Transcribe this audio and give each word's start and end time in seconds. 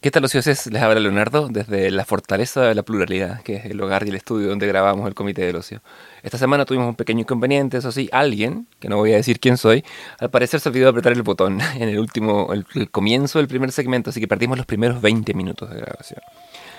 ¿Qué 0.00 0.12
tal, 0.12 0.24
ociosos? 0.24 0.68
Les 0.68 0.80
habla 0.80 1.00
Leonardo 1.00 1.48
desde 1.48 1.90
la 1.90 2.04
Fortaleza 2.04 2.60
de 2.60 2.74
la 2.76 2.84
Pluralidad, 2.84 3.42
que 3.42 3.56
es 3.56 3.64
el 3.64 3.80
hogar 3.80 4.06
y 4.06 4.10
el 4.10 4.14
estudio 4.14 4.48
donde 4.48 4.64
grabamos 4.68 5.08
el 5.08 5.14
Comité 5.16 5.42
del 5.42 5.56
Ocio. 5.56 5.82
Esta 6.22 6.38
semana 6.38 6.64
tuvimos 6.64 6.86
un 6.86 6.94
pequeño 6.94 7.22
inconveniente, 7.22 7.78
eso 7.78 7.90
sí, 7.90 8.08
alguien, 8.12 8.68
que 8.78 8.88
no 8.88 8.98
voy 8.98 9.12
a 9.12 9.16
decir 9.16 9.40
quién 9.40 9.56
soy, 9.56 9.84
al 10.20 10.30
parecer 10.30 10.60
se 10.60 10.68
olvidó 10.68 10.90
apretar 10.90 11.14
el 11.14 11.24
botón 11.24 11.60
en 11.74 11.88
el 11.88 11.98
último, 11.98 12.52
el, 12.52 12.64
comienzo 12.92 13.40
del 13.40 13.48
primer 13.48 13.72
segmento, 13.72 14.10
así 14.10 14.20
que 14.20 14.28
perdimos 14.28 14.56
los 14.56 14.66
primeros 14.66 15.02
20 15.02 15.34
minutos 15.34 15.68
de 15.68 15.80
grabación. 15.80 16.20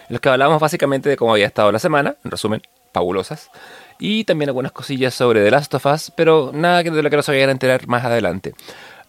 En 0.07 0.13
los 0.13 0.21
que 0.21 0.29
hablamos 0.29 0.61
básicamente 0.61 1.09
de 1.09 1.17
cómo 1.17 1.33
había 1.33 1.47
estado 1.47 1.73
la 1.73 1.79
semana, 1.79 2.15
en 2.23 2.31
resumen, 2.31 2.61
fabulosas, 2.93 3.51
y 3.99 4.23
también 4.23 4.47
algunas 4.47 4.71
cosillas 4.71 5.13
sobre 5.13 5.43
The 5.43 5.51
Last 5.51 5.73
of 5.73 5.85
Us, 5.87 6.13
pero 6.15 6.51
nada 6.53 6.83
de 6.83 7.03
lo 7.03 7.09
que 7.09 7.17
nos 7.17 7.27
vayan 7.27 7.49
a 7.49 7.51
enterar 7.51 7.85
más 7.85 8.05
adelante. 8.05 8.53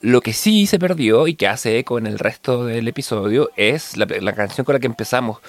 Lo 0.02 0.22
que 0.22 0.32
sí 0.32 0.66
se 0.66 0.78
perdió 0.78 1.26
y 1.26 1.34
que 1.34 1.46
hace 1.46 1.78
eco 1.78 1.98
en 1.98 2.06
el 2.06 2.18
resto 2.18 2.64
del 2.64 2.88
episodio 2.88 3.50
es 3.56 3.98
la, 3.98 4.32
canción 4.32 4.64
con 4.64 4.72
la 4.72 4.80
que 4.80 4.86
empezamos, 4.86 5.40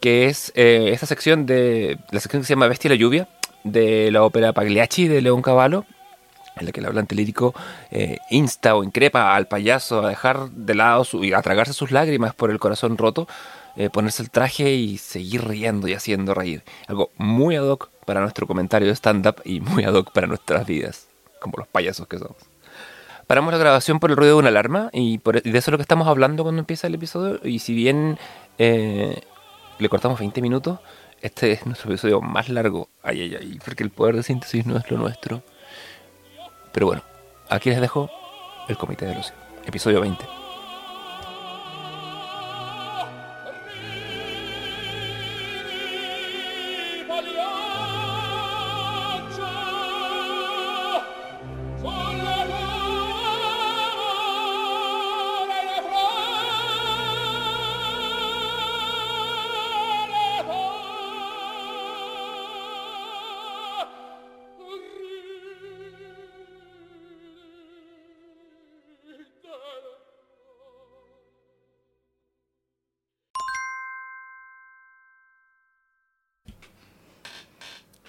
que 0.00 0.26
es 0.26 0.52
eh, 0.54 0.90
esta 0.92 1.06
sección 1.06 1.46
de 1.46 1.98
la 2.10 2.20
sección 2.20 2.42
que 2.42 2.46
se 2.46 2.52
llama 2.52 2.68
Bestia 2.68 2.88
y 2.88 2.90
la 2.90 3.00
lluvia 3.00 3.28
de 3.64 4.10
la 4.10 4.22
ópera 4.22 4.52
Pagliacci 4.52 5.08
de 5.08 5.22
León 5.22 5.40
Cavallo, 5.40 5.86
en 6.58 6.66
la 6.66 6.72
que 6.72 6.80
el 6.80 6.86
hablante 6.86 7.14
lírico 7.14 7.54
eh, 7.90 8.18
insta 8.28 8.76
o 8.76 8.84
increpa 8.84 9.34
al 9.34 9.48
payaso 9.48 10.04
a 10.04 10.10
dejar 10.10 10.50
de 10.50 10.74
lado 10.74 11.04
su, 11.04 11.24
y 11.24 11.32
a 11.32 11.40
tragarse 11.40 11.72
sus 11.72 11.90
lágrimas 11.90 12.34
por 12.34 12.50
el 12.50 12.58
corazón 12.58 12.98
roto, 12.98 13.26
eh, 13.76 13.88
ponerse 13.88 14.22
el 14.22 14.28
traje 14.30 14.74
y 14.74 14.98
seguir 14.98 15.48
riendo 15.48 15.88
y 15.88 15.94
haciendo 15.94 16.34
reír. 16.34 16.64
Algo 16.86 17.12
muy 17.16 17.56
ad 17.56 17.64
hoc 17.64 17.88
para 18.04 18.20
nuestro 18.20 18.46
comentario 18.46 18.88
de 18.88 18.94
stand-up 18.94 19.40
y 19.46 19.60
muy 19.60 19.84
ad 19.84 19.94
hoc 19.94 20.12
para 20.12 20.26
nuestras 20.26 20.66
vidas, 20.66 21.06
como 21.40 21.54
los 21.56 21.68
payasos 21.68 22.06
que 22.08 22.18
somos. 22.18 22.55
Paramos 23.26 23.52
la 23.52 23.58
grabación 23.58 23.98
por 23.98 24.10
el 24.10 24.16
ruido 24.16 24.34
de 24.34 24.38
una 24.38 24.48
alarma 24.48 24.88
y, 24.92 25.18
por, 25.18 25.36
y 25.38 25.50
de 25.50 25.58
eso 25.58 25.70
es 25.70 25.72
lo 25.72 25.78
que 25.78 25.82
estamos 25.82 26.06
hablando 26.06 26.44
cuando 26.44 26.60
empieza 26.60 26.86
el 26.86 26.94
episodio. 26.94 27.40
Y 27.42 27.58
si 27.58 27.74
bien 27.74 28.18
eh, 28.58 29.20
le 29.78 29.88
cortamos 29.88 30.20
20 30.20 30.40
minutos, 30.42 30.78
este 31.22 31.50
es 31.50 31.66
nuestro 31.66 31.90
episodio 31.90 32.20
más 32.20 32.48
largo. 32.48 32.88
Ay, 33.02 33.22
ay, 33.22 33.36
ay, 33.40 33.58
porque 33.64 33.82
el 33.82 33.90
poder 33.90 34.14
de 34.14 34.22
síntesis 34.22 34.64
no 34.64 34.76
es 34.76 34.88
lo 34.90 34.98
nuestro. 34.98 35.42
Pero 36.72 36.86
bueno, 36.86 37.02
aquí 37.48 37.70
les 37.70 37.80
dejo 37.80 38.10
el 38.68 38.76
Comité 38.76 39.06
del 39.06 39.18
Ocio, 39.18 39.34
episodio 39.66 40.00
20. 40.00 40.35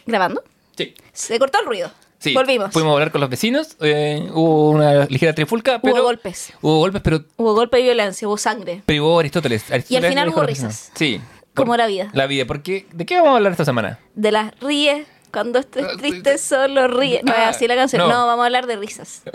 ¿Grabando? 0.08 0.44
Sí. 0.76 0.94
Se 1.14 1.38
cortó 1.40 1.60
el 1.60 1.66
ruido. 1.68 1.92
Sí, 2.20 2.34
Volvimos. 2.34 2.72
Fuimos 2.74 2.90
a 2.90 2.94
hablar 2.94 3.12
con 3.12 3.22
los 3.22 3.30
vecinos, 3.30 3.78
eh, 3.80 4.28
hubo 4.34 4.72
una 4.72 5.06
ligera 5.06 5.36
trifulca, 5.36 5.80
pero... 5.80 5.96
Hubo 5.98 6.04
golpes. 6.04 6.52
Hubo 6.62 6.80
golpes, 6.80 7.02
pero 7.04 7.24
Hubo 7.36 7.54
golpe 7.54 7.80
y 7.80 7.84
violencia, 7.84 8.28
hubo 8.28 8.38
sangre. 8.40 8.82
Pero 8.88 9.06
hubo 9.06 9.20
Aristóteles. 9.20 9.62
Y 9.62 9.66
al 9.68 9.74
Aristóteles 9.76 10.10
final 10.10 10.30
hubo 10.30 10.42
risas. 10.42 10.92
Sí. 10.96 11.22
Como 11.54 11.78
la 11.78 11.86
vida. 11.86 12.10
La 12.14 12.26
vida. 12.26 12.46
Porque, 12.46 12.88
¿De 12.92 13.06
qué 13.06 13.18
vamos 13.18 13.34
a 13.34 13.36
hablar 13.36 13.52
esta 13.52 13.66
semana? 13.66 14.00
De 14.16 14.32
las 14.32 14.60
ríes. 14.60 15.06
Cuando 15.32 15.60
estés 15.60 15.84
Ah, 15.84 15.98
triste, 15.98 16.38
solo 16.38 16.88
ríe. 16.88 17.22
No 17.24 17.34
es 17.34 17.40
así 17.40 17.68
la 17.68 17.76
canción. 17.76 18.02
no. 18.02 18.08
No. 18.08 18.26
vamos 18.26 18.42
a 18.44 18.46
hablar 18.46 18.66
de 18.66 18.78
risas. 18.78 19.22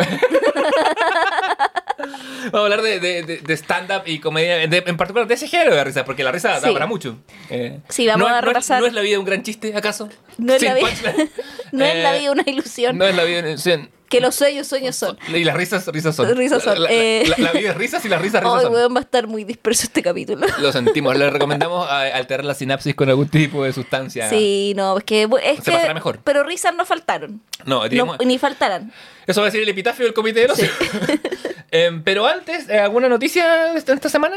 Vamos 2.03 2.55
a 2.55 2.59
hablar 2.59 2.83
de, 2.83 3.01
de- 3.01 3.23
de- 3.39 3.57
stand-up 3.57 4.03
y 4.07 4.19
comedia, 4.19 4.67
de- 4.67 4.85
en 4.87 4.97
particular 4.97 5.27
de 5.29 5.35
ese 5.35 5.47
género 5.49 5.75
de 5.75 5.85
risa, 5.85 6.05
porque 6.05 6.25
la 6.25 6.33
risa 6.33 6.49
da 6.61 6.61
Sí. 6.69 6.73
para 6.73 6.87
mucho. 6.87 7.19
Eh, 7.51 7.81
Sí, 7.89 8.07
vamos 8.07 8.29
no, 8.29 8.35
a 8.35 8.39
es- 8.39 8.43
no 8.45 8.49
es- 8.51 8.55
repasar. 8.55 8.81
¿No 8.81 8.87
es 8.87 8.93
la 8.93 9.01
vida 9.01 9.19
un 9.19 9.25
gran 9.25 9.43
chiste, 9.43 9.75
acaso? 9.77 10.09
No 10.39 10.55
es, 10.55 10.63
la 10.63 10.75
vida, 10.75 10.87
no 11.73 11.85
es 11.85 11.95
la 12.03 12.17
Eh, 12.17 12.21
vida 12.21 12.33
una 12.33 12.43
ilusión. 12.47 12.99
No 12.99 13.07
es 13.07 13.15
la 13.15 13.25
vida... 13.25 13.57
sí, 13.57 13.73
Que 14.13 14.21
los 14.21 14.35
sueños, 14.35 14.67
sueños 14.67 14.95
son. 14.95 15.19
Y 15.29 15.43
las 15.43 15.57
risas, 15.57 15.87
risas 15.89 16.15
son. 16.15 16.37
Risas 16.37 16.63
son, 16.63 16.75
La, 16.75 16.89
la- 16.89 16.93
eh. 16.93 17.25
la- 17.27 17.39
la 17.39 17.53
vida 17.53 17.71
es 17.71 17.77
risas 17.77 18.05
y 18.05 18.09
las 18.09 18.21
risas, 18.23 18.43
risas 18.43 18.59
Ay, 18.59 18.65
son. 18.65 18.73
weón, 18.75 18.95
va 18.95 18.99
a 18.99 19.03
estar 19.03 19.27
muy 19.27 19.43
disperso 19.45 19.85
este 19.85 20.03
capítulo. 20.03 20.47
Lo 20.61 20.71
sentimos. 20.73 21.17
Le 21.17 21.29
recomendamos 21.31 21.89
alterar 21.91 22.45
la 22.45 22.55
sinapsis 22.55 22.95
con 22.95 23.09
algún 23.09 23.29
tipo 23.29 23.65
de 23.65 23.73
sustancia. 23.73 24.29
Sí, 24.29 24.73
no, 24.77 24.99
es 24.99 25.05
que. 25.05 25.23
Es 25.43 25.57
Se 25.59 25.63
que 25.65 25.71
pasará 25.73 25.95
mejor. 25.95 26.21
Pero 26.23 26.45
risas 26.45 26.75
no 26.75 26.85
faltaron. 26.85 27.41
No, 27.65 27.83
ni 28.25 28.39
faltarán. 28.39 28.93
Eso 29.27 29.41
va 29.41 29.47
a 29.47 29.51
decir 29.51 29.63
el 29.63 29.69
epitafio 29.69 30.05
del 30.05 30.15
comité 30.15 30.41
de 30.41 30.49
los... 30.49 30.59
Em, 31.75 32.03
pero 32.03 32.27
antes, 32.27 32.69
eh, 32.69 32.79
¿alguna 32.79 33.09
noticia 33.09 33.73
de 33.73 33.79
esta, 33.79 33.95
esta 33.95 34.11
semana? 34.11 34.37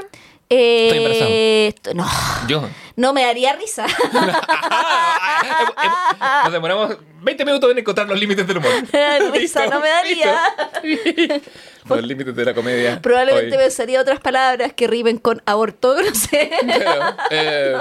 Eh, 0.50 0.90
embarazado. 0.94 1.30
esto- 1.32 1.94
no, 1.94 2.08
Yo. 2.48 2.68
no 2.96 3.14
me 3.14 3.24
daría 3.24 3.54
risa. 3.54 3.86
Nos 6.44 6.54
demoramos 6.54 6.98
20 7.22 7.46
minutos 7.46 7.72
en 7.72 7.78
encontrar 7.80 8.08
los 8.08 8.20
límites 8.20 8.48
del 8.48 8.58
humor. 8.58 8.72
risa 9.34 9.62
Listo, 9.64 9.70
no 9.70 9.80
me 9.80 9.90
daría. 9.90 10.42
Los 11.88 12.04
límites 12.04 12.36
de 12.36 12.46
la 12.46 12.54
comedia. 12.56 13.00
Probablemente 13.00 13.56
Hoy. 13.58 13.62
pensaría 13.64 14.02
otras 14.02 14.20
palabras 14.20 14.74
que 14.74 14.88
rimen 14.88 15.20
con 15.20 15.44
aborto, 15.46 15.96
no 16.02 16.16
sé. 16.16 16.50
Pero, 16.66 17.16
eh, 17.30 17.78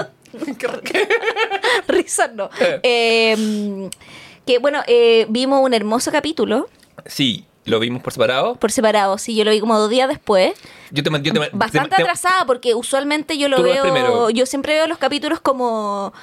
Risas 1.87 2.31
no. 2.33 2.51
Eh, 2.83 3.89
que 4.45 4.59
bueno, 4.59 4.83
eh, 4.85 5.25
vimos 5.29 5.59
un 5.63 5.73
hermoso 5.73 6.11
capítulo 6.11 6.69
sí, 7.07 7.45
lo 7.65 7.79
vimos 7.79 8.01
por 8.01 8.13
separado. 8.13 8.55
por 8.55 8.71
separado. 8.71 9.17
Sí, 9.17 9.35
yo 9.35 9.43
lo 9.43 9.51
vi 9.51 9.59
como 9.59 9.77
dos 9.77 9.89
días 9.89 10.07
después. 10.07 10.53
Yo 10.91 11.03
te, 11.03 11.09
yo 11.23 11.33
te- 11.33 11.49
Bastante 11.53 11.89
te- 11.89 11.95
te- 11.97 12.01
atrasada 12.03 12.45
porque 12.45 12.73
usualmente 12.75 13.37
yo 13.37 13.47
lo 13.49 13.61
veo. 13.61 14.29
Yo 14.29 14.45
siempre 14.45 14.73
veo 14.75 14.87
los 14.87 14.97
capítulos 14.97 15.39
como. 15.41 16.13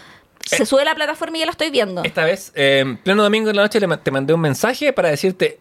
Se 0.44 0.62
Eh, 0.62 0.66
sube 0.66 0.82
a 0.82 0.84
la 0.84 0.94
plataforma 0.97 1.36
y 1.36 1.41
ya 1.41 1.47
lo 1.47 1.52
estoy 1.52 1.70
viendo. 1.70 2.02
Esta 2.02 2.25
vez, 2.25 2.50
eh, 2.56 2.81
en 2.81 2.97
pleno 2.97 3.22
domingo 3.22 3.50
en 3.50 3.56
la 3.56 3.62
noche, 3.62 3.78
te 3.81 4.10
mandé 4.10 4.34
un 4.34 4.41
mensaje 4.41 4.92
para 4.92 5.08
decirte 5.08 5.60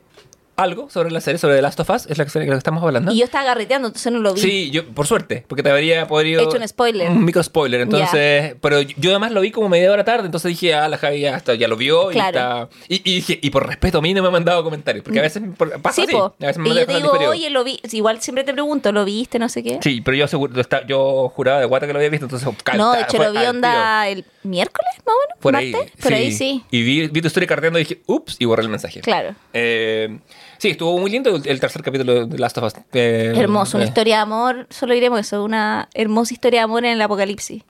algo 0.55 0.89
sobre 0.89 1.11
la 1.11 1.21
serie, 1.21 1.37
sobre 1.39 1.55
The 1.55 1.61
Last 1.61 1.79
of 1.79 1.89
Us, 1.89 2.05
es 2.07 2.17
la 2.17 2.27
serie 2.29 2.47
que 2.47 2.55
estamos 2.55 2.83
hablando. 2.83 3.11
Y 3.11 3.17
yo 3.17 3.25
estaba 3.25 3.43
garreteando, 3.45 3.87
entonces 3.87 4.11
no 4.11 4.19
lo 4.19 4.33
vi. 4.33 4.41
Sí, 4.41 4.69
yo, 4.71 4.85
por 4.87 5.07
suerte, 5.07 5.43
porque 5.47 5.63
te 5.63 5.71
habría 5.71 6.07
podido... 6.07 6.41
Hecho 6.41 6.57
un 6.57 6.67
spoiler. 6.67 7.09
Un 7.09 7.25
micro 7.25 7.41
spoiler, 7.41 7.81
entonces... 7.81 8.55
Pero 8.61 8.81
yo 8.81 9.09
además 9.11 9.31
lo 9.31 9.41
vi 9.41 9.51
como 9.51 9.69
media 9.69 9.91
hora 9.91 10.03
tarde, 10.03 10.25
entonces 10.25 10.49
dije, 10.49 10.73
ah, 10.75 10.87
la 10.87 10.97
Javi 10.97 11.21
ya, 11.21 11.35
está- 11.37 11.55
ya 11.55 11.67
lo 11.67 11.77
vio 11.77 12.09
Claro. 12.09 12.69
y 12.87 12.95
está... 12.95 13.01
Y, 13.03 13.11
y 13.11 13.15
dije, 13.15 13.39
y 13.41 13.49
por 13.49 13.65
respeto 13.65 13.99
a 13.99 14.01
mí 14.01 14.13
no 14.13 14.21
me 14.21 14.27
ha 14.27 14.31
mandado 14.31 14.63
comentarios, 14.63 15.03
porque 15.03 15.19
a 15.19 15.23
veces 15.23 15.41
pasa 15.81 15.95
Sí, 15.95 16.01
así. 16.03 16.11
po. 16.11 16.35
A 16.39 16.45
veces 16.45 16.57
me 16.57 16.69
Y 16.69 16.75
yo 16.75 16.85
te 16.85 16.95
digo, 16.95 17.11
oye, 17.29 17.49
lo 17.49 17.63
vi. 17.63 17.79
Igual 17.91 18.21
siempre 18.21 18.43
te 18.43 18.53
pregunto, 18.53 18.91
¿lo 18.91 19.03
viste? 19.05 19.39
No 19.39 19.49
sé 19.49 19.63
qué. 19.63 19.79
Sí, 19.81 20.01
pero 20.01 20.15
yo 20.17 20.27
seguro, 20.27 20.53
yo 20.87 21.29
juraba 21.29 21.59
de 21.59 21.65
guata 21.65 21.87
que 21.87 21.93
lo 21.93 21.99
había 21.99 22.09
visto, 22.09 22.25
entonces... 22.25 22.45
no, 22.45 22.51
de 22.53 22.63
calta, 22.63 23.01
hecho 23.01 23.17
lo 23.23 23.31
vi 23.31 23.45
onda 23.45 24.07
el 24.09 24.25
miércoles, 24.43 24.91
más 25.05 25.15
o 25.15 25.19
menos. 25.19 25.41
Por 25.41 25.55
ahí. 25.55 25.73
Por 26.01 26.13
ahí 26.13 26.31
sí. 26.31 26.63
Y 26.71 26.83
vi, 26.83 27.07
vi 27.07 27.21
tu 27.21 27.27
historia 27.27 27.47
carteando 27.47 27.79
y 27.79 27.83
dije, 27.83 28.01
ups, 28.07 28.37
y 28.39 28.45
borré 28.45 28.63
el 28.63 28.69
mensaje. 28.69 29.01
Claro. 29.01 29.35
Eh, 29.53 30.19
sí, 30.57 30.69
estuvo 30.69 30.97
muy 30.97 31.11
lindo 31.11 31.35
el, 31.35 31.59
tercer 31.59 31.81
capítulo 31.81 32.25
de 32.25 32.37
Last 32.37 32.57
of 32.57 32.65
Us. 32.65 32.73
Eh, 32.93 33.33
Hermoso, 33.35 33.77
una 33.77 33.85
eh, 33.85 33.89
historia 33.89 34.17
de 34.17 34.21
amor, 34.21 34.67
solo 34.69 34.93
diremos 34.93 35.19
eso, 35.19 35.43
una 35.43 35.89
hermosa 35.93 36.33
historia 36.33 36.61
de 36.61 36.63
amor 36.63 36.85
en 36.85 36.93
el 36.93 37.01
apocalipsis. 37.01 37.63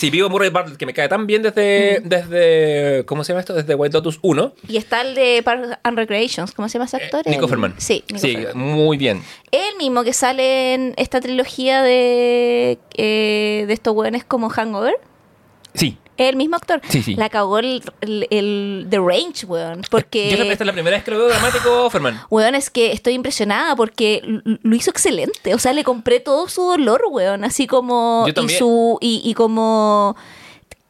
Sí, 0.00 0.08
vivo 0.08 0.30
Murray 0.30 0.50
Bartlett, 0.50 0.78
que 0.78 0.86
me 0.86 0.94
cae 0.94 1.08
tan 1.08 1.26
bien 1.26 1.42
desde, 1.42 2.00
desde. 2.02 3.04
¿Cómo 3.06 3.24
se 3.24 3.32
llama 3.32 3.40
esto? 3.40 3.54
Desde 3.54 3.74
White 3.74 3.92
Lotus 3.92 4.18
1. 4.22 4.54
Y 4.68 4.76
está 4.76 5.02
el 5.02 5.14
de 5.14 5.42
Parks 5.44 5.78
and 5.82 5.98
Recreations, 5.98 6.52
¿cómo 6.52 6.68
se 6.68 6.78
llama 6.78 6.86
ese 6.86 6.96
actor? 6.96 7.22
Eh, 7.26 7.30
Nico 7.30 7.48
Ferman. 7.48 7.74
Sí, 7.78 8.04
Nico 8.08 8.20
Sí, 8.20 8.36
Ferman. 8.36 8.56
muy 8.56 8.96
bien. 8.96 9.22
El 9.50 9.76
mismo 9.76 10.04
que 10.04 10.12
sale 10.12 10.74
en 10.74 10.94
esta 10.96 11.20
trilogía 11.20 11.82
de, 11.82 12.78
eh, 12.96 13.64
de 13.66 13.72
estos 13.72 13.94
hueones 13.94 14.24
como 14.24 14.48
Hangover. 14.48 14.94
Sí. 15.74 15.98
El 16.16 16.36
mismo 16.36 16.56
actor. 16.56 16.82
Sí, 16.86 17.02
sí. 17.02 17.14
La 17.14 17.30
cagó 17.30 17.58
el, 17.58 17.82
el, 18.02 18.26
el 18.30 18.86
The 18.90 18.98
Range, 18.98 19.46
weón. 19.46 19.82
Porque. 19.90 20.30
Yo 20.30 20.42
esta 20.44 20.64
es 20.64 20.66
la 20.66 20.74
primera 20.74 20.96
vez 20.96 21.04
que 21.04 21.12
lo 21.12 21.18
veo 21.18 21.28
dramático, 21.28 21.88
Ferman. 21.88 22.20
Weón, 22.28 22.54
es 22.54 22.68
que 22.68 22.92
estoy 22.92 23.14
impresionada 23.14 23.74
porque 23.74 24.20
lo 24.44 24.76
hizo 24.76 24.90
excelente. 24.90 25.54
O 25.54 25.58
sea, 25.58 25.72
le 25.72 25.82
compré 25.82 26.20
todo 26.20 26.46
su 26.48 26.62
dolor, 26.62 27.02
weón. 27.10 27.42
Así 27.42 27.66
como. 27.66 28.26
Yo 28.28 28.42
y 28.42 28.48
su. 28.50 28.98
Y, 29.00 29.22
y 29.24 29.32
como. 29.32 30.14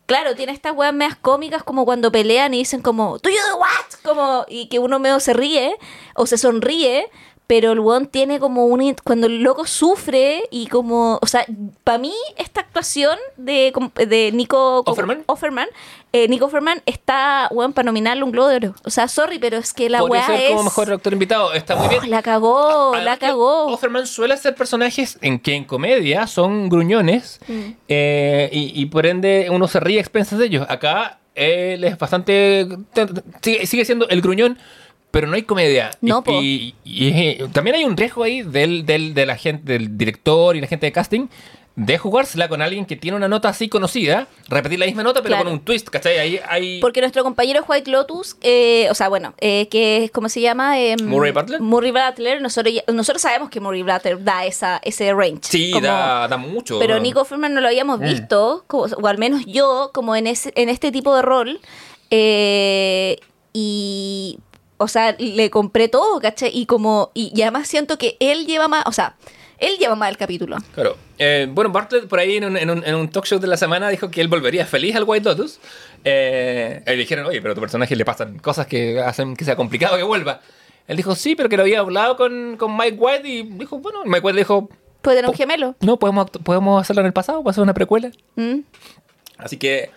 Claro, 0.07 0.35
tiene 0.35 0.51
estas 0.51 0.75
weas 0.75 0.93
medias 0.93 1.17
cómicas 1.17 1.63
como 1.63 1.85
cuando 1.85 2.11
pelean 2.11 2.53
y 2.53 2.59
dicen 2.59 2.83
como, 2.83 3.19
¿Do 3.19 3.31
you 3.31 3.37
do 3.49 3.59
what? 3.59 3.69
Como, 4.03 4.45
y 4.49 4.67
que 4.67 4.81
uno 4.81 4.99
medio 4.99 5.21
se 5.21 5.33
ríe 5.35 5.77
o 6.17 6.27
se 6.27 6.37
sonríe, 6.37 7.09
pero 7.51 7.73
el 7.73 7.81
weón 7.81 8.07
tiene 8.07 8.39
como 8.39 8.67
un... 8.67 8.95
Cuando 9.03 9.27
el 9.27 9.43
loco 9.43 9.67
sufre 9.67 10.45
y 10.53 10.69
como... 10.69 11.19
O 11.21 11.27
sea, 11.27 11.45
para 11.83 11.99
mí 11.99 12.15
esta 12.37 12.61
actuación 12.61 13.19
de, 13.37 13.73
de 14.07 14.31
Nico... 14.31 14.85
Offerman. 14.87 15.25
Offerman, 15.27 15.67
eh, 16.13 16.29
Nico 16.29 16.45
Offerman 16.47 16.81
está, 16.87 17.49
weón, 17.51 17.73
para 17.73 17.87
nominarle 17.87 18.23
un 18.23 18.31
Globo 18.31 18.47
de 18.47 18.55
Oro. 18.55 18.75
O 18.85 18.91
sea, 18.91 19.09
sorry, 19.09 19.41
pero 19.41 19.57
es 19.57 19.75
que 19.75 19.91
la 19.91 20.05
weá 20.05 20.29
es... 20.41 20.51
como 20.51 20.63
mejor 20.63 20.93
actor 20.93 21.13
invitado. 21.13 21.53
Está 21.53 21.75
muy 21.75 21.89
bien. 21.89 22.03
Oh, 22.05 22.07
la 22.07 22.23
cagó, 22.23 22.95
la 22.95 23.17
cagó. 23.17 23.67
Offerman 23.67 24.07
suele 24.07 24.35
hacer 24.35 24.55
personajes 24.55 25.19
en 25.21 25.41
que 25.41 25.57
en 25.57 25.65
comedia 25.65 26.29
son 26.29 26.69
gruñones 26.69 27.41
Mm. 27.49 27.73
eh, 27.89 28.49
y, 28.53 28.81
y 28.81 28.87
por 28.87 29.07
ende 29.07 29.49
uno 29.51 29.67
se 29.67 29.81
ríe 29.81 29.99
a 29.99 30.03
expensas 30.03 30.39
de 30.39 30.47
ellos. 30.47 30.67
Acá 30.69 31.19
él 31.35 31.83
es 31.83 31.99
bastante. 31.99 32.69
Sigue, 33.43 33.67
sigue 33.67 33.85
siendo 33.85 34.09
el 34.09 34.21
gruñón, 34.21 34.57
pero 35.11 35.27
no 35.27 35.35
hay 35.35 35.43
comedia. 35.43 35.91
Y- 36.01 36.07
No, 36.09 36.23
y, 36.27 36.75
y, 36.85 37.09
eh, 37.09 37.47
también 37.53 37.77
hay 37.77 37.85
un 37.85 37.97
riesgo 37.97 38.23
ahí 38.23 38.43
del, 38.43 38.87
del, 38.87 39.15
de 39.15 39.27
la 39.27 39.37
gente, 39.37 39.73
del 39.73 39.97
director 39.99 40.57
y 40.57 40.61
la 40.61 40.67
gente 40.67 40.87
de 40.87 40.93
casting. 40.93 41.27
De 41.77 41.97
jugársela 41.99 42.49
con 42.49 42.61
alguien 42.61 42.85
que 42.85 42.97
tiene 42.97 43.17
una 43.17 43.29
nota 43.29 43.49
así 43.49 43.69
conocida, 43.69 44.27
repetir 44.49 44.79
la 44.79 44.87
misma 44.87 45.03
nota, 45.05 45.23
pero 45.23 45.37
Claro. 45.37 45.45
con 45.45 45.53
un 45.55 45.61
twist, 45.61 45.89
¿cachai? 45.89 46.19
Ahí 46.19 46.41
hay. 46.47 46.81
Porque 46.81 47.01
nuestro 47.01 47.23
compañero 47.23 47.65
White 47.67 47.91
Lotus, 47.91 48.37
eh, 48.43 48.89
o 48.91 48.95
sea, 48.95 49.09
bueno, 49.09 49.35
eh, 49.41 49.67
que 49.69 50.05
es, 50.05 50.11
¿cómo 50.11 50.29
se 50.29 50.41
llama? 50.43 50.79
Em, 50.81 50.99
Murray 51.07 51.31
Butler. 51.33 51.61
Murray 51.61 51.93
Butler, 51.93 52.43
nosotros, 52.43 52.75
nosotros 52.93 53.23
sabemos 53.23 53.49
que 53.51 53.61
Murray 53.61 53.83
Butler 53.83 54.23
da 54.23 54.45
esa, 54.45 54.81
ese 54.85 55.15
range. 55.15 55.43
Sí, 55.45 55.71
como- 55.71 55.87
da, 55.87 56.29
da 56.29 56.37
mucho. 56.37 56.79
Pero 56.81 56.99
Nico 56.99 57.21
Offerman 57.21 57.55
no 57.55 57.61
lo 57.61 57.69
habíamos 57.69 58.01
Mm. 58.01 58.03
visto, 58.05 58.65
como- 58.67 58.85
o 58.85 59.07
al 59.07 59.17
menos 59.19 59.47
yo, 59.47 59.91
como 59.95 60.17
en, 60.17 60.27
ese, 60.27 60.53
en 60.57 60.69
este 60.69 60.91
tipo 60.93 61.15
de 61.17 61.23
rol. 61.23 61.61
eh, 62.11 63.17
y, 63.53 64.39
o 64.81 64.89
sea, 64.89 65.15
le 65.19 65.51
compré 65.51 65.89
todo, 65.89 66.19
¿cachai? 66.21 66.51
Y 66.53 66.67
como, 66.67 67.11
y, 67.15 67.31
y 67.35 67.43
además 67.43 67.69
siento 67.69 67.99
que 67.99 68.17
él 68.19 68.47
lleva 68.47 68.67
más, 68.67 68.85
o 68.87 68.93
sea, 68.93 69.15
él 69.59 69.77
lleva 69.79 69.95
más 69.95 70.09
el 70.09 70.17
capítulo. 70.17 70.57
Claro. 70.75 70.97
Eh, 71.19 71.47
bueno, 71.51 71.71
Bartlett 71.71 72.09
por 72.09 72.19
ahí 72.19 72.37
en 72.39 72.45
un, 72.45 72.57
en, 72.57 72.71
un, 72.71 72.83
en 72.85 72.95
un 72.95 73.11
talk 73.11 73.27
show 73.27 73.39
de 73.39 73.47
la 73.47 73.59
semana 73.59 73.91
dijo 73.91 74.11
que 74.11 74.23
él 74.23 74.29
volvería 74.29 74.65
feliz 74.65 74.97
al 74.97 75.05
White 75.05 75.29
Lotus. 75.29 75.61
Eh, 76.03 76.83
le 76.87 76.97
dijeron, 76.97 77.27
oye, 77.27 77.43
pero 77.43 77.53
a 77.53 77.55
tu 77.55 77.61
personaje 77.61 77.95
le 77.95 78.07
pasan 78.07 78.39
cosas 78.39 78.67
que 78.67 78.99
hacen 79.01 79.37
que 79.37 79.45
sea 79.45 79.57
complicado 79.57 79.99
que 79.99 80.03
vuelva. 80.03 80.41
Él 80.89 80.97
dijo, 80.97 81.15
sí, 81.15 81.37
pero 81.37 81.51
que 81.51 81.59
lo 81.59 81.63
había 81.63 81.81
hablado 81.81 82.17
con, 82.17 82.57
con 82.57 82.75
Mike 82.75 82.97
White 82.99 83.29
y 83.29 83.43
dijo, 83.43 83.79
bueno, 83.79 84.01
Mike 84.07 84.21
White 84.27 84.39
dijo, 84.39 84.71
Puede 85.03 85.19
tener 85.19 85.31
un 85.31 85.37
gemelo. 85.37 85.77
no, 85.81 85.99
podemos, 85.99 86.31
podemos 86.31 86.81
hacerlo 86.81 87.01
en 87.01 87.07
el 87.07 87.13
pasado, 87.13 87.43
puede 87.43 87.55
ser 87.55 87.63
una 87.63 87.75
precuela. 87.75 88.11
¿Mm? 88.37 88.61
Así 89.37 89.57
que 89.59 89.91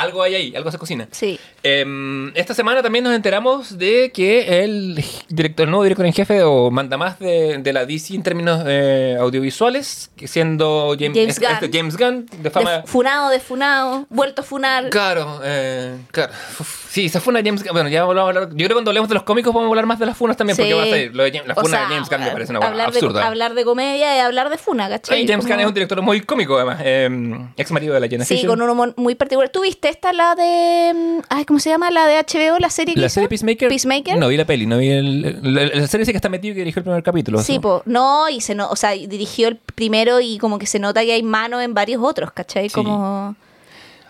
algo 0.00 0.22
hay 0.22 0.34
ahí, 0.34 0.56
algo 0.56 0.70
se 0.70 0.78
cocina. 0.78 1.08
Sí. 1.10 1.38
Eh, 1.62 2.30
esta 2.34 2.54
semana 2.54 2.82
también 2.82 3.04
nos 3.04 3.14
enteramos 3.14 3.76
de 3.78 4.10
que 4.12 4.62
el 4.64 5.02
director, 5.28 5.64
el 5.64 5.70
nuevo 5.70 5.82
director 5.82 6.06
en 6.06 6.12
jefe 6.12 6.42
o 6.42 6.70
manda 6.70 6.96
más 6.96 7.18
de, 7.18 7.58
de 7.58 7.72
la 7.72 7.84
DC 7.84 8.14
en 8.14 8.22
términos 8.22 8.62
eh, 8.66 9.16
audiovisuales, 9.20 10.10
siendo 10.24 10.94
James, 10.98 11.16
James 11.16 11.28
este- 11.38 11.46
este 11.46 11.66
Gunn. 11.66 11.72
James 11.76 11.96
Gunn, 11.96 12.42
de 12.42 12.50
fama. 12.50 12.78
De 12.78 12.82
funado, 12.86 13.30
de 13.30 13.40
funado, 13.40 14.06
vuelto 14.10 14.42
a 14.42 14.44
funar. 14.44 14.90
Claro, 14.90 15.40
eh, 15.44 15.96
claro. 16.10 16.32
Uf, 16.60 16.86
Sí, 16.88 17.08
se 17.10 17.20
funa 17.20 17.40
James 17.44 17.62
Gunn. 17.62 17.72
Bueno, 17.74 17.88
ya 17.90 18.04
vamos 18.04 18.16
a 18.16 18.28
hablar. 18.28 18.48
Yo 18.50 18.56
creo 18.56 18.68
que 18.68 18.74
cuando 18.74 18.90
hablemos 18.90 19.08
de 19.08 19.14
los 19.14 19.22
cómicos 19.24 19.52
vamos 19.52 19.66
a 19.66 19.70
hablar 19.70 19.86
más 19.86 19.98
de 19.98 20.06
las 20.06 20.16
funas 20.16 20.36
también, 20.36 20.56
porque 20.56 20.70
Sí. 20.72 20.76
va 20.76 20.82
a 20.82 20.86
ser. 20.86 21.14
Lo 21.14 21.22
de 21.22 21.30
James- 21.32 21.46
la 21.46 21.54
O 21.54 21.60
funa 21.60 21.68
sea, 21.78 21.80
de 21.88 21.94
James 21.94 22.08
Gunn 22.08 22.20
me 22.20 22.30
parece 22.30 22.52
una 22.52 22.66
hablar 22.66 22.88
absurda. 22.88 23.20
De, 23.20 23.26
hablar 23.26 23.54
de 23.54 23.64
comedia 23.64 24.16
y 24.16 24.20
hablar 24.20 24.48
de 24.50 24.58
funa, 24.58 24.88
¿cachai? 24.88 25.26
James 25.26 25.46
Gunn 25.46 25.60
es 25.60 25.66
un 25.66 25.74
director 25.74 26.00
muy 26.02 26.20
cómico, 26.22 26.56
además. 26.56 26.80
eh, 26.82 27.08
ex 27.56 27.70
marido 27.70 27.94
de 27.94 28.00
la 28.00 28.08
Jenna 28.08 28.24
Sí, 28.24 28.34
Fisher. 28.36 28.48
con 28.48 28.62
un 28.62 28.70
humor 28.70 28.94
muy 28.96 29.14
particular. 29.14 29.50
¿Tú 29.50 29.60
viste 29.88 29.98
esta, 30.08 30.12
la 30.12 30.34
de... 30.34 30.92
mm, 30.94 31.22
Ay, 31.28 31.44
¿cómo 31.44 31.58
se 31.60 31.70
llama? 31.70 31.90
La 31.90 32.06
de 32.06 32.16
HBO, 32.16 32.58
la 32.58 32.70
serie 32.70 32.94
que 32.94 33.00
¿La 33.00 33.06
hizo? 33.06 33.14
serie 33.14 33.28
Peacemaker? 33.28 33.68
Peacemaker. 33.68 34.16
No 34.18 34.28
vi 34.28 34.36
la 34.36 34.44
peli, 34.44 34.66
no 34.66 34.78
vi 34.78 34.88
el. 34.88 35.54
La, 35.54 35.66
la 35.66 35.86
serie 35.86 36.04
sí 36.06 36.12
que 36.12 36.16
está 36.18 36.28
metido 36.28 36.52
y 36.52 36.54
que 36.54 36.60
dirigió 36.60 36.80
el 36.80 36.84
primer 36.84 37.02
capítulo. 37.02 37.42
Sí, 37.42 37.58
po. 37.58 37.82
No, 37.86 38.28
y 38.28 38.40
se 38.40 38.54
no, 38.54 38.68
o 38.70 38.76
sea, 38.76 38.90
dirigió 38.92 39.48
el 39.48 39.56
primero 39.56 40.20
y 40.20 40.38
como 40.38 40.58
que 40.58 40.66
se 40.66 40.78
nota 40.78 41.02
que 41.02 41.12
hay 41.12 41.22
mano 41.22 41.60
en 41.60 41.74
varios 41.74 42.02
otros, 42.02 42.30
¿cachai? 42.32 42.68
Sí. 42.68 42.74
Como... 42.74 43.34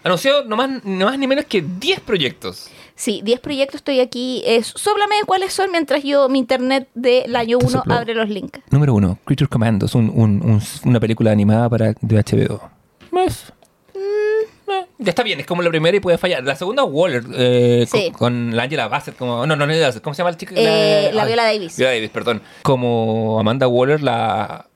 Anunció 0.05 0.45
no 0.45 0.57
más, 0.57 0.85
no 0.85 1.07
más 1.07 1.19
ni 1.19 1.27
menos 1.27 1.45
que 1.47 1.61
10 1.63 2.01
proyectos. 2.01 2.69
Sí, 2.95 3.21
10 3.25 3.41
proyectos 3.41 3.77
estoy 3.77 4.01
aquí. 4.01 4.43
Eh, 4.47 4.63
sóplame 4.63 5.17
cuáles 5.27 5.53
son 5.53 5.71
mientras 5.71 6.03
yo, 6.03 6.29
mi 6.29 6.39
internet 6.39 6.89
del 6.95 7.35
año 7.37 7.59
Te 7.59 7.67
1 7.67 7.79
soplo. 7.79 7.95
abre 7.95 8.15
los 8.15 8.29
links. 8.29 8.61
Número 8.71 8.95
1, 8.95 9.19
Creature 9.25 9.49
Commandos, 9.49 9.95
un, 9.95 10.11
un- 10.15 10.43
un- 10.43 10.63
una 10.85 11.01
película 11.01 11.31
animada 11.33 11.69
para 11.69 11.93
de 12.01 12.17
HBO. 12.17 12.61
Está 15.05 15.23
bien, 15.23 15.41
es 15.41 15.47
como 15.47 15.63
la 15.63 15.71
primera 15.71 15.97
y 15.97 16.01
puede 16.01 16.19
fallar. 16.19 16.43
La 16.45 16.55
segunda, 16.57 16.85
Waller, 16.85 17.25
eh, 17.35 17.87
Sí. 17.91 18.11
con, 18.11 18.49
con 18.49 18.57
la 18.57 18.63
Angela 18.65 18.89
Bassett, 18.89 19.17
como. 19.17 19.47
No, 19.47 19.57
no, 19.57 19.67
no, 19.67 19.73
no, 19.75 20.03
¿cómo 20.03 20.15
se 20.15 20.19
llama 20.19 20.31
el 20.31 20.37
chico? 20.37 20.55
Eh, 20.57 21.11
la 21.13 21.25
Viola 21.25 21.45
Davis. 21.45 21.77
Viola 21.77 21.93
Davis, 21.95 22.11
perdón. 22.11 22.43
Como 22.63 23.39
Amanda 23.41 23.67
Waller, 23.69 24.03
la. 24.03 24.67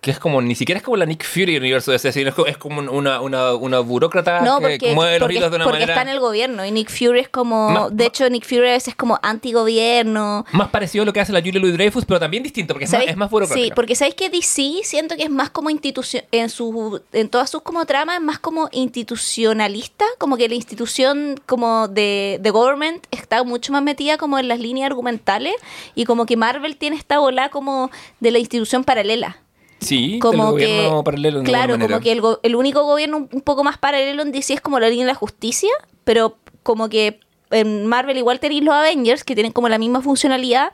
Que 0.00 0.10
es 0.12 0.18
como, 0.18 0.40
ni 0.40 0.54
siquiera 0.54 0.78
es 0.78 0.84
como 0.84 0.96
la 0.96 1.06
Nick 1.06 1.24
Fury 1.24 1.56
universo 1.56 1.90
de 1.90 1.98
sino 1.98 2.32
es 2.46 2.56
como, 2.56 2.80
una, 2.80 3.20
una, 3.20 3.54
una 3.54 3.80
burócrata 3.80 4.40
No, 4.40 4.58
que 4.60 4.78
porque, 4.78 4.94
mueve 4.94 5.18
los 5.18 5.30
hilos 5.30 5.50
de 5.50 5.56
una 5.56 5.64
porque 5.64 5.80
manera. 5.80 5.94
está 5.94 6.02
en 6.02 6.08
el 6.08 6.20
gobierno 6.20 6.64
y 6.64 6.70
Nick 6.70 6.90
Fury 6.90 7.20
es 7.20 7.28
como... 7.28 7.90
De 7.90 8.06
hecho, 8.06 8.28
Nick 8.30 8.44
Fury 8.44 8.58
a 8.68 8.72
veces 8.72 8.88
es 8.88 8.94
como 8.94 9.18
antigobierno. 9.22 10.46
Más 10.52 10.68
parecido 10.68 11.02
a 11.02 11.06
lo 11.06 11.12
que 11.12 11.20
hace 11.20 11.32
la 11.32 11.40
Julia 11.40 11.60
Louis 11.60 11.74
Dreyfus, 11.74 12.04
pero 12.04 12.20
también 12.20 12.42
distinto, 12.42 12.74
porque 12.74 12.84
es 12.84 12.92
más, 12.92 13.02
es 13.06 13.16
más 13.16 13.30
burocrática. 13.30 13.66
Sí, 13.66 13.72
porque 13.74 13.94
sabéis 13.94 14.14
que 14.14 14.30
DC 14.30 14.80
siento 14.84 15.16
que 15.16 15.24
es 15.24 15.30
más 15.30 15.50
como 15.50 15.70
institución, 15.70 16.22
en 16.30 16.48
su, 16.48 17.00
en 17.12 17.28
todas 17.28 17.50
sus 17.50 17.62
como 17.62 17.84
tramas, 17.86 18.16
es 18.16 18.22
más 18.22 18.38
como 18.38 18.68
institucionalista, 18.72 20.04
como 20.18 20.36
que 20.36 20.48
la 20.48 20.54
institución 20.54 21.40
como 21.46 21.88
de, 21.88 22.38
de 22.40 22.50
government 22.50 23.04
está 23.10 23.42
mucho 23.44 23.72
más 23.72 23.82
metida 23.82 24.16
como 24.18 24.38
en 24.38 24.48
las 24.48 24.60
líneas 24.60 24.86
argumentales 24.86 25.54
y 25.94 26.04
como 26.04 26.26
que 26.26 26.36
Marvel 26.36 26.76
tiene 26.76 26.96
esta 26.96 27.18
bola 27.18 27.48
como 27.48 27.90
de 28.20 28.30
la 28.30 28.38
institución 28.38 28.84
paralela. 28.84 29.38
Sí, 29.80 30.18
Como 30.20 30.54
que, 30.56 30.66
gobierno 30.66 31.04
paralelo. 31.04 31.38
de 31.40 31.44
claro, 31.44 31.74
alguna 31.74 31.86
como 31.88 32.00
que 32.00 32.12
el, 32.12 32.22
el 32.42 32.56
único 32.56 32.82
gobierno 32.84 33.16
un, 33.18 33.28
un 33.32 33.40
poco 33.42 33.62
más 33.64 33.78
paralelo 33.78 34.22
en 34.22 34.32
DC 34.32 34.54
es 34.54 34.60
como 34.60 34.80
la 34.80 34.88
línea 34.88 35.06
de 35.06 35.12
la 35.12 35.18
justicia, 35.18 35.70
pero 36.04 36.36
como 36.62 36.88
que 36.88 37.20
en 37.50 37.86
Marvel 37.86 38.16
igual 38.18 38.40
tenéis 38.40 38.62
los 38.64 38.74
Avengers 38.74 39.24
que 39.24 39.34
tienen 39.34 39.52
como 39.52 39.68
la 39.68 39.78
misma 39.78 40.02
funcionalidad, 40.02 40.72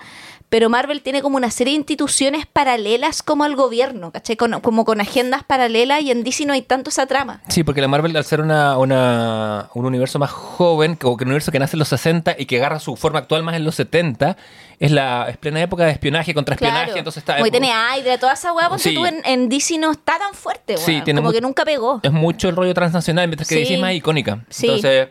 pero 0.48 0.68
Marvel 0.68 1.02
tiene 1.02 1.20
como 1.22 1.36
una 1.36 1.50
serie 1.50 1.72
de 1.72 1.78
instituciones 1.78 2.46
paralelas 2.46 3.22
como 3.22 3.44
al 3.44 3.56
gobierno, 3.56 4.12
¿cachai? 4.12 4.36
Con- 4.36 4.60
como 4.60 4.84
con 4.84 5.00
agendas 5.00 5.42
paralelas 5.42 6.02
y 6.02 6.10
en 6.10 6.22
DC 6.24 6.46
no 6.46 6.52
hay 6.52 6.62
tanto 6.62 6.90
esa 6.90 7.06
trama. 7.06 7.42
Sí, 7.48 7.64
porque 7.64 7.80
la 7.80 7.88
Marvel, 7.88 8.16
al 8.16 8.24
ser 8.24 8.40
una, 8.40 8.78
una- 8.78 9.68
un 9.74 9.84
universo 9.84 10.18
más 10.18 10.30
joven, 10.30 10.98
o 11.02 11.16
que 11.16 11.24
un 11.24 11.28
universo 11.30 11.50
que 11.52 11.58
nace 11.58 11.76
en 11.76 11.80
los 11.80 11.88
60 11.88 12.36
y 12.38 12.46
que 12.46 12.56
agarra 12.58 12.78
su 12.78 12.94
forma 12.96 13.18
actual 13.20 13.42
más 13.42 13.56
en 13.56 13.64
los 13.64 13.74
70, 13.74 14.36
es 14.78 14.90
la 14.90 15.26
es 15.28 15.36
plena 15.36 15.60
época 15.62 15.84
de 15.86 15.92
espionaje 15.92 16.34
contra 16.34 16.54
espionaje, 16.54 16.84
Claro. 16.86 16.98
entonces 16.98 17.22
está... 17.22 17.36
que 17.42 17.50
tiene 17.50 17.68
Hydra, 17.70 18.18
toda 18.18 18.32
esa 18.34 18.52
hueá, 18.52 18.70
Sí. 18.78 18.94
tú 18.94 19.06
en, 19.06 19.20
en 19.24 19.48
DC 19.48 19.78
no 19.78 19.90
está 19.92 20.18
tan 20.18 20.34
fuerte, 20.34 20.76
Sí, 20.76 21.00
tiene 21.04 21.20
como 21.20 21.32
que 21.32 21.40
nunca 21.40 21.64
pegó. 21.64 22.00
es 22.02 22.12
mucho 22.12 22.48
el 22.48 22.56
rollo 22.56 22.74
transnacional, 22.74 23.28
mientras 23.28 23.48
que. 23.48 23.56
DC 23.56 23.74
es 23.74 23.80
más 23.80 23.92
icónica. 23.94 24.44
Sí. 24.48 24.66
Entonces, 24.66 25.08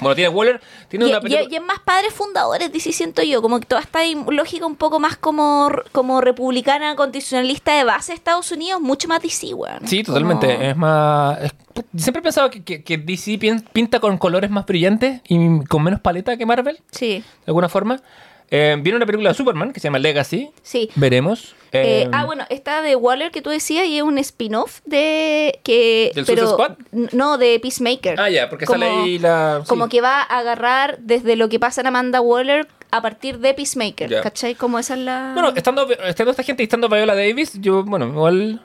bueno, 0.00 0.14
tiene 0.16 0.30
Waller, 0.30 0.60
tiene 0.88 1.04
Y, 1.04 1.08
una 1.10 1.20
película... 1.20 1.46
y 1.48 1.54
es 1.54 1.62
más 1.62 1.78
padres 1.80 2.12
fundadores, 2.14 2.72
DC 2.72 2.92
siento 2.92 3.22
yo, 3.22 3.40
como 3.42 3.60
que 3.60 3.66
toda 3.66 3.82
esta 3.82 4.00
lógica 4.30 4.66
un 4.66 4.74
poco 4.76 4.98
más 4.98 5.16
como, 5.16 5.70
como 5.92 6.20
republicana, 6.20 6.96
constitucionalista 6.96 7.76
de 7.76 7.84
base 7.84 8.12
de 8.12 8.16
Estados 8.16 8.50
Unidos, 8.50 8.80
mucho 8.80 9.06
más 9.06 9.22
DC, 9.22 9.52
weón. 9.54 9.86
Sí, 9.86 10.02
totalmente. 10.02 10.46
Como- 10.54 10.62
Es 10.68 10.76
más. 10.76 11.38
es- 11.42 11.52
siempre 11.96 12.20
he 12.20 12.22
pensado 12.22 12.50
que, 12.50 12.64
que- 12.64 12.82
que 12.82 12.96
DC 12.98 13.38
pin- 13.38 13.64
pinta 13.72 14.00
con 14.00 14.16
colores 14.18 14.50
más 14.50 14.64
brillantes 14.66 15.20
y 15.28 15.62
con 15.66 15.82
menos 15.84 16.00
paleta 16.00 16.36
que 16.36 16.46
Marvel, 16.46 16.76
de 16.76 16.82
Sí, 16.98 17.24
alguna 17.46 17.68
forma. 17.68 18.00
Eh, 18.54 18.76
viene 18.80 18.96
una 18.98 19.06
película 19.06 19.30
de 19.30 19.34
Superman 19.34 19.72
que 19.72 19.80
se 19.80 19.84
llama 19.88 19.98
Legacy. 19.98 20.50
sí. 20.62 20.90
Veremos. 20.94 21.54
Eh, 21.72 22.02
Eh, 22.04 22.08
ah, 22.12 22.26
bueno, 22.26 22.44
esta 22.50 22.82
de 22.82 22.96
Waller 22.96 23.30
que 23.30 23.40
tú 23.40 23.48
decías 23.48 23.86
y 23.86 23.96
es 23.96 24.02
un 24.02 24.18
spin-off 24.18 24.80
de 24.84 25.58
que 25.64 26.12
¿Del 26.14 26.26
pero 26.26 26.50
Squad? 26.50 26.72
no 27.12 27.38
de 27.38 27.58
Peacemaker. 27.60 28.20
Ah, 28.20 28.28
ya, 28.28 28.50
porque 28.50 28.66
Como- 28.66 28.78
sale 28.84 28.90
ahí 28.90 29.18
la. 29.18 29.60
sí. 29.62 29.68
Como 29.68 29.88
que 29.88 30.02
va 30.02 30.20
a 30.20 30.38
agarrar 30.38 30.98
desde 31.00 31.34
lo 31.36 31.48
que 31.48 31.58
pasa 31.58 31.80
en 31.80 31.86
Amanda 31.86 32.20
Waller 32.20 32.68
a 32.90 33.00
partir 33.00 33.38
de 33.38 33.54
Peacemaker, 33.54 34.10
Ya. 34.10 34.20
¿cachai? 34.20 34.54
Como 34.54 34.78
esa 34.78 34.92
es 34.92 35.00
la 35.00 35.30
Bueno, 35.32 35.50
estando, 35.56 35.90
estando 35.90 36.30
esta 36.32 36.42
gente 36.42 36.62
y 36.62 36.64
estando 36.64 36.90
Viola 36.90 37.14
Davis, 37.14 37.52
yo, 37.54 37.84
bueno, 37.84 38.06
igual. 38.08 38.60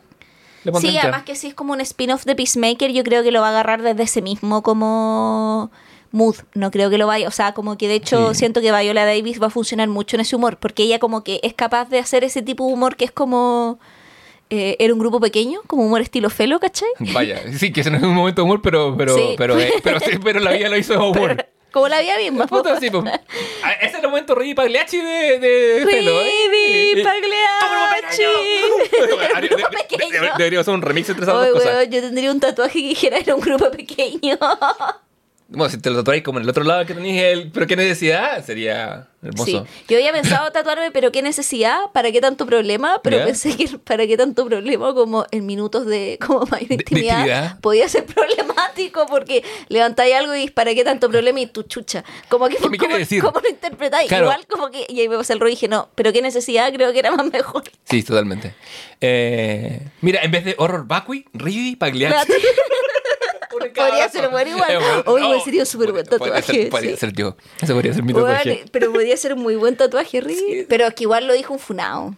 Le 0.66 0.74
Sí, 0.82 0.98
además 0.98 1.24
que 1.24 1.36
si 1.36 1.48
es 1.48 1.54
como 1.54 1.72
un 1.72 1.80
spin-off 1.80 2.26
de 2.26 2.36
Peacemaker, 2.36 2.92
yo 2.92 3.06
creo 3.06 3.24
que 3.24 3.32
lo 3.32 3.40
va 3.40 3.48
a 3.48 3.52
agarrar 3.52 3.82
desde 3.84 4.04
ese 4.04 4.22
mismo 4.22 4.64
como 4.64 5.72
mood. 6.12 6.36
No 6.54 6.72
creo 6.72 6.90
que 6.90 6.98
lo 6.98 7.08
vaya, 7.08 7.28
o 7.28 7.32
sea, 7.32 7.54
como 7.54 7.78
que 7.78 7.88
de 7.88 7.96
hecho 7.96 8.34
Sí. 8.34 8.40
siento 8.40 8.62
que 8.62 8.72
Viola 8.72 9.06
Davis 9.06 9.42
va 9.42 9.48
a 9.48 9.50
funcionar 9.50 9.88
mucho 9.90 10.16
en 10.18 10.22
ese 10.22 10.36
humor, 10.36 10.58
porque 10.58 10.84
ella 10.84 11.00
como 11.00 11.24
que 11.24 11.40
es 11.44 11.54
capaz 11.54 11.90
de 11.90 12.00
hacer 12.00 12.24
ese 12.24 12.42
tipo 12.42 12.66
de 12.68 12.74
humor 12.74 12.96
que 12.96 13.06
es 13.06 13.12
como... 13.12 13.80
eh, 14.50 14.78
era 14.80 14.94
un 14.94 15.00
grupo 15.00 15.20
pequeño, 15.20 15.60
como 15.68 15.84
humor 15.86 16.00
estilo 16.02 16.30
felo, 16.30 16.60
¿cachai? 16.60 16.88
Vaya, 17.14 17.42
sí, 17.58 17.72
que 17.74 17.82
ese 17.82 17.92
no 17.92 17.98
es 17.98 18.04
un 18.04 18.14
momento 18.14 18.42
de 18.42 18.46
humor, 18.46 18.62
pero, 18.62 18.96
pero, 18.98 19.16
Sí. 19.16 19.36
pero, 19.38 19.60
eh, 19.60 19.74
pero, 19.84 20.00
sí, 20.00 20.12
pero 20.24 20.40
la 20.40 20.52
vida 20.52 20.70
lo 20.70 20.78
hizo 20.78 20.94
de 20.94 21.00
humor. 21.00 21.46
Como 21.70 21.90
la 21.90 22.00
vida 22.02 22.18
misma. 22.18 22.48
po. 22.48 22.58
Puta, 22.64 22.80
sí. 22.80 22.88
Ah, 23.64 23.72
Ese 23.82 23.98
es 23.98 24.04
el 24.04 24.10
momento 24.10 24.34
Rigi 24.36 24.54
Pagliacci 24.54 24.98
de, 25.02 25.40
de 25.40 25.86
Felo, 25.86 26.22
¿eh? 26.22 26.32
Sí. 26.96 27.04
Pagliacci. 27.04 28.24
De- 28.24 29.42
de- 29.42 29.48
Grupo 29.48 29.70
de- 29.70 29.78
pequeño. 29.78 30.22
de- 30.22 30.30
Deberíamos 30.38 30.64
hacer 30.64 30.74
un 30.74 30.82
remix 30.82 31.10
entre 31.10 31.24
esas 31.26 31.36
dos 31.36 31.50
cosas. 31.50 31.90
yo 31.90 32.02
tendría 32.02 32.32
un 32.32 32.40
tatuaje 32.40 32.80
que 32.82 32.88
dijera 32.88 33.18
era 33.18 33.36
un 33.36 33.42
grupo 33.42 33.70
pequeño. 33.70 34.38
Bueno, 35.50 35.70
si 35.70 35.78
te 35.78 35.90
lo 35.90 35.96
tatuáis 35.98 36.24
como 36.24 36.40
en 36.40 36.44
el 36.44 36.50
otro 36.50 36.64
lado 36.66 36.86
que 36.86 36.94
tenéis 36.94 37.22
el. 37.22 37.52
Pero 37.52 37.68
qué 37.68 37.76
necesidad, 37.78 38.44
sería 38.46 39.08
Sí, 39.22 39.28
hermoso. 39.30 39.68
yo 39.88 39.98
había 39.98 40.12
pensado 40.12 40.52
tatuarme, 40.52 40.92
pero 40.92 41.12
qué 41.12 41.22
necesidad, 41.22 41.80
para 41.94 42.12
qué 42.12 42.20
tanto 42.22 42.46
problema, 42.46 43.00
pero 43.02 43.18
¿Ya? 43.18 43.26
pensé 43.26 43.56
que 43.56 43.68
para 43.80 44.06
qué 44.06 44.16
tanto 44.18 44.46
problema 44.46 44.94
como 44.94 45.26
en 45.32 45.46
minutos 45.46 45.86
de 45.86 46.20
como 46.26 46.46
mayor 46.48 46.72
intimidad, 46.74 47.20
intimidad. 47.20 47.60
podía 47.62 47.88
ser 47.90 48.06
problemático 48.06 49.06
porque 49.08 49.44
levantáis 49.70 50.16
algo 50.16 50.36
y 50.36 50.50
para 50.50 50.76
qué 50.76 50.84
tanto 50.84 51.10
problema 51.10 51.40
y 51.40 51.48
tu 51.48 51.64
chucha. 51.64 52.04
Como 52.30 52.48
que 52.50 52.58
¿Qué 52.58 52.70
me 52.70 52.78
quiere 52.78 52.94
¿cómo, 52.94 53.00
decir? 53.00 53.22
cómo 53.24 53.40
lo 53.40 53.50
interpretáis? 53.50 54.08
Claro. 54.10 54.26
Igual 54.26 54.46
como 54.48 54.70
que 54.70 54.86
y 54.90 55.00
ahí 55.00 55.08
me 55.10 55.18
pasé 55.18 55.32
el 55.34 55.40
rollo 55.40 55.52
y 55.52 55.56
dije, 55.56 55.68
no, 55.70 55.90
pero 55.96 56.12
qué 56.14 56.22
necesidad, 56.22 56.72
creo 56.74 56.92
que 56.92 57.00
era 57.00 57.12
más 57.12 57.26
mejor. 57.32 57.64
Sí, 57.86 58.04
totalmente. 58.04 58.54
Eh, 59.02 59.80
mira, 60.02 60.22
en 60.24 60.32
vez 60.32 60.44
de 60.46 60.56
horror 60.58 60.86
vacui, 60.86 61.26
Ridi 61.34 61.76
Pagliacci. 61.78 62.34
Podría 63.60 64.10
ser 64.10 64.30
bueno 64.30 64.52
igual. 64.52 65.04
Hoy 65.06 65.22
igual 65.24 65.42
sería 65.44 65.62
un 65.62 65.66
súper 65.66 65.92
buen 65.92 66.06
Podría 66.06 66.36
tatuaje, 66.36 66.62
ser, 66.64 66.70
podría 66.70 66.92
sí. 66.92 66.98
ser 66.98 67.14
yo. 67.14 67.36
Ese 67.62 67.74
podría 67.74 67.94
ser 67.94 68.04
mi 68.04 68.14
Bueno, 68.14 68.28
tatuaje. 68.30 68.66
pero 68.72 68.92
podía 68.94 69.18
ser 69.18 69.34
un 69.34 69.42
muy 69.42 69.56
buen 69.56 69.76
tatuaje, 69.76 70.22
Ricky. 70.22 70.66
Pero 70.70 70.88
es 70.88 70.94
que 70.94 71.04
igual 71.04 71.28
lo 71.28 71.34
dijo 71.34 71.54
un 71.54 71.60
funao. 71.60 72.16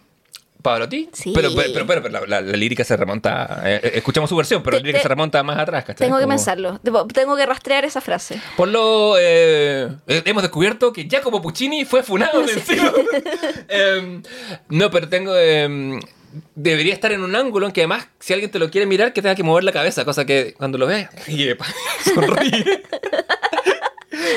¿Pavarotti? 0.62 1.08
Sí. 1.14 1.32
Pero, 1.34 1.48
pero, 1.56 1.72
pero, 1.72 1.86
pero, 1.86 2.02
pero 2.02 2.12
la, 2.12 2.26
la- 2.26 2.40
la 2.42 2.56
lírica 2.56 2.84
se 2.84 2.94
remonta. 2.94 3.62
eh, 3.64 3.80
eh, 3.82 3.90
escuchamos 3.94 4.28
su 4.28 4.36
versión, 4.36 4.62
pero 4.62 4.76
la 4.76 4.80
lírica 4.82 4.98
te- 4.98 5.02
se 5.04 5.08
remonta 5.08 5.42
más 5.42 5.58
atrás, 5.58 5.84
¿cachai? 5.86 6.06
Tengo 6.06 6.18
que 6.18 6.24
Como- 6.24 6.34
pensarlo. 6.36 6.78
Debo- 6.84 7.06
Tengo 7.10 7.34
que 7.34 7.46
rastrear 7.46 7.86
esa 7.86 8.02
frase. 8.02 8.38
Por 8.58 8.68
lo. 8.68 9.14
eh, 9.18 9.88
hemos 10.06 10.42
descubierto 10.42 10.92
que 10.92 11.04
Giacomo 11.08 11.40
Puccini 11.40 11.86
fue 11.86 12.02
funado 12.02 12.42
de 12.42 12.52
encima. 12.52 12.92
Em, 13.68 14.22
no, 14.68 14.90
pero 14.90 15.08
tengo. 15.08 15.32
Debería 16.54 16.92
estar 16.94 17.12
en 17.12 17.22
un 17.22 17.34
ángulo 17.36 17.66
en 17.66 17.72
que 17.72 17.80
además, 17.82 18.08
si 18.18 18.32
alguien 18.32 18.50
te 18.50 18.58
lo 18.58 18.70
quiere 18.70 18.86
mirar, 18.86 19.12
que 19.12 19.22
tenga 19.22 19.34
que 19.34 19.42
mover 19.42 19.64
la 19.64 19.72
cabeza, 19.72 20.04
cosa 20.04 20.24
que 20.24 20.54
cuando 20.56 20.78
lo 20.78 20.86
ríe, 21.26 21.56
pa, 21.56 21.66
sonríe. 22.14 22.82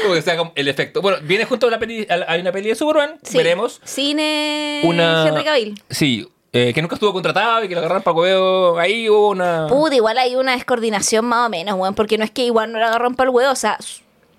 Como 0.03 0.13
que 0.15 0.21
sea 0.21 0.37
el 0.55 0.67
efecto. 0.67 1.01
Bueno, 1.01 1.17
viene 1.23 1.45
junto 1.45 1.67
a 1.67 1.71
la 1.71 1.79
peli, 1.79 2.05
a 2.09 2.17
la- 2.17 2.25
hay 2.29 2.41
una 2.41 2.51
peli 2.51 2.69
de 2.69 2.75
Superman, 2.75 3.19
Sí. 3.23 3.37
veremos. 3.37 3.81
Cine 3.83 4.81
Una. 4.83 5.27
Henry 5.27 5.43
Cavill. 5.43 5.81
Sí, 5.89 6.27
eh, 6.51 6.71
que 6.73 6.81
nunca 6.81 6.95
estuvo 6.95 7.11
contratado 7.13 7.63
y 7.63 7.67
que 7.67 7.73
lo 7.73 7.79
agarraron 7.79 8.03
para 8.03 8.15
huevo. 8.15 8.77
Ahí 8.79 9.09
hubo 9.09 9.29
una. 9.29 9.67
Puta, 9.67 9.95
igual 9.95 10.17
hay 10.17 10.35
una 10.35 10.53
descoordinación 10.53 11.25
más 11.25 11.47
o 11.47 11.49
menos, 11.49 11.75
weón, 11.77 11.95
porque 11.95 12.17
no 12.17 12.23
es 12.23 12.31
que 12.31 12.43
igual 12.45 12.71
no 12.71 12.79
lo 12.79 12.85
agarraron 12.85 13.15
para 13.15 13.29
el 13.29 13.35
huevo, 13.35 13.51
o 13.51 13.55
sea, 13.55 13.77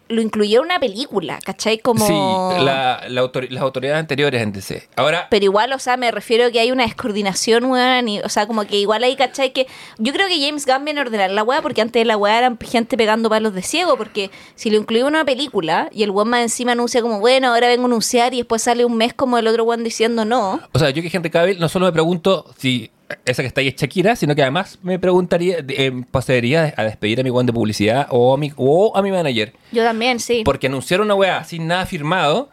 lo 0.08 0.20
incluyó 0.20 0.58
en 0.60 0.66
una 0.66 0.78
película, 0.78 1.38
¿cachai? 1.44 1.78
Como... 1.78 2.06
Sí, 2.06 2.62
la- 2.64 3.02
la 3.08 3.20
autor- 3.22 3.48
las 3.50 3.62
autoridades 3.62 3.98
anteriores 4.00 4.42
en 4.42 4.52
DC. 4.52 4.88
Ahora, 4.96 5.28
Pero 5.30 5.44
igual, 5.46 5.72
o 5.72 5.78
sea, 5.78 5.96
me 5.96 6.10
refiero 6.10 6.44
a 6.46 6.50
que 6.50 6.60
hay 6.60 6.70
una 6.72 6.84
descoordinación, 6.84 7.64
weón, 7.64 8.06
o 8.24 8.28
sea, 8.28 8.46
como 8.46 8.64
que 8.66 8.76
igual 8.78 9.02
ahí, 9.02 9.16
¿cachai? 9.16 9.52
Que 9.52 9.66
yo 9.98 10.12
creo 10.12 10.28
que 10.28 10.38
James 10.44 10.66
Gunn 10.66 10.84
viene 10.84 11.00
a 11.00 11.04
ordenar 11.04 11.30
la 11.30 11.42
weá, 11.42 11.62
porque 11.62 11.80
antes 11.80 12.06
la 12.06 12.16
weá 12.16 12.38
eran 12.38 12.58
gente 12.58 12.96
pegando 12.96 13.30
palos 13.30 13.54
de 13.54 13.62
ciego, 13.62 13.96
porque 13.96 14.30
si 14.54 14.70
lo 14.70 14.76
incluye 14.76 15.00
en 15.00 15.06
una 15.08 15.24
película 15.24 15.88
y 15.92 16.02
el 16.02 16.10
weón 16.10 16.28
más 16.28 16.42
encima 16.42 16.72
anuncia 16.72 17.00
como, 17.00 17.20
bueno, 17.20 17.48
ahora 17.48 17.68
vengo 17.68 17.84
a 17.84 17.86
anunciar 17.86 18.34
y 18.34 18.38
después 18.38 18.62
sale 18.62 18.84
un 18.84 18.96
mes 18.96 19.14
como 19.14 19.38
el 19.38 19.46
otro 19.46 19.64
weón 19.64 19.84
diciendo 19.84 20.24
no. 20.24 20.60
O 20.72 20.78
sea, 20.78 20.90
yo 20.90 21.02
que 21.02 21.10
gente 21.10 21.30
Cavill 21.30 21.58
no 21.58 21.68
solo 21.68 21.86
me 21.86 21.92
pregunto 21.92 22.52
si 22.58 22.90
esa 23.24 23.42
que 23.42 23.48
está 23.48 23.60
ahí 23.60 23.68
es 23.68 23.76
Shakira, 23.76 24.16
sino 24.16 24.34
que 24.34 24.42
además 24.42 24.78
me 24.82 24.98
preguntaría, 24.98 25.58
eh, 25.68 25.92
procedería 26.10 26.72
a 26.76 26.84
despedir 26.84 27.20
a 27.20 27.22
mi 27.22 27.30
guan 27.30 27.46
de 27.46 27.52
publicidad 27.52 28.06
o 28.10 28.34
a 28.34 28.38
mi, 28.38 28.52
o 28.56 28.96
a 28.96 29.02
mi 29.02 29.10
manager. 29.10 29.52
Yo 29.72 29.84
también, 29.84 30.20
sí. 30.20 30.42
Porque 30.44 30.66
anunciar 30.66 31.00
una 31.00 31.14
weá 31.14 31.44
sin 31.44 31.66
nada 31.66 31.86
firmado 31.86 32.50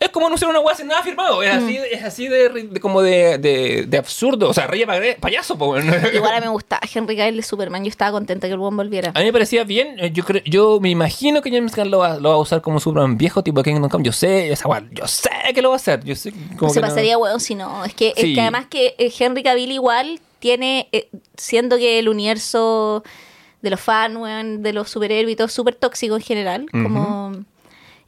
es 0.00 0.08
como 0.08 0.26
anunciar 0.26 0.50
una 0.50 0.60
weá 0.60 0.74
sin 0.74 0.86
nada 0.86 1.02
firmado. 1.02 1.42
Es 1.42 1.50
así, 1.54 1.76
es 1.76 2.02
así 2.02 2.26
de, 2.26 2.70
como 2.80 3.02
de, 3.02 3.36
de- 3.38 3.84
de 3.86 3.98
absurdo. 3.98 4.48
O 4.48 4.54
sea, 4.54 4.66
rey 4.66 4.84
payaso, 5.20 5.58
po, 5.58 5.66
weón. 5.72 5.86
Igual 6.14 6.34
a 6.34 6.40
mí 6.40 6.46
me 6.46 6.52
gusta 6.52 6.80
Henry 6.92 7.16
Cavill 7.16 7.36
de 7.36 7.42
Superman, 7.42 7.84
yo 7.84 7.90
estaba 7.90 8.10
contenta 8.12 8.46
que 8.46 8.54
el 8.54 8.58
weón 8.58 8.76
volviera. 8.76 9.12
A 9.14 9.18
mí 9.18 9.26
me 9.26 9.32
parecía 9.32 9.62
bien. 9.64 9.96
eh, 10.00 10.10
Yo 10.10 10.24
creo, 10.24 10.42
yo 10.46 10.80
me 10.80 10.88
imagino 10.90 11.42
que 11.42 11.50
James 11.50 11.76
Gunn 11.76 11.90
lo 11.90 11.98
va, 11.98 12.18
lo 12.18 12.30
va 12.30 12.34
a 12.36 12.38
usar 12.38 12.62
como 12.62 12.80
Superman 12.80 13.18
viejo, 13.18 13.42
tipo 13.44 13.62
Kingdom 13.62 13.90
Come. 13.90 14.04
Yo 14.04 14.12
sé, 14.12 14.50
esa 14.50 14.66
weá, 14.68 14.82
yo 14.90 15.06
sé 15.06 15.28
que 15.54 15.60
lo 15.62 15.68
va 15.68 15.74
a 15.74 15.76
hacer. 15.76 16.02
Yo 16.02 16.16
sé 16.16 16.32
como 16.58 16.72
se 16.72 16.80
que 16.80 16.86
no- 16.86 16.88
pasaría 16.88 17.18
weón 17.18 17.38
si 17.40 17.54
no. 17.54 17.84
Es 17.84 17.92
que, 17.94 18.14
es 18.16 18.24
que 18.24 18.40
además 18.40 18.66
que 18.70 18.94
eh, 18.98 19.12
Henry 19.18 19.42
Cavill 19.42 19.70
igual 19.72 20.18
tiene, 20.38 20.88
eh, 20.92 21.10
siendo 21.36 21.76
que 21.76 21.98
el 21.98 22.08
universo 22.08 23.04
de 23.60 23.68
los 23.68 23.80
fans, 23.80 24.16
weón, 24.16 24.62
de 24.62 24.72
los 24.72 24.88
superhéroes 24.88 25.34
y 25.34 25.36
todo 25.36 25.48
es 25.48 25.52
súper 25.52 25.74
tóxico 25.74 26.16
en 26.16 26.22
general, 26.22 26.66
como 26.72 27.44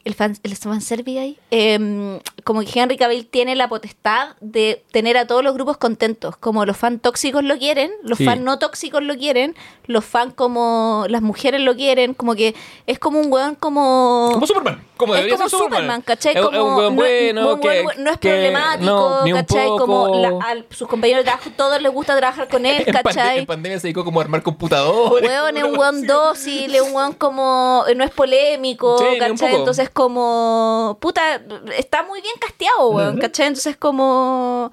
el 0.05 0.15
fan, 0.15 0.37
el 0.43 0.57
fanservice 0.57 1.19
ahí, 1.21 1.39
em, 1.51 2.19
como 2.45 2.61
que 2.63 2.79
Henry 2.81 2.97
Cavill 2.97 3.27
tiene 3.27 3.55
la 3.57 3.69
potestad 3.69 4.37
de 4.41 4.83
tener 4.91 5.17
a 5.17 5.27
todos 5.27 5.45
los 5.45 5.55
grupos 5.55 5.77
contentos, 5.77 6.37
como 6.37 6.65
los 6.67 6.77
fans 6.77 7.01
tóxicos 7.03 7.45
lo 7.45 7.57
quieren, 7.59 7.91
los 8.03 8.19
Sí. 8.19 8.25
fans 8.25 8.41
no 8.43 8.59
tóxicos 8.59 9.03
lo 9.03 9.17
quieren, 9.17 9.55
los 9.87 10.05
fans 10.05 10.35
como 10.35 11.05
las 11.09 11.23
mujeres 11.23 11.61
lo 11.61 11.77
quieren, 11.77 12.15
como 12.15 12.35
que 12.35 12.55
es 12.87 12.99
como 12.99 13.21
un 13.21 13.33
weón 13.33 13.55
como... 13.55 14.31
Como 14.33 14.47
Superman. 14.47 14.83
Como 15.03 15.15
es 15.17 15.27
como 15.33 15.49
ser 15.49 15.51
Superman. 15.51 15.71
Superman, 15.73 16.03
¿cachai? 16.03 16.33
Es- 16.33 16.39
es 16.39 16.45
Como 16.47 16.59
un 16.77 16.83
no, 16.83 16.91
bueno, 16.93 17.61
que- 17.61 17.83
bueno, 17.83 18.03
no 18.03 18.11
es 18.11 18.19
que- 18.19 18.29
problemático, 18.31 18.85
no, 18.85 19.25
ni 19.25 19.33
un 19.33 19.39
¿cachai? 19.41 19.67
poco. 19.69 19.79
Como 19.87 20.15
la- 20.21 20.29
a 20.29 20.57
sus 20.75 20.89
compañeros 20.89 21.21
de 21.21 21.31
trabajo, 21.31 21.51
todos 21.57 21.83
les 21.83 21.93
gusta 21.93 22.17
trabajar 22.17 22.49
con 22.49 22.65
él, 22.67 22.83
En, 22.87 22.95
pande- 22.95 23.03
¿cachai? 23.03 23.39
en 23.41 23.47
pandemia 23.47 23.79
se 23.81 23.89
dedicó 23.89 24.05
como 24.05 24.21
a 24.21 24.23
armar 24.23 24.43
computadores. 24.43 25.29
Weón 25.29 25.57
es 25.57 25.65
un 25.65 25.71
como- 25.71 25.81
weón 25.83 26.07
dócil, 26.07 26.75
es 26.75 26.81
un 26.81 26.95
weón 26.95 27.13
como. 27.15 27.85
No 27.97 28.05
es 28.05 28.11
polémico, 28.11 28.99
Sí, 28.99 29.19
¿cachai? 29.19 29.55
Entonces, 29.57 29.91
como. 29.91 30.97
Puta, 31.01 31.41
está 31.77 32.03
muy 32.03 32.21
bien 32.21 32.35
casteado, 32.41 32.89
weón, 32.91 33.19
¿cachai? 33.19 33.47
Entonces, 33.49 33.77
como. 33.77 34.73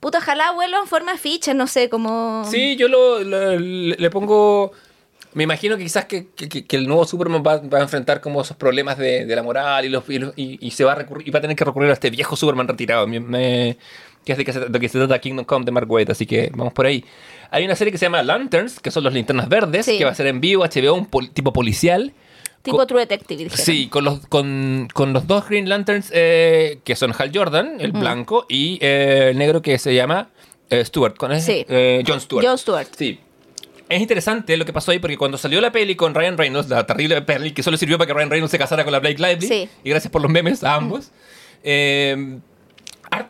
Puta, 0.00 0.18
ojalá 0.18 0.52
vuelva 0.52 0.78
en 0.78 0.86
forma 0.86 1.12
de 1.12 1.18
ficha, 1.18 1.52
no 1.54 1.66
sé, 1.66 1.90
como. 1.90 2.42
Sí, 2.50 2.76
yo 2.76 2.88
lo, 2.88 3.20
lo- 3.22 3.58
le, 3.58 3.96
le 3.96 4.10
pongo... 4.10 4.72
Me 5.32 5.44
imagino 5.44 5.76
que 5.76 5.84
quizás 5.84 6.06
que, 6.06 6.26
que- 6.34 6.48
que- 6.66 6.76
el 6.76 6.86
nuevo 6.88 7.04
Superman 7.04 7.42
va, 7.46 7.58
va 7.58 7.78
a 7.78 7.82
enfrentar 7.82 8.20
como 8.20 8.40
esos 8.42 8.56
problemas 8.56 8.98
de, 8.98 9.24
de 9.26 9.36
la 9.36 9.42
moral 9.42 9.84
y, 9.84 9.88
los, 9.88 10.08
y, 10.08 10.18
los- 10.18 10.32
y- 10.36 10.58
y 10.64 10.70
se 10.72 10.82
va 10.84 10.92
a 10.92 10.94
recurrir, 10.96 11.28
y 11.28 11.30
va 11.30 11.38
a 11.38 11.42
tener 11.42 11.56
que 11.56 11.64
recurrir 11.64 11.88
a 11.90 11.92
este 11.92 12.10
viejo 12.10 12.34
Superman 12.36 12.66
retirado. 12.66 13.06
Me- 13.06 13.20
me- 13.20 13.76
que 14.24 14.32
es 14.32 14.38
de 14.38 14.44
que 14.44 14.52
se, 14.52 14.60
de 14.60 14.80
que 14.80 14.88
se 14.88 14.98
trata 14.98 15.18
Kingdom 15.18 15.44
Come 15.44 15.64
de 15.64 15.70
Mark 15.72 15.90
Waid, 15.90 16.10
así 16.10 16.26
que 16.26 16.50
vamos 16.54 16.72
por 16.72 16.84
ahí. 16.86 17.04
Hay 17.50 17.64
una 17.64 17.74
serie 17.76 17.90
que 17.92 17.98
se 17.98 18.06
llama 18.06 18.22
Lanterns, 18.22 18.80
que 18.80 18.90
son 18.90 19.04
los 19.04 19.14
linternas 19.14 19.48
verdes, 19.48 19.86
Sí. 19.86 19.98
que 19.98 20.04
va 20.04 20.10
a 20.10 20.14
ser 20.14 20.26
en 20.26 20.40
vivo, 20.40 20.64
HBO, 20.64 20.94
un 20.94 21.06
pol- 21.06 21.30
tipo 21.30 21.52
policial. 21.52 22.12
Tipo 22.62 22.76
Co- 22.76 22.86
True 22.86 23.00
Detective, 23.00 23.44
dijeron. 23.44 23.64
Sí, 23.64 23.88
con 23.88 24.04
los, 24.04 24.26
con, 24.26 24.88
con 24.92 25.12
los 25.14 25.26
dos 25.26 25.48
Green 25.48 25.68
Lanterns, 25.68 26.10
eh, 26.12 26.80
que 26.84 26.94
son 26.96 27.14
Hal 27.18 27.30
Jordan, 27.34 27.76
el 27.80 27.92
blanco, 27.92 28.44
y 28.50 28.78
eh, 28.82 29.28
el 29.30 29.38
negro 29.38 29.62
que 29.62 29.78
se 29.78 29.94
llama 29.94 30.28
eh, 30.68 30.84
Stewart, 30.84 31.16
con 31.16 31.40
Sí. 31.40 31.64
eh, 31.68 32.02
John 32.06 32.20
Stewart. 32.20 32.44
Jon 32.46 32.58
Stewart. 32.58 32.88
Sí. 32.96 33.18
Es 33.90 34.00
interesante 34.00 34.56
lo 34.56 34.64
que 34.64 34.72
pasó 34.72 34.92
ahí 34.92 34.98
porque 35.00 35.18
cuando 35.18 35.36
salió 35.36 35.60
la 35.60 35.72
peli 35.72 35.96
con 35.96 36.14
Ryan 36.14 36.38
Reynolds, 36.38 36.68
la 36.70 36.86
terrible 36.86 37.20
peli 37.22 37.50
que 37.52 37.62
solo 37.62 37.76
sirvió 37.76 37.98
para 37.98 38.06
que 38.06 38.14
Ryan 38.14 38.30
Reynolds 38.30 38.52
se 38.52 38.58
casara 38.58 38.84
con 38.84 38.92
la 38.92 39.00
Blake 39.00 39.18
Lively, 39.20 39.46
Sí. 39.46 39.68
y 39.84 39.90
gracias 39.90 40.10
por 40.12 40.22
los 40.22 40.30
memes 40.30 40.62
a 40.64 40.76
ambos, 40.76 41.10
eh, 41.64 42.38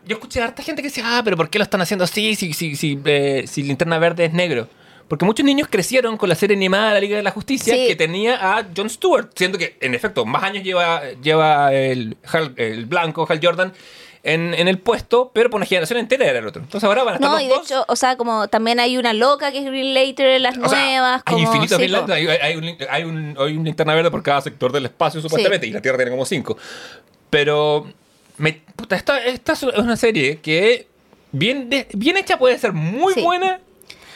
yo 0.07 0.17
escuché 0.17 0.41
a 0.43 0.45
harta 0.45 0.63
gente 0.63 0.83
que 0.83 0.89
decía, 0.89 1.05
ah, 1.07 1.23
pero 1.25 1.37
¿por 1.37 1.49
qué 1.49 1.59
lo 1.59 1.65
están 1.65 1.81
haciendo 1.81 2.05
así 2.05 2.35
si, 2.37 2.53
si, 2.53 2.77
si, 2.77 3.01
eh, 3.07 3.45
si 3.47 3.63
Linterna 3.63 3.99
Verde 3.99 4.27
es 4.27 4.33
negro? 4.35 4.69
Porque 5.09 5.25
muchos 5.25 5.45
niños 5.45 5.67
crecieron 5.69 6.17
con 6.17 6.29
la 6.29 6.35
serie 6.37 6.57
animada 6.57 6.89
de 6.89 6.95
la 6.95 7.01
Liga 7.01 7.17
de 7.17 7.23
la 7.23 7.31
Justicia 7.33 7.75
Sí. 7.75 7.87
que 7.89 7.97
tenía 7.97 8.57
a 8.59 8.65
Jon 8.77 8.89
Stewart, 8.91 9.31
siendo 9.35 9.59
que, 9.59 9.77
en 9.81 9.95
efecto, 9.95 10.25
más 10.27 10.43
años 10.45 10.63
lleva, 10.63 11.03
lleva 11.23 11.73
el, 11.75 12.17
Hal- 12.31 12.53
el 12.59 12.85
blanco, 12.87 13.27
Hal 13.29 13.41
Jordan, 13.43 13.73
en, 14.23 14.53
en 14.55 14.69
el 14.69 14.79
puesto, 14.79 15.31
pero 15.33 15.49
por 15.51 15.59
una 15.59 15.67
generación 15.67 15.99
entera 15.99 16.27
era 16.27 16.39
el 16.41 16.47
otro. 16.47 16.61
Entonces 16.63 16.87
ahora 16.87 17.05
van 17.05 17.15
a 17.15 17.17
estar 17.17 17.31
No, 17.31 17.37
los 17.37 17.43
y 17.43 17.49
de 17.49 17.55
dos. 17.55 17.67
hecho, 17.67 17.85
o 17.89 17.97
sea, 17.97 18.17
como 18.17 18.49
también 18.49 18.79
hay 18.81 18.99
una 18.99 19.13
loca 19.15 19.51
que 19.53 19.59
es 19.61 19.65
Green 19.65 19.95
Later 19.95 20.27
en 20.29 20.43
las 20.43 20.59
O 20.59 20.69
sea, 20.69 20.85
nuevas. 20.85 21.23
hay 21.25 21.35
como, 21.35 21.47
infinitos 21.47 21.77
sí, 21.79 21.83
Green 21.85 21.91
po. 21.93 22.07
Lanterns. 22.09 22.31
Hay, 22.31 22.39
hay 22.53 22.57
un, 22.57 22.77
hay, 22.91 23.05
un, 23.05 23.37
hay 23.39 23.57
un 23.57 23.65
linterna 23.65 23.95
verde 23.95 24.11
por 24.11 24.23
cada 24.23 24.41
sector 24.43 24.73
del 24.73 24.85
espacio, 24.87 25.21
supuestamente, 25.23 25.67
y 25.67 25.71
la 25.71 25.81
Tierra 25.81 25.97
tiene 25.97 26.11
como 26.11 26.27
cinco. 26.27 26.59
Pero, 27.31 27.91
me, 28.39 28.55
puta, 28.77 28.97
esta, 28.97 29.23
esta 29.25 29.53
es 29.53 29.63
una 29.63 29.97
serie 29.97 30.39
que, 30.41 30.87
bien, 31.33 31.71
bien 31.95 32.17
hecha, 32.17 32.39
puede 32.39 32.59
ser 32.59 32.73
muy 32.73 33.15
Sí. 33.15 33.23
buena 33.23 33.61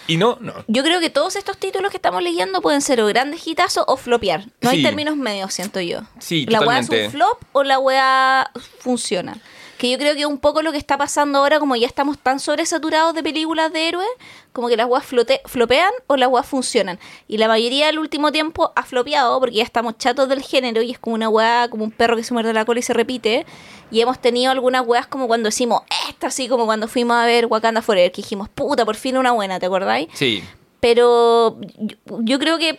y 0.07 0.17
no, 0.19 0.37
no. 0.41 0.53
Yo 0.67 0.83
creo 0.83 1.01
que 1.01 1.09
todos 1.09 1.35
estos 1.37 1.57
títulos 1.57 1.91
que 1.91 1.97
estamos 1.97 2.23
leyendo 2.23 2.61
pueden 2.61 2.83
ser 2.83 3.01
o 3.01 3.07
grandes 3.07 3.47
hitazos 3.47 3.85
o 3.87 3.97
flopear. 3.97 4.45
No 4.61 4.69
hay 4.71 4.79
Sí. 4.79 4.83
términos 4.83 5.17
medios, 5.17 5.55
siento 5.55 5.81
yo. 5.81 6.01
Sí, 6.19 6.45
La 6.47 6.61
weá 6.61 6.81
es 6.81 6.87
totalmente. 6.89 7.07
un 7.07 7.13
flop 7.13 7.43
o 7.53 7.63
la 7.63 7.79
weá 7.79 8.51
funciona. 8.81 9.39
Que 9.79 9.91
yo 9.91 9.99
creo 9.99 10.15
que 10.15 10.25
un 10.27 10.39
poco 10.39 10.63
lo 10.63 10.73
que 10.73 10.79
está 10.79 10.97
pasando 10.97 11.39
ahora, 11.39 11.59
como 11.59 11.75
ya 11.77 11.87
estamos 11.87 12.19
tan 12.19 12.39
sobresaturados 12.41 13.15
de 13.15 13.23
películas 13.23 13.73
de 13.73 13.89
héroes, 13.89 14.09
como 14.53 14.69
que 14.69 14.77
las 14.77 14.87
weas 14.87 15.05
flote- 15.05 15.41
flopean 15.47 15.91
o 16.07 16.17
las 16.17 16.29
weas 16.29 16.47
funcionan. 16.47 16.99
Y 17.29 17.39
la 17.39 17.49
mayoría 17.49 17.87
del 17.87 17.99
último 17.99 18.31
tiempo 18.33 18.73
ha 18.77 18.83
flopeado 18.85 19.39
porque 19.41 19.57
ya 19.57 19.65
estamos 19.65 19.99
chatos 19.99 20.29
del 20.29 20.43
género 20.43 20.81
y 20.83 20.93
es 20.93 20.99
como 20.99 21.15
una 21.15 21.29
wea, 21.29 21.69
como 21.69 21.85
un 21.85 21.91
perro 21.91 22.17
que 22.17 22.23
se 22.23 22.33
muerde 22.35 22.53
la 22.53 22.65
cola 22.65 22.81
y 22.81 22.83
se 22.83 22.93
repite. 22.95 23.47
Y 23.91 24.01
hemos 24.01 24.19
tenido 24.21 24.51
algunas 24.53 24.87
weas 24.87 25.07
como 25.07 25.27
cuando 25.27 25.49
decimos, 25.49 25.83
esta 26.09 26.29
así 26.29 26.49
como 26.49 26.67
cuando 26.67 26.89
fuimos 26.89 27.17
a 27.17 27.27
ver 27.27 27.47
Wakanda 27.47 27.83
Forever, 27.83 28.11
que 28.13 28.23
dijimos, 28.23 28.49
puta, 28.49 28.85
por 28.85 28.97
fin 28.97 29.17
una 29.17 29.33
buena, 29.33 29.59
¿te 29.61 29.67
acordáis? 29.67 30.09
Sí. 30.15 30.43
Pero 30.81 31.59
yo, 31.79 31.97
yo 32.21 32.39
creo 32.39 32.59
que, 32.59 32.79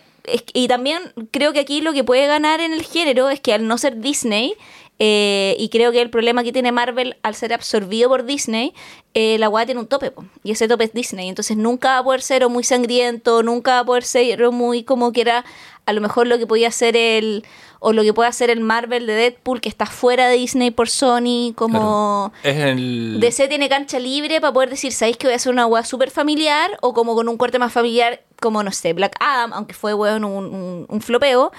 y 0.53 0.67
también 0.67 1.01
creo 1.31 1.53
que 1.53 1.59
aquí 1.59 1.81
lo 1.81 1.91
que 1.93 2.03
puede 2.03 2.27
ganar 2.27 2.61
en 2.61 2.73
el 2.73 2.83
género 2.83 3.29
es 3.29 3.39
que 3.39 3.53
al 3.53 3.67
no 3.67 3.77
ser 3.77 3.99
Disney, 3.99 4.55
Eh, 4.97 5.55
y 5.59 5.69
creo 5.69 5.91
que 5.91 6.01
el 6.01 6.09
problema 6.09 6.43
que 6.43 6.53
tiene 6.53 6.71
Marvel 6.71 7.17
al 7.21 7.35
ser 7.35 7.53
absorbido 7.53 8.07
por 8.07 8.25
Disney, 8.25 8.73
eh, 9.13 9.37
la 9.39 9.49
weá 9.49 9.65
tiene 9.65 9.81
un 9.81 9.87
tope, 9.87 10.11
po, 10.11 10.23
y 10.43 10.51
ese 10.51 10.67
tope 10.67 10.85
es 10.85 10.93
Disney. 10.93 11.27
Entonces 11.27 11.57
nunca 11.57 11.89
va 11.89 11.97
a 11.99 12.03
poder 12.03 12.21
ser 12.21 12.43
o 12.45 12.49
muy 12.49 12.63
sangriento, 12.63 13.43
nunca 13.43 13.73
va 13.73 13.79
a 13.79 13.85
poder 13.85 14.03
ser 14.03 14.43
o 14.43 14.51
muy 14.51 14.83
como 14.83 15.11
que 15.11 15.21
era 15.21 15.45
a 15.85 15.93
lo 15.93 16.01
mejor 16.01 16.27
lo 16.27 16.37
que 16.37 16.47
podía 16.47 16.71
ser 16.71 16.95
el 16.95 17.45
o 17.79 17.93
lo 17.93 18.01
que 18.01 18.13
puede 18.13 18.29
hacer 18.29 18.49
el 18.49 18.61
Marvel 18.61 19.05
de 19.05 19.13
Deadpool 19.13 19.61
que 19.61 19.69
está 19.69 19.85
fuera 19.85 20.27
de 20.27 20.37
Disney 20.37 20.71
por 20.71 20.89
Sony 20.89 21.53
como 21.55 22.33
Es 22.41 22.57
el... 22.57 23.19
DC 23.19 23.47
tiene 23.47 23.69
cancha 23.69 23.99
libre 23.99 24.41
para 24.41 24.51
poder 24.51 24.69
decir 24.71 24.91
sabéis 24.91 25.17
que 25.17 25.27
voy 25.27 25.33
a 25.33 25.35
hacer 25.35 25.51
una 25.51 25.67
weá 25.67 25.83
súper 25.83 26.09
familiar 26.09 26.77
o 26.81 26.93
como 26.93 27.13
con 27.13 27.29
un 27.29 27.37
corte 27.37 27.59
más 27.59 27.71
familiar 27.71 28.23
como 28.41 28.63
no 28.63 28.71
sé 28.71 28.93
Black 28.93 29.15
Adam 29.19 29.53
aunque 29.53 29.75
fue 29.75 29.93
weón 29.93 30.25
un, 30.25 30.45
un, 30.45 30.85
un 30.89 31.01
flopeo 31.01 31.51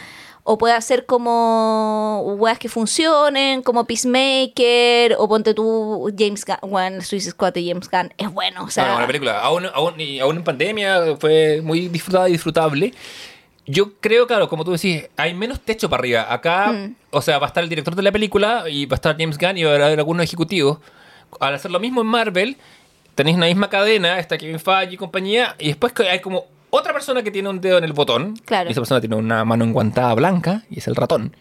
o 0.48 0.56
puede 0.58 0.74
hacer 0.74 1.06
como 1.06 2.22
weas 2.38 2.58
que 2.58 2.68
funcionen, 2.68 3.62
como 3.62 3.84
Peacemaker, 3.84 5.16
o 5.18 5.28
ponte 5.28 5.54
tú 5.54 6.12
James 6.16 6.44
Gunn, 6.44 6.70
bueno, 6.70 7.02
Suicide 7.02 7.32
Squad 7.32 7.52
de 7.52 7.66
James 7.68 7.90
Gunn, 7.90 8.12
es 8.16 8.32
bueno, 8.32 8.62
o 8.64 8.70
sea, 8.70 8.84
Bueno, 8.84 9.00
la 9.00 9.06
película, 9.08 9.40
aún, 9.40 9.66
aún, 9.74 9.94
aún 10.22 10.36
en 10.36 10.44
pandemia, 10.44 11.16
fue 11.18 11.60
muy 11.62 11.88
disfrutada 11.88 12.28
y 12.28 12.32
disfrutable. 12.32 12.94
Yo 13.66 13.94
creo, 13.98 14.28
claro, 14.28 14.48
como 14.48 14.64
tú 14.64 14.70
decís, 14.70 15.08
hay 15.16 15.34
menos 15.34 15.60
techo 15.60 15.90
para 15.90 16.00
arriba. 16.00 16.32
Acá, 16.32 16.68
Mm. 16.72 16.94
o 17.10 17.20
sea, 17.20 17.38
va 17.40 17.46
a 17.46 17.48
estar 17.48 17.64
el 17.64 17.68
director 17.68 17.96
de 17.96 18.02
la 18.02 18.12
película 18.12 18.64
y 18.70 18.86
va 18.86 18.94
a 18.94 18.98
estar 18.98 19.16
James 19.18 19.38
Gunn 19.38 19.58
y 19.58 19.64
va 19.64 19.72
a 19.72 19.74
haber 19.74 19.98
algunos 19.98 20.22
ejecutivos. 20.22 20.78
Al 21.40 21.54
hacer 21.54 21.72
lo 21.72 21.80
mismo 21.80 22.00
en 22.02 22.06
Marvel, 22.06 22.56
tenéis 23.16 23.36
una 23.36 23.46
misma 23.46 23.68
cadena, 23.68 24.20
está 24.20 24.38
Kevin 24.38 24.60
Feige 24.60 24.94
y 24.94 24.96
compañía, 24.96 25.56
y 25.58 25.66
después 25.68 25.92
hay 26.08 26.20
como 26.20 26.44
otra 26.76 26.92
persona 26.92 27.22
que 27.22 27.30
tiene 27.30 27.48
un 27.48 27.60
dedo 27.60 27.78
en 27.78 27.84
el 27.84 27.92
botón. 27.92 28.36
Claro. 28.44 28.68
Y 28.68 28.72
esa 28.72 28.80
persona 28.80 29.00
tiene 29.00 29.16
una 29.16 29.44
mano 29.44 29.64
enguantada 29.64 30.14
blanca 30.14 30.62
y 30.70 30.78
es 30.78 30.86
el 30.88 30.94
ratón. 30.96 31.36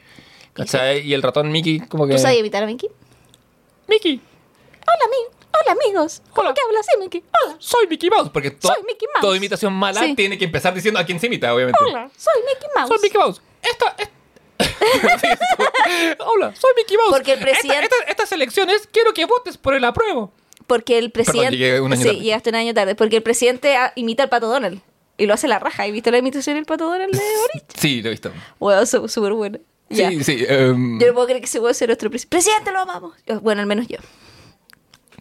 ¿Cachai? 0.53 1.01
Y 1.05 1.13
el 1.13 1.21
ratón 1.21 1.51
Mickey 1.51 1.79
como 1.81 2.07
que... 2.07 2.13
¿tú 2.15 2.19
sabes 2.19 2.39
imitar 2.39 2.63
a 2.63 2.65
Mickey? 2.65 2.89
Mickey, 3.87 4.21
Hola, 4.87 5.05
ami 5.05 5.17
hola 5.61 5.71
amigos, 5.81 6.21
¿cómo 6.31 6.47
Hola. 6.49 6.53
que 6.53 6.61
hablas 6.61 6.85
así, 6.87 6.99
Mickey? 6.99 7.23
Hola, 7.43 7.55
soy 7.59 7.87
Mickey 7.87 8.09
Mouse. 8.09 8.29
Porque 8.31 8.51
to- 8.51 8.67
Soy 8.67 8.77
Mickey 8.85 9.07
Mouse. 9.13 9.21
toda 9.21 9.37
imitación 9.37 9.73
mala 9.73 10.01
Sí. 10.01 10.15
tiene 10.15 10.37
que 10.37 10.45
empezar 10.45 10.73
diciendo 10.73 10.99
a 10.99 11.03
quién 11.05 11.19
se 11.19 11.27
imita, 11.27 11.53
obviamente. 11.53 11.79
hola, 11.83 12.09
soy 12.17 12.41
Mickey 12.47 12.69
Mouse. 12.75 12.89
Soy 12.89 12.99
Mickey 13.01 13.19
Mouse. 13.19 13.41
Esta. 13.61 13.95
Hola, 16.25 16.53
soy 16.55 16.71
Mickey 16.77 16.97
Mouse. 16.97 17.09
Porque 17.11 17.33
el 17.33 17.39
presidente- 17.39 17.83
Esta- 17.83 17.95
esta- 17.99 18.11
estas 18.11 18.31
elecciones 18.31 18.87
quiero 18.91 19.13
que 19.13 19.25
votes 19.25 19.57
por 19.57 19.73
el 19.75 19.83
apruebo. 19.83 20.31
Porque 20.67 20.97
el 20.97 21.11
presidente. 21.11 21.57
llegué 21.57 21.79
un 21.79 21.91
año 21.93 22.01
sí, 22.01 22.07
tarde. 22.07 22.19
llegaste 22.21 22.49
un 22.49 22.55
año 22.55 22.73
tarde. 22.73 22.95
Porque 22.95 23.17
el 23.17 23.23
presidente 23.23 23.75
ah, 23.75 23.91
imita 23.95 24.23
al 24.23 24.29
pato 24.29 24.47
Donald. 24.47 24.81
Y 25.17 25.25
lo 25.27 25.33
hace 25.33 25.47
la 25.47 25.59
raja. 25.59 25.83
¿Has 25.83 25.91
visto 25.91 26.11
la 26.11 26.17
imitación 26.17 26.55
del 26.55 26.65
pato 26.65 26.85
Donald 26.85 27.11
de 27.13 27.19
Boric? 27.19 27.65
Sí, 27.77 28.01
lo 28.01 28.09
he 28.09 28.11
visto. 28.11 28.31
Bueno, 28.59 28.85
súper 28.85 29.33
buena. 29.33 29.59
Ya. 29.89 30.09
Sí, 30.09 30.23
sí. 30.23 30.45
em, 30.47 30.99
Yo 30.99 31.07
no 31.07 31.13
puedo 31.13 31.27
creer 31.27 31.41
que 31.41 31.45
ese 31.45 31.59
puede 31.59 31.73
ser 31.73 31.89
nuestro 31.89 32.09
presidente. 32.09 32.35
Presidente, 32.35 32.71
lo 32.71 32.79
amamos. 32.79 33.13
Bueno, 33.41 33.61
al 33.61 33.67
menos 33.67 33.87
yo. 33.87 33.97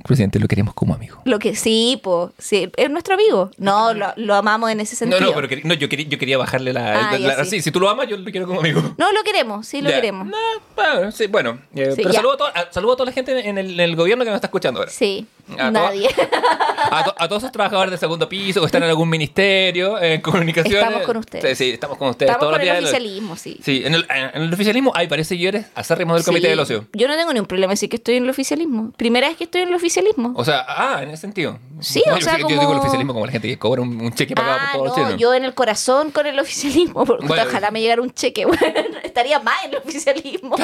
presidente, 0.04 0.38
lo 0.38 0.48
queremos 0.48 0.74
como 0.74 0.92
amigo. 0.94 1.20
Lo 1.24 1.38
que 1.38 1.54
sí, 1.54 1.98
pues, 2.02 2.30
sí, 2.38 2.70
es 2.76 2.90
nuestro 2.90 3.14
amigo. 3.14 3.50
No, 3.56 3.94
lo, 3.94 4.12
lo 4.16 4.34
amamos 4.34 4.70
en 4.70 4.80
ese 4.80 4.94
No, 5.06 5.12
sentido. 5.16 5.20
no, 5.20 5.34
pero 5.34 5.48
queri- 5.48 5.64
no, 5.64 5.72
yo, 5.74 5.88
quería, 5.88 6.06
yo 6.06 6.18
quería 6.18 6.36
bajarle 6.36 6.72
la. 6.74 7.08
Ah, 7.10 7.12
la- 7.12 7.18
ya, 7.18 7.36
la- 7.38 7.44
sí. 7.44 7.50
sí, 7.52 7.62
si 7.62 7.70
tú 7.70 7.80
lo 7.80 7.88
amas, 7.88 8.08
yo 8.08 8.16
lo 8.18 8.30
quiero 8.30 8.46
como 8.46 8.60
amigo. 8.60 8.82
No, 8.98 9.12
lo 9.12 9.22
queremos, 9.22 9.66
sí 9.66 9.80
lo 9.80 9.88
Ya. 9.90 9.96
queremos. 9.96 10.26
No, 10.26 10.36
bueno, 10.76 11.10
sí, 11.12 11.26
bueno. 11.28 11.58
eh, 11.74 11.92
Sí, 11.92 11.96
pero 12.02 12.10
ya. 12.10 12.16
saludo 12.16 12.32
a, 12.34 12.36
to- 12.36 12.46
a- 12.46 12.72
saludo 12.72 12.92
a 12.92 12.96
toda 12.96 13.06
la 13.06 13.12
gente 13.12 13.48
en 13.48 13.56
el, 13.56 13.70
en 13.74 13.80
el 13.80 13.96
gobierno 13.96 14.24
que 14.24 14.30
nos 14.30 14.36
está 14.36 14.48
escuchando 14.48 14.80
ahora. 14.80 14.90
Sí, 14.90 15.26
A 15.52 15.64
to- 15.66 15.70
nadie. 15.70 16.08
A, 16.90 17.02
to- 17.04 17.14
a 17.18 17.28
todos 17.28 17.42
esos 17.42 17.52
trabajadores 17.52 17.90
de 17.92 17.98
segundo 17.98 18.28
piso 18.28 18.62
o 18.62 18.66
están 18.66 18.82
en 18.82 18.90
algún 18.90 19.08
ministerio, 19.08 20.00
en 20.00 20.20
comunicaciones. 20.20 20.80
Estamos 20.82 21.02
con 21.02 21.16
ustedes. 21.16 21.56
Sí, 21.58 21.64
sí, 21.64 21.70
estamos 21.72 21.96
con 21.98 22.08
ustedes. 22.10 22.30
Estamos 22.32 22.40
todos 22.52 22.58
con 22.58 22.66
los 22.68 22.76
el 22.78 22.84
oficialismo, 22.84 23.36
sí. 23.36 23.58
Sí, 23.62 23.82
en 23.84 23.94
el, 23.94 24.06
en 24.10 24.42
el 24.42 24.52
oficialismo 24.52 24.92
hay 24.94 25.06
varios 25.06 25.26
seguidores 25.28 25.66
acérrimos 25.74 26.16
del 26.16 26.24
Comité 26.24 26.46
Sí, 26.46 26.50
del 26.50 26.60
Ocio. 26.60 26.86
Yo 26.92 27.08
no 27.08 27.16
tengo 27.16 27.32
ningún 27.32 27.46
problema 27.48 27.72
decir 27.72 27.88
que 27.88 27.96
estoy 27.96 28.16
en 28.16 28.24
el 28.24 28.30
oficialismo. 28.30 28.92
Primera 28.96 29.28
vez 29.28 29.36
que 29.36 29.44
estoy 29.44 29.62
en 29.62 29.68
el 29.68 29.74
oficialismo. 29.74 30.32
O 30.36 30.44
sea, 30.44 30.64
ah, 30.68 31.00
en 31.02 31.08
ese 31.10 31.22
sentido. 31.22 31.58
Sí, 31.80 32.02
No, 32.06 32.14
o 32.14 32.18
yo, 32.18 32.24
sea, 32.24 32.38
yo 32.38 32.46
digo 32.46 32.60
el 32.60 32.66
como- 32.68 32.80
oficialismo 32.80 33.12
como 33.14 33.26
la 33.26 33.32
gente 33.32 33.48
que 33.48 33.58
cobra 33.58 33.82
un, 33.82 34.00
un 34.00 34.12
cheque 34.14 34.34
pagado 34.34 34.58
Ah, 34.60 34.68
por 34.72 34.72
todos 34.72 34.86
los 34.88 34.96
no, 34.96 35.02
chilenos. 35.04 35.20
yo 35.20 35.34
en 35.34 35.44
el 35.44 35.54
corazón 35.54 36.10
con 36.10 36.26
el 36.26 36.38
oficialismo. 36.38 37.04
Porque 37.06 37.26
Bueno. 37.26 37.44
ojalá 37.48 37.70
me 37.70 37.80
llegara 37.80 38.02
un 38.02 38.12
cheque. 38.12 38.44
Bueno, 38.54 38.98
estaría 39.02 39.40
más 39.40 39.64
en 39.64 39.70
el 39.72 39.76
oficialismo. 39.78 40.56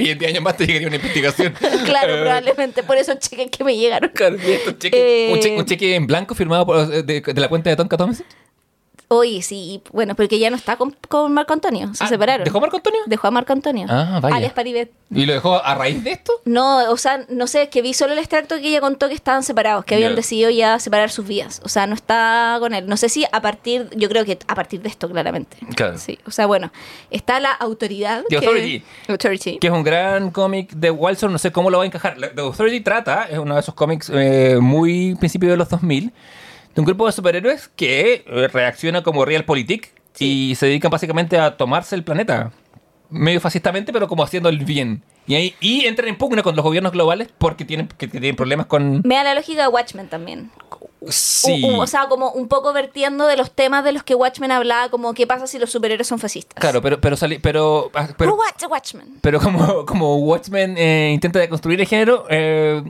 Y 0.00 0.10
en 0.10 0.18
10 0.18 0.30
años 0.32 0.42
más 0.42 0.56
te 0.56 0.66
llegaría 0.66 0.88
una 0.88 0.96
investigación. 0.96 1.52
claro, 1.84 2.14
Eh, 2.16 2.20
probablemente 2.20 2.82
por 2.82 2.96
esos 2.96 3.18
cheques 3.18 3.50
que 3.50 3.64
me 3.64 3.76
llegaron. 3.76 4.10
Claro, 4.14 4.36
estos 4.36 4.78
cheques- 4.78 4.94
Eh, 4.98 5.30
un, 5.32 5.40
cheque, 5.40 5.56
un 5.56 5.64
cheque 5.66 5.94
en 5.94 6.06
blanco 6.06 6.34
firmado 6.34 6.66
por, 6.66 6.86
de, 6.88 7.20
de 7.20 7.40
la 7.40 7.48
cuenta 7.48 7.70
de 7.70 7.76
Tonka 7.76 7.96
Thomas. 7.96 8.22
Oye, 9.12 9.42
sí, 9.42 9.82
bueno, 9.90 10.14
porque 10.14 10.38
ya 10.38 10.50
no 10.50 10.56
está 10.56 10.76
con, 10.76 10.96
con 11.08 11.32
Marco 11.34 11.52
Antonio. 11.52 11.92
Se 11.94 12.04
Ah, 12.04 12.06
separaron. 12.06 12.44
¿Dejó 12.44 12.60
Marco 12.60 12.76
Antonio? 12.76 13.00
Dejó 13.06 13.26
a 13.26 13.32
Marco 13.32 13.52
Antonio. 13.52 13.86
Ah, 13.90 14.20
vaya. 14.22 14.36
Alias 14.36 14.52
Paribet. 14.52 14.92
¿Y 15.10 15.26
lo 15.26 15.32
dejó 15.32 15.56
a 15.64 15.74
raíz 15.74 16.04
de 16.04 16.12
esto? 16.12 16.32
No, 16.44 16.88
o 16.92 16.96
sea, 16.96 17.24
no 17.28 17.48
sé, 17.48 17.62
es 17.62 17.68
que 17.70 17.82
vi 17.82 17.92
solo 17.92 18.12
el 18.12 18.20
extracto 18.20 18.54
que 18.60 18.68
ella 18.68 18.80
contó 18.80 19.08
que 19.08 19.14
estaban 19.14 19.42
separados, 19.42 19.84
que 19.84 19.96
habían 19.96 20.14
decidido 20.14 20.48
ya 20.50 20.78
separar 20.78 21.10
sus 21.10 21.26
vidas. 21.26 21.60
O 21.64 21.68
sea, 21.68 21.88
no 21.88 21.96
está 21.96 22.58
con 22.60 22.72
él. 22.72 22.86
No 22.86 22.96
sé 22.96 23.08
si 23.08 23.26
a 23.32 23.40
partir, 23.42 23.90
yo 23.96 24.08
creo 24.08 24.24
que 24.24 24.38
a 24.46 24.54
partir 24.54 24.80
de 24.80 24.88
esto, 24.88 25.08
claramente. 25.10 25.56
Claro. 25.74 25.98
Sí, 25.98 26.20
o 26.24 26.30
sea, 26.30 26.46
bueno, 26.46 26.70
está 27.10 27.40
la 27.40 27.50
autoridad. 27.50 28.22
The 28.28 28.38
que- 28.38 28.46
Authority. 28.46 28.84
Authority. 29.08 29.58
que 29.58 29.66
es 29.66 29.72
un 29.72 29.82
gran 29.82 30.30
cómic 30.30 30.70
de 30.70 30.92
Wilson, 30.92 31.32
no 31.32 31.38
sé 31.38 31.50
cómo 31.50 31.68
lo 31.70 31.78
va 31.78 31.82
a 31.82 31.86
encajar. 31.88 32.16
The 32.16 32.40
Authority 32.42 32.80
trata, 32.82 33.24
es 33.24 33.40
uno 33.40 33.54
de 33.54 33.60
esos 33.60 33.74
cómics 33.74 34.08
eh, 34.14 34.58
muy 34.60 35.16
principio 35.16 35.50
de 35.50 35.56
los 35.56 35.68
2000, 35.68 36.12
de 36.74 36.80
un 36.80 36.84
grupo 36.84 37.06
de 37.06 37.12
superhéroes 37.12 37.68
que 37.76 38.24
eh, 38.26 38.48
reacciona 38.48 39.02
como 39.02 39.24
realpolitik 39.24 39.92
y 40.18 40.54
se 40.56 40.66
dedican 40.66 40.90
básicamente 40.90 41.38
a 41.38 41.56
tomarse 41.56 41.94
el 41.94 42.04
planeta. 42.04 42.52
Medio 43.08 43.40
fascistamente, 43.40 43.92
pero 43.92 44.06
como 44.06 44.22
haciendo 44.22 44.48
el 44.48 44.58
bien. 44.64 45.02
Y, 45.26 45.34
ahí, 45.34 45.54
y 45.60 45.84
entran 45.86 46.08
en 46.08 46.16
pugna 46.16 46.42
con 46.42 46.54
los 46.54 46.62
gobiernos 46.64 46.92
globales 46.92 47.28
porque 47.38 47.64
tienen, 47.64 47.88
que 47.88 48.06
tienen 48.06 48.36
problemas 48.36 48.66
con... 48.66 49.02
Me 49.04 49.16
da 49.16 49.24
la 49.24 49.34
lógica 49.34 49.62
de 49.62 49.68
Watchmen 49.68 50.08
también. 50.08 50.50
Sí. 51.08 51.62
U- 51.64 51.80
o 51.80 51.86
sea, 51.86 52.06
como 52.08 52.30
un 52.30 52.46
poco 52.48 52.72
vertiendo 52.72 53.26
de 53.26 53.36
los 53.36 53.50
temas 53.50 53.84
de 53.84 53.92
los 53.92 54.02
que 54.02 54.14
Watchmen 54.14 54.52
hablaba, 54.52 54.90
como 54.90 55.12
qué 55.14 55.26
pasa 55.26 55.46
si 55.46 55.58
los 55.58 55.70
superhéroes 55.70 56.06
son 56.06 56.18
fascistas. 56.18 56.60
Claro, 56.60 56.82
pero 56.82 57.00
pero 57.00 57.16
pero, 57.42 57.90
ah, 57.94 58.08
pero, 58.16 58.34
watch 58.36 58.64
Watchmen? 58.68 59.18
pero 59.20 59.40
como, 59.40 59.86
como 59.86 60.16
Watchmen 60.18 60.76
eh, 60.78 61.10
intenta 61.12 61.38
deconstruir 61.38 61.80
el 61.80 61.86
género, 61.86 62.26
eh, 62.28 62.82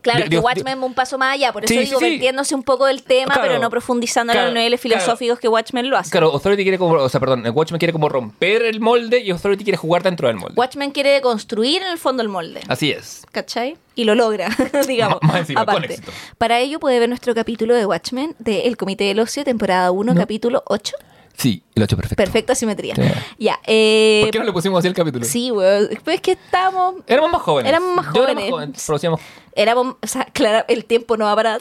Claro, 0.00 0.20
Dios- 0.20 0.28
que 0.30 0.38
Watchmen 0.38 0.80
va 0.80 0.84
un 0.86 0.94
paso 0.94 1.18
más 1.18 1.34
allá, 1.34 1.52
por 1.52 1.64
eso 1.64 1.74
Sí, 1.74 1.80
digo, 1.80 1.98
sí. 1.98 2.10
vertiéndose 2.10 2.54
un 2.54 2.62
poco 2.62 2.86
del 2.86 3.02
tema, 3.02 3.34
Claro. 3.34 3.42
pero 3.48 3.58
no 3.60 3.68
profundizando 3.68 4.32
en 4.32 4.44
los 4.44 4.54
niveles 4.54 4.80
claro. 4.80 5.00
filosóficos 5.00 5.40
que 5.40 5.48
Watchmen 5.48 5.90
lo 5.90 5.96
hace. 5.98 6.10
Claro, 6.10 6.30
Authority 6.32 6.62
quiere 6.62 6.78
como, 6.78 6.94
o 6.94 7.08
sea, 7.08 7.18
perdón, 7.18 7.44
Watchmen 7.52 7.78
quiere 7.78 7.92
como 7.92 8.08
romper 8.08 8.62
el 8.62 8.80
molde 8.80 9.18
y 9.20 9.30
Authority 9.30 9.64
quiere 9.64 9.76
jugar 9.76 10.02
dentro 10.04 10.28
del 10.28 10.36
molde. 10.36 10.54
Watchmen 10.56 10.92
quiere 10.92 11.20
construir 11.20 11.82
en 11.82 11.88
el 11.88 11.98
fondo 11.98 12.22
el 12.22 12.28
molde. 12.28 12.60
Así 12.68 12.92
es. 12.92 13.26
¿Cachai? 13.32 13.76
Y 13.96 14.04
lo 14.04 14.14
logra, 14.14 14.48
digamos. 14.88 15.18
Más 15.22 15.36
encima, 15.40 15.64
con 15.66 15.74
aparte. 15.76 15.94
éxito. 15.94 16.12
Para 16.38 16.60
ello 16.60 16.78
puede 16.78 17.00
ver 17.00 17.08
nuestro 17.08 17.34
capítulo 17.34 17.74
de 17.74 17.84
Watchmen 17.84 18.36
de 18.38 18.62
El 18.68 18.76
Comité 18.76 19.04
del 19.04 19.18
Ocio, 19.20 19.42
temporada 19.44 19.90
1, 19.90 20.14
No. 20.14 20.20
capítulo 20.20 20.62
8. 20.66 20.94
Sí, 21.38 21.62
el 21.76 21.84
8 21.84 21.96
perfecto. 21.96 22.16
Perfecta 22.22 22.54
simetría. 22.56 22.96
Sí. 22.96 23.02
Ya. 23.38 23.60
Eh, 23.64 24.22
¿Por 24.24 24.32
qué 24.32 24.38
no 24.40 24.44
le 24.44 24.52
pusimos 24.52 24.80
así 24.80 24.88
el 24.88 24.94
capítulo? 24.94 25.24
Sí, 25.24 25.52
weón. 25.52 25.88
Pues 26.02 26.16
es 26.16 26.20
que 26.20 26.32
estábamos. 26.32 26.96
Éramos 27.06 27.30
más 27.30 27.42
jóvenes. 27.42 27.70
Éramos 27.70 27.94
más 27.94 28.06
Yo 28.12 28.24
era 28.24 28.32
jóvenes. 28.34 28.50
joven, 28.50 28.72
producíamos... 28.84 29.20
Éramos. 29.54 29.96
O 30.02 30.06
sea, 30.06 30.24
claro, 30.32 30.64
el 30.68 30.84
tiempo 30.84 31.16
no 31.16 31.24
va 31.26 31.34
para. 31.36 31.58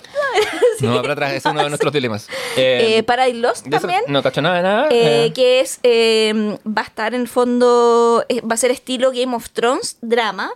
Sí. 0.80 0.86
No, 0.88 1.02
para 1.02 1.14
atrás, 1.14 1.34
es 1.34 1.46
uno 1.46 1.62
de 1.64 1.70
nuestros 1.70 1.92
dilemas. 1.94 2.28
Eh, 2.56 2.98
Eh, 2.98 3.04
Paradise 3.04 3.38
Lost 3.40 3.66
de 3.66 3.78
eso 3.78 3.88
también. 3.88 4.04
No 4.08 4.22
cacho 4.22 4.42
nada 4.44 4.58
de 4.58 4.62
nada. 4.64 4.88
eh, 4.90 5.26
eh, 5.26 5.34
que 5.34 5.60
es 5.62 5.80
eh, 5.84 6.58
va 6.68 6.82
a 6.82 6.86
estar 6.86 7.16
en 7.16 7.22
el 7.22 7.28
fondo 7.28 8.24
eh, 8.30 8.42
va 8.42 8.54
a 8.54 8.58
ser 8.58 8.70
estilo 8.72 9.12
Game 9.12 9.36
of 9.36 9.50
Thrones 9.50 9.98
drama 10.02 10.52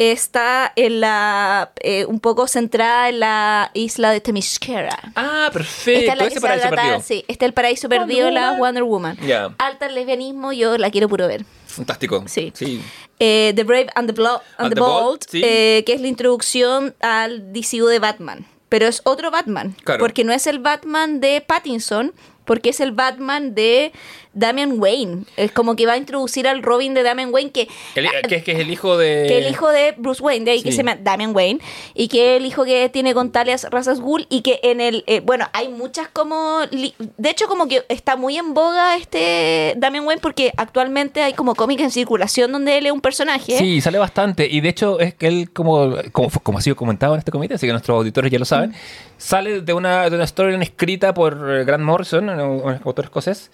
está 0.00 0.72
en 0.76 1.00
la 1.00 1.72
eh, 1.82 2.06
un 2.06 2.20
poco 2.20 2.48
centrada 2.48 3.08
en 3.10 3.20
la 3.20 3.70
isla 3.74 4.10
de 4.10 4.20
Themyscira 4.20 4.98
Ah, 5.14 5.50
perfecto. 5.52 6.12
esta 6.12 6.24
es 6.24 6.36
a 6.36 6.40
paraíso 6.40 6.70
perdido. 6.70 7.00
sí, 7.02 7.24
está 7.28 7.44
el 7.46 7.52
paraíso 7.52 7.88
Wonder 7.88 8.06
perdido 8.08 8.26
de 8.26 8.32
la. 8.32 8.52
Wonder 8.58 8.82
Woman 8.84 9.16
Ya. 9.26 9.54
alta 9.58 9.86
en 9.86 9.94
lesbianismo 9.94 10.52
yo 10.52 10.78
la 10.78 10.90
quiero 10.90 11.08
puro 11.08 11.26
ver 11.28 11.44
Fantástico. 11.66 12.24
Sí. 12.26 12.50
Sí. 12.54 12.82
Eh, 13.20 13.52
the 13.54 13.62
Brave 13.62 13.86
and 13.94 14.10
the, 14.12 14.14
Blo- 14.20 14.40
and 14.58 14.66
And 14.66 14.68
the 14.70 14.74
the 14.74 14.80
Bold, 14.80 15.02
Bold, 15.04 15.20
sí. 15.28 15.40
eh, 15.44 15.84
que 15.86 15.92
es 15.92 16.00
la 16.00 16.08
introducción 16.08 16.96
al 17.00 17.52
DCU 17.52 17.86
de 17.86 18.00
Batman. 18.00 18.44
Pero 18.68 18.86
es 18.88 19.02
otro 19.04 19.30
Batman. 19.30 19.76
Claro. 19.84 20.00
Porque 20.00 20.24
no 20.24 20.32
es 20.32 20.46
el 20.48 20.58
Batman 20.58 21.20
de 21.20 21.40
Pattinson, 21.40 22.12
porque 22.50 22.70
es 22.70 22.80
el 22.80 22.90
Batman 22.90 23.54
de 23.54 23.92
Damian 24.34 24.80
Wayne. 24.80 25.22
Es 25.36 25.52
como 25.52 25.76
que 25.76 25.86
va 25.86 25.92
a 25.92 25.96
introducir 25.96 26.48
al 26.48 26.64
Robin 26.64 26.94
de 26.94 27.04
Damian 27.04 27.32
Wayne, 27.32 27.52
que, 27.52 27.68
El- 27.94 28.08
que, 28.28 28.34
es- 28.36 28.42
que 28.42 28.50
es 28.52 28.58
el 28.58 28.70
hijo 28.72 28.98
de... 28.98 29.26
que 29.28 29.38
el 29.38 29.48
hijo 29.48 29.68
de 29.70 29.94
Bruce 29.96 30.20
Wayne, 30.20 30.44
de 30.44 30.50
ahí 30.50 30.62
que 30.64 30.72
se 30.72 30.78
llama 30.78 30.96
Damian 31.00 31.32
Wayne, 31.34 31.60
y 31.94 32.08
que 32.08 32.36
el 32.36 32.44
hijo 32.44 32.64
que 32.64 32.88
tiene 32.88 33.14
con 33.14 33.30
Talias 33.30 33.68
Razas 33.70 34.00
Ghul, 34.00 34.26
y 34.30 34.42
que 34.42 34.58
en 34.64 34.80
el. 34.80 35.04
eh, 35.06 35.20
bueno, 35.20 35.46
hay 35.52 35.68
muchas 35.68 36.08
como. 36.08 36.62
li- 36.72 36.94
De 37.18 37.30
hecho, 37.30 37.46
como 37.46 37.68
que 37.68 37.84
está 37.88 38.16
muy 38.16 38.36
en 38.36 38.52
boga 38.52 38.96
este 38.96 39.74
Damian 39.76 40.04
Wayne, 40.04 40.20
porque 40.20 40.52
actualmente 40.56 41.22
hay 41.22 41.34
como 41.34 41.54
cómics 41.54 41.82
en 41.82 41.90
circulación 41.92 42.50
donde 42.50 42.78
él 42.78 42.86
es 42.86 42.92
un 42.92 43.00
personaje. 43.00 43.58
Sí, 43.58 43.80
sale 43.80 43.98
bastante. 43.98 44.48
Y 44.50 44.60
de 44.60 44.68
hecho 44.70 44.98
es 44.98 45.14
que 45.14 45.28
él, 45.28 45.50
como, 45.52 45.94
como, 46.10 46.30
como 46.42 46.58
ha 46.58 46.62
sido 46.62 46.74
comentado 46.74 47.14
en 47.14 47.20
este 47.20 47.30
comité, 47.30 47.54
así 47.54 47.66
que 47.66 47.72
nuestros 47.72 47.94
auditores 47.96 48.32
ya 48.32 48.38
lo 48.40 48.44
saben, 48.44 48.74
sale 49.20 49.60
de 49.60 49.72
una, 49.74 50.08
de 50.08 50.16
una 50.16 50.26
storyline 50.26 50.62
escrita 50.62 51.12
por 51.12 51.34
eh, 51.34 51.64
Grant 51.64 51.84
Morrison, 51.84 52.28
un, 52.28 52.80
autor 52.84 53.04
escocés, 53.04 53.50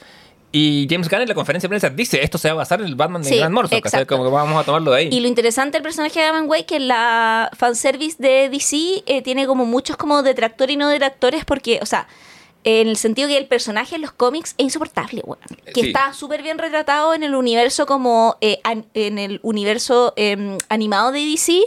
Y 0.52 0.86
James 0.88 1.10
Gunn 1.10 1.22
en 1.22 1.28
la 1.28 1.34
conferencia 1.34 1.66
de 1.66 1.70
prensa 1.70 1.90
dice, 1.90 2.22
esto 2.22 2.38
se 2.38 2.48
va 2.48 2.52
a 2.52 2.56
basar 2.58 2.80
en 2.80 2.86
el 2.86 2.94
Batman 2.94 3.22
de 3.22 3.28
Sí, 3.28 3.36
Grant 3.38 3.52
Morrison. 3.52 3.80
Como 4.06 4.24
que 4.24 4.30
vamos 4.30 4.60
a 4.60 4.64
tomarlo 4.64 4.92
de 4.92 4.98
ahí. 4.98 5.08
Y 5.10 5.20
lo 5.20 5.26
interesante 5.26 5.76
del 5.76 5.82
personaje 5.82 6.20
de 6.20 6.26
Adam 6.26 6.48
Wade 6.48 6.66
que 6.66 6.78
la 6.78 7.50
fanservice 7.56 8.16
de 8.18 8.48
DC 8.48 9.02
eh, 9.06 9.22
tiene 9.22 9.46
como 9.46 9.66
muchos 9.66 9.96
como 9.96 10.22
detractores 10.22 10.74
y 10.74 10.76
no 10.76 10.88
detractores 10.88 11.44
porque, 11.44 11.80
o 11.82 11.86
sea, 11.86 12.06
en 12.68 12.88
el 12.88 12.96
sentido 12.96 13.28
que 13.28 13.38
el 13.38 13.46
personaje 13.46 13.94
en 13.94 14.02
los 14.02 14.10
cómics 14.10 14.54
es 14.58 14.64
insoportable, 14.64 15.22
weón. 15.24 15.38
Que 15.72 15.80
Sí. 15.82 15.86
está 15.86 16.12
súper 16.12 16.42
bien 16.42 16.58
retratado 16.58 17.14
en 17.14 17.22
el 17.22 17.34
universo 17.36 17.86
como 17.86 18.36
eh, 18.40 18.58
an- 18.64 18.84
en 18.92 19.18
el 19.20 19.38
universo 19.44 20.12
eh, 20.16 20.58
animado 20.68 21.12
de 21.12 21.20
DC. 21.24 21.62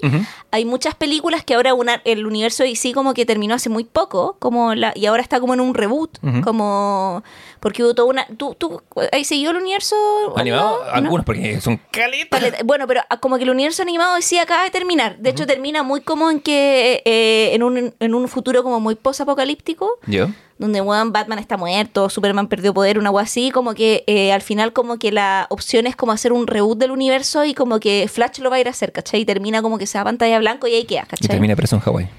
Hay 0.51 0.65
muchas 0.65 0.95
películas 0.95 1.43
que 1.45 1.53
ahora 1.55 1.73
una- 1.73 2.01
el 2.03 2.25
universo 2.27 2.63
de 2.63 2.69
DC 2.69 2.91
como 2.93 3.13
que 3.13 3.25
terminó 3.25 3.55
hace 3.55 3.69
muy 3.69 3.85
poco, 3.85 4.35
como 4.39 4.75
la, 4.75 4.91
y 4.93 5.05
ahora 5.05 5.21
está 5.23 5.39
como 5.39 5.53
en 5.53 5.61
un 5.61 5.73
reboot, 5.73 6.19
como 6.43 7.23
porque 7.59 7.83
hubo 7.83 7.93
toda 7.93 8.07
una 8.07 8.25
¿tú, 8.37 8.55
tú 8.55 8.81
ahí 9.11 9.23
siguió 9.23 9.51
el 9.51 9.57
universo 9.57 9.95
¿Animado? 10.35 10.83
¿No? 10.85 10.91
Algunos, 10.91 11.25
porque 11.25 11.59
son 11.61 11.79
caletas. 11.91 12.41
Bueno, 12.65 12.87
pero 12.87 13.01
ah, 13.09 13.19
como 13.19 13.37
que 13.37 13.43
el 13.43 13.49
universo 13.49 13.81
animado 13.81 14.15
sí 14.21 14.37
acaba 14.37 14.63
de 14.63 14.69
terminar. 14.69 15.17
De 15.17 15.29
hecho, 15.29 15.45
termina 15.45 15.83
muy 15.83 16.01
como 16.01 16.29
en 16.29 16.39
que 16.39 17.01
eh, 17.05 17.53
en, 17.53 17.63
un, 17.63 17.93
en 17.99 18.15
un 18.15 18.27
futuro 18.27 18.63
como 18.63 18.79
muy 18.79 18.95
post-apocalíptico, 18.95 19.99
¿Yo? 20.07 20.27
donde 20.57 20.81
weón, 20.81 21.13
Batman 21.13 21.39
está 21.39 21.55
muerto, 21.57 22.09
Superman 22.09 22.47
perdió 22.47 22.73
poder, 22.73 22.99
una 22.99 23.09
agua 23.09 23.21
así, 23.21 23.49
como 23.49 23.73
que 23.73 24.03
eh, 24.07 24.33
al 24.33 24.41
final 24.41 24.73
como 24.73 24.99
que 24.99 25.11
la 25.11 25.47
opción 25.49 25.87
es 25.87 25.95
como 25.95 26.11
hacer 26.11 26.33
un 26.33 26.47
reboot 26.47 26.77
del 26.77 26.91
universo 26.91 27.45
y 27.45 27.53
como 27.53 27.79
que 27.79 28.07
Flash 28.11 28.39
lo 28.39 28.49
va 28.49 28.57
a 28.57 28.59
ir 28.59 28.67
a 28.67 28.71
hacer, 28.71 28.91
¿cachai? 28.91 29.21
Y 29.21 29.25
termina 29.25 29.61
como 29.61 29.77
que 29.77 29.87
se 29.87 29.97
da 29.97 30.03
pantalla 30.03 30.37
blanco 30.39 30.67
y 30.67 30.75
ahí 30.75 30.83
queda, 30.83 31.03
Y 31.05 31.07
¿cachai? 31.07 31.27
termina 31.29 31.55
preso 31.55 31.75
en 31.77 31.81
Hawái. 31.81 32.09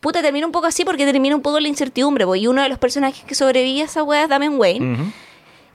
Puta, 0.00 0.22
termina 0.22 0.46
un 0.46 0.52
poco 0.52 0.66
así 0.66 0.84
porque 0.84 1.04
termina 1.04 1.34
un 1.34 1.42
poco 1.42 1.58
la 1.60 1.68
incertidumbre, 1.68 2.24
po, 2.24 2.36
y 2.36 2.46
uno 2.46 2.62
de 2.62 2.68
los 2.68 2.78
personajes 2.78 3.24
que 3.24 3.34
sobrevive 3.34 3.82
a 3.82 3.84
esa 3.86 4.02
weá 4.02 4.22
es 4.24 4.28
Damian 4.28 4.58
Wayne. 4.58 5.12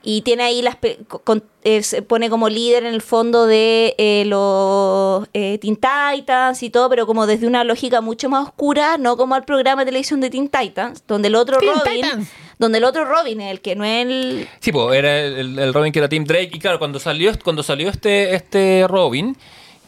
Y 0.06 0.20
tiene 0.20 0.42
ahí 0.42 0.60
las 0.60 0.76
pe- 0.76 0.98
con- 1.08 1.42
eh, 1.62 1.82
se 1.82 2.02
pone 2.02 2.28
como 2.28 2.50
líder 2.50 2.84
en 2.84 2.92
el 2.92 3.00
fondo 3.00 3.46
de 3.46 3.94
eh, 3.96 4.24
los 4.26 5.26
eh, 5.32 5.56
Teen 5.62 5.76
Titans 5.76 6.62
y 6.62 6.68
todo, 6.68 6.90
pero 6.90 7.06
como 7.06 7.26
desde 7.26 7.46
una 7.46 7.64
lógica 7.64 8.02
mucho 8.02 8.28
más 8.28 8.46
oscura, 8.48 8.98
no 8.98 9.16
como 9.16 9.34
al 9.34 9.44
programa 9.46 9.82
de 9.82 9.86
televisión 9.86 10.20
de 10.20 10.28
Teen 10.28 10.50
Titans, 10.50 11.02
donde 11.08 11.28
el 11.28 11.34
otro 11.34 11.56
Teen 11.58 11.72
Robin, 11.74 12.02
Titans. 12.02 12.28
donde 12.58 12.78
el 12.78 12.84
otro 12.84 13.06
Robin, 13.06 13.40
el 13.40 13.62
que 13.62 13.76
no 13.76 13.84
es 13.84 14.04
el 14.06 14.48
Sí, 14.60 14.72
pues 14.72 14.94
era 14.98 15.20
el, 15.20 15.58
el 15.58 15.72
Robin 15.72 15.90
que 15.90 16.00
era 16.00 16.08
Tim 16.10 16.24
Drake. 16.24 16.50
Y 16.52 16.58
claro, 16.58 16.78
cuando 16.78 16.98
salió, 16.98 17.32
cuando 17.42 17.62
salió 17.62 17.88
este, 17.88 18.34
este 18.34 18.84
Robin, 18.86 19.34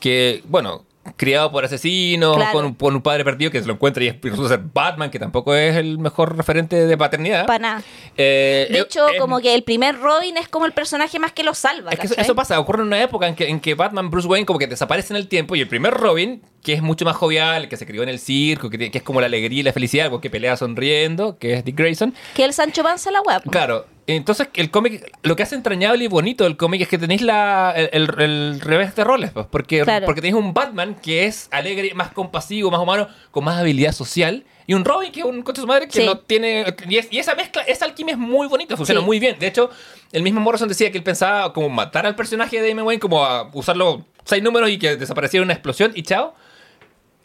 que, 0.01 0.43
bueno, 0.49 0.85
criado 1.17 1.51
por 1.53 1.65
asesinos, 1.65 2.37
Claro. 2.37 2.75
con, 2.77 2.95
un- 2.95 3.03
padre 3.03 3.25
perdido 3.25 3.51
que 3.51 3.61
se 3.61 3.67
lo 3.67 3.75
encuentra 3.75 4.03
y 4.05 4.09
es- 4.09 4.17
y 4.23 4.29
resulta 4.29 4.49
ser 4.57 4.61
Batman, 4.73 5.11
que 5.11 5.19
tampoco 5.19 5.55
es 5.55 5.77
el 5.77 5.99
mejor 5.99 6.37
referente 6.37 6.87
de 6.87 6.97
paternidad. 6.99 7.47
para 7.47 7.59
nada. 7.59 7.83
Eh, 8.17 8.67
De 8.71 8.79
eh, 8.79 8.83
hecho, 8.83 9.09
eh, 9.09 9.19
como 9.19 9.41
que 9.41 9.55
el 9.55 9.63
primer 9.63 9.99
Robin 9.99 10.37
es 10.37 10.49
como 10.49 10.67
el 10.67 10.73
personaje 10.73 11.19
más 11.19 11.33
que 11.33 11.43
lo 11.43 11.55
salva. 11.55 11.91
Es 11.93 11.99
que 11.99 12.07
eso, 12.07 12.15
¿cachai? 12.15 12.25
eso 12.25 12.35
pasa, 12.35 12.59
ocurre 12.61 12.81
en 12.83 12.89
una 12.89 13.03
época 13.03 13.27
en 13.29 13.35
que, 13.35 13.49
en 13.49 13.61
que 13.61 13.75
Batman, 13.75 14.11
Bruce 14.11 14.27
Wayne, 14.29 14.47
como 14.47 14.59
que 14.59 14.67
desaparece 14.67 15.13
en 15.13 15.19
el 15.19 15.29
tiempo 15.29 15.55
y 15.57 15.61
el 15.61 15.69
primer 15.69 15.95
Robin, 15.95 16.43
que 16.67 16.73
es 16.73 16.83
mucho 16.83 17.05
más 17.05 17.15
jovial, 17.15 17.69
que 17.69 17.77
se 17.77 17.87
crió 17.87 18.03
en 18.03 18.09
el 18.09 18.19
circo, 18.19 18.69
que, 18.71 18.91
es 18.93 19.03
como 19.05 19.21
la 19.21 19.27
alegría 19.29 19.61
y 19.61 19.63
la 19.63 19.73
felicidad, 19.73 20.11
porque 20.11 20.31
pelea 20.31 20.57
sonriendo, 20.57 21.39
que 21.39 21.55
es 21.55 21.65
Dick 21.65 21.77
Grayson. 21.79 22.13
Que 22.35 22.43
el 22.45 22.53
Sancho 22.53 22.83
Panza 22.83 23.13
la 23.13 23.21
web. 23.23 23.41
Claro, 23.53 23.87
entonces 24.09 24.49
el 24.55 24.73
cómic, 24.73 25.13
lo 25.23 25.37
que 25.37 25.45
hace 25.45 25.55
entrañable 25.55 26.03
y 26.03 26.09
bonito 26.09 26.43
del 26.43 26.57
cómic 26.57 26.81
es 26.81 26.89
que 26.89 26.99
tenéis 26.99 27.23
la, 27.23 27.73
el, 27.77 27.89
el- 27.93 28.21
el 28.21 28.61
revés 28.61 28.97
de 28.97 29.05
roles, 29.05 29.31
pues, 29.31 29.47
porque, 29.49 29.83
Claro. 29.83 30.07
porque 30.07 30.21
tenéis 30.21 30.43
un 30.43 30.53
Batman 30.55 30.97
que 31.01 31.27
es 31.27 31.47
alegre, 31.53 31.95
más 31.95 32.11
compasivo, 32.11 32.69
más 32.73 32.81
humano, 32.81 33.07
con 33.31 33.45
más 33.45 33.61
habilidad 33.61 33.93
social. 33.93 34.45
Y 34.67 34.75
un 34.75 34.85
Robin 34.85 35.13
que 35.13 35.21
es 35.21 35.27
un 35.27 35.43
coche 35.43 35.59
de 35.59 35.63
su 35.63 35.67
madre 35.69 35.87
que 35.87 36.01
Sí. 36.01 36.05
no 36.05 36.19
tiene. 36.19 36.65
Y, 36.89 36.97
es- 36.97 37.07
y 37.13 37.19
esa 37.21 37.37
mezcla, 37.37 37.63
esa 37.63 37.85
alquimia 37.85 38.15
es 38.15 38.19
muy 38.19 38.49
bonita, 38.49 38.77
funciona 38.77 39.01
Sí. 39.03 39.07
muy 39.07 39.21
bien. 39.21 39.37
De 39.39 39.47
hecho, 39.47 39.71
el 40.11 40.25
mismo 40.25 40.41
Morrison 40.41 40.69
decía 40.69 40.91
que 40.91 40.99
él 40.99 41.05
pensaba 41.05 41.53
como 41.53 41.69
matar 41.69 42.07
al 42.07 42.17
personaje 42.17 42.61
de 42.61 42.67
Damian 42.71 42.85
Wayne, 42.89 42.99
como 43.01 43.25
a 43.25 43.49
usarlo 43.53 44.05
seis 44.25 44.43
números 44.43 44.69
y 44.71 44.79
que 44.81 44.97
desapareciera 44.97 45.45
una 45.45 45.53
explosión 45.53 45.93
y 45.95 46.03
chao. 46.03 46.35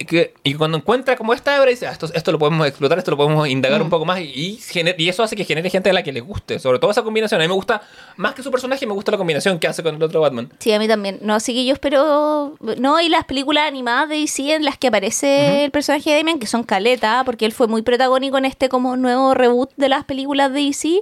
Y, 0.01 0.05
que, 0.05 0.33
y 0.43 0.53
cuando 0.55 0.77
encuentra 0.77 1.15
como 1.15 1.33
esta 1.33 1.59
obra 1.61 1.69
dice, 1.69 1.85
"Ah, 1.87 1.91
esto, 1.91 2.07
esto 2.13 2.31
lo 2.31 2.39
podemos 2.39 2.65
explotar, 2.67 2.97
esto 2.97 3.11
lo 3.11 3.17
podemos 3.17 3.47
indagar 3.47 3.79
Mm. 3.79 3.83
un 3.83 3.89
poco 3.89 4.05
más 4.05 4.19
y, 4.19 4.23
y, 4.33 4.57
gener- 4.57 4.95
y 4.97 5.09
eso 5.09 5.21
hace 5.23 5.35
que 5.35 5.45
genere 5.45 5.69
gente 5.69 5.89
a 5.89 5.93
la 5.93 6.01
que 6.03 6.11
le 6.11 6.21
guste. 6.21 6.59
Sobre 6.59 6.79
todo 6.79 6.91
esa 6.91 7.03
combinación. 7.03 7.39
A 7.39 7.43
mí 7.43 7.47
me 7.47 7.53
gusta, 7.53 7.81
más 8.17 8.33
que 8.33 8.41
su 8.43 8.49
personaje, 8.51 8.85
me 8.87 8.93
gusta 8.93 9.11
la 9.11 9.17
combinación 9.17 9.59
que 9.59 9.67
hace 9.67 9.83
con 9.83 9.95
el 9.95 10.03
otro 10.03 10.21
Batman. 10.21 10.49
Sí, 10.59 10.71
a 10.73 10.79
mí 10.79 10.87
también. 10.87 11.19
No, 11.21 11.35
así 11.35 11.53
que 11.53 11.65
yo 11.65 11.73
espero. 11.73 12.55
No, 12.77 12.99
y 12.99 13.09
las 13.09 13.25
películas 13.25 13.67
animadas 13.67 14.09
de 14.09 14.15
DC 14.17 14.53
en 14.55 14.65
las 14.65 14.77
que 14.77 14.87
aparece 14.87 15.63
el 15.65 15.71
personaje 15.71 16.09
de 16.09 16.17
Damian, 16.17 16.39
que 16.39 16.47
son 16.47 16.63
caleta, 16.63 17.23
porque 17.25 17.45
él 17.45 17.51
fue 17.51 17.67
muy 17.67 17.81
protagónico 17.81 18.37
en 18.37 18.45
este 18.45 18.69
como 18.69 18.97
nuevo 18.97 19.33
reboot 19.33 19.69
de 19.77 19.89
las 19.89 20.03
películas 20.05 20.51
de 20.53 20.61
DC. 20.63 21.01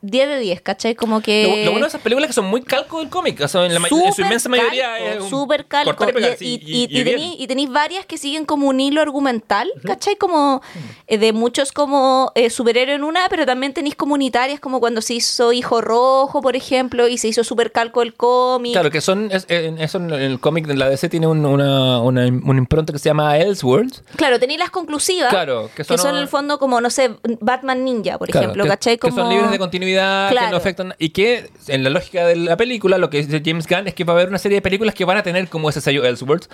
10 0.00 0.28
de 0.28 0.38
10, 0.38 0.60
¿cachai? 0.62 0.94
Como 0.94 1.20
que. 1.20 1.42
Lo, 1.48 1.56
lo 1.64 1.70
bueno 1.72 1.84
de 1.86 1.88
esas 1.88 2.00
películas 2.00 2.30
es 2.30 2.34
que 2.36 2.40
son 2.40 2.46
muy 2.50 2.62
calco 2.62 3.00
del 3.00 3.08
cómic. 3.10 3.40
O 3.40 3.48
sea, 3.48 3.66
en, 3.66 3.74
la 3.74 3.80
ma- 3.80 3.88
en 3.90 4.12
su 4.12 4.22
inmensa 4.22 4.48
mayoría 4.48 4.92
calco, 4.98 5.06
es 5.16 5.20
un 5.22 5.30
súper 5.30 5.66
calco. 5.66 6.06
y 6.40 6.46
Y, 6.46 6.88
y- 6.90 7.36
y- 7.42 7.46
tenéis 7.46 7.70
varias 7.70 8.06
que 8.06 8.16
siguen 8.16 8.44
como 8.44 8.68
un 8.68 8.80
hilo 8.80 9.00
argumental, 9.02 9.70
¿cachai? 9.84 10.16
Como 10.16 10.62
eh, 11.06 11.18
de 11.18 11.32
muchos 11.32 11.72
como 11.72 12.30
eh, 12.34 12.50
superhéroes 12.50 12.96
en 12.96 13.04
una, 13.04 13.28
pero 13.28 13.44
también 13.46 13.72
tenéis 13.74 13.94
comunitarias 13.96 14.60
como 14.60 14.80
cuando 14.80 15.00
se 15.02 15.14
hizo 15.14 15.52
Hijo 15.52 15.80
Rojo, 15.80 16.40
por 16.40 16.56
ejemplo, 16.56 17.08
y 17.08 17.18
se 17.18 17.28
hizo 17.28 17.42
súper 17.44 17.72
calco 17.72 18.02
el 18.02 18.14
cómic. 18.14 18.72
Claro, 18.72 18.90
que 18.90 19.00
son, 19.00 19.30
es- 19.32 19.46
en- 19.48 19.78
eso 19.78 19.98
en 19.98 20.10
el 20.12 20.40
cómic 20.40 20.66
de 20.66 20.76
la 20.76 20.88
DC 20.88 21.08
tiene 21.08 21.26
un- 21.26 21.44
una, 21.44 22.00
una, 22.00 22.26
una 22.26 22.58
impronta 22.58 22.92
que 22.92 22.98
se 22.98 23.08
llama 23.08 23.36
Elseworlds. 23.38 24.02
Claro, 24.16 24.38
tenéis 24.38 24.60
las 24.60 24.70
conclusivas. 24.70 25.30
Claro, 25.30 25.68
que 25.74 25.82
que 25.82 25.84
son- 25.84 25.98
son, 25.98 26.10
en 26.16 26.22
el 26.22 26.28
fondo 26.28 26.58
como, 26.58 26.80
no 26.80 26.90
sé, 26.90 27.10
Batman 27.40 27.84
Ninja, 27.84 28.18
por 28.18 28.28
Claro, 28.28 28.44
ejemplo, 28.46 28.64
que, 28.64 28.68
¿cachai? 28.70 28.94
que 28.96 29.08
Como... 29.10 29.16
son 29.16 29.28
libres 29.30 29.50
de 29.50 29.58
continuidad, 29.64 30.30
que 30.30 30.50
no 30.50 30.56
afectan. 30.56 30.94
Y 30.98 31.10
que 31.10 31.50
en 31.68 31.84
la 31.84 31.90
lógica 31.90 32.26
de 32.26 32.36
la 32.36 32.56
película, 32.56 32.98
lo 32.98 33.10
que 33.10 33.22
dice 33.22 33.42
James 33.44 33.66
Gunn 33.66 33.88
es 33.88 33.94
que 33.94 34.04
va 34.04 34.12
a 34.12 34.16
haber 34.16 34.28
una 34.28 34.38
serie 34.38 34.56
de 34.56 34.62
películas 34.62 34.94
que 34.94 35.04
van 35.04 35.16
a 35.16 35.22
tener 35.22 35.48
como 35.48 35.68
ese 35.68 35.80
sello 35.80 36.04
Elseworlds, 36.04 36.48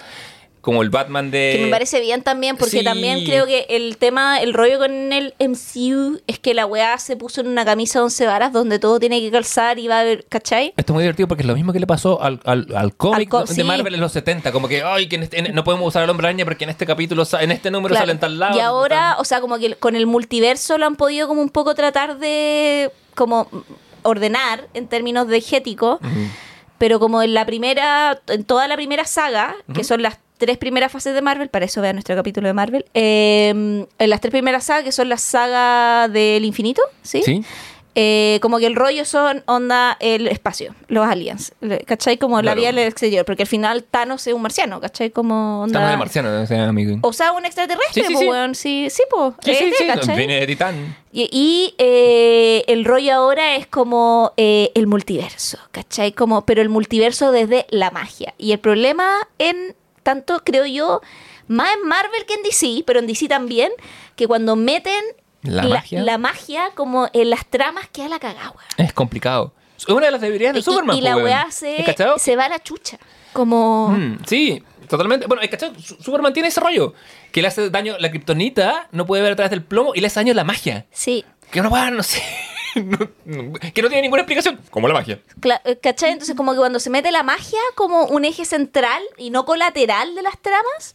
como 0.60 0.82
el 0.82 0.90
Batman 0.90 1.30
de. 1.30 1.54
Que 1.56 1.64
me 1.64 1.70
parece 1.70 2.00
bien 2.00 2.22
también, 2.22 2.56
porque 2.56 2.78
sí. 2.80 2.84
también 2.84 3.24
creo 3.24 3.46
que 3.46 3.66
el 3.70 3.96
tema, 3.96 4.40
el 4.40 4.52
rollo 4.52 4.78
con 4.78 5.12
el 5.12 5.34
MCU 5.38 6.20
es 6.26 6.38
que 6.38 6.54
la 6.54 6.66
weá 6.66 6.98
se 6.98 7.16
puso 7.16 7.40
en 7.40 7.48
una 7.48 7.64
camisa 7.64 7.98
de 8.00 8.04
once 8.04 8.26
varas 8.26 8.52
donde 8.52 8.78
todo 8.78 9.00
tiene 9.00 9.20
que 9.20 9.30
calzar 9.30 9.78
y 9.78 9.88
va 9.88 9.98
a 9.98 10.00
haber, 10.00 10.26
¿cachai? 10.28 10.74
Esto 10.76 10.92
es 10.92 10.94
muy 10.94 11.02
divertido 11.02 11.28
porque 11.28 11.42
es 11.42 11.46
lo 11.46 11.54
mismo 11.54 11.72
que 11.72 11.80
le 11.80 11.86
pasó 11.86 12.22
al, 12.22 12.40
al, 12.44 12.66
al 12.76 12.94
cómic 12.94 13.32
Al 13.34 13.46
de 13.46 13.54
sí. 13.54 13.64
Marvel 13.64 13.94
en 13.94 14.00
los 14.00 14.12
70. 14.12 14.52
Como 14.52 14.68
que, 14.68 14.82
ay, 14.82 15.08
que 15.08 15.16
en 15.16 15.22
este- 15.22 15.38
en- 15.38 15.54
no 15.54 15.64
podemos 15.64 15.88
usar 15.88 16.02
al 16.02 16.10
hombre 16.10 16.26
araña 16.28 16.44
porque 16.44 16.64
en 16.64 16.70
este 16.70 16.84
capítulo, 16.86 17.24
en 17.40 17.50
este 17.52 17.70
número 17.70 17.92
Claro. 17.94 18.06
salen 18.06 18.18
tal 18.20 18.38
lado. 18.38 18.56
Y 18.56 18.60
ahora, 18.60 19.16
o 19.18 19.24
sea, 19.24 19.40
como 19.40 19.58
que 19.58 19.74
con 19.76 19.96
el 19.96 20.06
multiverso 20.06 20.76
lo 20.78 20.86
han 20.86 20.96
podido 20.96 21.26
como 21.28 21.40
un 21.42 21.48
poco 21.50 21.74
tratar 21.74 22.18
de 22.18 22.90
como 23.14 23.48
ordenar 24.02 24.68
en 24.74 24.88
términos 24.88 25.28
diegéticos, 25.28 25.98
pero 26.78 26.98
como 26.98 27.22
en 27.22 27.34
la 27.34 27.44
primera, 27.44 28.20
en 28.28 28.44
toda 28.44 28.66
la 28.68 28.76
primera 28.76 29.04
saga, 29.04 29.54
que 29.74 29.84
son 29.84 30.02
las 30.02 30.18
tres 30.40 30.58
primeras 30.58 30.90
fases 30.90 31.14
de 31.14 31.22
Marvel, 31.22 31.48
para 31.48 31.66
eso 31.66 31.80
vean 31.80 31.94
nuestro 31.94 32.16
capítulo 32.16 32.48
de 32.48 32.54
Marvel, 32.54 32.86
eh, 32.94 33.50
en 33.50 34.10
las 34.10 34.20
tres 34.20 34.32
primeras 34.32 34.64
sagas, 34.64 34.82
que 34.82 34.90
son 34.90 35.08
la 35.08 35.18
saga 35.18 36.08
del 36.08 36.44
infinito, 36.44 36.82
¿sí? 37.02 37.22
Sí. 37.22 37.44
Eh, 37.96 38.38
como 38.40 38.58
que 38.58 38.66
el 38.66 38.76
rollo 38.76 39.04
son 39.04 39.42
onda 39.46 39.96
el 39.98 40.28
espacio, 40.28 40.76
los 40.86 41.06
aliens, 41.06 41.52
¿cachai? 41.86 42.18
Como 42.18 42.40
la 42.40 42.54
vía 42.54 42.68
del 42.72 42.86
exterior, 42.86 43.24
porque 43.24 43.42
al 43.42 43.48
final 43.48 43.82
Thanos 43.82 44.26
es 44.28 44.32
un 44.32 44.42
marciano, 44.42 44.80
¿cachai? 44.80 45.10
Como 45.10 45.62
onda... 45.62 45.84
En 45.84 45.90
el 45.90 45.98
marciano, 45.98 46.40
o 46.40 46.46
sea, 46.46 46.68
amigo. 46.68 46.98
O 47.02 47.12
sea, 47.12 47.32
un 47.32 47.44
extraterrestre, 47.44 48.02
Sí, 48.02 48.06
sí, 48.06 48.12
pues, 48.12 48.20
sí. 48.20 48.28
weón. 48.28 48.54
Sí, 48.54 48.88
sí, 48.90 49.02
pues. 49.10 49.34
Sí, 49.44 49.54
sí, 49.54 49.72
sí, 49.76 50.12
de 50.12 50.46
Titán. 50.46 50.96
Y, 51.12 51.28
y, 51.32 51.74
eh, 51.78 52.62
el 52.68 52.84
rollo 52.84 53.12
ahora 53.12 53.56
es 53.56 53.66
como 53.66 54.32
eh, 54.36 54.70
el 54.76 54.86
multiverso, 54.86 55.58
¿cachai? 55.72 56.12
Como, 56.12 56.46
pero 56.46 56.62
el 56.62 56.68
multiverso 56.68 57.32
desde 57.32 57.66
la 57.70 57.90
magia. 57.90 58.34
Y 58.38 58.52
el 58.52 58.60
problema 58.60 59.16
en 59.38 59.74
tanto, 60.02 60.42
creo 60.44 60.66
yo, 60.66 61.00
más 61.48 61.74
en 61.74 61.86
Marvel 61.88 62.24
que 62.26 62.34
en 62.34 62.42
DC, 62.42 62.82
pero 62.86 63.00
en 63.00 63.06
DC 63.06 63.28
también, 63.28 63.70
que 64.16 64.26
cuando 64.26 64.56
meten 64.56 65.02
¿La 65.42 65.62
magia? 65.64 66.02
la 66.02 66.18
magia 66.18 66.70
como 66.74 67.08
en 67.12 67.30
las 67.30 67.46
tramas 67.46 67.88
queda 67.88 68.08
la 68.08 68.18
cagada. 68.18 68.52
Es 68.76 68.92
complicado. 68.92 69.52
Es 69.78 69.86
una 69.88 70.06
de 70.06 70.12
las 70.12 70.20
debilidades 70.20 70.54
de 70.54 70.60
Y- 70.60 70.62
Superman. 70.62 70.96
y, 70.96 71.00
la 71.00 71.14
weón. 71.16 71.24
weá 71.24 71.42
¿Has 71.42 71.54
se, 71.54 71.84
se 72.18 72.36
va 72.36 72.44
a 72.44 72.48
la 72.50 72.62
chucha. 72.62 72.98
Como... 73.32 73.88
Mm, 73.88 74.18
sí, 74.26 74.62
totalmente. 74.88 75.26
Bueno, 75.26 75.42
¿has 75.42 75.48
cachado? 75.48 75.72
Su- 75.80 75.96
Superman 76.02 76.32
tiene 76.34 76.48
ese 76.50 76.60
rollo. 76.60 76.92
Que 77.32 77.40
le 77.40 77.48
hace 77.48 77.70
daño 77.70 77.96
la 77.98 78.10
kriptonita, 78.10 78.88
no 78.92 79.06
puede 79.06 79.22
ver 79.22 79.32
a 79.32 79.36
través 79.36 79.50
del 79.50 79.62
plomo 79.62 79.92
y 79.94 80.00
le 80.00 80.08
hace 80.08 80.20
daño 80.20 80.34
la 80.34 80.44
magia. 80.44 80.86
Sí. 80.92 81.24
Que 81.50 81.60
una 81.60 81.68
weá, 81.70 81.90
no 81.90 82.02
sé. 82.02 82.22
No- 82.76 83.08
no- 83.24 83.52
que 83.54 83.82
no 83.82 83.88
tiene 83.88 84.02
ninguna 84.02 84.22
explicación. 84.22 84.58
Como 84.70 84.88
la 84.88 84.94
magia. 84.94 85.18
Cla- 85.40 85.60
eh, 85.64 85.78
¿Cachai? 85.82 86.12
Entonces 86.12 86.36
como 86.36 86.52
que 86.52 86.58
cuando 86.58 86.78
se 86.80 86.90
mete 86.90 87.10
la 87.10 87.22
magia 87.22 87.58
como 87.74 88.04
un 88.06 88.24
eje 88.24 88.44
central 88.44 89.02
y 89.18 89.30
no 89.30 89.44
colateral 89.44 90.14
de 90.14 90.22
las 90.22 90.38
tramas, 90.38 90.94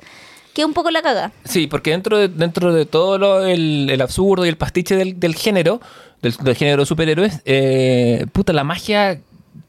queda 0.54 0.66
un 0.66 0.74
poco 0.74 0.92
la 0.92 1.02
caga. 1.02 1.32
Sí, 1.44 1.68
porque 1.68 1.92
dentro 1.92 2.18
de, 2.18 2.28
dentro 2.30 2.74
de 2.74 2.86
todo 2.86 3.18
lo- 3.18 3.46
el, 3.46 3.90
el 3.90 4.02
absurdo 4.02 4.46
y 4.46 4.50
el 4.50 4.58
pastiche 4.58 4.96
del, 4.96 5.20
del 5.20 5.36
género, 5.36 5.82
del, 6.22 6.34
del 6.38 6.56
género 6.56 6.84
de 6.84 6.86
superhéroes, 6.86 7.42
eh, 7.46 8.26
puta, 8.32 8.54
la 8.54 8.64
magia 8.64 9.20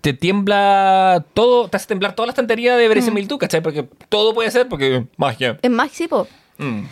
te 0.01 0.13
tiembla 0.13 1.25
todo, 1.35 1.69
te 1.69 1.77
hace 1.77 1.87
temblar 1.89 2.15
toda 2.15 2.27
la 2.27 2.31
estantería 2.31 2.77
de 2.77 2.87
Mm. 2.87 2.89
verisimilitud, 2.89 3.39
¿cachai? 3.39 3.61
Porque 3.61 3.89
todo 4.09 4.35
puede 4.35 4.51
ser, 4.51 4.69
porque 4.69 5.05
magia. 5.17 5.59
Es 5.63 5.71
más, 5.71 5.91
sí, 5.93 6.07
po. 6.07 6.27
Mm. 6.59 6.85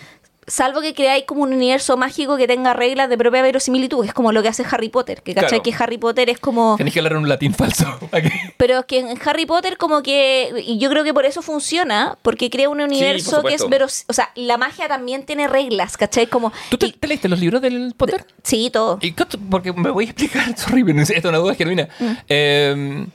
Salvo 0.46 0.80
que 0.80 0.94
creáis 0.94 1.24
como 1.24 1.42
un 1.42 1.52
universo 1.52 1.96
mágico 1.96 2.36
que 2.36 2.46
tenga 2.46 2.72
reglas 2.74 3.08
de 3.08 3.16
propia 3.18 3.42
verosimilitud, 3.42 4.04
es 4.04 4.12
como 4.12 4.32
lo 4.32 4.42
que 4.42 4.48
hace 4.48 4.64
Harry 4.70 4.88
Potter, 4.88 5.22
que 5.22 5.34
cachai 5.34 5.60
Claro. 5.60 5.62
que 5.62 5.74
Harry 5.82 5.98
Potter 5.98 6.30
es 6.30 6.38
como... 6.38 6.76
Tenés 6.76 6.92
que 6.92 7.00
hablar 7.00 7.12
en 7.14 7.18
un 7.20 7.28
latín 7.28 7.54
falso. 7.54 7.86
Aquí. 8.12 8.30
Pero 8.56 8.80
es 8.80 8.84
que 8.86 8.98
en 9.00 9.18
Harry 9.24 9.46
Potter 9.46 9.76
como 9.76 10.02
que, 10.02 10.52
y 10.66 10.78
yo 10.78 10.90
creo 10.90 11.04
que 11.04 11.14
por 11.14 11.24
eso 11.26 11.42
funciona, 11.42 12.18
porque 12.22 12.50
crea 12.50 12.68
un 12.68 12.80
universo 12.80 13.42
que 13.42 13.54
es 13.54 13.68
veros, 13.68 14.04
o 14.08 14.12
sea, 14.12 14.30
la 14.34 14.56
magia 14.58 14.88
también 14.88 15.24
tiene 15.24 15.48
reglas, 15.48 15.96
¿cachai? 15.96 16.26
Como, 16.26 16.52
¿Tú 16.70 16.78
te, 16.78 16.86
y- 16.86 16.92
te 16.92 17.06
leíste 17.06 17.28
los 17.28 17.38
libros 17.40 17.62
del 17.62 17.94
Potter? 17.96 18.26
sí, 18.42 18.70
todo. 18.70 18.98
¿Y 19.00 19.12
porque 19.50 19.72
me 19.72 19.90
voy 19.90 20.04
a 20.04 20.08
explicar, 20.08 20.44
sorry, 20.58 20.84
esto 21.00 21.14
es 21.14 21.24
una 21.24 21.38
duda 21.38 21.54
genuina. 21.54 21.88
Mm. 21.98 22.12
Eh, 22.28 23.06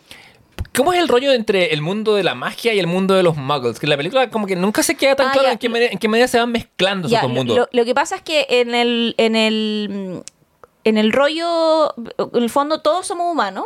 ¿Cómo 0.75 0.93
es 0.93 0.99
el 0.99 1.07
rollo 1.07 1.31
entre 1.33 1.73
el 1.73 1.81
mundo 1.81 2.15
de 2.15 2.23
la 2.23 2.35
magia 2.35 2.73
y 2.73 2.79
el 2.79 2.87
mundo 2.87 3.15
de 3.15 3.23
los 3.23 3.35
muggles? 3.35 3.79
Que 3.79 3.85
en 3.85 3.89
la 3.89 3.97
película 3.97 4.29
como 4.29 4.45
que 4.47 4.55
nunca 4.55 4.83
se 4.83 4.95
queda 4.95 5.15
tan 5.15 5.27
Ah, 5.29 5.31
claro 5.31 5.47
ya. 5.47 5.53
en, 5.53 5.57
qué 5.59 5.69
medida, 5.69 5.89
en 5.91 5.97
qué 5.97 6.07
medida 6.07 6.27
se 6.27 6.39
van 6.39 6.51
mezclando 6.51 7.07
esos 7.07 7.11
Ya, 7.17 7.21
dos 7.21 7.29
lo, 7.31 7.35
mundos. 7.35 7.57
lo- 7.57 7.69
lo 7.71 7.85
que 7.85 7.93
pasa 7.95 8.15
es 8.15 8.21
que 8.21 8.45
en 8.49 8.75
el, 8.75 9.15
en 9.17 9.35
el, 9.35 10.23
en 10.83 10.97
el 10.97 11.11
rollo, 11.11 11.93
en 11.97 12.43
el 12.43 12.49
fondo 12.49 12.81
todos 12.81 13.07
somos 13.07 13.31
humanos, 13.31 13.65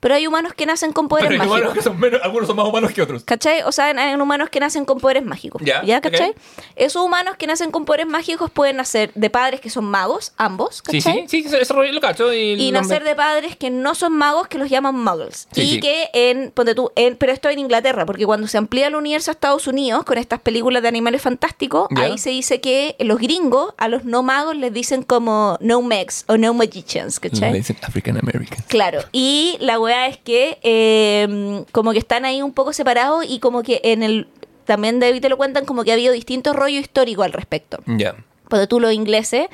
pero 0.00 0.14
hay 0.14 0.26
humanos 0.26 0.52
que 0.54 0.66
nacen 0.66 0.92
con 0.92 1.08
poderes 1.08 1.28
Pero 1.30 1.42
hay 1.42 1.48
mágicos. 1.48 1.60
humanos 1.60 1.74
que 1.76 1.82
son 1.82 1.98
menos, 2.00 2.20
algunos 2.22 2.46
son 2.46 2.56
más 2.56 2.66
humanos 2.66 2.92
que 2.92 3.02
otros. 3.02 3.24
¿Cachai? 3.24 3.62
O 3.62 3.72
sea, 3.72 3.86
hay 3.86 4.14
humanos 4.14 4.48
que 4.50 4.60
nacen 4.60 4.84
con 4.84 4.98
poderes 4.98 5.24
mágicos. 5.24 5.62
Ya, 5.64 5.82
¿Ya? 5.84 6.00
¿Cachai? 6.00 6.34
Esos 6.76 7.02
humanos 7.02 7.36
que 7.36 7.46
nacen 7.46 7.70
con 7.70 7.84
poderes 7.84 8.06
mágicos 8.06 8.50
pueden 8.50 8.76
nacer 8.76 9.10
de 9.14 9.30
padres 9.30 9.60
que 9.60 9.70
son 9.70 9.84
magos, 9.84 10.32
ambos, 10.36 10.82
Sí, 10.88 10.98
¿cachai? 11.02 11.28
sí, 11.28 11.42
sí, 11.48 11.56
ese 11.56 11.72
rollo 11.72 11.92
lo 11.92 12.00
cacho. 12.00 12.32
Y, 12.32 12.52
Y 12.60 12.72
nacer 12.72 13.04
de 13.04 13.14
padres 13.16 13.56
que 13.56 13.70
no 13.70 13.94
son 13.94 14.12
magos, 14.12 14.48
que 14.48 14.58
los 14.58 14.68
llaman 14.70 14.94
muggles. 14.96 15.48
Sí, 15.52 15.62
y 15.62 15.70
sí. 15.74 15.80
que 15.80 16.08
en, 16.12 16.50
ponte 16.52 16.74
tú, 16.74 16.90
en, 16.96 17.16
pero 17.16 17.32
esto 17.32 17.48
en 17.48 17.58
Inglaterra, 17.58 18.06
porque 18.06 18.26
cuando 18.26 18.46
se 18.46 18.58
amplía 18.58 18.86
el 18.86 18.94
universo 18.94 19.30
a 19.30 19.32
Estados 19.32 19.66
Unidos 19.66 20.04
con 20.04 20.18
estas 20.18 20.40
películas 20.40 20.82
de 20.82 20.88
animales 20.88 21.22
fantásticos, 21.22 21.88
Ya. 21.90 22.04
ahí 22.04 22.18
se 22.18 22.30
dice 22.30 22.60
que 22.60 22.96
los 23.00 23.18
gringos 23.18 23.74
a 23.78 23.88
los 23.88 24.04
no 24.04 24.22
magos 24.22 24.56
les 24.56 24.72
dicen 24.72 25.02
como 25.02 25.56
no 25.60 25.82
megs 25.82 26.24
o 26.28 26.36
no 26.36 26.54
magicians, 26.54 27.18
Le 27.22 27.30
¿cachai? 27.30 27.52
dicen 27.52 27.76
African 27.82 28.16
American. 28.18 28.58
Claro, 28.68 29.00
y 29.12 29.56
la 29.60 29.78
weá 29.88 30.06
es 30.06 30.16
que 30.18 30.58
eh, 30.62 31.64
como 31.72 31.92
que 31.92 31.98
están 31.98 32.24
ahí 32.24 32.42
un 32.42 32.52
poco 32.52 32.72
separados 32.72 33.24
y 33.28 33.40
como 33.40 33.62
que 33.62 33.80
en 33.84 34.02
el... 34.02 34.28
También 34.64 35.00
David 35.00 35.22
te 35.22 35.28
lo 35.28 35.36
cuentan 35.36 35.64
como 35.64 35.82
que 35.82 35.90
ha 35.90 35.94
habido 35.94 36.12
distintos 36.12 36.54
rollos 36.54 36.82
históricos 36.82 37.24
al 37.24 37.32
respecto. 37.32 37.78
Ya. 37.86 38.14
Porque 38.48 38.66
tú 38.66 38.80
los 38.80 38.92
ingleses, 38.92 39.48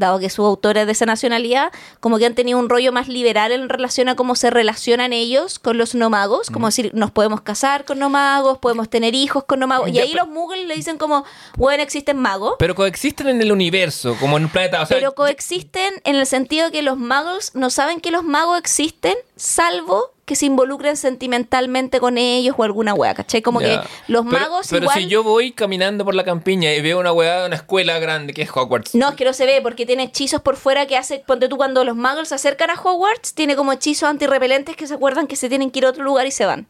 dado 0.00 0.18
que 0.18 0.28
su 0.28 0.44
autor 0.44 0.76
es 0.78 0.86
de 0.86 0.92
esa 0.92 1.06
nacionalidad, 1.06 1.70
como 2.00 2.18
que 2.18 2.26
han 2.26 2.34
tenido 2.34 2.58
un 2.58 2.68
rollo 2.68 2.90
más 2.90 3.06
liberal 3.06 3.52
en 3.52 3.68
relación 3.68 4.08
a 4.08 4.16
cómo 4.16 4.34
se 4.34 4.50
relacionan 4.50 5.12
ellos 5.12 5.60
con 5.60 5.78
los 5.78 5.94
no 5.94 6.10
magos, 6.10 6.50
como 6.50 6.66
decir, 6.66 6.90
nos 6.92 7.12
podemos 7.12 7.42
casar 7.42 7.84
con 7.84 8.00
no 8.00 8.10
magos, 8.10 8.58
podemos 8.58 8.90
tener 8.90 9.14
hijos 9.14 9.44
con 9.44 9.60
no 9.60 9.68
magos. 9.68 9.90
Y 9.90 10.00
ahí 10.00 10.14
los 10.14 10.26
muggles 10.26 10.66
le 10.66 10.74
dicen 10.74 10.98
como, 10.98 11.24
bueno, 11.56 11.84
existen 11.84 12.16
magos. 12.16 12.56
Pero 12.58 12.74
coexisten 12.74 13.28
en 13.28 13.40
el 13.40 13.52
universo, 13.52 14.16
como 14.18 14.36
en 14.38 14.44
un 14.44 14.50
planeta. 14.50 14.82
O 14.82 14.86
sea, 14.86 14.96
pero 14.96 15.14
coexisten 15.14 15.94
en 16.04 16.16
el 16.16 16.26
sentido 16.26 16.72
que 16.72 16.82
los 16.82 16.98
magos 16.98 17.54
no 17.54 17.70
saben 17.70 18.00
que 18.00 18.10
los 18.10 18.24
magos 18.24 18.58
existen, 18.58 19.14
salvo 19.36 20.14
que 20.30 20.36
se 20.36 20.46
involucren 20.46 20.96
sentimentalmente 20.96 21.98
con 21.98 22.16
ellos 22.18 22.54
o 22.56 22.62
alguna 22.62 22.94
wea, 22.94 23.14
¿cachai? 23.14 23.42
Como 23.42 23.60
Ya. 23.60 23.82
que 23.82 23.88
los 24.06 24.24
magos 24.24 24.68
Pero 24.70 24.84
igual... 24.84 24.96
si 25.00 25.08
yo 25.08 25.24
voy 25.24 25.50
caminando 25.50 26.04
por 26.04 26.14
la 26.14 26.22
campiña 26.22 26.72
y 26.72 26.80
veo 26.80 27.00
una 27.00 27.12
weá 27.12 27.40
de 27.40 27.46
una 27.48 27.56
escuela 27.56 27.98
grande 27.98 28.32
que 28.32 28.42
es 28.42 28.50
Hogwarts. 28.54 28.94
No, 28.94 29.08
es 29.08 29.14
que 29.16 29.24
no 29.24 29.32
se 29.32 29.44
ve 29.44 29.60
porque 29.60 29.86
tiene 29.86 30.04
hechizos 30.04 30.40
por 30.40 30.54
fuera 30.54 30.86
que 30.86 30.96
hace, 30.96 31.18
ponte 31.26 31.48
tú 31.48 31.56
cuando 31.56 31.82
los 31.82 31.96
magos 31.96 32.28
se 32.28 32.36
acercan 32.36 32.70
a 32.70 32.74
Hogwarts, 32.80 33.34
tiene 33.34 33.56
como 33.56 33.72
hechizos 33.72 34.08
antirrepelentes 34.08 34.76
que 34.76 34.86
se 34.86 34.94
acuerdan 34.94 35.26
que 35.26 35.34
se 35.34 35.48
tienen 35.48 35.72
que 35.72 35.80
ir 35.80 35.86
a 35.86 35.88
otro 35.88 36.04
lugar 36.04 36.28
y 36.28 36.30
se 36.30 36.46
van. 36.46 36.60
En 36.60 36.66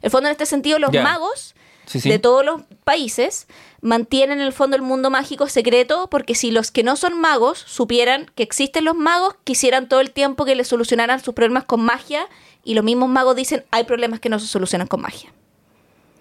el 0.00 0.10
fondo, 0.10 0.28
en 0.28 0.32
este 0.32 0.46
sentido, 0.46 0.78
los 0.78 0.90
Ya. 0.90 1.02
magos 1.02 1.54
Sí, 1.86 2.00
sí. 2.00 2.08
de 2.08 2.18
todos 2.18 2.42
los 2.46 2.62
países 2.84 3.46
mantienen 3.82 4.40
en 4.40 4.46
el 4.46 4.54
fondo 4.54 4.74
el 4.74 4.80
mundo 4.80 5.10
mágico 5.10 5.48
secreto 5.50 6.08
porque 6.10 6.34
si 6.34 6.50
los 6.50 6.70
que 6.70 6.82
no 6.82 6.96
son 6.96 7.20
magos 7.20 7.58
supieran 7.58 8.30
que 8.34 8.42
existen 8.42 8.86
los 8.86 8.94
magos, 8.96 9.34
quisieran 9.44 9.86
todo 9.86 10.00
el 10.00 10.10
tiempo 10.10 10.46
que 10.46 10.54
les 10.54 10.66
solucionaran 10.66 11.22
sus 11.22 11.34
problemas 11.34 11.64
con 11.64 11.82
magia 11.82 12.26
y 12.64 12.74
los 12.74 12.84
mismos 12.84 13.08
magos 13.08 13.36
dicen 13.36 13.64
hay 13.70 13.84
problemas 13.84 14.20
que 14.20 14.28
no 14.28 14.38
se 14.38 14.46
solucionan 14.46 14.86
con 14.86 15.00
magia. 15.02 15.30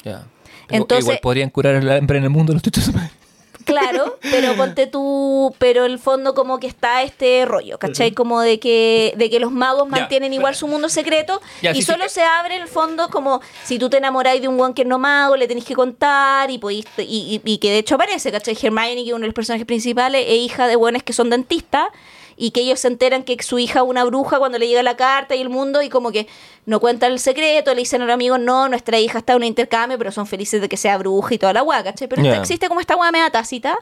Ya. 0.03 0.25
Entonces- 0.69 1.05
Igual 1.05 1.19
podrían 1.21 1.49
curar 1.49 1.75
el 1.75 1.89
hambre 1.91 2.17
en 2.17 2.23
el 2.25 2.29
mundo 2.29 2.53
los 2.53 2.61
chuchos. 2.61 2.89
Claro, 3.65 4.17
pero 4.21 4.55
ponte 4.57 4.87
tú, 4.87 5.55
pero 5.57 5.85
el 5.85 5.97
fondo 5.97 6.33
como 6.33 6.59
que 6.59 6.67
está 6.67 7.01
este 7.01 7.45
rollo, 7.45 7.79
¿cachai? 7.79 8.11
Como 8.11 8.41
de 8.41 8.59
que, 8.59 9.13
de 9.15 9.29
que 9.29 9.39
los 9.39 9.53
magos 9.53 9.85
Ya, 9.85 9.99
mantienen 10.01 10.33
igual 10.33 10.53
su 10.53 10.67
mundo 10.67 10.89
secreto 10.89 11.39
Ya, 11.61 11.71
y 11.71 11.75
sí, 11.75 11.83
solo 11.83 12.09
se 12.09 12.23
abre 12.23 12.57
el 12.57 12.67
fondo 12.67 13.07
como 13.09 13.39
si 13.63 13.79
tú 13.79 13.89
te 13.89 13.97
enamoráis 13.99 14.41
de 14.41 14.49
un 14.49 14.57
guan 14.57 14.73
que 14.73 14.81
es 14.81 14.87
no 14.89 14.99
mago, 14.99 15.37
le 15.37 15.47
tenés 15.47 15.63
que 15.63 15.75
contar 15.75 16.51
y, 16.51 16.59
podís- 16.59 16.85
y, 16.97 17.41
y- 17.45 17.51
y 17.53 17.57
que 17.59 17.71
de 17.71 17.77
hecho 17.77 17.95
aparece, 17.95 18.33
¿cachai? 18.33 18.57
Hermione, 18.61 18.95
que 18.95 19.07
es 19.11 19.13
uno 19.13 19.21
de 19.21 19.27
los 19.27 19.33
personajes 19.33 19.65
principales, 19.65 20.25
es 20.27 20.35
hija 20.39 20.67
de 20.67 20.75
buenos 20.75 21.01
que 21.03 21.13
son 21.13 21.29
dentistas 21.29 21.87
y 22.37 22.51
que 22.51 22.61
ellos 22.61 22.79
se 22.79 22.87
enteran 22.87 23.23
que 23.23 23.37
su 23.43 23.59
hija 23.59 23.79
es 23.79 23.85
una 23.85 24.03
bruja 24.03 24.39
cuando 24.39 24.57
le 24.57 24.67
llega 24.67 24.83
la 24.83 24.95
carta 24.97 25.35
y 25.35 25.41
el 25.41 25.49
mundo 25.49 25.81
y 25.81 25.89
como 25.89 26.11
que 26.11 26.27
no 26.65 26.79
cuentan 26.79 27.11
el 27.11 27.19
secreto, 27.19 27.73
le 27.73 27.81
dicen 27.81 28.01
a 28.01 28.05
los 28.05 28.13
amigos, 28.13 28.39
no, 28.39 28.67
nuestra 28.69 28.99
hija 28.99 29.19
está 29.19 29.33
en 29.33 29.37
un 29.37 29.43
intercambio, 29.43 29.97
pero 29.97 30.11
son 30.11 30.25
felices 30.27 30.61
de 30.61 30.69
que 30.69 30.77
sea 30.77 30.97
bruja 30.97 31.33
y 31.35 31.37
toda 31.37 31.53
la 31.53 31.61
guay, 31.61 31.83
¿cachai? 31.83 32.07
Pero 32.07 32.21
existe 32.41 32.67
como 32.67 32.79
esta 32.79 32.95
guay 32.95 33.11
media 33.11 33.29
tácita. 33.29 33.77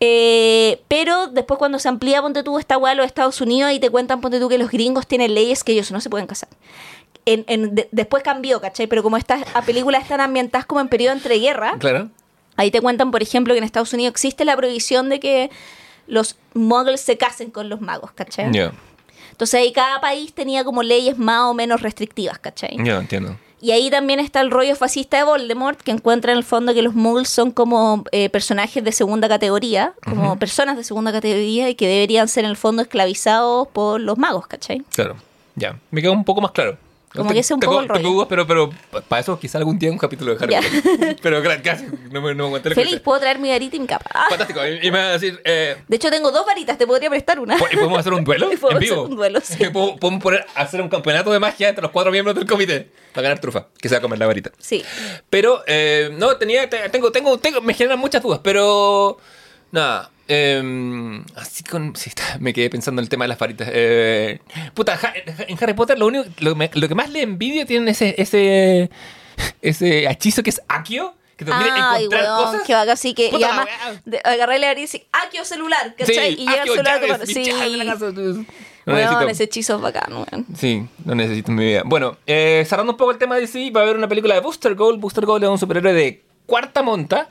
Eh, 0.00 0.80
pero 0.88 1.26
después 1.26 1.58
cuando 1.58 1.78
se 1.78 1.88
amplía, 1.88 2.22
ponte 2.22 2.42
tú, 2.42 2.58
esta 2.58 2.76
guay 2.76 2.92
a 2.92 2.94
los 2.94 3.06
Estados 3.06 3.40
Unidos 3.40 3.72
y 3.72 3.80
te 3.80 3.90
cuentan, 3.90 4.20
ponte 4.20 4.38
tú, 4.38 4.48
que 4.48 4.58
los 4.58 4.70
gringos 4.70 5.06
tienen 5.06 5.34
leyes 5.34 5.64
que 5.64 5.72
ellos 5.72 5.90
no 5.90 6.00
se 6.00 6.08
pueden 6.08 6.26
casar. 6.26 6.48
En, 7.24 7.44
en- 7.48 7.74
de- 7.74 7.88
después 7.90 8.22
cambió, 8.22 8.60
¿cachai? 8.60 8.86
Pero 8.86 9.02
como 9.02 9.16
estas 9.16 9.42
películas 9.66 10.02
están 10.02 10.20
ambientadas 10.20 10.66
como 10.66 10.80
en 10.80 10.88
periodo 10.88 11.14
entre 11.14 11.38
guerras, 11.38 11.74
Claro. 11.78 12.10
Ahí 12.56 12.72
te 12.72 12.80
cuentan, 12.80 13.12
por 13.12 13.22
ejemplo, 13.22 13.54
que 13.54 13.58
en 13.58 13.64
Estados 13.64 13.92
Unidos 13.92 14.10
existe 14.10 14.44
la 14.44 14.56
prohibición 14.56 15.08
de 15.08 15.20
que 15.20 15.48
los 16.08 16.36
muggles 16.54 17.00
se 17.00 17.16
casen 17.16 17.50
con 17.50 17.68
los 17.68 17.80
magos, 17.80 18.12
¿cachai? 18.12 18.52
Ya. 18.52 18.72
Entonces 19.30 19.60
ahí 19.60 19.72
cada 19.72 20.00
país 20.00 20.32
tenía 20.34 20.64
como 20.64 20.82
leyes 20.82 21.16
más 21.18 21.42
o 21.42 21.54
menos 21.54 21.82
restrictivas, 21.82 22.38
¿cachai? 22.38 22.76
Ya 22.82 22.98
entiendo. 22.98 23.36
Y 23.60 23.72
ahí 23.72 23.90
también 23.90 24.20
está 24.20 24.40
el 24.40 24.50
rollo 24.50 24.76
fascista 24.76 25.16
de 25.16 25.24
Voldemort, 25.24 25.80
que 25.80 25.90
encuentra 25.90 26.32
en 26.32 26.38
el 26.38 26.44
fondo 26.44 26.74
que 26.74 26.82
los 26.82 26.94
muggles 26.94 27.28
son 27.28 27.50
como 27.50 28.04
eh, 28.12 28.28
personajes 28.30 28.84
de 28.84 28.92
segunda 28.92 29.28
categoría, 29.28 29.94
como 30.04 30.38
personas 30.38 30.76
de 30.76 30.84
segunda 30.84 31.10
categoría 31.12 31.68
y 31.68 31.74
que 31.74 31.88
deberían 31.88 32.28
ser 32.28 32.44
en 32.44 32.50
el 32.50 32.56
fondo 32.56 32.82
esclavizados 32.82 33.66
por 33.68 34.00
los 34.00 34.16
magos, 34.16 34.46
¿cachai? 34.46 34.82
Claro. 34.94 35.16
Ya. 35.56 35.78
Me 35.90 36.00
queda 36.00 36.12
un 36.12 36.24
poco 36.24 36.40
más 36.40 36.52
claro. 36.52 36.78
Como 37.14 37.30
que 37.32 37.38
ese 37.38 37.40
es 37.40 37.50
un 37.52 37.60
tengo- 37.60 37.72
poco 37.72 37.82
el 37.84 37.88
rollo. 37.88 38.02
dudas, 38.08 38.26
pero, 38.28 38.46
pero 38.46 38.70
para 39.08 39.20
eso 39.20 39.38
quizá 39.38 39.58
algún 39.58 39.78
día 39.78 39.90
un 39.90 39.98
capítulo 39.98 40.34
de 40.36 40.44
Harry. 40.44 40.54
Potter. 40.56 41.16
pero 41.22 41.42
casi. 41.62 41.86
No 42.10 42.20
me, 42.20 42.34
no 42.34 42.44
me 42.44 42.48
aguanté 42.48 42.74
Feliz, 42.74 43.00
puedo 43.00 43.18
traer 43.20 43.38
mi 43.38 43.48
varita 43.48 43.76
y 43.76 43.80
mi 43.80 43.86
capa. 43.86 44.10
Ah, 44.12 44.26
Fantástico. 44.28 44.60
Y, 44.66 44.86
y 44.86 44.90
me 44.90 44.98
va 44.98 45.04
a 45.06 45.12
decir... 45.12 45.40
Eh, 45.44 45.76
De 45.88 45.96
hecho, 45.96 46.10
tengo 46.10 46.30
dos 46.30 46.44
varitas, 46.44 46.76
te 46.78 46.86
podría 46.86 47.08
prestar 47.10 47.38
una. 47.40 47.56
¿Y 47.56 47.76
podemos 47.76 47.98
hacer 47.98 48.12
un 48.12 48.24
duelo 48.24 48.46
podemos 48.60 48.72
en 48.72 48.78
vivo? 48.78 48.94
hacer 49.02 49.10
un 49.10 49.16
duelo, 49.16 49.40
sí. 49.42 49.64
Podemos 50.00 50.22
poner, 50.22 50.44
hacer 50.54 50.80
un 50.82 50.88
campeonato 50.88 51.30
de 51.32 51.38
magia 51.38 51.68
entre 51.70 51.82
los 51.82 51.90
cuatro 51.90 52.12
miembros 52.12 52.34
del 52.36 52.46
comité 52.46 52.90
para 53.12 53.22
ganar 53.28 53.40
trufa, 53.40 53.66
que 53.80 53.88
se 53.88 53.94
va 53.94 53.98
a 53.98 54.02
comer 54.02 54.18
la 54.18 54.26
varita. 54.26 54.52
Sí. 54.58 54.84
Pero, 55.30 55.62
eh, 55.66 56.10
no, 56.12 56.36
tenía, 56.36 56.68
te- 56.68 56.88
tengo, 56.90 57.10
tengo, 57.10 57.38
tengo, 57.38 57.60
me 57.62 57.74
generan 57.74 57.98
muchas 57.98 58.22
dudas, 58.22 58.40
pero 58.42 59.16
nada. 59.72 60.10
Eh, 60.28 61.22
así 61.36 61.64
con, 61.64 61.96
sí, 61.96 62.10
está, 62.10 62.36
me 62.38 62.52
quedé 62.52 62.70
pensando 62.70 63.00
en 63.00 63.04
el 63.04 63.08
tema 63.08 63.24
de 63.24 63.28
las 63.28 63.38
varitas. 63.38 63.68
Eh, 63.72 64.40
puta, 64.74 64.98
en 65.46 65.58
Harry 65.60 65.74
Potter 65.74 65.98
lo 65.98 66.06
único, 66.06 66.26
lo, 66.40 66.56
que 66.88 66.94
más 66.94 67.10
le 67.10 67.22
envidio 67.22 67.66
tienen 67.66 67.88
ese, 67.88 68.14
ese, 68.18 68.90
ese 69.62 70.08
hechizo 70.10 70.42
que 70.42 70.50
es 70.50 70.60
Akio, 70.68 71.14
que 71.36 71.44
te 71.44 71.50
permite 71.50 71.70
Ay, 71.80 72.04
encontrar 72.04 72.24
weón, 72.24 72.44
cosas. 72.44 72.66
que 72.66 72.74
vaga 72.74 72.92
así 72.92 73.14
que. 73.14 73.28
Puta 73.30 73.40
y 73.40 73.44
además, 73.44 73.66
de- 74.04 74.20
agarré 74.24 74.72
y 74.72 74.80
dice, 74.80 75.06
¡Aquio 75.12 75.44
celular! 75.44 75.94
¿Cachai? 75.96 76.34
y 76.34 76.36
llega 76.46 76.62
Akio, 76.62 76.72
el 76.74 76.78
celular 76.78 77.00
llaves, 77.00 77.28
mis 77.28 77.34
Sí. 77.36 77.44
llaves. 77.44 78.46
No 78.86 78.94
Weón, 78.94 79.04
necesito- 79.10 79.28
ese 79.30 79.44
hechizo 79.44 79.76
es 79.76 79.80
bacán, 79.82 80.12
weón. 80.12 80.46
Sí, 80.56 80.86
lo 81.04 81.14
necesito 81.14 81.50
en 81.50 81.56
mi 81.56 81.64
vida. 81.64 81.82
Bueno, 81.84 82.16
eh, 82.26 82.64
cerrando 82.66 82.92
un 82.92 82.96
poco 82.96 83.10
el 83.12 83.18
tema 83.18 83.34
de 83.34 83.42
DC, 83.42 83.70
va 83.70 83.80
a 83.80 83.84
haber 83.84 83.96
una 83.96 84.08
película 84.08 84.34
de 84.34 84.40
Booster 84.40 84.74
Gold. 84.74 84.98
Booster 85.00 85.26
Gold 85.26 85.44
es 85.44 85.50
un 85.50 85.58
superhéroe 85.58 85.92
de 85.92 86.22
cuarta 86.46 86.82
monta. 86.82 87.28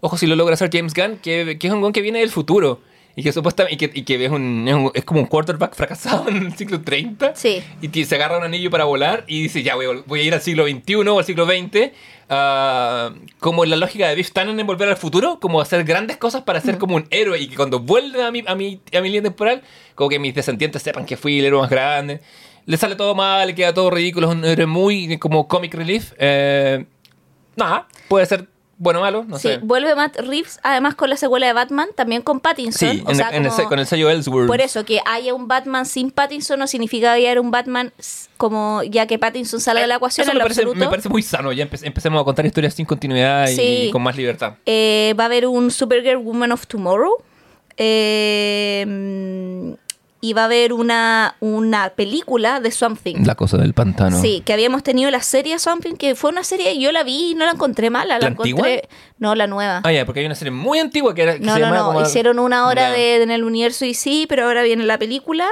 Ojo 0.00 0.16
si 0.16 0.26
lo 0.26 0.36
logra 0.36 0.54
hacer 0.54 0.70
James 0.72 0.94
Gunn, 0.94 1.16
que, 1.18 1.56
que 1.58 1.66
es 1.66 1.72
un 1.72 1.80
gun 1.80 1.92
que 1.92 2.00
viene 2.00 2.20
del 2.20 2.30
futuro. 2.30 2.80
Y 3.16 3.24
que 3.24 3.32
supuestamente 3.32 3.74
y 3.74 3.76
que, 3.88 3.98
y 3.98 4.02
que 4.04 4.24
es, 4.24 4.30
un, 4.30 4.90
es, 4.94 5.04
como 5.04 5.20
un 5.20 5.26
quarterback 5.26 5.74
fracasado 5.74 6.24
en 6.28 6.36
el 6.46 6.56
siglo 6.56 6.80
30. 6.80 7.34
Sí. 7.34 7.60
Y 7.82 7.88
que 7.88 8.04
se 8.04 8.14
agarra 8.14 8.38
un 8.38 8.44
anillo 8.44 8.70
para 8.70 8.84
volar 8.84 9.24
y 9.26 9.42
dice, 9.42 9.62
ya 9.64 9.74
voy, 9.74 9.86
a- 9.86 10.02
voy 10.06 10.20
a 10.20 10.22
ir 10.22 10.32
al 10.32 10.40
siglo 10.40 10.64
XXI 10.66 10.94
o 10.94 11.18
al 11.18 11.24
siglo 11.24 11.44
XX. 11.44 11.90
ah, 12.28 13.10
como 13.40 13.64
la 13.64 13.76
lógica 13.76 14.08
de 14.08 14.14
Biff 14.14 14.30
Tannen 14.32 14.58
en 14.60 14.66
volver 14.66 14.88
al 14.88 14.96
futuro, 14.96 15.38
como 15.40 15.60
hacer 15.60 15.82
grandes 15.84 16.16
cosas 16.18 16.42
para 16.42 16.60
ser 16.60 16.78
como 16.78 16.94
un 16.96 17.06
héroe 17.10 17.38
y 17.40 17.48
que 17.48 17.56
cuando 17.56 17.80
vuelva 17.80 18.28
a 18.28 18.30
mi, 18.30 18.44
a 18.46 18.54
mi, 18.54 18.80
a 18.96 19.00
mi 19.00 19.08
línea 19.08 19.22
temporal, 19.24 19.62
como 19.96 20.08
que 20.08 20.18
mis 20.20 20.32
descendientes 20.34 20.80
sepan 20.80 21.04
que 21.04 21.16
fui 21.16 21.40
el 21.40 21.46
héroe 21.46 21.60
más 21.62 21.70
grande. 21.70 22.20
Le 22.66 22.76
sale 22.76 22.94
todo 22.94 23.14
mal, 23.16 23.48
le 23.48 23.54
queda 23.56 23.74
todo 23.74 23.90
ridículo, 23.90 24.28
es 24.30 24.36
un 24.36 24.44
héroe 24.44 24.66
muy 24.66 25.18
como 25.18 25.48
comic 25.48 25.74
relief. 25.74 26.12
Eh, 26.18 26.84
nada, 27.56 27.88
puede 28.08 28.24
ser 28.26 28.46
bueno 28.82 29.00
malo, 29.02 29.24
no 29.28 29.36
sí, 29.38 29.48
sé. 29.48 29.58
vuelve 29.58 29.94
Matt 29.94 30.16
Reeves, 30.20 30.58
además 30.62 30.94
con 30.94 31.10
la 31.10 31.16
secuela 31.18 31.46
de 31.46 31.52
Batman, 31.52 31.90
también 31.94 32.22
con 32.22 32.40
Pattinson. 32.40 32.90
Sí, 32.90 33.02
o 33.06 33.10
en- 33.10 33.16
sea, 33.16 33.28
en 33.30 33.44
como- 33.46 33.68
con 33.68 33.78
el 33.78 33.86
sello 33.86 34.08
Ellsworth. 34.08 34.46
Por 34.46 34.62
eso, 34.62 34.84
que 34.86 35.00
haya 35.04 35.34
un 35.34 35.46
Batman 35.48 35.84
sin 35.84 36.10
Pattinson 36.10 36.58
no 36.58 36.66
significa 36.66 37.14
que 37.14 37.28
haya 37.28 37.38
un 37.40 37.50
Batman 37.50 37.92
como 38.38 38.82
ya 38.82 39.06
que 39.06 39.18
Pattinson 39.18 39.60
salga 39.60 39.82
de 39.82 39.86
la 39.86 39.96
ecuación 39.96 40.22
Eso 40.24 40.32
en 40.32 40.36
me 40.36 40.38
lo 40.38 40.44
parece, 40.46 40.62
absoluto. 40.62 40.80
me 40.84 40.88
parece 40.90 41.08
muy 41.10 41.22
sano. 41.22 41.52
Ya 41.52 41.68
empe- 41.68 41.86
empecemos 41.86 42.20
a 42.22 42.24
contar 42.24 42.46
historias 42.46 42.72
sin 42.72 42.86
continuidad 42.86 43.48
y, 43.50 43.54
Sí. 43.56 43.88
con 43.92 44.02
más 44.02 44.16
libertad. 44.16 44.54
Eh, 44.64 45.14
va 45.20 45.24
a 45.24 45.26
haber 45.26 45.46
un 45.46 45.70
Supergirl 45.70 46.16
Woman 46.16 46.50
of 46.52 46.66
Tomorrow. 46.66 47.22
Eh, 47.76 48.86
y 50.22 50.34
va 50.34 50.42
a 50.42 50.44
haber 50.44 50.72
una, 50.74 51.36
una 51.40 51.90
película 51.90 52.60
de 52.60 52.70
Swamp 52.70 53.00
Thing. 53.02 53.24
La 53.24 53.34
cosa 53.34 53.56
del 53.56 53.72
pantano. 53.72 54.20
Sí, 54.20 54.42
que 54.44 54.52
habíamos 54.52 54.82
tenido 54.82 55.10
la 55.10 55.22
serie 55.22 55.58
Swamp 55.58 55.82
Thing, 55.82 55.94
que 55.96 56.14
fue 56.14 56.30
una 56.30 56.44
serie, 56.44 56.78
yo 56.78 56.92
la 56.92 57.02
vi 57.04 57.30
y 57.30 57.34
no 57.34 57.46
la 57.46 57.52
encontré 57.52 57.88
mala. 57.88 58.14
La, 58.18 58.20
¿La 58.20 58.26
antigua? 58.28 58.68
encontré. 58.68 58.88
No, 59.18 59.34
la 59.34 59.46
nueva. 59.46 59.80
Ah, 59.84 59.92
ya, 59.92 60.04
porque 60.04 60.20
hay 60.20 60.26
una 60.26 60.34
serie 60.34 60.50
muy 60.50 60.78
antigua 60.78 61.14
que, 61.14 61.22
era, 61.22 61.34
que 61.34 61.40
No, 61.40 61.54
se 61.54 61.60
no, 61.60 61.70
no. 61.74 61.84
como- 61.86 62.02
Hicieron 62.02 62.38
una 62.38 62.66
hora 62.66 62.90
de, 62.90 63.22
en 63.22 63.30
el 63.30 63.44
universo 63.44 63.84
y 63.84 63.94
sí, 63.94 64.26
pero 64.28 64.44
ahora 64.46 64.62
viene 64.62 64.84
la 64.84 64.98
película. 64.98 65.48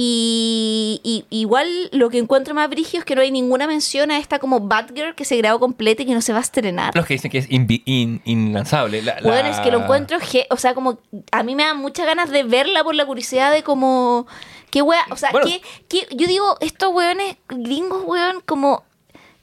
Y, 0.00 1.00
y- 1.02 1.24
igual 1.40 1.66
lo 1.90 2.08
que 2.08 2.18
encuentro 2.18 2.54
más 2.54 2.70
brigio 2.70 3.00
es 3.00 3.04
que 3.04 3.16
no 3.16 3.20
hay 3.20 3.32
ninguna 3.32 3.66
mención 3.66 4.12
a 4.12 4.18
esta 4.18 4.38
como 4.38 4.60
Batgirl 4.60 5.16
que 5.16 5.24
se 5.24 5.36
grabó 5.36 5.58
completa 5.58 6.04
y 6.04 6.06
que 6.06 6.14
no 6.14 6.22
se 6.22 6.32
va 6.32 6.38
a 6.38 6.42
estrenar. 6.42 6.94
Los 6.94 7.04
que 7.04 7.14
dicen 7.14 7.32
que 7.32 7.38
es 7.38 7.50
in- 7.50 8.22
inlanzable. 8.24 9.02
La- 9.02 9.16
la- 9.20 9.28
Bueno, 9.28 9.48
es 9.48 9.58
que 9.58 9.72
lo 9.72 9.80
encuentro, 9.82 10.18
o 10.50 10.56
sea, 10.56 10.74
como 10.74 11.00
a 11.32 11.42
mí 11.42 11.56
me 11.56 11.64
dan 11.64 11.78
muchas 11.78 12.06
ganas 12.06 12.30
de 12.30 12.44
verla 12.44 12.84
por 12.84 12.94
la 12.94 13.06
curiosidad 13.06 13.50
de 13.52 13.64
como, 13.64 14.28
qué 14.70 14.82
wea, 14.82 15.04
o 15.10 15.16
sea, 15.16 15.32
Bueno. 15.32 15.48
que- 15.88 16.06
yo 16.12 16.28
digo, 16.28 16.56
estos 16.60 16.94
weones 16.94 17.36
gringos, 17.48 18.04
weón, 18.06 18.40
como 18.46 18.84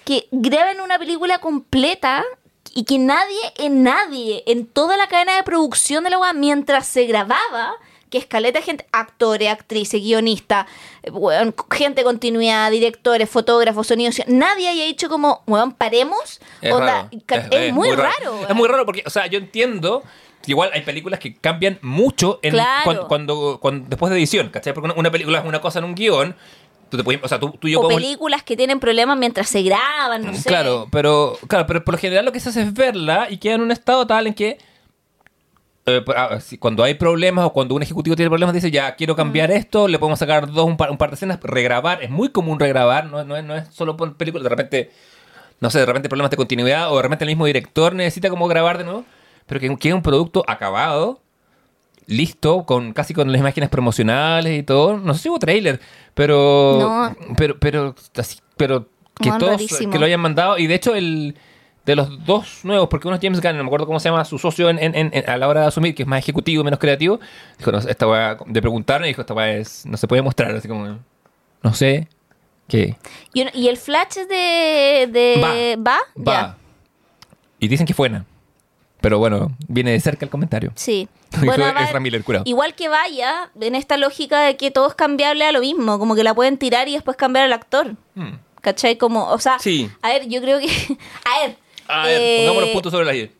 que 0.06 0.30
graban 0.32 0.80
una 0.80 0.98
película 0.98 1.40
completa 1.40 2.24
y 2.74 2.86
que 2.86 2.98
nadie, 2.98 3.42
en 3.58 3.84
nadie, 3.84 4.42
en 4.48 4.68
toda 4.68 4.96
la 4.96 5.08
cadena 5.08 5.36
de 5.36 5.44
producción 5.44 6.06
de 6.06 6.12
la 6.12 6.18
wea, 6.18 6.32
mientras 6.32 6.88
se 6.88 7.06
grababa, 7.08 7.74
que 8.16 8.20
escaleta 8.20 8.62
gente, 8.62 8.86
actores, 8.94 9.50
actrices, 9.50 10.02
guionistas, 10.02 10.66
eh, 11.04 11.12
gente 11.72 12.02
de 12.02 12.06
continuidad, 12.06 12.72
directores, 12.72 13.30
fotógrafos, 13.30 13.88
sonidos, 13.88 14.22
nadie 14.28 14.70
haya 14.70 14.86
dicho 14.86 15.10
como, 15.10 15.44
weón, 15.48 15.74
paremos, 15.74 16.40
Es, 16.62 16.72
onda, 16.72 17.10
raro. 17.28 17.48
es, 17.52 17.74
muy 17.74 17.92
raro. 17.92 18.48
Es 18.48 18.56
muy 18.56 18.68
raro 18.70 18.86
porque, 18.86 19.04
o 19.06 19.10
sea, 19.10 19.28
yo 19.28 19.38
entiendo 19.38 20.02
que 20.42 20.52
igual 20.52 20.70
hay 20.74 20.82
películas 20.84 21.20
que 21.20 21.36
cambian 21.36 21.78
mucho 21.82 22.40
en 22.42 22.52
Claro. 22.54 23.08
cuando, 23.08 23.60
cuando, 23.60 23.86
después 23.90 24.12
de 24.12 24.18
edición, 24.18 24.48
¿cachai? 24.50 24.74
Porque 24.74 24.94
una, 24.98 25.12
película 25.12 25.40
es 25.40 25.46
una 25.46 25.60
cosa 25.60 25.80
en 25.80 25.86
un 25.86 25.96
guion. 25.96 26.36
Tú 26.90 26.98
te 26.98 27.04
puedes, 27.04 27.22
o 27.24 27.28
sea, 27.28 27.40
tú, 27.40 27.50
tú 27.60 27.68
y 27.68 27.72
yo 27.72 27.80
o 27.80 27.82
podemos- 27.84 28.02
películas 28.02 28.44
que 28.44 28.56
tienen 28.56 28.80
problemas 28.80 29.18
mientras 29.18 29.50
se 29.50 29.62
graban, 29.64 30.24
no 30.26 30.34
sé. 30.36 30.48
Claro, 30.48 30.88
pero, 30.92 31.38
claro, 31.48 31.66
pero 31.68 31.84
por 31.84 31.96
lo 31.96 32.00
general 32.00 32.24
lo 32.24 32.32
que 32.32 32.40
se 32.40 32.50
hace 32.50 32.62
es 32.62 32.74
verla 32.74 33.28
y 33.30 33.40
queda 33.40 33.56
en 33.56 33.62
un 33.62 33.72
estado 33.72 34.08
tal 34.08 34.28
en 34.28 34.34
que 34.36 34.58
eh, 35.88 36.02
por- 36.02 36.18
ah, 36.18 36.40
cuando 36.60 36.84
hay 36.84 36.96
problemas 36.96 37.46
o 37.46 37.54
cuando 37.54 37.76
un 37.76 37.84
ejecutivo 37.84 38.16
tiene 38.16 38.30
problemas 38.30 38.54
dice 38.56 38.72
ya 38.72 38.96
quiero 38.96 39.16
cambiar 39.16 39.52
esto, 39.52 39.88
le 39.88 40.00
podemos 40.00 40.18
sacar 40.20 40.52
dos 40.52 40.66
un 40.66 40.78
par, 40.78 40.90
un 40.92 40.98
par 40.98 41.10
de 41.10 41.16
escenas, 41.16 41.40
regrabar, 41.44 42.02
es 42.04 42.10
muy 42.10 42.30
común 42.30 42.60
regrabar, 42.60 43.06
no, 43.06 43.24
no, 43.24 43.36
es- 43.38 43.44
no 43.44 43.56
es 43.56 43.68
solo 43.70 43.96
por 43.98 44.16
películas, 44.18 44.44
de 44.44 44.50
repente, 44.50 44.92
no 45.60 45.70
sé, 45.70 45.80
de 45.80 45.86
repente 45.86 46.10
problemas 46.10 46.32
de 46.32 46.38
continuidad 46.38 46.92
o 46.92 46.96
de 46.98 47.04
repente 47.04 47.24
el 47.26 47.30
mismo 47.30 47.46
director 47.46 47.94
necesita 47.94 48.30
como 48.30 48.48
grabar 48.48 48.78
de 48.80 48.84
nuevo, 48.86 49.06
pero 49.46 49.60
que 49.60 49.76
quede 49.78 49.94
un 49.94 50.02
producto 50.02 50.44
acabado, 50.48 51.22
listo, 52.08 52.66
con 52.66 52.94
casi 52.94 53.14
con 53.14 53.32
las 53.32 53.40
imágenes 53.40 53.70
promocionales 53.70 54.58
y 54.60 54.64
todo, 54.64 54.98
no 54.98 55.14
sé 55.14 55.22
si 55.24 55.30
hubo 55.30 55.40
trailer, 55.40 55.80
pero 56.14 56.78
No. 56.80 57.34
pero 57.36 57.58
pero 57.60 57.96
así, 58.18 58.40
pero 58.58 58.88
que 59.22 59.32
todos 59.40 59.62
que 59.92 60.00
lo 60.00 60.06
hayan 60.06 60.20
mandado 60.20 60.58
y 60.58 60.68
de 60.68 60.76
hecho 60.76 60.94
el 60.96 61.36
de 61.86 61.96
los 61.96 62.26
dos 62.26 62.62
nuevos, 62.64 62.88
porque 62.90 63.08
uno 63.08 63.16
es 63.18 63.22
James 63.22 63.42
Gunn, 63.42 63.58
no 63.58 63.64
me 63.64 63.68
acuerdo 63.68 63.86
cómo 63.86 64.00
se 64.00 64.10
llama 64.10 64.26
su 64.26 64.40
socio 64.40 64.70
en, 64.70 64.80
en- 64.80 64.96
en- 65.14 65.30
a 65.30 65.38
la 65.38 65.48
hora 65.48 65.62
de 65.62 65.68
asumir, 65.68 65.94
que 65.94 66.04
es 66.04 66.08
más 66.08 66.20
ejecutivo, 66.20 66.64
menos 66.64 66.80
creativo, 66.80 67.20
dijo, 67.60 67.72
no, 67.72 67.78
esta 67.78 68.08
weá, 68.08 68.38
de 68.46 68.62
preguntarme, 68.62 69.08
dijo, 69.08 69.22
esta 69.22 69.50
es, 69.52 69.86
no 69.86 69.96
se 69.98 70.08
puede 70.08 70.22
mostrar, 70.24 70.56
así 70.56 70.68
como, 70.68 70.98
no 71.62 71.74
sé, 71.74 72.08
¿qué? 72.68 72.96
Y, 73.34 73.68
el 73.68 73.78
flash 73.78 74.16
de, 74.28 75.08
de 75.12 75.78
Va. 75.78 75.98
¿Va? 76.18 76.58
Y 77.60 77.68
dicen 77.68 77.86
que 77.86 77.94
es 77.94 77.98
buena, 77.98 78.26
pero 79.02 79.20
bueno, 79.20 79.56
viene 79.68 79.92
de 79.92 80.00
cerca 80.00 80.26
el 80.26 80.32
comentario. 80.32 80.72
Sí. 80.76 81.08
Bueno, 81.44 81.66
Ezra 81.82 82.00
Miller, 82.00 82.24
igual 82.46 82.76
que 82.76 82.88
vaya, 82.88 83.52
en 83.60 83.76
esta 83.76 83.98
lógica 83.98 84.40
de 84.42 84.56
que 84.56 84.72
todo 84.72 84.88
es 84.88 84.94
cambiable 84.96 85.44
a 85.46 85.52
lo 85.52 85.60
mismo, 85.60 86.00
como 86.00 86.16
que 86.16 86.24
la 86.24 86.34
pueden 86.34 86.58
tirar 86.58 86.88
y 86.88 86.94
después 86.94 87.18
cambiar 87.18 87.44
al 87.46 87.52
actor. 87.52 87.96
Hmm. 88.16 88.36
¿Cachai? 88.62 88.98
Como, 88.98 89.28
o 89.28 89.38
sea, 89.38 89.60
Sí. 89.60 89.92
a 90.02 90.08
ver, 90.10 90.28
yo 90.30 90.40
creo 90.42 90.60
que. 90.60 90.68
A 91.26 91.46
ver. 91.46 91.58
A 91.88 92.06
ver, 92.08 92.22
eh, 92.22 92.36
pongamos 92.40 92.64
los 92.64 92.70
puntos 92.72 92.92
sobre 92.92 93.06
la 93.06 93.16
I. 93.16 93.32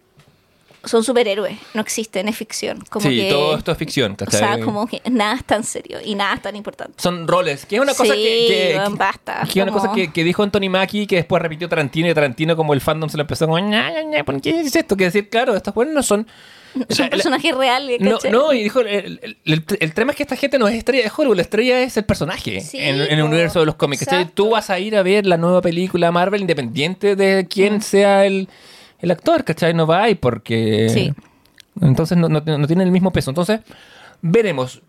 Son 0.84 1.04
superhéroes, 1.04 1.58
no 1.74 1.82
existen, 1.82 2.28
es 2.28 2.38
ficción. 2.38 2.80
Como 2.92 3.08
Sí, 3.10 3.16
que, 3.18 3.30
todo 3.30 3.58
esto 3.58 3.72
es 3.72 3.78
ficción, 3.80 4.12
O 4.12 4.16
¿cachai? 4.18 4.40
sea, 4.40 4.60
como 4.60 4.86
que 4.86 5.02
nada 5.10 5.34
es 5.34 5.44
tan 5.44 5.64
serio 5.64 5.98
y 6.06 6.14
nada 6.14 6.36
es 6.36 6.44
tan 6.44 6.56
importante. 6.56 6.94
Son 7.02 7.28
roles, 7.28 7.66
que 7.66 7.78
es 7.78 7.82
una 7.82 7.96
cosa 7.96 8.14
Sí, 8.14 8.20
que, 8.22 8.46
que- 8.48 8.84
que- 8.84 8.96
basta, 8.96 9.42
que 9.52 9.60
es 9.60 9.64
una 9.64 9.72
como- 9.72 9.80
cosa 9.92 10.12
que, 10.12 10.24
dijo 10.24 10.44
Anthony 10.44 10.70
Mackie 10.70 11.08
que 11.08 11.16
después 11.16 11.42
repitió 11.42 11.68
Tarantino 11.68 12.08
y 12.08 12.14
Tarantino 12.14 12.56
como 12.56 12.74
el 12.76 12.82
fandom 12.82 13.10
se 13.10 13.18
lo 13.18 13.22
empezó 13.22 13.48
como 13.48 13.58
"Ña, 13.58 13.90
ña, 13.90 14.04
ña, 14.04 14.24
¿por 14.24 14.40
qué 14.40 14.60
es 14.62 14.76
esto? 14.76 14.96
Que 14.96 15.06
decir, 15.06 15.28
claro, 15.30 15.56
estos 15.56 15.74
buenos 15.74 15.96
no 15.96 16.04
son 16.04 16.28
Son 16.90 17.06
la- 17.06 17.10
personajes 17.10 17.56
reales, 17.56 18.00
no, 18.02 18.12
¿cachai? 18.14 18.32
no, 18.32 18.54
y 18.54 18.64
dijo, 18.64 18.82
el, 18.82 19.20
el- 19.22 19.38
el- 19.46 19.66
el 19.80 19.94
tema 19.94 20.12
es 20.12 20.18
que 20.18 20.24
esta 20.24 20.36
gente 20.36 20.60
no 20.60 20.68
es 20.68 20.76
estrella 20.76 21.04
de 21.04 21.12
Hollywood, 21.16 21.36
la 21.38 21.42
estrella 21.42 21.80
es 21.82 21.96
el 21.98 22.06
personaje 22.06 22.62
Sí, 22.62 22.78
en, 22.80 23.02
en 23.02 23.20
el 23.20 23.24
universo 23.24 23.60
de 23.60 23.66
los 23.66 23.76
cómics. 23.76 24.06
Tú 24.34 24.50
vas 24.50 24.70
a 24.70 24.80
ir 24.80 24.96
a 24.96 25.04
ver 25.04 25.26
la 25.26 25.38
nueva 25.38 25.62
película 25.62 26.12
Marvel 26.12 26.42
independiente 26.42 27.16
de 27.16 27.48
quién 27.50 27.82
sea 27.82 28.26
el, 28.26 28.50
el 29.00 29.12
actor, 29.12 29.44
¿cachai? 29.44 29.74
No 29.74 29.88
va 29.88 30.04
ahí 30.04 30.16
porque... 30.16 30.88
Sí. 30.90 31.14
Entonces 31.82 32.18
no, 32.18 32.30
no, 32.30 32.42
no 32.42 32.68
tiene 32.68 32.84
el 32.84 32.92
mismo 32.92 33.12
peso. 33.12 33.32
Entonces, 33.32 33.60
veremos. 34.22 34.82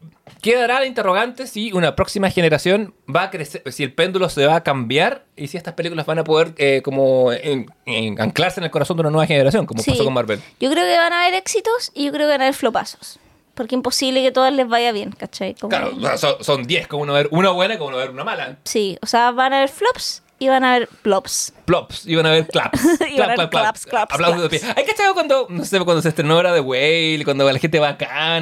Quedará 0.42 0.80
la 0.80 0.86
interrogante 0.86 1.46
si 1.46 1.72
una 1.72 1.94
próxima 1.96 2.30
generación 2.30 2.94
va 3.14 3.24
a 3.24 3.30
crecer, 3.30 3.62
si 3.72 3.82
el 3.84 3.92
péndulo 3.92 4.28
se 4.28 4.44
va 4.46 4.56
a 4.56 4.62
cambiar 4.64 5.24
y 5.36 5.46
si 5.48 5.56
estas 5.56 5.74
películas 5.74 6.04
van 6.06 6.18
a 6.18 6.24
poder 6.24 6.52
eh, 6.58 6.82
como 6.84 7.32
en- 7.32 7.70
en- 7.86 8.20
anclarse 8.20 8.60
en 8.60 8.64
el 8.64 8.70
corazón 8.70 8.96
de 8.96 9.02
una 9.02 9.10
nueva 9.10 9.26
generación, 9.26 9.66
como 9.66 9.82
Sí. 9.82 9.90
pasó 9.92 10.04
con 10.04 10.12
Marvel. 10.14 10.40
Yo 10.60 10.70
creo 10.70 10.84
que 10.84 10.96
van 10.96 11.12
a 11.12 11.22
haber 11.22 11.34
éxitos 11.34 11.90
y 11.94 12.06
yo 12.06 12.12
creo 12.12 12.26
que 12.26 12.32
van 12.32 12.40
a 12.40 12.44
haber 12.44 12.54
flopazos. 12.54 13.18
Porque 13.54 13.74
es 13.74 13.78
imposible 13.78 14.22
que 14.22 14.32
todas 14.32 14.52
les 14.52 14.68
vaya 14.68 14.92
bien, 14.92 15.12
¿cachai? 15.12 15.54
Como- 15.54 15.70
Claro, 15.70 16.18
son 16.40 16.64
10, 16.64 16.86
como 16.88 17.04
uno 17.04 17.14
ver 17.14 17.28
una 17.30 17.50
buena 17.50 17.74
y 17.74 17.78
como 17.78 17.88
uno 17.88 17.96
ver 17.96 18.10
una 18.10 18.22
mala. 18.24 18.58
Sí, 18.64 18.98
o 19.00 19.06
sea, 19.06 19.30
van 19.30 19.52
a 19.54 19.56
haber 19.58 19.70
flops 19.70 20.22
y 20.38 20.48
van 20.48 20.64
a 20.64 20.74
haber 20.74 20.88
plops. 21.02 21.52
Plops, 21.64 22.06
iban 22.06 22.26
a 22.26 22.30
ver 22.30 22.46
claps. 22.46 22.80
Iban 23.10 23.30
a 23.30 23.32
haber 23.34 23.48
claps, 23.50 23.86
claps, 23.86 24.14
Aplausos 24.14 24.42
de 24.42 24.48
pie. 24.50 24.60
Hay 24.76 24.84
que 24.84 24.90
estar 24.90 25.12
cuando, 25.14 25.46
no 25.48 25.64
sé, 25.64 25.78
cuando 25.80 26.02
se 26.02 26.08
estrenó 26.10 26.36
Hora 26.36 26.52
de 26.52 26.60
Whale, 26.60 27.22
cuando 27.24 27.50
la 27.50 27.58
gente 27.58 27.78
va 27.78 27.96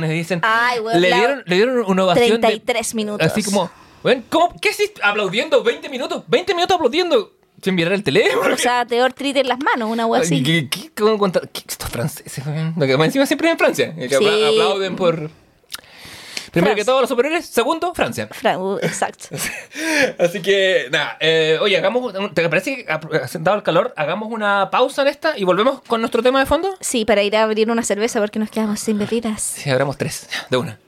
y 0.04 0.09
dicen. 0.14 0.40
Ay, 0.42 0.80
le, 0.98 1.14
dieron, 1.14 1.42
le 1.46 1.57
dieron 1.57 1.85
una 1.87 2.04
ovación. 2.04 2.40
de- 2.40 2.48
33 2.48 2.94
minutos. 2.94 3.26
Así 3.26 3.42
como, 3.42 3.70
¿cómo? 4.28 4.54
¿Qué 4.61 4.70
hiciste? 4.70 5.00
Aplaudiendo 5.04 5.62
20 5.62 5.88
minutos. 5.88 6.24
20 6.26 6.54
minutos 6.54 6.74
aplaudiendo. 6.76 7.33
Sin 7.62 7.76
mirar 7.76 7.94
el 7.94 8.02
teléfono. 8.02 8.54
O 8.54 8.59
sea, 8.59 8.85
te 8.85 9.00
triste 9.12 9.40
en 9.40 9.48
las 9.48 9.59
manos, 9.59 9.88
una 9.90 10.04
wea 10.07 10.20
así. 10.20 10.42
¿Qué, 10.42 10.68
qué, 10.68 10.90
cómo 10.94 11.16
contar? 11.16 11.48
¿Qué- 11.48 11.62
estos 11.66 11.88
franceses? 11.88 12.44
Lo 12.76 12.87
que 12.87 12.96
más 12.98 13.07
encima 13.07 13.24
siempre 13.24 13.48
es 13.48 13.52
en 13.52 13.59
Francia. 13.59 13.94
que 13.94 14.09
Sí. 14.09 14.14
apla- 14.16 14.48
Aplauden 14.48 14.96
por. 14.96 15.30
Primero 16.54 16.74
que 16.74 16.84
todo, 16.84 17.00
los 17.00 17.08
superiores. 17.10 17.46
Segundo, 17.46 17.94
Francia. 17.94 18.28
Fra- 18.30 18.58
uh, 18.58 18.78
exacto. 18.78 19.26
Así 20.18 20.40
que, 20.40 20.88
nada, 20.90 21.16
eh, 21.20 21.58
oye, 21.60 21.76
hagamos, 21.76 22.12
¿te 22.34 22.48
parece 22.48 22.84
que, 22.84 22.92
ap- 22.92 23.04
dado 23.40 23.56
el 23.58 23.62
calor, 23.62 23.92
hagamos 23.96 24.30
una 24.32 24.70
pausa 24.70 25.02
en 25.02 25.08
esta 25.08 25.36
y 25.38 25.44
volvemos 25.44 25.82
con 25.82 26.00
nuestro 26.00 26.22
tema 26.22 26.40
de 26.40 26.46
fondo? 26.46 26.74
Sí, 26.80 27.04
para 27.04 27.22
ir 27.22 27.36
a 27.36 27.42
abrir 27.42 27.70
una 27.70 27.82
cerveza 27.82 28.20
porque 28.20 28.38
nos 28.38 28.50
quedamos 28.50 28.80
sin 28.80 28.98
bebidas. 28.98 29.42
Sí, 29.42 29.68
abramos 29.70 29.96
tres, 29.98 30.28
de 30.50 30.56
una. 30.56 30.78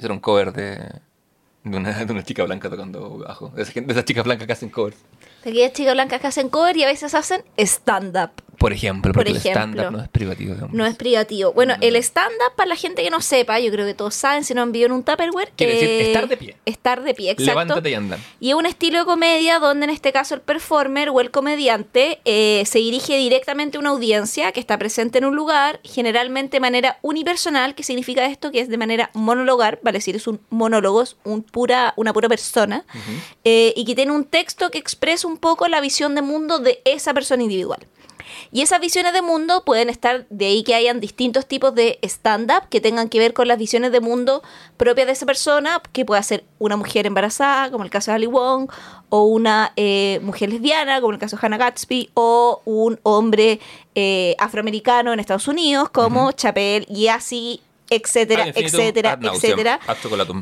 Un 0.00 0.20
cover 0.20 0.52
de, 0.52 0.76
de, 1.64 1.76
una, 1.76 2.04
de 2.04 2.12
una 2.12 2.22
chica 2.22 2.44
blanca 2.44 2.70
tocando 2.70 3.18
bajo. 3.18 3.48
De, 3.48 3.62
esa 3.62 3.72
gente- 3.72 3.88
de 3.88 3.92
esas 3.98 4.04
chicas 4.04 4.24
blancas 4.24 4.46
que 4.46 4.52
hacen 4.52 4.70
covers. 4.70 4.96
Aquellas 5.40 5.72
chicas 5.72 5.94
blancas 5.94 6.20
que 6.20 6.26
hacen 6.28 6.48
cover 6.48 6.76
y 6.76 6.84
a 6.84 6.86
veces 6.86 7.14
hacen 7.14 7.42
stand-up. 7.56 8.30
Por 8.58 8.72
ejemplo, 8.72 9.12
Por 9.12 9.20
porque 9.24 9.30
el 9.30 9.36
ejemplo. 9.36 9.62
stand-up 9.62 9.92
no 9.92 10.02
es 10.02 10.08
privativo. 10.08 10.54
digamos. 10.54 10.74
No 10.74 10.84
es 10.84 10.96
privativo. 10.96 11.52
Bueno, 11.52 11.74
el 11.80 11.94
stand-up, 11.96 12.54
para 12.56 12.68
la 12.68 12.76
gente 12.76 13.02
que 13.02 13.10
no 13.10 13.20
sepa, 13.20 13.60
yo 13.60 13.70
creo 13.70 13.86
que 13.86 13.94
todos 13.94 14.14
saben, 14.14 14.42
si 14.44 14.52
no 14.54 14.62
han 14.62 14.72
vivido 14.72 14.86
en 14.86 14.92
un 14.92 15.04
Tupperware. 15.04 15.52
Quiere 15.56 15.74
decir 15.74 15.88
eh, 15.88 16.06
estar 16.08 16.28
de 16.28 16.36
pie. 16.36 16.56
Estar 16.64 17.02
de 17.02 17.14
pie, 17.14 17.30
exacto. 17.30 17.52
Levántate 17.52 17.90
y 17.90 17.94
anda. 17.94 18.18
Y 18.40 18.50
es 18.50 18.54
un 18.54 18.66
estilo 18.66 18.98
de 18.98 19.04
comedia 19.04 19.58
donde 19.60 19.84
en 19.84 19.90
este 19.90 20.12
caso 20.12 20.34
el 20.34 20.40
performer 20.40 21.08
o 21.10 21.20
el 21.20 21.30
comediante 21.30 22.20
eh, 22.24 22.64
se 22.66 22.78
dirige 22.80 23.16
directamente 23.16 23.76
a 23.76 23.80
una 23.80 23.90
audiencia 23.90 24.50
que 24.52 24.60
está 24.60 24.76
presente 24.78 25.18
en 25.18 25.24
un 25.24 25.36
lugar, 25.36 25.80
generalmente 25.84 26.56
de 26.56 26.60
manera 26.60 26.98
unipersonal, 27.02 27.74
que 27.74 27.84
significa 27.84 28.26
esto 28.26 28.50
que 28.50 28.60
es 28.60 28.68
de 28.68 28.76
manera 28.76 29.10
monologar, 29.14 29.78
vale 29.82 29.98
decir, 29.98 30.16
es 30.16 30.26
un 30.26 30.40
monólogo, 30.50 31.02
es 31.02 31.16
un 31.24 31.42
pura, 31.42 31.94
una 31.96 32.12
pura 32.12 32.28
persona, 32.28 32.84
eh, 33.44 33.72
y 33.76 33.84
que 33.84 33.94
tiene 33.94 34.12
un 34.12 34.24
texto 34.24 34.70
que 34.70 34.78
expresa 34.78 35.28
un 35.28 35.36
poco 35.36 35.68
la 35.68 35.80
visión 35.80 36.14
de 36.14 36.22
mundo 36.22 36.58
de 36.58 36.80
esa 36.84 37.14
persona 37.14 37.42
individual. 37.42 37.86
Y 38.52 38.62
esas 38.62 38.80
visiones 38.80 39.12
de 39.12 39.22
mundo 39.22 39.64
pueden 39.64 39.88
estar 39.88 40.26
de 40.30 40.46
ahí 40.46 40.62
que 40.62 40.74
hayan 40.74 41.00
distintos 41.00 41.46
tipos 41.46 41.74
de 41.74 41.98
stand-up 42.02 42.68
que 42.68 42.80
tengan 42.80 43.08
que 43.08 43.18
ver 43.18 43.34
con 43.34 43.48
las 43.48 43.58
visiones 43.58 43.92
de 43.92 44.00
mundo 44.00 44.42
propias 44.76 45.06
de 45.06 45.12
esa 45.12 45.26
persona, 45.26 45.82
que 45.92 46.04
pueda 46.04 46.22
ser 46.22 46.44
una 46.58 46.76
mujer 46.76 47.06
embarazada, 47.06 47.70
como 47.70 47.84
el 47.84 47.90
caso 47.90 48.10
de 48.10 48.16
Ali 48.16 48.26
Wong, 48.26 48.70
o 49.10 49.24
una 49.24 49.72
eh, 49.76 50.20
mujer 50.22 50.50
lesbiana, 50.50 51.00
como 51.00 51.12
el 51.12 51.18
caso 51.18 51.36
de 51.36 51.46
Hannah 51.46 51.58
Gatsby, 51.58 52.10
o 52.14 52.62
un 52.64 52.98
hombre 53.02 53.60
eh, 53.94 54.34
afroamericano 54.38 55.12
en 55.12 55.20
Estados 55.20 55.48
Unidos, 55.48 55.90
como 55.90 56.32
Chapel 56.32 56.86
y 56.88 57.08
así 57.08 57.60
etcétera, 57.90 58.48
infinitum, 58.48 58.80
etcétera, 58.80 59.12
ad 59.12 59.20
nauseam, 59.20 59.52
etcétera. 59.52 59.80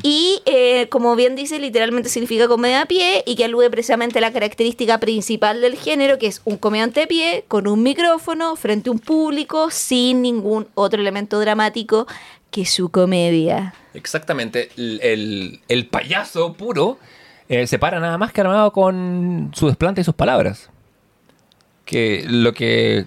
Y 0.03 0.41
eh, 0.45 0.87
como 0.89 1.15
bien 1.15 1.35
dice, 1.35 1.59
literalmente 1.59 2.09
significa 2.09 2.47
comedia 2.47 2.81
a 2.81 2.85
pie 2.85 3.23
y 3.25 3.35
que 3.35 3.45
alude 3.45 3.69
precisamente 3.69 4.19
a 4.19 4.21
la 4.21 4.31
característica 4.33 4.99
principal 4.99 5.61
del 5.61 5.75
género, 5.77 6.17
que 6.17 6.27
es 6.27 6.41
un 6.45 6.57
comediante 6.57 7.03
a 7.03 7.07
pie 7.07 7.45
con 7.47 7.67
un 7.67 7.83
micrófono 7.83 8.55
frente 8.55 8.89
a 8.89 8.93
un 8.93 8.99
público 8.99 9.69
sin 9.71 10.21
ningún 10.21 10.67
otro 10.75 10.99
elemento 11.01 11.39
dramático 11.39 12.05
que 12.51 12.65
su 12.65 12.89
comedia. 12.89 13.73
Exactamente. 13.93 14.69
El, 14.77 14.99
el- 15.01 15.61
el 15.67 15.85
payaso 15.87 16.53
puro 16.53 16.97
eh, 17.49 17.65
se 17.67 17.79
para 17.79 17.99
nada 17.99 18.17
más 18.17 18.31
que 18.33 18.41
armado 18.41 18.71
con 18.71 19.51
su 19.55 19.67
desplante 19.67 20.01
y 20.01 20.03
sus 20.03 20.13
palabras. 20.15 20.69
Que 21.85 22.25
lo 22.27 22.53
que 22.53 23.05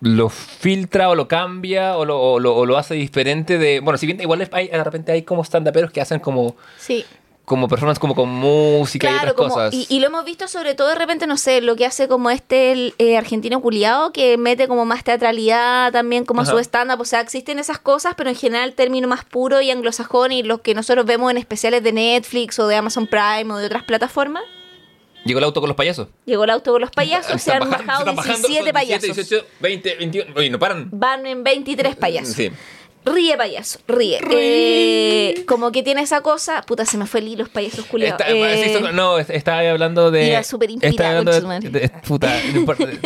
lo 0.00 0.28
filtra 0.30 1.08
o 1.10 1.14
lo 1.14 1.28
cambia 1.28 1.96
o 1.96 2.04
lo, 2.04 2.18
o 2.20 2.38
lo- 2.40 2.56
o 2.56 2.64
lo 2.66 2.78
hace 2.78 2.94
diferente 2.94 3.58
de... 3.58 3.80
Bueno, 3.80 3.98
si 3.98 4.06
bien 4.06 4.20
igual 4.20 4.48
hay, 4.52 4.68
de 4.68 4.82
repente 4.84 5.12
hay 5.12 5.22
como 5.22 5.42
stand-uperos 5.44 5.90
que 5.92 6.00
hacen 6.00 6.20
como, 6.20 6.56
Sí. 6.78 7.04
como 7.44 7.68
personas 7.68 7.98
como 7.98 8.14
con 8.14 8.28
música 8.30 9.10
y 9.10 9.14
otras 9.14 9.34
como, 9.34 9.50
cosas. 9.52 9.74
y, 9.74 9.86
y 9.90 10.00
lo 10.00 10.06
hemos 10.06 10.24
visto 10.24 10.48
sobre 10.48 10.74
todo 10.74 10.88
de 10.88 10.94
repente, 10.94 11.26
no 11.26 11.36
sé, 11.36 11.60
lo 11.60 11.76
que 11.76 11.84
hace 11.84 12.08
como 12.08 12.30
este 12.30 12.72
el, 12.72 12.94
eh, 12.98 13.18
argentino 13.18 13.60
culiado, 13.60 14.10
que 14.12 14.38
mete 14.38 14.68
como 14.68 14.86
más 14.86 15.04
teatralidad 15.04 15.92
también 15.92 16.24
como 16.24 16.40
a 16.42 16.46
su 16.46 16.58
stand-up. 16.58 17.00
O 17.00 17.04
sea, 17.04 17.20
existen 17.20 17.58
esas 17.58 17.78
cosas, 17.78 18.14
pero 18.16 18.30
en 18.30 18.36
general 18.36 18.70
el 18.70 18.74
término 18.74 19.06
más 19.06 19.24
puro 19.26 19.60
y 19.60 19.70
anglosajón 19.70 20.32
y 20.32 20.42
los 20.42 20.60
que 20.62 20.74
nosotros 20.74 21.04
vemos 21.04 21.30
en 21.30 21.36
especiales 21.36 21.82
de 21.82 21.92
Netflix 21.92 22.58
o 22.58 22.66
de 22.68 22.76
Amazon 22.76 23.06
Prime 23.06 23.52
o 23.52 23.58
de 23.58 23.66
otras 23.66 23.82
plataformas. 23.82 24.44
Llegó 25.24 25.38
el 25.38 25.44
auto 25.44 25.60
con 25.60 25.68
los 25.68 25.76
payasos. 25.76 26.08
Llegó 26.24 26.44
el 26.44 26.50
auto 26.50 26.72
con 26.72 26.80
los 26.80 26.90
payasos, 26.90 27.40
se 27.42 27.52
han 27.52 27.60
bajando- 27.60 27.78
bajado 27.78 27.98
están 28.00 28.16
bajando, 28.16 28.48
17 28.48 28.64
son 28.64 28.72
payasos. 28.72 29.16
18, 29.16 29.46
20, 29.60 29.94
21... 29.96 30.32
Oye, 30.36 30.50
no 30.50 30.58
paran. 30.58 30.88
Van 30.92 31.26
en 31.26 31.44
23 31.44 31.96
payasos. 31.96 32.34
Sí. 32.34 32.50
Ríe 33.02 33.34
payaso, 33.36 33.78
ríe. 33.88 34.20
Eh, 34.30 35.44
como 35.46 35.72
que 35.72 35.82
tiene 35.82 36.02
esa 36.02 36.20
cosa. 36.20 36.62
Puta, 36.62 36.84
se 36.84 36.98
me 36.98 37.06
fue 37.06 37.20
el 37.20 37.28
hilo, 37.28 37.44
los 37.44 37.48
payasos 37.48 37.86
culiados. 37.86 38.20
Eh, 38.28 38.78
no, 38.92 39.18
est- 39.18 39.30
estaba 39.30 39.60
hablando 39.70 40.10
de. 40.10 40.28
Iba 40.28 40.42
súper 40.42 40.70
inspirado, 40.70 41.20
de, 41.20 41.24
conchetumare. 41.24 41.70
de- 41.70 41.88
puta, 42.06 42.30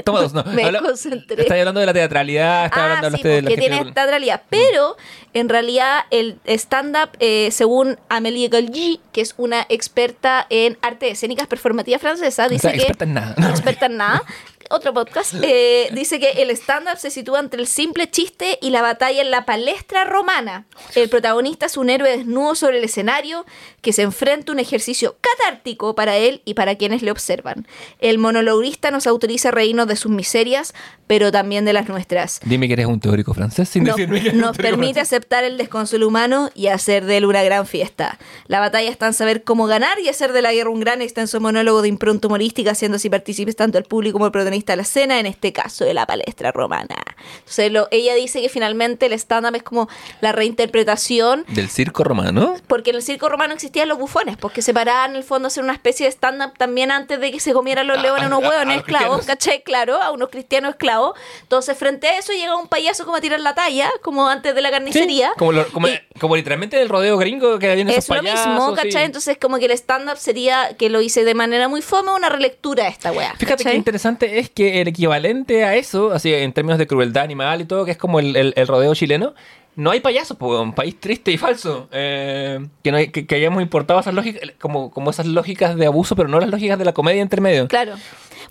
toma 0.04 0.20
dos, 0.22 0.32
no. 0.34 0.42
Me 0.52 0.64
Habla- 0.64 0.80
concentré. 0.80 1.42
Estaba 1.42 1.60
hablando 1.60 1.78
de 1.80 1.86
la 1.86 1.92
teatralidad, 1.92 2.64
estaba 2.66 2.86
Ah, 2.86 2.96
hablando 2.96 3.18
sí, 3.18 3.22
de 3.22 3.42
la 3.42 3.48
porque 3.50 3.60
tiene 3.60 3.80
esta 3.88 4.06
realidad. 4.06 4.42
Pero 4.50 4.96
en 5.32 5.48
realidad 5.48 6.00
el 6.10 6.38
stand-up, 6.46 7.10
eh, 7.20 7.50
según 7.52 7.96
Amélie 8.08 8.48
Galgi, 8.48 9.00
que 9.12 9.20
es 9.20 9.34
una 9.36 9.64
experta 9.68 10.46
en 10.50 10.76
arte 10.82 11.10
escénicas 11.10 11.46
performativas 11.46 12.00
francesa, 12.00 12.46
O 12.46 12.48
dice 12.48 12.62
sea, 12.62 12.72
que 12.72 12.78
experta 12.78 13.04
en 13.04 13.14
nada. 13.14 13.34
no 13.38 13.48
experta 13.48 13.86
en 13.86 13.96
nada. 13.96 14.22
Otro 14.74 14.92
podcast 14.92 15.34
eh, 15.42 15.88
dice 15.92 16.18
que 16.18 16.42
el 16.42 16.50
stand-up 16.50 16.98
se 16.98 17.12
sitúa 17.12 17.38
entre 17.38 17.60
el 17.60 17.68
simple 17.68 18.10
chiste 18.10 18.58
y 18.60 18.70
la 18.70 18.82
batalla 18.82 19.22
en 19.22 19.30
la 19.30 19.46
palestra 19.46 20.04
romana. 20.04 20.66
El 20.96 21.08
protagonista 21.08 21.66
es 21.66 21.76
un 21.76 21.90
héroe 21.90 22.10
desnudo 22.10 22.56
sobre 22.56 22.78
el 22.78 22.84
escenario 22.84 23.46
que 23.82 23.92
se 23.92 24.02
enfrenta 24.02 24.50
a 24.50 24.54
un 24.54 24.58
ejercicio 24.58 25.16
catártico 25.20 25.94
para 25.94 26.16
él 26.16 26.42
y 26.44 26.54
para 26.54 26.74
quienes 26.74 27.02
le 27.02 27.12
observan. 27.12 27.68
El 28.00 28.18
monologuista 28.18 28.90
nos 28.90 29.06
autoriza 29.06 29.52
reírnos 29.52 29.86
de 29.86 29.94
sus 29.94 30.10
miserias, 30.10 30.74
pero 31.06 31.30
también 31.32 31.64
de 31.64 31.72
las 31.72 31.88
nuestras. 31.88 32.40
Dime 32.44 32.66
que 32.66 32.74
eres 32.74 32.86
un 32.86 33.00
teórico 33.00 33.34
francés 33.34 33.68
sin 33.68 33.84
Nos, 33.84 33.96
decirme 33.96 34.20
que 34.20 34.28
eres 34.28 34.34
un 34.34 34.40
nos 34.40 34.56
teórico 34.56 34.70
permite 34.76 34.94
francés. 34.94 35.12
aceptar 35.12 35.44
el 35.44 35.56
desconsuelo 35.58 36.08
humano 36.08 36.50
y 36.54 36.68
hacer 36.68 37.04
de 37.04 37.18
él 37.18 37.24
una 37.26 37.42
gran 37.42 37.66
fiesta. 37.66 38.18
La 38.46 38.60
batalla 38.60 38.90
está 38.90 39.06
en 39.06 39.12
saber 39.14 39.44
cómo 39.44 39.66
ganar 39.66 39.98
y 40.00 40.08
hacer 40.08 40.32
de 40.32 40.42
la 40.42 40.52
guerra 40.52 40.70
un 40.70 40.80
gran 40.80 41.02
extenso 41.02 41.40
monólogo 41.40 41.82
de 41.82 41.88
impronta 41.88 42.28
humorística, 42.28 42.70
haciendo 42.72 42.96
así 42.96 43.10
partícipes 43.10 43.56
tanto 43.56 43.78
el 43.78 43.84
público 43.84 44.14
como 44.14 44.26
el 44.26 44.32
protagonista 44.32 44.72
de 44.72 44.76
la 44.78 44.82
escena, 44.82 45.18
en 45.20 45.26
este 45.26 45.52
caso 45.52 45.84
de 45.84 45.94
la 45.94 46.06
palestra 46.06 46.52
romana. 46.52 46.96
Entonces, 47.38 47.70
lo- 47.72 47.88
ella 47.90 48.14
dice 48.14 48.40
que 48.40 48.48
finalmente 48.48 49.06
el 49.06 49.12
stand-up 49.14 49.54
es 49.56 49.62
como 49.62 49.88
la 50.20 50.32
reinterpretación 50.32 51.44
Del 51.48 51.68
circo 51.68 52.04
romano. 52.04 52.54
porque 52.66 52.90
en 52.90 52.96
el 52.96 53.02
circo 53.02 53.28
romano 53.28 53.54
existían 53.54 53.88
los 53.88 53.98
bufones, 53.98 54.36
porque 54.36 54.62
se 54.62 54.72
paraban 54.74 55.10
en 55.10 55.16
el 55.16 55.22
fondo 55.24 55.46
a 55.46 55.48
hacer 55.48 55.62
una 55.62 55.72
especie 55.72 56.06
de 56.06 56.12
stand-up 56.12 56.54
también 56.58 56.90
antes 56.90 57.20
de 57.20 57.30
que 57.30 57.40
se 57.40 57.52
comieran 57.52 57.86
los 57.86 57.98
A- 57.98 58.02
leones 58.02 58.26
unos 58.26 58.42
a- 58.42 58.44
a- 58.44 58.48
a 58.48 58.50
hueones 58.50 58.76
esclavos. 58.78 59.26
¿cachai? 59.26 59.62
Claro, 59.62 60.00
a 60.02 60.10
unos 60.10 60.28
cristianos 60.30 60.70
esclavos. 60.70 60.93
Entonces, 61.42 61.76
frente 61.76 62.06
a 62.08 62.18
eso 62.18 62.32
llega 62.32 62.56
un 62.56 62.68
payaso 62.68 63.04
como 63.04 63.16
a 63.16 63.20
tirar 63.20 63.40
la 63.40 63.54
talla, 63.54 63.90
como 64.02 64.28
antes 64.28 64.54
de 64.54 64.60
la 64.62 64.70
carnicería. 64.70 65.32
Como, 65.38 65.52
lo- 65.52 65.66
como, 65.68 65.88
Y- 65.88 65.98
como 66.20 66.36
literalmente 66.36 66.80
el 66.80 66.88
rodeo 66.88 67.16
gringo 67.18 67.58
que 67.58 67.70
había 67.70 67.82
en 67.82 67.88
esos 67.90 68.04
es 68.04 68.08
lo 68.10 68.16
payasos, 68.16 68.46
mismo, 68.46 68.70
sí. 68.76 68.82
¿cachai? 68.82 69.04
Entonces, 69.04 69.38
como 69.40 69.58
que 69.58 69.64
el 69.66 69.72
stand-up 69.72 70.16
sería, 70.16 70.76
que 70.78 70.88
lo 70.90 71.00
hice 71.00 71.24
de 71.24 71.34
manera 71.34 71.68
muy 71.68 71.82
fome, 71.82 72.12
una 72.12 72.28
relectura 72.28 72.84
de 72.84 72.90
esta 72.90 73.12
weá. 73.12 73.34
Fíjate 73.36 73.56
que 73.58 73.64
¿cachai? 73.64 73.76
interesante 73.76 74.38
es 74.38 74.50
que 74.50 74.80
el 74.80 74.88
equivalente 74.88 75.64
a 75.64 75.74
eso, 75.74 76.12
así 76.12 76.32
en 76.32 76.52
términos 76.52 76.78
de 76.78 76.86
crueldad 76.86 77.24
animal 77.24 77.60
y 77.60 77.64
todo, 77.64 77.84
que 77.84 77.90
es 77.92 77.98
como 77.98 78.20
el, 78.20 78.36
el- 78.36 78.52
el 78.56 78.66
rodeo 78.66 78.94
chileno, 78.94 79.34
no 79.76 79.90
hay 79.90 79.98
payasos, 79.98 80.36
pues, 80.36 80.60
un 80.60 80.72
país 80.72 81.00
triste 81.00 81.32
y 81.32 81.36
falso. 81.36 81.88
Eh, 81.90 82.64
que, 82.84 82.92
no 82.92 82.96
hay- 82.98 83.08
que, 83.08 83.26
que 83.26 83.34
hayamos 83.34 83.60
importado 83.60 83.98
esas 83.98 84.14
lógicas, 84.14 84.52
como, 84.60 84.92
como 84.92 85.10
esas 85.10 85.26
lógicas 85.26 85.74
de 85.74 85.86
abuso, 85.86 86.14
pero 86.14 86.28
no 86.28 86.38
las 86.38 86.48
lógicas 86.48 86.78
de 86.78 86.84
la 86.84 86.92
comedia 86.94 87.20
entre 87.22 87.40
medio. 87.40 87.66
Claro. 87.66 87.94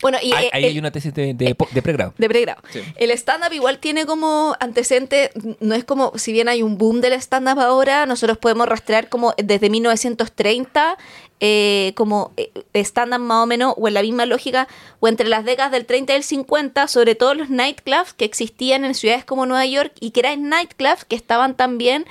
Bueno, 0.04 0.20
y 0.22 0.32
Ahí 0.34 0.45
eh, 0.45 0.49
el- 0.54 0.64
hay 0.66 0.78
una 0.80 0.91
tesis 0.91 1.12
de, 1.14 1.34
de, 1.34 1.56
de 1.72 1.82
pregrado. 1.82 2.14
De 2.20 2.30
pregrado. 2.30 2.62
Sí. 2.72 2.82
El 2.97 3.10
stand-up 3.12 3.51
igual 3.54 3.80
tiene 3.80 4.06
como 4.06 4.56
antecedente, 4.60 5.32
no 5.60 5.74
es 5.74 5.84
como, 5.84 6.12
si 6.18 6.32
bien 6.32 6.47
hay 6.49 6.62
un 6.62 6.78
boom 6.78 7.01
del 7.01 7.14
stand-up 7.14 7.60
ahora, 7.60 8.06
nosotros 8.06 8.38
podemos 8.38 8.68
rastrear 8.68 9.10
como 9.10 9.34
desde 9.38 9.70
1930, 9.72 10.97
eh, 11.39 11.93
como 11.95 12.32
eh, 12.38 12.51
stand-up 12.76 13.20
más 13.20 13.43
o 13.43 13.45
menos, 13.45 13.74
o 13.78 13.88
en 13.88 13.93
la 13.95 14.01
misma 14.01 14.26
lógica, 14.26 14.68
o 14.99 15.08
entre 15.08 15.28
las 15.28 15.43
décadas 15.45 15.72
del 15.72 15.86
30 15.86 16.14
y 16.14 16.16
el 16.18 16.24
50, 16.24 16.88
sobre 16.88 17.16
todo 17.16 17.34
los 17.34 17.49
nightclubs 17.49 18.14
que 18.14 18.26
existían 18.26 18.86
en 18.86 18.93
ciudades 18.93 19.26
como 19.26 19.45
Nueva 19.45 19.66
York 19.66 19.93
y 19.99 20.12
que 20.12 20.20
eran 20.22 20.49
nightclubs 20.49 21.06
que 21.06 21.16
estaban 21.16 21.56
también 21.56 22.06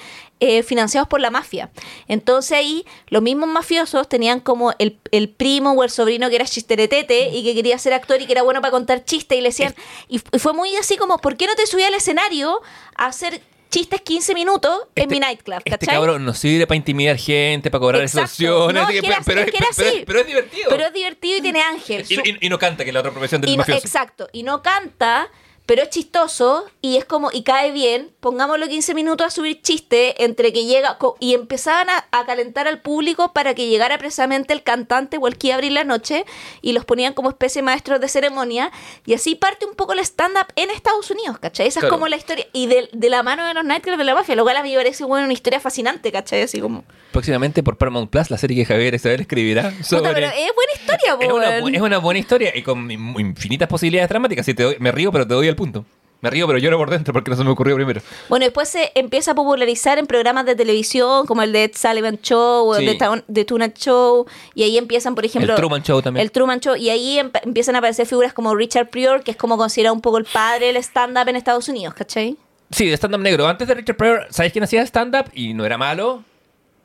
eh, 0.44 0.64
financiados 0.64 1.08
por 1.08 1.20
la 1.20 1.30
mafia. 1.30 1.70
Entonces 2.08 2.50
ahí 2.58 2.84
los 3.08 3.22
mismos 3.22 3.48
mafiosos 3.48 4.08
tenían 4.08 4.40
como 4.40 4.74
el, 4.80 4.98
el 5.12 5.28
primo 5.28 5.70
o 5.70 5.84
el 5.84 5.90
sobrino 5.90 6.28
que 6.28 6.34
era 6.34 6.44
chisteretete 6.46 7.28
y 7.28 7.44
que 7.44 7.54
quería 7.54 7.78
ser 7.78 7.92
actor 7.92 8.20
y 8.20 8.26
que 8.26 8.32
era 8.32 8.42
bueno 8.42 8.60
para 8.60 8.72
contar 8.72 9.04
chistes 9.04 9.38
y 9.38 9.40
le 9.40 9.50
decían, 9.50 9.72
y, 10.08 10.18
fue 10.18 10.52
muy 10.52 10.74
así 10.76 10.96
como, 10.96 11.18
¿por 11.18 11.36
qué 11.36 11.46
no 11.46 11.54
te 11.54 11.64
subí 11.66 11.84
al 11.84 11.94
escenario 11.94 12.60
a 12.96 13.06
hacer 13.06 13.40
chistes 13.70 14.00
15 14.00 14.34
minutos 14.34 14.82
en 14.96 15.02
Este- 15.04 15.14
mi 15.14 15.20
nightclub? 15.20 15.58
Este 15.64 15.70
¿cachai? 15.70 15.94
cabrón 15.94 16.24
nos 16.24 16.38
sirve 16.38 16.66
para 16.66 16.76
intimidar 16.76 17.16
gente, 17.16 17.70
para 17.70 17.80
cobrar 17.80 18.02
extorsiones. 18.02 18.74
No, 18.74 18.82
así 18.82 18.96
es 18.96 19.00
que- 19.00 19.06
que 19.06 19.12
era- 19.14 19.22
pero, 19.24 19.40
es 19.42 19.50
que 19.52 19.56
era 19.58 19.66
pero- 19.76 19.88
así. 19.90 20.02
pero 20.06 20.18
es 20.20 20.26
divertido. 20.26 20.66
Pero 20.70 20.84
es 20.86 20.92
divertido 20.92 21.38
y 21.38 21.40
tiene 21.40 21.60
ángel. 21.62 22.04
y, 22.08 22.14
Su- 22.16 22.20
y- 22.22 22.38
y 22.40 22.48
no 22.48 22.58
canta, 22.58 22.82
que 22.82 22.90
es 22.90 22.94
la 22.94 23.00
otra 23.00 23.12
profesión 23.12 23.40
del 23.40 23.50
y 23.50 23.52
no- 23.56 23.58
mafioso. 23.60 23.86
exacto. 23.86 24.28
Y 24.32 24.42
no 24.42 24.60
canta, 24.60 25.28
pero 25.72 25.84
es 25.84 25.88
chistoso 25.88 26.66
y 26.82 26.98
es 26.98 27.06
como, 27.06 27.30
y 27.32 27.44
cae 27.44 27.72
bien. 27.72 28.10
Pongámoslo 28.20 28.68
15 28.68 28.92
minutos 28.94 29.26
a 29.26 29.30
subir 29.30 29.62
chiste 29.62 30.22
entre 30.22 30.52
que 30.52 30.66
llega 30.66 30.98
y 31.18 31.32
empezaban 31.32 31.88
a, 31.88 32.04
a 32.10 32.26
calentar 32.26 32.68
al 32.68 32.82
público 32.82 33.32
para 33.32 33.54
que 33.54 33.68
llegara 33.68 33.96
precisamente 33.96 34.52
el 34.52 34.62
cantante 34.62 35.16
o 35.18 35.26
el 35.26 35.38
que 35.38 35.54
abrir 35.54 35.72
la 35.72 35.84
noche 35.84 36.26
y 36.60 36.72
los 36.74 36.84
ponían 36.84 37.14
como 37.14 37.30
especie 37.30 37.62
de 37.62 37.64
maestros 37.64 38.00
de 38.02 38.08
ceremonia. 38.08 38.70
Y 39.06 39.14
así 39.14 39.34
parte 39.34 39.64
un 39.64 39.74
poco 39.74 39.94
el 39.94 40.00
stand-up 40.00 40.46
en 40.56 40.68
Estados 40.68 41.10
Unidos, 41.10 41.38
¿cachai? 41.38 41.68
Esa 41.68 41.80
Claro. 41.80 41.94
es 41.94 41.98
como 41.98 42.08
la 42.08 42.16
historia. 42.16 42.46
Y 42.52 42.66
de, 42.66 42.90
de 42.92 43.08
la 43.08 43.22
mano 43.22 43.46
de 43.46 43.54
los 43.54 43.64
nightclubs 43.64 43.96
de 43.96 44.04
la 44.04 44.14
mafia, 44.14 44.36
lo 44.36 44.42
cual 44.44 44.58
a 44.58 44.62
mí 44.62 44.72
me 44.72 44.76
parece 44.76 45.04
bueno, 45.04 45.24
una 45.24 45.32
historia 45.32 45.58
fascinante, 45.58 46.12
¿cachai? 46.12 46.42
Así 46.42 46.60
como. 46.60 46.84
Próximamente 47.12 47.62
por 47.62 47.78
Paramount 47.78 48.10
Plus, 48.10 48.30
la 48.30 48.36
serie 48.36 48.56
que 48.58 48.66
Javier 48.66 48.94
Isabel 48.94 49.20
escribirá 49.22 49.70
sobre... 49.82 50.02
Puta, 50.02 50.14
pero 50.14 50.26
es 50.26 50.50
buena 50.54 50.72
historia, 50.74 51.16
Es 51.20 51.32
una, 51.32 51.76
es 51.76 51.80
una 51.82 51.98
buena 51.98 52.20
historia 52.20 52.52
y 52.54 52.62
con 52.62 52.90
in- 52.90 53.14
infinitas 53.18 53.68
posibilidades 53.68 54.08
dramáticas. 54.10 54.44
Si 54.46 54.54
te 54.54 54.62
doy- 54.62 54.76
me 54.78 54.92
río, 54.92 55.10
pero 55.12 55.26
te 55.26 55.34
doy 55.34 55.48
el 55.48 55.56
punto. 55.62 55.84
Me 56.20 56.30
río, 56.30 56.46
pero 56.46 56.58
lloro 56.60 56.78
por 56.78 56.88
dentro 56.88 57.12
porque 57.12 57.30
no 57.32 57.36
se 57.36 57.42
me 57.42 57.50
ocurrió 57.50 57.74
primero. 57.74 58.00
Bueno, 58.28 58.44
después 58.44 58.68
se 58.68 58.92
empieza 58.94 59.32
a 59.32 59.34
popularizar 59.34 59.98
en 59.98 60.06
programas 60.06 60.46
de 60.46 60.54
televisión 60.54 61.26
como 61.26 61.42
el 61.42 61.50
de 61.52 61.64
Ed 61.64 61.72
Sullivan 61.74 62.18
Show 62.22 62.68
o 62.68 62.74
Sí. 62.76 62.86
el 62.86 62.96
de, 62.96 63.22
de 63.26 63.44
Tuna 63.44 63.72
Show. 63.74 64.24
Y 64.54 64.62
ahí 64.62 64.78
empiezan, 64.78 65.16
por 65.16 65.24
ejemplo. 65.24 65.52
el 65.52 65.56
Truman 65.58 65.82
Show 65.82 66.00
también. 66.00 66.22
El 66.22 66.30
Truman 66.30 66.60
Show. 66.60 66.76
Y 66.76 66.90
ahí 66.90 67.18
emp- 67.18 67.40
empiezan 67.42 67.74
a 67.74 67.78
aparecer 67.78 68.06
figuras 68.06 68.32
como 68.32 68.54
Richard 68.54 68.88
Pryor, 68.90 69.24
que 69.24 69.32
es 69.32 69.36
como 69.36 69.56
considerado 69.58 69.94
un 69.96 70.00
poco 70.00 70.18
el 70.18 70.24
padre 70.24 70.66
del 70.66 70.76
stand-up 70.76 71.28
en 71.28 71.34
Estados 71.34 71.68
Unidos, 71.68 71.92
¿cachai? 71.94 72.36
Sí, 72.70 72.86
de 72.86 72.94
stand-up 72.96 73.20
negro. 73.20 73.48
Antes 73.48 73.66
de 73.66 73.74
Richard 73.74 73.96
Pryor, 73.96 74.26
¿sabes 74.30 74.52
quién 74.52 74.62
hacía 74.62 74.82
stand-up? 74.86 75.24
Y 75.34 75.54
no 75.54 75.64
era 75.64 75.76
malo. 75.76 76.22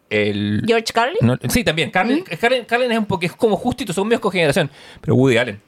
El... 0.10 0.64
George 0.66 0.92
Carlin. 0.94 1.18
No, 1.22 1.38
sí, 1.50 1.64
también. 1.64 1.92
Carlin, 1.92 2.24
Carlin, 2.42 2.66
Carlin 2.66 2.92
es 2.92 2.98
un 2.98 3.06
poco 3.06 3.26
es 3.26 3.34
como 3.34 3.56
justito, 3.56 3.94
son 3.94 4.08
míos 4.08 4.20
con 4.22 4.32
generación. 4.32 4.72
Pero 5.02 5.14
Woody 5.16 5.38
Allen. 5.38 5.62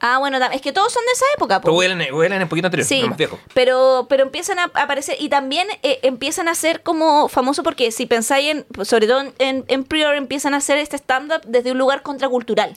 Ah, 0.00 0.18
bueno, 0.18 0.38
es 0.52 0.60
que 0.60 0.72
todos 0.72 0.92
son 0.92 1.02
de 1.06 1.12
esa 1.12 1.24
época, 1.36 1.60
po. 1.60 1.68
Pero 1.78 1.80
Allen 1.80 2.00
es 2.02 2.42
un 2.42 2.48
poquito 2.48 2.66
anterior, 2.66 2.86
Sí, 2.86 3.00
no 3.00 3.08
más 3.08 3.16
viejo. 3.16 3.38
pero, 3.54 4.06
pero 4.10 4.22
empiezan 4.24 4.58
a 4.58 4.64
aparecer 4.64 5.16
y 5.18 5.28
también 5.30 5.66
eh, 5.82 6.00
empiezan 6.02 6.48
a 6.48 6.54
ser 6.54 6.82
como 6.82 7.28
famosos 7.28 7.64
porque 7.64 7.90
si 7.90 8.04
pensáis 8.06 8.50
en, 8.50 8.66
sobre 8.84 9.06
todo 9.06 9.32
en, 9.38 9.64
en 9.68 9.84
Prior, 9.84 10.14
empiezan 10.14 10.52
a 10.52 10.58
hacer 10.58 10.76
este 10.78 10.96
stand-up 10.96 11.40
desde 11.46 11.72
un 11.72 11.78
lugar 11.78 12.02
contracultural. 12.02 12.74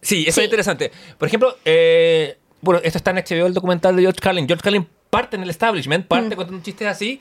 Sí, 0.00 0.24
eso 0.26 0.36
Sí. 0.36 0.40
es 0.40 0.44
interesante. 0.46 0.92
Por 1.18 1.28
ejemplo, 1.28 1.56
eh, 1.64 2.38
bueno, 2.62 2.80
esto 2.82 2.96
está 2.98 3.10
en 3.10 3.18
HBO, 3.18 3.46
el 3.46 3.54
documental 3.54 3.94
de 3.96 4.02
George 4.02 4.20
Carlin. 4.20 4.46
George 4.46 4.62
Carlin 4.62 4.88
parte 5.10 5.36
en 5.36 5.42
el 5.42 5.50
establishment, 5.50 6.06
parte 6.06 6.34
Mm. 6.34 6.38
contando 6.38 6.62
chistes 6.62 6.88
así. 6.88 7.20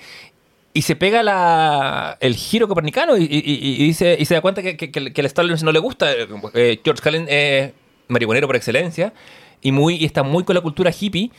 Y 0.74 0.82
se 0.82 0.96
pega 0.96 1.24
la, 1.24 2.18
el 2.20 2.36
giro 2.36 2.68
copernicano 2.68 3.16
y, 3.18 3.24
y- 3.24 3.26
y- 3.26 3.84
y 3.84 3.88
dice, 3.88 4.16
y 4.20 4.26
se 4.26 4.34
da 4.34 4.42
cuenta 4.42 4.62
que, 4.62 4.76
que- 4.78 4.92
que 4.92 5.22
el 5.22 5.26
establishment 5.26 5.64
no 5.64 5.72
le 5.72 5.80
gusta. 5.80 6.12
Eh, 6.12 6.80
George 6.84 7.02
Carlin 7.02 7.26
es 7.30 7.72
marihuanero 8.08 8.48
por 8.48 8.56
excelencia 8.56 9.14
y, 9.62 9.72
muy, 9.72 9.96
y 9.96 10.06
está 10.06 10.24
muy 10.24 10.44
con 10.44 10.56
la 10.56 10.62
cultura 10.62 10.92
hippie. 10.98 11.32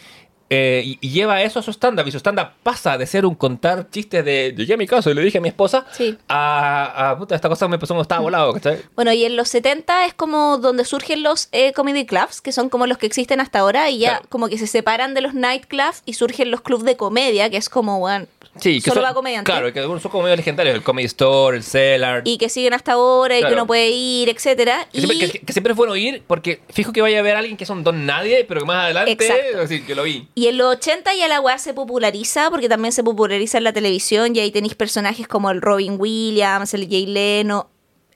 eh, 0.49 0.83
y, 0.85 0.99
y 1.01 1.11
lleva 1.11 1.43
eso 1.43 1.59
a 1.59 1.63
su 1.63 1.73
stand-up. 1.73 2.07
Y 2.07 2.13
su 2.13 2.19
stand-up 2.19 2.51
pasa 2.63 2.97
de 2.97 3.05
ser 3.07 3.27
un 3.27 3.35
contar 3.35 3.91
chistes 3.91 4.25
de 4.25 4.55
llegué 4.57 4.75
a 4.75 4.77
mi 4.77 4.87
casa 4.87 5.11
y 5.11 5.15
le 5.15 5.23
dije 5.23 5.39
a 5.39 5.41
mi 5.41 5.49
esposa 5.49 5.87
Sí. 5.91 6.17
a, 6.29 7.11
a, 7.11 7.19
puta, 7.19 7.35
esta 7.35 7.49
cosa 7.49 7.67
me 7.67 7.79
pasó 7.81 7.95
cuando 7.95 8.03
estaba 8.03 8.21
volado, 8.23 8.53
¿cachai? 8.53 8.79
Bueno, 8.95 9.13
y 9.13 9.25
en 9.25 9.35
los 9.35 9.49
70 9.49 10.05
es 10.07 10.15
como 10.15 10.59
donde 10.59 10.85
surgen 10.85 11.25
los 11.25 11.49
eh, 11.51 11.73
comedy 11.73 12.07
clubs, 12.07 12.41
que 12.41 12.53
son 12.53 12.69
como 12.69 12.87
los 12.87 12.97
que 12.97 13.07
existen 13.07 13.41
hasta 13.41 13.59
ahora, 13.59 13.91
y 13.91 13.99
ya 13.99 14.11
Claro. 14.11 14.27
como 14.29 14.49
que 14.49 14.57
se 14.57 14.69
separan 14.69 15.15
de 15.15 15.21
los 15.23 15.35
nightclubs 15.35 16.03
y 16.07 16.13
surgen 16.13 16.53
los 16.53 16.61
clubs 16.61 16.85
de 16.85 16.97
comedia, 16.97 17.51
que 17.51 17.57
es 17.57 17.69
como, 17.69 17.99
bueno, 17.99 18.27
Sí, 18.61 18.81
que 18.81 18.91
solo 18.91 19.03
son, 19.03 19.11
va 19.11 19.15
comediante. 19.15 19.51
Claro, 19.51 19.73
que 19.73 19.81
son 19.83 20.01
como 20.11 20.23
medio 20.25 20.37
legendarios. 20.37 20.75
El 20.77 20.83
Comedy 20.83 21.07
Store, 21.07 21.57
el 21.57 21.63
Cellar. 21.63 22.23
Y 22.25 22.39
que 22.39 22.49
siguen 22.49 22.75
hasta 22.75 22.93
ahora 22.93 23.37
y 23.37 23.41
Claro. 23.41 23.55
que 23.55 23.61
uno 23.61 23.67
puede 23.67 23.91
ir, 23.91 24.29
etcétera. 24.29 24.87
Que 24.93 24.99
siempre, 25.01 25.17
Y 25.17 25.31
que- 25.31 25.39
que 25.41 25.53
siempre 25.53 25.73
es 25.73 25.77
bueno 25.77 25.95
ir 25.97 26.23
porque 26.27 26.61
fijo 26.71 26.93
que 26.93 27.03
vaya 27.03 27.19
a 27.19 27.23
ver 27.23 27.37
a 27.37 27.41
alguien 27.41 27.57
que 27.57 27.67
son 27.67 27.85
don 27.85 28.07
nadie, 28.07 28.45
pero 28.49 28.61
que 28.61 28.67
más 28.67 28.85
adelante, 28.85 29.13
Exacto. 29.13 29.61
así, 29.63 29.85
yo 29.87 29.95
lo 29.95 30.03
vi. 30.05 30.29
Y 30.35 30.47
en 30.49 30.59
los 30.59 30.77
80 30.77 31.15
ya 31.15 31.29
la 31.29 31.41
weá 31.41 31.59
se 31.59 31.75
populariza, 31.75 32.51
porque 32.51 32.69
también 32.69 32.93
se 32.93 33.05
populariza 33.05 33.59
en 33.59 33.65
la 33.65 33.73
televisión, 33.73 34.35
y 34.35 34.41
ahí 34.41 34.51
tenéis 34.51 34.75
personajes 34.75 35.29
como 35.29 35.51
el 35.51 35.61
Robin 35.61 35.97
Williams, 35.99 36.75
el 36.75 36.89
Jay 36.89 37.07
Leno, 37.07 37.71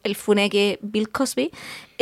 el 0.05 0.17
funeque 0.17 0.79
Bill 0.83 1.09
Cosby. 1.11 1.51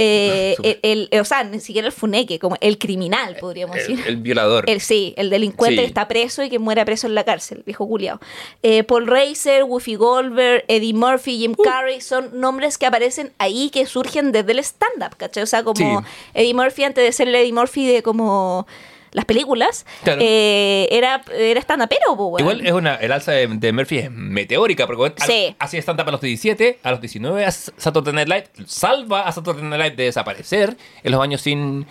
eh, 0.01 0.55
Ah, 0.59 0.63
el, 0.83 1.09
el- 1.11 1.21
o 1.21 1.25
sea, 1.25 1.43
ni 1.43 1.59
siquiera 1.59 1.89
el 1.89 1.93
funeque, 1.93 2.39
como 2.39 2.57
el 2.61 2.79
criminal, 2.79 3.37
podríamos 3.41 3.77
El, 3.77 3.83
decir. 3.97 4.05
el 4.07 4.17
violador. 4.19 4.71
El, 4.71 4.81
sí, 4.81 5.13
el 5.17 5.29
delincuente 5.29 5.75
Sí. 5.75 5.81
que 5.81 5.87
está 5.87 6.07
preso 6.07 6.45
y 6.45 6.49
que 6.51 6.61
muera 6.61 6.85
preso 6.85 7.09
en 7.09 7.17
la 7.17 7.25
cárcel, 7.25 7.65
viejo 7.67 7.89
culiao. 7.89 8.21
Eh, 8.63 8.85
Paul 8.85 9.09
Reiser, 9.09 9.65
Whoopi 9.65 9.97
Goldberg, 9.97 10.65
Eddie 10.69 10.95
Murphy, 10.95 11.39
Jim 11.39 11.55
Uh. 11.59 11.63
Carrey 11.65 12.01
son 12.01 12.31
nombres 12.41 12.79
que 12.79 12.87
aparecen 12.87 13.33
ahí 13.39 13.71
que 13.71 13.87
surgen 13.87 14.31
desde 14.31 14.53
el 14.53 14.61
stand-up, 14.61 15.17
¿cachai? 15.17 15.43
O 15.43 15.47
sea, 15.47 15.65
como 15.65 16.01
Sí. 16.01 16.07
Eddie 16.35 16.55
Murphy, 16.55 16.85
antes 16.85 17.03
de 17.05 17.11
ser 17.13 17.27
el 17.27 17.35
Eddie 17.35 17.53
Murphy 17.53 17.87
de 17.89 18.03
como 18.05 18.69
las 19.13 19.25
películas, 19.25 19.87
Claro. 20.05 20.21
eh, 20.23 20.89
era, 20.91 21.23
era 21.37 21.61
stand-upero, 21.61 22.17
po, 22.17 22.27
weón. 22.29 22.41
Igual 22.41 22.67
es 22.67 22.73
una, 22.73 22.95
el 22.97 23.13
alza 23.13 23.33
de, 23.33 23.47
de 23.49 23.73
Murphy 23.73 23.99
es 23.99 24.11
meteórica, 24.11 24.87
porque 24.87 24.99
bueno, 24.99 25.15
Sí. 25.25 25.55
hacía 25.59 25.81
stand-up 25.81 26.09
a 26.09 26.13
los 26.13 26.21
17, 26.21 26.81
a 26.83 26.91
los 26.91 27.01
19 27.01 27.45
a 27.45 27.51
Saturday 27.51 28.13
Night 28.15 28.29
Live, 28.29 28.49
salva 28.67 29.23
a 29.23 29.33
Saturday 29.33 29.63
Night 29.65 29.83
Live 29.83 29.97
de 29.97 30.05
desaparecer 30.05 30.77
en 31.03 31.13
los 31.13 31.21
años 31.23 31.41
sin... 31.41 31.87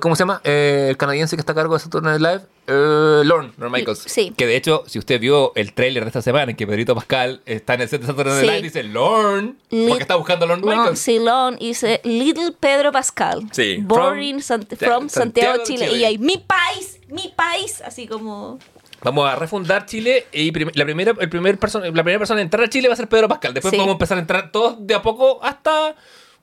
¿Cómo 0.00 0.16
se 0.16 0.20
llama? 0.22 0.40
Eh, 0.42 0.86
el 0.90 0.96
canadiense 0.96 1.36
que 1.36 1.40
está 1.40 1.52
a 1.52 1.54
cargo 1.54 1.74
de 1.74 1.80
Saturday 1.80 2.18
Night 2.18 2.20
Live, 2.20 2.46
eh, 2.66 3.22
Lorne, 3.24 3.52
Lorne 3.58 3.78
Michaels. 3.78 4.00
Sí. 4.06 4.32
Que 4.36 4.46
de 4.46 4.56
hecho, 4.56 4.84
si 4.86 4.98
usted 4.98 5.20
vio 5.20 5.52
el 5.54 5.72
tráiler 5.72 6.04
de 6.04 6.08
esta 6.08 6.22
semana 6.22 6.50
en 6.50 6.56
que 6.56 6.66
Pedrito 6.66 6.94
Pascal 6.94 7.40
está 7.46 7.74
en 7.74 7.82
el 7.82 7.88
set 7.88 8.00
de 8.00 8.06
Saturday 8.08 8.32
Night 8.34 8.40
Sí. 8.44 8.50
Live, 8.50 8.62
dice 8.62 8.82
Lorne, 8.82 9.54
porque 9.88 10.02
está 10.02 10.16
buscando 10.16 10.44
a 10.44 10.48
Lorne 10.48 10.66
Michaels. 10.66 10.98
sí, 10.98 11.18
Lon, 11.18 11.56
dice 11.56 12.00
Little 12.04 12.52
Pedro 12.58 12.92
Pascal. 12.92 13.42
Sí. 13.52 13.78
Born 13.82 14.18
From- 14.18 14.38
Sant- 14.40 14.76
from 14.76 15.08
Santiago, 15.08 15.08
Santiago, 15.08 15.64
Chile. 15.64 15.86
Chile. 15.86 15.98
Y 15.98 16.04
ahí, 16.04 16.18
mi 16.18 16.38
país, 16.38 16.98
mi 17.08 17.32
país. 17.36 17.80
Así 17.84 18.06
como. 18.06 18.58
Vamos 19.02 19.28
a 19.30 19.36
refundar 19.36 19.86
Chile 19.86 20.26
y 20.32 20.50
prim- 20.50 20.70
la 20.74 20.84
primera, 20.84 21.14
el 21.20 21.28
primer 21.28 21.58
persona, 21.58 21.84
la 21.86 21.92
primera 21.92 22.18
persona 22.18 22.40
en 22.40 22.46
entrar 22.46 22.64
a 22.64 22.68
Chile 22.68 22.88
va 22.88 22.94
a 22.94 22.96
ser 22.96 23.08
Pedro 23.08 23.28
Pascal. 23.28 23.54
Después 23.54 23.70
Sí. 23.70 23.76
vamos 23.76 23.90
a 23.90 23.92
empezar 23.92 24.16
a 24.18 24.20
entrar 24.20 24.50
todos 24.50 24.76
de 24.84 24.94
a 24.94 25.02
poco 25.02 25.38
hasta 25.44 25.94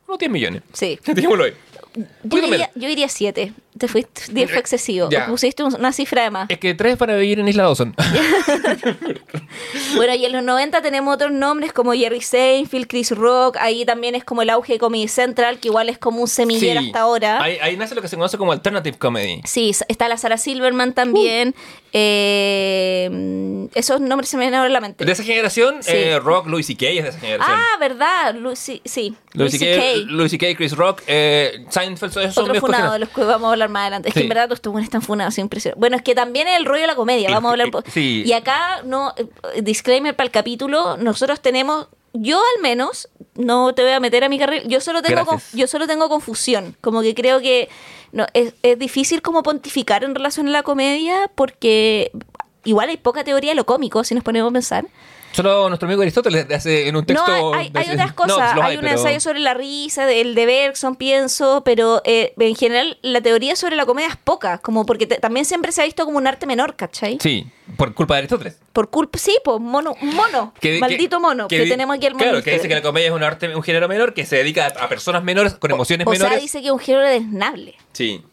unos 0.08 0.20
10 0.20 0.32
millones. 0.32 0.62
Sí. 0.72 0.98
Dejémoslo 1.06 1.46
ahí. 1.46 1.54
Yo 2.24 2.42
diría, 2.42 2.72
yo 2.76 2.88
diría 2.88 3.10
siete. 3.10 3.54
Te 3.78 3.88
fuiste, 3.88 4.22
10 4.32 4.50
fue 4.52 4.60
excesivo. 4.60 5.10
Ya. 5.10 5.26
Pusiste 5.26 5.64
un- 5.64 5.74
una 5.76 5.92
cifra 5.92 6.24
de 6.24 6.30
más. 6.30 6.50
Es 6.50 6.60
que 6.60 6.74
tres 6.76 6.96
para 6.98 7.16
vivir 7.16 7.40
en 7.40 7.48
Isla 7.48 7.64
Dawson. 7.64 7.96
Bueno, 9.96 10.16
y 10.16 10.26
en 10.26 10.32
los 10.32 10.44
90 10.44 10.82
tenemos 10.82 11.14
otros 11.14 11.32
nombres 11.32 11.72
como 11.74 11.94
Jerry 11.94 12.22
Seinfeld, 12.22 12.88
Chris 12.88 13.12
Rock. 13.12 13.58
Ahí 13.60 13.86
también 13.86 14.16
es 14.16 14.24
como 14.24 14.42
el 14.42 14.50
auge 14.50 14.74
de 14.74 14.80
Comedy 14.80 15.08
Central, 15.08 15.60
que 15.60 15.68
igual 15.68 15.90
es 15.90 15.98
como 16.00 16.22
un 16.22 16.28
semillero 16.28 16.82
Sí. 16.82 16.88
hasta 16.88 17.02
ahora. 17.02 17.42
Ahí, 17.42 17.58
ahí 17.62 17.78
nace 17.78 17.94
lo 17.94 18.02
que 18.02 18.08
se 18.08 18.16
conoce 18.16 18.38
como 18.38 18.52
alternative 18.52 18.98
comedy. 18.98 19.42
Sí, 19.46 19.72
está 19.88 20.08
la 20.10 20.18
Sarah 20.18 20.38
Silverman 20.38 20.94
también. 20.94 21.54
Eh, 21.96 23.68
esos 23.76 24.02
nombres 24.02 24.30
se 24.30 24.38
me 24.38 24.42
vienen 24.46 24.58
ahora 24.60 24.70
a 24.70 24.74
la 24.74 24.82
mente. 24.82 25.06
De 25.06 25.12
esa 25.12 25.24
generación, 25.24 25.84
Sí. 25.84 25.92
eh, 25.94 26.20
Rock, 26.20 26.48
Louis 26.48 26.66
C.K. 26.66 26.88
es 26.88 27.04
de 27.04 27.10
esa 27.10 27.20
generación. 27.20 27.58
Ah, 27.60 27.78
¿verdad? 27.80 28.34
Lu- 28.36 28.56
sí. 28.56 28.82
Louis 29.34 29.52
C.K.. 29.52 30.06
Louis 30.08 30.32
C.K., 30.32 30.56
Chris 30.58 30.76
Rock, 30.76 31.02
eh, 31.08 31.66
Seinfeld, 31.70 32.12
esos 32.18 32.34
son 32.34 32.44
Otro 32.44 32.54
viejos 32.54 32.70
funado 32.70 32.98
los 32.98 33.10
que 33.10 33.22
vamos 33.24 33.48
a 33.50 33.52
hablar 33.52 33.63
más 33.70 33.82
adelante. 33.82 34.10
Es 34.10 34.14
que 34.14 34.22
en 34.22 34.30
verdad 34.30 34.52
estos 34.52 34.72
buenos 34.72 34.88
están 34.88 35.02
funados, 35.02 35.34
es 35.36 35.40
impresionante. 35.40 35.80
Bueno, 35.80 35.96
es 35.96 36.02
que 36.02 36.16
también 36.16 36.48
es 36.48 36.58
el 36.58 36.66
rollo 36.66 36.82
de 36.82 36.88
la 36.88 36.96
comedia, 36.96 37.30
vamos 37.32 37.50
a 37.50 37.52
hablar. 37.52 37.68
un 37.68 37.72
po- 37.72 37.84
Sí. 37.92 38.24
Y 38.26 38.34
acá, 38.34 38.82
no, 38.86 39.14
eh, 39.18 39.62
disclaimer 39.62 40.16
para 40.16 40.26
el 40.26 40.32
capítulo, 40.32 40.98
nosotros 40.98 41.42
tenemos, 41.42 41.88
yo 42.14 42.38
al 42.56 42.62
menos, 42.62 43.10
no 43.36 43.74
te 43.74 43.82
voy 43.84 43.92
a 43.92 44.00
meter 44.00 44.24
a 44.24 44.30
mi 44.30 44.38
carrera, 44.40 44.64
yo 44.68 44.80
solo 44.82 45.02
tengo, 45.02 45.22
conf- 45.38 45.56
yo 45.58 45.68
solo 45.68 45.88
tengo 45.88 46.10
confusión, 46.10 46.76
como 46.82 47.02
que 47.02 47.16
creo 47.16 47.40
que 47.42 47.70
no, 48.12 48.28
es, 48.34 48.54
es 48.62 48.78
difícil 48.78 49.22
como 49.22 49.42
pontificar 49.44 50.04
en 50.04 50.14
relación 50.14 50.48
a 50.48 50.52
la 50.52 50.62
comedia 50.64 51.32
porque 51.34 52.12
igual 52.64 52.90
hay 52.90 52.98
poca 52.98 53.24
teoría 53.24 53.52
de 53.52 53.56
lo 53.56 53.66
cómico, 53.66 54.04
si 54.04 54.14
nos 54.16 54.24
ponemos 54.24 54.50
a 54.50 54.54
pensar. 54.54 54.86
Solo 55.34 55.68
nuestro 55.68 55.88
amigo 55.88 56.02
Aristóteles 56.04 56.46
hace 56.52 56.88
en 56.88 56.96
un 56.96 57.06
texto. 57.06 57.26
No, 57.28 57.54
hay, 57.54 57.72
hay- 57.74 57.90
otras 57.92 58.14
cosas. 58.14 58.56
los 58.56 58.64
hay, 58.64 58.76
un 58.76 58.82
pero- 58.82 58.94
ensayo 58.94 59.20
sobre 59.20 59.40
la 59.40 59.54
risa, 59.54 60.12
el 60.12 60.36
de 60.36 60.46
Bergson, 60.46 60.96
pienso, 60.96 61.64
pero 61.66 62.02
eh, 62.06 62.34
en 62.38 62.56
general 62.56 62.98
la 63.02 63.20
teoría 63.22 63.56
sobre 63.56 63.76
la 63.76 63.86
comedia 63.86 64.10
es 64.10 64.16
poca, 64.18 64.60
como 64.60 64.86
porque 64.86 65.08
te- 65.08 65.18
también 65.18 65.46
siempre 65.46 65.72
se 65.72 65.82
ha 65.82 65.86
visto 65.86 66.06
como 66.06 66.18
un 66.18 66.28
arte 66.28 66.46
menor, 66.46 66.76
¿cachai? 66.76 67.18
Sí, 67.20 67.48
por 67.78 67.94
culpa 67.94 68.14
de 68.16 68.20
Aristóteles. 68.20 68.60
Por 68.74 68.90
culpa, 68.90 69.18
sí, 69.18 69.36
pues 69.44 69.60
mono, 69.60 69.96
un 70.02 70.16
mono, 70.16 70.54
Que- 70.60 70.80
maldito 70.80 71.18
que- 71.18 71.22
mono, 71.22 71.48
que, 71.48 71.66
tenemos 71.66 71.96
aquí 71.98 72.06
el 72.06 72.14
mono. 72.14 72.24
Claro, 72.26 72.44
que 72.44 72.52
dice 72.54 72.68
que 72.68 72.76
la 72.76 72.82
comedia 72.82 73.08
es 73.08 73.14
un 73.14 73.24
arte, 73.24 73.56
un 73.56 73.64
género 73.64 73.88
menor 73.88 74.14
que 74.14 74.26
se 74.26 74.36
dedica 74.38 74.66
a, 74.68 74.86
a 74.86 74.90
personas 74.90 75.24
menores 75.24 75.54
con 75.56 75.72
emociones 75.72 76.06
o 76.08 76.10
menores. 76.12 76.34
sea, 76.34 76.42
dice 76.42 76.62
que 76.62 76.68
es 76.68 76.72
un 76.74 76.80
género 76.80 77.08
desnable, 77.08 77.76
Sí. 77.92 78.24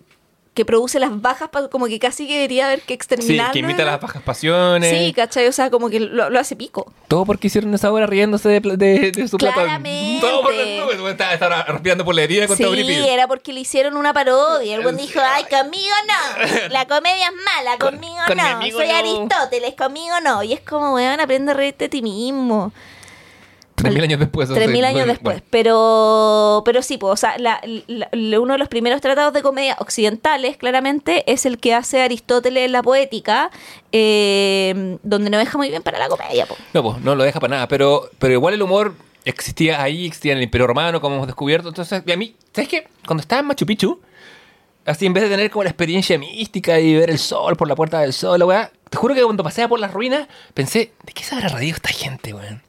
Que 0.52 0.64
produce 0.64 0.98
las 0.98 1.20
bajas, 1.22 1.48
como 1.70 1.86
que 1.86 1.98
casi 2.00 2.26
que 2.26 2.34
debería 2.34 2.66
haber 2.66 2.80
que 2.80 2.88
Sí, 2.88 2.94
exterminarlo. 2.94 3.52
que 3.52 3.60
imita 3.60 3.84
las 3.84 4.00
bajas 4.00 4.20
pasiones. 4.22 4.90
Sí, 4.90 5.12
¿cachai? 5.12 5.46
O 5.46 5.52
sea, 5.52 5.70
como 5.70 5.88
que 5.88 6.00
lo, 6.00 6.28
lo 6.28 6.40
hace 6.40 6.56
pico. 6.56 6.92
Todo 7.06 7.24
porque 7.24 7.46
hicieron 7.46 7.72
esa 7.72 7.90
hora 7.92 8.06
riéndose 8.06 8.48
de, 8.48 8.60
pla- 8.60 8.76
de, 8.76 9.12
de 9.12 9.28
su 9.28 9.38
plata. 9.38 9.54
Claramente. 9.54 10.20
Todo 10.20 10.42
por 10.42 10.52
eso. 10.52 11.08
Estaba, 11.08 11.32
estaba 11.34 11.62
respirando 11.62 12.04
por 12.04 12.14
la 12.16 12.22
herida 12.22 12.48
con 12.48 12.56
Sí, 12.56 12.64
era 13.08 13.28
porque 13.28 13.52
le 13.52 13.60
hicieron 13.60 13.96
una 13.96 14.12
parodia. 14.12 14.74
El 14.74 14.82
buen 14.82 14.98
Sí. 14.98 15.06
dijo, 15.06 15.20
ay, 15.24 15.44
conmigo 15.44 15.94
no. 16.08 16.68
La 16.70 16.86
comedia 16.86 17.26
es 17.28 17.32
mala, 17.32 17.78
Con- 17.78 17.92
conmigo 17.94 18.14
con 18.26 18.36
no. 18.36 18.42
amigo 18.42 18.78
Soy 18.78 18.88
no". 18.88 18.94
Aristóteles, 18.96 19.74
conmigo 19.76 20.14
no. 20.20 20.42
Y 20.42 20.52
es 20.52 20.60
como, 20.60 20.94
weón, 20.94 21.20
aprende 21.20 21.52
a 21.52 21.54
reírte 21.54 21.84
de 21.84 21.88
ti 21.90 22.02
mismo. 22.02 22.72
Tres 23.82 23.94
mil 23.94 24.02
años 24.02 24.20
después. 24.20 24.48
Tres 24.48 24.66
sí, 24.66 24.72
mil 24.72 24.84
años 24.84 24.94
bueno, 25.00 25.12
después. 25.12 25.36
bueno. 25.36 25.46
Pero, 25.50 26.62
pero 26.64 26.82
sí, 26.82 26.98
pues, 26.98 27.12
o 27.12 27.16
sea, 27.16 27.38
la- 27.38 27.60
la- 27.86 28.08
la- 28.12 28.40
uno 28.40 28.54
de 28.54 28.58
los 28.58 28.68
primeros 28.68 29.00
tratados 29.00 29.32
de 29.32 29.42
comedia 29.42 29.76
occidentales, 29.78 30.56
claramente, 30.56 31.30
es 31.30 31.46
el 31.46 31.58
que 31.58 31.74
hace 31.74 32.00
Aristóteles 32.02 32.66
en 32.66 32.72
la 32.72 32.82
poética, 32.82 33.50
eh, 33.92 34.98
donde 35.02 35.30
no 35.30 35.38
deja 35.38 35.56
muy 35.58 35.68
bien 35.70 35.82
para 35.82 35.98
la 35.98 36.08
comedia. 36.08 36.46
po. 36.46 36.56
No, 36.74 36.82
pues 36.82 36.98
no 37.00 37.14
lo 37.14 37.24
deja 37.24 37.40
para 37.40 37.54
nada. 37.56 37.68
Pero, 37.68 38.10
pero 38.18 38.32
igual 38.34 38.54
el 38.54 38.62
humor 38.62 38.94
existía 39.24 39.82
ahí, 39.82 40.06
existía 40.06 40.32
en 40.32 40.38
el 40.38 40.44
Imperio 40.44 40.66
Romano, 40.66 41.00
como 41.00 41.16
hemos 41.16 41.26
descubierto. 41.26 41.68
Entonces, 41.68 42.02
a 42.06 42.16
mí, 42.16 42.34
¿sabes 42.54 42.68
qué? 42.68 42.88
Cuando 43.06 43.20
estaba 43.20 43.40
en 43.40 43.46
Machu 43.46 43.66
Picchu, 43.66 44.00
así 44.86 45.06
en 45.06 45.12
vez 45.12 45.24
de 45.24 45.30
tener 45.30 45.50
como 45.50 45.64
la 45.64 45.70
experiencia 45.70 46.18
mística 46.18 46.80
y 46.80 46.94
ver 46.96 47.10
el 47.10 47.18
sol 47.18 47.56
por 47.56 47.68
la 47.68 47.74
puerta 47.76 48.00
del 48.00 48.12
sol, 48.12 48.38
la 48.38 48.46
weá, 48.46 48.72
te 48.88 48.96
juro 48.96 49.14
que 49.14 49.22
cuando 49.22 49.44
paseaba 49.44 49.68
por 49.68 49.78
las 49.80 49.92
ruinas, 49.92 50.26
pensé, 50.54 50.92
¿de 51.04 51.12
qué 51.12 51.22
se 51.22 51.34
habrá 51.34 51.48
reído 51.48 51.76
esta 51.76 51.90
gente, 51.90 52.32
weón? 52.34 52.62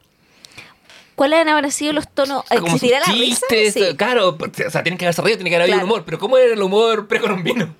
¿Cuáles 1.22 1.38
han 1.38 1.50
habrán 1.50 1.70
sido 1.70 1.92
los 1.92 2.08
tonos? 2.12 2.42
Sus 2.50 2.56
¿Existirá 2.62 2.98
la 2.98 3.06
risa? 3.06 3.46
chistes, 3.48 3.74
Sí. 3.74 3.96
claro, 3.96 4.30
o 4.36 4.70
sea, 4.70 4.82
tienen 4.82 4.98
que 4.98 5.04
haberse 5.04 5.22
reído, 5.22 5.38
tiene 5.38 5.50
que 5.50 5.54
haber 5.56 5.68
Claro. 5.68 5.84
humor, 5.84 6.02
pero 6.04 6.18
¿cómo 6.18 6.36
era 6.36 6.52
el 6.52 6.60
humor 6.60 7.06
precolombino? 7.06 7.72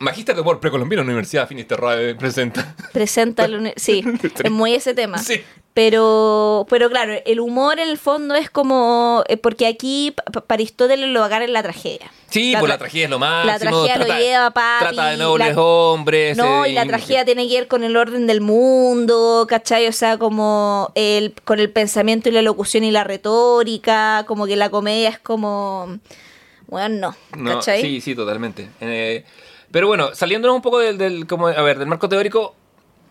Magíster 0.00 0.34
de 0.34 0.40
humor 0.40 0.58
precolombino, 0.60 1.02
Universidad 1.02 1.46
Finisterrae 1.46 2.14
presenta. 2.16 2.74
presenta 2.92 3.44
el 3.44 3.54
uni- 3.56 3.72
sí 3.76 4.02
es 4.44 4.50
muy 4.50 4.74
ese 4.74 4.94
tema 4.94 5.18
Sí. 5.18 5.40
pero 5.74 6.66
pero 6.68 6.88
claro 6.90 7.12
el 7.24 7.38
humor 7.40 7.78
en 7.78 7.88
el 7.88 7.98
fondo 7.98 8.34
es 8.34 8.50
como 8.50 9.22
eh, 9.28 9.36
porque 9.36 9.66
aquí 9.66 10.10
pa- 10.16 10.24
pa- 10.24 10.40
para 10.40 10.56
Aristóteles 10.56 11.08
lo 11.10 11.22
agarra 11.22 11.44
en 11.44 11.52
la 11.52 11.62
tragedia 11.62 12.10
Sí, 12.30 12.52
La 12.52 12.60
pues 12.60 12.68
la 12.70 12.76
tra- 12.76 12.78
tragedia 12.80 13.04
es 13.04 13.10
lo 13.10 13.18
más. 13.18 13.44
la 13.44 13.58
tragedia 13.58 13.98
lo 13.98 14.06
lleva 14.06 14.50
papi 14.52 14.94
Trata 14.94 15.10
de 15.10 15.16
nobles 15.16 15.54
la- 15.56 15.62
hombres. 15.62 16.36
no 16.36 16.64
eh, 16.64 16.70
y 16.70 16.72
la 16.74 16.86
tragedia 16.86 17.24
tiene 17.24 17.46
que 17.48 17.54
ver 17.56 17.68
con 17.68 17.84
el 17.84 17.96
orden 17.96 18.26
del 18.26 18.40
mundo 18.40 19.46
¿cachai? 19.48 19.86
o 19.86 19.92
sea 19.92 20.16
como 20.16 20.92
el 20.94 21.34
con 21.44 21.60
el 21.60 21.70
pensamiento 21.70 22.28
y 22.28 22.32
la 22.32 22.42
locución 22.42 22.84
y 22.84 22.90
la 22.90 23.04
retórica 23.04 24.24
como 24.26 24.46
que 24.46 24.56
la 24.56 24.70
comedia 24.70 25.08
es 25.10 25.18
como 25.18 25.98
bueno 26.68 27.14
no, 27.36 27.42
No, 27.42 27.54
¿cachai? 27.56 27.82
sí, 27.82 28.00
sí, 28.00 28.14
totalmente. 28.14 28.68
Eh, 28.80 29.24
pero 29.70 29.86
bueno, 29.86 30.14
saliéndonos 30.14 30.56
un 30.56 30.62
poco 30.62 30.78
del, 30.78 30.98
del, 30.98 31.26
como, 31.26 31.48
a 31.48 31.62
ver, 31.62 31.78
del 31.78 31.86
marco 31.88 32.08
teórico, 32.08 32.54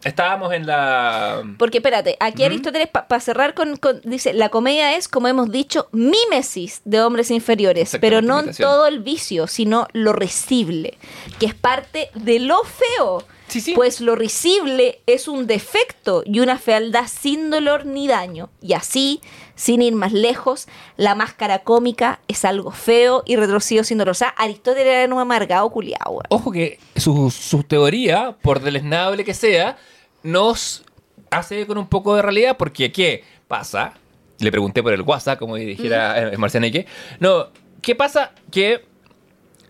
estábamos 0.03 0.53
en 0.53 0.65
la... 0.65 1.43
Porque 1.57 1.79
espérate, 1.79 2.15
aquí 2.19 2.43
Aristóteles, 2.43 2.87
para 2.87 3.19
cerrar 3.19 3.53
con, 3.53 3.75
con- 3.77 3.99
Dice, 4.03 4.33
la 4.33 4.49
comedia 4.49 4.95
es, 4.95 5.07
como 5.07 5.27
hemos 5.27 5.51
dicho, 5.51 5.89
mímesis 5.91 6.81
de 6.85 7.01
hombres 7.01 7.31
inferiores, 7.31 7.97
pero 7.99 8.21
no 8.21 8.39
en 8.39 8.45
todo 8.63 8.87
el 8.87 8.99
vicio, 8.99 9.47
sino 9.47 9.87
lo 9.93 10.13
risible, 10.13 10.97
que 11.39 11.47
es 11.47 11.53
parte 11.53 12.09
de 12.15 12.39
lo 12.39 12.61
feo. 12.63 13.23
Sí, 13.49 13.61
sí. 13.61 13.73
Pues 13.73 13.99
lo 13.99 14.15
risible 14.15 15.01
es 15.05 15.27
un 15.27 15.47
defecto 15.47 16.23
y 16.25 16.39
una 16.39 16.57
fealdad 16.57 17.07
sin 17.07 17.49
dolor 17.49 17.85
ni 17.85 18.07
daño. 18.07 18.49
Y 18.61 18.73
así, 18.73 19.21
sin 19.55 19.81
ir 19.81 19.95
más 19.95 20.13
lejos, 20.13 20.67
la 20.97 21.15
máscara 21.15 21.59
cómica 21.59 22.19
es 22.27 22.45
algo 22.45 22.71
feo 22.71 23.23
y 23.25 23.35
retrocedido 23.35 23.83
sin 23.83 23.97
dolor. 23.97 24.11
O 24.11 24.15
sea, 24.15 24.29
Aristóteles 24.29 24.93
era 24.93 25.13
un 25.13 25.19
amargado 25.19 25.69
culiao. 25.69 26.21
Ojo 26.29 26.51
que 26.51 26.79
su, 26.95 27.31
su 27.31 27.63
teoría, 27.63 28.37
por 28.41 28.61
deleznable 28.61 29.25
que 29.25 29.33
sea, 29.33 29.77
nos 30.23 30.83
hace 31.31 31.65
con 31.65 31.77
un 31.77 31.87
poco 31.87 32.15
de 32.15 32.21
realidad, 32.21 32.57
porque 32.57 32.91
¿qué 32.91 33.23
pasa? 33.47 33.93
Le 34.39 34.51
pregunté 34.51 34.81
por 34.81 34.93
el 34.93 35.01
WhatsApp, 35.01 35.39
como 35.39 35.55
dijera 35.55 36.33
eh, 36.33 36.37
Marcianeque. 36.37 36.85
No, 37.19 37.47
¿qué 37.81 37.95
pasa? 37.95 38.31
Que 38.51 38.85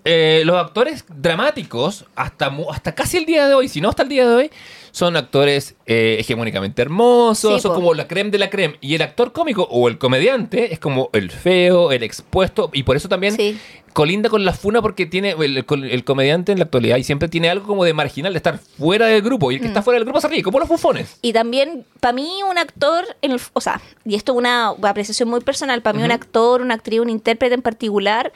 eh, 0.05 0.41
los 0.45 0.55
actores 0.57 1.05
dramáticos, 1.07 2.05
hasta, 2.15 2.51
hasta 2.71 2.95
casi 2.95 3.17
el 3.17 3.25
día 3.25 3.47
de 3.47 3.53
hoy, 3.53 3.67
si 3.67 3.81
no 3.81 3.89
hasta 3.89 4.03
el 4.03 4.09
día 4.09 4.27
de 4.27 4.35
hoy, 4.35 4.51
son 4.91 5.15
actores 5.15 5.75
eh, 5.85 6.17
hegemónicamente 6.19 6.81
hermosos, 6.81 7.55
Sí, 7.55 7.59
son 7.61 7.71
po. 7.71 7.75
como 7.75 7.93
la 7.93 8.07
creme 8.07 8.31
de 8.31 8.39
la 8.39 8.49
creme. 8.49 8.77
Y 8.81 8.95
el 8.95 9.01
actor 9.03 9.31
cómico 9.31 9.67
o 9.69 9.87
el 9.87 9.97
comediante 9.99 10.73
es 10.73 10.79
como 10.79 11.09
el 11.13 11.29
feo, 11.31 11.91
el 11.91 12.01
expuesto, 12.03 12.69
y 12.73 12.83
por 12.83 12.95
eso 12.95 13.07
también 13.07 13.35
Sí. 13.35 13.57
colinda 13.93 14.29
con 14.29 14.43
la 14.45 14.53
funa 14.53 14.81
porque 14.81 15.05
tiene 15.05 15.35
el, 15.39 15.65
comediante 16.05 16.51
en 16.51 16.57
la 16.59 16.65
actualidad 16.65 16.97
y 16.97 17.03
siempre 17.03 17.27
tiene 17.29 17.49
algo 17.49 17.67
como 17.67 17.83
de 17.85 17.93
marginal, 17.93 18.33
de 18.33 18.37
estar 18.37 18.57
fuera 18.57 19.05
del 19.07 19.21
grupo. 19.21 19.51
Y 19.51 19.55
el 19.55 19.61
que 19.61 19.67
Mm. 19.67 19.69
está 19.69 19.81
fuera 19.83 19.99
del 19.99 20.05
grupo 20.05 20.21
se 20.21 20.27
ríe, 20.27 20.41
como 20.43 20.59
los 20.59 20.67
bufones. 20.67 21.17
Y 21.21 21.33
también, 21.33 21.85
para 21.99 22.13
mí, 22.13 22.29
un 22.49 22.57
actor, 22.57 23.05
en 23.21 23.31
el- 23.33 23.41
o 23.53 23.61
sea, 23.61 23.79
y 24.05 24.15
esto 24.15 24.31
es 24.31 24.37
una 24.39 24.69
apreciación 24.69 25.29
muy 25.29 25.41
personal, 25.41 25.81
para 25.83 25.97
mí 25.97 26.03
un 26.03 26.11
actor, 26.11 26.61
una 26.61 26.73
actriz, 26.75 26.99
un 26.99 27.09
intérprete 27.09 27.53
en 27.53 27.61
particular, 27.61 28.31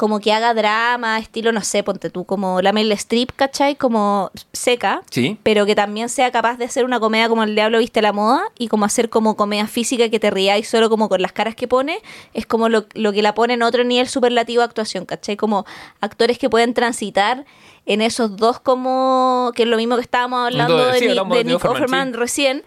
como 0.00 0.18
que 0.18 0.32
haga 0.32 0.54
drama, 0.54 1.18
estilo, 1.18 1.52
no 1.52 1.60
sé, 1.60 1.82
ponte 1.82 2.08
tú, 2.08 2.24
como 2.24 2.62
la 2.62 2.72
Meryl 2.72 2.90
Streep, 2.92 3.32
¿cachai? 3.36 3.76
Como 3.76 4.30
seca, 4.50 5.02
Sí. 5.10 5.36
pero 5.42 5.66
que 5.66 5.74
también 5.74 6.08
sea 6.08 6.32
capaz 6.32 6.56
de 6.56 6.64
hacer 6.64 6.86
una 6.86 6.98
comedia 6.98 7.28
como 7.28 7.42
El 7.42 7.54
Diablo 7.54 7.80
Viste 7.80 8.00
la 8.00 8.14
Moda 8.14 8.44
y 8.58 8.68
como 8.68 8.86
hacer 8.86 9.10
como 9.10 9.36
comedia 9.36 9.66
física 9.66 10.08
que 10.08 10.18
te 10.18 10.30
ríais 10.30 10.66
solo 10.66 10.88
como 10.88 11.10
con 11.10 11.20
las 11.20 11.32
caras 11.32 11.54
que 11.54 11.68
pone, 11.68 11.98
es 12.32 12.46
como 12.46 12.70
lo, 12.70 12.86
lo 12.94 13.12
que 13.12 13.20
la 13.20 13.34
pone 13.34 13.52
en 13.52 13.62
otro 13.62 13.84
nivel 13.84 14.08
superlativo 14.08 14.60
de 14.62 14.64
actuación, 14.68 15.04
¿cachai? 15.04 15.36
Como 15.36 15.66
actores 16.00 16.38
que 16.38 16.48
pueden 16.48 16.72
transitar 16.72 17.44
en 17.84 18.00
esos 18.00 18.38
dos 18.38 18.58
como, 18.58 19.52
que 19.54 19.64
es 19.64 19.68
lo 19.68 19.76
mismo 19.76 19.96
que 19.96 20.02
estábamos 20.02 20.46
hablando 20.46 20.86
de, 20.86 20.98
sí, 20.98 21.08
de 21.08 21.12
de 21.14 21.44
Nick 21.44 21.56
Offerman, 21.56 21.76
Offerman 21.76 22.08
sí. 22.12 22.16
recién, 22.16 22.64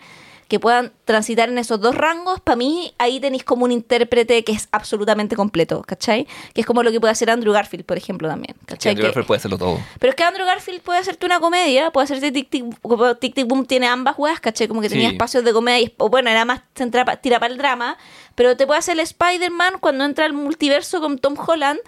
que 0.53 0.59
puedan 0.59 0.91
transitar 1.05 1.49
en 1.49 1.57
esos 1.57 1.81
dos 1.81 1.95
rangos, 1.95 2.39
para 2.39 2.55
mí 2.55 2.93
ahí 2.99 3.19
tenéis 3.19 3.43
como 3.43 3.65
un 3.65 3.71
intérprete 3.71 4.43
que 4.43 4.51
es 4.51 4.69
absolutamente 4.71 5.35
completo, 5.35 5.81
¿cachai? 5.81 6.27
Que 6.53 6.61
es 6.61 6.67
como 6.67 6.83
lo 6.83 6.91
que 6.91 6.99
puede 6.99 7.11
hacer 7.11 7.31
Andrew 7.31 7.51
Garfield, 7.51 7.85
por 7.85 7.97
ejemplo, 7.97 8.27
también, 8.29 8.55
¿cachai? 8.67 8.91
Andrew 8.91 9.01
Que- 9.01 9.07
Garfield 9.07 9.25
puede 9.25 9.37
hacerlo 9.39 9.57
todo. 9.57 9.79
pero 9.99 10.11
es 10.11 10.15
que 10.15 10.23
Andrew 10.23 10.45
Garfield 10.45 10.81
puede 10.81 10.99
hacerte 10.99 11.25
una 11.25 11.39
comedia, 11.39 11.89
puede 11.89 12.03
hacerte 12.05 12.31
Tic 12.31 12.51
Tic, 12.51 12.65
como 12.83 13.15
Tic 13.15 13.33
Tic 13.33 13.47
Boom 13.47 13.65
tiene 13.65 13.87
ambas 13.87 14.13
weas, 14.19 14.39
¿cachai? 14.39 14.67
Como 14.67 14.79
que 14.79 14.89
tenía 14.89 15.09
Sí. 15.09 15.15
espacios 15.15 15.43
de 15.43 15.53
comedia 15.53 15.81
y, 15.87 15.93
o 15.97 16.09
bueno, 16.09 16.29
era 16.29 16.45
más 16.45 16.61
tira 16.75 17.39
para 17.39 17.47
el 17.51 17.57
drama, 17.57 17.97
pero 18.35 18.55
te 18.55 18.67
puede 18.67 18.77
hacer 18.77 18.93
el 18.93 18.99
Spider-Man 18.99 19.79
cuando 19.79 20.03
entra 20.05 20.25
al 20.25 20.33
multiverso 20.33 21.01
con 21.01 21.17
Tom 21.17 21.33
Holland 21.47 21.79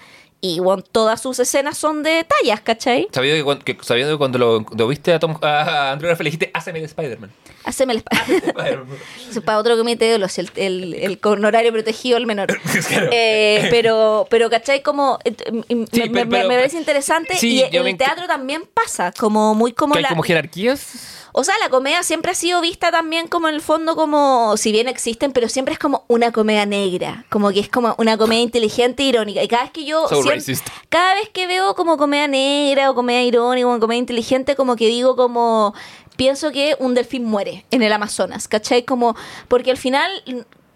y 0.42 0.60
bueno, 0.60 0.84
todas 0.84 1.22
sus 1.22 1.40
escenas 1.40 1.78
son 1.78 2.04
de 2.04 2.24
tallas, 2.24 2.62
¿cachai? 2.62 3.08
Sabiendo 3.12 3.60
que, 3.60 3.76
que- 3.78 3.84
sabiendo 3.84 4.14
que 4.14 4.18
cuando 4.18 4.38
lo, 4.38 4.66
lo 4.76 4.88
viste 4.88 5.14
a, 5.14 5.20
Tom, 5.20 5.38
a 5.42 5.92
Andrew 5.92 6.08
Garfield 6.10 6.26
dijiste, 6.32 6.52
hazme 6.54 6.74
de 6.80 6.86
Spider-Man. 6.86 7.32
Haceme 7.66 7.94
el 7.94 8.04
Spider-Man. 8.12 8.98
Para 9.44 9.58
otro 9.58 9.76
comité 9.78 10.06
de 10.06 10.18
los, 10.20 10.38
el, 10.38 10.50
el, 10.56 10.94
el 10.94 11.20
con 11.20 11.44
horario 11.44 11.72
protegido 11.72 12.18
al 12.18 12.26
menor. 12.26 12.58
Claro. 12.88 13.10
Eh, 13.12 13.68
pero, 13.72 14.28
pero, 14.30 14.50
¿cachai? 14.50 14.84
Como, 14.84 15.18
eh, 15.26 15.34
me, 15.52 15.88
Sí, 15.92 16.10
me- 16.10 16.26
pero- 16.26 16.48
me- 16.48 16.56
parece 16.56 16.78
interesante 16.78 17.36
Sí, 17.36 17.58
y 17.72 17.76
en 17.76 17.88
el 17.88 17.98
teatro 17.98 18.28
también 18.28 18.64
pasa, 18.74 19.12
como 19.18 19.56
muy 19.56 19.74
como 19.74 19.94
que 19.94 20.00
hay 20.00 20.04
la... 20.04 20.10
como 20.10 20.22
jerarquías. 20.24 21.22
O 21.38 21.44
sea, 21.44 21.54
la 21.60 21.68
comedia 21.70 22.02
siempre 22.04 22.32
ha 22.32 22.36
sido 22.36 22.62
vista 22.62 22.92
también 22.92 23.28
como 23.28 23.50
en 23.50 23.56
el 23.56 23.62
fondo 23.62 23.96
como, 23.98 24.56
si 24.56 24.72
bien 24.72 24.88
existen, 24.88 25.34
pero 25.34 25.50
siempre 25.50 25.74
es 25.74 25.80
como 25.80 26.06
una 26.08 26.32
comedia 26.32 26.66
negra, 26.66 27.26
como 27.30 27.50
que 27.52 27.60
es 27.60 27.68
como 27.68 27.94
una 27.98 28.18
comedia 28.18 28.42
inteligente 28.42 29.04
e 29.04 29.08
irónica. 29.08 29.44
Y 29.44 29.48
cada 29.50 29.64
vez 29.64 29.72
que 29.72 29.84
yo, 29.84 30.08
So 30.08 30.22
siem- 30.22 30.36
racist. 30.36 30.66
cada 30.88 31.16
vez 31.16 31.28
que 31.30 31.46
veo 31.48 31.76
como 31.76 31.98
comedia 31.98 32.28
negra 32.30 32.90
o 32.90 32.96
comedia 32.96 33.24
irónica 33.24 33.68
o 33.68 33.80
comedia 33.82 34.00
inteligente, 34.00 34.56
como 34.56 34.78
que 34.78 34.88
digo 34.88 35.18
como, 35.18 35.74
pienso 36.16 36.52
que 36.52 36.76
un 36.80 36.94
delfín 36.94 37.24
muere 37.26 37.66
en 37.72 37.82
el 37.84 37.92
Amazonas, 37.94 38.48
¿cachai? 38.48 38.84
Como, 38.84 39.16
porque 39.48 39.72
al 39.72 39.78
final... 39.78 40.12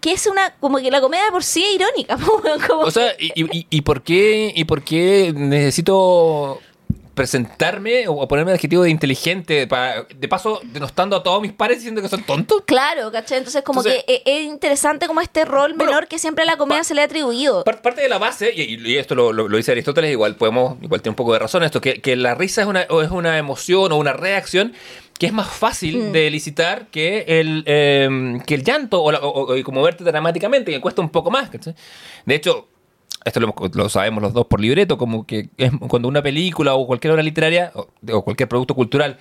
Que 0.00 0.12
es 0.12 0.26
una, 0.26 0.54
como 0.60 0.78
que 0.78 0.90
la 0.90 1.02
comedia 1.02 1.26
de 1.26 1.30
por 1.30 1.44
sí 1.44 1.62
es 1.62 1.74
irónica. 1.74 2.16
como- 2.66 2.84
O 2.84 2.90
sea, 2.90 3.12
¿y, 3.18 3.32
y, 3.54 3.66
y 3.68 3.80
por 3.82 4.02
qué, 4.02 4.50
¿y 4.56 4.64
por 4.64 4.82
qué 4.82 5.30
necesito 5.36 6.58
presentarme 7.14 8.08
o 8.08 8.26
ponerme 8.26 8.52
el 8.52 8.54
adjetivo 8.56 8.82
de 8.82 8.88
inteligente? 8.88 9.66
para- 9.66 10.04
de 10.04 10.26
paso, 10.26 10.60
denostando 10.64 11.16
a 11.16 11.22
todos 11.22 11.42
mis 11.42 11.52
pares 11.52 11.76
diciendo 11.78 12.00
que 12.00 12.08
son 12.08 12.22
tontos. 12.22 12.62
Claro, 12.64 13.12
¿cachai? 13.12 13.36
Entonces 13.38 13.62
como 13.62 13.80
Entonces- 13.82 14.04
que 14.06 14.14
es, 14.14 14.22
es 14.24 14.46
interesante 14.46 15.06
como 15.06 15.20
este 15.20 15.44
rol 15.44 15.74
Bueno, 15.74 15.90
menor 15.90 16.08
que 16.08 16.18
siempre 16.18 16.44
a 16.44 16.46
la 16.46 16.56
comedia 16.56 16.82
se 16.82 16.94
le 16.94 17.02
ha 17.02 17.04
atribuido. 17.04 17.62
Par- 17.64 17.82
Parte 17.82 18.00
de 18.00 18.08
la 18.08 18.16
base, 18.16 18.52
y, 18.56 18.80
y 18.88 18.96
esto 18.96 19.14
lo, 19.14 19.34
lo- 19.34 19.48
lo 19.48 19.56
dice 19.58 19.72
Aristóteles, 19.72 20.10
igual 20.12 20.36
podemos, 20.36 20.78
igual 20.82 21.02
tiene 21.02 21.12
un 21.12 21.16
poco 21.16 21.34
de 21.34 21.40
razón 21.40 21.62
esto, 21.62 21.82
que, 21.82 22.00
que 22.00 22.16
la 22.16 22.34
risa 22.34 22.62
es 22.62 22.66
una, 22.66 22.82
es 22.84 23.10
una 23.10 23.36
emoción 23.36 23.92
o 23.92 23.96
una 23.96 24.14
reacción 24.14 24.72
que 25.20 25.26
es 25.26 25.32
más 25.34 25.48
fácil 25.48 25.98
Mm. 26.08 26.12
de 26.12 26.26
elicitar 26.26 26.86
que 26.86 27.24
el, 27.28 27.62
eh, 27.66 28.38
que 28.46 28.54
el 28.54 28.64
llanto 28.64 29.02
o, 29.02 29.12
la- 29.12 29.20
o- 29.22 29.54
como 29.62 29.82
verte 29.82 30.02
dramáticamente, 30.02 30.72
que 30.72 30.80
cuesta 30.80 31.02
un 31.02 31.10
poco 31.10 31.30
más. 31.30 31.50
¿cachai? 31.50 31.74
De 32.24 32.34
hecho, 32.34 32.66
esto 33.24 33.38
lo, 33.38 33.54
lo 33.74 33.88
sabemos 33.90 34.22
los 34.22 34.32
dos 34.32 34.46
por 34.46 34.60
libreto, 34.60 34.96
como 34.96 35.26
que 35.26 35.50
es 35.58 35.70
cuando 35.88 36.08
una 36.08 36.22
película 36.22 36.74
o 36.74 36.86
cualquier 36.86 37.12
obra 37.12 37.22
literaria 37.22 37.70
o, 37.74 37.86
o 38.12 38.24
cualquier 38.24 38.48
producto 38.48 38.74
cultural 38.74 39.18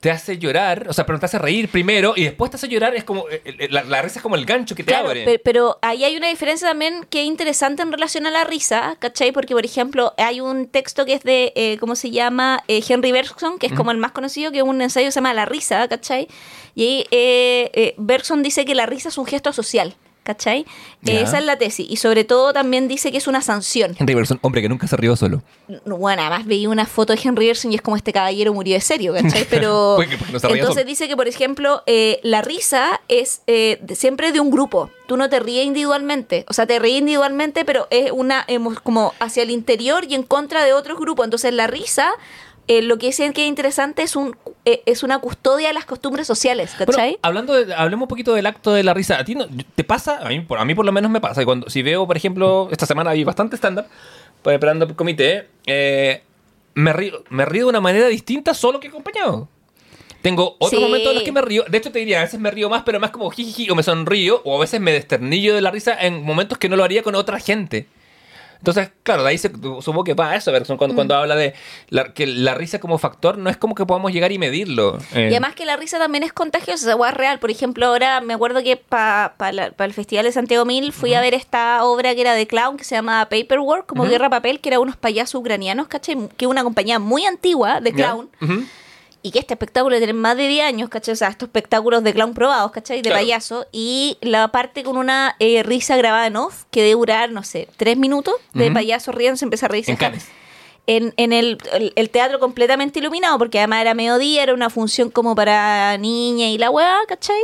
te 0.00 0.10
hace 0.10 0.38
llorar, 0.38 0.86
o 0.88 0.92
sea, 0.92 1.06
pero 1.06 1.18
te 1.18 1.24
hace 1.26 1.38
reír 1.38 1.68
primero 1.68 2.12
y 2.14 2.24
después 2.24 2.50
te 2.50 2.56
hace 2.58 2.68
llorar, 2.68 2.94
es 2.94 3.02
como, 3.02 3.28
eh, 3.30 3.40
eh, 3.44 3.68
la, 3.70 3.82
la 3.82 4.02
risa 4.02 4.18
es 4.18 4.22
como 4.22 4.36
el 4.36 4.44
gancho 4.44 4.74
que 4.74 4.84
te 4.84 4.92
Claro, 4.92 5.08
abre. 5.08 5.24
pe- 5.24 5.38
pero, 5.38 5.78
ahí 5.82 6.04
hay 6.04 6.16
una 6.16 6.28
diferencia 6.28 6.68
también 6.68 7.04
que 7.10 7.22
es 7.22 7.26
interesante 7.26 7.82
en 7.82 7.90
relación 7.90 8.26
a 8.26 8.30
la 8.30 8.44
risa, 8.44 8.96
¿cachai? 9.00 9.32
Porque, 9.32 9.54
por 9.54 9.64
ejemplo, 9.64 10.12
hay 10.18 10.40
un 10.40 10.68
texto 10.68 11.06
que 11.06 11.14
es 11.14 11.22
de, 11.24 11.52
eh, 11.56 11.78
¿cómo 11.80 11.96
se 11.96 12.10
llama? 12.10 12.62
Eh, 12.68 12.82
Henry 12.86 13.10
Bergson, 13.10 13.58
que 13.58 13.66
es 13.66 13.72
como 13.72 13.90
el 13.90 13.96
más 13.96 14.12
conocido, 14.12 14.52
que 14.52 14.58
es 14.58 14.64
un 14.64 14.80
ensayo 14.82 15.06
que 15.06 15.12
se 15.12 15.16
llama 15.16 15.32
La 15.34 15.46
risa, 15.46 15.88
¿cachai? 15.88 16.28
Y 16.74 16.82
ahí 16.84 17.06
eh, 17.10 17.70
eh, 17.72 17.94
Bergson 17.96 18.42
dice 18.42 18.64
que 18.66 18.74
la 18.74 18.84
risa 18.86 19.08
es 19.08 19.16
un 19.18 19.26
gesto 19.26 19.52
social, 19.52 19.96
¿cachai? 20.26 20.66
Eh, 21.06 21.20
esa 21.22 21.38
es 21.38 21.44
la 21.44 21.56
tesis. 21.56 21.86
Y 21.88 21.96
sobre 21.96 22.24
todo 22.24 22.52
también 22.52 22.88
dice 22.88 23.12
que 23.12 23.18
es 23.18 23.28
una 23.28 23.40
sanción. 23.40 23.94
Henry 23.98 24.14
Bergson, 24.14 24.40
hombre 24.42 24.60
que 24.60 24.68
nunca 24.68 24.88
se 24.88 24.96
rió 24.96 25.14
solo. 25.14 25.42
No, 25.84 25.96
Bueno, 25.96 26.22
además 26.22 26.46
veía 26.46 26.68
una 26.68 26.84
foto 26.84 27.14
de 27.14 27.20
Henry 27.22 27.46
Bergson 27.46 27.72
y 27.72 27.76
es 27.76 27.82
como 27.82 27.96
este 27.96 28.12
caballero 28.12 28.52
murió 28.52 28.74
de 28.74 28.80
serio, 28.80 29.14
¿cachai? 29.14 29.46
Pero 29.50 29.96
no 29.98 30.02
entonces 30.02 30.40
solo. 30.42 30.84
dice 30.84 31.06
que, 31.06 31.16
por 31.16 31.28
ejemplo, 31.28 31.82
eh, 31.86 32.18
la 32.24 32.42
risa 32.42 33.00
es 33.08 33.42
eh, 33.46 33.80
siempre 33.94 34.32
de 34.32 34.40
un 34.40 34.50
grupo. 34.50 34.90
Tú 35.06 35.16
no 35.16 35.28
te 35.28 35.38
ríes 35.38 35.64
individualmente. 35.64 36.44
O 36.48 36.52
sea, 36.52 36.66
te 36.66 36.80
ríes 36.80 36.98
individualmente, 36.98 37.64
pero 37.64 37.86
es 37.90 38.10
una 38.10 38.44
como 38.82 39.14
hacia 39.20 39.44
el 39.44 39.50
interior 39.50 40.04
y 40.08 40.14
en 40.16 40.24
contra 40.24 40.64
de 40.64 40.72
otros 40.72 40.98
grupos. 40.98 41.24
Entonces 41.24 41.52
la 41.52 41.68
risa, 41.68 42.10
eh, 42.68 42.82
lo 42.82 42.98
que 42.98 43.06
dicen 43.06 43.32
que 43.32 43.42
es 43.42 43.48
interesante 43.48 44.02
es 44.02 44.16
un 44.16 44.36
eh, 44.64 44.82
es 44.86 45.02
una 45.04 45.20
custodia 45.20 45.68
de 45.68 45.74
las 45.74 45.84
costumbres 45.84 46.26
sociales, 46.26 46.72
¿cachai? 46.76 47.10
Bueno, 47.10 47.18
hablando 47.22 47.54
de, 47.54 47.72
hablemos 47.72 48.06
un 48.06 48.08
poquito 48.08 48.34
del 48.34 48.46
acto 48.46 48.72
de 48.72 48.82
la 48.82 48.92
risa. 48.94 49.18
¿A 49.18 49.24
ti 49.24 49.34
no, 49.36 49.46
te 49.74 49.84
pasa? 49.84 50.18
A 50.18 50.28
mí, 50.28 50.40
por, 50.40 50.58
a 50.58 50.64
mí 50.64 50.74
por 50.74 50.84
lo 50.84 50.90
menos 50.92 51.10
me 51.10 51.20
pasa. 51.20 51.44
Cuando, 51.44 51.70
si 51.70 51.82
veo, 51.82 52.06
por 52.06 52.16
ejemplo, 52.16 52.68
esta 52.72 52.84
semana 52.86 53.10
hay 53.10 53.22
bastante 53.22 53.56
stand-up, 53.56 53.86
preparando 54.42 54.84
el 54.86 54.96
comité, 54.96 55.46
eh, 55.66 56.22
me, 56.74 56.92
río, 56.92 57.22
me 57.30 57.44
río 57.44 57.66
de 57.66 57.70
una 57.70 57.80
manera 57.80 58.08
distinta 58.08 58.54
solo 58.54 58.80
que 58.80 58.88
acompañado. 58.88 59.48
Tengo 60.22 60.56
otros 60.58 60.70
Sí. 60.70 60.78
momentos 60.80 61.10
en 61.10 61.14
los 61.14 61.22
que 61.22 61.30
me 61.30 61.42
río. 61.42 61.64
De 61.68 61.78
hecho, 61.78 61.92
te 61.92 62.00
diría, 62.00 62.18
a 62.18 62.22
veces 62.24 62.40
me 62.40 62.50
río 62.50 62.68
más, 62.68 62.82
pero 62.84 62.98
más 62.98 63.10
como 63.12 63.30
jijiji, 63.30 63.70
o 63.70 63.76
me 63.76 63.84
sonrío, 63.84 64.42
o 64.44 64.56
a 64.56 64.60
veces 64.60 64.80
me 64.80 64.90
desternillo 64.90 65.54
de 65.54 65.60
la 65.60 65.70
risa 65.70 65.96
en 66.00 66.24
momentos 66.24 66.58
que 66.58 66.68
no 66.68 66.74
lo 66.74 66.82
haría 66.82 67.04
con 67.04 67.14
otra 67.14 67.38
gente. 67.38 67.86
Entonces, 68.66 68.90
claro, 69.04 69.22
de 69.22 69.28
ahí 69.30 69.38
se, 69.38 69.48
supongo 69.48 70.02
que 70.02 70.14
va 70.14 70.34
eso, 70.34 70.50
Bergson, 70.50 70.76
cuando, 70.76 70.96
cuando 70.96 71.14
habla 71.14 71.36
de 71.36 71.54
la- 71.88 72.12
que 72.12 72.26
la 72.26 72.52
risa 72.54 72.80
como 72.80 72.98
factor, 72.98 73.38
no 73.38 73.48
es 73.48 73.56
como 73.56 73.76
que 73.76 73.86
podamos 73.86 74.10
llegar 74.12 74.32
y 74.32 74.38
medirlo. 74.38 74.98
Eh, 75.14 75.26
Y 75.30 75.34
además 75.34 75.54
que 75.54 75.64
la 75.64 75.76
risa 75.76 76.00
también 76.00 76.24
es 76.24 76.32
contagiosa, 76.32 76.96
hueá 76.96 77.10
es 77.10 77.16
real. 77.16 77.38
Por 77.38 77.52
ejemplo, 77.52 77.86
ahora 77.86 78.20
me 78.20 78.34
acuerdo 78.34 78.64
que 78.64 78.76
para 78.76 79.32
el 79.78 79.92
Festival 79.94 80.24
de 80.24 80.32
Santiago 80.32 80.64
Mil 80.64 80.92
fui 80.92 81.14
a 81.14 81.20
ver 81.20 81.32
esta 81.34 81.84
obra 81.84 82.12
que 82.16 82.22
era 82.22 82.34
de 82.34 82.48
clown 82.48 82.76
que 82.76 82.82
se 82.82 82.96
llama 82.96 83.28
Paperwork, 83.30 83.86
como. 83.86 84.02
Guerra 84.06 84.30
Papel, 84.30 84.58
que 84.60 84.68
era 84.70 84.80
unos 84.80 84.96
payasos 84.96 85.36
ucranianos, 85.40 85.86
¿cachai? 85.86 86.16
Que 86.36 86.48
una 86.48 86.64
compañía 86.64 86.98
muy 86.98 87.24
antigua 87.24 87.80
de 87.80 87.92
clown. 87.92 88.30
Ujú. 88.42 88.64
Y 89.26 89.32
que 89.32 89.40
este 89.40 89.54
espectáculo 89.54 89.96
tiene 89.98 90.12
más 90.12 90.36
de 90.36 90.46
10 90.46 90.64
años, 90.66 90.88
¿cachai? 90.88 91.14
O 91.14 91.16
sea, 91.16 91.28
estos 91.28 91.48
espectáculos 91.48 92.04
de 92.04 92.12
clown 92.14 92.32
probados, 92.32 92.70
¿cachai? 92.70 92.98
De 92.98 93.08
Claro. 93.08 93.16
payaso. 93.24 93.66
Y 93.72 94.18
la 94.20 94.48
parte 94.52 94.84
con 94.84 94.96
una 94.96 95.34
eh, 95.40 95.64
risa 95.64 95.96
grabada 95.96 96.28
en 96.28 96.36
off, 96.36 96.62
que 96.70 96.80
debe 96.82 96.92
durar, 96.94 97.30
no 97.32 97.42
sé, 97.42 97.68
tres 97.76 97.96
minutos 97.96 98.34
de 98.54 98.66
Ujú. 98.66 98.74
payaso 98.74 99.10
riendo, 99.10 99.36
se 99.36 99.44
empieza 99.44 99.66
a 99.66 99.68
reírse. 99.70 99.90
En 99.90 99.96
Cannes. 99.96 100.26
en, 100.88 101.12
en 101.16 101.32
el, 101.32 101.58
el- 101.72 101.92
el 101.96 102.10
teatro 102.10 102.38
completamente 102.38 103.00
iluminado, 103.00 103.36
porque 103.38 103.58
además 103.58 103.80
era 103.80 103.94
mediodía, 103.94 104.44
era 104.44 104.54
una 104.54 104.70
función 104.70 105.10
como 105.10 105.34
para 105.34 105.98
niña 105.98 106.46
y 106.48 106.58
la 106.58 106.70
weá, 106.70 106.98
¿cachai? 107.08 107.40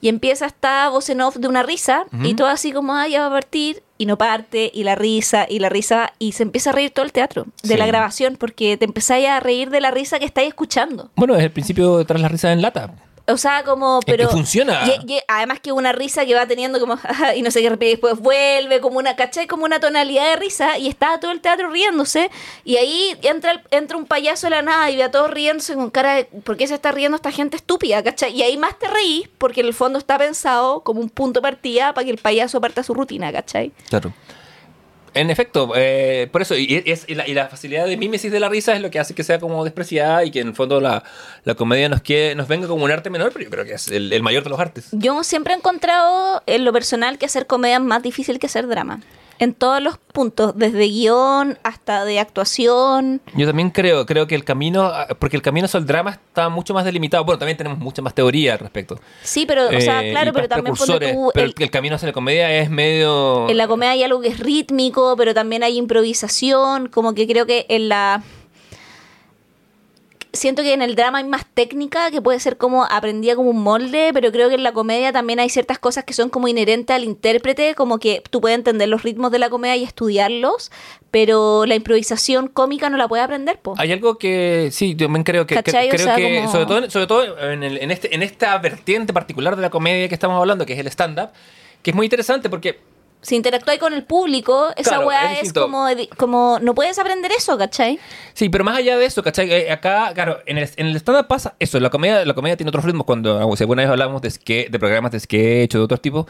Y 0.00 0.08
empieza 0.08 0.46
esta 0.46 0.88
voz 0.90 1.08
en 1.10 1.20
off 1.20 1.34
de 1.36 1.48
una 1.48 1.64
risa, 1.64 2.06
y 2.22 2.34
todo 2.34 2.46
así 2.46 2.70
como, 2.70 2.94
ah, 2.94 3.08
ya 3.08 3.22
va 3.22 3.26
a 3.26 3.30
partir, 3.30 3.82
y 3.98 4.06
no 4.06 4.18
parte, 4.18 4.70
y 4.74 4.82
la 4.84 4.94
risa, 4.94 5.46
y 5.48 5.58
la 5.60 5.68
risa, 5.68 6.12
y 6.18 6.32
se 6.32 6.42
empieza 6.42 6.70
a 6.70 6.72
reír 6.72 6.90
todo 6.90 7.04
el 7.04 7.12
teatro 7.12 7.46
de 7.62 7.68
Sí. 7.70 7.76
la 7.76 7.86
grabación, 7.86 8.36
porque 8.36 8.76
te 8.76 8.84
empezáis 8.84 9.28
a 9.28 9.40
reír 9.40 9.70
de 9.70 9.80
la 9.80 9.90
risa 9.90 10.18
que 10.18 10.24
estáis 10.24 10.48
escuchando. 10.48 11.10
Bueno, 11.16 11.36
es 11.36 11.42
el 11.44 11.50
principio 11.52 12.04
tras 12.04 12.20
la 12.20 12.28
risa 12.28 12.52
en 12.52 12.60
lata. 12.62 12.92
O 13.26 13.38
sea, 13.38 13.64
como, 13.64 14.00
que 14.00 14.12
pero... 14.12 14.28
funciona. 14.28 14.82
y- 15.06 15.14
y 15.14 15.18
además 15.28 15.58
que 15.60 15.72
una 15.72 15.92
risa 15.92 16.26
que 16.26 16.34
va 16.34 16.46
teniendo 16.46 16.78
como, 16.78 16.98
y 17.36 17.40
no 17.40 17.50
sé 17.50 17.62
qué, 17.62 17.70
repite, 17.70 17.92
después 17.92 18.18
vuelve, 18.18 18.80
como 18.82 18.98
una, 18.98 19.16
¿cachai? 19.16 19.46
Como 19.46 19.64
una 19.64 19.80
tonalidad 19.80 20.28
de 20.28 20.36
risa, 20.36 20.76
y 20.76 20.88
está 20.88 21.18
todo 21.20 21.30
el 21.30 21.40
teatro 21.40 21.70
riéndose, 21.70 22.30
y 22.64 22.76
ahí 22.76 23.16
entra, 23.22 23.62
entra 23.70 23.96
un 23.96 24.04
payaso 24.04 24.46
de 24.46 24.50
la 24.50 24.62
nada 24.62 24.90
y 24.90 24.96
ve 24.96 25.04
a 25.04 25.10
todos 25.10 25.30
riéndose 25.30 25.74
con 25.74 25.90
cara 25.90 26.16
de, 26.16 26.24
¿por 26.24 26.58
qué 26.58 26.66
se 26.66 26.74
está 26.74 26.92
riendo 26.92 27.16
esta 27.16 27.30
gente 27.32 27.56
estúpida, 27.56 28.02
¿cachai? 28.02 28.32
Y 28.36 28.42
ahí 28.42 28.58
más 28.58 28.78
te 28.78 28.88
reís, 28.88 29.26
porque 29.38 29.60
en 29.62 29.68
el 29.68 29.74
fondo 29.74 29.98
está 29.98 30.18
pensado 30.18 30.80
como 30.80 31.00
un 31.00 31.08
punto 31.08 31.40
de 31.40 31.42
partida 31.42 31.94
para 31.94 32.04
que 32.04 32.10
el 32.10 32.18
payaso 32.18 32.60
parta 32.60 32.82
su 32.82 32.92
rutina, 32.92 33.32
¿cachai? 33.32 33.72
Claro. 33.88 34.12
En 35.14 35.30
efecto, 35.30 35.72
eh, 35.76 36.28
por 36.32 36.42
eso, 36.42 36.56
y, 36.56 36.82
y, 37.06 37.14
la, 37.14 37.26
y 37.28 37.34
la 37.34 37.46
facilidad 37.48 37.86
de 37.86 37.96
mímesis 37.96 38.32
de 38.32 38.40
la 38.40 38.48
risa 38.48 38.74
es 38.74 38.82
lo 38.82 38.90
que 38.90 38.98
hace 38.98 39.14
que 39.14 39.22
sea 39.22 39.38
como 39.38 39.62
despreciada 39.64 40.24
y 40.24 40.30
que 40.30 40.40
en 40.40 40.48
el 40.48 40.54
fondo 40.54 40.80
la, 40.80 41.04
la 41.44 41.54
comedia 41.54 41.88
nos, 41.88 42.02
quede, 42.02 42.34
nos 42.34 42.48
venga 42.48 42.66
como 42.66 42.84
un 42.84 42.90
arte 42.90 43.10
menor, 43.10 43.32
pero 43.32 43.44
yo 43.44 43.50
creo 43.50 43.64
que 43.64 43.74
es 43.74 43.88
el, 43.88 44.12
el 44.12 44.22
mayor 44.22 44.42
de 44.42 44.50
los 44.50 44.58
artes. 44.58 44.88
Yo 44.92 45.22
siempre 45.22 45.54
he 45.54 45.56
encontrado 45.56 46.42
en 46.46 46.64
lo 46.64 46.72
personal 46.72 47.16
que 47.18 47.26
hacer 47.26 47.46
comedia 47.46 47.76
es 47.76 47.82
más 47.82 48.02
difícil 48.02 48.38
que 48.38 48.46
hacer 48.46 48.66
drama. 48.66 49.00
En 49.38 49.54
todos 49.54 49.82
los 49.82 49.98
puntos, 49.98 50.56
desde 50.56 50.86
guion 50.86 51.58
hasta 51.64 52.04
de 52.04 52.20
actuación. 52.20 53.20
Yo 53.34 53.46
también 53.46 53.70
creo, 53.70 54.06
creo 54.06 54.26
que 54.26 54.34
el 54.36 54.44
camino, 54.44 54.92
porque 55.18 55.36
el 55.36 55.42
camino 55.42 55.64
hacia 55.64 55.78
el 55.78 55.86
drama 55.86 56.10
está 56.10 56.48
mucho 56.48 56.72
más 56.72 56.84
delimitado. 56.84 57.24
Bueno, 57.24 57.38
también 57.38 57.56
tenemos 57.56 57.78
mucha 57.78 58.00
más 58.00 58.14
teoría 58.14 58.52
al 58.52 58.60
respecto. 58.60 59.00
Sí, 59.22 59.44
pero, 59.44 59.66
o 59.66 59.80
sea, 59.80 60.04
Eh, 60.04 60.10
claro, 60.10 60.32
pero 60.32 60.48
también 60.48 60.74
tú, 60.76 61.30
pero 61.32 61.52
el 61.56 61.70
camino 61.70 61.96
hacia 61.96 62.08
la 62.08 62.12
comedia 62.12 62.52
es 62.58 62.70
medio... 62.70 63.48
en 63.48 63.56
la 63.56 63.66
comedia 63.66 63.92
hay 63.92 64.02
algo 64.02 64.20
que 64.20 64.28
es 64.28 64.38
rítmico, 64.38 65.14
pero 65.16 65.34
también 65.34 65.62
hay 65.62 65.78
improvisación, 65.78 66.88
como 66.88 67.14
que 67.14 67.26
creo 67.26 67.46
que 67.46 67.66
en 67.68 67.88
la... 67.88 68.22
Siento 70.34 70.62
que 70.62 70.72
en 70.74 70.82
el 70.82 70.94
drama 70.96 71.18
hay 71.18 71.24
más 71.24 71.46
técnica, 71.54 72.10
que 72.10 72.20
puede 72.20 72.40
ser 72.40 72.56
como 72.56 72.84
aprendida 72.84 73.34
como 73.36 73.50
un 73.50 73.62
molde, 73.62 74.10
pero 74.12 74.30
creo 74.32 74.48
que 74.48 74.56
en 74.56 74.62
la 74.62 74.72
comedia 74.72 75.12
también 75.12 75.38
hay 75.40 75.48
ciertas 75.48 75.78
cosas 75.78 76.04
que 76.04 76.12
son 76.12 76.28
como 76.28 76.48
inherentes 76.48 76.94
al 76.94 77.04
intérprete, 77.04 77.74
como 77.74 77.98
que 77.98 78.22
tú 78.30 78.40
puedes 78.40 78.58
entender 78.58 78.88
los 78.88 79.02
ritmos 79.02 79.30
de 79.30 79.38
la 79.38 79.48
comedia 79.48 79.76
y 79.76 79.84
estudiarlos, 79.84 80.70
pero 81.10 81.64
la 81.66 81.76
improvisación 81.76 82.48
cómica 82.48 82.90
no 82.90 82.96
la 82.96 83.06
puedes 83.08 83.24
aprender, 83.24 83.58
po. 83.60 83.74
Hay 83.78 83.92
algo 83.92 84.18
que 84.18 84.70
sí, 84.72 84.94
yo 84.96 85.06
también 85.06 85.22
creo 85.24 85.46
que, 85.46 85.54
que- 85.54 85.62
¿Cachai? 85.62 85.86
O 85.86 85.90
creo 85.90 86.04
sea, 86.04 86.16
que 86.16 86.36
como- 86.36 86.52
sobre 86.52 86.66
todo, 86.66 86.90
sobre 86.90 87.06
todo 87.06 87.38
en, 87.50 87.62
el- 87.62 87.78
en 87.78 87.90
este, 87.90 88.14
en 88.14 88.22
esta 88.22 88.58
vertiente 88.58 89.12
particular 89.12 89.56
de 89.56 89.62
la 89.62 89.70
comedia 89.70 90.08
que 90.08 90.14
estamos 90.14 90.38
hablando, 90.38 90.66
que 90.66 90.72
es 90.72 90.78
el 90.80 90.88
stand-up, 90.88 91.30
que 91.82 91.90
es 91.90 91.94
muy 91.96 92.06
interesante 92.06 92.50
porque 92.50 92.80
Si 93.24 93.34
interactúas 93.36 93.78
con 93.78 93.94
el 93.94 94.04
público, 94.04 94.68
esa 94.76 94.90
Claro, 94.90 95.06
weá 95.08 95.40
es 95.40 95.52
como, 95.52 95.86
como... 96.18 96.58
No 96.60 96.74
puedes 96.74 96.98
aprender 96.98 97.32
eso, 97.32 97.56
¿cachai? 97.56 97.98
Sí, 98.34 98.50
pero 98.50 98.64
más 98.64 98.76
allá 98.76 98.98
de 98.98 99.06
eso, 99.06 99.22
¿cachai? 99.22 99.50
Eh, 99.50 99.72
acá, 99.72 100.12
claro, 100.14 100.40
en 100.44 100.58
el, 100.58 100.68
en 100.76 100.86
el 100.88 100.96
stand-up 100.96 101.26
pasa 101.26 101.54
eso. 101.58 101.80
La 101.80 101.88
comedia, 101.88 102.24
la 102.24 102.34
comedia 102.34 102.56
tiene 102.56 102.68
otros 102.68 102.84
ritmos. 102.84 103.06
Cuando 103.06 103.48
o 103.48 103.56
sea, 103.56 103.64
alguna 103.64 103.82
vez 103.82 103.90
hablamos 103.90 104.20
de, 104.20 104.28
ske- 104.28 104.68
de 104.68 104.78
programas 104.78 105.10
de 105.12 105.20
sketch 105.20 105.74
o 105.74 105.78
de 105.78 105.84
otros 105.84 106.02
tipos, 106.02 106.26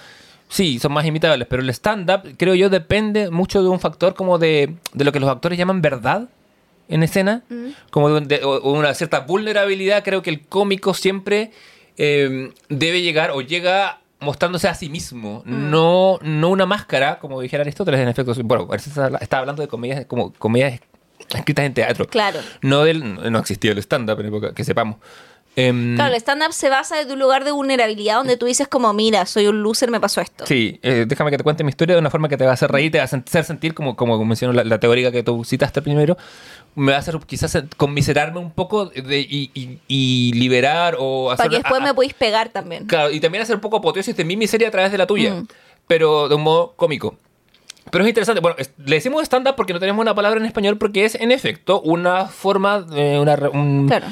sí, 0.49 0.79
son 0.79 0.93
más 0.93 1.05
imitables. 1.05 1.49
Pero 1.51 1.63
el 1.63 1.71
stand-up, 1.71 2.37
creo 2.39 2.55
yo, 2.55 2.71
depende 2.71 3.29
mucho 3.31 3.61
de 3.63 3.69
un 3.69 3.81
factor 3.81 4.15
como 4.15 4.39
de, 4.39 4.75
de 4.93 5.05
lo 5.05 5.11
que 5.11 5.19
los 5.19 5.29
actores 5.29 5.59
llaman 5.59 5.83
verdad 5.83 6.29
en 6.89 7.03
escena. 7.03 7.43
Como 7.91 8.09
de, 8.09 8.39
de- 8.39 8.45
o 8.45 8.71
una 8.73 8.95
cierta 8.95 9.21
vulnerabilidad. 9.21 10.05
Creo 10.05 10.23
que 10.23 10.31
el 10.31 10.47
cómico 10.47 10.95
siempre 10.95 11.51
eh, 11.97 12.53
debe 12.69 13.03
llegar 13.03 13.33
o 13.33 13.41
llega 13.41 13.99
mostrándose 14.25 14.69
a 14.69 14.75
sí 14.75 14.89
mismo, 14.89 15.43
no, 15.47 16.19
no 16.23 16.49
una 16.49 16.67
máscara, 16.67 17.19
como 17.21 17.41
dijera 17.41 17.63
Aristóteles, 17.63 18.01
en 18.01 18.09
efecto. 18.09 18.35
Bueno, 18.43 18.69
Aristóteles 18.73 19.23
está 19.23 19.39
hablando 19.39 19.63
de 19.63 19.69
comedias 19.69 20.07
como 20.07 20.33
comedias 20.33 20.81
escritas 21.33 21.65
en 21.65 21.75
teatro. 21.75 22.07
Claro. 22.07 22.41
No 22.63 22.85
del, 22.85 23.31
no 23.31 23.39
existía 23.39 23.73
el 23.73 23.79
stand-up 23.79 24.21
en 24.21 24.27
época, 24.27 24.55
que 24.55 24.65
sepamos. 24.65 24.97
Em, 25.57 25.95
Claro, 25.95 26.13
el 26.15 26.21
stand-up 26.21 26.53
se 26.53 26.69
basa 26.69 26.97
desde 26.97 27.13
un 27.13 27.21
lugar 27.21 27.45
de 27.45 27.53
vulnerabilidad 27.53 28.17
donde 28.17 28.37
tú 28.37 28.47
dices 28.47 28.67
como, 28.67 28.93
mira, 28.93 29.25
soy 29.27 29.47
un 29.47 29.63
loser, 29.63 29.91
me 29.91 30.01
pasó 30.01 30.21
esto. 30.21 30.47
Sí, 30.47 30.81
eh, 30.83 31.05
déjame 31.07 31.31
que 31.31 31.37
te 31.39 31.45
cuente 31.45 31.63
mi 31.63 31.71
historia 31.71 31.95
de 31.95 32.01
una 32.01 32.11
forma 32.11 32.29
que 32.29 32.37
te 32.37 32.45
va 32.45 32.51
a 32.51 32.55
hacer 32.55 32.71
reír, 32.73 32.91
te 32.91 32.99
va 32.99 33.05
a 33.05 33.07
hacer 33.07 33.45
sentir, 33.45 33.73
como, 33.75 33.95
como 33.97 34.23
mencionó 34.25 34.53
la, 34.53 34.65
la 34.65 34.81
teórica 34.81 35.13
que 35.13 35.23
tú 35.23 35.45
citaste 35.45 35.81
primero, 35.81 36.17
me 36.75 36.91
va 36.91 36.97
a 36.99 37.01
hacer 37.01 37.17
quizás 37.25 37.57
conmiserarme 37.77 38.41
un 38.41 38.51
poco 38.51 38.87
de, 38.87 39.21
y, 39.21 39.51
y- 39.55 39.79
y 39.87 40.33
liberar 40.33 40.97
o 40.99 41.31
hacer... 41.31 41.39
Para 41.47 41.51
que 41.51 41.57
después 41.63 41.81
a- 41.81 41.85
me 41.85 41.95
podéis 41.95 42.15
pegar 42.15 42.49
también. 42.49 42.87
Claro, 42.87 43.11
y 43.13 43.21
también 43.21 43.43
hacer 43.43 43.55
un 43.55 43.61
poco 43.61 43.77
apoteosis 43.77 44.17
de 44.17 44.25
mi 44.25 44.37
miseria 44.37 44.69
a 44.69 44.71
través 44.73 44.91
de 44.91 44.99
la 44.99 45.07
tuya, 45.07 45.35
Mm. 45.35 45.47
pero 45.87 46.29
de 46.29 46.35
un 46.35 46.43
modo 46.43 46.73
cómico. 46.75 47.17
Pero 47.93 48.03
es 48.03 48.09
interesante, 48.09 48.41
bueno, 48.41 48.57
le 48.59 48.97
decimos 48.97 49.23
stand-up 49.23 49.55
porque 49.57 49.73
no 49.73 49.79
tenemos 49.79 50.01
una 50.03 50.15
palabra 50.15 50.41
en 50.41 50.47
español, 50.47 50.79
porque 50.79 51.05
es 51.05 51.15
en 51.15 51.31
efecto 51.31 51.81
una 51.83 52.27
forma, 52.27 52.81
de 52.81 53.21
una, 53.21 53.35
un- 53.53 53.87
Claro. 53.87 54.07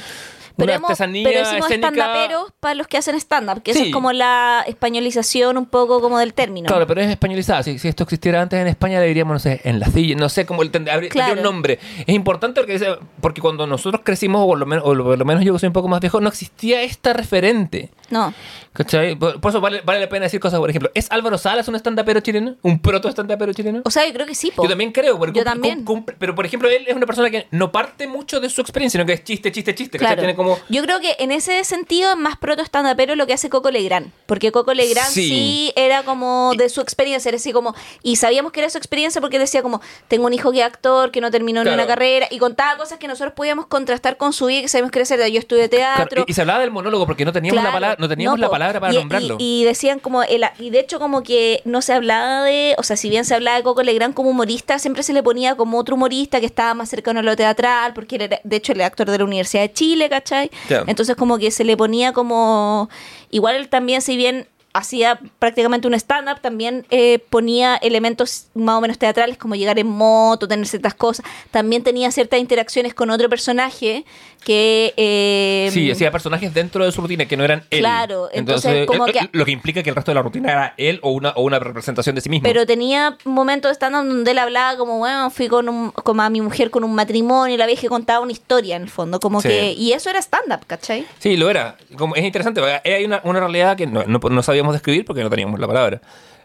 Pero, 0.57 0.73
hemos, 0.73 0.91
artesanía 0.91 1.25
pero 1.25 1.41
escénica. 1.41 2.47
para 2.61 2.75
los 2.75 2.87
que 2.87 2.99
hacen 2.99 3.15
stand-up, 3.17 3.63
que 3.63 3.71
eso 3.73 3.83
es 3.83 3.93
como 3.93 4.13
la 4.13 4.65
españolización 4.67 5.57
un 5.59 5.67
poco 5.67 6.01
como 6.01 6.19
del 6.19 6.35
término. 6.35 6.67
Claro, 6.69 6.87
pero 6.87 7.01
es 7.01 7.09
españolizada. 7.11 7.63
Si, 7.63 7.79
si 7.79 7.89
esto 7.89 8.05
existiera 8.05 8.41
antes 8.43 8.61
en 8.61 8.67
España, 8.67 9.01
le 9.01 9.07
diríamos, 9.07 9.35
no 9.35 9.39
sé, 9.39 9.61
en 9.65 9.81
la 9.81 9.87
silla, 9.87 10.17
no 10.17 10.29
sé 10.29 10.47
cómo 10.47 10.63
el 10.63 10.71
habría- 10.91 11.09
Claro. 11.11 11.35
un 11.35 11.43
nombre. 11.43 11.79
Es 12.07 12.15
importante 12.15 12.61
porque, 12.61 12.97
porque 13.21 13.41
cuando 13.41 13.67
nosotros 13.67 14.03
crecimos, 14.05 14.43
o 14.43 14.47
por, 14.47 14.59
lo 14.59 14.67
menos, 14.67 14.85
o 14.85 14.89
por 14.95 15.19
lo 15.19 15.25
menos 15.25 15.45
yo 15.45 15.53
que 15.53 15.59
soy 15.59 15.69
un 15.69 15.73
poco 15.73 15.89
más 15.89 16.01
viejo, 16.01 16.21
no 16.21 16.29
existía 16.29 16.83
esta 16.83 17.13
referente. 17.13 17.91
No. 18.13 18.33
¿Cachai? 18.75 19.17
Por, 19.17 19.41
por 19.41 19.51
eso 19.51 19.61
vale, 19.61 19.83
vale 19.85 20.01
la 20.01 20.09
pena 20.09 20.25
decir 20.25 20.41
cosas, 20.41 20.59
por 20.59 20.71
ejemplo, 20.71 20.91
¿es 20.95 21.11
Álvaro 21.11 21.37
Salas 21.37 21.69
un 21.69 21.75
stand-upero 21.75 22.21
chileno? 22.21 22.57
¿Un 22.63 22.79
proto-stand-upero 22.81 23.53
chileno? 23.53 23.83
O 23.85 23.91
sea, 23.91 24.07
yo 24.07 24.13
creo 24.15 24.27
que 24.27 24.35
sí, 24.35 24.51
po. 24.51 24.63
Yo 24.63 24.69
también 24.71 24.93
creo, 24.93 25.19
porque 25.19 25.39
Yo 25.41 25.45
también. 25.45 25.85
pero 26.19 26.35
por 26.35 26.47
ejemplo, 26.47 26.69
él 26.71 26.85
es 26.87 26.97
una 26.97 27.05
persona 27.07 27.29
que 27.31 27.47
no 27.51 27.71
parte 27.73 28.07
mucho 28.07 28.41
de 28.41 28.49
su 28.49 28.61
experiencia, 28.61 28.99
sino 28.99 29.07
que 29.07 29.13
es 29.15 29.25
chiste, 29.25 29.53
chiste, 29.53 29.75
chiste. 29.75 29.99
Claro. 29.99 30.17
Tiene 30.17 30.35
como... 30.35 30.59
Yo 30.71 30.83
creo 30.83 31.01
que 31.01 31.17
en 31.19 31.33
ese 31.33 31.63
sentido 31.65 32.13
es 32.13 32.17
más 32.17 32.37
proto 32.39 32.63
stand-upero 32.63 33.15
lo 33.17 33.27
que 33.27 33.35
hace 33.35 33.51
Coco 33.51 33.71
Legrand. 33.71 34.11
Porque 34.27 34.53
Coco 34.53 34.73
Legrand 34.73 35.09
Sí. 35.11 35.29
sí. 35.29 35.73
era 35.77 36.03
como 36.05 36.53
de 36.57 36.69
su 36.71 36.81
experiencia. 36.81 37.29
Era 37.29 37.37
así 37.37 37.53
como. 37.53 37.75
Y 38.03 38.17
sabíamos 38.17 38.53
que 38.53 38.61
era 38.61 38.71
su 38.71 38.79
experiencia 38.79 39.21
porque 39.21 39.39
decía 39.39 39.63
como: 39.63 39.81
Tengo 40.09 40.27
un 40.27 40.33
hijo 40.33 40.51
que 40.53 40.61
es 40.61 40.65
actor, 40.65 41.11
que 41.11 41.21
no 41.21 41.31
terminó 41.31 41.63
Claro. 41.63 41.77
ni 41.77 41.83
una 41.83 41.87
carrera. 41.87 42.27
Y 42.31 42.39
contaba 42.39 42.77
cosas 42.79 42.99
que 42.99 43.07
nosotros 43.09 43.35
podíamos 43.35 43.67
contrastar 43.67 44.17
con 44.17 44.33
su 44.33 44.47
vida 44.47 44.61
y 44.61 44.63
que 44.63 44.69
sabíamos 44.69 44.91
que 44.93 44.99
era 44.99 45.07
cierta. 45.07 45.29
Yo 45.29 45.39
estudié 45.39 45.69
Claro, 45.69 45.97
teatro. 46.07 46.25
y, 46.27 46.31
y 46.31 46.35
se 46.35 46.41
hablaba 46.41 46.61
del 46.61 46.71
monólogo 46.71 47.07
porque 47.07 47.25
no 47.25 47.33
teníamos, 47.33 47.63
la, 47.63 47.71
palabra, 47.73 47.97
no 48.03 48.09
teníamos 48.09 48.39
la 48.39 48.51
palabra 48.51 48.81
para 48.81 48.93
y, 48.93 48.97
nombrarlo. 48.97 49.37
Y, 49.39 49.63
y 49.63 49.65
decían 49.65 49.99
como, 49.99 50.23
el, 50.23 50.45
y 50.59 50.71
de 50.71 50.81
hecho 50.81 50.99
como 50.99 51.23
que 51.23 51.63
no 51.65 51.81
se 51.81 51.93
hablaba 51.93 52.43
de, 52.45 52.75
o 52.79 52.83
sea, 52.83 52.97
si 52.97 53.09
bien 53.09 53.25
se 53.25 53.35
hablaba 53.35 53.57
de 53.57 53.63
Coco 53.63 53.83
Legrand 53.83 54.13
como 54.15 54.31
humorista, 54.31 54.79
siempre 54.79 55.03
se 55.03 55.13
le 55.13 55.23
ponía 55.23 55.55
como 55.57 55.79
otro 55.79 55.95
humorista 55.95 56.41
que 56.41 56.47
estaba 56.47 56.75
más 56.75 56.89
cercano 56.89 57.21
a 57.21 57.23
lo 57.23 57.37
teatral, 57.37 57.95
porque 57.95 58.17
él 58.17 58.23
era, 58.23 58.41
de 58.43 58.57
hecho, 58.57 58.73
él 58.73 58.81
era 58.81 58.87
actor 58.87 59.11
de 59.11 59.19
la 59.19 59.25
Universidad 59.25 59.63
de 59.63 59.73
Chile, 59.73 60.09
¿cachai? 60.09 60.51
Entonces 60.87 61.17
como 61.17 61.39
que 61.39 61.51
se 61.51 61.65
le 61.65 61.77
ponía 61.77 62.13
como, 62.13 62.91
igual 63.31 63.57
él 63.57 63.69
también, 63.69 64.03
si 64.03 64.17
bien 64.17 64.49
hacía 64.75 65.21
prácticamente 65.39 65.87
un 65.87 65.95
stand-up, 65.95 66.41
también 66.41 66.87
eh, 66.91 67.19
ponía 67.31 67.77
elementos 67.77 68.47
más 68.55 68.77
o 68.77 68.81
menos 68.81 68.99
teatrales 68.99 69.37
como 69.37 69.55
llegar 69.55 69.79
en 69.79 69.87
moto, 69.87 70.49
tener 70.49 70.67
ciertas 70.67 70.95
cosas. 70.95 71.25
También 71.51 71.83
tenía 71.83 72.11
ciertas 72.11 72.41
interacciones 72.41 72.95
con 72.95 73.11
otro 73.11 73.29
personaje 73.29 74.05
que... 74.45 74.93
eh, 74.97 75.69
Sí, 75.73 75.91
hacía 75.91 76.11
personajes 76.11 76.53
dentro 76.55 76.85
de 76.85 76.93
su 76.93 77.01
rutina 77.01 77.27
que 77.27 77.37
no 77.37 77.45
eran 77.45 77.65
él. 77.71 77.81
Claro, 77.81 78.29
entonces, 78.33 78.87
como 78.87 79.07
eh, 79.07 79.13
que- 79.13 79.29
Lo 79.33 79.45
que 79.45 79.51
implica 79.53 79.83
que 79.83 79.91
el 79.91 79.97
resto 79.97 80.11
de 80.11 80.15
la 80.17 80.23
rutina 80.23 80.51
era 80.51 80.75
él 80.77 80.99
o 81.03 81.11
una, 81.13 81.31
o 81.31 81.43
una 81.43 81.59
representación 81.59 82.15
de 82.15 82.21
sí 82.21 82.29
mismo. 82.29 82.43
Pero 82.45 82.67
tenía 82.67 83.17
momentos 83.25 83.71
de 83.71 83.75
stand-up 83.75 84.05
donde 84.07 84.31
él 84.31 84.39
hablaba 84.39 84.77
como, 84.77 84.99
bueno, 84.99 85.31
fui 85.31 85.49
con, 85.49 85.69
un, 85.69 85.91
con 85.91 86.19
a 86.21 86.31
mi 86.31 86.41
mujer 86.41 86.71
con 86.71 86.83
un 86.85 86.95
matrimonio 86.95 87.55
y 87.55 87.59
la 87.59 87.67
vieja 87.67 87.89
contaba 87.89 88.21
una 88.21 88.33
historia 88.33 88.77
en 88.77 88.83
el 88.83 88.91
fondo, 88.91 89.21
como 89.21 89.41
Sí. 89.41 89.49
que... 89.49 89.73
Y 89.73 89.93
eso 89.93 90.11
era 90.11 90.21
stand-up, 90.21 90.67
¿cachai? 90.67 91.07
Sí, 91.19 91.37
lo 91.37 91.49
era. 91.51 91.77
Como, 91.97 92.15
es 92.17 92.25
interesante, 92.25 92.61
hay 92.85 93.05
una, 93.05 93.21
una 93.25 93.41
realidad 93.41 93.77
que 93.77 93.87
no, 93.87 94.05
no, 94.07 94.19
no 94.19 94.43
sabíamos 94.63 94.75
describir 94.75 95.05
porque 95.05 95.23
no 95.23 95.31
teníamos 95.31 95.59
la 95.59 95.67
palabra. 95.67 96.01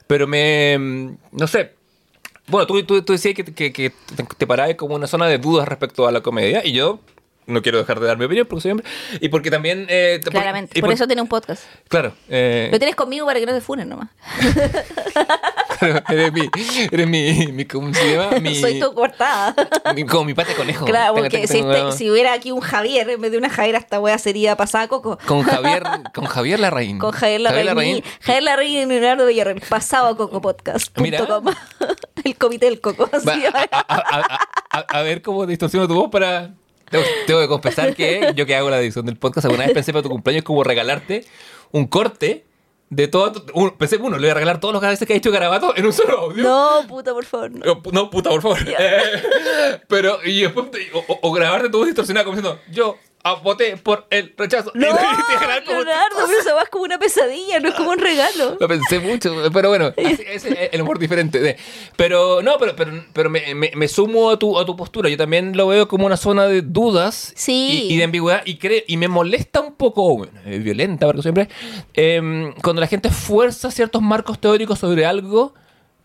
Pero 0.07 0.27
me... 0.27 1.15
No 1.31 1.47
sé. 1.47 1.73
Bueno, 2.47 2.65
tú, 2.65 2.81
tú, 2.83 3.01
tú 3.01 3.13
decías 3.13 3.35
que, 3.35 3.43
que, 3.43 3.71
que 3.73 3.91
te 4.37 4.47
parabas 4.47 4.75
como 4.75 4.95
una 4.95 5.07
zona 5.07 5.27
de 5.27 5.37
dudas 5.37 5.67
respecto 5.67 6.07
a 6.07 6.11
la 6.11 6.21
comedia 6.21 6.65
y 6.65 6.71
yo 6.71 6.99
no 7.47 7.61
quiero 7.61 7.77
dejar 7.79 7.99
de 7.99 8.07
dar 8.07 8.17
mi 8.17 8.25
opinión 8.25 8.45
porque 8.45 8.61
soy 8.61 8.71
hombre. 8.71 8.85
Y 9.19 9.29
porque 9.29 9.49
también... 9.49 9.87
eh, 9.89 10.19
por- 10.23 10.31
Claramente, 10.33 10.77
y 10.77 10.81
por, 10.81 10.91
eso 10.91 11.07
tiene 11.07 11.21
un 11.21 11.27
podcast. 11.27 11.63
Claro. 11.87 12.13
eh, 12.29 12.69
Lo 12.71 12.77
tienes 12.77 12.95
conmigo 12.95 13.25
para 13.25 13.39
que 13.39 13.45
no 13.45 13.53
te 13.53 13.61
funen 13.61 13.89
nomás. 13.89 14.09
claro, 15.79 16.01
eres 16.09 16.33
mi... 16.33 16.49
Eres 16.91 17.07
mi, 17.07 17.47
mi 17.53 17.65
¿Cómo 17.65 17.93
se 17.93 18.15
llama? 18.15 18.39
Mi, 18.39 18.55
Soy 18.55 18.79
tu 18.79 18.93
cortada. 18.93 19.55
mi- 19.95 20.05
como 20.05 20.25
mi 20.25 20.33
pata 20.33 20.49
de 20.49 20.55
conejo. 20.55 20.85
claro, 20.85 21.15
porque 21.15 21.43
este- 21.43 21.91
si 21.93 22.09
hubiera 22.11 22.33
aquí 22.33 22.51
un 22.51 22.61
Javier 22.61 23.09
en 23.09 23.21
vez 23.21 23.31
de 23.31 23.37
una 23.37 23.49
Javier, 23.49 23.75
esta 23.75 23.99
wea 23.99 24.17
sería 24.17 24.55
pasada 24.55 24.87
coco. 24.87 25.17
Con 25.25 25.43
Javier, 25.43 25.83
con 26.13 26.25
Javier 26.25 26.59
Larraín. 26.59 26.99
Con 26.99 27.11
Javier 27.11 27.41
Larraín. 27.41 28.03
Javier 28.21 28.43
Larraín 28.43 28.91
y 28.91 28.99
Leonardo 28.99 29.25
Villarreal. 29.25 29.61
Pasado 29.67 30.07
a 30.07 30.17
Coco 30.17 30.41
Podcast. 30.41 30.97
Mira. 30.99 31.25
El 32.23 32.35
comité 32.35 32.65
del 32.65 32.81
Coco. 32.81 33.09
así. 33.11 33.25
Va, 33.25 33.67
a- 33.71 33.79
a- 33.79 33.95
a- 33.97 34.39
a- 34.71 34.77
a, 34.79 34.99
a 34.99 35.01
ver 35.03 35.21
cómo 35.21 35.45
distorsiono 35.45 35.87
tu 35.87 35.95
voz 35.95 36.09
para... 36.11 36.51
Tengo, 36.89 37.03
tengo 37.25 37.39
que 37.41 37.47
confesar 37.47 37.93
que 37.95 38.31
yo 38.35 38.45
que 38.45 38.55
hago 38.55 38.69
la 38.69 38.79
edición 38.79 39.05
del 39.05 39.17
podcast, 39.17 39.45
alguna 39.45 39.65
vez 39.65 39.73
pensé 39.73 39.91
para 39.91 40.03
tu 40.03 40.09
cumpleaños 40.09 40.43
como 40.43 40.63
regalarte 40.63 41.25
un 41.71 41.87
corte 41.87 42.45
de 42.89 43.07
todo... 43.09 43.33
tu- 43.33 43.59
un- 43.59 43.71
pensé, 43.77 43.97
uno, 43.97 44.15
le 44.17 44.21
voy 44.21 44.29
a 44.29 44.33
regalar 44.35 44.59
todos 44.61 44.73
los 44.73 44.81
veces 44.81 45.05
que 45.05 45.13
ha 45.13 45.17
hecho 45.17 45.29
Garabato 45.31 45.75
en 45.75 45.85
un 45.85 45.91
solo 45.91 46.17
audio. 46.19 46.43
No, 46.43 46.87
puta, 46.87 47.11
por 47.13 47.25
favor. 47.25 47.51
no. 47.51 48.09
Puta, 48.09 48.29
por 48.29 48.41
favor. 48.41 48.59
Eh, 48.65 49.01
pero, 49.89 50.19
y 50.23 50.41
después, 50.43 50.67
o, 50.93 50.99
o- 51.07 51.19
o 51.23 51.31
grabarte 51.33 51.67
tu 51.69 51.79
voz 51.79 51.87
distorsionada 51.87 52.23
como 52.23 52.37
diciendo, 52.37 52.61
yo 52.71 52.95
ah, 53.31 53.39
voté 53.43 53.77
por 53.77 54.05
el 54.09 54.33
rechazo. 54.37 54.71
No, 54.73 54.87
Leonardo, 54.87 56.15
pero 56.27 56.39
eso 56.39 56.55
va 56.55 56.65
como 56.65 56.83
una 56.83 56.97
pesadilla, 56.97 57.59
no 57.59 57.69
es 57.69 57.75
como 57.75 57.91
un 57.91 57.99
regalo. 57.99 58.57
Lo 58.59 58.67
pensé 58.67 58.99
mucho, 58.99 59.33
pero 59.53 59.69
bueno, 59.69 59.87
así- 59.97 60.23
ese 60.27 60.65
es 60.65 60.69
el 60.73 60.81
humor 60.81 60.99
diferente. 60.99 61.39
de- 61.39 61.57
pero 61.95 62.41
no, 62.41 62.57
pero, 62.57 62.75
pero, 62.75 63.03
pero 63.13 63.29
me, 63.29 63.53
me- 63.55 63.71
me 63.75 63.87
sumo 63.87 64.29
a 64.31 64.39
tu, 64.39 64.57
a 64.59 64.65
tu 64.65 64.75
postura. 64.75 65.09
Yo 65.09 65.17
también 65.17 65.55
lo 65.55 65.67
veo 65.67 65.87
como 65.87 66.05
una 66.05 66.17
zona 66.17 66.45
de 66.47 66.61
dudas 66.61 67.33
Sí. 67.35 67.87
y, 67.89 67.93
y 67.93 67.97
de 67.97 68.03
ambigüedad. 68.03 68.41
Y, 68.45 68.57
creo, 68.57 68.81
y 68.87 68.97
me 68.97 69.07
molesta 69.07 69.61
un 69.61 69.73
poco, 69.75 70.17
bueno, 70.17 70.33
violenta, 70.45 71.05
porque 71.05 71.21
siempre, 71.21 71.49
em, 71.93 72.53
cuando 72.63 72.79
la 72.81 72.87
gente 72.87 73.09
fuerza 73.09 73.71
ciertos 73.71 74.01
marcos 74.01 74.39
teóricos 74.39 74.79
sobre 74.79 75.05
algo 75.05 75.53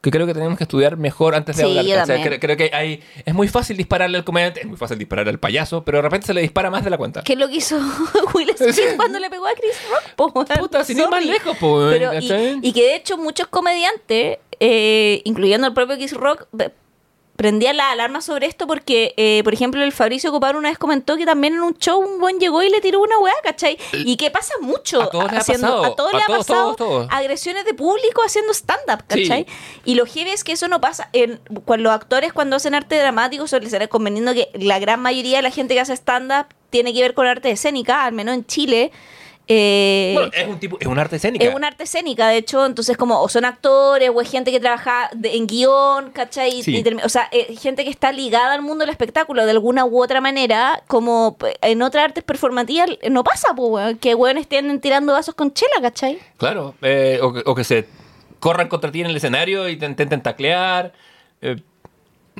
que 0.02 0.10
creo 0.10 0.26
que 0.26 0.34
tenemos 0.34 0.58
que 0.58 0.64
estudiar 0.64 0.96
mejor 0.96 1.34
antes 1.34 1.56
de 1.56 1.62
Sí, 1.62 1.68
hablar. 1.70 1.84
yo 1.86 2.02
O 2.02 2.06
sea, 2.06 2.22
creo, 2.22 2.38
creo 2.40 2.56
que 2.56 2.70
hay, 2.74 3.02
es 3.24 3.32
muy 3.34 3.46
fácil 3.48 3.76
dispararle 3.76 4.18
al 4.18 4.24
comediante, 4.24 4.60
es 4.60 4.66
muy 4.66 4.76
fácil 4.76 4.98
dispararle 4.98 5.30
al 5.30 5.38
payaso, 5.38 5.84
pero 5.84 5.98
de 5.98 6.02
repente 6.02 6.26
se 6.26 6.34
le 6.34 6.42
dispara 6.42 6.70
más 6.70 6.82
de 6.84 6.90
la 6.90 6.98
cuenta. 6.98 7.22
¿Qué 7.22 7.34
es 7.34 7.38
lo 7.38 7.48
que 7.48 7.56
hizo 7.56 7.78
Will 8.34 8.50
Smith 8.56 8.96
cuando 8.96 9.18
le 9.20 9.30
pegó 9.30 9.46
a 9.46 9.52
Chris 9.54 9.76
Rock? 9.90 10.14
po? 10.16 10.32
Puta, 10.44 10.84
sin 10.84 10.98
ir 10.98 11.08
más 11.08 11.24
lejos, 11.24 11.56
po, 11.56 11.88
y 11.92 12.72
que 12.72 12.82
de 12.82 12.96
hecho 12.96 13.16
muchos 13.16 13.46
comediantes, 13.46 14.38
eh, 14.60 15.22
incluyendo 15.24 15.66
el 15.68 15.72
propio 15.72 15.96
Chris 15.96 16.12
Rock, 16.14 16.46
prendían 17.42 17.76
la 17.76 17.90
alarma 17.90 18.20
sobre 18.20 18.46
esto 18.46 18.66
porque, 18.66 19.14
eh, 19.16 19.40
por 19.44 19.52
ejemplo, 19.52 19.82
el 19.82 19.92
Fabricio 19.92 20.30
Coparo 20.30 20.58
una 20.58 20.68
vez 20.68 20.78
comentó 20.78 21.16
que 21.16 21.26
también 21.26 21.54
en 21.54 21.62
un 21.62 21.74
show 21.76 21.98
un 22.00 22.20
buen 22.20 22.38
llegó 22.38 22.62
y 22.62 22.70
le 22.70 22.80
tiró 22.80 23.00
una 23.02 23.18
weá, 23.18 23.34
¿cachai? 23.42 23.76
Y 23.92 24.16
que 24.16 24.30
pasa 24.30 24.54
mucho. 24.60 25.02
A 25.02 25.10
todos 25.10 25.30
les 25.32 25.48
ha 25.48 25.52
pasado, 25.52 25.84
A 25.84 25.96
todos 25.96 26.14
a 26.14 26.16
les 26.16 26.22
ha 26.24 26.26
todos, 26.28 26.38
pasado 26.46 26.74
todos, 26.76 26.76
todos. 26.76 27.08
agresiones 27.10 27.64
de 27.64 27.74
público 27.74 28.22
haciendo 28.24 28.52
stand-up, 28.54 29.04
Sí. 29.08 29.22
¿cachai? 29.28 29.46
Y 29.84 29.96
lo 29.96 30.06
heavy 30.06 30.30
es 30.30 30.44
que 30.44 30.52
eso 30.52 30.68
no 30.68 30.80
pasa. 30.80 31.08
En, 31.12 31.40
cuando 31.64 31.82
los 31.84 31.92
actores 31.92 32.32
cuando 32.32 32.56
hacen 32.56 32.74
arte 32.74 32.96
dramático 32.96 33.46
suele 33.48 33.68
ser 33.68 33.88
conveniendo 33.88 34.32
que 34.34 34.48
la 34.54 34.78
gran 34.78 35.00
mayoría 35.00 35.38
de 35.38 35.42
la 35.42 35.50
gente 35.50 35.74
que 35.74 35.80
hace 35.80 35.94
stand-up 35.96 36.46
tiene 36.70 36.94
que 36.94 37.02
ver 37.02 37.14
con 37.14 37.26
arte 37.26 37.50
escénica, 37.50 38.04
al 38.04 38.12
menos 38.12 38.34
en 38.34 38.46
Chile. 38.46 38.92
Eh, 39.48 40.12
Bueno, 40.14 40.30
es 40.32 40.46
un 40.46 40.58
tipo, 40.60 40.76
es 40.80 40.86
un 40.86 40.98
arte 40.98 41.16
escénica. 41.16 41.44
es 41.44 41.54
un 41.54 41.64
arte 41.64 41.82
escénica, 41.84 42.28
de 42.28 42.36
hecho, 42.36 42.64
entonces 42.64 42.96
como 42.96 43.20
o 43.20 43.28
son 43.28 43.44
actores 43.44 44.08
o 44.14 44.20
es 44.20 44.30
gente 44.30 44.52
que 44.52 44.60
trabaja 44.60 45.10
de- 45.14 45.36
en 45.36 45.46
guion, 45.48 46.10
¿cachai? 46.12 46.62
Sí. 46.62 46.76
y 46.86 47.04
o 47.04 47.08
sea, 47.08 47.28
eh, 47.32 47.56
gente 47.56 47.82
que 47.84 47.90
está 47.90 48.12
ligada 48.12 48.54
al 48.54 48.62
mundo 48.62 48.84
del 48.84 48.90
espectáculo 48.90 49.44
de 49.44 49.50
alguna 49.50 49.84
u 49.84 50.00
otra 50.02 50.20
manera, 50.20 50.82
como 50.86 51.36
en 51.60 51.82
otras 51.82 52.04
artes 52.04 52.22
performativas 52.22 52.88
no 53.10 53.24
pasa, 53.24 53.48
pues, 53.54 53.98
que 53.98 54.14
weones 54.14 54.42
estén 54.42 54.80
tirando 54.80 55.12
vasos 55.12 55.34
con 55.34 55.52
chela, 55.52 55.74
¿cachai? 55.82 56.18
Claro, 56.36 56.74
eh, 56.80 57.18
o, 57.20 57.32
que, 57.32 57.42
o 57.44 57.54
que 57.54 57.64
se 57.64 57.86
corran 58.38 58.68
contra 58.68 58.92
ti 58.92 59.00
en 59.00 59.08
el 59.08 59.16
escenario 59.16 59.68
y 59.68 59.76
te 59.76 59.86
intenten 59.86 60.22
taclear. 60.22 60.92
eh, 61.40 61.56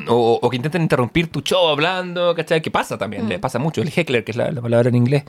o, 0.09 0.39
o 0.41 0.49
que 0.49 0.57
intenten 0.57 0.81
interrumpir 0.83 1.31
tu 1.31 1.41
show 1.43 1.69
hablando, 1.69 2.35
¿cachai? 2.35 2.63
Que 2.63 2.71
pasa 2.71 2.97
también, 2.97 3.27
Mm. 3.27 3.29
le 3.29 3.39
pasa 3.39 3.59
mucho. 3.59 3.83
El 3.83 3.93
heckler, 3.95 4.25
que 4.25 4.31
es 4.31 4.37
la, 4.37 4.51
la 4.51 4.63
palabra 4.63 4.89
en 4.89 4.95
inglés. 4.95 5.25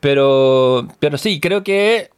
Pero, 0.00 0.86
pero 0.98 1.18
sí, 1.18 1.40
creo 1.40 1.62
que 1.64 2.10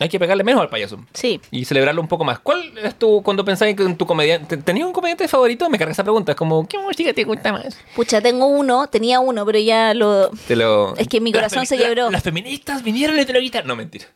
hay 0.00 0.08
que 0.08 0.18
pegarle 0.18 0.42
menos 0.42 0.60
al 0.62 0.68
payaso. 0.68 0.98
Sí. 1.12 1.40
Y 1.50 1.64
celebrarlo 1.64 2.00
un 2.00 2.08
poco 2.08 2.24
más. 2.24 2.38
¿Cuál 2.40 2.76
es 2.78 2.94
tu, 2.98 3.22
cuando 3.22 3.44
pensáis 3.44 3.78
en 3.78 3.96
tu 3.96 4.06
comediante... 4.06 4.56
¿Tenías 4.56 4.86
un 4.86 4.92
comediante 4.92 5.28
favorito? 5.28 5.68
Me 5.70 5.78
carga 5.78 5.92
esa 5.92 6.02
pregunta. 6.02 6.32
Es 6.32 6.36
como, 6.36 6.66
¿qué 6.66 6.78
música 6.78 7.12
te 7.12 7.24
gusta 7.24 7.52
más? 7.52 7.78
Pucha, 7.94 8.20
tengo 8.20 8.46
uno, 8.46 8.86
tenía 8.88 9.20
uno, 9.20 9.44
pero 9.46 9.58
ya 9.58 9.94
lo... 9.94 10.30
Te 10.48 10.56
lo... 10.56 10.96
Es 10.96 11.06
que 11.08 11.20
mi 11.20 11.32
corazón 11.32 11.60
Las 11.60 11.68
se 11.68 11.76
la- 11.76 11.84
quebró. 11.86 12.10
las 12.10 12.22
feministas 12.22 12.82
vinieron 12.82 13.18
y 13.20 13.24
te 13.24 13.32
lo 13.32 13.40
quitaron. 13.40 13.68
No, 13.68 13.76
mentira. 13.76 14.06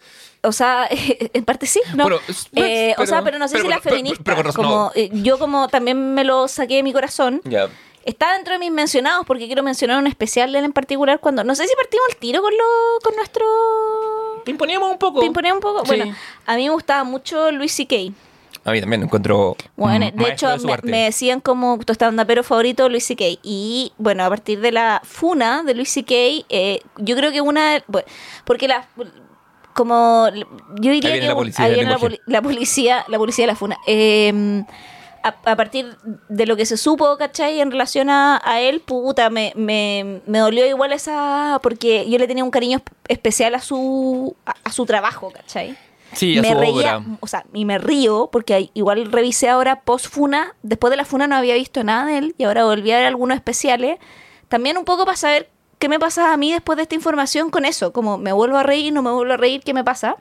O 0.42 0.50
sea, 0.52 0.88
en 0.90 1.44
parte 1.44 1.66
sí, 1.66 1.80
¿no? 1.94 2.08
Es- 2.26 2.48
Eh, 2.54 2.92
o 2.92 2.96
pero- 2.96 3.06
sea, 3.06 3.22
pero 3.22 3.38
no 3.38 3.46
sé 3.46 3.52
pero 3.52 3.64
si 3.64 3.70
las 3.70 3.80
pero- 3.80 3.96
feministas, 3.96 4.22
pero 4.36 4.52
como, 4.54 4.68
no. 4.68 4.92
eh, 4.94 5.10
yo 5.12 5.38
como 5.38 5.68
también 5.68 6.14
me 6.14 6.24
lo 6.24 6.48
saqué 6.48 6.76
de 6.76 6.82
mi 6.82 6.92
corazón, 6.92 7.40
Ya. 7.44 7.68
Está 8.06 8.34
dentro 8.34 8.52
de 8.52 8.60
mis 8.60 8.70
mencionados 8.70 9.26
porque 9.26 9.46
quiero 9.46 9.64
mencionar 9.64 9.98
un 9.98 10.06
especial 10.06 10.52
de 10.52 10.60
él 10.60 10.64
en 10.64 10.72
particular 10.72 11.18
cuando... 11.18 11.42
No 11.42 11.56
sé 11.56 11.66
si 11.66 11.74
partimos 11.74 12.06
el 12.08 12.16
tiro 12.16 12.40
con, 12.40 12.52
lo, 12.52 13.00
con 13.02 13.16
nuestro... 13.16 13.44
Pimponíamos 14.44 14.92
un 14.92 14.98
poco. 14.98 15.20
¿Pimponea 15.20 15.52
un 15.52 15.58
poco? 15.58 15.80
Sí. 15.80 15.88
Bueno, 15.88 16.14
a 16.46 16.54
mí 16.54 16.62
me 16.62 16.70
gustaba 16.70 17.02
mucho 17.02 17.50
Luis 17.50 17.72
C.K. 17.72 17.96
A 18.64 18.70
mí 18.70 18.80
también 18.80 19.00
lo 19.00 19.06
encuentro. 19.06 19.56
Bueno, 19.76 20.06
mm, 20.06 20.18
de 20.22 20.30
hecho, 20.30 20.48
de 20.48 20.60
su 20.60 20.68
me, 20.84 21.04
decían 21.04 21.40
como 21.40 21.78
tu 21.80 21.92
pero 22.28 22.44
favorito 22.44 22.88
Luis 22.88 23.04
C.K. 23.06 23.24
Y 23.42 23.92
bueno, 23.98 24.24
a 24.24 24.28
partir 24.28 24.60
de 24.60 24.70
la 24.70 25.02
funa 25.04 25.64
de 25.64 25.74
Luis 25.74 25.90
C.K., 25.90 26.14
eh, 26.48 26.80
yo 26.98 27.16
creo 27.16 27.32
que 27.32 27.40
una... 27.40 27.82
bueno, 27.88 28.06
porque 28.44 28.68
la... 28.68 28.88
Como... 29.74 30.28
Yo 30.80 30.92
diría 30.92 31.10
Ahí 31.10 31.18
viene 31.18 31.20
que... 31.20 31.26
la 31.26 31.34
policía 31.34 31.64
ahí 31.64 31.70
del 31.72 31.80
viene 31.80 31.90
la, 31.92 31.98
poli- 31.98 32.20
la 32.26 32.40
policía, 32.40 33.04
la 33.08 33.18
policía 33.18 33.42
de 33.42 33.46
la 33.48 33.56
funa. 33.56 33.76
Eh, 33.84 34.62
a, 35.28 35.50
a 35.52 35.56
partir 35.56 35.96
de 36.28 36.46
lo 36.46 36.56
que 36.56 36.66
se 36.66 36.76
supo, 36.76 37.16
¿cachai? 37.16 37.60
En 37.60 37.70
relación 37.70 38.10
a, 38.10 38.40
a 38.44 38.60
él, 38.60 38.80
puta, 38.80 39.30
me, 39.30 39.52
me, 39.56 40.20
me 40.26 40.38
dolió 40.38 40.66
igual 40.66 40.92
esa... 40.92 41.58
Porque 41.62 42.08
yo 42.08 42.18
le 42.18 42.26
tenía 42.26 42.44
un 42.44 42.50
cariño 42.50 42.82
especial 43.08 43.54
a 43.54 43.60
su, 43.60 44.36
a, 44.46 44.54
a 44.64 44.72
su 44.72 44.86
trabajo, 44.86 45.30
¿cachai? 45.30 45.76
Sí, 46.12 46.38
a 46.38 46.42
me 46.42 46.52
su 46.52 46.58
reía, 46.58 46.98
obra. 46.98 47.18
o 47.20 47.26
sea, 47.26 47.44
y 47.52 47.64
me 47.64 47.78
río 47.78 48.28
porque 48.30 48.70
igual 48.74 49.10
revisé 49.10 49.48
ahora 49.48 49.80
post 49.80 50.06
Funa, 50.06 50.54
después 50.62 50.90
de 50.90 50.96
la 50.96 51.04
Funa 51.04 51.26
no 51.26 51.36
había 51.36 51.54
visto 51.54 51.82
nada 51.82 52.06
de 52.06 52.18
él 52.18 52.34
y 52.38 52.44
ahora 52.44 52.64
volví 52.64 52.92
a 52.92 52.98
ver 52.98 53.06
algunos 53.06 53.34
especiales, 53.36 53.98
también 54.48 54.78
un 54.78 54.84
poco 54.84 55.04
para 55.04 55.16
saber 55.16 55.50
qué 55.78 55.88
me 55.88 55.98
pasa 55.98 56.32
a 56.32 56.36
mí 56.36 56.52
después 56.52 56.76
de 56.76 56.82
esta 56.84 56.94
información 56.94 57.50
con 57.50 57.64
eso, 57.64 57.92
como 57.92 58.16
me 58.18 58.32
vuelvo 58.32 58.56
a 58.56 58.62
reír, 58.62 58.92
no 58.92 59.02
me 59.02 59.10
vuelvo 59.10 59.34
a 59.34 59.36
reír, 59.36 59.60
¿qué 59.62 59.74
me 59.74 59.84
pasa? 59.84 60.16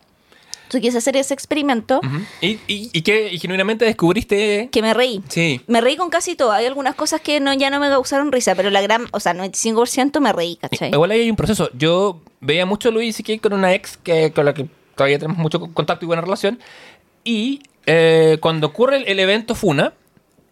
Entonces 0.65 0.81
quise 0.81 0.97
hacer 0.97 1.15
ese 1.15 1.33
experimento. 1.33 2.01
¿Y, 2.41 2.59
y? 2.67 2.89
¿Y 2.91 3.39
genuinamente 3.39 3.85
descubriste? 3.85 4.69
que 4.71 4.81
me 4.81 4.93
reí. 4.93 5.21
Sí. 5.29 5.61
Me 5.67 5.79
reí 5.81 5.95
con 5.95 6.09
casi 6.09 6.35
todo, 6.35 6.51
hay 6.51 6.65
algunas 6.65 6.95
cosas 6.95 7.21
que 7.21 7.39
no, 7.39 7.53
ya 7.53 7.69
no 7.69 7.79
me 7.79 7.87
causaron 7.89 8.31
risa, 8.31 8.55
pero 8.55 8.69
la 8.69 8.81
gran, 8.81 9.05
o 9.11 9.19
sea, 9.19 9.33
95% 9.33 10.19
me 10.19 10.33
reí, 10.33 10.57
¿cachai? 10.57 10.91
Igual 10.91 11.11
ahí 11.11 11.21
hay 11.21 11.29
un 11.29 11.35
proceso. 11.35 11.69
Yo 11.73 12.21
veía 12.41 12.65
mucho 12.65 12.89
a 12.89 12.91
Luis 12.91 13.19
y 13.19 13.39
con 13.39 13.53
una 13.53 13.73
ex 13.73 13.97
que, 13.97 14.31
con 14.33 14.45
la 14.45 14.53
que 14.53 14.67
todavía 14.95 15.19
tenemos 15.19 15.37
mucho 15.37 15.59
contacto 15.73 16.05
y 16.05 16.07
buena 16.07 16.21
relación. 16.21 16.59
Y 17.23 17.61
eh, 17.85 18.37
cuando 18.41 18.67
ocurre 18.67 18.97
el, 18.97 19.07
el 19.07 19.19
evento 19.19 19.55
Funa, 19.55 19.93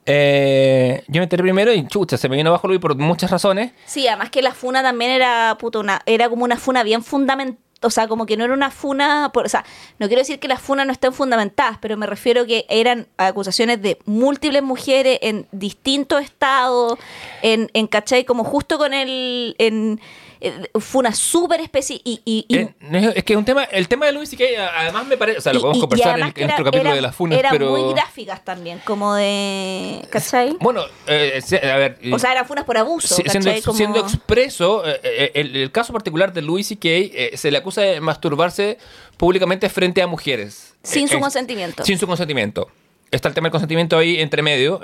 eh, 0.05 1.03
yo 1.07 1.20
me 1.20 1.24
enteré 1.24 1.43
primero 1.43 1.74
y 1.74 1.88
chucha, 1.88 2.18
se 2.18 2.28
me 2.28 2.36
vino 2.36 2.49
abajo 2.49 2.68
Luis 2.68 2.80
por 2.80 2.95
muchas 2.95 3.32
razones. 3.32 3.72
Sí, 3.86 4.07
además 4.07 4.30
que 4.30 4.41
la 4.41 4.53
funa 4.53 4.84
también 4.84 5.11
era, 5.11 5.57
puta, 5.59 5.80
una, 5.80 6.01
era 6.05 6.30
como 6.30 6.43
una 6.43 6.57
funa 6.57 6.84
bien 6.84 7.03
fundamental. 7.03 7.62
O 7.84 7.89
sea, 7.89 8.07
como 8.07 8.25
que 8.25 8.38
no 8.38 8.45
era 8.45 8.53
una 8.53 8.71
funa, 8.71 9.31
por, 9.34 9.45
o 9.45 9.49
sea, 9.49 9.65
no 9.99 10.07
quiero 10.07 10.21
decir 10.21 10.39
que 10.39 10.47
las 10.47 10.61
funas 10.61 10.86
no 10.86 10.91
estén 10.91 11.13
fundamentadas, 11.13 11.77
pero 11.81 11.97
me 11.97 12.05
refiero 12.05 12.45
que 12.45 12.65
eran 12.69 13.07
acusaciones 13.17 13.81
de 13.81 13.99
múltiples 14.05 14.63
mujeres 14.63 15.19
en 15.21 15.47
distintos 15.51 16.21
estados, 16.23 16.97
en, 17.41 17.69
en 17.73 17.88
¿cachai? 17.88 18.25
Como 18.25 18.43
justo 18.43 18.77
con 18.77 18.93
el, 18.93 19.55
en, 19.57 19.99
eh, 20.43 20.79
funa 20.79 21.13
súper 21.13 21.61
específica 21.61 22.03
y, 22.05 22.21
y- 22.25 22.45
y- 22.47 22.57
Eh, 22.57 22.75
es, 22.91 23.15
es 23.17 23.23
que 23.23 23.35
un 23.35 23.45
tema, 23.45 23.63
el 23.63 23.87
tema 23.87 24.05
de 24.05 24.11
Luis 24.11 24.31
y 24.33 24.37
que 24.37 24.57
además 24.57 25.07
me 25.07 25.17
parece, 25.17 25.39
o 25.39 25.41
sea, 25.41 25.53
lo 25.53 25.59
y- 25.59 25.61
podemos 25.61 25.77
y- 25.77 25.79
y 25.79 25.81
conversar 25.81 26.19
en, 26.19 26.31
que 26.33 26.41
en 26.41 26.47
nuestro 26.47 26.65
capítulo 26.65 26.89
era- 26.89 26.95
de 26.95 27.01
las 27.01 27.15
funas, 27.15 27.39
eran 27.39 27.51
pero... 27.51 27.69
muy 27.71 27.93
gráficas 27.93 28.43
también, 28.45 28.79
como 28.85 29.15
de, 29.15 30.05
¿cachai? 30.09 30.55
Bueno, 30.59 30.83
eh, 31.07 31.41
a 31.63 31.77
ver... 31.77 31.97
O 32.11 32.19
sea, 32.19 32.31
eran 32.33 32.45
funas 32.45 32.65
por 32.65 32.77
abuso, 32.77 33.15
Si- 33.15 33.23
siendo, 33.29 33.99
expreso, 33.99 34.83
eh, 34.85 35.31
el, 35.33 35.55
el 35.55 35.71
caso 35.71 35.93
particular 35.93 36.33
de 36.33 36.41
Louis 36.41 36.67
C.K. 36.67 36.87
eh, 36.89 37.31
se 37.35 37.49
le 37.51 37.57
acusa 37.57 37.81
de 37.81 38.01
masturbarse 38.01 38.77
públicamente 39.17 39.69
frente 39.69 40.01
a 40.01 40.07
mujeres. 40.07 40.73
Sin 40.83 41.07
su 41.07 41.19
consentimiento. 41.19 41.83
Sin 41.85 41.97
su 41.97 42.05
consentimiento. 42.07 42.69
Está 43.11 43.27
el 43.29 43.33
tema 43.35 43.45
del 43.45 43.51
consentimiento 43.51 43.97
ahí 43.97 44.19
entre 44.19 44.41
medio, 44.41 44.81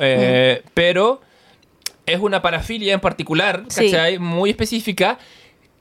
pero 0.74 1.22
es 2.06 2.20
una 2.20 2.42
parafilia 2.42 2.94
en 2.94 3.00
particular, 3.00 3.64
Sí. 3.70 3.92
¿cachai? 3.92 4.18
Muy 4.20 4.50
específica, 4.50 5.20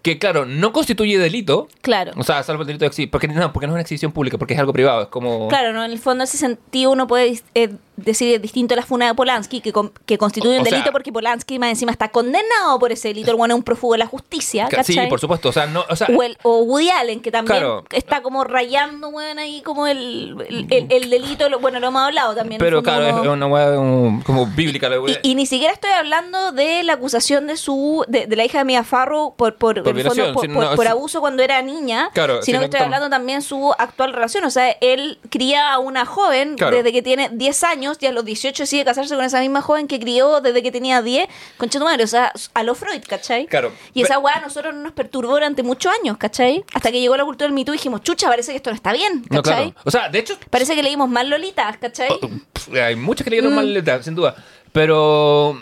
que 0.09 0.19
claro, 0.19 0.47
no 0.47 0.73
constituye 0.73 1.19
delito. 1.19 1.69
Claro. 1.83 2.13
O 2.17 2.23
sea, 2.23 2.43
salvo 2.43 2.63
el 2.63 2.67
delito 2.67 2.85
de 2.85 2.89
exhibición. 2.89 3.11
Porque 3.11 3.29
no, 3.29 3.53
porque 3.53 3.67
no 3.67 3.73
es 3.73 3.75
una 3.75 3.83
exhibición 3.83 4.13
pública, 4.13 4.39
porque 4.39 4.55
es 4.55 4.61
algo 4.61 4.73
privado. 4.73 5.03
Es 5.03 5.09
como. 5.09 5.49
Claro, 5.49 5.73
no, 5.73 5.85
en 5.85 5.91
el 5.91 5.99
fondo, 5.99 6.25
en 6.25 6.29
ese 6.29 6.39
sentido, 6.39 6.91
uno 6.91 7.07
puede 7.07 7.41
eh, 7.55 7.71
decir 8.05 8.41
distinto 8.41 8.75
a 8.75 8.77
la 8.77 8.83
funa 8.85 9.07
de 9.09 9.15
Polanski, 9.15 9.61
que, 9.61 9.73
con- 9.73 9.93
que 10.07 10.19
constituye 10.19 10.55
O- 10.55 10.57
un 10.57 10.63
o 10.63 10.65
delito 10.65 10.85
sea- 10.85 10.93
porque 10.93 11.13
Polanski 11.13 11.59
más 11.59 11.71
encima 11.71 11.93
está 11.93 12.09
condenado 12.09 12.79
por 12.79 12.93
ese 12.93 13.09
delito. 13.09 13.31
El 13.31 13.37
bueno 13.37 13.55
es 13.55 13.59
un 13.59 13.65
prófugo 13.65 13.95
de 13.95 13.99
la 13.99 14.07
justicia, 14.07 14.69
Ca- 14.69 14.83
Sí, 14.85 14.95
¿cachai? 14.95 15.09
por 15.09 15.21
supuesto. 15.21 15.49
O 15.49 15.53
sea, 15.53 15.67
no. 15.67 15.85
O 15.89 15.97
sea, 15.97 16.09
O, 16.17 16.23
el- 16.23 16.39
o 16.43 16.59
Woody 16.63 16.91
Allen, 16.91 17.21
que 17.21 17.31
también 17.31 17.59
Claro. 17.59 17.85
está 17.91 18.23
como 18.23 18.45
rayando, 18.45 19.11
bueno, 19.11 19.41
ahí 19.41 19.61
como 19.63 19.87
el, 19.87 20.37
el, 20.49 20.67
el- 20.71 20.87
el 20.91 21.11
delito. 21.11 21.49
lo- 21.49 21.59
bueno, 21.61 21.81
lo 21.81 21.89
hemos 21.89 22.03
hablado 22.03 22.35
también. 22.35 22.59
pero 22.59 22.83
claro, 22.83 23.09
como- 23.11 23.23
es 23.25 23.29
una 23.31 23.47
weá 23.47 23.75
como, 23.75 24.23
como 24.25 24.47
bíblica 24.47 24.89
la 24.89 25.01
weá. 25.01 25.19
y, 25.23 25.31
y 25.31 25.35
ni 25.35 25.47
siquiera 25.47 25.73
estoy 25.73 25.91
hablando 25.91 26.53
de 26.53 26.83
la 26.83 26.95
acusación 26.95 27.47
de 27.47 27.57
su 27.57 28.05
de, 28.09 28.27
de 28.27 28.37
la 28.37 28.45
hija 28.45 28.59
de 28.59 28.65
Mia 28.65 28.85
Farrow 28.85 29.35
por 29.37 29.57
por, 29.57 29.83
Por 29.83 30.03
fondo, 30.03 30.33
por, 30.33 30.49
no, 30.49 30.91
abuso 30.91 31.21
cuando 31.21 31.43
era 31.43 31.61
niña, 31.63 32.11
Claro, 32.15 32.43
sino 32.43 32.59
que 32.61 32.67
estoy 32.67 32.81
hablando 32.81 33.09
también 33.11 33.43
su 33.43 33.73
actual 33.79 34.13
relación. 34.13 34.45
O 34.45 34.51
sea, 34.51 34.71
él 34.81 35.19
cría 35.31 35.73
a 35.73 35.79
una 35.79 36.05
joven 36.07 36.57
Claro. 36.57 36.77
desde 36.77 36.93
que 36.93 37.03
tiene 37.03 37.29
10 37.33 37.65
años 37.65 37.88
años 37.89 37.99
y 38.01 38.07
a 38.07 38.13
los 38.13 38.25
18 38.25 38.67
sigue 38.67 38.85
casarse 38.85 39.15
con 39.15 39.25
esa 39.25 39.41
misma 39.41 39.63
joven 39.63 39.89
que 39.89 39.99
crió 39.99 40.41
desde 40.41 40.63
que 40.63 40.71
tenía 40.71 41.03
10, 41.03 41.29
con 41.57 41.69
madre, 41.83 42.05
o 42.05 42.07
sea, 42.07 42.33
a 42.55 42.63
lo 42.63 42.75
Freud, 42.75 43.03
¿cachai? 43.09 43.47
Claro. 43.47 43.73
Y 43.95 44.03
esa 44.03 44.19
weá 44.19 44.37
a 44.37 44.41
nosotros 44.41 44.75
nos 44.75 44.93
perturbó 44.93 45.33
durante 45.33 45.63
muchos 45.63 45.93
años, 46.01 46.17
¿cachai? 46.19 46.65
Hasta 46.75 46.91
que 46.93 47.01
llegó 47.01 47.17
la 47.17 47.25
cultura 47.25 47.47
del 47.47 47.55
Me 47.55 47.65
Too 47.65 47.75
y 47.75 47.77
dijimos, 47.79 48.03
chucha, 48.03 48.29
parece 48.29 48.53
que 48.53 48.57
esto 48.57 48.71
no 48.71 48.77
está 48.77 48.93
bien, 48.93 49.23
¿cachai? 49.23 49.37
No, 49.37 49.43
claro. 49.43 49.75
O 49.85 49.91
sea, 49.91 50.09
de 50.09 50.19
hecho, 50.19 50.37
Parece 50.51 50.75
que 50.75 50.83
leímos 50.83 51.09
mal 51.09 51.29
Lolitas, 51.31 51.79
¿cachai? 51.79 52.09
Oh, 52.11 52.29
hay 52.75 52.97
muchas 52.97 53.25
que 53.25 53.31
leyeron 53.31 53.53
Mm. 53.53 53.57
mal 53.57 53.73
letra, 53.75 54.03
sin 54.03 54.15
duda. 54.15 54.35
Pero. 54.73 55.61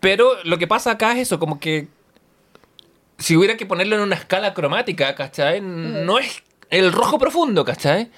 Pero 0.00 0.42
lo 0.44 0.58
que 0.58 0.66
pasa 0.66 0.90
acá 0.92 1.12
es 1.12 1.20
eso, 1.20 1.38
como 1.38 1.58
que. 1.60 1.88
Si 3.18 3.36
hubiera 3.36 3.56
que 3.56 3.64
ponerlo 3.66 3.96
en 3.96 4.02
una 4.02 4.14
escala 4.14 4.52
cromática, 4.54 5.14
¿cachai? 5.14 5.60
Mm. 5.60 6.04
No 6.04 6.18
es 6.18 6.42
el 6.70 6.92
rojo 6.92 7.18
profundo, 7.18 7.64
¿cachai? 7.64 8.10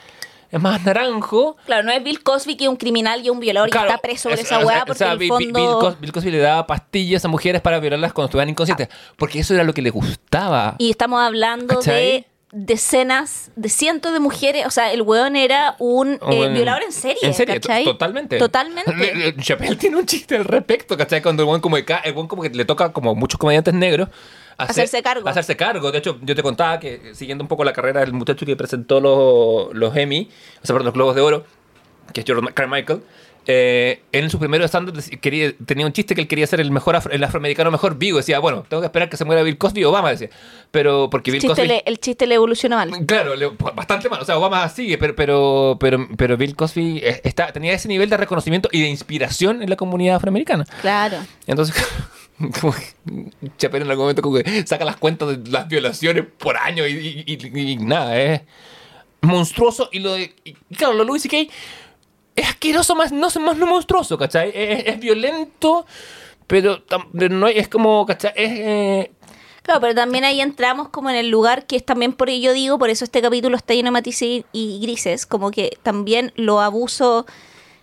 Es 0.51 0.61
más 0.61 0.85
naranjo. 0.85 1.57
Claro, 1.67 1.83
no 1.83 1.93
es 1.93 2.03
Bill 2.03 2.23
Cosby 2.23 2.57
que 2.57 2.65
es 2.65 2.71
un 2.71 2.77
criminal 2.77 3.25
y 3.25 3.31
un 3.31 3.39
violador 3.41 3.69
y 3.69 3.73
Claro, 3.73 3.89
está 3.89 4.01
preso 4.01 4.29
por 4.31 4.39
es- 4.39 4.45
esa 4.47 4.57
o 4.57 4.61
sea, 4.61 4.67
weá 4.67 4.83
o 4.83 4.87
porque 4.87 4.99
sea, 4.99 5.07
en 5.09 5.13
el 5.13 5.19
Bill- 5.19 5.29
fondo... 5.53 5.97
Bill 6.01 6.13
Cosby 6.13 6.31
le 6.31 6.39
daba 6.39 6.67
pastillas 6.67 7.25
a 7.25 7.29
mujeres 7.29 7.61
para 7.61 7.79
violarlas 7.81 8.13
cuando 8.13 8.27
estuvieran 8.29 8.49
inconscientes. 8.49 8.89
Porque 9.17 9.41
eso 9.41 9.55
era 9.55 9.65
lo 9.65 9.75
que 9.75 9.83
le 9.83 9.91
gustaba. 9.91 10.75
Y 10.79 10.91
estamos 10.91 11.21
hablando 11.21 11.77
¿Cachai? 11.77 11.95
de 11.95 12.27
decenas, 12.53 13.51
de 13.57 13.69
cientos 13.69 14.13
de 14.13 14.21
mujeres. 14.21 14.65
O 14.67 14.71
sea, 14.71 14.93
el 14.93 15.03
weón 15.03 15.37
era 15.37 15.75
un 15.79 16.15
eh, 16.15 16.19
Bueno, 16.23 16.55
violador 16.55 16.83
en 16.83 16.93
serie. 16.93 17.19
En 17.23 17.35
serie, 17.35 17.61
totalmente. 17.61 18.39
Totalmente. 18.39 18.95
Le- 18.95 19.15
le- 19.15 19.37
Chappelle 19.37 19.77
tiene 19.77 19.97
un 19.97 20.07
chiste 20.07 20.37
al 20.37 20.45
respecto, 20.45 20.97
¿cachai? 20.97 21.21
Cuando 21.21 21.43
el 21.43 21.47
buen 21.49 21.61
como, 21.61 21.77
ca- 21.85 21.99
el 22.05 22.15
buen 22.15 22.27
como 22.27 22.43
que 22.43 22.51
le 22.51 22.65
toca 22.65 22.93
como 22.93 23.15
muchos 23.15 23.39
comediantes 23.39 23.75
negros. 23.75 24.09
Hacer- 24.59 24.71
Hacerse 24.85 25.03
cargo. 25.03 25.29
Hacerse 25.29 25.57
cargo. 25.57 25.91
De 25.93 25.99
hecho, 25.99 26.19
yo 26.23 26.35
te 26.35 26.43
contaba 26.43 26.79
que 26.81 26.95
eh, 26.95 27.15
siguiendo 27.15 27.43
un 27.45 27.49
poco 27.49 27.65
la 27.65 27.73
carrera 27.73 28.01
del 28.01 28.13
muchacho 28.13 28.45
que 28.45 28.57
presentó 28.57 29.01
los, 29.01 29.75
los 29.75 29.97
Emmy, 29.97 30.29
o 30.63 30.67
sea, 30.67 30.75
perdón, 30.75 30.87
los 30.87 30.95
Globos 30.95 31.15
de 31.15 31.21
Oro, 31.23 31.45
que 32.13 32.21
es 32.21 32.27
Jordan 32.29 32.53
Carmichael, 32.53 33.01
eh, 33.51 34.03
él 34.13 34.25
en 34.25 34.31
su 34.31 34.39
primer 34.39 34.61
stand 34.65 34.93
quería, 35.21 35.55
tenía 35.65 35.87
un 35.87 35.93
chiste 35.95 36.15
que 36.15 36.21
él 36.21 36.29
quería 36.29 36.47
ser 36.47 36.61
el 36.61 36.71
mejor 36.71 36.97
afro- 36.97 37.11
el 37.13 37.25
afroamericano 37.25 37.71
mejor 37.71 37.97
vivo. 37.97 38.19
Decía, 38.19 38.41
bueno, 38.41 38.67
tengo 38.69 38.83
que 38.83 38.87
esperar 38.87 39.09
que 39.09 39.17
se 39.17 39.25
muera 39.25 39.43
Bill 39.43 39.57
Cosby 39.57 39.85
o 39.85 39.89
Obama, 39.91 40.11
decía. 40.11 40.29
Pero 40.71 41.09
porque 41.09 41.31
El 41.31 41.37
Bill 41.37 41.41
chiste, 41.43 41.55
Cosby... 41.63 41.69
le, 41.69 41.83
el 41.87 41.99
chiste 41.99 42.27
le 42.27 42.35
evoluciona 42.35 42.77
mal. 42.77 43.07
Claro, 43.07 43.35
le- 43.37 43.49
bastante 43.75 44.11
mal. 44.11 44.21
O 44.21 44.25
sea, 44.27 44.37
Obama 44.37 44.69
sigue, 44.69 44.99
pero, 44.99 45.17
pero, 45.17 45.79
pero, 45.81 46.07
pero 46.19 46.37
Bill 46.37 46.55
Cosby 46.57 46.99
eh, 47.03 47.23
está, 47.25 47.51
tenía 47.51 47.73
ese 47.73 47.89
nivel 47.89 48.11
de 48.11 48.19
reconocimiento 48.19 48.69
y 48.71 48.83
de 48.83 48.89
inspiración 48.89 49.63
en 49.63 49.71
la 49.71 49.77
comunidad 49.77 50.17
afroamericana. 50.17 50.67
Claro. 50.83 51.17
Entonces, 51.47 51.75
como 52.61 52.73
que 52.73 53.51
Chappelle 53.57 53.85
en 53.85 53.91
algún 53.91 54.05
momento 54.05 54.23
como 54.23 54.39
que 54.39 54.67
saca 54.67 54.85
las 54.85 54.97
cuentas 54.97 55.43
de 55.43 55.51
las 55.51 55.69
violaciones 55.69 56.25
por 56.39 56.57
año 56.57 56.87
y, 56.87 57.77
nada, 57.81 58.19
es 58.19 58.43
monstruoso. 59.21 59.89
Y 59.93 59.99
lo 60.01 60.15
de, 60.15 60.35
claro, 60.77 60.95
lo 60.95 61.01
de 61.01 61.07
Louis 61.07 61.23
C.K. 61.23 61.53
es 62.37 62.49
asqueroso, 62.49 62.95
más 62.95 63.13
no, 63.13 63.29
más 63.41 63.57
no 63.57 63.67
monstruoso, 63.67 64.17
¿cachai? 64.17 64.53
Es, 64.55 65.01
violento, 65.01 65.87
pero, 66.47 66.85
pero 67.17 67.35
no 67.35 67.49
es 67.49 67.69
como, 67.69 68.07
¿cachai? 68.07 68.33
Es... 68.37 68.51
eh, 68.53 69.13
Claro, 69.69 69.83
pero 69.83 69.95
también 69.95 70.25
ahí 70.25 70.41
entramos 70.41 70.89
como 70.89 71.11
en 71.11 71.17
el 71.17 71.29
lugar 71.29 71.67
que 71.67 71.77
es 71.77 71.85
también 71.85 72.15
por 72.15 72.31
ello 72.31 72.55
digo, 72.55 72.79
por 72.79 72.89
eso 72.89 73.05
este 73.05 73.21
capítulo 73.21 73.55
está 73.55 73.75
lleno 73.75 73.89
de 73.89 73.91
matices 73.91 74.47
y 74.51 74.81
grises, 74.81 75.27
como 75.27 75.51
que 75.51 75.77
también 75.83 76.33
los 76.37 76.63
abusos 76.63 77.27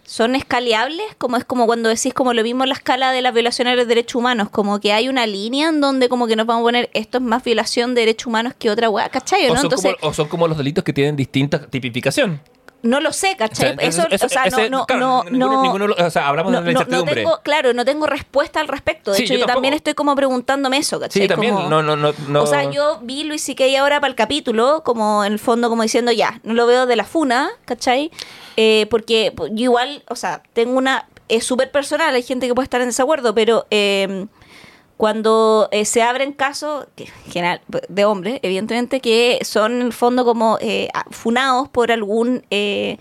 son 0.05 0.35
escaleables, 0.35 1.05
como 1.17 1.37
es 1.37 1.45
como 1.45 1.65
cuando 1.65 1.89
decís 1.89 2.13
como 2.13 2.33
lo 2.33 2.43
mismo 2.43 2.63
en 2.63 2.69
la 2.69 2.75
escala 2.75 3.11
de 3.11 3.21
las 3.21 3.33
violaciones 3.33 3.73
de 3.73 3.77
los 3.77 3.87
derechos 3.87 4.15
humanos, 4.15 4.49
como 4.49 4.79
que 4.79 4.93
hay 4.93 5.09
una 5.09 5.25
línea 5.25 5.69
en 5.69 5.81
donde 5.81 6.09
como 6.09 6.27
que 6.27 6.35
nos 6.35 6.45
vamos 6.45 6.61
a 6.61 6.65
poner 6.65 6.89
esto 6.93 7.17
es 7.17 7.23
más 7.23 7.43
violación 7.43 7.95
de 7.95 8.01
derechos 8.01 8.27
humanos 8.27 8.53
que 8.57 8.69
otra 8.69 8.89
weá, 8.89 9.09
¿cachai? 9.09 9.45
o, 9.47 9.49
¿no? 9.49 9.55
son 9.55 9.65
Entonces, 9.65 9.95
como, 9.99 10.11
o 10.11 10.13
son 10.13 10.27
como 10.27 10.47
los 10.47 10.57
delitos 10.57 10.83
que 10.83 10.93
tienen 10.93 11.15
distinta 11.15 11.65
tipificación. 11.67 12.39
No 12.85 12.99
lo 13.01 13.11
sé, 13.11 13.35
¿cachai? 13.37 13.73
O 13.75 13.79
sea, 13.79 13.87
eso, 13.87 14.25
o 14.25 14.29
sea, 14.29 14.43
ese- 14.45 14.69
no, 14.69 14.79
no, 14.79 14.85
claro, 14.85 15.01
no, 15.01 15.23
ninguno- 15.25 15.47
no- 15.55 15.61
ninguno 15.63 15.87
lo- 15.87 15.95
o 15.95 16.09
sea, 16.09 16.27
hablamos 16.27 16.51
no, 16.51 16.61
de 16.61 16.65
la 16.67 16.71
no- 16.71 16.79
no 16.79 16.81
incertidumbre. 16.81 17.15
tengo, 17.15 17.39
claro, 17.43 17.73
no 17.73 17.83
tengo 17.85 18.05
respuesta 18.07 18.59
al 18.59 18.67
respecto. 18.67 19.11
De 19.11 19.17
Sí, 19.17 19.23
hecho, 19.23 19.33
yo 19.33 19.39
yo, 19.41 19.45
también 19.45 19.73
estoy 19.73 19.93
como 19.93 20.15
preguntándome 20.15 20.77
eso, 20.77 20.99
¿cachai? 20.99 21.23
Sí, 21.23 21.27
también, 21.27 21.53
Como- 21.55 21.69
no, 21.69 21.81
no, 21.83 21.95
no. 21.97 22.41
O 22.43 22.47
sea, 22.47 22.69
yo 22.71 22.99
vi 23.01 23.23
Luis 23.23 23.43
C.K. 23.43 23.63
ahora 23.79 23.99
para 23.99 24.09
el 24.09 24.15
capítulo, 24.15 24.83
como 24.85 25.25
en 25.25 25.33
el 25.33 25.39
fondo, 25.39 25.69
como 25.69 25.83
diciendo, 25.83 26.11
ya, 26.11 26.39
no 26.43 26.53
lo 26.53 26.65
veo 26.67 26.85
de 26.85 26.95
la 26.95 27.03
funa, 27.05 27.49
¿cachai? 27.65 28.11
Eh, 28.57 28.87
porque 28.89 29.33
pues, 29.35 29.51
yo 29.55 29.63
igual, 29.65 30.03
o 30.07 30.15
sea, 30.15 30.41
tengo 30.53 30.77
una... 30.77 31.07
Es 31.27 31.43
súper 31.43 31.71
personal, 31.71 32.13
hay 32.13 32.21
gente 32.21 32.47
que 32.47 32.53
puede 32.53 32.65
estar 32.65 32.81
en 32.81 32.87
desacuerdo, 32.87 33.33
pero 33.33 33.65
eh, 33.71 34.27
cuando 34.97 35.67
eh, 35.71 35.85
se 35.85 36.01
abren 36.01 36.31
casos, 36.33 36.87
general, 37.29 37.61
de 37.89 38.05
hombres, 38.05 38.39
evidentemente, 38.43 38.99
que 39.01 39.39
son 39.43 39.73
en 39.73 39.81
el 39.81 39.93
fondo 39.93 40.25
como 40.25 40.57
eh, 40.61 40.89
funados 41.11 41.69
por 41.69 41.91
algún... 41.91 42.45
eh, 42.49 42.97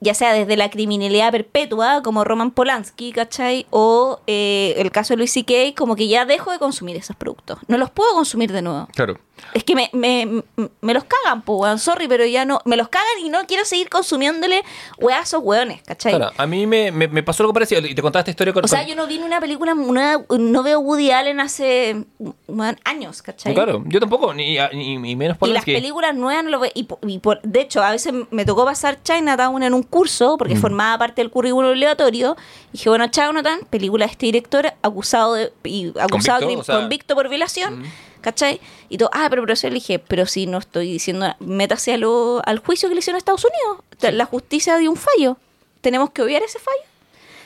ya 0.00 0.14
sea 0.14 0.32
desde 0.32 0.56
la 0.56 0.70
criminalidad 0.70 1.30
perpetua, 1.30 2.02
como 2.02 2.24
Roman 2.24 2.50
Polanski, 2.50 3.12
¿cachai? 3.12 3.66
O 3.70 4.20
eh, 4.26 4.74
el 4.76 4.90
caso 4.90 5.14
de 5.14 5.18
Luis 5.18 5.32
C.K., 5.32 5.74
como 5.76 5.94
que 5.94 6.08
ya 6.08 6.24
dejo 6.24 6.50
de 6.50 6.58
consumir 6.58 6.96
esos 6.96 7.14
productos. 7.14 7.58
No 7.68 7.78
los 7.78 7.90
puedo 7.90 8.12
consumir 8.12 8.50
de 8.50 8.62
nuevo. 8.62 8.88
Claro. 8.94 9.18
Es 9.54 9.64
que 9.64 9.74
me, 9.74 9.88
me, 9.92 10.42
me 10.80 10.94
los 10.94 11.04
cagan, 11.04 11.42
pues, 11.42 11.60
weón. 11.60 11.78
Sorry, 11.78 12.06
pero 12.08 12.24
ya 12.26 12.44
no. 12.44 12.60
Me 12.64 12.76
los 12.76 12.88
cagan 12.88 13.06
y 13.22 13.28
no 13.28 13.38
quiero 13.46 13.64
seguir 13.64 13.88
consumiéndole 13.88 14.62
weá 14.98 15.18
a 15.20 15.22
esos 15.22 15.40
weones, 15.42 15.82
¿cachai? 15.82 16.14
Claro, 16.14 16.32
a 16.36 16.46
mí 16.46 16.66
me, 16.66 16.90
me, 16.92 17.08
me 17.08 17.22
pasó 17.22 17.42
algo 17.42 17.52
parecido 17.52 17.80
y 17.86 17.94
te 17.94 18.02
contaba 18.02 18.20
esta 18.20 18.30
historia 18.30 18.52
con... 18.52 18.64
O 18.64 18.68
sea, 18.68 18.80
con- 18.80 18.88
yo 18.88 18.94
no 18.96 19.06
vi 19.06 19.18
una 19.18 19.40
película, 19.40 19.74
una- 19.74 20.22
no 20.38 20.62
veo 20.62 20.80
Woody 20.80 21.10
Allen 21.10 21.40
hace 21.40 22.04
weón, 22.46 22.78
años, 22.84 23.22
¿cachai? 23.22 23.54
Claro, 23.54 23.82
yo 23.86 24.00
tampoco, 24.00 24.34
ni, 24.34 24.58
ni, 24.72 24.96
ni 24.98 25.16
menos 25.16 25.36
Y 25.42 25.46
las 25.48 25.64
películas 25.64 26.14
nuevas 26.14 26.44
no 26.44 26.50
lo 26.50 26.60
veo. 26.60 26.70
Y, 26.74 26.86
y 27.06 27.18
por- 27.18 27.40
de 27.42 27.60
hecho, 27.60 27.82
a 27.82 27.90
veces 27.90 28.12
me 28.30 28.44
tocó 28.44 28.64
pasar 28.64 29.02
Chinatown 29.02 29.62
en 29.62 29.74
un 29.74 29.82
curso, 29.82 30.36
porque 30.38 30.54
Mm. 30.54 30.60
formaba 30.60 30.98
parte 30.98 31.22
del 31.22 31.30
currículo 31.30 31.70
obligatorio. 31.70 32.36
Y 32.72 32.78
dije, 32.78 32.88
bueno, 32.90 33.06
Chinatown, 33.08 33.60
película 33.70 34.06
de 34.06 34.12
este 34.12 34.26
director, 34.26 34.72
acusado 34.82 35.34
de, 35.34 35.52
y 35.64 35.88
acusado 35.98 36.40
Convicto, 36.40 36.46
de- 36.48 36.56
o 36.56 36.64
sea- 36.64 36.76
convicto 36.76 37.14
por 37.14 37.28
violación. 37.28 37.80
Mm. 37.80 37.84
¿Cachai? 38.20 38.60
Y 38.88 38.98
todo, 38.98 39.10
ah, 39.12 39.26
pero 39.30 39.42
profesor, 39.42 39.70
le 39.70 39.76
dije, 39.76 39.98
pero 39.98 40.26
si 40.26 40.46
no 40.46 40.58
estoy 40.58 40.92
diciendo, 40.92 41.34
métase 41.40 41.94
a 41.94 41.96
lo- 41.98 42.42
al 42.44 42.58
juicio 42.58 42.88
que 42.88 42.94
le 42.94 42.98
hicieron 43.00 43.16
a 43.16 43.18
Estados 43.18 43.44
Unidos. 43.44 44.14
La 44.16 44.24
justicia 44.24 44.76
dio 44.78 44.90
un 44.90 44.96
fallo. 44.96 45.36
Tenemos 45.80 46.10
que 46.10 46.22
obviar 46.22 46.42
ese 46.42 46.58
fallo. 46.58 46.82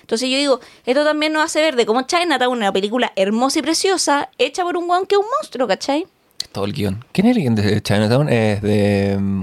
Entonces 0.00 0.28
yo 0.28 0.36
digo, 0.36 0.60
esto 0.84 1.04
también 1.04 1.32
nos 1.32 1.44
hace 1.44 1.60
ver 1.60 1.76
de 1.76 1.86
cómo 1.86 2.02
Chinatown, 2.02 2.56
una 2.58 2.72
película 2.72 3.12
hermosa 3.16 3.60
y 3.60 3.62
preciosa, 3.62 4.30
hecha 4.38 4.62
por 4.64 4.76
un 4.76 4.86
guan 4.86 5.06
que 5.06 5.14
es 5.14 5.20
un 5.20 5.26
monstruo, 5.38 5.68
¿cachai? 5.68 6.06
Todo 6.50 6.64
el 6.64 6.72
guion. 6.72 7.04
¿Quién 7.12 7.28
es 7.28 7.36
el 7.36 7.42
guion 7.42 7.54
de 7.54 7.80
Chinatown? 7.82 8.28
Es 8.28 8.60
de... 8.62 9.16
mm, 9.18 9.42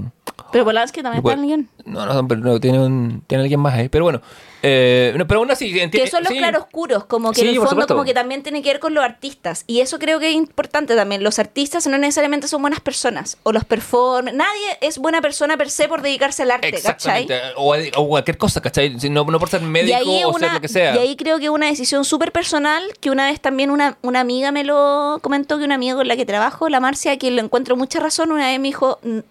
Pero 0.52 0.64
Polanski 0.64 1.02
también 1.02 1.20
está 1.24 1.32
en 1.34 1.40
el 1.40 1.46
guion. 1.46 1.68
No, 1.84 2.06
no, 2.06 2.26
pero 2.28 2.40
no, 2.40 2.60
tiene, 2.60 2.78
un, 2.78 3.22
tiene 3.26 3.42
alguien 3.42 3.60
más 3.60 3.74
ahí. 3.74 3.88
Pero 3.88 4.04
bueno, 4.04 4.20
eh, 4.62 5.14
no, 5.16 5.26
pero 5.26 5.40
aún 5.40 5.50
así... 5.50 5.72
Que 5.90 6.06
son 6.08 6.22
los 6.24 6.32
sí. 6.32 6.38
claroscuros, 6.38 7.04
como 7.04 7.30
que 7.30 7.36
Sí, 7.36 7.42
en 7.42 7.48
el 7.48 7.54
fondo 7.56 7.70
supuesto. 7.70 7.94
como 7.94 8.04
que 8.04 8.12
también 8.14 8.42
tiene 8.42 8.60
que 8.62 8.68
ver 8.70 8.80
con 8.80 8.92
los 8.94 9.02
artistas. 9.04 9.64
Y 9.66 9.80
eso 9.80 9.98
creo 9.98 10.18
que 10.18 10.28
es 10.28 10.34
importante 10.34 10.94
también. 10.96 11.22
Los 11.22 11.38
artistas 11.38 11.86
no 11.86 11.96
necesariamente 11.98 12.48
son 12.48 12.60
buenas 12.62 12.80
personas. 12.80 13.38
O 13.44 13.52
los 13.52 13.64
performers. 13.64 14.36
Nadie 14.36 14.78
es 14.80 14.98
buena 14.98 15.20
persona 15.20 15.56
per 15.56 15.70
se 15.70 15.88
por 15.88 16.02
dedicarse 16.02 16.42
al 16.42 16.50
arte, 16.50 16.80
¿cachai? 16.82 17.26
O, 17.56 17.74
o 17.96 18.08
cualquier 18.08 18.36
cosa, 18.36 18.60
¿cachai? 18.60 18.96
No, 19.10 19.24
no 19.24 19.38
por 19.38 19.48
ser 19.48 19.62
médico 19.62 19.98
o 20.00 20.02
ser 20.04 20.26
una, 20.26 20.54
lo 20.54 20.60
que 20.60 20.68
sea. 20.68 20.94
y 20.96 20.98
ahí 20.98 21.16
creo 21.16 21.38
que 21.38 21.44
es 21.44 21.50
una 21.50 21.66
decisión 21.68 22.04
súper 22.04 22.32
personal, 22.32 22.82
que 23.00 23.10
una 23.10 23.26
vez 23.26 23.40
también 23.40 23.70
una, 23.70 23.96
una 24.02 24.20
amiga 24.20 24.50
me 24.52 24.64
lo 24.64 25.18
comentó, 25.22 25.58
que 25.58 25.64
una 25.64 25.76
amiga 25.76 25.94
con 25.94 26.08
la 26.08 26.16
que 26.16 26.26
trabajo, 26.26 26.68
la 26.68 26.80
Marcia, 26.80 27.16
que 27.18 27.30
le 27.30 27.40
encuentro 27.40 27.76
mucha 27.76 28.00
razón, 28.00 28.32
una 28.32 28.46
vez 28.48 28.58
me 28.60 28.68
dijo, 28.68 28.98
"N- 29.04 29.22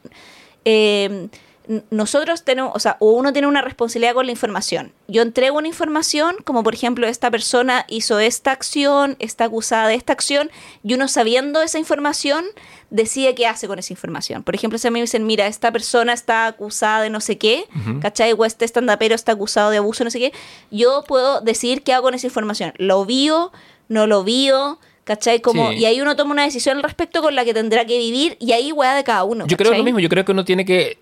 eh, 0.65 1.29
n- 1.67 1.83
nosotros 1.91 2.43
tenemos, 2.43 2.71
o 2.75 2.79
sea, 2.79 2.97
uno 2.99 3.31
tiene 3.31 3.47
una 3.47 3.61
responsabilidad 3.61 4.13
con 4.15 4.25
la 4.25 4.31
información. 4.31 4.91
Yo 5.07 5.21
entrego 5.21 5.57
una 5.57 5.67
información, 5.67 6.35
como 6.43 6.63
por 6.63 6.73
ejemplo, 6.73 7.05
esta 7.07 7.29
persona 7.29 7.85
hizo 7.87 8.19
esta 8.19 8.51
acción, 8.51 9.15
está 9.19 9.45
acusada 9.45 9.87
de 9.87 9.95
esta 9.95 10.13
acción, 10.13 10.49
y 10.83 10.95
uno 10.95 11.07
sabiendo 11.07 11.61
esa 11.61 11.77
información, 11.77 12.43
decide 12.89 13.35
qué 13.35 13.45
hace 13.45 13.67
con 13.67 13.77
esa 13.77 13.93
información. 13.93 14.41
Por 14.43 14.55
ejemplo, 14.55 14.79
si 14.79 14.87
a 14.87 14.91
mí 14.91 14.95
me 14.99 15.01
dicen, 15.03 15.27
mira, 15.27 15.45
esta 15.45 15.71
persona 15.71 16.11
está 16.13 16.47
acusada 16.47 17.01
de 17.03 17.11
no 17.11 17.21
sé 17.21 17.37
qué, 17.37 17.65
¿cachai? 17.99 18.33
O 18.33 18.45
este 18.45 18.65
estandapero 18.65 19.13
está 19.13 19.33
acusado 19.33 19.69
de 19.69 19.77
abuso, 19.77 20.03
no 20.03 20.09
sé 20.09 20.17
qué, 20.19 20.33
yo 20.71 21.03
puedo 21.07 21.41
decidir 21.41 21.83
qué 21.83 21.93
hago 21.93 22.05
con 22.05 22.15
esa 22.15 22.25
información. 22.27 22.73
¿Lo 22.77 23.05
vio? 23.05 23.51
¿No 23.89 24.07
lo 24.07 24.23
vio? 24.23 24.79
¿Cachai? 25.09 25.41
Como, 25.41 25.71
Sí. 25.71 25.77
Y 25.79 25.85
ahí 25.85 25.99
uno 26.01 26.15
toma 26.15 26.33
una 26.33 26.43
decisión 26.43 26.77
al 26.77 26.83
respecto 26.83 27.23
con 27.23 27.33
la 27.33 27.43
que 27.43 27.51
tendrá 27.51 27.83
que 27.83 27.97
vivir, 27.97 28.37
y 28.39 28.51
ahí 28.51 28.71
weá 28.71 28.93
de 28.93 29.03
cada 29.03 29.23
uno. 29.23 29.47
Yo 29.47 29.57
creo 29.57 29.73
lo 29.73 29.83
mismo, 29.83 29.99
yo 29.99 30.07
creo 30.07 30.23
que 30.23 30.33
uno 30.33 30.45
tiene 30.45 30.65
que 30.65 30.99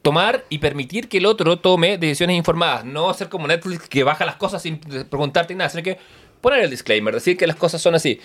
tomar 0.00 0.44
y 0.48 0.58
permitir 0.58 1.08
que 1.08 1.18
el 1.18 1.26
otro 1.26 1.58
tome 1.58 1.98
decisiones 1.98 2.36
informadas, 2.36 2.84
no 2.84 3.10
hacer 3.10 3.28
como 3.28 3.48
Netflix 3.48 3.88
que 3.88 4.04
baja 4.04 4.24
las 4.24 4.36
cosas 4.36 4.62
sin 4.62 4.78
preguntarte 4.78 5.56
nada, 5.56 5.70
sino 5.70 5.82
que 5.82 5.98
poner 6.40 6.60
el 6.60 6.70
disclaimer, 6.70 7.12
decir 7.12 7.36
que 7.36 7.48
las 7.48 7.56
cosas 7.56 7.82
son 7.82 7.96
así. 7.96 8.20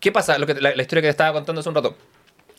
¿Qué 0.00 0.10
pasa? 0.10 0.36
Lo 0.36 0.48
que, 0.48 0.54
la, 0.54 0.74
la 0.74 0.82
historia 0.82 1.02
que 1.02 1.06
te 1.06 1.10
estaba 1.10 1.32
contando 1.32 1.60
hace 1.60 1.68
un 1.68 1.74
rato. 1.76 1.96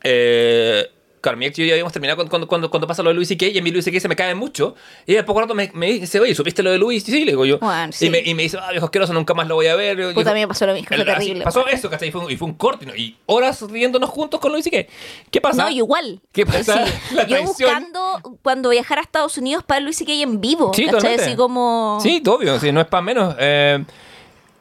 Eh, 0.01 0.89
claro, 1.21 1.37
mi 1.37 1.45
ex 1.45 1.57
y 1.57 1.61
yo 1.61 1.67
ya 1.67 1.73
habíamos 1.73 1.93
terminado 1.93 2.17
cuando, 2.17 2.29
cuando, 2.29 2.47
cuando, 2.47 2.69
cuando 2.69 2.87
pasa 2.87 3.03
lo 3.03 3.09
de 3.09 3.13
Luis 3.15 3.29
y 3.31 3.37
Kay, 3.37 3.51
y 3.55 3.59
a 3.59 3.61
mí 3.61 3.71
Luis 3.71 3.85
y 3.87 3.91
Kay 3.91 3.99
se 3.99 4.07
me 4.07 4.15
cae 4.15 4.35
mucho. 4.35 4.75
Y 5.05 5.15
al 5.15 5.23
poco 5.25 5.41
rato 5.41 5.53
me, 5.55 5.71
me 5.73 5.85
dice, 5.93 6.19
oye, 6.19 6.35
¿supiste 6.35 6.63
lo 6.63 6.71
de 6.71 6.77
Luis? 6.77 7.07
Y 7.07 7.11
sí, 7.11 7.19
le 7.25 7.31
digo 7.31 7.45
yo. 7.45 7.59
Bueno, 7.59 7.91
sí. 7.93 8.07
y, 8.07 8.09
me, 8.09 8.19
y 8.19 8.33
me 8.33 8.43
dice, 8.43 8.57
ah, 8.61 8.71
viejo 8.71 8.85
asqueroso, 8.85 9.13
nunca 9.13 9.33
más 9.33 9.47
lo 9.47 9.55
voy 9.55 9.67
a 9.67 9.75
ver. 9.75 10.13
Puta, 10.13 10.33
mí 10.33 10.39
me 10.41 10.47
pasó 10.47 10.65
lo 10.65 10.73
mismo, 10.73 10.87
fue 10.95 11.05
terrible. 11.05 11.43
pasó 11.43 11.67
eso, 11.67 11.89
¿cachai? 11.89 12.09
Y 12.09 12.11
fue, 12.11 12.25
un- 12.25 12.31
y 12.31 12.35
fue 12.37 12.47
un 12.47 12.55
corte, 12.55 12.85
¿no? 12.85 12.95
y 12.95 13.15
horas 13.27 13.61
riéndonos 13.69 14.09
juntos 14.09 14.39
con 14.39 14.51
Luis 14.51 14.65
y 14.67 14.71
Kay. 14.71 14.87
¿Qué 15.29 15.39
pasa? 15.41 15.63
No, 15.65 15.69
igual. 15.69 16.21
¿Qué 16.31 16.45
pasa? 16.45 16.83
La 17.13 17.25
Yo 17.27 17.41
buscando 17.43 18.01
cuando 18.41 18.69
viajar 18.69 18.97
a 18.99 19.01
Estados 19.01 19.37
Unidos 19.37 19.63
para 19.63 19.79
Luis 19.79 20.01
y 20.01 20.05
Kay 20.05 20.21
en 20.23 20.41
vivo. 20.41 20.71
Sí, 20.73 20.85
¿cachai? 20.85 20.97
totalmente. 20.99 21.23
Así 21.25 21.35
como. 21.35 21.99
Sí, 22.01 22.21
obvio, 22.27 22.59
sí, 22.59 22.71
no 22.71 22.81
es 22.81 22.87
para 22.87 23.01
menos. 23.01 23.35
Eh, 23.39 23.83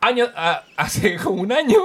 año, 0.00 0.28
a- 0.36 0.62
hace 0.76 1.16
como 1.22 1.40
un 1.42 1.52
año, 1.52 1.78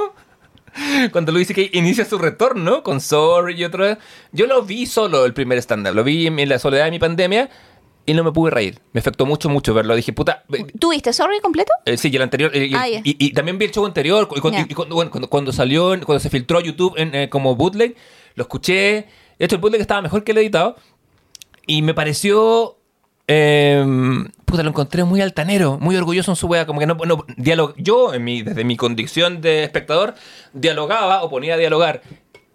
cuando 1.11 1.31
Luis 1.31 1.47
que 1.53 1.69
inicia 1.73 2.05
su 2.05 2.17
retorno 2.17 2.83
con 2.83 2.99
Sorry 3.01 3.55
y 3.59 3.63
otro, 3.63 3.97
yo 4.31 4.45
lo 4.47 4.61
vi 4.63 4.85
solo 4.85 5.25
el 5.25 5.33
primer 5.33 5.57
stand-up, 5.59 5.93
lo 5.95 6.03
vi 6.03 6.27
en 6.27 6.49
la 6.49 6.59
soledad 6.59 6.85
de 6.85 6.91
mi 6.91 6.99
pandemia 6.99 7.49
y 8.05 8.13
no 8.13 8.23
me 8.23 8.31
pude 8.31 8.51
reír. 8.51 8.79
Me 8.93 8.99
afectó 8.99 9.25
mucho, 9.25 9.49
mucho 9.49 9.73
verlo. 9.73 9.95
Dije, 9.95 10.13
puta, 10.13 10.43
¿Tú 10.79 10.91
viste 10.91 11.11
Sorry 11.11 11.39
completo? 11.39 11.71
eh, 11.85 11.97
sí, 11.97 12.09
y 12.11 12.15
el 12.15 12.21
anterior. 12.21 12.51
eh, 12.53 12.67
y, 12.67 12.75
Ah, 12.75 12.87
ya. 12.87 12.99
y- 13.03 13.15
y 13.17 13.33
también 13.33 13.57
vi 13.57 13.65
el 13.65 13.71
show 13.71 13.85
anterior. 13.85 14.27
Y, 14.35 14.39
cuando- 14.41 14.59
y 14.69 14.73
cuando, 14.75 14.95
bueno, 14.95 15.09
cuando, 15.09 15.27
cuando 15.29 15.51
salió, 15.51 15.87
cuando 16.05 16.19
se 16.19 16.29
filtró 16.29 16.59
a 16.59 16.61
YouTube 16.61 16.93
en, 16.97 17.15
eh, 17.15 17.29
como 17.29 17.55
bootleg, 17.55 17.95
lo 18.35 18.43
escuché. 18.43 19.07
De 19.39 19.45
hecho, 19.45 19.55
el 19.55 19.61
bootleg 19.61 19.81
estaba 19.81 20.01
mejor 20.03 20.23
que 20.23 20.33
el 20.33 20.37
editado. 20.37 20.75
Y 21.65 21.81
me 21.81 21.93
pareció. 21.95 22.77
Eh, 23.27 23.83
puta, 24.45 24.63
lo 24.63 24.69
encontré 24.69 25.03
muy 25.03 25.21
altanero, 25.21 25.77
muy 25.79 25.95
orgulloso 25.95 26.31
en 26.31 26.35
su 26.35 26.47
wea. 26.47 26.65
Como 26.65 26.79
que 26.79 26.85
no. 26.87 26.95
no 26.95 27.17
dialog- 27.37 27.73
yo, 27.77 28.13
en 28.13 28.23
mi, 28.23 28.41
desde 28.43 28.63
mi 28.63 28.77
condición 28.77 29.41
de 29.41 29.63
espectador, 29.63 30.15
dialogaba 30.53 31.23
o 31.23 31.29
ponía 31.29 31.55
a 31.55 31.57
dialogar 31.57 32.01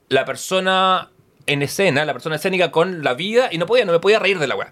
la 0.09 0.25
persona 0.25 1.11
en 1.47 1.63
escena, 1.63 2.05
la 2.05 2.13
persona 2.13 2.37
escénica 2.37 2.71
con 2.71 3.03
la 3.03 3.15
vida 3.15 3.49
y 3.51 3.59
no 3.59 3.67
podía, 3.67 3.85
no 3.85 3.93
me 3.93 3.99
podía 4.01 4.19
reír 4.19 4.39
de 4.39 4.47
la 4.47 4.57
wea. 4.57 4.71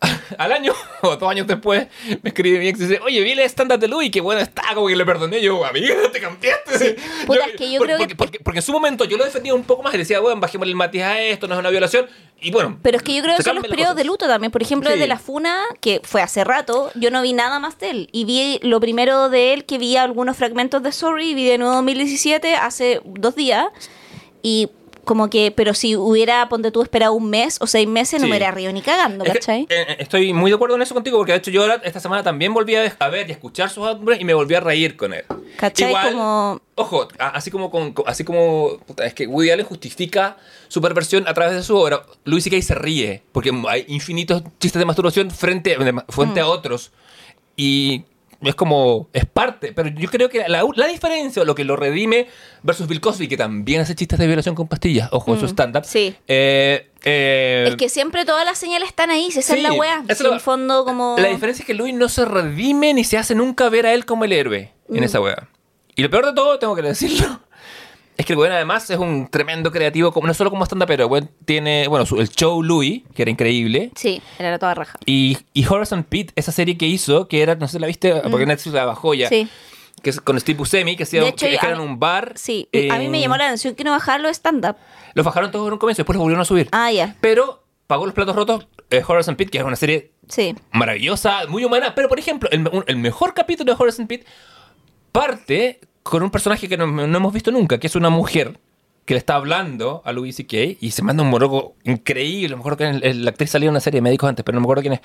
Al 0.38 0.52
año 0.52 0.72
o 1.02 1.16
dos 1.16 1.30
años 1.30 1.46
después 1.46 1.86
me 2.22 2.28
escribe 2.28 2.58
mi 2.58 2.68
ex 2.68 2.78
y 2.80 2.82
dice, 2.86 3.00
oye, 3.02 3.20
vi 3.22 3.32
el 3.32 3.38
stand-up 3.40 3.78
de 3.78 3.88
Luis, 3.88 4.10
qué 4.10 4.20
bueno 4.20 4.40
está, 4.42 4.62
como 4.74 4.88
que 4.88 4.96
le 4.96 5.04
perdoné. 5.06 5.40
Yo, 5.40 5.64
amiga, 5.64 5.94
te 6.12 6.20
cambiaste. 6.20 6.96
Puta, 7.26 7.46
es 7.46 7.52
que 7.56 7.72
yo 7.72 7.78
por- 7.78 7.86
creo 7.86 7.98
que- 7.98 8.04
porque, 8.04 8.14
porque, 8.16 8.40
porque 8.40 8.58
en 8.58 8.62
su 8.62 8.72
momento 8.72 9.04
yo 9.04 9.16
lo 9.16 9.24
defendía 9.24 9.54
un 9.54 9.64
poco 9.64 9.82
más 9.82 9.94
y 9.94 9.98
decía, 9.98 10.20
bueno, 10.20 10.38
bajemos 10.40 10.66
el 10.68 10.74
matiz 10.74 11.02
a 11.02 11.20
esto, 11.22 11.48
no 11.48 11.54
es 11.54 11.60
una 11.60 11.70
violación. 11.70 12.06
Y 12.40 12.50
bueno. 12.50 12.78
Pero 12.82 12.98
es 12.98 13.02
que 13.02 13.14
yo 13.16 13.22
creo 13.22 13.36
que 13.38 13.42
son 13.42 13.54
los 13.56 13.66
periodos 13.66 13.96
de 13.96 14.02
cosas. 14.02 14.06
luto 14.06 14.26
también. 14.26 14.52
Por 14.52 14.62
ejemplo, 14.62 14.90
Sí. 14.90 14.96
desde 14.96 15.08
la 15.08 15.18
Funa, 15.18 15.62
que 15.80 16.02
fue 16.04 16.20
hace 16.20 16.44
rato, 16.44 16.90
yo 16.94 17.10
no 17.10 17.22
vi 17.22 17.32
nada 17.32 17.58
más 17.58 17.78
de 17.78 17.90
él. 17.90 18.08
Y 18.12 18.26
vi 18.26 18.58
lo 18.62 18.78
primero 18.80 19.30
de 19.30 19.54
él, 19.54 19.64
que 19.64 19.78
vi 19.78 19.96
algunos 19.96 20.36
fragmentos 20.36 20.82
de 20.82 20.92
Sorry, 20.92 21.32
vi 21.32 21.46
de 21.46 21.56
nuevo 21.56 21.74
2017, 21.76 22.54
hace 22.56 23.00
dos 23.04 23.34
días. 23.34 23.66
Y 24.42 24.68
como 25.06 25.30
que, 25.30 25.50
pero 25.50 25.72
si 25.72 25.96
hubiera, 25.96 26.46
ponte 26.50 26.70
tú, 26.70 26.82
esperado 26.82 27.14
un 27.14 27.30
mes 27.30 27.56
o 27.62 27.66
seis 27.66 27.88
meses, 27.88 28.20
no 28.20 28.26
Sí. 28.26 28.30
me 28.30 28.36
hubiera 28.36 28.50
río 28.52 28.70
ni 28.72 28.82
cagando, 28.82 29.24
Es 29.24 29.32
que, 29.32 29.38
¿cachai? 29.38 29.62
eh, 29.62 29.86
eh, 29.88 29.96
estoy 30.00 30.34
muy 30.34 30.50
de 30.50 30.56
acuerdo 30.56 30.76
en 30.76 30.82
eso 30.82 30.92
contigo, 30.92 31.16
porque 31.16 31.32
de 31.32 31.38
hecho 31.38 31.50
yo 31.50 31.62
ahora 31.62 31.80
esta 31.84 32.00
semana 32.00 32.22
también 32.22 32.52
volví 32.52 32.74
a, 32.76 33.08
ver 33.08 33.28
y 33.28 33.32
escuchar 33.32 33.70
sus 33.70 33.86
álbumes 33.86 34.20
y 34.20 34.24
me 34.24 34.34
volví 34.34 34.54
a 34.54 34.60
reír 34.60 34.96
con 34.96 35.14
él. 35.14 35.24
¿Cachai? 35.56 35.94
Como- 36.12 36.60
Ojo, 36.74 37.08
así 37.18 37.50
como, 37.50 37.70
con, 37.70 37.94
así 38.04 38.22
como 38.22 38.78
es 39.02 39.14
que 39.14 39.26
Woody 39.26 39.50
Allen 39.50 39.64
justifica 39.64 40.36
su 40.68 40.82
perversión 40.82 41.26
a 41.26 41.32
través 41.32 41.54
de 41.54 41.62
su 41.62 41.74
obra, 41.74 42.02
Louis 42.24 42.44
C.K. 42.44 42.60
se 42.60 42.74
ríe, 42.74 43.22
porque 43.32 43.50
hay 43.68 43.86
infinitos 43.88 44.42
chistes 44.60 44.78
de 44.78 44.84
masturbación 44.84 45.30
frente, 45.30 45.74
frente 46.10 46.40
Mm. 46.42 46.44
a 46.44 46.48
otros. 46.48 46.92
Y 47.56 48.04
es 48.42 48.54
como, 48.54 49.08
es 49.12 49.24
parte, 49.26 49.72
pero 49.72 49.88
yo 49.88 50.08
creo 50.10 50.28
que 50.28 50.46
la, 50.48 50.62
la 50.74 50.86
diferencia, 50.88 51.42
o 51.42 51.44
lo 51.44 51.54
que 51.54 51.64
lo 51.64 51.76
redime 51.76 52.26
versus 52.62 52.86
Bill 52.86 53.00
Cosby, 53.00 53.28
que 53.28 53.36
también 53.36 53.80
hace 53.80 53.94
chistes 53.94 54.18
de 54.18 54.26
violación 54.26 54.54
con 54.54 54.68
pastillas, 54.68 55.08
ojo, 55.12 55.34
en 55.34 55.40
su 55.40 55.46
stand-up. 55.46 55.82
Mm, 55.82 55.86
sí. 55.86 56.14
Eh, 56.28 56.90
eh, 57.04 57.64
Es 57.68 57.76
que 57.76 57.88
siempre 57.88 58.24
todas 58.24 58.44
las 58.44 58.58
señales 58.58 58.88
están 58.88 59.10
ahí, 59.10 59.30
si 59.30 59.38
esa 59.40 59.54
Sí, 59.54 59.60
es 59.60 59.62
la 59.62 59.72
weá. 59.72 60.04
es 60.08 60.20
en 60.20 60.32
el 60.32 60.40
fondo 60.40 60.84
como... 60.84 61.16
La 61.18 61.28
diferencia 61.28 61.62
es 61.62 61.66
que 61.66 61.74
Louis 61.74 61.94
no 61.94 62.08
se 62.08 62.24
redime 62.24 62.92
ni 62.94 63.04
se 63.04 63.18
hace 63.18 63.34
nunca 63.34 63.68
ver 63.68 63.86
a 63.86 63.94
él 63.94 64.04
como 64.04 64.24
el 64.24 64.32
héroe 64.32 64.72
en 64.90 65.00
Mm. 65.00 65.04
esa 65.04 65.20
wea. 65.20 65.48
Y 65.94 66.02
lo 66.02 66.10
peor 66.10 66.26
de 66.26 66.32
todo, 66.34 66.58
tengo 66.58 66.76
que 66.76 66.82
decirlo, 66.82 67.40
es 68.16 68.24
que 68.26 68.32
el 68.32 68.38
weón 68.38 68.52
además 68.52 68.88
es 68.90 68.98
un 68.98 69.28
tremendo 69.28 69.70
creativo, 69.70 70.12
como, 70.12 70.26
no 70.26 70.34
solo 70.34 70.50
como 70.50 70.64
stand 70.64 70.84
pero 70.86 71.06
weón 71.06 71.30
tiene, 71.44 71.86
bueno, 71.88 72.06
su- 72.06 72.20
el 72.20 72.28
show 72.30 72.62
Louis, 72.62 73.02
que 73.14 73.22
era 73.22 73.30
increíble. 73.30 73.90
Sí, 73.94 74.22
era 74.38 74.58
toda 74.58 74.74
raja. 74.74 74.98
Y, 75.06 75.38
y 75.52 75.66
Horace 75.66 75.94
and 75.94 76.04
Pete, 76.06 76.32
esa 76.36 76.52
serie 76.52 76.76
que 76.78 76.86
hizo, 76.86 77.28
que 77.28 77.42
era, 77.42 77.54
no 77.54 77.66
sé 77.68 77.72
si 77.72 77.78
la 77.80 77.86
viste, 77.86 78.14
porque 78.30 78.46
Netflix 78.46 78.74
la 78.74 78.84
bajó 78.84 79.14
ya. 79.14 79.26
Mm. 79.26 79.30
Sí. 79.30 79.48
Que 80.02 80.10
es 80.10 80.20
con 80.20 80.38
Steve 80.38 80.58
Buscemi, 80.58 80.94
que, 80.96 81.02
hacía, 81.04 81.32
que, 81.32 81.56
en 81.62 81.80
un 81.80 81.98
bar. 81.98 82.32
Sí, 82.36 82.68
eh, 82.72 82.90
a 82.92 82.98
mí 82.98 83.08
me 83.08 83.18
llamó 83.20 83.36
la 83.38 83.46
atención 83.46 83.74
que 83.74 83.82
no 83.82 83.90
bajarlo 83.92 84.28
de 84.28 84.34
stand-up. 84.34 84.76
Los 85.14 85.24
bajaron 85.24 85.50
todos 85.50 85.66
en 85.66 85.72
un 85.72 85.78
comienzo, 85.78 86.00
después 86.02 86.14
los 86.16 86.22
volvieron 86.22 86.42
a 86.42 86.44
subir. 86.44 86.68
Ah, 86.72 86.92
ya. 86.92 87.16
Pero 87.20 87.64
pagó 87.86 88.04
los 88.04 88.14
platos 88.14 88.36
rotos 88.36 88.68
eh, 88.90 89.02
Horace 89.06 89.30
and 89.30 89.38
Pete, 89.38 89.50
que 89.50 89.58
era 89.58 89.66
una 89.66 89.74
serie 89.76 90.12
Sí. 90.28 90.54
maravillosa, 90.72 91.46
muy 91.48 91.64
humana, 91.64 91.94
pero 91.94 92.08
por 92.08 92.18
ejemplo, 92.18 92.48
el, 92.52 92.68
un- 92.68 92.84
el 92.86 92.96
mejor 92.98 93.32
capítulo 93.34 93.74
de 93.74 93.82
Horace 93.82 94.02
and 94.02 94.08
Pete 94.08 94.26
parte 95.12 95.80
con 96.08 96.22
un 96.22 96.30
personaje 96.30 96.68
que 96.68 96.76
no, 96.76 96.86
no 96.86 97.16
hemos 97.16 97.32
visto 97.32 97.50
nunca, 97.50 97.78
que 97.78 97.86
es 97.86 97.96
una 97.96 98.10
mujer 98.10 98.58
que 99.04 99.14
le 99.14 99.18
está 99.18 99.36
hablando 99.36 100.02
a 100.04 100.12
Louis 100.12 100.34
C.K. 100.34 100.78
y 100.80 100.90
se 100.90 101.02
manda 101.02 101.22
un 101.22 101.30
monólogo 101.30 101.74
increíble. 101.84 102.48
A 102.48 102.50
lo 102.50 102.56
mejor 102.58 102.76
que 102.76 102.92
la 103.14 103.30
actriz 103.30 103.50
salía 103.50 103.66
en 103.68 103.70
una 103.70 103.80
serie 103.80 103.98
de 103.98 104.02
médicos 104.02 104.28
antes, 104.28 104.44
pero 104.44 104.56
no 104.56 104.60
me 104.60 104.64
acuerdo 104.64 104.82
quién 104.82 104.94
es. 104.94 105.00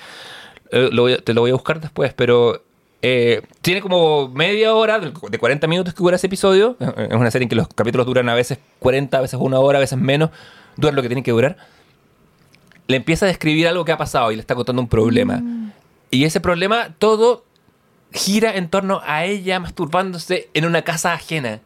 Eh, 0.72 0.90
lo 0.92 1.04
voy 1.04 1.18
te 1.18 1.34
lo 1.34 1.42
voy 1.42 1.52
a 1.52 1.54
buscar 1.54 1.80
después, 1.80 2.14
pero 2.14 2.64
eh, 3.02 3.42
tiene 3.62 3.82
como 3.82 4.30
media 4.30 4.74
hora, 4.74 5.00
de 5.00 5.12
de 5.30 5.38
40 5.38 5.68
minutos 5.68 5.94
que 5.94 6.00
dura 6.00 6.16
ese 6.16 6.28
episodio. 6.28 6.78
Eh, 6.80 7.10
Es 7.12 7.16
una 7.16 7.30
serie 7.30 7.44
en 7.44 7.50
que 7.50 7.56
los 7.56 7.68
capítulos 7.68 8.08
duran 8.08 8.28
a 8.30 8.34
veces 8.34 8.58
40, 8.80 9.18
a 9.18 9.22
veces 9.22 9.40
una 9.40 9.60
hora, 9.60 9.78
a 9.78 9.82
veces 9.82 10.00
menos. 10.00 10.32
Duran 10.78 10.96
lo 10.96 11.02
que 11.02 11.10
tienen 11.10 11.24
que 11.24 11.32
durar 11.32 11.58
le 12.92 12.98
empieza 12.98 13.26
a 13.26 13.30
describir 13.30 13.68
algo 13.68 13.86
que 13.86 13.92
ha 13.92 13.98
pasado 13.98 14.32
y 14.32 14.36
le 14.36 14.42
está 14.42 14.54
contando 14.54 14.82
un 14.82 14.88
problema. 14.88 15.38
Mm. 15.38 15.72
Y 16.12 16.26
ese 16.26 16.42
problema 16.42 16.90
todo 17.00 17.46
gira 18.14 18.56
en 18.56 18.70
torno 18.70 19.02
a 19.06 19.26
ella 19.26 19.60
masturbándose 19.60 20.50
en 20.54 20.66
una 20.66 20.82
casa 20.84 21.14
ajena. 21.14 21.60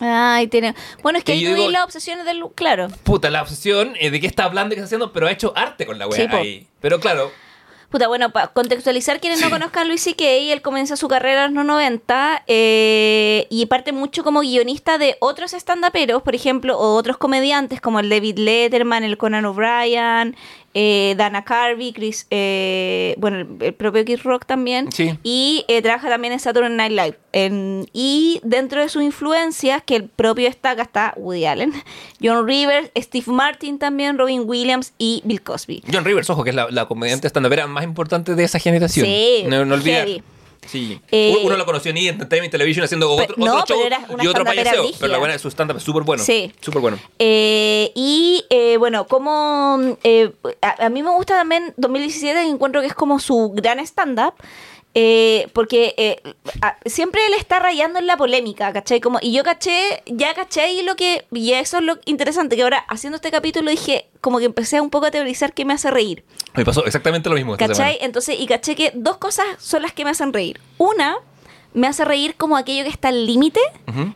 Ay, 0.00 0.48
tiene... 0.48 0.74
Bueno, 1.02 1.18
es 1.18 1.24
que 1.24 1.36
Y 1.36 1.46
ahí 1.46 1.54
digo- 1.54 1.70
las 1.70 1.84
obsesiones 1.84 2.24
del... 2.24 2.42
Claro. 2.54 2.88
Puta, 3.04 3.30
la 3.30 3.42
obsesión 3.42 3.94
eh, 4.00 4.10
de 4.10 4.20
qué 4.20 4.26
está 4.26 4.44
hablando 4.44 4.74
y 4.74 4.76
qué 4.76 4.80
está 4.80 4.86
haciendo, 4.86 5.12
pero 5.12 5.26
ha 5.26 5.30
hecho 5.30 5.52
arte 5.56 5.86
con 5.86 5.98
la 5.98 6.08
wea 6.08 6.28
Sí, 6.28 6.36
ahí. 6.36 6.66
Pero 6.80 6.98
claro, 7.00 7.30
Puta, 7.94 8.08
bueno, 8.08 8.30
para 8.30 8.48
contextualizar 8.48 9.20
quienes 9.20 9.40
no 9.40 9.50
conozcan 9.50 9.84
a 9.84 9.86
Luis 9.86 10.02
C.K., 10.02 10.24
él 10.24 10.62
comienza 10.62 10.96
su 10.96 11.06
carrera 11.06 11.44
en 11.44 11.54
los 11.54 11.64
90 11.64 12.42
eh, 12.48 13.46
y 13.50 13.66
parte 13.66 13.92
mucho 13.92 14.24
como 14.24 14.40
guionista 14.40 14.98
de 14.98 15.16
otros 15.20 15.52
stand-uperos, 15.52 16.20
por 16.22 16.34
ejemplo, 16.34 16.76
o 16.76 16.96
otros 16.96 17.18
comediantes 17.18 17.80
como 17.80 18.00
el 18.00 18.08
David 18.10 18.36
Letterman, 18.38 19.04
el 19.04 19.16
Conan 19.16 19.44
O'Brien, 19.44 20.34
eh, 20.74 21.14
Dana 21.16 21.44
Carvey, 21.44 21.92
Chris, 21.92 22.26
eh, 22.30 23.14
bueno, 23.18 23.38
el, 23.38 23.46
el 23.60 23.74
propio 23.74 24.04
Chris 24.04 24.22
Rock 24.24 24.44
también. 24.44 24.90
Sí. 24.92 25.16
Y 25.22 25.64
eh, 25.68 25.80
trabaja 25.82 26.08
también 26.08 26.32
en 26.32 26.40
Saturday 26.40 26.70
Night 26.70 26.90
Live. 26.92 27.18
En- 27.32 27.88
y 27.92 28.40
dentro 28.42 28.80
de 28.80 28.88
sus 28.88 29.02
influencias, 29.02 29.82
que 29.84 29.96
el 29.96 30.08
propio 30.08 30.46
destaca, 30.46 30.82
está 30.82 31.14
Woody 31.16 31.46
Allen, 31.46 31.72
John 32.22 32.46
Rivers, 32.46 32.90
Steve 32.96 33.26
Martin 33.32 33.78
también, 33.78 34.18
Robin 34.18 34.42
Williams 34.44 34.92
y 34.98 35.22
Bill 35.24 35.42
Cosby. 35.42 35.82
John 35.92 36.04
Rivers, 36.04 36.28
ojo, 36.30 36.44
que 36.44 36.50
es 36.50 36.56
la, 36.56 36.68
la 36.70 36.86
comediante 36.86 37.28
stand-upera 37.28 37.66
más 37.66 37.84
importante 37.84 38.34
de 38.34 38.44
esa 38.44 38.58
generación. 38.58 39.06
Sí, 39.06 39.44
No, 39.46 39.64
no 39.64 39.74
olvidar. 39.74 40.06
heavy. 40.06 40.22
Sí. 40.66 40.98
Eh, 41.10 41.36
Uno 41.44 41.58
lo 41.58 41.66
conoció 41.66 41.90
en 41.90 41.98
Entertainment 41.98 42.50
Television 42.50 42.84
haciendo 42.86 43.10
otro, 43.10 43.34
no, 43.36 43.58
otro 43.58 43.76
show 43.76 44.16
y 44.22 44.26
otro 44.26 44.44
payaseo. 44.46 44.86
Pero 44.98 45.12
la 45.12 45.18
buena, 45.18 45.38
su 45.38 45.48
stand-up 45.50 45.76
es 45.76 45.82
súper 45.82 46.04
bueno. 46.04 46.24
Sí. 46.24 46.52
Súper 46.58 46.80
bueno. 46.80 46.98
Eh, 47.18 47.92
y 47.94 48.03
eh, 48.74 48.78
bueno, 48.78 49.06
como 49.06 49.96
eh, 50.02 50.32
a, 50.62 50.86
a 50.86 50.88
mí 50.88 51.02
me 51.02 51.10
gusta 51.10 51.34
también 51.36 51.72
2017, 51.76 52.42
que 52.42 52.48
encuentro 52.48 52.80
que 52.80 52.88
es 52.88 52.94
como 52.94 53.18
su 53.18 53.50
gran 53.54 53.78
stand-up. 53.80 54.34
eh, 54.96 55.48
porque 55.54 56.22
a- 56.62 56.76
siempre 56.86 57.20
él 57.26 57.34
está 57.34 57.58
rayando 57.58 57.98
en 57.98 58.06
la 58.06 58.16
polémica, 58.16 58.72
¿cachai? 58.72 59.00
Como, 59.00 59.18
y 59.20 59.32
yo 59.32 59.42
caché, 59.42 60.02
ya 60.06 60.34
caché 60.34 60.60
ahí 60.60 60.82
lo 60.84 60.94
que, 60.94 61.26
y 61.32 61.52
eso 61.52 61.78
es 61.78 61.82
lo 61.82 61.98
interesante, 62.04 62.54
que 62.54 62.62
ahora 62.62 62.78
haciendo 62.88 63.16
este 63.16 63.32
capítulo 63.32 63.70
dije, 63.72 64.06
como 64.20 64.38
que 64.38 64.44
empecé 64.44 64.80
un 64.80 64.90
poco 64.90 65.06
a 65.06 65.10
teorizar 65.10 65.52
qué 65.52 65.64
me 65.64 65.74
hace 65.74 65.90
reír. 65.90 66.24
Me 66.54 66.64
pasó 66.64 66.84
exactamente 66.86 67.28
lo 67.28 67.34
mismo. 67.34 67.54
esta 67.54 67.66
¿Cachai? 67.66 67.94
semana. 67.94 68.06
Entonces, 68.06 68.36
y 68.38 68.46
caché 68.46 68.76
que 68.76 68.92
dos 68.94 69.16
cosas 69.16 69.44
son 69.58 69.82
las 69.82 69.92
que 69.92 70.04
me 70.04 70.10
hacen 70.10 70.32
reír. 70.32 70.60
Una, 70.78 71.16
me 71.72 71.88
hace 71.88 72.04
reír 72.04 72.36
como 72.36 72.56
aquello 72.56 72.84
que 72.84 72.90
está 72.90 73.08
al 73.08 73.26
límite 73.26 73.58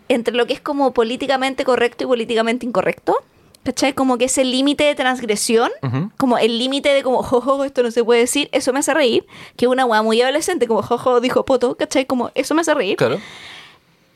entre 0.09 0.33
lo 0.35 0.47
que 0.47 0.53
es 0.53 0.61
como 0.61 0.93
políticamente 0.95 1.65
correcto 1.65 2.05
y 2.05 2.07
políticamente 2.07 2.65
incorrecto. 2.65 3.17
¿Cachai? 3.65 3.93
Como 3.93 4.17
que 4.17 4.27
ese 4.27 4.45
límite 4.45 4.85
de 4.85 4.95
transgresión, 4.95 5.71
Ujú. 5.83 6.11
como 6.17 6.39
el 6.39 6.59
límite 6.59 6.89
de 6.91 7.03
como, 7.03 7.23
jojo, 7.23 7.65
esto 7.65 7.83
no 7.83 7.91
se 7.91 8.03
puede 8.03 8.21
decir, 8.21 8.49
eso 8.53 8.73
me 8.73 8.79
hace 8.79 8.95
reír. 8.95 9.27
Que 9.57 9.67
una 9.67 9.85
weá 9.85 10.01
muy 10.03 10.23
adolescente, 10.23 10.67
como, 10.67 10.83
jojo, 10.83 11.21
dijo 11.21 11.45
poto, 11.45 11.77
¿cachai? 11.77 12.07
Como, 12.07 12.31
eso 12.35 12.55
me 12.55 12.63
hace 12.63 12.73
reír. 12.73 12.97
Claro. 12.97 13.21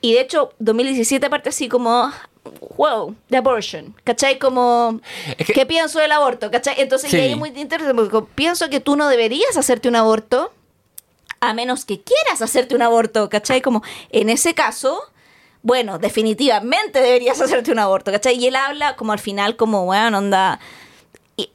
Y 0.01 0.14
de 0.14 0.20
hecho, 0.20 0.53
2017 0.59 1.28
parte 1.28 1.51
así 1.51 1.68
como, 1.68 2.11
wow, 2.76 3.14
the 3.28 3.36
abortion, 3.36 3.95
¿cachai? 4.05 4.38
Como, 4.38 5.01
Es 5.38 5.47
que- 5.47 5.53
¿qué 5.53 5.66
pienso 5.66 5.99
del 5.99 6.12
aborto? 6.12 6.51
¿cachai? 6.51 6.76
Entonces, 6.80 7.11
Sí. 7.11 7.18
y 7.18 7.20
ahí 7.20 7.30
es 7.32 7.36
muy 7.36 7.51
interesante 7.51 7.95
porque 7.95 8.26
pienso 8.34 8.70
que 8.70 8.80
tú 8.80 8.97
no 8.97 9.09
deberías 9.09 9.57
hacerte 9.57 9.88
un 9.88 9.97
aborto 9.97 10.51
a 11.40 11.53
menos 11.55 11.84
que 11.84 12.01
quieras 12.01 12.40
hacerte 12.40 12.74
un 12.74 12.82
aborto, 12.82 13.28
¿cachai? 13.28 13.61
Como, 13.61 13.82
en 14.11 14.30
ese 14.30 14.55
caso, 14.55 15.03
bueno, 15.63 15.99
definitivamente 15.99 17.01
deberías 17.01 17.41
hacerte 17.41 17.71
un 17.73 17.79
aborto, 17.79 18.11
¿cachai? 18.13 18.37
Y 18.37 18.47
él 18.47 18.57
habla 18.57 18.97
como 18.97 19.13
al 19.13 19.19
final, 19.21 19.57
como, 19.57 19.85
bueno, 19.85 20.19
onda... 20.19 20.59
y- 21.37 21.51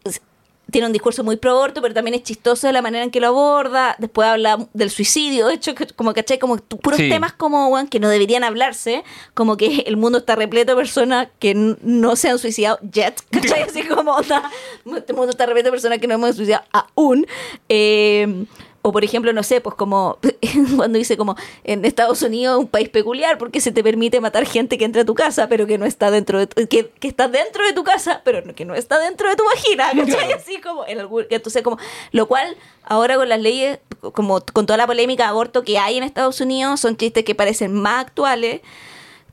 tiene 0.70 0.86
un 0.88 0.92
discurso 0.92 1.24
muy 1.24 1.38
pro 1.38 1.52
aborto, 1.52 1.82
pero 1.82 1.94
también 1.94 2.14
es 2.16 2.24
chistoso 2.24 2.68
de 2.68 2.74
la 2.74 2.82
manera 2.82 3.02
en 3.06 3.10
que 3.10 3.22
lo 3.22 3.28
aborda. 3.28 3.96
Después 4.00 4.28
habla 4.28 4.68
del 4.74 4.90
suicidio, 4.90 5.48
de 5.48 5.54
hecho, 5.54 5.74
que- 5.74 5.88
como 5.88 6.14
¿cachai? 6.14 6.40
Como 6.40 6.58
puros 6.58 7.00
Sí. 7.00 7.08
temas 7.08 7.32
como, 7.32 7.70
weón, 7.70 7.88
que 7.88 8.02
no 8.02 8.10
deberían 8.10 8.44
hablarse, 8.44 9.06
como 9.34 9.56
que 9.56 9.68
el 9.88 9.96
mundo 9.96 10.18
está 10.18 10.36
repleto 10.36 10.74
de 10.74 10.76
personas 10.76 11.30
que 11.40 11.54
no 11.56 12.16
se 12.18 12.30
han 12.30 12.38
suicidado 12.38 12.80
yet, 12.92 13.16
¿cachai? 13.32 13.62
Así 13.62 13.84
como, 13.84 14.12
onda, 14.12 14.52
este 14.94 15.14
mundo 15.14 15.30
está 15.32 15.46
repleto 15.46 15.68
de 15.68 15.72
personas 15.72 16.00
que 16.00 16.08
no 16.08 16.16
hemos 16.16 16.36
suicidado 16.36 16.66
aún. 16.74 17.26
Eh, 17.70 18.46
o 18.88 18.92
por 18.94 19.04
ejemplo, 19.04 19.34
no 19.34 19.44
sé, 19.44 19.60
pues 19.60 19.76
como 19.76 20.18
cuando 20.78 20.98
dice 20.98 21.18
como 21.18 21.36
en 21.66 21.84
Estados 21.84 22.22
Unidos 22.22 22.58
un 22.58 22.68
país 22.68 22.88
peculiar 22.88 23.38
porque 23.38 23.60
se 23.60 23.74
te 23.74 23.84
permite 23.84 24.22
matar 24.22 24.46
gente 24.46 24.78
que 24.78 24.86
entra 24.86 25.02
a 25.02 25.06
tu 25.06 25.14
casa, 25.14 25.50
pero 25.50 25.68
que 25.68 25.78
no 25.78 25.86
está 25.86 26.10
dentro 26.10 26.40
de 26.40 26.48
tu, 26.48 26.68
que, 26.68 26.90
que 26.90 27.08
está 27.10 27.28
dentro 27.28 27.66
de 27.66 27.74
tu 27.74 27.84
casa, 27.84 28.22
pero 28.24 28.44
que 28.56 28.64
no 28.64 28.76
está 28.76 28.98
dentro 28.98 29.30
de 29.30 29.36
tu 29.36 29.44
vagina. 29.44 29.92
Así 30.36 30.62
como 30.62 30.86
en 30.88 31.02
algún, 31.02 31.26
entonces 31.30 31.64
como 31.64 31.78
lo 32.12 32.28
cual 32.30 32.56
ahora 32.86 33.18
con 33.18 33.28
las 33.28 33.42
leyes 33.42 33.80
como 34.14 34.40
con 34.54 34.66
toda 34.66 34.78
la 34.78 34.88
polémica 34.88 35.24
de 35.24 35.30
aborto 35.30 35.64
que 35.64 35.78
hay 35.78 35.98
en 35.98 36.04
Estados 36.04 36.40
Unidos 36.40 36.80
son 36.80 36.96
chistes 36.96 37.26
que 37.26 37.36
parecen 37.36 37.74
más 37.74 38.06
actuales 38.06 38.62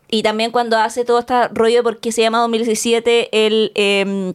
y 0.08 0.24
también 0.24 0.50
cuando 0.50 0.76
hace 0.78 1.04
todo 1.04 1.20
este 1.20 1.48
rollo 1.48 1.76
de 1.76 1.82
por 1.84 2.00
qué 2.00 2.10
se 2.10 2.22
llama 2.22 2.38
2017 2.38 3.46
el 3.46 3.70
eh, 3.76 4.34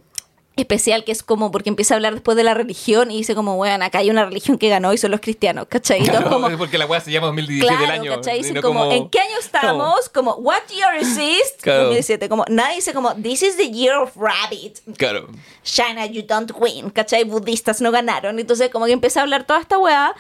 especial 0.60 1.04
que 1.04 1.12
es 1.12 1.24
como 1.24 1.52
porque 1.52 1.70
empieza 1.70 1.94
a 1.94 1.98
hablar 1.98 2.14
después 2.14 2.36
de 2.38 2.44
la 2.44 2.54
religión 2.54 3.12
y 3.12 3.18
dice 3.18 3.36
como, 3.36 3.56
bueno, 3.56 3.84
acá 3.86 4.00
hay 4.00 4.10
una 4.10 4.26
religión 4.26 4.58
que 4.58 4.70
ganó 4.70 4.94
y 4.94 4.98
son 4.98 5.12
los 5.12 5.20
cristianos, 5.20 5.68
¿cachai? 5.70 6.02
Claro, 6.04 6.30
como, 6.30 6.50
porque 6.58 6.78
la 6.78 6.86
weá 6.86 7.00
se 7.02 7.12
llama 7.12 7.28
2017 7.28 7.68
Claro, 7.68 7.82
del 7.92 8.02
año. 8.02 8.16
¿cachai? 8.16 8.38
Dicen 8.40 8.56
no 8.56 8.62
como, 8.62 8.92
¿en 8.92 9.10
qué 9.10 9.20
año 9.20 9.38
estamos? 9.40 10.10
Como, 10.10 10.36
what 10.36 10.62
year 10.70 11.02
is 11.02 11.16
this? 11.18 11.54
Claro. 11.62 11.80
2017. 11.90 12.30
Como, 12.30 12.46
nadie 12.50 12.76
dice 12.76 12.94
como, 12.94 13.14
this 13.16 13.42
is 13.44 13.58
the 13.58 13.70
year 13.72 13.96
of 13.98 14.16
rabbit. 14.16 14.80
Claro. 14.98 15.28
China, 15.64 16.06
you 16.06 16.24
don't 16.28 16.52
win, 16.58 16.90
¿cachai? 16.90 17.24
Budistas 17.24 17.82
no 17.82 17.92
ganaron. 17.92 18.40
Entonces, 18.40 18.70
como 18.70 18.86
que 18.86 18.92
empieza 18.94 19.20
a 19.20 19.24
hablar 19.24 19.46
toda 19.46 19.60
esta 19.62 19.78
weá. 19.78 20.14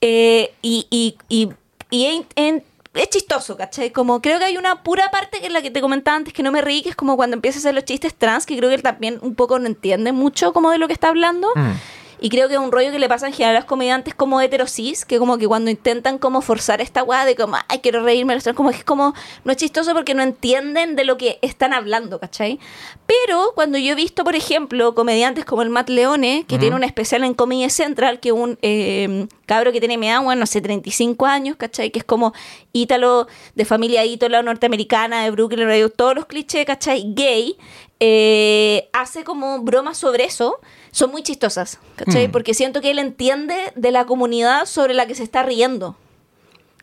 eh, 0.00 0.52
y 0.62 0.86
y, 0.90 1.16
y, 1.28 1.48
y 1.90 2.04
en- 2.06 2.26
en- 2.36 2.64
es 2.98 3.10
chistoso, 3.10 3.56
¿cachai? 3.56 3.90
Como 3.90 4.20
creo 4.20 4.38
que 4.38 4.44
hay 4.44 4.56
una 4.56 4.82
pura 4.82 5.10
parte 5.10 5.40
que 5.40 5.46
es 5.46 5.52
la 5.52 5.62
que 5.62 5.70
te 5.70 5.80
comentaba 5.80 6.16
antes 6.16 6.34
que 6.34 6.42
no 6.42 6.50
me 6.50 6.60
reí, 6.60 6.82
que 6.82 6.90
es 6.90 6.96
como 6.96 7.16
cuando 7.16 7.34
empieza 7.34 7.58
a 7.58 7.60
hacer 7.60 7.74
los 7.74 7.84
chistes 7.84 8.14
trans, 8.14 8.44
que 8.44 8.56
creo 8.56 8.68
que 8.68 8.74
él 8.74 8.82
también 8.82 9.18
un 9.22 9.34
poco 9.34 9.58
no 9.58 9.66
entiende 9.66 10.12
mucho 10.12 10.52
como 10.52 10.70
de 10.70 10.78
lo 10.78 10.86
que 10.88 10.92
está 10.92 11.08
hablando. 11.08 11.48
Mm. 11.54 11.72
Y 12.20 12.30
creo 12.30 12.48
que 12.48 12.54
es 12.54 12.60
un 12.60 12.72
rollo 12.72 12.90
que 12.90 12.98
le 12.98 13.08
pasa 13.08 13.26
en 13.26 13.32
general 13.32 13.56
a 13.56 13.60
los 13.60 13.66
comediantes 13.66 14.14
como 14.14 14.40
heterosis, 14.40 15.04
que 15.04 15.18
como 15.18 15.38
que 15.38 15.46
cuando 15.46 15.70
intentan 15.70 16.18
como 16.18 16.42
forzar 16.42 16.80
esta 16.80 17.02
weá 17.02 17.24
de 17.24 17.36
como, 17.36 17.56
ay, 17.68 17.78
quiero 17.78 18.02
reírme, 18.02 18.32
de 18.32 18.36
los 18.36 18.44
trans", 18.44 18.56
como 18.56 18.70
es 18.70 18.82
como, 18.82 19.14
no 19.44 19.52
es 19.52 19.58
chistoso 19.58 19.94
porque 19.94 20.14
no 20.14 20.22
entienden 20.22 20.96
de 20.96 21.04
lo 21.04 21.16
que 21.16 21.38
están 21.42 21.72
hablando, 21.72 22.18
¿cachai? 22.18 22.58
Pero 23.06 23.52
cuando 23.54 23.78
yo 23.78 23.92
he 23.92 23.94
visto, 23.94 24.24
por 24.24 24.34
ejemplo, 24.34 24.94
comediantes 24.94 25.44
como 25.44 25.62
el 25.62 25.70
Matt 25.70 25.90
Leone, 25.90 26.44
que 26.48 26.58
tiene 26.58 26.74
un 26.74 26.84
especial 26.84 27.24
en 27.24 27.34
Comedy 27.34 27.70
Central, 27.70 28.20
que 28.20 28.32
un 28.32 28.58
eh, 28.62 29.26
cabro 29.46 29.72
que 29.72 29.80
tiene 29.80 29.96
mi 29.96 30.08
bueno, 30.08 30.40
no 30.40 30.46
sé, 30.46 30.60
35 30.60 31.26
años, 31.26 31.56
¿cachai? 31.56 31.90
Que 31.90 31.98
es 31.98 32.04
como 32.04 32.32
ítalo, 32.72 33.28
de 33.54 33.64
familia 33.64 34.04
ítalo 34.04 34.42
norteamericana, 34.42 35.24
de 35.24 35.30
Brooklyn, 35.30 35.68
todos 35.94 36.14
los 36.14 36.26
clichés, 36.26 36.64
¿cachai? 36.64 37.12
Gay, 37.14 37.56
eh, 38.00 38.88
hace 38.92 39.24
como 39.24 39.60
bromas 39.60 39.98
sobre 39.98 40.24
eso, 40.24 40.60
son 40.90 41.10
muy 41.10 41.22
chistosas, 41.22 41.78
¿cachai? 41.96 42.28
Mm. 42.28 42.32
Porque 42.32 42.54
siento 42.54 42.80
que 42.80 42.90
él 42.90 42.98
entiende 42.98 43.72
de 43.74 43.90
la 43.90 44.04
comunidad 44.04 44.66
sobre 44.66 44.94
la 44.94 45.06
que 45.06 45.14
se 45.14 45.22
está 45.22 45.42
riendo. 45.42 45.96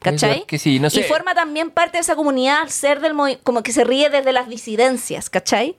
¿Cachai? 0.01 0.45
Que 0.45 0.59
sí, 0.59 0.79
no 0.79 0.89
sé. 0.89 0.99
Y 0.99 1.03
forma 1.03 1.33
también 1.33 1.71
parte 1.71 1.97
de 1.97 2.01
esa 2.01 2.15
comunidad 2.15 2.61
al 2.61 2.69
ser 2.69 2.99
del 2.99 3.15
como 3.43 3.63
que 3.63 3.71
se 3.71 3.83
ríe 3.83 4.09
desde 4.09 4.33
las 4.33 4.47
disidencias, 4.47 5.29
¿cachai? 5.29 5.75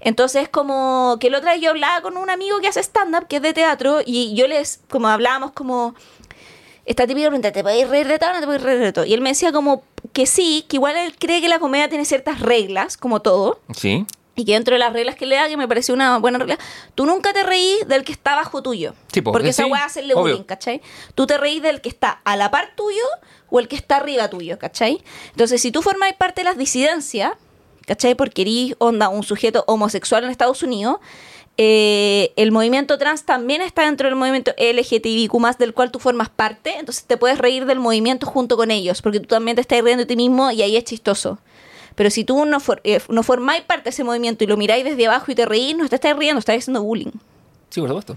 Entonces, 0.00 0.48
como 0.48 1.16
que 1.20 1.28
el 1.28 1.34
otro 1.34 1.50
día 1.50 1.60
yo 1.60 1.70
hablaba 1.70 2.02
con 2.02 2.16
un 2.16 2.28
amigo 2.30 2.60
que 2.60 2.68
hace 2.68 2.80
stand-up, 2.80 3.26
que 3.26 3.36
es 3.36 3.42
de 3.42 3.52
teatro, 3.52 4.00
y 4.04 4.34
yo 4.34 4.48
les, 4.48 4.80
como 4.88 5.08
hablábamos 5.08 5.52
como, 5.52 5.94
esta 6.84 7.06
típica 7.06 7.28
pregunta, 7.28 7.52
¿te 7.52 7.62
podéis 7.62 7.88
reír 7.88 8.08
de 8.08 8.18
todo 8.18 8.30
o 8.30 8.32
no 8.32 8.40
te 8.40 8.46
podéis 8.46 8.62
reír 8.62 8.80
de 8.80 8.92
todo? 8.92 9.04
Y 9.04 9.14
él 9.14 9.20
me 9.20 9.30
decía 9.30 9.52
como 9.52 9.84
que 10.12 10.26
sí, 10.26 10.64
que 10.68 10.76
igual 10.76 10.96
él 10.96 11.14
cree 11.18 11.40
que 11.40 11.48
la 11.48 11.58
comedia 11.58 11.88
tiene 11.88 12.04
ciertas 12.04 12.40
reglas, 12.40 12.96
como 12.96 13.20
todo, 13.20 13.60
Sí. 13.76 14.06
Y 14.40 14.44
que 14.46 14.54
dentro 14.54 14.74
de 14.74 14.78
las 14.78 14.92
reglas 14.92 15.16
que 15.16 15.26
le 15.26 15.36
da, 15.36 15.48
que 15.48 15.56
me 15.58 15.68
pareció 15.68 15.92
una 15.94 16.18
buena 16.18 16.38
regla, 16.38 16.58
tú 16.94 17.04
nunca 17.04 17.32
te 17.34 17.42
reís 17.42 17.86
del 17.86 18.04
que 18.04 18.12
está 18.12 18.34
bajo 18.34 18.62
tuyo. 18.62 18.94
Sí, 19.12 19.20
po, 19.20 19.32
porque 19.32 19.48
eh, 19.48 19.50
esa 19.50 19.64
sí, 19.64 19.70
weá 19.70 19.84
hacerle 19.84 20.14
obvio. 20.14 20.22
bullying, 20.22 20.44
¿cachai? 20.44 20.80
Tú 21.14 21.26
te 21.26 21.36
reís 21.36 21.62
del 21.62 21.82
que 21.82 21.90
está 21.90 22.20
a 22.24 22.36
la 22.36 22.50
par 22.50 22.74
tuyo 22.74 23.04
o 23.50 23.60
el 23.60 23.68
que 23.68 23.76
está 23.76 23.96
arriba 23.96 24.28
tuyo, 24.30 24.58
¿cachai? 24.58 25.02
Entonces, 25.32 25.60
si 25.60 25.70
tú 25.70 25.82
formáis 25.82 26.14
parte 26.14 26.40
de 26.40 26.46
las 26.46 26.56
disidencias, 26.56 27.32
¿cachai? 27.86 28.14
Porque 28.14 28.42
eres 28.42 28.76
onda 28.78 29.10
un 29.10 29.22
sujeto 29.22 29.64
homosexual 29.66 30.24
en 30.24 30.30
Estados 30.30 30.62
Unidos, 30.62 31.00
eh, 31.58 32.32
el 32.36 32.52
movimiento 32.52 32.96
trans 32.96 33.26
también 33.26 33.60
está 33.60 33.84
dentro 33.84 34.08
del 34.08 34.16
movimiento 34.16 34.52
LGTBIQ+, 34.56 35.58
del 35.58 35.74
cual 35.74 35.90
tú 35.90 35.98
formas 35.98 36.30
parte, 36.30 36.78
entonces 36.78 37.04
te 37.04 37.18
puedes 37.18 37.36
reír 37.36 37.66
del 37.66 37.80
movimiento 37.80 38.26
junto 38.26 38.56
con 38.56 38.70
ellos, 38.70 39.02
porque 39.02 39.20
tú 39.20 39.26
también 39.26 39.56
te 39.56 39.60
estás 39.60 39.82
riendo 39.82 40.04
de 40.04 40.06
ti 40.06 40.16
mismo 40.16 40.50
y 40.50 40.62
ahí 40.62 40.78
es 40.78 40.84
chistoso. 40.84 41.38
Pero 41.94 42.10
si 42.10 42.24
tú 42.24 42.44
no, 42.44 42.60
for- 42.60 42.80
eh, 42.84 43.00
no 43.08 43.22
formáis 43.22 43.62
parte 43.62 43.84
de 43.84 43.90
ese 43.90 44.04
movimiento 44.04 44.44
y 44.44 44.46
lo 44.46 44.56
miráis 44.56 44.84
desde 44.84 45.06
abajo 45.06 45.30
y 45.30 45.34
te 45.34 45.46
reís, 45.46 45.76
no 45.76 45.88
te 45.88 45.94
estás 45.96 46.16
riendo, 46.16 46.38
estás 46.38 46.56
haciendo 46.58 46.82
bullying. 46.82 47.10
Sí, 47.70 47.80
por 47.80 47.88
supuesto. 47.88 48.16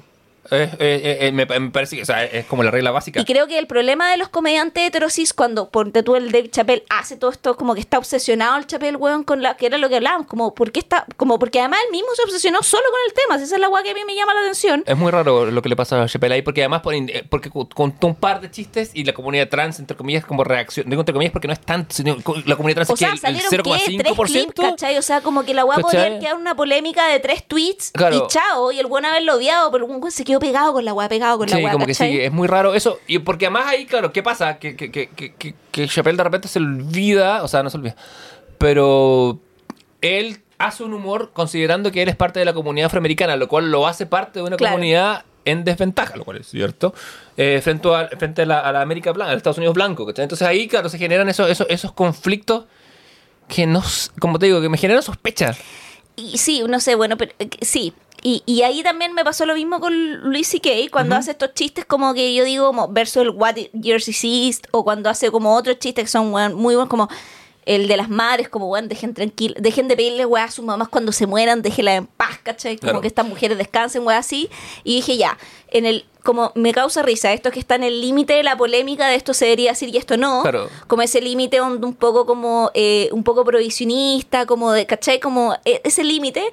Eh, 0.51 0.69
eh, 0.73 0.77
eh, 0.79 1.17
eh, 1.27 1.31
me, 1.31 1.45
me 1.45 1.71
parece 1.71 1.95
que 1.95 2.01
o 2.01 2.05
sea, 2.05 2.23
es 2.25 2.45
como 2.45 2.63
la 2.63 2.71
regla 2.71 2.91
básica. 2.91 3.21
Y 3.21 3.25
creo 3.25 3.47
que 3.47 3.57
el 3.57 3.67
problema 3.67 4.11
de 4.11 4.17
los 4.17 4.29
comediantes 4.29 4.83
heterosis, 4.87 5.33
cuando 5.33 5.69
ponte 5.69 6.03
tú 6.03 6.15
el 6.15 6.31
Dave 6.31 6.49
Chappelle 6.49 6.83
hace 6.89 7.15
todo 7.15 7.31
esto, 7.31 7.55
como 7.55 7.73
que 7.75 7.79
está 7.81 7.97
obsesionado 7.97 8.57
el 8.57 8.67
Chappelle, 8.67 8.97
weón, 8.97 9.23
con 9.23 9.41
la 9.41 9.55
que 9.55 9.67
era 9.67 9.77
lo 9.77 9.87
que 9.89 9.95
hablábamos, 9.95 10.27
como 10.27 10.53
porque 10.53 10.79
está, 10.81 11.05
como 11.17 11.39
porque 11.39 11.59
además 11.59 11.79
él 11.85 11.91
mismo 11.91 12.09
se 12.15 12.23
obsesionó 12.23 12.61
solo 12.61 12.83
con 12.91 12.99
el 13.07 13.13
tema, 13.13 13.35
esa 13.43 13.55
es 13.55 13.59
la 13.61 13.69
weá 13.69 13.83
que 13.83 13.91
a 13.91 13.93
mí 13.93 14.01
me 14.05 14.15
llama 14.15 14.33
la 14.33 14.41
atención. 14.41 14.83
Es 14.85 14.97
muy 14.97 15.11
raro 15.11 15.45
lo 15.49 15.61
que 15.61 15.69
le 15.69 15.75
pasa 15.75 16.03
a 16.03 16.07
Chappelle 16.07 16.35
ahí, 16.35 16.41
porque 16.41 16.61
además 16.61 16.81
eh, 16.91 17.25
porque 17.29 17.49
co- 17.49 17.69
contó 17.73 18.07
un 18.07 18.15
par 18.15 18.41
de 18.41 18.51
chistes 18.51 18.91
y 18.93 19.03
la 19.05 19.13
comunidad 19.13 19.47
trans, 19.49 19.79
entre 19.79 19.95
comillas, 19.95 20.25
como 20.25 20.43
reacción. 20.43 20.89
Digo 20.89 21.01
entre 21.01 21.13
comillas 21.13 21.31
porque 21.31 21.47
no 21.47 21.53
es 21.53 21.61
tanto, 21.61 21.93
sino 21.95 22.17
la 22.45 22.55
comunidad 22.55 22.85
trans 22.85 22.89
O 22.89 22.93
es 22.93 22.99
que 22.99 23.05
el, 23.05 23.17
salieron 23.19 23.49
¿qué? 23.49 23.97
tres 23.97 24.13
clips, 24.13 24.53
0,5%. 24.55 24.69
¿cachai? 24.71 24.97
O 24.97 25.01
sea, 25.01 25.21
como 25.21 25.43
que 25.43 25.53
la 25.53 25.63
weá 25.65 25.79
podía 25.79 26.19
quedar 26.19 26.35
una 26.35 26.55
polémica 26.55 27.07
de 27.07 27.19
tres 27.19 27.47
tweets 27.47 27.91
Claro. 27.91 28.17
y 28.17 28.27
chao, 28.27 28.71
y 28.71 28.79
el 28.79 28.87
buen 28.87 29.05
haberlo 29.05 29.35
odiado, 29.35 29.71
pero 29.71 29.85
el 29.85 29.91
buen 29.97 30.11
se 30.11 30.23
quedó 30.25 30.32
pegado 30.39 30.73
con 30.73 30.85
la 30.85 30.93
weá, 30.93 31.07
pegado 31.09 31.37
con 31.37 31.49
la 31.49 31.55
Sí, 31.57 31.63
weá, 31.63 31.73
como 31.73 31.85
que 31.85 31.93
sí, 31.93 32.19
es 32.21 32.31
muy 32.31 32.47
raro 32.47 32.73
eso. 32.75 32.99
Y 33.07 33.19
porque 33.19 33.45
además 33.47 33.65
ahí, 33.67 33.85
claro, 33.85 34.11
¿qué 34.11 34.21
pasa? 34.23 34.57
Que, 34.59 34.75
que, 34.75 34.91
que, 34.91 35.09
que, 35.09 35.55
que- 35.71 35.87
Chappelle 35.87 36.17
de 36.17 36.23
repente 36.23 36.47
se 36.47 36.59
olvida, 36.59 37.43
o 37.43 37.47
sea, 37.47 37.63
no 37.63 37.69
se 37.69 37.77
olvida, 37.77 37.95
pero 38.57 39.39
él 40.01 40.39
hace 40.57 40.83
un 40.83 40.93
humor 40.93 41.31
considerando 41.33 41.91
que 41.91 42.01
él 42.01 42.09
es 42.09 42.15
parte 42.15 42.39
de 42.39 42.45
la 42.45 42.53
comunidad 42.53 42.87
afroamericana, 42.87 43.35
lo 43.35 43.47
cual 43.47 43.71
lo 43.71 43.87
hace 43.87 44.05
parte 44.05 44.39
de 44.39 44.45
una 44.45 44.55
Claro. 44.57 44.75
comunidad 44.75 45.25
en 45.45 45.65
desventaja, 45.65 46.15
lo 46.15 46.23
cual 46.23 46.37
es 46.37 46.47
cierto, 46.47 46.93
eh, 47.35 47.59
frente, 47.61 47.93
a, 47.93 48.07
frente 48.17 48.43
a, 48.43 48.45
la, 48.45 48.59
a 48.61 48.71
la 48.71 48.81
América 48.81 49.11
blanca, 49.11 49.31
a 49.31 49.33
los 49.33 49.39
Estados 49.39 49.57
Unidos 49.57 49.73
blanco. 49.75 50.05
¿cachai? 50.05 50.23
Entonces 50.23 50.47
ahí, 50.47 50.67
claro, 50.69 50.87
se 50.87 50.97
generan 50.97 51.27
esos, 51.27 51.49
esos, 51.49 51.67
esos 51.69 51.91
conflictos 51.91 52.65
que 53.49 53.65
no, 53.65 53.83
como 54.19 54.39
te 54.39 54.45
digo, 54.45 54.61
que 54.61 54.69
me 54.69 54.77
generan 54.77 55.03
sospechas. 55.03 55.59
Y 56.15 56.37
sí, 56.37 56.61
no 56.67 56.79
sé, 56.79 56.95
bueno, 56.95 57.17
pero 57.17 57.31
eh, 57.39 57.49
sí. 57.61 57.93
Y, 58.21 58.41
y 58.45 58.61
ahí 58.61 58.83
también 58.83 59.13
me 59.13 59.25
pasó 59.25 59.45
lo 59.45 59.53
mismo 59.53 59.79
con 59.81 60.21
Luis 60.31 60.47
C.K. 60.47 60.69
cuando 60.91 61.15
hace 61.15 61.31
estos 61.31 61.53
chistes 61.55 61.83
como 61.83 62.13
que 62.13 62.33
yo 62.33 62.45
digo 62.45 62.67
como 62.67 62.87
verso 62.87 63.21
el 63.21 63.31
What 63.31 63.55
Years 63.73 64.07
Is 64.07 64.23
East 64.23 64.67
o 64.71 64.83
cuando 64.85 65.09
hace 65.09 65.29
como 65.29 65.53
otros 65.55 65.77
chistes 65.79 66.05
que 66.05 66.09
son 66.09 66.29
muy 66.29 66.75
buenos 66.75 66.87
como 66.87 67.09
el 67.65 67.87
de 67.87 67.95
las 67.97 68.09
madres, 68.09 68.49
como 68.49 68.67
weón, 68.69 68.87
dejen 68.89 69.13
tranquilo, 69.13 69.55
dejen 69.57 69.87
de 69.87 69.95
pedirle 69.95 70.25
weá 70.25 70.45
a 70.45 70.51
sus 70.51 70.63
mamás 70.65 70.89
cuando 70.89 71.11
se 71.13 71.27
mueran, 71.27 71.61
déjenlas 71.61 71.95
en 71.99 72.07
paz, 72.07 72.37
¿cachai? 72.43 72.75
Como 72.77 72.89
Claro. 72.91 73.01
que 73.01 73.07
estas 73.07 73.25
mujeres 73.25 73.57
descansen, 73.57 74.05
weá 74.05 74.17
así. 74.17 74.49
Y 74.83 74.95
dije 74.97 75.15
ya, 75.17 75.37
en 75.73 75.85
el, 75.85 76.05
como 76.23 76.51
me 76.55 76.71
causa 76.71 77.01
risa, 77.01 77.33
esto 77.33 77.51
que 77.51 77.59
está 77.59 77.75
en 77.75 77.83
el 77.83 77.99
límite 77.99 78.33
de 78.33 78.43
la 78.43 78.55
polémica 78.55 79.07
de 79.07 79.15
esto 79.15 79.33
se 79.33 79.45
debería 79.45 79.71
decir 79.71 79.89
y 79.93 79.97
esto 79.97 80.15
no 80.17 80.41
Claro. 80.43 80.69
como 80.87 81.01
ese 81.01 81.19
límite 81.21 81.59
un, 81.61 81.83
un 81.83 81.93
poco 81.93 82.25
como 82.25 82.71
eh, 82.73 83.09
un 83.11 83.23
poco 83.23 83.43
provisionista, 83.43 84.45
como 84.45 84.71
de, 84.71 84.85
¿cachai? 84.85 85.19
Como 85.19 85.55
eh, 85.65 85.81
ese 85.83 86.03
límite. 86.03 86.43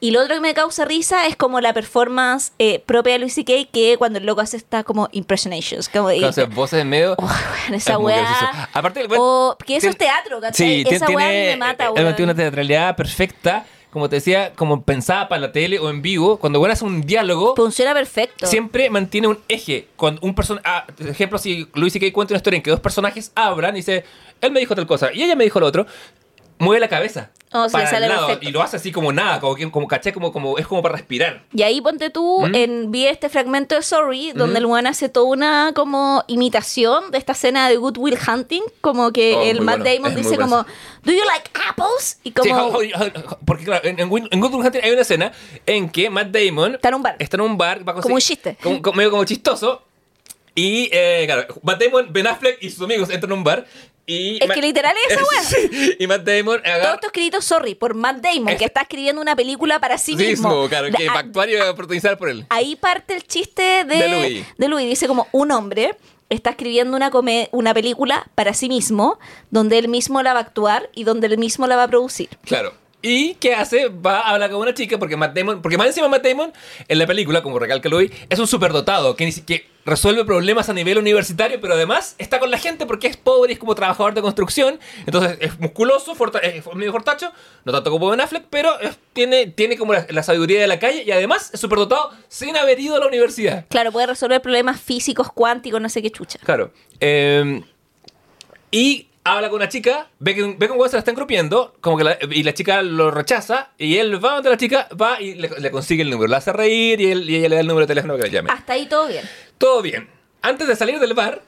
Y 0.00 0.12
lo 0.12 0.22
otro 0.22 0.36
que 0.36 0.40
me 0.40 0.54
causa 0.54 0.84
risa 0.84 1.26
es 1.26 1.34
como 1.34 1.60
la 1.60 1.72
performance 1.74 2.52
eh, 2.60 2.78
propia 2.86 3.14
de 3.14 3.18
Luis 3.18 3.34
C.K. 3.34 3.52
que 3.72 3.96
cuando 3.98 4.20
el 4.20 4.26
loco 4.26 4.40
hace 4.40 4.56
esta 4.56 4.84
como 4.84 5.08
impressionations. 5.10 5.88
Como, 5.88 6.12
y- 6.12 6.22
O 6.22 6.32
sea, 6.32 6.44
voces 6.46 6.80
en 6.82 6.88
medio. 6.88 7.16
Oh, 7.18 7.26
bueno, 7.26 7.76
esa 7.76 7.98
weá. 7.98 8.68
Aparte, 8.72 9.00
el 9.00 9.08
weón 9.08 9.20
O, 9.20 9.56
que 9.66 9.76
eso 9.76 9.88
es 9.88 9.96
teatro, 9.98 10.40
¿cachai? 10.40 10.84
Sí, 10.84 10.94
esa 10.94 11.06
weá 11.10 11.28
me 11.28 11.56
mata, 11.56 11.86
él 11.86 11.92
weón. 12.04 12.14
tiene 12.16 12.32
una 12.32 12.40
teatralidad 12.40 12.94
perfecta, 12.96 13.66
como 13.90 14.08
te 14.08 14.16
decía, 14.16 14.52
como 14.54 14.82
pensada 14.82 15.28
para 15.28 15.40
la 15.40 15.52
tele 15.52 15.78
o 15.78 15.88
en 15.90 16.02
vivo. 16.02 16.38
Cuando 16.38 16.58
bueno 16.58 16.72
hace 16.72 16.84
un 16.84 17.02
diálogo, 17.02 17.56
Funciona 17.56 17.94
perfecto. 17.94 18.46
siempre 18.46 18.90
mantiene 18.90 19.28
un 19.28 19.38
eje. 19.48 19.88
Cuando 19.96 20.20
un 20.22 20.34
person 20.34 20.60
ah, 20.64 20.86
ejemplo, 20.98 21.38
si 21.38 21.66
Luis 21.74 21.96
y 21.96 22.12
cuenta 22.12 22.34
una 22.34 22.38
historia 22.38 22.58
en 22.58 22.62
que 22.62 22.70
dos 22.70 22.80
personajes 22.80 23.32
hablan 23.34 23.74
y 23.74 23.78
dice, 23.78 24.04
él 24.40 24.52
me 24.52 24.60
dijo 24.60 24.74
tal 24.74 24.86
cosa 24.86 25.12
y 25.12 25.22
ella 25.22 25.36
me 25.36 25.44
dijo 25.44 25.58
lo 25.58 25.66
otro, 25.66 25.86
mueve 26.58 26.80
la 26.80 26.88
cabeza. 26.88 27.30
Oh, 27.50 27.66
para 27.72 27.84
le 27.84 27.90
sale 27.90 28.04
el 28.06 28.12
lado, 28.12 28.26
perfecto. 28.26 28.46
y 28.46 28.52
lo 28.52 28.60
hace 28.62 28.76
así 28.76 28.92
como 28.92 29.10
nada, 29.10 29.40
como, 29.40 29.54
que- 29.54 29.70
como 29.70 29.88
caché, 29.88 30.12
como, 30.12 30.32
como, 30.34 30.58
es 30.58 30.66
como 30.66 30.82
para 30.82 30.96
respirar. 30.96 31.44
Y 31.54 31.62
ahí 31.62 31.80
ponte 31.80 32.10
tú, 32.10 32.42
¿Mm? 32.46 32.54
en, 32.54 32.90
vi 32.90 33.06
este 33.06 33.30
fragmento 33.30 33.74
de 33.74 33.80
Sorry, 33.82 34.32
donde 34.32 34.58
el 34.58 34.66
weón 34.66 34.86
hace 34.86 35.08
toda 35.08 35.24
una 35.26 35.72
como 35.74 36.22
imitación 36.26 37.10
de 37.10 37.16
esta 37.16 37.32
escena 37.32 37.70
de 37.70 37.76
Good 37.78 37.96
Will 37.96 38.18
Hunting, 38.28 38.60
como 38.82 39.12
que 39.12 39.34
Oh, 39.34 39.42
el 39.44 39.62
Matt 39.62 39.78
bueno, 39.78 39.94
Damon 39.96 40.10
es 40.10 40.16
dice 40.24 40.36
como, 40.36 40.66
¿Do 41.04 41.12
you 41.12 41.24
like 41.26 41.50
apples? 41.70 42.18
Y 42.22 42.32
como, 42.32 42.44
Sí, 42.44 42.50
how- 42.50 43.00
how- 43.00 43.06
how- 43.30 43.38
porque 43.46 43.64
claro, 43.64 43.88
en, 43.88 43.98
en, 43.98 44.08
Good 44.10 44.28
Will 44.54 44.66
Hunting 44.66 44.80
hay 44.84 44.90
una 44.90 45.00
escena 45.00 45.32
en 45.64 45.88
que 45.88 46.10
Matt 46.10 46.28
Damon 46.28 46.74
Está 46.74 46.88
en 46.88 46.94
un 46.96 47.02
bar. 47.02 47.16
está 47.18 47.36
en 47.38 47.40
un 47.40 47.56
bar, 47.56 47.78
va 47.78 47.92
a 47.92 47.94
Como 48.02 48.14
un 48.14 48.20
conseguir- 48.20 48.26
chiste. 48.36 48.56
como- 48.62 48.82
como- 48.82 48.96
medio 48.98 49.10
como 49.10 49.24
chistoso. 49.24 49.84
Y 50.54 50.90
eh, 50.92 51.22
claro, 51.26 51.46
Matt 51.62 51.80
Damon, 51.82 52.12
Ben 52.12 52.26
Affleck 52.26 52.58
y 52.60 52.68
sus 52.70 52.82
amigos 52.82 53.08
entran 53.10 53.30
a 53.30 53.34
un 53.36 53.44
bar. 53.44 53.64
Y 54.10 54.42
Es 54.42 54.48
Ma- 54.48 54.54
que 54.54 54.62
literal 54.62 54.94
es 55.06 55.12
esa 55.12 55.22
wea. 55.22 55.42
Sí, 55.70 55.96
y 55.98 56.06
Matt 56.06 56.22
Damon 56.22 56.62
todo 56.62 56.94
esto 56.94 57.06
escrito, 57.08 57.42
sorry, 57.42 57.74
por 57.74 57.94
Matt 57.94 58.22
Damon, 58.22 58.56
que 58.56 58.64
está 58.64 58.80
escribiendo 58.80 59.20
una 59.20 59.36
película 59.36 59.78
para 59.80 59.98
sí 59.98 60.16
mismo. 60.16 60.48
mismo, 60.48 60.68
claro, 60.68 60.88
que 60.96 61.06
va 61.08 61.14
a 61.16 61.18
actuar 61.18 61.50
y 61.50 61.56
va 61.56 61.68
a 61.68 61.74
protagonizar 61.74 62.16
por 62.16 62.30
él. 62.30 62.46
ahí 62.48 62.74
parte 62.74 63.14
el 63.14 63.24
chiste 63.26 63.84
de, 63.84 63.84
De 63.84 64.08
Louis. 64.08 64.46
de 64.56 64.68
Louis. 64.68 64.88
Dice 64.88 65.06
como 65.06 65.28
un 65.32 65.52
hombre 65.52 65.94
está 66.30 66.50
escribiendo 66.50 66.96
una, 66.96 67.10
come- 67.10 67.48
una 67.52 67.74
película 67.74 68.26
para 68.34 68.54
sí 68.54 68.68
mismo, 68.68 69.18
donde 69.50 69.78
él 69.78 69.88
mismo 69.88 70.22
la 70.22 70.32
va 70.32 70.40
a 70.40 70.42
actuar 70.42 70.88
y 70.94 71.04
donde 71.04 71.26
él 71.26 71.36
mismo 71.38 71.66
la 71.66 71.76
va 71.76 71.82
a 71.84 71.88
producir. 71.88 72.30
Claro. 72.44 72.72
¿Y 73.00 73.34
qué 73.34 73.54
hace? 73.54 73.88
Va 73.88 74.20
a 74.20 74.30
hablar 74.30 74.50
con 74.50 74.60
una 74.60 74.74
chica 74.74 74.98
porque 74.98 75.16
Matt 75.16 75.32
Damon, 75.36 75.62
porque 75.62 75.78
más 75.78 75.86
encima 75.86 76.08
Matt 76.08 76.24
Damon 76.26 76.52
en 76.88 76.98
la 76.98 77.06
película, 77.06 77.42
como 77.44 77.58
recalca 77.60 77.88
Louis, 77.88 78.10
es 78.28 78.38
un 78.40 78.48
superdotado 78.48 79.14
que, 79.14 79.32
que 79.46 79.68
resuelve 79.84 80.24
problemas 80.24 80.68
a 80.68 80.72
nivel 80.72 80.98
universitario, 80.98 81.60
pero 81.60 81.74
además 81.74 82.16
está 82.18 82.40
con 82.40 82.50
la 82.50 82.58
gente 82.58 82.86
porque 82.86 83.06
es 83.06 83.16
pobre 83.16 83.52
y 83.52 83.54
es 83.54 83.58
como 83.60 83.76
trabajador 83.76 84.14
de 84.14 84.20
construcción, 84.20 84.80
entonces 85.06 85.38
es 85.40 85.60
musculoso, 85.60 86.12
es 86.42 86.74
medio 86.74 86.90
fortacho, 86.92 87.30
no 87.64 87.70
tanto 87.72 87.90
como 87.92 88.08
Ben 88.10 88.20
Affleck, 88.20 88.46
pero 88.50 88.78
es- 88.80 88.98
tiene, 89.12 89.46
tiene 89.46 89.76
como 89.78 89.92
la, 89.92 90.04
la 90.10 90.22
sabiduría 90.24 90.60
de 90.60 90.66
la 90.66 90.80
calle 90.80 91.04
y 91.06 91.10
además 91.12 91.50
es 91.54 91.60
superdotado 91.60 92.10
sin 92.28 92.56
haber 92.56 92.80
ido 92.80 92.96
a 92.96 92.98
la 92.98 93.06
universidad. 93.06 93.64
Claro, 93.70 93.92
puede 93.92 94.08
resolver 94.08 94.42
problemas 94.42 94.80
físicos, 94.80 95.28
cuánticos, 95.32 95.80
no 95.80 95.88
sé 95.88 96.02
qué 96.02 96.10
chucha. 96.10 96.38
Claro. 96.42 96.72
Eh, 97.00 97.62
y 98.70 99.07
habla 99.32 99.48
con 99.48 99.56
una 99.56 99.68
chica, 99.68 100.08
ve 100.18 100.34
que, 100.34 100.42
ve 100.42 100.66
que 100.66 100.72
un 100.72 100.78
weón 100.78 100.88
se 100.90 100.96
la 100.96 101.00
están 101.00 101.14
grupiendo, 101.14 101.74
como 101.80 101.96
que 101.98 102.04
la- 102.04 102.18
y 102.30 102.42
la 102.42 102.54
chica 102.54 102.82
lo 102.82 103.10
rechaza, 103.10 103.70
y 103.78 103.96
él 103.98 104.22
va 104.24 104.34
donde 104.34 104.50
la 104.50 104.56
chica, 104.56 104.88
va 105.00 105.20
y 105.20 105.34
le, 105.34 105.48
le 105.58 105.70
consigue 105.70 106.02
el 106.02 106.10
número, 106.10 106.28
la 106.30 106.38
hace 106.38 106.52
reír 106.52 107.00
y, 107.00 107.10
él- 107.12 107.28
y 107.30 107.36
ella 107.36 107.48
le 107.48 107.54
da 107.56 107.60
el 107.60 107.66
número 107.66 107.86
de 107.86 107.90
teléfono 107.90 108.16
que 108.16 108.22
le 108.24 108.30
llame. 108.30 108.50
Hasta 108.50 108.72
ahí 108.74 108.86
todo 108.86 109.08
bien. 109.08 109.24
Todo 109.58 109.82
bien. 109.82 110.08
Antes 110.42 110.68
de 110.68 110.76
salir 110.76 110.98
del 110.98 111.14
bar, 111.14 111.42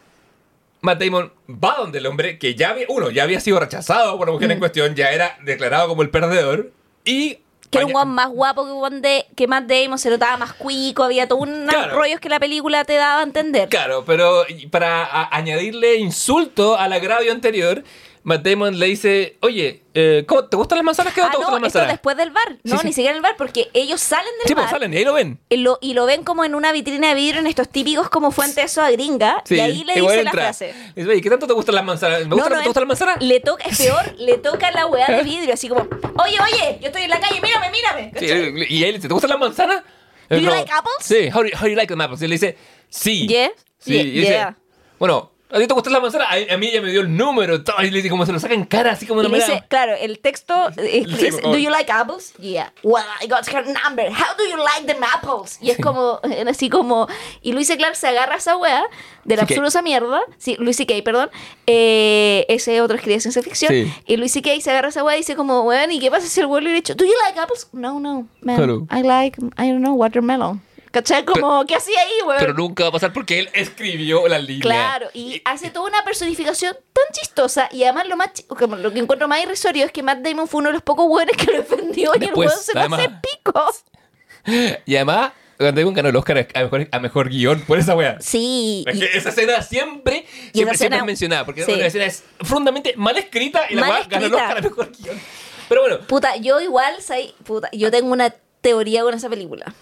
Matt 0.82 1.01
Damon 1.02 1.32
va 1.48 1.77
donde 1.78 1.98
el 1.98 2.07
hombre 2.07 2.39
que 2.39 2.55
ya 2.55 2.70
había, 2.70 2.86
uno, 2.89 3.11
ya 3.11 3.23
había 3.24 3.40
sido 3.40 3.61
rechazado 3.61 4.16
por 4.16 4.28
la 4.28 4.32
mujer 4.32 4.51
en 4.51 4.59
cuestión, 4.59 4.94
ya 4.94 5.11
era 5.12 5.39
declarado 5.44 5.89
como 5.89 6.02
el 6.02 6.11
perdedor, 6.11 6.73
y... 7.05 7.39
Que 7.70 7.78
era 7.78 7.86
un 7.86 7.94
weón 7.94 8.09
más 8.09 8.28
guapo 8.28 8.64
que, 8.66 8.72
Juan 8.72 9.01
de, 9.01 9.26
que 9.36 9.47
Matt 9.47 9.64
Damon, 9.66 9.98
se 9.98 10.10
notaba 10.10 10.36
más 10.36 10.55
cuico, 10.55 11.05
había 11.05 11.28
todos 11.28 11.42
unos 11.42 11.72
Claro. 11.72 11.97
rollos 11.97 12.18
que 12.20 12.28
la 12.28 12.40
película 12.40 12.84
te 12.84 12.94
daba 12.94 13.20
a 13.20 13.22
entender. 13.22 13.68
Claro, 13.68 14.05
pero 14.05 14.44
para 14.70 15.28
añadirle 15.34 15.97
insulto 15.97 16.76
al 16.76 16.92
agravio 16.92 17.30
anterior, 17.30 17.84
Matt 18.22 18.42
Damon 18.42 18.78
le 18.78 18.86
dice, 18.86 19.38
oye, 19.40 19.82
eh, 19.94 20.24
¿cómo, 20.28 20.44
¿te 20.44 20.55
gustan 20.56 20.76
las 20.76 20.84
manzanas? 20.84 21.14
¿Qué 21.14 21.22
Ah, 21.22 21.30
te 21.30 21.38
gustan 21.38 21.55
no, 21.55 21.59
las 21.60 21.68
esto 21.68 21.78
manzanas? 21.78 21.94
después 21.94 22.16
del 22.18 22.30
bar. 22.30 22.51
No, 22.64 22.74
Sí, 22.76 22.80
sí. 22.82 22.86
ni 22.88 22.92
siquiera 22.92 23.10
en 23.12 23.16
el 23.16 23.22
bar, 23.22 23.34
porque 23.38 23.70
ellos 23.72 23.98
salen 24.01 24.30
del 24.40 24.48
Sí, 24.48 24.52
bar. 24.55 24.64
pues 24.64 24.70
salen 24.72 24.92
y 24.92 24.98
ahí 24.98 25.05
lo 25.05 25.14
ven. 25.14 25.38
y 25.48 25.56
lo, 25.56 25.78
y 25.80 25.94
lo 25.94 26.05
ven 26.05 26.22
como 26.22 26.44
en 26.44 26.55
una 26.55 26.70
vitrina 26.72 27.09
de 27.09 27.14
vidrio 27.14 27.40
en 27.40 27.47
estos 27.47 27.70
típicos 27.70 28.10
como 28.10 28.30
fuente 28.30 28.62
eso 28.62 28.82
a 28.82 28.90
gringa. 28.90 29.42
Sí, 29.47 29.55
y 29.56 29.60
ahí 29.60 29.84
le 29.84 29.94
dice 30.01 30.22
la 30.22 30.30
frase. 30.32 30.74
Dice, 30.94 31.20
¿qué 31.22 31.30
tanto 31.30 31.47
te 31.47 31.55
gustan 31.55 31.74
las 31.76 31.84
manzanas? 31.84 32.26
¿Me 32.26 32.34
gustan, 32.34 32.51
No, 32.51 32.56
no, 32.56 32.62
¿Te 32.62 32.68
gustan 32.68 32.82
las 32.82 32.88
manzanas? 32.88 33.22
Le 33.22 33.40
toca, 33.40 33.64
es 33.64 33.78
peor, 33.78 34.14
le 34.18 34.36
toca 34.36 34.70
la 34.70 34.86
weá 34.86 35.06
de 35.06 35.22
vidrio, 35.22 35.55
así 35.55 35.68
como, 35.70 35.80
oye, 36.22 36.36
oye, 36.42 36.78
yo 36.82 36.88
estoy 36.88 37.02
en 37.05 37.10
la 37.10 37.20
calle, 37.20 37.40
mírame, 37.40 37.70
mírame. 37.70 38.12
Sí, 38.18 38.66
y 38.74 38.84
él 38.84 38.97
dice, 38.97 39.09
¿te 39.09 39.14
gustan 39.14 39.30
las 39.30 39.40
manzanas? 39.40 39.82
Do 40.28 40.36
you 40.36 40.48
like 40.51 40.70
apples? 40.70 40.94
Sí, 41.01 41.28
how 41.34 41.42
do, 41.42 41.48
how 41.55 41.62
do 41.62 41.68
you 41.68 41.74
like 41.76 41.88
them 41.88 42.01
apples? 42.02 42.20
Y 42.20 42.24
él 42.24 42.30
le 42.30 42.34
dice, 42.34 42.56
sí. 42.90 43.26
Yes, 43.26 43.51
Sí, 43.78 43.92
ye- 43.94 44.01
y 44.02 44.10
dice, 44.20 44.30
yeah. 44.32 44.56
bueno, 44.98 45.30
¿a 45.52 45.59
ti 45.59 45.66
te 45.66 45.74
gustan 45.74 45.93
las 45.94 46.02
manzanas? 46.02 46.28
A, 46.31 46.55
a 46.55 46.56
mí 46.59 46.68
ella 46.68 46.82
me 46.82 46.90
dio 46.90 47.01
el 47.01 47.16
número, 47.16 47.64
todo, 47.64 47.82
y 47.82 47.90
le 47.90 47.97
dice, 47.98 48.10
como 48.10 48.27
se 48.27 48.32
lo 48.32 48.39
saca 48.39 48.55
en 48.55 48.64
cara, 48.64 48.93
así 48.93 49.06
como 49.06 49.20
una 49.20 49.28
dice, 49.31 49.64
claro, 49.68 49.94
el 49.98 50.18
texto 50.18 50.68
eh, 50.77 51.05
Sí, 51.06 51.14
dice, 51.14 51.40
como- 51.40 51.55
¿Do 51.55 51.59
you 51.59 51.70
like 51.70 51.90
apples? 51.90 52.35
Yeah. 52.39 52.72
Well, 52.82 53.05
I 53.22 53.27
got 53.27 53.48
her 53.48 53.64
number. 53.66 54.10
How 54.10 54.36
do 54.36 54.44
you 54.47 54.56
like 54.59 54.86
them 54.86 55.02
apples? 55.02 55.59
Y 55.62 55.70
es 55.70 55.78
como, 55.78 56.20
eh, 56.24 56.44
así 56.47 56.68
como, 56.68 57.09
y 57.40 57.52
Luis. 57.52 57.70
Clark 57.70 57.94
se 57.97 58.09
agarra 58.09 58.35
a 58.35 58.39
esa 58.39 58.56
wea 58.56 58.82
de 59.24 59.36
la 59.36 59.43
absurda 59.43 59.81
mierda. 59.81 60.20
Sí, 60.39 60.56
Luis 60.59 60.77
C.K., 60.77 60.94
perdón. 61.05 61.31
Eh, 61.66 62.44
ese 62.48 62.81
otro 62.81 62.97
escribe 62.97 63.20
ciencia 63.20 63.43
ficción. 63.43 63.72
Sí. 63.72 63.93
Y 64.06 64.16
Luis 64.16 64.32
C.K. 64.32 64.60
se 64.60 64.70
agarra 64.70 64.89
a 64.89 64.90
esa 64.90 65.05
wea 65.05 65.14
y 65.16 65.20
dice 65.20 65.36
como, 65.36 65.62
weón, 65.62 65.93
¿y 65.93 66.01
qué 66.01 66.10
pasa 66.10 66.27
si 66.27 66.40
el 66.40 66.47
weón 66.47 66.64
le 66.64 66.72
dicho, 66.72 66.94
¿Do 66.97 67.05
you 67.05 67.12
like 67.24 67.39
apples? 67.39 67.68
No, 67.72 68.01
no, 68.01 68.27
man. 68.40 68.56
Claro. 68.56 68.86
I 68.90 69.02
like, 69.02 69.40
I 69.56 69.68
don't 69.70 69.78
know, 69.82 69.94
watermelon. 69.94 70.60
¿Cachai? 70.90 71.24
Como, 71.24 71.64
¿qué 71.66 71.76
hacía 71.76 72.00
ahí, 72.00 72.22
weón? 72.26 72.38
Pero 72.40 72.52
nunca 72.54 72.82
va 72.84 72.88
a 72.88 72.92
pasar 72.92 73.12
porque 73.12 73.38
él 73.38 73.48
escribió 73.52 74.26
la 74.26 74.38
línea. 74.38 74.62
Claro, 74.62 75.08
y 75.14 75.40
hace 75.44 75.70
toda 75.70 75.86
una 75.88 76.02
personificación 76.04 76.74
tan 76.92 77.04
chistosa 77.12 77.68
y 77.70 77.84
además 77.84 78.08
lo 78.08 78.16
más 78.16 78.30
lo 78.78 78.92
que 78.92 78.98
encuentro 78.98 79.28
más 79.28 79.40
irrisorio 79.42 79.84
es 79.86 79.92
que 79.92 80.02
Matt 80.02 80.18
Damon 80.18 80.48
fue 80.48 80.58
uno 80.58 80.70
de 80.70 80.74
los 80.74 80.82
pocos 80.82 81.06
buenos 81.06 81.36
que 81.36 81.46
lo 81.46 81.58
defendió 81.58 82.12
y 82.20 82.24
el 82.24 82.34
weón 82.34 82.52
se 82.60 82.76
además. 82.76 83.00
pasa 83.00 83.10
en 83.12 83.20
pico. 83.20 83.74
Y 84.86 84.96
además, 84.96 85.32
Matt 85.58 85.74
Damon 85.76 85.94
ganó 85.94 86.08
el 86.08 86.16
Oscar 86.16 86.48
a 86.54 86.60
mejor, 86.62 86.88
a 86.90 86.98
mejor 86.98 87.28
guion 87.28 87.60
por 87.60 87.78
esa 87.78 87.94
wea. 87.94 88.16
Sí. 88.20 88.84
Es 88.88 88.96
y- 88.96 89.00
que 89.00 89.16
esa 89.16 89.28
escena 89.28 89.62
siempre, 89.62 90.24
Y 90.52 90.56
siempre, 90.58 90.76
siempre 90.78 90.98
es 90.98 91.04
mencionada, 91.04 91.44
porque 91.44 91.64
sí. 91.64 91.76
la 91.76 91.86
escena 91.86 92.06
es 92.06 92.24
profundamente 92.38 92.94
mal 92.96 93.16
escrita 93.16 93.62
y 93.70 93.74
la 93.76 93.82
weá 93.82 94.02
ganó 94.08 94.26
el. 94.26 94.34
Oscar 94.34 94.58
a 94.58 94.60
mejor 94.62 94.90
guion. 94.98 95.20
Pero 95.68 95.82
bueno, 95.82 96.00
puta, 96.00 96.34
yo 96.36 96.60
igual, 96.60 97.00
soy- 97.00 97.32
puta, 97.44 97.68
yo 97.72 97.90
tengo 97.92 98.10
una 98.10 98.34
teoría 98.60 99.02
con 99.02 99.14
esa 99.14 99.28
película. 99.28 99.72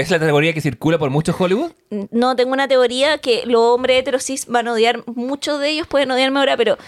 Es 0.00 0.10
la 0.10 0.18
teoría 0.18 0.52
que 0.52 0.60
circula 0.60 0.98
por 0.98 1.10
mucho 1.10 1.34
Hollywood. 1.38 1.72
No, 2.10 2.36
tengo 2.36 2.52
una 2.52 2.68
teoría 2.68 3.18
que 3.18 3.44
los 3.46 3.60
hombres 3.60 4.00
heterosis 4.00 4.46
van 4.46 4.68
a 4.68 4.72
odiar, 4.72 5.02
muchos 5.06 5.60
de 5.60 5.70
ellos 5.70 5.86
pueden 5.86 6.10
odiarme 6.10 6.38
ahora, 6.38 6.56
pero 6.56 6.78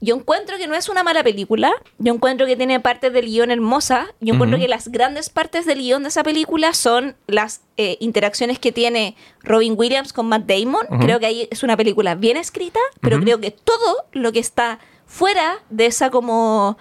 yo 0.00 0.16
encuentro 0.16 0.56
que 0.56 0.66
no 0.66 0.74
es 0.74 0.88
una 0.88 1.02
mala 1.02 1.22
película, 1.22 1.72
yo 1.98 2.14
encuentro 2.14 2.46
que 2.46 2.56
tiene 2.56 2.80
partes 2.80 3.12
del 3.12 3.26
guion 3.26 3.50
hermosas, 3.50 4.08
yo 4.20 4.34
encuentro 4.34 4.58
que 4.58 4.66
las 4.66 4.88
grandes 4.88 5.28
partes 5.28 5.66
del 5.66 5.78
guion 5.78 6.02
de 6.02 6.08
esa 6.08 6.22
película 6.22 6.72
son 6.72 7.16
las 7.26 7.60
eh, 7.76 7.98
interacciones 8.00 8.58
que 8.58 8.72
tiene 8.72 9.14
Robin 9.42 9.74
Williams 9.76 10.14
con 10.14 10.26
Matt 10.26 10.46
Damon, 10.46 10.86
creo 11.00 11.20
que 11.20 11.26
ahí 11.26 11.48
es 11.50 11.62
una 11.62 11.76
película 11.76 12.14
bien 12.14 12.38
escrita, 12.38 12.80
pero 13.02 13.20
creo 13.20 13.40
que 13.40 13.50
todo 13.50 14.06
lo 14.12 14.32
que 14.32 14.38
está 14.38 14.78
fuera 15.04 15.58
de 15.68 15.86
esa 15.86 16.08
como 16.10 16.78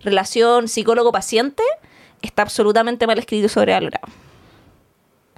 relación 0.00 0.68
psicólogo-paciente 0.68 1.64
está 2.22 2.42
absolutamente 2.42 3.06
mal 3.06 3.18
escrito 3.18 3.46
y 3.46 3.48
sobrevalorado. 3.48 4.08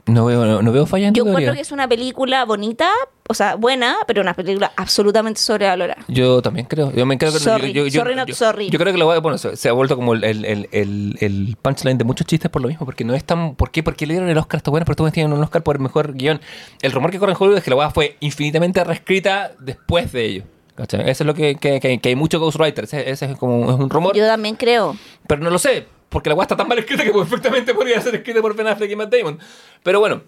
No 0.05 0.25
veo, 0.25 0.45
no, 0.45 0.63
no 0.63 0.73
veo 0.73 0.85
falla 0.85 1.07
en 1.09 1.15
Yo 1.15 1.23
tu 1.23 1.29
encuentro 1.29 1.53
teoría. 1.53 1.59
que 1.59 1.63
es 1.63 1.71
una 1.71 1.87
película 1.87 2.45
bonita, 2.45 2.91
o 3.29 3.35
sea, 3.35 3.55
buena, 3.55 3.99
pero 4.09 4.21
una 4.21 4.35
película 4.35 4.73
absolutamente 4.77 5.41
sobrevalorada. 5.41 6.03
Yo 6.09 6.43
también 6.43 6.67
creo. 6.67 6.91
Yo 6.93 7.07
me 7.07 7.17
creo 7.19 7.33
que 7.33 7.39
Sorry, 7.39 7.73
yo, 7.73 7.87
yo- 7.87 8.01
sorry, 8.01 8.17
not 8.17 8.27
yo- 8.27 8.35
sorry. 8.35 8.69
Yo 8.69 8.81
creo 8.81 8.93
que 8.93 8.99
lo 8.99 9.07
voy 9.07 9.17
a- 9.17 9.21
bueno, 9.21 9.39
se, 9.39 9.55
se 9.57 9.69
ha 9.69 9.73
vuelto 9.73 9.95
como 9.95 10.15
el, 10.15 10.25
el, 10.25 10.69
el, 10.73 11.57
punchline 11.63 11.99
de 11.99 12.05
muchos 12.05 12.27
chistes 12.27 12.51
por 12.51 12.61
lo 12.63 12.67
mismo, 12.69 12.85
porque 12.85 13.05
no 13.05 13.15
es 13.15 13.23
tan. 13.25 13.55
¿Por 13.55 13.71
qué? 13.71 13.85
Porque 13.85 14.05
le 14.07 14.15
dieron 14.15 14.29
el 14.29 14.37
Oscar 14.39 14.57
a 14.57 14.59
estos 14.59 14.73
buenos, 14.73 14.87
pero 14.87 14.97
buenos 14.99 15.15
tienen 15.15 15.33
un 15.33 15.43
Oscar 15.43 15.63
por 15.63 15.77
el 15.77 15.83
mejor 15.83 16.15
guion. 16.15 16.41
El 16.83 16.91
rumor 16.91 17.13
que 17.13 17.21
corre 17.21 17.33
en 17.33 17.39
Hollywood 17.39 17.59
es 17.59 17.65
que 17.65 17.71
la 17.71 17.77
weá 17.77 17.91
fue 17.91 18.17
infinitamente 18.19 18.83
reescrita 18.83 19.53
después 19.61 20.11
de 20.11 20.25
ello. 20.27 20.43
¿Cachai? 20.75 21.03
Eso 21.09 21.23
es 21.23 21.27
lo 21.27 21.35
que, 21.35 21.55
que, 21.57 21.79
que, 21.81 21.99
que 21.99 22.09
hay 22.09 22.17
muchos 22.17 22.41
ghostwriters. 22.41 22.93
Ese, 22.93 23.09
ese 23.11 23.27
es 23.33 23.37
como 23.37 23.71
es 23.71 23.79
un 23.79 23.89
rumor. 23.89 24.17
Yo 24.17 24.27
también 24.27 24.57
creo. 24.57 24.97
Pero 25.29 25.43
no 25.43 25.51
lo 25.51 25.59
sé, 25.59 25.87
porque 26.13 26.29
la 26.31 26.37
weá 26.37 26.45
está 26.45 26.57
tan 26.57 26.69
mal 26.69 26.79
escrita 26.79 27.03
que 27.03 27.13
perfectamente 27.13 27.75
podría 27.75 28.01
ser 28.01 28.15
escrita 28.15 28.41
por 28.41 28.55
Ben 28.55 28.67
Affleck 28.69 28.91
y 28.91 28.97
Matt 28.97 29.13
Damon. 29.13 29.39
Pero 29.83 29.99
bueno, 30.01 30.23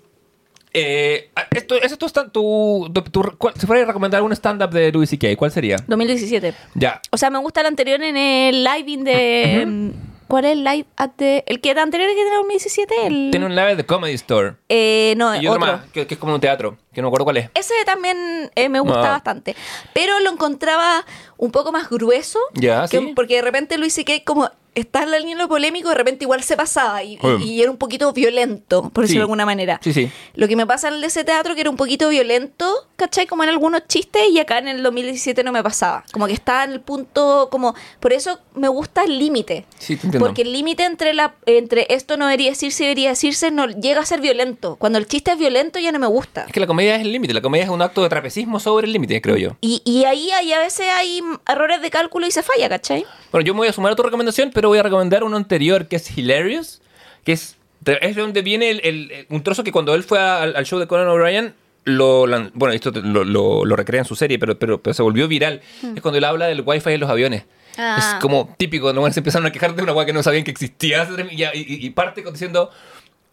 eh, 0.72 1.30
esto, 1.52 1.76
¿eso 1.76 1.96
tu, 1.96 2.06
stand- 2.06 2.32
tu, 2.32 2.90
tu- 2.92 3.02
tu- 3.02 3.38
cuál- 3.38 3.54
si 3.54 3.66
fuera 3.66 3.82
a 3.82 3.86
recomendar 3.86 4.22
un 4.22 4.32
stand-up 4.32 4.70
de 4.70 4.90
Louis 4.90 5.08
C.K., 5.08 5.36
¿cuál 5.36 5.52
sería? 5.52 5.76
2017. 5.86 6.52
Ya. 6.74 7.00
O 7.12 7.16
sea, 7.16 7.30
me 7.30 7.38
gusta 7.38 7.60
el 7.60 7.66
anterior 7.68 8.02
en 8.02 8.16
el 8.16 8.64
living 8.64 9.04
de... 9.04 9.64
mm, 9.66 9.90
¿Cuál 10.26 10.46
es 10.46 10.52
el 10.52 10.64
live 10.64 10.86
at 10.96 11.10
the- 11.16 11.44
El 11.46 11.60
que 11.60 11.70
era 11.70 11.82
anterior 11.82 12.08
que 12.12 12.20
era 12.20 12.36
2017? 12.38 13.06
El... 13.06 13.28
Tiene 13.30 13.46
un 13.46 13.54
live 13.54 13.76
de 13.76 13.86
Comedy 13.86 14.14
Store. 14.14 14.54
Eh, 14.68 15.14
no, 15.16 15.32
Y 15.36 15.46
otro, 15.46 15.60
otro. 15.62 15.76
más, 15.76 15.84
que, 15.92 16.06
que 16.08 16.14
es 16.14 16.18
como 16.20 16.34
un 16.34 16.40
teatro, 16.40 16.76
que 16.92 17.00
no 17.02 17.06
me 17.06 17.08
acuerdo 17.10 17.24
cuál 17.26 17.36
es. 17.36 17.50
Ese 17.54 17.74
también 17.86 18.50
eh, 18.56 18.68
me 18.68 18.80
gusta 18.80 19.00
Ah. 19.06 19.10
bastante. 19.12 19.54
Pero 19.92 20.18
lo 20.20 20.30
encontraba 20.32 21.04
un 21.36 21.52
poco 21.52 21.70
más 21.70 21.88
grueso. 21.88 22.40
Ya, 22.54 22.88
que- 22.88 22.98
sí. 22.98 23.12
Porque 23.14 23.36
de 23.36 23.42
repente 23.42 23.78
Luis 23.78 23.92
C.K. 23.94 24.12
como 24.24 24.50
está 24.74 25.02
en 25.04 25.10
la 25.10 25.18
línea 25.18 25.36
de 25.36 25.42
lo 25.42 25.48
polémico, 25.48 25.88
de 25.88 25.94
repente 25.94 26.24
igual 26.24 26.42
se 26.42 26.56
pasaba 26.56 27.02
y, 27.02 27.18
y- 27.40 27.44
y 27.44 27.62
era 27.62 27.70
un 27.70 27.76
poquito 27.76 28.12
violento, 28.12 28.90
por 28.90 29.04
Sí. 29.04 29.08
decirlo 29.08 29.20
de 29.20 29.24
alguna 29.24 29.46
manera. 29.46 29.80
Sí, 29.82 29.92
sí. 29.92 30.10
Lo 30.34 30.48
que 30.48 30.56
me 30.56 30.66
pasa 30.66 30.88
en 30.88 30.94
el 30.94 31.00
de 31.00 31.06
ese 31.06 31.24
teatro 31.24 31.54
que 31.54 31.60
era 31.60 31.70
un 31.70 31.76
poquito 31.76 32.08
violento, 32.08 32.66
¿cachai? 32.96 33.26
Como 33.26 33.42
en 33.44 33.50
algunos 33.50 33.86
chistes 33.86 34.22
y 34.30 34.38
acá 34.40 34.58
en 34.58 34.68
el 34.68 34.82
2017 34.82 35.44
no 35.44 35.52
me 35.52 35.62
pasaba. 35.62 36.04
Como 36.12 36.26
que 36.26 36.32
estaba 36.32 36.64
en 36.64 36.72
el 36.72 36.80
punto, 36.80 37.48
como... 37.50 37.74
Por 38.00 38.12
eso 38.12 38.38
me 38.54 38.68
gusta 38.68 39.04
el 39.04 39.18
límite. 39.18 39.64
Sí, 39.78 39.96
te 39.96 40.06
entiendo. 40.06 40.26
Porque 40.26 40.42
el 40.42 40.52
límite 40.52 40.84
entre 40.84 41.14
la 41.14 41.34
entre 41.46 41.86
esto 41.90 42.16
no 42.16 42.26
debería 42.26 42.50
decirse 42.50 42.84
y 42.84 42.86
debería 42.86 43.10
decirse 43.10 43.50
no 43.50 43.66
llega 43.68 44.00
a 44.00 44.06
ser 44.06 44.20
violento. 44.20 44.76
Cuando 44.76 44.98
el 44.98 45.06
chiste 45.06 45.32
es 45.32 45.38
violento 45.38 45.78
ya 45.78 45.92
no 45.92 45.98
me 45.98 46.06
gusta. 46.06 46.44
Es 46.46 46.52
que 46.52 46.60
la 46.60 46.66
comedia 46.66 46.96
es 46.96 47.02
el 47.02 47.12
límite. 47.12 47.34
La 47.34 47.40
comedia 47.42 47.64
es 47.64 47.70
un 47.70 47.82
acto 47.82 48.02
de 48.02 48.08
trapecismo 48.08 48.58
sobre 48.60 48.86
el 48.86 48.92
límite, 48.92 49.20
creo 49.20 49.36
yo. 49.36 49.56
Y, 49.60 49.82
y 49.84 50.04
ahí 50.04 50.30
hay, 50.30 50.52
a 50.52 50.58
veces 50.58 50.86
hay 50.92 51.20
errores 51.48 51.80
de 51.82 51.90
cálculo 51.90 52.26
y 52.26 52.30
se 52.30 52.42
falla, 52.42 52.68
¿cachai? 52.68 53.04
Bueno, 53.34 53.46
yo 53.48 53.52
me 53.54 53.58
voy 53.58 53.66
a 53.66 53.72
sumar 53.72 53.90
a 53.90 53.96
tu 53.96 54.04
recomendación, 54.04 54.52
pero 54.54 54.68
voy 54.68 54.78
a 54.78 54.84
recomendar 54.84 55.24
uno 55.24 55.36
anterior 55.36 55.88
que 55.88 55.96
es 55.96 56.16
Hilarious, 56.16 56.80
que 57.24 57.32
es, 57.32 57.56
es 57.84 58.14
de 58.14 58.22
donde 58.22 58.42
viene 58.42 58.70
el, 58.70 58.80
el- 58.84 59.26
un 59.28 59.42
trozo 59.42 59.64
que 59.64 59.72
cuando 59.72 59.92
él 59.96 60.04
fue 60.04 60.20
al, 60.20 60.54
al 60.54 60.64
show 60.64 60.78
de 60.78 60.86
Conan 60.86 61.08
O'Brien, 61.08 61.52
lo, 61.82 62.26
bueno, 62.54 62.72
esto 62.72 62.92
lo, 62.92 63.24
lo, 63.24 63.64
lo 63.64 63.74
recrea 63.74 64.02
en 64.02 64.04
su 64.04 64.14
serie, 64.14 64.38
pero, 64.38 64.56
pero, 64.56 64.80
pero 64.80 64.94
se 64.94 65.02
volvió 65.02 65.26
viral. 65.26 65.62
Es 65.96 66.00
cuando 66.00 66.18
él 66.18 66.22
habla 66.24 66.46
del 66.46 66.60
wifi 66.64 66.90
en 66.92 67.00
los 67.00 67.10
aviones. 67.10 67.42
Ah. 67.76 67.96
Es 67.98 68.22
como 68.22 68.54
típico, 68.56 68.92
¿no? 68.92 69.10
se 69.10 69.18
empezaron 69.18 69.46
a 69.46 69.50
quejar 69.50 69.74
de 69.74 69.82
una 69.82 69.92
weá 69.92 70.06
que 70.06 70.12
no 70.12 70.22
sabían 70.22 70.44
que 70.44 70.52
existía 70.52 71.04
y, 71.32 71.42
y- 71.42 71.86
y 71.86 71.90
parte 71.90 72.22
con- 72.22 72.34
diciendo... 72.34 72.70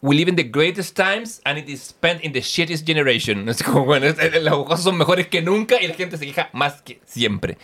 We 0.04 0.16
live 0.16 0.32
in 0.32 0.36
the 0.36 0.46
greatest 0.52 0.96
times 0.98 1.42
and 1.46 1.60
it 1.60 1.70
is 1.70 1.80
spent 1.90 2.26
in 2.26 2.32
the 2.34 2.42
shittiest 2.42 2.88
generation. 2.88 3.48
Es 3.50 3.62
como, 3.62 3.86
bueno, 3.86 4.08
es- 4.08 4.18
es- 4.18 4.42
las 4.42 4.56
cosas 4.56 4.82
son 4.84 4.98
mejores 4.98 5.28
que 5.28 5.44
nunca 5.44 5.80
y 5.80 5.88
la 5.88 5.94
gente 5.94 6.18
se 6.18 6.26
queja 6.26 6.50
más 6.54 6.82
que 6.82 7.00
siempre. 7.06 7.60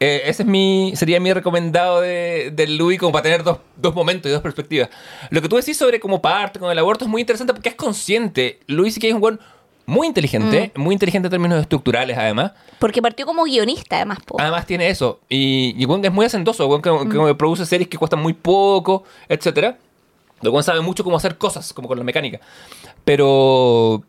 Eh, 0.00 0.22
ese 0.26 0.42
es 0.42 0.48
mi, 0.48 0.92
sería 0.94 1.18
mi 1.18 1.32
recomendado 1.32 2.00
de, 2.00 2.52
de 2.52 2.66
Louis 2.68 3.00
como 3.00 3.10
para 3.10 3.24
tener 3.24 3.42
dos, 3.42 3.58
dos 3.76 3.94
momentos 3.94 4.28
y 4.30 4.32
dos 4.32 4.42
perspectivas. 4.42 4.90
Lo 5.30 5.42
que 5.42 5.48
tú 5.48 5.56
decís 5.56 5.76
sobre 5.76 5.98
cómo 5.98 6.22
parte 6.22 6.60
con 6.60 6.70
el 6.70 6.78
aborto 6.78 7.04
es 7.04 7.10
muy 7.10 7.20
interesante 7.20 7.52
porque 7.52 7.70
es 7.70 7.74
consciente. 7.74 8.60
Louis 8.68 8.94
sí 8.94 9.00
que 9.00 9.08
es 9.08 9.14
un 9.14 9.20
buen 9.20 9.40
muy 9.86 10.06
inteligente, 10.06 10.70
muy 10.76 10.92
inteligente 10.92 11.26
en 11.26 11.30
términos 11.30 11.60
estructurales 11.62 12.16
además. 12.16 12.52
Porque 12.78 13.00
partió 13.00 13.24
como 13.24 13.44
guionista, 13.44 13.96
además, 13.96 14.18
po. 14.24 14.36
Además 14.38 14.66
tiene 14.66 14.88
eso. 14.88 15.18
Y, 15.28 15.74
y 15.76 15.86
que 16.00 16.06
es 16.08 16.12
muy 16.12 16.26
hacendoso, 16.26 16.66
weón 16.68 16.82
que, 16.82 16.90
que 17.08 17.34
produce 17.34 17.64
series 17.64 17.88
que 17.88 17.96
cuestan 17.96 18.20
muy 18.20 18.34
poco, 18.34 19.04
etcétera. 19.28 19.78
El 20.42 20.50
weón 20.50 20.62
sabe 20.62 20.80
mucho 20.80 21.02
cómo 21.02 21.16
hacer 21.16 21.38
cosas, 21.38 21.72
como 21.72 21.88
con 21.88 21.98
la 21.98 22.04
mecánica. 22.04 22.38
Pero 23.04 24.04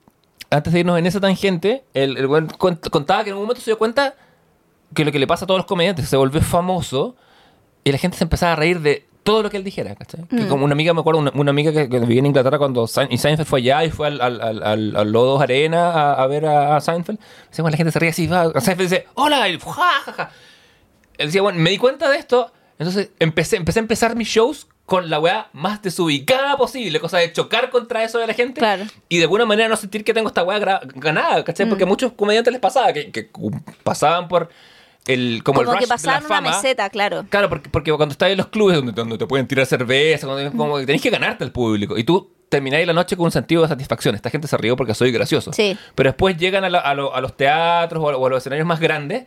antes 0.52 0.74
de 0.74 0.82
irnos 0.82 1.00
en 1.00 1.08
esa 1.08 1.20
tangente, 1.20 1.84
el, 1.94 2.18
el 2.18 2.28
cont- 2.28 2.90
contaba 2.90 3.24
que 3.24 3.30
en 3.30 3.38
un 3.38 3.44
momento 3.44 3.62
se 3.62 3.72
dio 3.72 3.78
cuenta 3.78 4.16
que 4.94 5.06
lo 5.06 5.12
que 5.12 5.20
le 5.20 5.28
pasa 5.28 5.46
a 5.46 5.48
todos 5.48 5.60
los 5.60 5.66
comediantes 5.68 6.08
se 6.10 6.18
volvió 6.18 6.42
famoso 6.42 7.16
y 7.84 7.92
la 7.92 7.98
gente 7.98 8.18
se 8.18 8.24
empezaba 8.24 8.54
a 8.54 8.56
reír 8.56 8.80
de 8.82 9.06
todo 9.24 9.44
lo 9.44 9.50
que 9.50 9.58
él 9.58 9.64
dijera, 9.64 9.96
¿cachai? 9.96 10.24
Que 10.28 10.48
como 10.48 10.66
una 10.66 10.74
amiga, 10.74 10.94
me 10.94 11.02
acuerdo, 11.02 11.20
una, 11.20 11.32
una 11.36 11.52
amiga 11.52 11.72
que, 11.72 11.88
que 11.90 12.00
vivía 12.00 12.20
en 12.20 12.26
Inglaterra 12.28 12.58
cuando 12.58 12.86
Sein- 12.88 13.10
y 13.12 13.18
Seinfeld 13.18 13.48
fue 13.48 13.60
allá 13.60 13.84
y 13.84 13.92
fue 13.92 14.08
al, 14.08 14.20
al, 14.22 14.42
al, 14.42 14.96
al, 14.96 15.12
Lodos 15.12 15.42
Arena 15.42 15.92
a, 15.92 16.14
a 16.24 16.28
ver 16.28 16.46
a, 16.46 16.78
a 16.78 16.82
Seinfeld. 16.82 17.20
Decía, 17.50 17.62
bueno, 17.62 17.72
la 17.72 17.78
gente 17.78 17.92
se 17.92 18.00
ríe 18.00 18.10
así, 18.10 18.26
va, 18.28 18.46
Seinfeld 18.60 18.90
dice, 18.90 19.08
hola, 19.16 19.48
y 19.50 19.60
ja, 19.60 19.72
ja, 20.06 20.14
ja. 20.14 20.32
Él 21.18 21.28
decía, 21.28 21.42
bueno, 21.42 21.60
me 21.60 21.70
di 21.70 21.78
cuenta 21.78 22.10
de 22.10 22.18
esto, 22.18 22.52
entonces 22.80 23.12
empecé, 23.20 23.58
empecé 23.58 23.80
a 23.80 23.82
empezar 23.84 24.16
mis 24.16 24.28
shows 24.30 24.68
con 24.86 25.10
la 25.12 25.20
weá 25.20 25.50
más 25.54 25.82
desubicada 25.84 26.58
posible, 26.58 27.00
cosa 27.00 27.20
de 27.20 27.32
chocar 27.32 27.70
contra 27.70 28.04
eso 28.04 28.18
de 28.18 28.26
la 28.26 28.34
gente 28.34 28.60
Claro. 28.60 28.86
y 29.10 29.18
de 29.18 29.24
alguna 29.26 29.46
manera 29.46 29.70
no 29.70 29.76
sentir 29.76 30.04
que 30.04 30.16
tengo 30.16 30.30
esta 30.30 30.44
weá 30.44 30.58
ganada, 30.96 31.44
¿cachai? 31.44 31.68
Mm. 31.68 31.70
Porque 31.70 31.84
a 31.84 31.88
muchos 31.88 32.14
comediantes 32.14 32.52
les 32.52 32.62
pasaba 32.62 32.92
que, 32.94 33.12
que 33.12 33.30
pasaban 33.84 34.28
por 34.28 34.50
el 35.08 35.42
como, 35.44 35.60
como 35.62 35.72
el 35.72 35.78
rush 35.80 35.88
que 35.90 35.98
de 36.02 36.08
la 36.08 36.20
una 36.26 36.42
meseta, 36.42 36.90
claro. 36.90 37.26
Claro, 37.30 37.50
porque, 37.50 37.70
porque 37.70 37.92
cuando 37.94 38.14
estás 38.14 38.30
en 38.32 38.38
los 38.38 38.48
clubes 38.48 38.76
donde, 38.78 38.92
donde 38.92 39.18
te 39.18 39.26
pueden 39.26 39.48
tirar 39.48 39.66
cerveza, 39.66 40.28
cuando, 40.28 40.52
como 40.56 40.78
que 40.78 40.86
tenés 40.86 41.02
que 41.02 41.10
ganarte 41.10 41.44
al 41.44 41.52
público. 41.52 41.98
Y 41.98 42.04
tú 42.04 42.32
termináis 42.50 42.86
la 42.88 42.94
noche 42.94 43.16
con 43.16 43.26
un 43.26 43.32
sentido 43.32 43.62
de 43.64 43.68
satisfacción. 43.68 44.16
Esta 44.16 44.30
gente 44.30 44.48
se 44.48 44.58
rió 44.58 44.76
porque 44.76 44.94
soy 44.94 45.12
gracioso. 45.12 45.54
Sí. 45.54 45.78
Pero 45.96 46.10
después 46.10 46.38
llegan 46.38 46.64
a, 46.64 46.70
la- 46.70 46.80
a 46.80 46.94
lo- 46.96 47.16
a 47.16 47.22
los 47.22 47.36
teatros 47.38 48.04
o 48.04 48.10
a, 48.10 48.18
o 48.18 48.26
a 48.28 48.30
los 48.30 48.38
escenarios 48.40 48.68
más 48.68 48.80
grandes. 48.80 49.26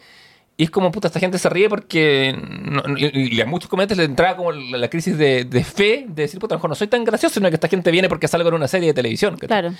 Y 0.56 0.64
es 0.64 0.70
como, 0.70 0.92
puta, 0.92 1.08
esta 1.08 1.18
gente 1.18 1.38
se 1.38 1.48
ríe 1.48 1.68
porque... 1.68 2.36
no- 2.38 2.82
y, 2.96 3.34
y 3.36 3.40
a 3.40 3.46
muchos 3.46 3.68
comediantes 3.70 3.96
les 3.98 4.06
entraba 4.08 4.36
como 4.36 4.52
la, 4.52 4.76
la 4.78 4.88
crisis 4.90 5.16
de, 5.16 5.44
de 5.44 5.64
fe, 5.64 6.04
de 6.08 6.22
decir, 6.22 6.38
puta, 6.38 6.54
a 6.54 6.56
lo 6.56 6.58
mejor 6.58 6.70
no 6.70 6.74
soy 6.76 6.88
tan 6.88 7.04
gracioso, 7.04 7.34
sino 7.36 7.48
que 7.48 7.54
esta 7.54 7.68
gente 7.68 7.90
viene 7.90 8.08
porque 8.08 8.28
salgo 8.28 8.48
en 8.48 8.54
una 8.54 8.68
serie 8.68 8.88
de 8.88 8.94
televisión. 8.94 9.34
¿cachai? 9.34 9.48
Claro. 9.48 9.74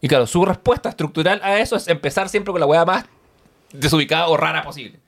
Y 0.00 0.08
claro, 0.08 0.26
su 0.26 0.44
respuesta 0.44 0.88
estructural 0.90 1.40
a 1.42 1.58
eso 1.60 1.76
es 1.76 1.88
empezar 1.88 2.28
siempre 2.28 2.52
con 2.52 2.60
la 2.60 2.66
weá 2.66 2.84
más 2.84 3.04
desubicada 3.72 4.28
o 4.28 4.36
rara 4.36 4.62
posible. 4.62 5.00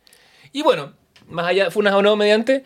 Y 0.54 0.62
bueno, 0.62 0.92
más 1.28 1.46
allá, 1.46 1.70
fue 1.70 1.80
una 1.80 1.96
o 1.96 2.00
no 2.00 2.14
mediante, 2.16 2.62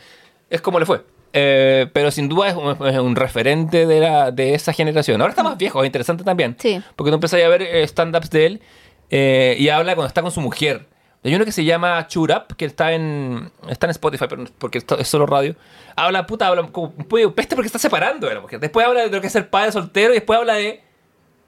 es 0.51 0.61
como 0.61 0.79
le 0.79 0.85
fue. 0.87 1.03
Eh, 1.33 1.87
pero 1.93 2.11
sin 2.11 2.29
duda 2.29 2.49
es 2.49 2.55
un, 2.55 2.87
es 2.87 2.99
un 2.99 3.17
referente 3.17 3.87
de, 3.87 4.01
la, 4.01 4.31
de 4.31 4.55
esa 4.55 4.73
generación. 4.73 5.21
Ahora 5.21 5.31
está 5.33 5.43
más 5.43 5.57
viejo, 5.59 5.83
es 5.83 5.87
interesante 5.87 6.23
también. 6.23 6.55
Sí. 6.59 6.81
Porque 6.95 7.11
tú 7.11 7.15
empiezas 7.15 7.43
a 7.43 7.49
ver 7.49 7.63
eh, 7.63 7.83
stand-ups 7.85 8.31
de 8.31 8.47
él 8.47 8.63
eh, 9.11 9.57
y 9.59 9.69
habla 9.71 9.95
cuando 9.95 10.09
está 10.09 10.21
con 10.23 10.31
su 10.31 10.41
mujer. 10.43 10.87
Hay 11.25 11.35
uno 11.35 11.45
que 11.45 11.53
se 11.53 11.65
llama 11.65 12.07
Chur 12.09 12.31
Up, 12.31 12.57
que 12.57 12.65
está 12.67 12.93
en, 12.93 13.51
está 13.69 13.87
en 13.87 13.91
Spotify, 13.91 14.27
pero 14.29 14.45
porque 14.59 14.79
es 14.99 15.09
solo 15.09 15.27
radio. 15.27 15.57
Habla, 15.97 16.27
puta, 16.27 16.47
habla 16.47 16.63
como 16.69 16.95
un 16.97 17.33
peste 17.35 17.57
porque 17.57 17.67
está 17.67 17.79
separando 17.79 18.29
de 18.29 18.35
la 18.35 18.41
mujer. 18.41 18.61
Después 18.61 18.87
habla 18.87 19.01
de 19.01 19.11
lo 19.11 19.21
que 19.21 19.27
es 19.27 19.33
ser 19.33 19.49
padre 19.51 19.73
soltero 19.73 20.13
y 20.13 20.17
después 20.17 20.39
habla 20.39 20.55
de 20.55 20.83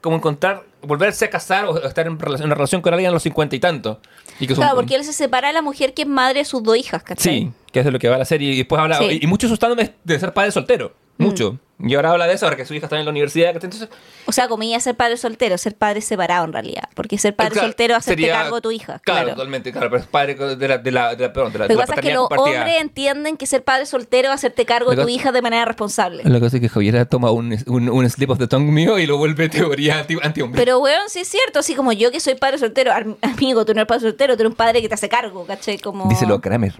cómo 0.01 0.15
encontrar, 0.17 0.63
volverse 0.81 1.25
a 1.25 1.29
casar 1.29 1.65
o 1.65 1.77
estar 1.87 2.05
en, 2.07 2.19
relación- 2.19 2.41
en 2.41 2.45
una 2.47 2.55
relación 2.55 2.81
con 2.81 2.93
alguien 2.93 3.09
a 3.09 3.13
los 3.13 3.23
cincuenta 3.23 3.55
y 3.55 3.59
tantos. 3.59 3.97
Y 4.43 4.47
que 4.47 4.55
son- 4.55 4.63
Claro, 4.63 4.75
porque 4.75 4.95
él 4.95 5.03
se 5.03 5.13
separa 5.13 5.47
de 5.49 5.53
la 5.53 5.61
mujer 5.61 5.93
que 5.93 6.01
es 6.03 6.07
madre 6.07 6.39
de 6.39 6.45
sus 6.45 6.61
dos 6.63 6.75
hijas, 6.77 7.03
¿cachai? 7.03 7.33
Sí, 7.39 7.51
que 7.71 7.79
es 7.79 7.85
de 7.85 7.91
lo 7.91 7.99
que 7.99 8.09
va 8.09 8.17
la 8.17 8.25
serie. 8.25 8.51
Y 8.53 8.57
después 8.57 8.81
habla. 8.81 8.97
Sí. 8.97 9.19
Y, 9.21 9.23
y 9.23 9.27
mucho 9.27 9.47
asustando 9.47 9.75
de, 9.75 9.93
de 10.03 10.19
ser 10.19 10.33
padre 10.33 10.51
soltero. 10.51 10.93
Mucho. 11.17 11.59
Y 11.83 11.95
ahora 11.95 12.11
habla 12.11 12.27
de 12.27 12.35
eso, 12.35 12.45
ahora 12.45 12.55
que 12.57 12.65
su 12.65 12.75
hija 12.75 12.85
está 12.85 12.99
en 12.99 13.05
la 13.05 13.09
universidad. 13.11 13.49
Entonces, 13.55 13.89
O 14.27 14.31
sea, 14.31 14.47
comía 14.47 14.79
ser 14.79 14.93
padre 14.95 15.17
soltero, 15.17 15.57
ser 15.57 15.75
padre 15.75 16.01
separado 16.01 16.45
en 16.45 16.53
realidad. 16.53 16.83
Porque 16.93 17.17
ser 17.17 17.35
padre 17.35 17.53
claro, 17.53 17.67
soltero 17.69 17.93
es 17.95 17.97
hacerte 17.99 18.21
sería- 18.21 18.37
cargo 18.37 18.57
de 18.57 18.61
tu 18.61 18.69
hija. 18.69 18.99
Claro, 18.99 19.21
Claro. 19.21 19.29
totalmente, 19.35 19.71
claro. 19.71 19.89
Pero 19.89 20.01
es 20.03 20.07
padre 20.07 20.35
de 20.35 20.67
la, 20.67 20.77
de 20.77 20.91
la, 20.91 21.15
de 21.15 21.23
la, 21.27 21.33
perdón, 21.33 21.53
de 21.53 21.57
la, 21.59 21.65
Lo 21.65 21.67
de 21.69 21.73
que 21.73 21.79
la 21.79 21.87
pasa 21.87 21.95
es 21.99 22.01
que 22.07 22.13
los 22.13 22.27
hombres 22.29 22.81
entienden 22.81 23.35
que 23.35 23.47
ser 23.47 23.63
padre 23.63 23.87
soltero 23.87 24.27
es 24.29 24.35
hacerte 24.35 24.63
cargo 24.67 24.91
de 24.91 24.97
Lo 24.97 25.01
tu 25.01 25.07
que- 25.07 25.13
hija 25.13 25.31
de 25.31 25.41
manera 25.41 25.65
responsable. 25.65 26.21
La 26.23 26.39
cosa 26.39 26.57
es 26.57 26.61
que 26.61 26.69
Javier 26.69 27.03
toma 27.07 27.31
un, 27.31 27.57
un, 27.65 27.89
un 27.89 28.09
slip 28.11 28.29
of 28.29 28.37
the 28.37 28.45
tongue 28.47 28.71
mío 28.71 28.99
y 28.99 29.07
lo 29.07 29.17
vuelve 29.17 29.49
teoría 29.49 29.97
anti, 30.01 30.17
anti-hombre. 30.21 30.61
Pero, 30.61 30.77
weón, 30.77 31.09
sí 31.09 31.21
es 31.21 31.27
cierto, 31.29 31.59
así 31.59 31.73
como 31.73 31.93
yo 31.93 32.11
que 32.11 32.19
soy 32.19 32.35
padre 32.35 32.59
soltero, 32.59 32.91
amigo, 33.23 33.65
tú 33.65 33.73
no 33.73 33.79
eres 33.81 33.87
padre 33.87 34.01
soltero, 34.01 34.35
tú 34.35 34.43
eres 34.43 34.51
un 34.51 34.55
padre 34.55 34.83
que 34.83 34.87
te 34.87 34.93
hace 34.93 35.09
cargo, 35.09 35.45
¿cachai? 35.47 35.79
Como... 35.79 36.07
Díselo 36.09 36.35
a 36.35 36.41
Kramer. 36.41 36.75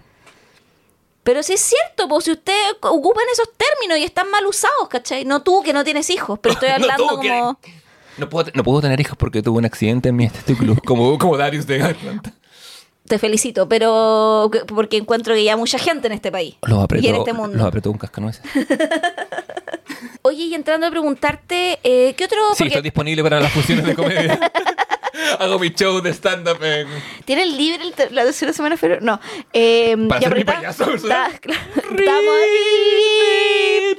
Pero 1.24 1.44
sí 1.44 1.54
es 1.54 1.62
cierto, 1.62 2.08
pues 2.08 2.26
si 2.26 2.32
ustedes 2.32 2.74
ocupan 2.82 3.24
esos 3.32 3.48
términos 3.56 4.00
y 4.00 4.04
están 4.04 4.30
mal 4.32 4.46
usados, 4.46 4.88
¿cachai? 4.90 5.24
No 5.26 5.42
tú 5.44 5.62
que 5.64 5.72
no 5.74 5.84
tienes 5.84 6.10
hijos, 6.10 6.40
pero 6.40 6.54
estoy 6.54 6.70
No, 6.70 6.76
hablando 6.76 7.20
que- 7.20 7.30
como... 7.30 7.60
No 8.18 8.28
puedo, 8.30 8.52
no 8.54 8.64
puedo 8.64 8.82
tener 8.82 9.00
hijos 9.00 9.16
porque 9.18 9.42
tuve 9.42 9.60
un 9.60 9.66
accidente 9.66 10.10
en 10.10 10.16
mis 10.18 10.32
testículos, 10.34 10.78
como, 10.86 11.18
como 11.18 11.38
Darius 11.38 11.66
de 11.68 11.78
Garland. 11.78 12.34
Te 13.08 13.18
felicito, 13.20 13.68
pero 13.70 14.50
que- 14.52 14.60
porque 14.66 14.98
encuentro 14.98 15.34
que 15.34 15.44
ya 15.44 15.56
mucha 15.58 15.78
gente 15.80 16.08
en 16.08 16.14
este 16.14 16.32
país 16.32 16.56
Los 16.64 16.84
apretó, 16.84 17.06
y 17.06 17.10
en 17.10 17.16
este 17.16 17.34
mundo. 17.34 17.58
los 17.58 17.68
apretó 17.68 17.92
un 17.92 17.98
cascanueces. 17.98 18.42
Oye, 20.24 20.44
y 20.44 20.54
entrando 20.54 20.86
a 20.88 20.92
preguntarte, 20.92 21.80
eh, 21.84 22.14
¿qué 22.16 22.26
otro? 22.26 22.38
Sí, 22.54 22.58
porque 22.60 22.68
estoy 22.70 22.82
disponible 22.84 23.24
para 23.24 23.40
las 23.40 23.52
funciones 23.52 23.86
de 23.86 23.96
comedia. 23.96 24.40
Hago 25.40 25.60
mi 25.60 25.70
show 25.70 26.02
de 26.02 26.12
stand-up 26.14 26.64
en... 26.64 26.88
¿Tienen 27.26 27.58
libre 27.58 27.84
el 27.84 28.16
la 28.16 28.24
tercera 28.24 28.54
semana 28.54 28.76
de 28.76 28.80
febrero? 28.80 29.02
No. 29.02 29.20
Eh, 29.54 29.96
Para 30.08 30.22
ya, 30.22 30.28
ser 30.30 30.38
mi 30.38 30.44
pero 30.44 30.62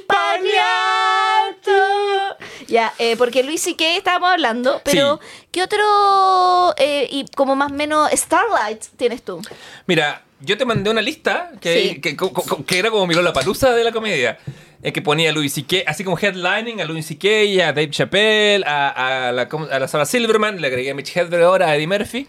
payaso. 0.07 2.37
Ya, 2.67 2.93
eh, 2.97 3.15
porque 3.17 3.43
Luis 3.43 3.65
y 3.67 3.75
que 3.75 3.97
estábamos 3.97 4.31
hablando, 4.31 4.81
pero 4.83 5.19
Sí. 5.21 5.27
¿qué 5.51 5.63
otro 5.63 6.73
eh, 6.77 7.07
y 7.11 7.25
como 7.35 7.55
más 7.55 7.71
o 7.71 7.75
menos 7.75 8.09
Starlight 8.11 8.81
tienes 8.97 9.23
tú? 9.23 9.41
Mira, 9.85 10.23
yo 10.39 10.57
te 10.57 10.65
mandé 10.65 10.89
una 10.89 11.01
lista 11.01 11.51
que, 11.61 11.93
Sí. 11.93 12.01
que, 12.01 12.17
que 12.65 12.79
era 12.79 12.89
como 12.89 13.05
mi 13.07 13.15
la 13.15 13.33
palusa 13.33 13.71
de 13.71 13.83
la 13.83 13.91
comedia. 13.91 14.37
Eh, 14.83 14.91
que 14.93 15.01
ponía 15.01 15.29
a 15.29 15.33
Louis 15.33 15.51
C.K., 15.53 15.77
así 15.87 16.03
como 16.03 16.17
headlining 16.19 16.81
a 16.81 16.85
Louis 16.85 17.05
C.K., 17.05 17.27
a 17.67 17.73
Dave 17.73 17.89
Chappelle, 17.89 18.63
a, 18.65 19.27
a 19.29 19.31
la, 19.31 19.47
¿cómo- 19.49 19.65
a 19.71 19.79
la 19.79 19.87
Sarah 19.87 20.05
Silverman, 20.05 20.59
le 20.61 20.67
agregué 20.67 20.91
a 20.91 20.93
Mitch 20.93 21.15
Hedberg 21.15 21.43
ahora, 21.43 21.67
a 21.69 21.75
Eddie 21.75 21.87
Murphy. 21.87 22.19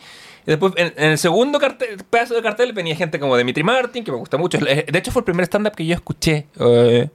Y 0.47 0.51
después, 0.51 0.72
en, 0.76 0.93
en 0.97 1.10
el 1.12 1.18
segundo 1.18 1.59
cartel, 1.59 1.97
pedazo 2.09 2.35
de 2.35 2.43
cartel, 2.43 2.72
venía 2.72 2.94
gente 2.94 3.18
como 3.18 3.36
Dimitri 3.36 3.62
Martin, 3.62 4.05
que 4.05 4.12
me 4.12 4.18
gusta 4.18 4.36
mucho. 4.36 4.59
Eh, 4.66 4.86
De 4.90 4.98
hecho, 4.98 5.10
fue 5.10 5.20
el 5.20 5.24
primer 5.24 5.44
stand-up 5.47 5.74
que 5.74 5.85
yo 5.86 5.94
escuché, 5.94 6.47
eh, 6.60 7.09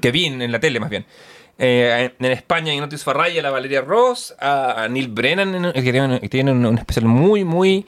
que 0.00 0.10
vi 0.10 0.26
en, 0.26 0.50
la 0.50 0.58
tele 0.60 0.80
más 0.80 0.88
bien. 0.90 1.04
Eh, 1.58 2.12
en, 2.18 2.26
España, 2.32 2.72
en 2.72 2.80
Notis 2.80 3.02
Farray, 3.02 3.38
a 3.38 3.42
la 3.42 3.50
Valeria 3.50 3.80
Ross, 3.80 4.34
a, 4.38 4.86
Neil 4.88 5.08
Brennan, 5.08 5.54
en- 5.66 5.72
que 5.72 5.90
tiene, 5.92 6.20
que 6.20 6.28
tiene 6.28 6.52
un, 6.52 6.64
un 6.64 6.78
especial 6.78 7.06
muy, 7.06 7.44
muy 7.44 7.84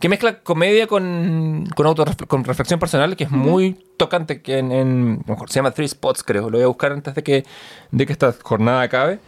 que 0.00 0.08
mezcla 0.08 0.40
comedia 0.40 0.86
con, 0.86 1.66
con, 1.74 1.86
autorref- 1.86 2.26
con 2.26 2.44
reflexión 2.44 2.78
personal, 2.80 3.16
que 3.16 3.24
es 3.24 3.30
muy 3.30 3.76
tocante, 3.96 4.42
que 4.42 4.58
en, 4.58 4.72
en- 4.72 5.24
se 5.46 5.54
llama 5.54 5.70
Three 5.70 5.88
Spots, 5.88 6.22
creo. 6.22 6.50
Lo 6.50 6.58
voy 6.58 6.64
a 6.64 6.68
buscar 6.68 6.92
antes 6.92 7.14
de 7.14 7.22
que, 7.22 7.44
de 7.90 8.06
que 8.06 8.12
esta 8.12 8.34
jornada 8.42 8.82
acabe. 8.82 9.18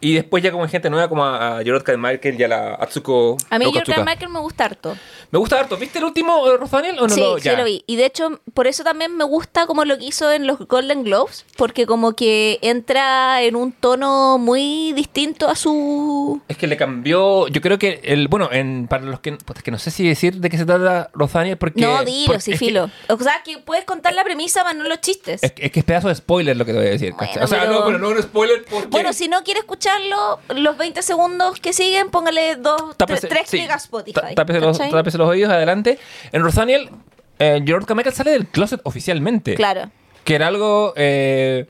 Y 0.00 0.14
después 0.14 0.42
ya 0.42 0.50
como 0.52 0.64
en 0.64 0.70
gente 0.70 0.90
nueva, 0.90 1.08
como 1.08 1.24
a, 1.24 1.58
a 1.58 1.64
Jorot 1.64 1.86
Michael 1.96 2.36
y 2.40 2.44
a 2.44 2.48
la 2.48 2.74
Atsuko 2.74 3.36
A 3.50 3.58
mí. 3.58 3.64
Jordan 3.72 4.04
Michael 4.04 4.30
me 4.30 4.40
gusta 4.40 4.64
harto. 4.66 4.96
Me 5.30 5.38
gusta 5.38 5.58
harto. 5.60 5.76
¿Viste 5.76 5.98
el 5.98 6.04
último, 6.04 6.46
eh, 6.48 6.56
Rothaniel, 6.56 6.98
o 6.98 7.02
no? 7.02 7.14
sí, 7.14 7.20
lo, 7.20 7.38
sí 7.38 7.44
ya? 7.44 7.56
lo 7.56 7.64
vi. 7.64 7.82
Y 7.86 7.96
de 7.96 8.06
hecho, 8.06 8.40
por 8.54 8.66
eso 8.66 8.84
también 8.84 9.16
me 9.16 9.24
gusta 9.24 9.66
como 9.66 9.84
lo 9.84 9.98
que 9.98 10.04
hizo 10.04 10.30
en 10.32 10.46
los 10.46 10.58
Golden 10.68 11.04
Globes, 11.04 11.44
porque 11.56 11.86
como 11.86 12.14
que 12.14 12.58
entra 12.62 13.42
en 13.42 13.56
un 13.56 13.72
tono 13.72 14.38
muy 14.38 14.92
distinto 14.92 15.48
a 15.48 15.54
su... 15.56 16.40
Es 16.48 16.56
que 16.56 16.66
le 16.66 16.76
cambió, 16.76 17.48
yo 17.48 17.60
creo 17.60 17.78
que 17.78 18.00
el, 18.04 18.28
bueno, 18.28 18.48
en, 18.52 18.86
para 18.88 19.04
los 19.04 19.20
que, 19.20 19.32
pues 19.32 19.58
es 19.58 19.62
que 19.62 19.70
no 19.70 19.78
sé 19.78 19.90
si 19.90 20.06
decir 20.06 20.36
de 20.36 20.48
qué 20.50 20.56
se 20.58 20.64
trata 20.64 21.10
Rothaniel, 21.12 21.56
porque... 21.58 21.80
no, 21.80 22.04
dilo, 22.04 22.26
porque 22.28 22.40
sí, 22.42 22.52
es 22.52 22.58
que- 22.58 22.66
filo. 22.66 22.90
O 23.08 23.18
sea, 23.18 23.42
que 23.44 23.58
puedes 23.58 23.84
contar 23.84 24.14
la 24.14 24.24
premisa, 24.24 24.64
más 24.64 24.74
no 24.76 24.84
los 24.84 25.00
chistes. 25.00 25.42
Es, 25.42 25.52
que- 25.52 25.66
es 25.66 25.72
que 25.72 25.80
es 25.80 25.84
pedazo 25.84 26.08
de 26.08 26.14
spoiler 26.14 26.56
lo 26.56 26.64
que 26.64 26.72
te 26.72 26.78
voy 26.78 26.86
a 26.86 26.90
decir. 26.90 27.12
Bueno, 27.14 27.32
o 27.42 27.46
sea, 27.46 27.60
pero- 27.60 27.72
no, 27.72 27.84
pero 27.84 27.98
no 27.98 28.08
un 28.10 28.22
spoiler 28.22 28.64
porque... 28.68 28.88
Bueno, 28.88 29.12
si 29.12 29.28
no 29.28 29.42
quiere 29.42 29.60
escucharlo, 29.92 30.40
los 30.54 30.76
20 30.76 31.02
segundos 31.02 31.60
que 31.60 31.72
siguen, 31.72 32.10
póngale 32.10 32.56
dos, 32.56 32.96
Tápese- 32.96 33.28
tres, 33.28 33.46
tres 33.48 33.48
sí, 33.50 33.60
a 33.68 33.74
Spotify. 33.76 34.12
tá- 34.20 34.34
tápese, 34.34 34.60
los, 34.60 34.78
¿cachai? 34.78 34.92
tápese 34.92 35.18
los 35.18 35.28
oídos, 35.28 35.50
adelante. 35.52 35.98
En 36.32 36.42
Rothaniel, 36.42 36.90
eh, 37.38 37.62
George 37.64 37.86
Carmichael 37.86 38.14
sale 38.14 38.30
del 38.32 38.46
closet 38.46 38.80
oficialmente. 38.84 39.54
Claro. 39.54 39.90
Que 40.24 40.34
era 40.34 40.48
algo 40.48 40.92
eh, 40.96 41.66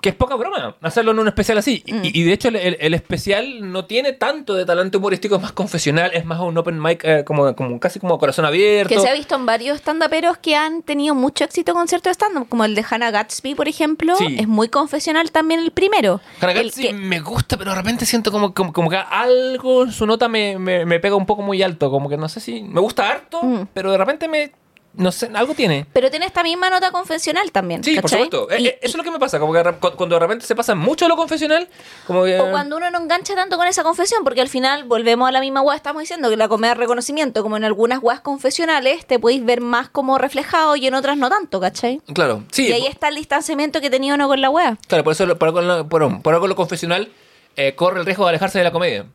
que 0.00 0.08
es 0.10 0.14
poca 0.14 0.34
broma 0.36 0.76
hacerlo 0.82 1.12
en 1.12 1.18
un 1.18 1.28
especial 1.28 1.58
así. 1.58 1.82
Y- 1.86 1.92
Mm. 1.92 2.00
Y, 2.04 2.22
de 2.24 2.32
hecho 2.32 2.48
el, 2.48 2.56
el- 2.56 2.76
el 2.80 2.94
especial 2.94 3.70
no 3.72 3.84
tiene 3.84 4.12
tanto 4.12 4.54
de 4.54 4.64
talento 4.64 4.98
humorístico, 4.98 5.36
es 5.36 5.42
más 5.42 5.52
confesional, 5.52 6.10
es 6.14 6.24
más 6.24 6.40
un 6.40 6.56
open 6.56 6.80
mic 6.80 7.02
eh, 7.04 7.24
como, 7.24 7.54
como 7.54 7.78
casi 7.80 8.00
como 8.00 8.18
corazón 8.18 8.44
abierto. 8.44 8.94
Que 8.94 9.00
se 9.00 9.08
ha 9.08 9.14
visto 9.14 9.34
en 9.34 9.46
varios 9.46 9.78
stand-uperos 9.80 10.38
que 10.38 10.56
han 10.56 10.82
tenido 10.82 11.14
mucho 11.14 11.44
éxito 11.44 11.74
con 11.74 11.86
ciertos 11.88 12.12
stand-up, 12.12 12.48
como 12.48 12.64
el 12.64 12.74
de 12.74 12.84
Hannah 12.88 13.10
Gatsby, 13.10 13.54
por 13.54 13.68
ejemplo. 13.68 14.16
Sí. 14.16 14.36
Es 14.38 14.48
muy 14.48 14.68
confesional 14.68 15.30
también 15.30 15.60
el 15.60 15.70
primero. 15.70 16.20
Hannah 16.40 16.52
El 16.52 16.64
Gatsby 16.68 16.82
que- 16.88 16.92
me 16.92 17.20
gusta, 17.20 17.56
pero 17.56 17.70
de 17.70 17.76
repente 17.76 18.06
siento 18.06 18.30
como, 18.32 18.54
como, 18.54 18.72
como 18.72 18.88
que 18.90 18.96
algo 18.96 19.84
en 19.84 19.92
su 19.92 20.06
nota 20.06 20.28
me, 20.28 20.58
me- 20.58 20.86
me 20.86 21.00
pega 21.00 21.16
un 21.16 21.26
poco 21.26 21.42
muy 21.42 21.62
alto. 21.62 21.90
Como 21.90 22.08
que 22.08 22.16
no 22.16 22.28
sé 22.28 22.40
si. 22.40 22.62
Me 22.62 22.80
gusta 22.80 23.08
harto, 23.10 23.42
Mm. 23.42 23.66
pero 23.74 23.90
de 23.92 23.98
repente 23.98 24.28
me. 24.28 24.52
No 24.92 25.12
sé, 25.12 25.30
algo 25.34 25.54
tiene. 25.54 25.86
Pero 25.92 26.10
tiene 26.10 26.26
esta 26.26 26.42
misma 26.42 26.68
nota 26.68 26.90
confesional 26.90 27.52
también. 27.52 27.84
Sí, 27.84 27.94
por 27.94 28.10
¿cachai? 28.10 28.24
supuesto. 28.24 28.50
Eh, 28.50 28.60
Y- 28.60 28.66
eh, 28.66 28.78
eso 28.82 28.90
es 28.90 28.96
lo 28.96 29.04
que 29.04 29.10
me 29.12 29.20
pasa. 29.20 29.38
Como 29.38 29.52
que 29.52 29.62
cuando 29.96 30.16
de 30.16 30.18
repente 30.20 30.44
se 30.44 30.56
pasa 30.56 30.74
mucho 30.74 31.06
lo 31.08 31.16
confesional, 31.16 31.68
como 32.08 32.24
que. 32.24 32.40
O 32.40 32.50
cuando 32.50 32.76
uno 32.76 32.90
no 32.90 32.98
engancha 32.98 33.34
tanto 33.36 33.56
con 33.56 33.68
esa 33.68 33.82
confesión, 33.84 34.24
porque 34.24 34.40
al 34.40 34.48
final 34.48 34.84
volvemos 34.84 35.28
a 35.28 35.32
la 35.32 35.40
misma 35.40 35.60
weá, 35.62 35.76
estamos 35.76 36.02
diciendo 36.02 36.28
que 36.28 36.36
la 36.36 36.48
comedia 36.48 36.74
de 36.74 36.80
reconocimiento, 36.80 37.42
como 37.42 37.56
en 37.56 37.64
algunas 37.64 38.00
weas 38.02 38.20
confesionales, 38.20 39.06
te 39.06 39.18
podéis 39.20 39.44
ver 39.44 39.60
más 39.60 39.88
como 39.88 40.18
reflejado 40.18 40.74
y 40.76 40.86
en 40.88 40.94
otras 40.94 41.16
no 41.16 41.28
tanto, 41.28 41.60
¿cachai? 41.60 42.00
Claro, 42.12 42.42
sí. 42.50 42.66
y 42.66 42.72
ahí 42.72 42.86
está 42.86 43.08
el 43.08 43.14
distanciamiento 43.14 43.80
que 43.80 43.90
tenía 43.90 44.14
uno 44.14 44.26
con 44.26 44.40
la 44.40 44.50
wea. 44.50 44.76
Claro, 44.88 45.04
por 45.04 45.12
eso 45.12 45.24
lo- 45.24 45.38
por, 45.38 45.52
por, 45.88 46.22
por 46.22 46.34
algo 46.34 46.48
lo 46.48 46.56
confesional 46.56 47.10
eh, 47.56 47.74
corre 47.76 48.00
el 48.00 48.06
riesgo 48.06 48.24
de 48.24 48.30
alejarse 48.30 48.58
de 48.58 48.64
la 48.64 48.72
comedia. 48.72 49.06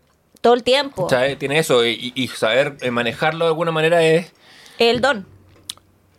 Todo 0.41 0.53
el 0.53 0.63
tiempo. 0.63 1.05
O 1.05 1.09
sea, 1.09 1.27
eh, 1.27 1.35
tiene 1.35 1.59
eso. 1.59 1.85
Y, 1.85 2.13
y 2.15 2.27
saber 2.29 2.77
manejarlo 2.91 3.45
de 3.45 3.49
alguna 3.49 3.71
manera 3.71 4.03
es. 4.03 4.31
El 4.77 5.01
don. 5.01 5.25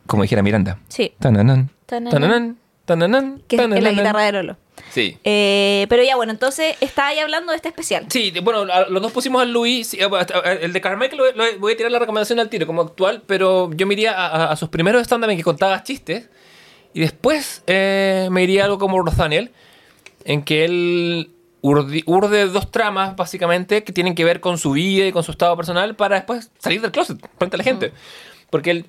Como 0.06 0.22
dijera 0.22 0.42
Miranda. 0.42 0.78
Sí. 0.88 1.12
Tananán. 1.18 1.70
Tananán. 1.86 2.10
Tananán. 2.12 2.56
Tananán. 2.84 3.42
Que 3.48 3.56
es 3.56 3.68
la 3.82 3.90
guitarra 3.90 4.22
de 4.22 4.32
Lolo. 4.32 4.56
Sí. 4.92 5.18
Eh, 5.24 5.86
pero 5.88 6.02
ya, 6.04 6.16
bueno, 6.16 6.32
entonces 6.32 6.76
está 6.80 7.08
ahí 7.08 7.18
hablando 7.18 7.50
de 7.50 7.56
este 7.56 7.68
especial. 7.68 8.06
Sí, 8.08 8.32
bueno, 8.42 8.64
los 8.64 9.02
dos 9.02 9.10
pusimos 9.12 9.42
a- 9.42 9.46
a- 9.46 10.52
el 10.52 10.72
de 10.72 10.80
Carmichael 10.80 11.16
lo, 11.18 11.32
lo- 11.32 11.58
voy 11.58 11.72
a 11.72 11.76
tirar 11.76 11.90
la 11.90 11.98
recomendación 11.98 12.38
al 12.38 12.48
tiro 12.48 12.66
como 12.66 12.82
actual, 12.82 13.22
pero 13.26 13.70
yo 13.74 13.86
me 13.86 13.94
iría 13.94 14.12
a, 14.12 14.26
a- 14.26 14.52
a 14.52 14.56
sus 14.56 14.68
primeros 14.68 15.02
stand-up 15.02 15.30
en 15.30 15.36
que 15.36 15.42
contaba 15.42 15.82
chistes. 15.82 16.28
Y 16.94 17.00
después 17.00 17.62
eh, 17.66 18.28
me 18.30 18.42
iría 18.44 18.62
a 18.62 18.64
algo 18.66 18.78
como 18.78 19.02
Rothaniel, 19.02 19.50
en 20.24 20.42
que 20.42 20.64
él 20.64 21.30
urdi- 21.62 22.04
urde 22.06 22.46
dos 22.46 22.70
tramas, 22.70 23.16
básicamente, 23.16 23.82
que 23.82 23.92
tienen 23.92 24.14
que 24.14 24.24
ver 24.24 24.40
con 24.40 24.56
su 24.58 24.72
vida 24.72 25.06
y 25.06 25.12
con 25.12 25.22
su 25.24 25.32
estado 25.32 25.56
personal 25.56 25.96
para 25.96 26.16
después 26.16 26.50
salir 26.58 26.80
del 26.80 26.92
closet 26.92 27.18
frente 27.38 27.56
a 27.56 27.58
la 27.58 27.64
gente. 27.64 27.92
Porque 28.50 28.70
él 28.70 28.86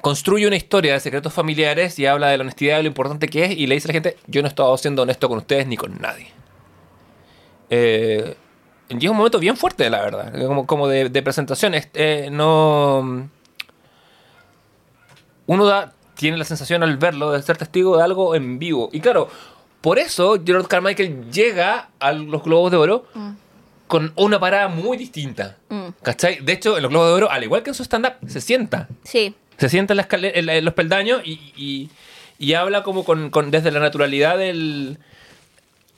construye 0.00 0.46
una 0.46 0.56
historia 0.56 0.92
de 0.94 1.00
secretos 1.00 1.32
familiares 1.32 1.98
y 1.98 2.06
habla 2.06 2.28
de 2.28 2.38
la 2.38 2.42
honestidad, 2.42 2.76
de 2.78 2.82
lo 2.84 2.88
importante 2.88 3.28
que 3.28 3.44
es, 3.44 3.50
y 3.52 3.66
le 3.66 3.74
dice 3.74 3.86
a 3.86 3.90
la 3.90 3.92
gente, 3.94 4.16
yo 4.26 4.40
no 4.42 4.46
he 4.46 4.50
estado 4.50 4.76
siendo 4.78 5.02
honesto 5.02 5.28
con 5.28 5.38
ustedes 5.38 5.66
ni 5.66 5.76
con 5.76 6.00
nadie. 6.00 6.28
Eh, 7.70 8.34
y 8.88 9.04
es 9.04 9.10
un 9.10 9.16
momento 9.16 9.38
bien 9.38 9.56
fuerte, 9.56 9.90
la 9.90 10.00
verdad, 10.00 10.32
como, 10.46 10.66
como 10.66 10.88
de, 10.88 11.08
de 11.10 11.22
presentación. 11.22 11.74
Es- 11.74 11.88
eh, 11.94 12.28
no... 12.32 13.28
Uno 15.46 15.64
da, 15.66 15.92
tiene 16.14 16.36
la 16.36 16.44
sensación 16.44 16.82
al 16.82 16.96
verlo 16.96 17.32
de 17.32 17.42
ser 17.42 17.56
testigo 17.56 17.96
de 17.96 18.02
algo 18.02 18.34
en 18.34 18.58
vivo. 18.58 18.90
Y 18.92 19.00
claro, 19.00 19.28
por 19.80 19.98
eso 19.98 20.36
Gerard 20.44 20.66
Carmichael 20.66 21.30
llega 21.30 21.88
a 22.00 22.12
los 22.12 22.42
Globos 22.42 22.70
de 22.70 22.76
Oro 22.76 23.06
con 23.86 24.12
una 24.16 24.38
parada 24.38 24.68
muy 24.68 24.98
distinta. 24.98 25.56
Mm. 25.70 25.88
¿Cachai? 26.02 26.40
De 26.40 26.52
hecho, 26.52 26.76
en 26.76 26.82
los 26.82 26.90
Globos 26.90 27.08
de 27.08 27.14
Oro, 27.14 27.30
al 27.30 27.44
igual 27.44 27.62
que 27.62 27.70
en 27.70 27.74
su 27.74 27.82
stand-up, 27.82 28.14
se 28.26 28.40
sienta. 28.42 28.88
Sí. 29.04 29.34
Se 29.58 29.68
sienta 29.68 29.92
en, 29.92 29.96
la 29.98 30.02
escale- 30.08 30.32
en 30.34 30.46
la- 30.46 30.56
en 30.56 30.64
los 30.64 30.74
peldaños 30.74 31.20
y, 31.24 31.32
y- 31.56 31.90
y 32.38 32.54
habla 32.54 32.82
como 32.82 33.04
con, 33.04 33.30
con- 33.30 33.50
desde 33.50 33.70
la 33.72 33.80
naturalidad 33.80 34.38
del, 34.38 34.98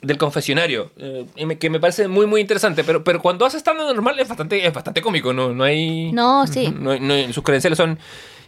del 0.03 0.16
confesionario. 0.19 0.91
eh, 0.97 1.27
que 1.59 1.69
me 1.70 1.78
parece 1.78 2.09
muy, 2.09 2.27
muy 2.27 2.41
interesante. 2.41 2.82
Pero, 2.85 3.05
pero 3.05 3.20
cuando 3.20 3.45
hace 3.45 3.59
stand-up 3.59 3.87
normal 3.95 4.19
es 4.19 4.28
bastante, 4.28 4.66
es 4.66 4.73
bastante 4.73 5.03
cómico. 5.03 5.32
No, 5.35 5.53
no 5.53 5.65
hay... 5.65 6.11
No, 6.12 6.47
sí. 6.47 6.69
No, 6.78 6.99
no 6.99 7.32
sus 7.32 7.45
credenciales 7.45 7.77
son 7.77 7.99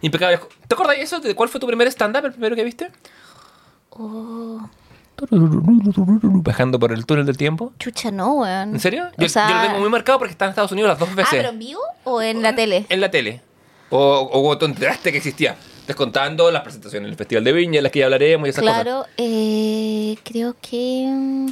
impecables. 0.01 0.41
¿Te 0.67 0.75
acuerdas 0.75 0.97
de 0.97 1.03
eso? 1.03 1.21
¿De 1.21 1.35
cuál 1.35 1.49
fue 1.51 1.61
tu 1.61 1.67
primer 1.67 1.87
stand-up, 1.89 2.25
el 2.25 2.33
primero 2.33 2.57
que 2.57 2.65
viste? 2.65 2.91
Oh, 3.91 4.67
Bajando 6.43 6.79
por 6.79 6.93
el 6.93 7.05
túnel 7.07 7.27
del 7.27 7.37
tiempo. 7.37 7.73
chucha, 7.79 8.11
no, 8.11 8.35
weón. 8.35 8.71
¿En 8.75 8.81
serio? 8.81 9.09
O 9.17 9.21
Yo, 9.23 9.29
sea- 9.29 9.49
yo 9.49 9.55
lo 9.57 9.63
tengo 9.63 9.79
muy 9.81 9.89
marcado 9.91 10.19
porque 10.19 10.33
está 10.33 10.47
en 10.47 10.51
Estados 10.51 10.73
Unidos 10.73 10.89
las 10.89 10.99
dos 10.99 11.09
Ah, 11.13 11.15
veces. 11.15 11.31
pero 11.33 11.51
en 11.51 11.59
vivo 11.59 11.81
o 12.05 12.23
en 12.23 12.43
la 12.43 12.55
tele? 12.55 12.87
En 12.89 13.01
la 13.01 13.11
tele. 13.11 13.43
O, 13.93 14.21
o 14.33 14.59
que 14.59 15.17
existía. 15.19 15.57
Descontando 15.87 16.51
las 16.51 16.63
presentaciones 16.63 17.09
del 17.11 17.17
Festival 17.17 17.45
de 17.45 17.53
Viña, 17.53 17.83
las 17.83 17.93
que 17.93 17.99
ya 17.99 18.07
hablaremos 18.07 18.47
y 18.47 18.51
esas 18.51 18.63
cosas. 18.63 18.83
Claro, 18.83 19.07
eh, 19.19 20.17
creo 20.25 20.57
que. 20.61 21.07
mm, 21.09 21.49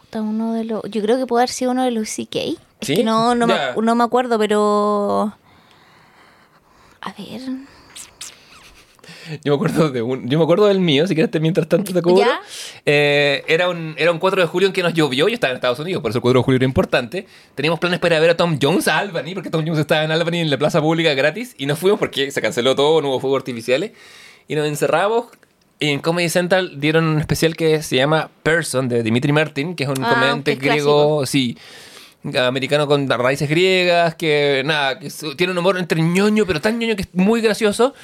Puta, 0.00 0.22
uno 0.22 0.54
de 0.54 0.64
los. 0.64 0.82
Yo 0.84 1.02
creo 1.02 1.18
que 1.18 1.26
puede 1.26 1.42
haber 1.42 1.50
sido 1.50 1.72
uno 1.72 1.84
de 1.84 1.90
los 1.90 2.08
CK. 2.08 2.36
Es 2.36 2.56
¿Sí? 2.80 2.96
que 2.96 3.04
no, 3.04 3.34
no, 3.34 3.46
me, 3.46 3.54
no 3.82 3.94
me 3.94 4.04
acuerdo, 4.04 4.38
pero. 4.38 5.34
A 7.02 7.12
ver. 7.12 7.42
Yo 9.42 9.52
me 9.52 9.54
acuerdo 9.56 9.90
de 9.90 10.02
un, 10.02 10.28
yo 10.28 10.38
me 10.38 10.44
acuerdo 10.44 10.66
del 10.66 10.80
mío, 10.80 11.06
si 11.06 11.14
quieres 11.14 11.30
mientras 11.40 11.68
tanto 11.68 11.92
te 11.92 12.02
cubro. 12.02 12.26
Eh, 12.84 13.42
era, 13.48 13.68
un, 13.68 13.94
era 13.98 14.12
un 14.12 14.18
4 14.18 14.42
de 14.42 14.46
julio 14.46 14.68
en 14.68 14.72
que 14.72 14.82
nos 14.82 14.94
llovió, 14.94 15.28
yo 15.28 15.34
estaba 15.34 15.52
en 15.52 15.56
Estados 15.56 15.78
Unidos, 15.78 16.02
por 16.02 16.10
eso 16.10 16.18
el 16.18 16.22
4 16.22 16.40
de 16.40 16.44
julio 16.44 16.56
era 16.56 16.64
importante. 16.64 17.26
Teníamos 17.54 17.80
planes 17.80 18.00
para 18.00 18.18
ver 18.20 18.30
a 18.30 18.36
Tom 18.36 18.58
Jones 18.60 18.88
a 18.88 18.98
Albany, 18.98 19.34
porque 19.34 19.50
Tom 19.50 19.62
Jones 19.64 19.78
estaba 19.80 20.04
en 20.04 20.10
Albany 20.10 20.38
en 20.40 20.50
la 20.50 20.58
plaza 20.58 20.80
pública 20.80 21.14
gratis, 21.14 21.54
y 21.58 21.66
no 21.66 21.76
fuimos 21.76 21.98
porque 21.98 22.30
se 22.30 22.40
canceló 22.42 22.74
todo, 22.74 23.00
no 23.00 23.08
hubo 23.08 23.20
fuegos 23.20 23.38
artificiales. 23.38 23.92
Y 24.46 24.54
nos 24.54 24.66
encerramos. 24.66 25.26
Y 25.80 25.88
en 25.88 26.00
Comedy 26.00 26.28
Central 26.28 26.80
dieron 26.80 27.04
un 27.04 27.18
especial 27.18 27.56
que 27.56 27.82
se 27.82 27.96
llama 27.96 28.30
Person, 28.42 28.88
de 28.88 29.02
Dimitri 29.02 29.32
Martin, 29.32 29.74
que 29.74 29.84
es 29.84 29.88
un 29.88 30.04
Ah, 30.04 30.10
comediante 30.14 30.52
es 30.52 30.58
griego, 30.58 31.26
sí, 31.26 31.58
americano 32.38 32.86
con 32.86 33.08
raíces 33.08 33.48
griegas, 33.48 34.14
que 34.14 34.62
nada, 34.64 34.98
que 34.98 35.08
tiene 35.36 35.52
un 35.52 35.58
humor 35.58 35.78
entre 35.78 36.00
ñoño, 36.00 36.46
pero 36.46 36.60
tan 36.60 36.78
ñoño 36.78 36.96
que 36.96 37.02
es 37.02 37.08
muy 37.14 37.40
gracioso. 37.40 37.94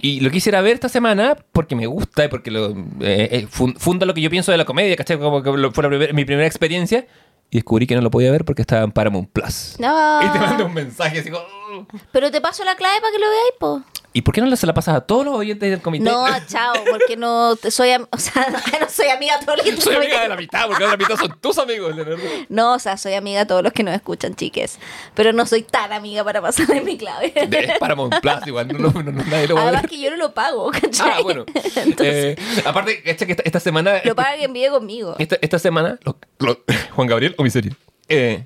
Y 0.00 0.20
lo 0.20 0.30
quisiera 0.30 0.60
ver 0.60 0.74
esta 0.74 0.88
semana 0.88 1.36
porque 1.52 1.74
me 1.76 1.86
gusta 1.86 2.24
y 2.24 2.28
porque 2.28 2.50
lo, 2.50 2.70
eh, 2.70 3.28
eh, 3.30 3.46
fun- 3.48 3.76
funda 3.78 4.04
lo 4.06 4.12
que 4.14 4.20
yo 4.20 4.28
pienso 4.30 4.52
de 4.52 4.58
la 4.58 4.64
comedia, 4.64 4.96
¿cachai? 4.96 5.18
Como 5.18 5.42
que 5.42 5.50
fue 5.72 5.82
la 5.82 5.88
primer- 5.88 6.14
mi 6.14 6.24
primera 6.24 6.46
experiencia. 6.46 7.06
Y 7.50 7.58
descubrí 7.58 7.86
que 7.86 7.94
no 7.94 8.00
lo 8.00 8.10
podía 8.10 8.32
ver 8.32 8.44
porque 8.44 8.62
estaba 8.62 8.82
en 8.82 8.90
Paramount 8.90 9.30
Plus. 9.30 9.76
No. 9.78 10.22
Y 10.22 10.28
te 10.32 10.38
mando 10.40 10.66
un 10.66 10.74
mensaje 10.74 11.20
así 11.20 11.30
como... 11.30 11.44
"Oh". 11.44 11.86
Pero 12.10 12.30
te 12.30 12.40
paso 12.40 12.64
la 12.64 12.74
clave 12.74 13.00
para 13.00 13.12
que 13.12 13.18
lo 13.18 13.26
veáis, 13.28 13.52
po. 13.60 13.82
¿Y 14.16 14.22
por 14.22 14.32
qué 14.32 14.40
no 14.40 14.54
se 14.54 14.64
la 14.64 14.72
pasas 14.72 14.94
a 14.94 15.00
todos 15.00 15.24
los 15.24 15.34
oyentes 15.34 15.68
del 15.68 15.80
comité? 15.82 16.04
No, 16.04 16.24
chao, 16.46 16.72
porque 16.88 17.16
no 17.16 17.56
soy, 17.68 17.90
am- 17.90 18.06
o 18.12 18.16
sea, 18.16 18.46
no 18.80 18.88
soy 18.88 19.08
amiga 19.08 19.38
de 19.38 19.44
todos 19.44 19.58
los 19.58 19.66
que 19.66 19.80
Soy 19.80 19.96
amiga 19.96 20.22
de 20.22 20.28
la 20.28 20.36
mitad, 20.36 20.68
porque 20.68 20.86
la 20.86 20.96
mitad 20.96 21.16
son 21.16 21.36
tus 21.40 21.58
amigos. 21.58 21.96
Leonardo. 21.96 22.22
No, 22.48 22.74
o 22.74 22.78
sea, 22.78 22.96
soy 22.96 23.14
amiga 23.14 23.40
de 23.40 23.46
todos 23.46 23.64
los 23.64 23.72
que 23.72 23.82
nos 23.82 23.92
escuchan, 23.92 24.36
chiques. 24.36 24.78
Pero 25.14 25.32
no 25.32 25.44
soy 25.46 25.62
tan 25.64 25.92
amiga 25.92 26.22
para 26.22 26.40
pasarle 26.40 26.80
mi 26.82 26.96
clave. 26.96 27.32
De, 27.48 27.58
es 27.58 27.78
Paramount 27.80 28.14
Plus, 28.20 28.46
igual. 28.46 28.68
No, 28.68 28.78
no, 28.92 29.02
no, 29.02 29.10
nadie 29.24 29.48
lo 29.48 29.56
va 29.56 29.62
a 29.62 29.64
Además 29.64 29.82
ver. 29.82 29.90
que 29.90 29.98
yo 30.00 30.10
no 30.12 30.16
lo 30.16 30.32
pago, 30.32 30.70
¿cachai? 30.70 31.10
Ah, 31.12 31.20
bueno. 31.20 31.44
Entonces, 31.74 32.38
Eh, 32.38 32.62
aparte, 32.64 33.02
esta, 33.04 33.26
que 33.26 33.32
esta, 33.32 33.42
esta 33.44 33.58
semana... 33.58 34.00
lo 34.04 34.14
paga 34.14 34.36
quien 34.36 34.52
vive 34.52 34.70
conmigo. 34.70 35.16
Esta, 35.18 35.38
esta 35.42 35.58
semana... 35.58 35.98
lo- 36.04 36.16
lo- 36.38 36.60
Juan 36.94 37.08
Gabriel 37.08 37.34
o 37.36 37.42
mi 37.42 37.50
serie. 37.50 37.72
Eh, 38.08 38.44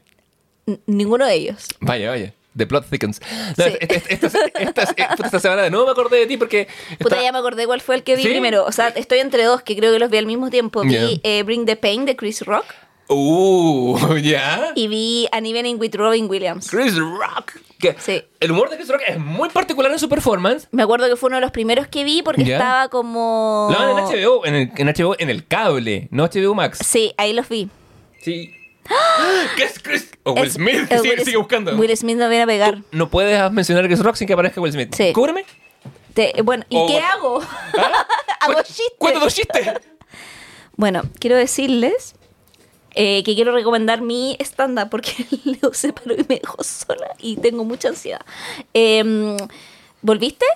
Ninguno 0.87 1.27
de 1.27 1.35
ellos. 1.35 1.67
Vaya, 1.81 2.09
vaya. 2.09 2.33
The 2.59 2.67
plot 2.67 2.87
thickens. 2.91 3.21
No, 3.57 3.65
Sí. 3.65 3.73
esta, 3.81 4.83
esta- 4.83 5.41
semana 5.41 5.63
de 5.63 5.71
nuevo 5.71 5.87
me 5.87 5.93
acordé 5.93 6.19
de 6.19 6.27
ti 6.27 6.37
porque. 6.37 6.69
Puta, 6.99 7.23
ya 7.23 7.33
me 7.33 7.39
acordé 7.39 7.65
cuál 7.67 7.81
fue 7.81 7.95
el 7.95 8.03
que 8.03 8.17
vi 8.17 8.23
¿Sí? 8.25 8.29
primero. 8.29 8.65
O 8.67 8.73
sea, 8.73 8.89
estoy 8.89 9.21
entre 9.21 9.45
dos 9.45 9.63
que 9.63 9.77
creo 9.77 9.93
que 9.93 9.99
los 9.99 10.11
vi 10.11 10.19
al 10.19 10.27
mismo 10.27 10.51
tiempo. 10.51 10.83
Vi 10.83 11.21
eh, 11.23 11.43
Bring 11.45 11.65
the 11.65 11.77
Pain 11.77 12.05
de 12.05 12.17
Chris 12.17 12.43
Rock 12.43 12.67
Uh, 13.11 14.17
ya. 14.23 14.73
y 14.75 14.87
vi 14.87 15.29
An 15.33 15.47
Evening 15.47 15.77
with 15.79 15.95
Robin 15.95 16.29
Williams. 16.29 16.69
Chris 16.71 16.95
Rock. 16.99 17.53
Que 17.79 17.95
Sí. 17.99 18.23
El 18.41 18.51
humor 18.51 18.69
de 18.71 18.77
Chris 18.77 18.89
Rock 18.89 19.01
es 19.07 19.19
muy 19.19 19.49
particular 19.49 19.91
en 19.91 19.99
su 19.99 20.09
performance. 20.11 20.69
Me 20.73 20.83
acuerdo 20.83 21.09
que 21.09 21.17
fue 21.17 21.29
uno 21.29 21.37
de 21.37 21.41
los 21.43 21.51
primeros 21.51 21.87
que 21.89 22.05
vi 22.05 22.21
porque 22.23 22.43
estaba 22.43 22.89
como... 22.89 23.69
Dan 23.73 23.91
en 23.91 24.05
HBO, 24.05 24.45
en 24.45 24.55
el, 24.55 24.73
en 24.77 24.87
HBO 24.89 25.15
en 25.19 25.31
el 25.31 25.47
cable, 25.47 26.09
no 26.11 26.25
HBO 26.27 26.55
Max. 26.55 26.81
Sí, 26.85 27.15
ahí 27.17 27.33
los 27.33 27.49
vi. 27.49 27.69
Sí. 28.21 28.53
¿Qué 29.57 29.65
es 29.65 29.79
Chris? 29.81 30.11
O 30.25 30.33
Will 30.33 30.45
Es- 30.45 30.55
Smith, 30.55 30.87
eh, 30.91 30.99
sigue, 30.99 31.15
Will- 31.17 31.25
sigue 31.25 31.37
buscando. 31.37 31.75
Will 31.77 31.97
Smith 31.97 32.17
no 32.17 32.29
viene 32.29 32.45
a 32.45 32.47
pegar. 32.47 32.79
No 32.93 33.09
puedes 33.11 33.51
mencionar 33.53 33.85
a 33.85 33.89
Chris 33.89 34.01
Rock 34.01 34.17
sin 34.17 34.27
que 34.27 34.33
aparezca 34.35 34.61
Will 34.61 34.73
Smith. 34.73 34.95
Sí. 34.95 35.13
Cúbreme. 35.13 35.45
Te- 36.15 36.33
bueno, 36.43 36.65
¿y 36.69 36.77
O- 36.77 36.87
qué 36.87 36.99
hago? 37.01 37.41
hago 38.41 38.55
Cu- 38.55 38.63
chistes. 38.65 39.21
Dos 39.21 39.35
chistes. 39.35 39.69
Bueno, 40.77 41.03
quiero 41.19 41.37
decirles 41.37 42.15
eh, 42.95 43.23
que 43.25 43.35
quiero 43.35 43.53
recomendar 43.53 44.01
mi 44.01 44.37
stand-up 44.41 44.89
porque 44.91 45.13
Leo 45.45 45.73
se 45.75 45.93
paró 45.93 46.15
y 46.15 46.25
me 46.29 46.41
dejó 46.41 46.63
sola 46.65 47.15
y 47.19 47.37
tengo 47.37 47.65
mucha 47.65 47.89
ansiedad. 47.89 48.21
Em, 48.73 49.37
¿Volviste? 50.03 50.47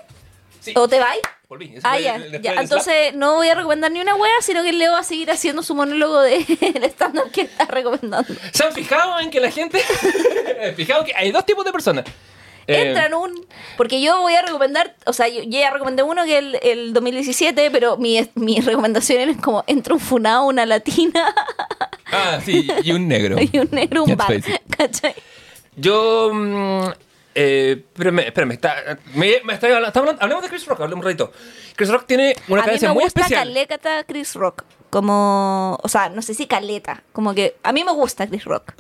Sí. 0.63 0.73
¿O 0.77 0.87
te 0.87 0.99
vais? 1.01 1.21
Volví. 1.49 1.75
Ah, 1.83 1.99
ya. 1.99 2.17
Entonces 2.61 3.15
no 3.15 3.35
voy 3.35 3.49
a 3.49 3.55
recomendar 3.55 3.91
ni 3.91 4.01
una 4.01 4.15
wea, 4.15 4.33
sino 4.41 4.63
que 4.63 4.73
Leo 4.73 4.93
va 4.93 5.01
a 5.01 5.05
seguir 5.05 5.31
haciendo 5.31 5.63
su 5.63 5.75
monólogo 5.75 6.21
de 6.21 6.37
el 6.75 6.85
stand-up 6.85 7.31
que 7.33 7.43
está 7.43 7.65
recomendando. 7.65 8.33
¿Se 8.53 8.65
han 8.65 8.73
fijado 8.73 9.19
en 9.21 9.31
que 9.31 9.41
la 9.41 9.51
gente... 9.51 9.83
Fijado 10.77 11.05
que 11.05 11.13
hay 11.17 11.33
dos 11.33 11.45
tipos 11.45 11.65
de 11.65 11.73
personas. 11.73 12.05
Eh, 12.69 12.87
Entra 12.87 13.07
en 13.07 13.15
un... 13.15 13.47
Porque 13.77 14.01
yo 14.01 14.21
voy 14.21 14.35
a 14.35 14.43
recomendar, 14.43 14.95
o 15.05 15.13
sea, 15.13 15.27
yo, 15.27 15.43
ya 15.43 15.71
recomendé 15.73 16.05
uno 16.05 16.25
que 16.25 16.39
el, 16.39 16.59
el 16.63 16.93
2017, 16.93 17.73
pero 17.73 17.97
mi, 17.97 18.25
mi 18.37 18.61
recomendación 18.61 19.29
es 19.29 19.37
como 19.39 19.65
entra 19.67 19.95
un 19.95 20.01
funado, 20.01 20.45
una 20.45 20.65
latina 20.65 21.35
Ah, 22.13 22.41
sí, 22.45 22.69
y 22.85 22.93
un 22.93 23.09
negro. 23.09 23.37
y 23.53 23.59
un 23.59 23.69
negro, 23.73 24.05
un 24.05 24.17
bar. 24.17 24.33
¿Cachai? 24.77 25.15
Yo. 25.77 26.31
mm, 26.33 26.91
eh, 27.35 27.85
espérame, 27.95 28.21
espérame, 28.21 28.53
está, 28.53 28.77
me, 29.15 29.41
me 29.45 29.55
está 29.55 29.67
hablando, 29.67 29.89
está 29.89 30.01
hablando- 30.01 30.23
hablemos 30.23 30.43
de 30.45 30.51
Chris 30.51 30.67
Rock, 30.67 30.81
hablemos 30.81 31.05
un 31.05 31.11
ratito. 31.11 31.33
Chris 31.77 31.89
Rock 31.91 32.07
tiene 32.07 32.35
una 32.49 32.61
a 32.61 32.63
mí 32.63 32.67
cadencia 32.67 32.89
me 32.89 32.95
muy 32.95 33.05
gusta 33.05 33.21
especial. 33.21 33.49
caleta 33.49 34.05
Chris 34.05 34.35
Rock. 34.35 34.65
Como, 34.91 35.79
o 35.83 35.89
sea, 35.89 36.11
no 36.11 36.21
sé 36.21 36.35
si 36.35 36.47
caleta, 36.47 37.03
como 37.13 37.35
que 37.35 37.57
a 37.63 37.73
mí 37.73 37.83
me 37.83 37.93
gusta 37.93 38.27
Chris 38.27 38.45
Rock. 38.45 38.75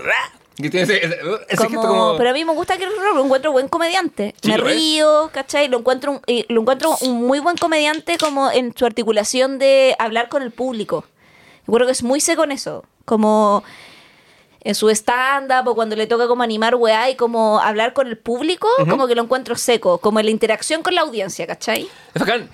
Que 0.56 0.68
tiene 0.68 0.82
ese, 0.82 0.98
ese- 1.06 1.18
ese 1.48 1.56
Como- 1.56 1.70
gesto 1.70 1.88
como. 1.88 2.16
Pero 2.18 2.28
a 2.30 2.32
mí 2.34 2.44
me 2.44 2.52
gusta 2.52 2.76
Chris 2.76 2.88
Rock, 3.02 3.14
lo 3.16 3.24
encuentro 3.24 3.50
buen 3.52 3.68
comediante. 3.68 4.34
Sí, 4.42 4.50
me 4.50 4.58
río, 4.58 5.30
¿cachai? 5.32 5.68
Lo 5.68 5.78
encuentro, 5.78 6.12
un, 6.12 6.20
y 6.26 6.44
lo 6.52 6.60
encuentro 6.60 6.94
un 7.00 7.26
muy 7.26 7.38
buen 7.38 7.56
comediante 7.56 8.18
como 8.18 8.50
en 8.50 8.76
su 8.76 8.84
articulación 8.84 9.58
de 9.58 9.96
hablar 9.98 10.28
con 10.28 10.42
el 10.42 10.50
público. 10.50 11.06
Yo 11.66 11.72
creo 11.72 11.86
que 11.86 11.92
es 11.92 12.02
muy 12.02 12.20
seco 12.20 12.44
en 12.44 12.52
eso. 12.52 12.84
Como 13.06 13.64
en 14.64 14.74
su 14.74 14.88
stand-up 14.90 15.66
o 15.68 15.74
cuando 15.74 15.96
le 15.96 16.06
toca 16.06 16.28
como 16.28 16.42
animar 16.42 16.74
weá 16.76 17.10
y 17.10 17.16
como 17.16 17.58
hablar 17.60 17.92
con 17.94 18.06
el 18.06 18.16
público, 18.16 18.68
como 18.88 19.06
que 19.08 19.14
lo 19.14 19.22
encuentro 19.22 19.56
seco. 19.56 19.98
Como 19.98 20.20
en 20.20 20.26
la 20.26 20.30
interacción 20.32 20.82
con 20.82 20.94
la 20.94 21.00
audiencia, 21.02 21.46
¿cachai? 21.46 21.88
Es 22.14 22.20
bacán. 22.20 22.48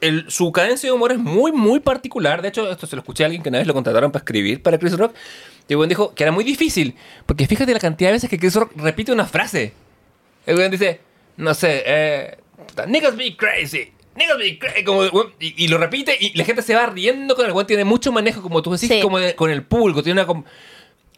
El- 0.00 0.28
su 0.30 0.50
cadencia 0.50 0.88
de 0.88 0.92
humor 0.92 1.12
es 1.12 1.18
muy, 1.18 1.52
muy 1.52 1.78
particular. 1.78 2.42
De 2.42 2.48
hecho, 2.48 2.68
esto 2.70 2.88
se 2.88 2.96
lo 2.96 3.02
escuché 3.02 3.22
a 3.22 3.26
alguien 3.26 3.42
que 3.42 3.48
una 3.50 3.58
vez 3.58 3.68
lo 3.68 3.74
contrataron 3.74 4.10
para 4.10 4.22
escribir 4.22 4.60
para 4.60 4.76
Chris 4.78 4.98
Rock. 4.98 5.14
Y 5.68 5.74
el 5.74 5.88
dijo 5.88 6.12
que 6.14 6.24
era 6.24 6.32
muy 6.32 6.42
difícil. 6.42 6.96
Porque 7.24 7.46
fíjate 7.46 7.72
la 7.72 7.78
cantidad 7.78 8.08
de 8.10 8.14
veces 8.14 8.28
que 8.28 8.38
Chris 8.38 8.56
Rock 8.56 8.72
repite 8.74 9.12
una 9.12 9.26
frase. 9.26 9.72
El 10.44 10.56
weón 10.58 10.72
dice, 10.72 11.00
no 11.36 11.54
sé, 11.54 11.84
eh, 11.86 12.38
niggas 12.88 13.16
be 13.16 13.36
crazy. 13.36 13.92
Niggas 14.16 14.38
be 14.38 14.58
crazy. 14.58 14.82
Como, 14.82 15.04
y, 15.38 15.64
y 15.64 15.68
lo 15.68 15.78
repite 15.78 16.16
y 16.18 16.36
la 16.36 16.44
gente 16.44 16.62
se 16.62 16.74
va 16.74 16.86
riendo 16.86 17.36
con 17.36 17.46
el 17.46 17.52
weón. 17.52 17.68
Tiene 17.68 17.84
mucho 17.84 18.10
manejo, 18.10 18.42
como 18.42 18.60
tú 18.60 18.72
decís, 18.72 18.88
Sí. 18.88 19.00
como 19.00 19.20
de- 19.20 19.36
con 19.36 19.50
el 19.52 19.62
público. 19.62 20.02
Tiene 20.02 20.20
una... 20.24 20.44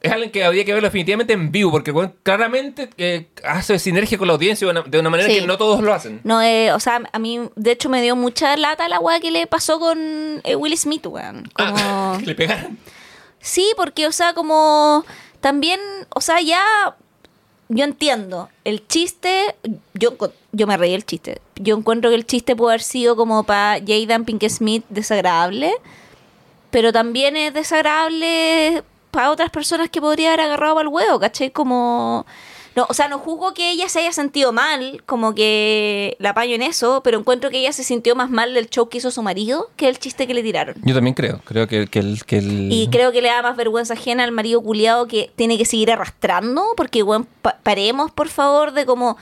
Es 0.04 0.12
alguien 0.12 0.30
que 0.30 0.44
habría 0.44 0.66
que 0.66 0.74
verlo 0.74 0.86
definitivamente 0.86 1.32
en 1.32 1.50
vivo, 1.50 1.70
porque 1.70 1.90
claramente 2.22 2.90
eh, 2.98 3.28
hace 3.42 3.78
sinergia 3.78 4.18
con 4.18 4.26
la 4.26 4.34
audiencia 4.34 4.66
de 4.66 4.70
una, 4.72 4.82
de 4.82 4.98
una 5.00 5.08
manera 5.08 5.30
Sí. 5.30 5.40
que 5.40 5.46
no 5.46 5.56
todos 5.56 5.82
lo 5.82 5.94
hacen. 5.94 6.20
No, 6.24 6.42
eh, 6.42 6.72
o 6.72 6.78
sea, 6.78 7.00
a 7.10 7.18
mí 7.18 7.40
de 7.56 7.70
hecho 7.72 7.88
me 7.88 8.02
dio 8.02 8.14
mucha 8.14 8.54
lata 8.58 8.86
la 8.86 9.00
weá 9.00 9.18
que 9.18 9.30
le 9.30 9.46
pasó 9.46 9.80
con 9.80 9.98
eh, 10.44 10.56
Will 10.56 10.76
Smith, 10.76 11.06
weón. 11.06 11.50
Como... 11.54 11.74
Ah, 11.78 12.18
le 12.22 12.34
pegaron. 12.34 12.78
Sí, 13.40 13.72
porque, 13.78 14.06
o 14.06 14.12
sea, 14.12 14.34
como 14.34 15.06
también, 15.40 15.80
o 16.14 16.20
sea, 16.20 16.38
ya 16.42 16.62
yo 17.70 17.84
entiendo, 17.84 18.50
el 18.64 18.86
chiste, 18.86 19.54
yo, 19.94 20.18
yo 20.52 20.66
me 20.66 20.76
reí 20.76 20.92
el 20.92 21.06
chiste. 21.06 21.40
Yo 21.56 21.78
encuentro 21.78 22.10
que 22.10 22.16
el 22.16 22.26
chiste 22.26 22.54
puede 22.54 22.72
haber 22.74 22.82
sido 22.82 23.16
como 23.16 23.44
para 23.44 23.78
Jaden 23.80 24.26
Pink 24.26 24.46
Smith 24.50 24.84
desagradable, 24.90 25.72
pero 26.70 26.92
también 26.92 27.38
es 27.38 27.54
desagradable 27.54 28.82
para 29.14 29.30
otras 29.30 29.50
personas 29.50 29.88
que 29.88 30.00
podría 30.00 30.28
haber 30.28 30.40
agarrado 30.42 30.78
al 30.80 30.88
huevo, 30.88 31.18
¿cachai? 31.20 31.50
Como... 31.50 32.26
No, 32.76 32.86
o 32.88 32.92
sea, 32.94 33.06
no 33.06 33.20
juzgo 33.20 33.54
que 33.54 33.70
ella 33.70 33.88
se 33.88 34.00
haya 34.00 34.10
sentido 34.12 34.52
mal, 34.52 35.00
como 35.06 35.32
que 35.32 36.16
la 36.18 36.30
apaño 36.30 36.56
en 36.56 36.62
eso, 36.62 37.02
pero 37.04 37.20
encuentro 37.20 37.48
que 37.48 37.60
ella 37.60 37.72
se 37.72 37.84
sintió 37.84 38.16
más 38.16 38.30
mal 38.30 38.52
del 38.52 38.68
show 38.68 38.88
que 38.88 38.98
hizo 38.98 39.12
su 39.12 39.22
marido 39.22 39.70
que 39.76 39.88
el 39.88 40.00
chiste 40.00 40.26
que 40.26 40.34
le 40.34 40.42
tiraron. 40.42 40.74
Yo 40.82 40.92
también 40.92 41.14
creo, 41.14 41.40
creo 41.44 41.68
que, 41.68 41.86
que 41.86 42.00
el... 42.00 42.24
Que 42.24 42.38
el... 42.38 42.72
Y 42.72 42.88
creo 42.90 43.12
que 43.12 43.22
le 43.22 43.28
da 43.28 43.42
más 43.42 43.56
vergüenza 43.56 43.94
ajena 43.94 44.24
al 44.24 44.32
marido 44.32 44.60
culiado 44.60 45.06
que 45.06 45.30
tiene 45.36 45.56
que 45.56 45.66
seguir 45.66 45.92
arrastrando, 45.92 46.64
porque 46.76 47.04
bueno, 47.04 47.28
pa- 47.42 47.58
paremos 47.62 48.10
por 48.10 48.26
favor 48.28 48.72
de 48.72 48.84
como 48.84 49.16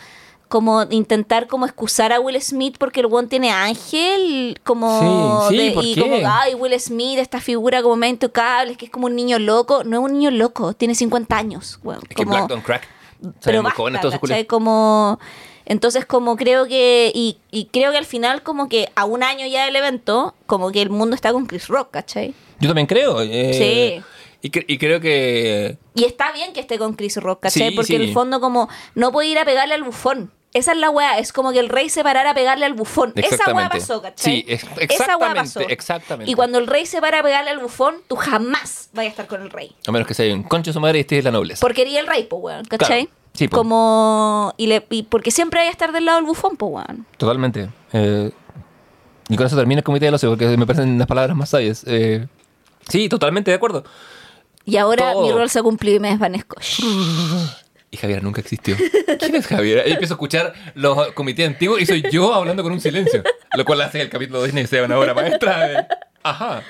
como 0.52 0.82
intentar 0.90 1.46
como 1.46 1.64
excusar 1.64 2.12
a 2.12 2.20
Will 2.20 2.38
Smith 2.42 2.76
porque 2.78 3.00
el 3.00 3.06
weón 3.06 3.26
tiene 3.26 3.50
ángel, 3.50 4.60
como 4.64 5.48
Sí, 5.48 5.56
sí, 5.56 5.62
de- 5.68 5.70
¿por 5.72 5.82
y 5.86 5.94
qué? 5.94 6.00
como 6.02 6.16
ay 6.26 6.54
Will 6.54 6.78
Smith, 6.78 7.18
esta 7.18 7.40
figura 7.40 7.82
como 7.82 7.96
medio 7.96 8.12
intocable, 8.12 8.72
es 8.72 8.76
que 8.76 8.84
es 8.84 8.90
como 8.90 9.06
un 9.06 9.16
niño 9.16 9.38
loco, 9.38 9.82
no 9.82 9.96
es 9.96 10.04
un 10.04 10.18
niño 10.18 10.30
loco, 10.30 10.74
tiene 10.74 10.94
50 10.94 11.38
años, 11.38 11.80
weón, 11.82 12.00
Es 12.02 12.08
que 12.10 12.14
como- 12.24 12.36
Black 12.36 12.48
Don't 12.50 12.62
Crack. 12.64 12.82
pero 13.22 13.32
Pero 13.42 13.62
basta. 13.62 14.46
Como 14.46 15.18
entonces 15.64 16.04
como 16.04 16.36
creo 16.36 16.66
que 16.66 17.10
y, 17.14 17.38
y 17.50 17.66
creo 17.72 17.90
que 17.92 17.96
al 17.96 18.04
final 18.04 18.42
como 18.42 18.68
que 18.68 18.90
a 18.94 19.06
un 19.06 19.22
año 19.22 19.46
ya 19.46 19.64
del 19.64 19.76
evento 19.76 20.34
como 20.46 20.70
que 20.70 20.82
el 20.82 20.90
mundo 20.90 21.14
está 21.14 21.32
con 21.32 21.46
Chris 21.46 21.68
Rock, 21.68 21.92
¿cachai? 21.92 22.34
Yo 22.60 22.68
también 22.68 22.86
creo. 22.86 23.22
eh, 23.22 23.54
Sí. 24.02 24.04
Y, 24.44 24.50
cre- 24.50 24.64
y 24.66 24.76
creo 24.76 25.00
que... 25.00 25.78
Y 25.94 26.02
está 26.02 26.32
bien 26.32 26.52
que 26.52 26.58
esté 26.58 26.76
con 26.76 26.94
Chris 26.94 27.16
Rock, 27.18 27.42
¿cachai? 27.44 27.70
Sí, 27.70 27.76
Porque 27.76 27.94
en 27.94 28.02
el 28.02 28.12
fondo 28.12 28.40
como 28.40 28.68
no 28.96 29.12
puede 29.12 29.28
ir 29.28 29.38
a 29.38 29.44
pegarle 29.44 29.74
al 29.74 29.84
bufón. 29.84 30.32
Esa 30.54 30.72
es 30.72 30.78
la 30.78 30.90
weá, 30.90 31.18
es 31.18 31.32
como 31.32 31.50
que 31.52 31.58
el 31.60 31.68
rey 31.70 31.88
se 31.88 32.02
parara 32.02 32.30
a 32.32 32.34
pegarle 32.34 32.66
al 32.66 32.74
bufón. 32.74 33.12
Esa 33.16 33.20
weá 33.22 33.28
Exactamente. 33.30 33.78
pasó, 33.78 34.02
¿cachai? 34.02 34.32
Sí, 34.34 34.44
ex- 34.46 34.64
Esa 34.64 34.74
weá 34.74 34.84
exactamente, 34.84 35.40
pasó. 35.40 35.60
exactamente. 35.60 36.30
Y 36.30 36.34
cuando 36.34 36.58
el 36.58 36.66
rey 36.66 36.84
se 36.84 37.00
para 37.00 37.20
a 37.20 37.22
pegarle 37.22 37.50
al 37.50 37.58
bufón, 37.58 37.96
tú 38.06 38.16
jamás 38.16 38.90
vayas 38.92 39.10
a 39.10 39.12
estar 39.12 39.26
con 39.28 39.40
el 39.42 39.50
rey. 39.50 39.74
A 39.86 39.92
menos 39.92 40.06
que 40.06 40.12
sea 40.14 40.32
un 40.34 40.42
concho 40.42 40.70
de 40.70 40.74
su 40.74 40.80
madre 40.80 40.98
y 40.98 41.00
esté 41.02 41.16
de 41.16 41.22
la 41.22 41.30
nobleza. 41.30 41.60
Porque 41.60 41.82
quería 41.84 42.00
el 42.00 42.06
rey, 42.06 42.24
po, 42.24 42.36
weón, 42.36 42.64
¿cachai? 42.66 43.06
Claro, 43.06 43.16
sí, 43.32 43.48
po. 43.48 43.56
Como... 43.56 44.52
Y, 44.58 44.66
le, 44.66 44.86
y 44.90 45.04
porque 45.04 45.30
siempre 45.30 45.60
hay 45.60 45.66
que 45.68 45.72
estar 45.72 45.90
del 45.90 46.04
lado 46.04 46.18
del 46.18 46.26
bufón, 46.26 46.56
po, 46.58 46.66
weón. 46.66 47.06
Totalmente. 47.16 47.70
Eh, 47.94 48.30
y 49.30 49.36
con 49.36 49.46
eso 49.46 49.56
termina 49.56 49.78
el 49.78 49.84
comité 49.84 50.04
del 50.04 50.14
ocio, 50.14 50.28
porque 50.28 50.54
me 50.58 50.66
parecen 50.66 50.98
las 50.98 51.06
palabras 51.06 51.34
más 51.34 51.48
sabias. 51.48 51.82
Eh, 51.86 52.26
sí, 52.88 53.08
totalmente 53.08 53.50
de 53.50 53.56
acuerdo. 53.56 53.84
Y 54.66 54.76
ahora 54.76 55.12
Todo. 55.14 55.22
mi 55.22 55.32
rol 55.32 55.48
se 55.48 55.60
ha 55.60 55.62
cumplido 55.62 55.96
y 55.96 56.00
me 56.00 56.10
desvanezco. 56.10 56.56
Y 57.92 57.98
Javier 57.98 58.22
nunca 58.24 58.40
existió. 58.40 58.74
¿Quién 59.20 59.34
es 59.36 59.46
Javier? 59.46 59.84
Yo 59.86 59.92
empiezo 59.92 60.14
a 60.14 60.16
escuchar 60.16 60.54
los 60.74 61.12
comités 61.12 61.46
antiguos 61.46 61.80
y 61.80 61.84
soy 61.86 62.02
yo 62.10 62.32
hablando 62.34 62.62
con 62.62 62.72
un 62.72 62.80
silencio. 62.80 63.22
Lo 63.54 63.64
cual 63.66 63.82
hace 63.82 63.98
que 63.98 64.04
el 64.04 64.10
capítulo 64.10 64.40
de 64.40 64.46
Disney 64.46 64.66
sea 64.66 64.82
una 64.84 64.98
obra 64.98 65.12
maestra. 65.14 65.68
de- 65.68 65.86
Ajá. 66.22 66.62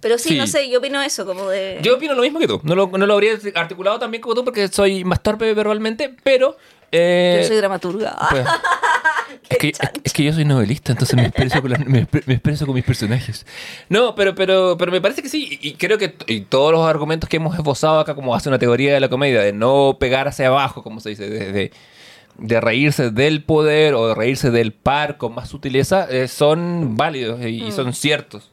Pero 0.00 0.18
sí, 0.18 0.30
Sí. 0.30 0.36
no 0.38 0.46
sé, 0.46 0.68
yo 0.68 0.80
opino 0.80 1.00
eso, 1.02 1.24
como 1.24 1.48
de... 1.48 1.78
Yo 1.82 1.96
opino 1.96 2.14
lo 2.14 2.22
mismo 2.22 2.38
que 2.38 2.46
tú. 2.46 2.60
No 2.64 2.74
lo, 2.74 2.88
no 2.88 3.06
lo 3.06 3.14
habría 3.14 3.38
articulado 3.54 3.98
también 3.98 4.20
como 4.22 4.34
tú 4.34 4.44
porque 4.44 4.68
soy 4.68 5.04
más 5.04 5.22
torpe 5.22 5.52
verbalmente, 5.54 6.14
pero... 6.22 6.56
eh, 6.92 7.38
yo 7.42 7.48
soy 7.48 7.56
dramaturga. 7.56 8.16
pues, 8.30 8.46
es, 9.50 9.58
que, 9.58 9.68
es, 9.68 9.78
es 10.04 10.12
que 10.12 10.24
yo 10.24 10.32
soy 10.32 10.44
novelista, 10.44 10.92
entonces 10.92 11.16
me 11.16 11.26
expreso 11.26 11.60
con, 11.60 11.70
las- 11.72 11.84
me, 11.86 12.06
expre- 12.08 12.22
me 12.26 12.34
expreso 12.34 12.66
con 12.66 12.74
mis 12.74 12.84
personajes. 12.84 13.46
No, 13.88 14.14
pero, 14.14 14.34
pero, 14.34 14.76
pero 14.78 14.90
me 14.92 15.00
parece 15.00 15.22
que 15.22 15.28
sí. 15.28 15.58
Y 15.60 15.68
y 15.68 15.72
creo 15.74 15.98
que 15.98 16.14
y 16.26 16.42
todos 16.42 16.72
los 16.72 16.86
argumentos 16.86 17.28
que 17.28 17.36
hemos 17.36 17.54
esbozado 17.56 18.00
acá, 18.00 18.14
como 18.14 18.34
hace 18.34 18.48
una 18.48 18.58
teoría 18.58 18.94
de 18.94 19.00
la 19.00 19.08
comedia, 19.08 19.40
de 19.40 19.52
no 19.52 19.96
pegar 19.98 20.28
hacia 20.28 20.46
abajo, 20.48 20.82
como 20.82 21.00
se 21.00 21.10
dice, 21.10 21.28
de, 21.28 21.52
de, 21.52 21.72
de 22.38 22.60
reírse 22.60 23.10
del 23.10 23.42
poder 23.44 23.94
o 23.94 24.08
de 24.08 24.14
reírse 24.14 24.50
del 24.50 24.72
par 24.72 25.18
con 25.18 25.34
más 25.34 25.48
sutileza, 25.48 26.06
eh, 26.10 26.26
son 26.28 26.96
válidos 26.96 27.40
y, 27.42 27.64
y 27.64 27.72
son 27.72 27.92
ciertos. 27.92 28.50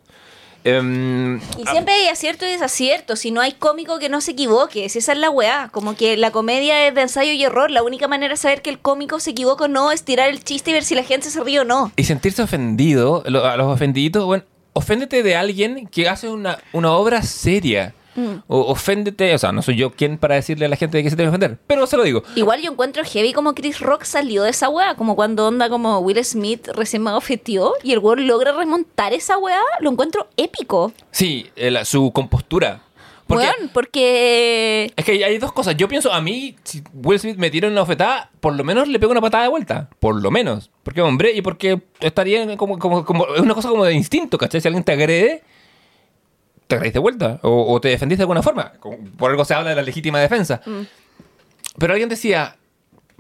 Em, 0.63 1.37
Y 1.57 1.65
siempre 1.69 1.93
hay 1.93 2.07
acierto 2.07 2.45
y 2.45 2.49
desacierto. 2.49 3.15
Si 3.15 3.31
no 3.31 3.41
hay 3.41 3.53
cómico 3.53 3.99
que 3.99 4.09
no 4.09 4.21
se 4.21 4.31
equivoque, 4.31 4.87
si 4.89 4.99
esa 4.99 5.13
es 5.13 5.17
la 5.17 5.29
weá. 5.29 5.69
Como 5.71 5.95
que 5.95 6.17
la 6.17 6.31
comedia 6.31 6.87
es 6.87 6.93
de 6.93 7.01
ensayo 7.01 7.31
y 7.31 7.43
error. 7.43 7.71
La 7.71 7.83
única 7.83 8.07
manera 8.07 8.33
de 8.33 8.37
saber 8.37 8.61
que 8.61 8.69
el 8.69 8.79
cómico 8.79 9.19
se 9.19 9.31
equivoca 9.31 9.65
o 9.65 9.67
no 9.67 9.91
es 9.91 10.03
tirar 10.03 10.29
el 10.29 10.43
chiste 10.43 10.71
y 10.71 10.73
ver 10.73 10.83
si 10.83 10.95
la 10.95 11.03
gente 11.03 11.29
se 11.29 11.43
ríe 11.43 11.59
o 11.59 11.65
no. 11.65 11.91
Y 11.95 12.03
sentirse 12.03 12.41
ofendido, 12.41 13.23
a 13.25 13.57
los 13.57 13.67
ofendiditos, 13.67 14.25
bueno, 14.25 14.43
oféndete 14.73 15.23
de 15.23 15.35
alguien 15.35 15.87
que 15.87 16.07
hace 16.07 16.29
una, 16.29 16.59
una 16.73 16.91
obra 16.91 17.21
seria. 17.23 17.93
O 18.47 18.59
oféndete, 18.71 19.33
o 19.33 19.37
sea, 19.37 19.51
no 19.51 19.61
soy 19.61 19.75
yo 19.77 19.91
quien 19.91 20.17
para 20.17 20.35
decirle 20.35 20.65
a 20.65 20.69
la 20.69 20.75
gente 20.75 20.97
de 20.97 21.03
que 21.03 21.09
se 21.09 21.15
debe 21.15 21.29
ofender, 21.29 21.57
pero 21.67 21.87
se 21.87 21.97
lo 21.97 22.03
digo. 22.03 22.23
Igual 22.35 22.61
yo 22.61 22.71
encuentro 22.71 23.03
heavy 23.05 23.33
como 23.33 23.53
Chris 23.55 23.79
Rock 23.79 24.03
salió 24.03 24.43
de 24.43 24.49
esa 24.51 24.69
weá. 24.69 24.95
Como 24.95 25.15
cuando 25.15 25.47
onda 25.47 25.69
como 25.69 25.99
Will 25.99 26.23
Smith 26.25 26.67
recién 26.75 27.03
me 27.03 27.11
ofetió 27.11 27.73
y 27.83 27.93
el 27.93 27.99
weón 27.99 28.27
logra 28.27 28.51
remontar 28.51 29.13
esa 29.13 29.37
weá. 29.37 29.61
Lo 29.79 29.91
encuentro 29.91 30.27
épico. 30.37 30.91
Sí, 31.11 31.47
el- 31.55 31.85
su 31.85 32.11
compostura. 32.11 32.81
Porque 33.27 33.45
Weón, 33.45 33.69
porque... 33.73 34.91
es 34.95 35.05
que 35.05 35.23
hay 35.23 35.37
dos 35.37 35.53
cosas. 35.53 35.77
Yo 35.77 35.87
pienso, 35.87 36.11
a 36.11 36.19
mí, 36.19 36.57
si 36.63 36.83
Will 36.93 37.17
Smith 37.17 37.37
me 37.37 37.49
tira 37.49 37.69
una 37.69 37.81
ofetada, 37.81 38.29
por 38.41 38.53
lo 38.55 38.63
menos 38.65 38.89
le 38.89 38.99
pego 38.99 39.13
una 39.13 39.21
patada 39.21 39.43
de 39.43 39.49
vuelta. 39.49 39.89
Por 40.01 40.21
lo 40.21 40.31
menos. 40.31 40.69
Porque 40.83 41.01
hombre, 41.01 41.31
y 41.33 41.41
porque 41.41 41.81
estaría 42.01 42.57
como, 42.57 42.77
como, 42.77 43.05
como 43.05 43.27
es 43.33 43.39
una 43.41 43.53
cosa 43.53 43.69
como 43.69 43.85
de 43.85 43.93
instinto, 43.93 44.37
¿cachai? 44.37 44.59
Si 44.59 44.67
alguien 44.67 44.83
te 44.83 44.91
agrede, 44.91 45.43
te 46.71 46.75
agrediste 46.75 46.99
de 46.99 47.01
vuelta. 47.01 47.39
O, 47.43 47.73
o 47.73 47.81
te 47.81 47.89
defendiste 47.89 48.19
de 48.19 48.23
alguna 48.23 48.41
forma. 48.41 48.73
Por 49.17 49.29
algo 49.29 49.45
se 49.45 49.53
habla 49.53 49.69
de 49.71 49.75
la 49.75 49.81
legítima 49.81 50.19
defensa. 50.19 50.61
Pero 51.77 51.93
alguien 51.93 52.09
decía, 52.09 52.55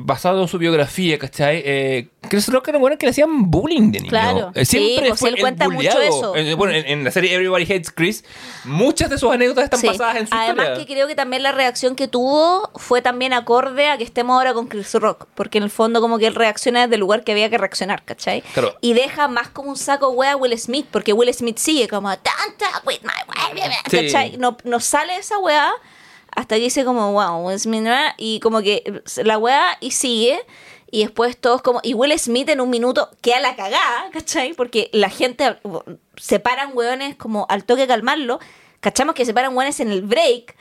basado 0.05 0.41
en 0.41 0.47
su 0.47 0.57
biografía, 0.57 1.17
¿cachai? 1.19 1.61
Eh, 1.65 2.07
Chris 2.29 2.47
Rock 2.49 2.67
era 2.69 2.77
un 2.77 2.81
bueno 2.81 2.97
que 2.97 3.05
le 3.05 3.09
hacían 3.11 3.49
bullying 3.49 3.91
de 3.91 3.99
niño. 3.99 4.09
Claro. 4.09 4.51
Eh, 4.55 4.65
Siempre 4.65 4.95
Sí, 5.03 5.09
pues 5.09 5.19
fue 5.19 5.29
él 5.29 5.35
el 5.35 5.41
cuenta 5.41 5.69
mucho 5.69 5.99
eso. 6.01 6.35
Eh, 6.35 6.53
bueno, 6.53 6.73
en, 6.73 6.85
en 6.87 7.03
la 7.03 7.11
serie 7.11 7.33
Everybody 7.33 7.63
Hates 7.63 7.91
Chris, 7.91 8.23
muchas 8.63 9.09
de 9.09 9.17
sus 9.17 9.31
anécdotas 9.31 9.65
están 9.65 9.79
Sí. 9.79 9.87
basadas 9.87 10.17
en 10.17 10.27
su 10.27 10.33
Además 10.35 10.65
historia. 10.67 10.85
que 10.85 10.93
creo 10.93 11.07
que 11.07 11.15
también 11.15 11.43
la 11.43 11.51
reacción 11.51 11.95
que 11.95 12.07
tuvo 12.07 12.69
fue 12.75 13.01
también 13.01 13.33
acorde 13.33 13.89
a 13.89 13.97
que 13.97 14.03
estemos 14.03 14.35
ahora 14.37 14.53
con 14.53 14.67
Chris 14.67 14.93
Rock, 14.95 15.27
porque 15.35 15.57
en 15.57 15.63
el 15.65 15.69
fondo 15.71 15.99
como 16.01 16.19
que 16.19 16.27
él 16.27 16.35
reacciona 16.35 16.81
desde 16.81 16.95
el 16.95 17.01
lugar 17.01 17.23
que 17.23 17.31
había 17.31 17.49
que 17.49 17.57
reaccionar, 17.57 18.03
¿cachai? 18.03 18.41
Claro. 18.53 18.75
Y 18.81 18.93
deja 18.93 19.27
más 19.27 19.49
como 19.49 19.69
un 19.69 19.77
saco 19.77 20.09
wea 20.09 20.33
a 20.33 20.35
Will 20.37 20.57
Smith, 20.59 20.85
porque 20.91 21.13
Will 21.13 21.33
Smith 21.33 21.57
sigue 21.57 21.87
como 21.87 22.09
"Don't 22.09 22.57
talk 22.57 22.83
with 22.85 22.99
my 23.03 23.09
wife", 23.27 23.71
Sí. 23.89 24.05
¿cachai? 24.11 24.37
No, 24.37 24.57
no 24.63 24.79
sale 24.79 25.15
esa 25.17 25.37
wea 25.39 25.71
hasta 26.35 26.55
que 26.55 26.61
dice 26.61 26.85
como 26.85 27.11
wow, 27.13 27.47
Will 27.47 27.59
Smith, 27.59 27.87
y 28.17 28.39
como 28.39 28.61
que 28.61 29.01
la 29.23 29.37
wea 29.37 29.77
y 29.79 29.91
sigue. 29.91 30.39
Y 30.93 31.03
después 31.03 31.37
todos 31.37 31.61
como... 31.61 31.79
Y 31.83 31.93
Will 31.93 32.17
Smith 32.19 32.49
en 32.49 32.59
un 32.59 32.69
minuto 32.69 33.09
queda 33.21 33.39
la 33.39 33.55
cagada, 33.55 34.09
¿cachai? 34.11 34.53
Porque 34.53 34.89
la 34.91 35.09
gente 35.09 35.57
separan 36.17 36.71
hueones 36.73 37.15
como 37.15 37.45
al 37.47 37.63
toque 37.63 37.81
de 37.81 37.87
calmarlo. 37.87 38.39
Cachamos 38.81 39.15
que 39.15 39.23
separan 39.23 39.55
hueones 39.55 39.79
en 39.79 39.89
el 39.89 40.01
break. 40.01 40.55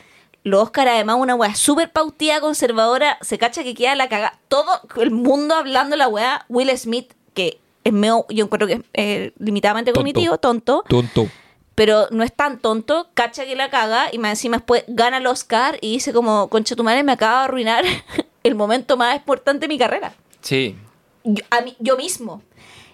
Los 0.44 0.62
Oscar, 0.62 0.86
además, 0.86 1.16
una 1.18 1.34
weá 1.34 1.54
súper 1.56 1.90
pautía, 1.90 2.40
conservadora. 2.40 3.18
Se 3.22 3.38
cacha 3.38 3.64
que 3.64 3.74
queda 3.74 3.96
la 3.96 4.08
cagada. 4.08 4.38
Todo 4.46 4.80
el 5.00 5.10
mundo 5.10 5.56
hablando 5.56 5.96
la 5.96 6.06
weá. 6.06 6.46
Will 6.48 6.70
Smith, 6.78 7.12
que 7.34 7.58
es 7.82 7.92
medio, 7.92 8.24
yo 8.28 8.44
encuentro 8.44 8.68
que 8.68 8.74
es 8.74 8.80
eh, 8.94 9.32
limitadamente 9.38 9.90
Tonto. 9.90 10.00
cognitivo, 10.00 10.38
tonto. 10.38 10.84
Tonto. 10.88 11.28
Pero 11.74 12.08
no 12.10 12.24
es 12.24 12.34
tan 12.34 12.58
tonto, 12.58 13.08
cacha 13.14 13.44
que 13.46 13.56
la 13.56 13.70
caga 13.70 14.08
y 14.12 14.18
más 14.18 14.30
encima 14.32 14.58
después 14.58 14.84
gana 14.88 15.18
el 15.18 15.26
Oscar 15.26 15.78
y 15.80 15.92
dice 15.94 16.12
como, 16.12 16.48
concha 16.48 16.76
tu 16.76 16.84
madre, 16.84 17.02
me 17.02 17.12
acaba 17.12 17.38
de 17.40 17.44
arruinar 17.44 17.84
el 18.42 18.54
momento 18.54 18.96
más 18.96 19.16
importante 19.16 19.60
de 19.66 19.68
mi 19.68 19.78
carrera. 19.78 20.12
Sí. 20.42 20.76
Yo, 21.24 21.44
a 21.50 21.60
mí- 21.62 21.76
yo 21.78 21.96
mismo. 21.96 22.42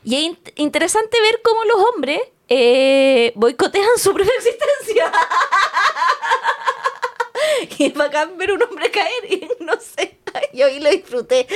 Y 0.04 0.14
es 0.16 0.22
in- 0.22 0.38
interesante 0.56 1.20
ver 1.20 1.40
cómo 1.42 1.64
los 1.64 1.76
hombres 1.92 2.20
eh, 2.48 3.32
boicotean 3.34 3.98
su 3.98 4.12
propia 4.14 4.32
existencia. 4.36 5.10
y 7.78 7.86
es 7.86 7.94
bacán 7.94 8.36
ver 8.38 8.52
un 8.52 8.62
hombre 8.62 8.90
caer 8.90 9.24
y 9.32 9.48
no 9.64 9.72
sé, 9.80 10.18
yo 10.52 10.66
ahí 10.66 10.80
lo 10.80 10.90
disfruté. 10.90 11.46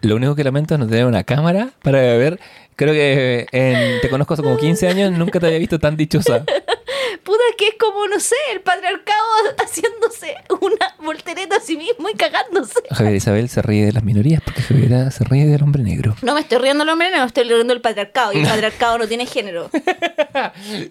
Lo 0.00 0.16
único 0.16 0.34
que 0.34 0.44
lamento 0.44 0.74
es 0.74 0.80
no 0.80 0.86
tener 0.86 1.04
una 1.06 1.24
cámara 1.24 1.70
para 1.82 1.98
ver. 1.98 2.40
Creo 2.76 2.92
que 2.92 3.46
en- 3.52 4.00
te 4.00 4.08
conozco 4.10 4.34
hace 4.34 4.42
como 4.42 4.56
15 4.58 4.88
años, 4.88 5.10
nunca 5.12 5.40
te 5.40 5.46
había 5.46 5.58
visto 5.58 5.78
tan 5.78 5.96
dichosa. 5.96 6.44
Puta, 7.24 7.42
que 7.58 7.68
es 7.68 7.74
como, 7.80 8.06
no 8.06 8.20
sé, 8.20 8.36
el 8.52 8.60
patriarcado 8.60 9.18
haciéndose 9.58 10.36
una 10.60 10.94
voltereta 11.00 11.56
a 11.56 11.60
sí 11.60 11.76
mismo 11.76 12.08
y 12.08 12.14
cagándose. 12.14 12.74
Javier 12.90 13.16
Isabel 13.16 13.48
se 13.48 13.62
ríe 13.62 13.86
de 13.86 13.92
las 13.92 14.04
minorías 14.04 14.40
porque 14.44 14.62
Javier 14.62 15.10
se 15.10 15.24
ríe 15.24 15.46
del 15.46 15.62
hombre 15.62 15.82
negro. 15.82 16.14
No 16.22 16.34
me 16.34 16.40
estoy 16.40 16.58
riendo 16.58 16.84
del 16.84 16.92
hombre, 16.92 17.10
no 17.10 17.18
me 17.18 17.26
estoy 17.26 17.44
riendo 17.44 17.72
del 17.74 17.80
patriarcado. 17.80 18.32
Y 18.32 18.38
el 18.40 18.46
patriarcado 18.46 18.98
no 18.98 19.08
tiene 19.08 19.26
género. 19.26 19.70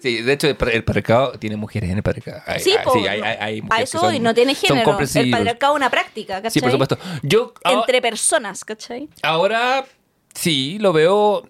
Sí, 0.02 0.22
de 0.22 0.32
hecho, 0.32 0.48
el, 0.48 0.56
pa- 0.56 0.70
el 0.70 0.82
patriarcado 0.84 1.32
tiene 1.38 1.56
mujeres 1.56 1.88
en 1.90 1.96
el 1.98 2.02
patriarcado. 2.02 2.42
Hay- 2.46 2.60
Sí, 2.60 2.72
hay- 2.72 2.84
po, 2.84 2.92
sí, 2.92 3.06
hay, 3.06 3.20
hay- 3.20 3.36
hay 3.40 3.58
a 3.60 3.62
mujeres 3.62 3.94
eso 3.94 4.04
hoy 4.06 4.18
no 4.18 4.34
tiene 4.34 4.54
género. 4.56 4.98
El 4.98 5.30
patriarcado 5.30 5.72
es 5.74 5.76
una 5.76 5.90
práctica, 5.90 6.34
¿cachai? 6.42 6.50
Sí, 6.50 6.60
por 6.60 6.70
supuesto. 6.72 6.98
Yo 7.22 7.54
ahora- 7.64 7.80
Entre 7.80 8.02
personas, 8.02 8.64
¿cachai? 8.64 9.08
ahora 9.22 9.84
sí 10.34 10.78
lo 10.80 10.92
veo. 10.92 11.48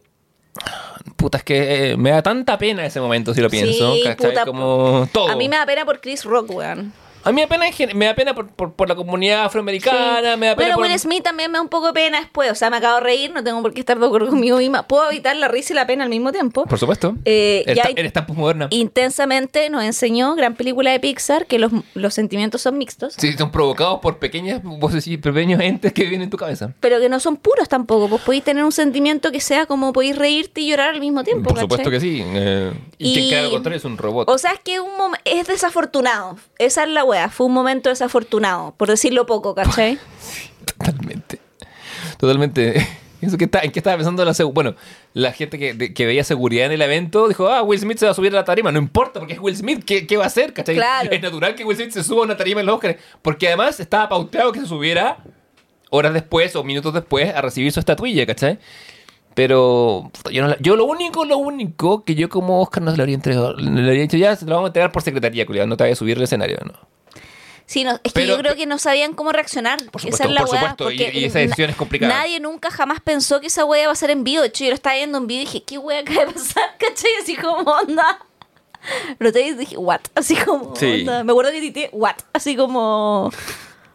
Puta, 1.17 1.39
es 1.39 1.45
que 1.45 1.93
eh, 1.93 1.97
me 1.97 2.11
da 2.11 2.23
tanta 2.23 2.59
pena 2.59 2.85
ese 2.85 3.01
momento 3.01 3.33
si 3.35 3.41
lo 3.41 3.49
pienso. 3.49 3.95
Sí, 3.95 4.03
¿cachai? 4.05 4.31
puta, 4.31 4.45
Como 4.45 5.09
todo. 5.13 5.29
A 5.29 5.37
mí 5.37 5.49
me 5.49 5.57
da 5.57 5.67
pena 5.67 5.85
por 5.85 6.01
Chris 6.01 6.25
Rock, 6.25 6.51
weón. 6.51 6.93
A 7.27 7.31
mí 7.33 7.35
me 7.37 7.43
da 7.43 7.49
pena, 7.49 7.95
me 7.95 8.05
da 8.07 8.15
pena 8.15 8.35
por, 8.35 8.49
por- 8.49 8.73
por 8.75 8.89
la 8.89 8.95
comunidad 8.95 9.45
afroamericana, 9.45 10.33
Sí. 10.33 10.39
me 10.39 10.47
da 10.47 10.55
pena 10.55 10.55
Bueno, 10.55 10.75
por... 10.77 10.87
Will 10.87 10.99
Smith 10.99 11.23
también 11.23 11.51
me 11.51 11.59
da 11.59 11.63
un 11.63 11.69
poco 11.69 11.89
de 11.89 11.93
pena 11.93 12.21
después. 12.21 12.51
O 12.51 12.55
sea, 12.55 12.71
me 12.71 12.77
acabo 12.79 12.97
de 12.97 13.03
reír, 13.03 13.33
no 13.33 13.43
tengo 13.45 13.61
por 13.63 13.75
qué 13.75 13.81
estar 13.81 13.99
de 13.99 14.07
acuerdo 14.07 14.29
conmigo 14.29 14.59
misma. 14.59 14.85
Puedo 14.85 15.11
evitar 15.11 15.37
la 15.37 15.49
risa 15.49 15.73
y 15.73 15.77
la 15.77 15.87
pena 15.87 16.05
al 16.05 16.11
mismo 16.11 16.33
tiempo. 16.33 16.65
Por 16.65 16.79
supuesto. 16.79 17.15
Eh, 17.25 17.63
eres, 17.67 17.77
ya 17.77 17.83
tan- 17.83 17.91
hay- 17.91 17.95
eres 18.01 18.13
tan 18.13 18.27
postmoderna. 18.27 18.69
Intensamente 18.71 19.69
nos 19.71 19.85
enseñó, 19.85 20.35
gran 20.35 20.55
película 20.55 20.91
de 20.91 21.01
Pixar, 21.01 21.47
que 21.47 21.59
los, 21.59 21.71
los 21.95 22.15
sentimientos 22.15 22.63
son 22.63 22.79
mixtos. 22.79 23.15
Sí, 23.19 23.33
son 23.35 23.51
provocados 23.51 24.01
por 24.01 24.19
pequeñas 24.19 24.63
voces 24.63 25.07
y 25.07 25.17
pequeños 25.17 25.61
entes 25.61 25.93
que 25.93 26.05
viven 26.05 26.23
en 26.23 26.31
tu 26.31 26.37
cabeza. 26.37 26.73
Pero 26.81 26.99
que 27.01 27.09
no 27.09 27.21
son 27.21 27.37
puros 27.37 27.69
tampoco. 27.69 28.09
Pues 28.09 28.23
podéis 28.23 28.45
tener 28.45 28.65
un 28.65 28.73
sentimiento 28.73 29.33
que 29.33 29.41
sea 29.41 29.67
como 29.67 29.93
podéis 29.93 30.17
reírte 30.17 30.61
y 30.61 30.69
llorar 30.71 30.91
al 30.95 31.01
mismo 31.01 31.25
tiempo. 31.25 31.49
Por 31.51 31.59
supuesto 31.61 31.91
que 31.91 32.01
sí. 32.01 32.23
eh, 32.25 32.73
y, 32.99 33.11
Y- 33.11 33.15
quien 33.15 33.29
crea 33.29 33.43
lo 33.43 33.51
contrario 33.51 33.79
es 33.79 33.85
un 33.85 33.99
robot. 33.99 34.29
O 34.31 34.39
sea, 34.39 34.53
es 34.53 34.61
que 34.61 34.81
un 34.81 34.91
mom- 34.97 35.19
es 35.25 35.47
desafortunado. 35.47 36.37
Esa 36.59 36.85
es 36.85 36.89
la 36.91 37.05
wea. 37.17 37.29
Fue 37.31 37.47
un 37.47 37.53
momento 37.53 37.89
desafortunado, 37.89 38.75
por 38.77 38.89
decirlo 38.89 39.27
poco, 39.27 39.55
¿cachai? 39.55 39.99
Totalmente. 40.65 41.39
Totalmente. 42.19 42.87
Eso 43.21 43.39
que 43.39 43.45
está, 43.47 43.61
¿En 43.61 43.73
qué 43.73 43.81
estaba 43.81 43.97
pensando 43.97 44.23
la 44.25 44.33
Bueno, 44.53 44.75
la 45.15 45.33
gente 45.33 45.59
que, 45.59 45.73
de- 45.73 45.95
que 45.95 46.05
veía 46.07 46.23
seguridad 46.23 46.67
en 46.67 46.73
el 46.73 46.83
evento 46.83 47.27
dijo, 47.29 47.49
ah, 47.49 47.63
Will 47.63 47.81
Smith 47.81 47.97
se 47.99 48.05
va 48.05 48.13
a 48.13 48.15
subir 48.15 48.31
a 48.33 48.37
la 48.37 48.45
tarima. 48.45 48.71
No 48.71 48.79
importa, 48.79 49.19
porque 49.21 49.33
es 49.35 49.41
Will 49.41 49.57
Smith. 49.57 49.83
¿Qué, 49.85 50.07
qué 50.07 50.17
va 50.19 50.25
a 50.25 50.27
hacer? 50.27 50.53
¿Cachai? 50.53 50.75
Claro. 50.77 51.11
Es 51.11 51.23
natural 51.23 51.55
que 51.55 51.65
Will 51.65 51.77
Smith 51.77 51.91
se 51.93 52.05
suba 52.05 52.21
a 52.21 52.25
una 52.25 52.37
tarima 52.37 52.61
en 52.61 52.67
los 52.67 52.75
Oscars. 52.77 52.97
Porque 53.23 53.49
además 53.49 53.81
estaba 53.81 54.09
pauteado 54.11 54.53
que 54.53 54.61
se 54.61 54.67
subiera 54.67 55.17
horas 55.91 56.13
después 56.13 56.55
o 56.57 56.63
minutos 56.63 56.93
después 56.93 57.35
a 57.35 57.41
recibir 57.41 57.73
su 57.73 57.81
estatuilla, 57.81 58.27
¿cachai? 58.27 58.59
Pero 59.35 60.11
yo, 60.31 60.43
no 60.43 60.49
la- 60.49 60.59
yo 60.61 60.77
lo 60.77 60.85
único, 60.85 61.25
lo 61.25 61.39
único 61.39 62.05
que 62.05 62.15
yo 62.15 62.29
como 62.29 62.61
Oscar 62.61 62.83
no 62.83 62.91
se 62.91 62.97
lo 62.99 63.03
habría 63.03 63.15
entregado. 63.17 63.55
Le 63.55 63.69
habría 63.81 64.03
dicho, 64.03 64.19
ya, 64.19 64.37
se 64.37 64.45
lo 64.45 64.53
vamos 64.57 64.67
a 64.67 64.71
entregar 64.71 64.93
por 64.93 65.03
secretaría, 65.03 65.47
culiado. 65.47 65.67
No 65.67 65.77
te 65.79 65.85
vayas 65.85 65.99
a 65.99 66.01
subir 66.01 66.19
al 66.19 66.23
escenario, 66.25 66.59
¿no? 66.65 66.75
Sí, 67.67 67.83
no, 67.85 67.93
es 67.95 68.01
que 68.01 68.11
Pero- 68.21 68.37
yo 68.37 68.39
creo 68.39 68.55
que 68.57 68.65
no 68.67 68.79
sabían 68.79 69.13
cómo 69.13 69.33
reaccionar. 69.33 69.85
Por 69.91 70.01
esa 70.07 70.25
es 70.25 70.31
la 70.31 70.41
por 70.43 70.51
supuesto, 70.51 70.91
y- 70.93 71.25
esa 71.25 71.41
decisión 71.41 71.71
es 71.71 71.77
complicada. 71.77 72.15
Nadie 72.15 72.39
nunca 72.41 72.71
jamás 72.71 73.01
pensó 73.01 73.41
que 73.41 73.49
esa 73.49 73.65
wea 73.65 73.83
iba 73.85 73.93
a 73.93 73.97
ser 73.97 74.11
en 74.11 74.23
vivo. 74.23 74.43
De 74.43 74.49
hecho, 74.49 74.63
yo 74.65 74.71
lo 74.71 74.77
estaba 74.77 74.95
viendo 74.97 75.19
en 75.19 75.27
vivo 75.27 75.43
y 75.43 75.45
dije, 75.47 75.63
¿qué 75.65 75.77
wea 75.79 76.01
acaba 76.01 76.27
de 76.27 76.33
pasar? 76.33 76.63
¿Cachai? 76.79 77.11
Así 77.23 77.37
como 77.37 77.71
onda. 77.73 78.21
Lo 79.19 79.33
te 79.33 79.53
dije, 79.55 79.77
¿what? 79.77 80.01
Así 80.15 80.37
como 80.37 80.77
Sí. 80.77 81.01
onda. 81.01 81.25
Me 81.25 81.33
acuerdo 81.33 81.51
que 81.51 81.61
tité, 81.61 81.91
¿what? 81.93 82.15
Así 82.33 82.55
como. 82.55 83.33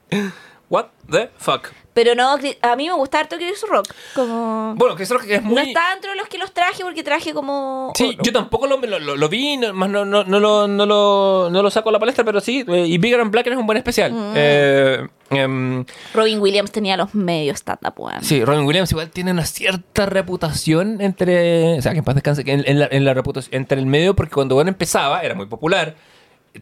What 0.70 0.88
the 1.10 1.30
fuck? 1.38 1.70
Pero 1.94 2.16
no, 2.16 2.38
Chris- 2.38 2.58
a 2.62 2.76
mí 2.78 2.88
me 2.88 2.94
gusta 2.94 3.20
harto 3.20 3.36
Chris 3.36 3.64
Rock. 3.70 3.90
Como. 4.16 4.74
Bueno, 4.78 4.96
que 4.96 5.04
eso 5.04 5.16
es 5.16 5.22
lo 5.22 5.28
que 5.28 5.36
es 5.36 5.44
muy... 5.44 5.56
No 5.56 5.62
está 5.62 5.90
dentro 5.92 6.12
de 6.12 6.18
los 6.18 6.28
que 6.30 6.38
los 6.38 6.54
traje 6.54 6.84
porque 6.84 7.04
traje 7.04 7.34
como. 7.34 7.92
Sí, 7.96 8.18
yo 8.24 8.32
tampoco 8.32 8.66
lo, 8.66 8.78
lo, 8.78 9.30
vi, 9.30 9.58
no, 9.58 9.74
más 9.74 9.90
no, 9.90 10.06
no, 10.06 10.24
no, 10.24 10.40
lo, 10.40 10.68
no, 10.68 10.86
lo, 10.86 11.50
no 11.52 11.62
lo 11.62 11.70
saco 11.70 11.90
a 11.90 11.92
la 11.92 12.00
palestra, 12.00 12.24
pero 12.24 12.40
sí, 12.40 12.64
eh, 12.68 12.86
y 12.88 12.98
Bigger 12.98 13.20
and 13.20 13.32
Blacker 13.32 13.52
es 13.54 13.60
un 13.60 13.66
buen 13.66 13.78
especial. 13.78 14.14
Mm. 14.14 14.34
Eh, 14.36 15.08
em, 15.32 15.86
Robin 16.14 16.40
Williams 16.40 16.72
tenía 16.72 16.96
los 16.96 17.14
medios 17.14 17.58
stand-up, 17.60 17.94
weón. 17.98 18.24
sí, 18.24 18.44
Robin 18.46 18.66
Williams 18.66 18.90
igual 18.92 19.10
tiene 19.10 19.32
una 19.32 19.46
cierta 19.46 20.06
reputación 20.06 21.02
entre, 21.02 21.78
o 21.78 21.82
sea, 21.82 21.92
que 21.92 21.98
en 22.00 22.04
paz 22.06 22.16
descanse, 22.16 22.44
en, 22.46 22.64
en 22.66 22.80
la, 22.80 22.88
en 22.90 23.04
la 23.04 23.14
reputación, 23.14 23.54
entre 23.54 23.80
el 23.80 23.86
medio, 23.86 24.16
porque 24.16 24.34
cuando 24.34 24.56
bueno 24.56 24.70
empezaba 24.70 25.22
era 25.24 25.36
muy 25.36 25.46
popular, 25.48 25.96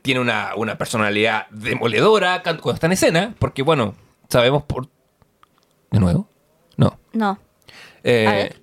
tiene 0.01 0.19
una, 0.21 0.51
una 0.55 0.77
personalidad 0.77 1.47
demoledora 1.51 2.41
cuando 2.43 2.71
está 2.73 2.87
en 2.87 2.93
escena, 2.93 3.35
porque 3.37 3.61
bueno, 3.61 3.93
sabemos 4.27 4.63
por... 4.63 4.87
¿De 5.91 5.99
nuevo? 5.99 6.27
No. 6.77 6.99
No, 7.13 7.39
Eh, 8.03 8.27
A 8.27 8.31
ver. 8.31 8.61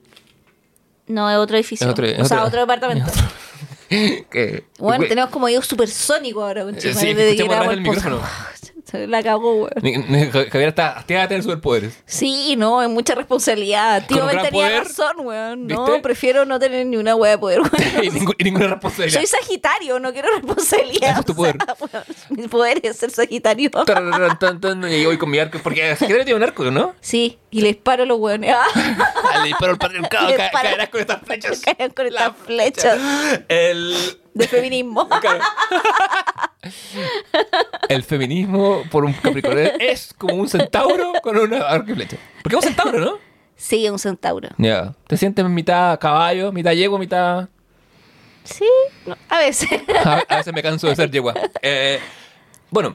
no, 1.09 1.31
es 1.31 1.36
otro 1.36 1.57
edificio. 1.57 1.86
es 1.86 1.90
otro- 1.90 2.07
es 2.07 2.19
o 2.20 2.24
sea, 2.24 2.39
otro- 2.39 2.48
otro 2.48 2.61
departamento. 2.61 3.11
que- 3.89 4.65
Bueno, 4.78 5.05
tenemos 5.09 5.31
como 5.31 5.47
oído 5.47 5.62
supersónico 5.62 6.43
ahora, 6.44 6.65
con 6.65 6.74
Eh, 6.77 6.81
sí, 6.81 6.89
escuchamos 7.11 7.69
del 7.69 7.81
micrófono. 7.82 8.20
Se 8.91 9.07
la 9.09 9.23
cagó, 9.23 9.65
weón. 9.65 10.31
Javier 10.31 10.69
está 10.69 10.93
hastiada 10.93 11.23
de 11.23 11.29
tener 11.29 11.43
superpoderes. 11.43 12.03
Sí, 12.07 12.55
no, 12.57 12.83
es 12.83 12.89
mucha 12.89 13.15
responsabilidad. 13.15 14.07
Tío, 14.07 14.29
él 14.31 14.37
tenía 14.37 14.51
poder, 14.51 14.85
razón, 14.85 15.17
weón. 15.21 15.67
No, 15.67 15.87
¿viste? 15.87 16.01
prefiero 16.01 16.45
no 16.45 16.59
tener 16.59 16.87
ni 16.87 16.97
una 16.97 17.15
wea 17.17 17.33
de 17.33 17.39
poder, 17.39 17.61
y, 18.03 18.09
weón. 18.09 18.35
y 18.39 18.45
ninguna 18.45 18.69
responsabilidad. 18.69 19.19
Soy 19.21 19.27
Sagitario, 19.27 19.99
no 19.99 20.13
quiero 20.13 20.29
responsabilidad. 20.35 21.11
Ese 21.11 21.21
es 21.21 21.27
tu 21.27 21.33
o 21.41 21.45
sea, 21.45 21.55
poder. 21.55 21.59
weón, 21.93 22.05
mi 22.31 22.49
poder 22.49 22.81
es 22.83 22.97
ser 22.97 23.11
Sagitario. 23.11 23.71
Y 24.91 25.05
voy 25.05 25.19
con 25.19 25.31
mi 25.31 25.39
arco. 25.39 25.59
Porque 25.63 25.97
Sagitario 25.97 26.25
tiene 26.25 26.37
un 26.37 26.43
arco, 26.45 26.71
¿no? 26.71 26.95
Sí, 27.01 27.39
y 27.51 27.61
le 27.63 27.69
disparo 27.69 28.05
a 28.05 28.07
los 28.07 28.19
weones. 28.19 28.55
Ah, 28.55 29.41
Le 29.43 29.49
disparo 29.49 29.73
al 29.73 29.79
patriarcado, 29.79 30.29
caerás 30.53 30.89
con 30.91 31.01
estas 31.01 31.21
flechas. 31.23 31.61
caen 31.61 31.91
con 31.91 32.07
estas 32.07 32.33
flechas 32.45 32.99
El. 33.49 33.95
De 34.37 34.49
feminismo. 34.49 35.09
claro. 35.09 35.41
El 37.89 38.03
feminismo 38.03 38.83
por 38.91 39.05
un 39.05 39.13
capricornio 39.13 39.73
es 39.79 40.13
como 40.17 40.35
un 40.35 40.49
centauro 40.49 41.13
con 41.23 41.37
una 41.39 41.67
arco 41.67 41.93
y 41.93 41.95
flecha. 41.95 42.17
Porque 42.43 42.57
es 42.57 42.63
un 42.65 42.69
centauro, 42.69 42.99
¿no? 42.99 43.19
Sí, 43.57 43.89
un 43.89 43.99
centauro. 43.99 44.51
Ya. 44.59 44.95
Te 45.07 45.17
sientes 45.17 45.45
mitad 45.47 45.99
caballo, 45.99 46.53
mitad 46.53 46.73
yegua, 46.73 46.99
mitad. 46.99 47.49
Sí, 48.45 48.67
no, 49.07 49.17
a 49.29 49.39
veces. 49.39 49.69
A, 50.05 50.23
a 50.29 50.37
veces 50.37 50.53
me 50.53 50.63
canso 50.63 50.87
de 50.87 50.97
ser 50.97 51.11
yegua. 51.11 51.35
Eh, 51.63 51.99
bueno, 52.71 52.95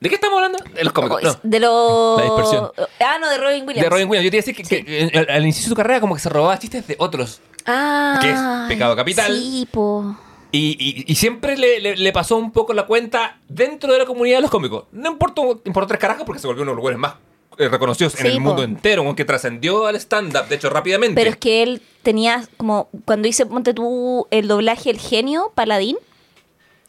¿de 0.00 0.08
qué 0.08 0.14
estamos 0.16 0.36
hablando? 0.36 0.58
De 0.74 0.84
los 0.84 0.92
cómicos. 0.92 1.22
No. 1.22 1.40
De 1.42 1.60
los. 1.60 2.18
La 2.18 2.24
dispersión. 2.24 2.70
Ah, 3.00 3.18
no, 3.18 3.30
de 3.30 3.38
Robin 3.38 3.66
Williams. 3.66 3.84
De 3.84 3.90
Robin 3.90 4.08
Williams. 4.08 4.24
Yo 4.24 4.30
te 4.30 4.36
iba 4.36 4.42
a 4.42 4.44
decir 4.46 4.54
que, 4.56 4.84
que, 4.84 5.18
al, 5.18 5.30
al 5.30 5.42
inicio 5.42 5.62
de 5.62 5.68
su 5.70 5.74
carrera 5.74 6.00
como 6.00 6.14
que 6.14 6.20
se 6.20 6.28
robaba 6.28 6.58
chistes 6.58 6.86
de 6.86 6.96
otros. 6.98 7.40
Ah. 7.66 8.18
Que 8.20 8.30
es 8.30 8.38
pecado 8.68 8.94
capital. 8.94 9.34
Sí, 9.34 9.66
po. 9.72 10.14
Y, 10.56 10.76
y- 10.78 11.04
y 11.10 11.14
siempre 11.16 11.56
le, 11.56 11.80
le- 11.80 11.96
le 11.96 12.12
pasó 12.12 12.36
un 12.36 12.52
poco 12.52 12.72
la 12.74 12.86
cuenta 12.86 13.38
dentro 13.48 13.92
de 13.92 13.98
la 13.98 14.04
comunidad 14.06 14.38
de 14.38 14.42
los 14.42 14.50
cómicos. 14.50 14.84
No 14.92 15.10
importó, 15.10 15.60
importó 15.64 15.88
tres 15.88 16.00
carajos 16.00 16.24
porque 16.24 16.40
se 16.40 16.46
volvió 16.46 16.62
uno 16.62 16.70
de 16.70 16.76
los 16.76 16.80
lugares 16.80 16.98
más 17.00 17.14
eh, 17.58 17.68
reconocidos 17.68 18.18
en 18.20 18.26
el 18.26 18.40
mundo 18.40 18.62
entero, 18.62 19.02
aunque 19.02 19.24
trascendió 19.24 19.86
al 19.86 19.96
stand-up, 19.96 20.46
de 20.48 20.54
hecho, 20.56 20.70
rápidamente. 20.70 21.14
Pero 21.20 21.30
es 21.30 21.36
que 21.36 21.62
él 21.62 21.82
tenía 22.02 22.44
como. 22.56 22.88
Cuando 23.04 23.26
hice, 23.28 23.46
ponte 23.46 23.74
tú, 23.74 24.26
el 24.30 24.46
doblaje 24.48 24.90
El 24.90 24.98
Genio 24.98 25.50
Paladín. 25.54 25.96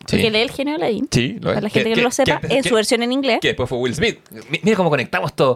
Sí. 0.07 0.17
Porque 0.17 0.29
lee 0.31 0.39
El 0.41 0.51
Genio 0.51 0.75
Paladín. 0.75 1.07
Sí, 1.11 1.37
lo 1.41 1.49
es. 1.49 1.55
Para 1.55 1.61
la 1.61 1.69
gente 1.69 1.89
que, 1.89 1.95
Que- 1.95 2.01
no 2.01 2.07
lo 2.07 2.11
sepa, 2.11 2.39
que 2.39 2.55
en 2.57 2.63
su 2.63 2.75
versión 2.75 3.01
en 3.03 3.11
inglés. 3.11 3.39
Que 3.41 3.47
después 3.49 3.67
fue 3.67 3.77
Will 3.79 3.95
Smith. 3.95 4.19
Mi- 4.49 4.59
Mira 4.61 4.77
cómo 4.77 4.89
conectamos 4.89 5.33
todo. 5.35 5.55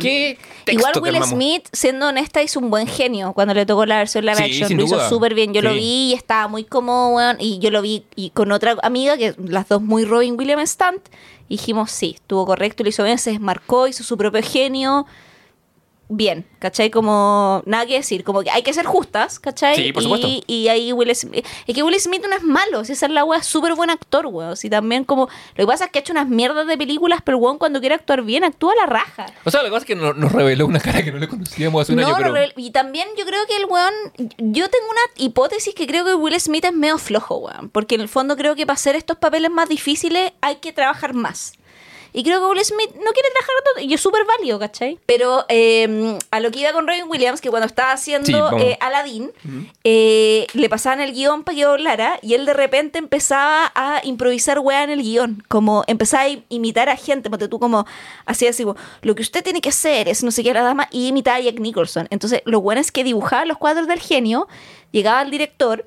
¿Qué 0.00 0.38
texto 0.64 0.72
Igual 0.72 0.92
Will 1.02 1.14
armamos? 1.16 1.28
Smith, 1.34 1.66
siendo 1.72 2.08
honesta, 2.08 2.42
hizo 2.42 2.60
un 2.60 2.70
buen 2.70 2.86
genio 2.86 3.32
cuando 3.32 3.54
le 3.54 3.66
tocó 3.66 3.86
la 3.86 3.98
versión 3.98 4.24
live 4.24 4.36
action. 4.38 4.76
Lo 4.76 4.84
hizo 4.84 5.08
súper 5.08 5.34
bien. 5.34 5.52
Yo 5.52 5.62
lo 5.62 5.72
vi 5.74 6.10
y 6.10 6.14
estaba 6.14 6.48
muy 6.48 6.64
cómodo, 6.64 7.08
weón. 7.16 7.36
Y 7.40 7.58
yo 7.58 7.70
lo 7.70 7.82
vi 7.82 8.04
y 8.14 8.30
con 8.30 8.52
otra 8.52 8.76
amiga, 8.82 9.16
que 9.18 9.34
las 9.44 9.68
dos 9.68 9.82
muy 9.82 10.04
Robin 10.04 10.36
Williams 10.38 10.70
Stunt. 10.70 11.00
Dijimos, 11.48 11.90
sí, 11.90 12.12
estuvo 12.16 12.44
correcto, 12.44 12.82
lo 12.82 12.90
hizo 12.90 13.04
bien, 13.04 13.16
se 13.18 13.30
desmarcó, 13.30 13.88
hizo 13.88 14.04
su 14.04 14.16
propio 14.18 14.42
genio. 14.42 15.06
Bien, 16.08 16.46
¿cachai? 16.58 16.90
Como 16.90 17.62
nada 17.66 17.84
que 17.86 17.94
decir, 17.94 18.24
como 18.24 18.42
que 18.42 18.50
hay 18.50 18.62
que 18.62 18.72
ser 18.72 18.86
justas, 18.86 19.38
¿cachai? 19.38 19.76
Sí, 19.76 19.92
por 19.92 20.02
y, 20.02 20.04
supuesto. 20.04 20.28
y 20.46 20.68
ahí 20.68 20.92
Will 20.92 21.14
Smith, 21.14 21.44
es 21.66 21.74
que 21.74 21.82
Will 21.82 21.98
Smith 22.00 22.24
no 22.28 22.34
es 22.34 22.42
malo, 22.42 22.84
si 22.84 22.92
esa 22.92 23.06
es 23.06 23.12
la 23.12 23.24
wea, 23.24 23.40
es 23.40 23.46
súper 23.46 23.74
buen 23.74 23.90
actor, 23.90 24.26
weón. 24.26 24.56
Si 24.56 24.70
también 24.70 25.04
como, 25.04 25.28
lo 25.54 25.62
que 25.64 25.66
pasa 25.66 25.84
es 25.86 25.90
que 25.90 25.98
ha 25.98 26.00
hecho 26.00 26.12
unas 26.12 26.28
mierdas 26.28 26.66
de 26.66 26.78
películas, 26.78 27.20
pero 27.24 27.36
weón 27.38 27.58
cuando 27.58 27.80
quiere 27.80 27.94
actuar 27.94 28.22
bien, 28.22 28.42
actúa 28.44 28.72
a 28.72 28.76
la 28.76 28.86
raja. 28.86 29.26
O 29.44 29.50
sea, 29.50 29.60
lo 29.62 29.66
que 29.68 29.72
pasa 29.72 29.82
es 29.84 29.86
que 29.86 29.96
no- 29.96 30.14
nos 30.14 30.32
reveló 30.32 30.66
una 30.66 30.80
cara 30.80 31.02
que 31.02 31.12
no 31.12 31.18
le 31.18 31.28
conocíamos 31.28 31.82
hace 31.82 31.92
un 31.92 32.00
No, 32.00 32.14
año, 32.16 32.32
pero... 32.32 32.52
y 32.56 32.70
también 32.70 33.06
yo 33.18 33.26
creo 33.26 33.46
que 33.46 33.56
el 33.56 33.66
weón, 33.66 33.92
yo 34.38 34.68
tengo 34.70 34.86
una 34.90 35.00
hipótesis 35.24 35.74
que 35.74 35.86
creo 35.86 36.04
que 36.04 36.14
Will 36.14 36.40
Smith 36.40 36.64
es 36.64 36.72
medio 36.72 36.98
flojo, 36.98 37.36
weón, 37.36 37.68
porque 37.68 37.96
en 37.96 38.00
el 38.00 38.08
fondo 38.08 38.36
creo 38.36 38.54
que 38.56 38.64
para 38.66 38.74
hacer 38.74 38.96
estos 38.96 39.18
papeles 39.18 39.50
más 39.50 39.68
difíciles 39.68 40.32
hay 40.40 40.56
que 40.56 40.72
trabajar 40.72 41.12
más. 41.14 41.52
Y 42.12 42.22
creo 42.24 42.40
que 42.40 42.46
Will 42.46 42.64
Smith 42.64 42.90
no 42.94 43.12
quiere 43.12 43.28
trabajar 43.32 43.54
tanto, 43.64 43.80
y 43.88 43.94
es 43.94 44.00
súper 44.00 44.24
válido, 44.24 44.58
¿cachai? 44.58 44.98
Pero 45.06 45.44
eh, 45.48 46.18
a 46.30 46.40
lo 46.40 46.50
que 46.50 46.60
iba 46.60 46.72
con 46.72 46.86
Robin 46.86 47.04
Williams, 47.08 47.40
que 47.40 47.50
cuando 47.50 47.66
estaba 47.66 47.92
haciendo 47.92 48.50
eh, 48.58 48.76
Aladdin, 48.80 49.30
eh, 49.84 50.46
le 50.54 50.68
pasaban 50.68 51.00
el 51.00 51.12
guion 51.12 51.44
para 51.44 51.56
que 51.56 51.64
doblara 51.64 52.18
y 52.22 52.34
él 52.34 52.46
de 52.46 52.54
repente 52.54 52.98
empezaba 52.98 53.70
a 53.74 54.00
improvisar 54.04 54.58
weá 54.58 54.82
en 54.84 54.90
el 54.90 55.02
guion, 55.02 55.42
como 55.48 55.84
empezaba 55.86 56.24
a 56.24 56.28
im- 56.28 56.42
imitar 56.48 56.88
a 56.88 56.96
gente, 56.96 57.30
porque 57.30 57.48
tú 57.48 57.58
como 57.58 57.86
así, 58.26 58.46
como, 58.64 58.76
lo 59.02 59.14
que 59.14 59.22
usted 59.22 59.44
tiene 59.44 59.60
que 59.60 59.68
hacer 59.68 60.08
es 60.08 60.22
no 60.22 60.30
sé 60.30 60.42
qué 60.42 60.52
la 60.54 60.62
dama, 60.62 60.88
y 60.90 61.08
imitaba 61.08 61.36
a 61.36 61.40
Jack 61.40 61.60
Nicholson. 61.60 62.08
Entonces, 62.10 62.42
lo 62.44 62.60
bueno 62.60 62.80
es 62.80 62.90
que 62.90 63.04
dibujaba 63.04 63.44
los 63.44 63.58
cuadros 63.58 63.86
del 63.86 64.00
genio, 64.00 64.48
llegaba 64.92 65.22
el 65.22 65.30
director 65.30 65.86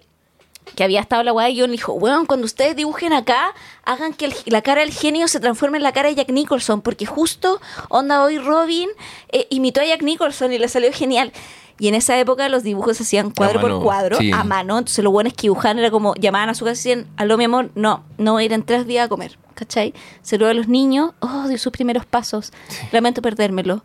que 0.75 0.83
había 0.83 0.99
estado 1.01 1.23
la 1.23 1.33
weá 1.33 1.47
de 1.47 1.53
guion, 1.53 1.71
dijo, 1.71 1.93
weón, 1.93 2.25
cuando 2.25 2.45
ustedes 2.45 2.75
dibujen 2.75 3.13
acá, 3.13 3.53
hagan 3.83 4.13
que 4.13 4.25
el- 4.25 4.33
la 4.45 4.61
cara 4.61 4.81
del 4.81 4.91
genio 4.93 5.27
se 5.27 5.39
transforme 5.39 5.77
en 5.77 5.83
la 5.83 5.91
cara 5.91 6.09
de 6.09 6.15
Jack 6.15 6.29
Nicholson, 6.29 6.81
porque 6.81 7.05
justo, 7.05 7.59
onda, 7.89 8.23
hoy 8.23 8.37
Robin 8.39 8.89
eh, 9.29 9.47
imitó 9.49 9.81
a 9.81 9.85
Jack 9.85 10.01
Nicholson 10.03 10.53
y 10.53 10.59
le 10.59 10.67
salió 10.67 10.91
genial. 10.93 11.31
Y 11.79 11.87
en 11.87 11.95
esa 11.95 12.19
época 12.19 12.47
los 12.47 12.61
dibujos 12.61 12.97
se 12.97 13.03
hacían 13.03 13.31
cuadro 13.31 13.59
por 13.59 13.81
cuadro, 13.81 14.17
sí. 14.17 14.31
a 14.31 14.43
mano. 14.43 14.77
Entonces 14.77 15.03
lo 15.03 15.09
bueno 15.09 15.29
es 15.29 15.33
que 15.33 15.43
dibujaban 15.43 15.79
era 15.79 15.89
como, 15.89 16.13
llamaban 16.13 16.49
a 16.49 16.53
su 16.53 16.63
casa 16.63 16.73
y 16.73 16.75
decían, 16.95 17.07
aló 17.17 17.37
mi 17.37 17.45
amor, 17.45 17.71
no, 17.73 18.03
no 18.19 18.33
voy 18.33 18.43
a 18.43 18.45
ir 18.45 18.53
en 18.53 18.61
tres 18.63 18.85
días 18.85 19.05
a 19.05 19.09
comer, 19.09 19.39
¿cachai? 19.55 19.95
Se 20.21 20.37
lo 20.37 20.47
a 20.47 20.53
los 20.53 20.67
niños, 20.67 21.13
oh, 21.21 21.47
dio 21.47 21.57
sus 21.57 21.71
primeros 21.71 22.05
pasos, 22.05 22.51
lamento 22.91 23.23
perdérmelo. 23.23 23.83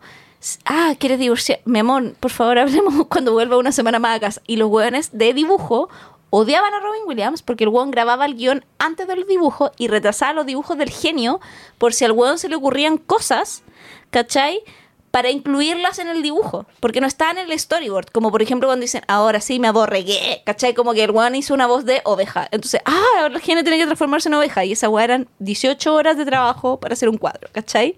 Ah, 0.65 0.93
¿quieres 0.99 1.17
divorciar? 1.17 1.59
Mi 1.65 1.79
amor, 1.79 2.13
por 2.19 2.29
favor, 2.29 2.59
hablemos 2.59 3.07
cuando 3.07 3.33
vuelva 3.33 3.57
una 3.57 3.71
semana 3.71 3.97
más 3.97 4.17
a 4.17 4.19
casa. 4.19 4.41
Y 4.45 4.57
los 4.57 4.69
hueones 4.69 5.09
de 5.13 5.33
dibujo 5.33 5.89
odiaban 6.29 6.73
a 6.73 6.79
Robin 6.79 7.03
Williams 7.05 7.41
porque 7.41 7.63
el 7.63 7.69
hueón 7.69 7.91
grababa 7.91 8.25
el 8.25 8.35
guion 8.35 8.65
antes 8.79 9.07
de 9.07 9.15
los 9.15 9.27
dibujos 9.27 9.71
y 9.77 9.87
retrasaba 9.87 10.33
los 10.33 10.45
dibujos 10.45 10.77
del 10.77 10.89
genio 10.89 11.39
por 11.77 11.93
si 11.93 12.05
al 12.05 12.11
hueón 12.11 12.37
se 12.37 12.49
le 12.49 12.55
ocurrían 12.55 12.97
cosas, 12.97 13.63
¿cachai? 14.09 14.61
Para 15.11 15.29
incluirlas 15.31 15.99
en 15.99 16.09
el 16.09 16.21
dibujo, 16.21 16.65
porque 16.79 17.01
no 17.01 17.07
estaban 17.07 17.37
en 17.37 17.49
el 17.49 17.57
storyboard. 17.57 18.11
Como 18.11 18.29
por 18.29 18.41
ejemplo 18.41 18.67
cuando 18.67 18.83
dicen, 18.83 19.03
ahora 19.07 19.39
sí 19.39 19.59
me 19.59 19.67
aborregué, 19.69 20.43
¿cachai? 20.45 20.73
Como 20.73 20.93
que 20.93 21.03
el 21.03 21.11
hueón 21.11 21.35
hizo 21.35 21.53
una 21.53 21.65
voz 21.65 21.85
de 21.85 22.01
oveja. 22.03 22.47
Entonces, 22.51 22.81
ah, 22.85 23.03
ahora 23.21 23.35
el 23.35 23.41
genio 23.41 23.63
tiene 23.63 23.77
que 23.77 23.85
transformarse 23.85 24.29
en 24.29 24.35
oveja. 24.35 24.65
Y 24.65 24.73
esa 24.73 24.89
hueá 24.89 25.05
eran 25.05 25.27
18 25.39 25.93
horas 25.93 26.17
de 26.17 26.25
trabajo 26.25 26.79
para 26.79 26.93
hacer 26.93 27.09
un 27.09 27.17
cuadro, 27.17 27.49
¿cachai? 27.51 27.97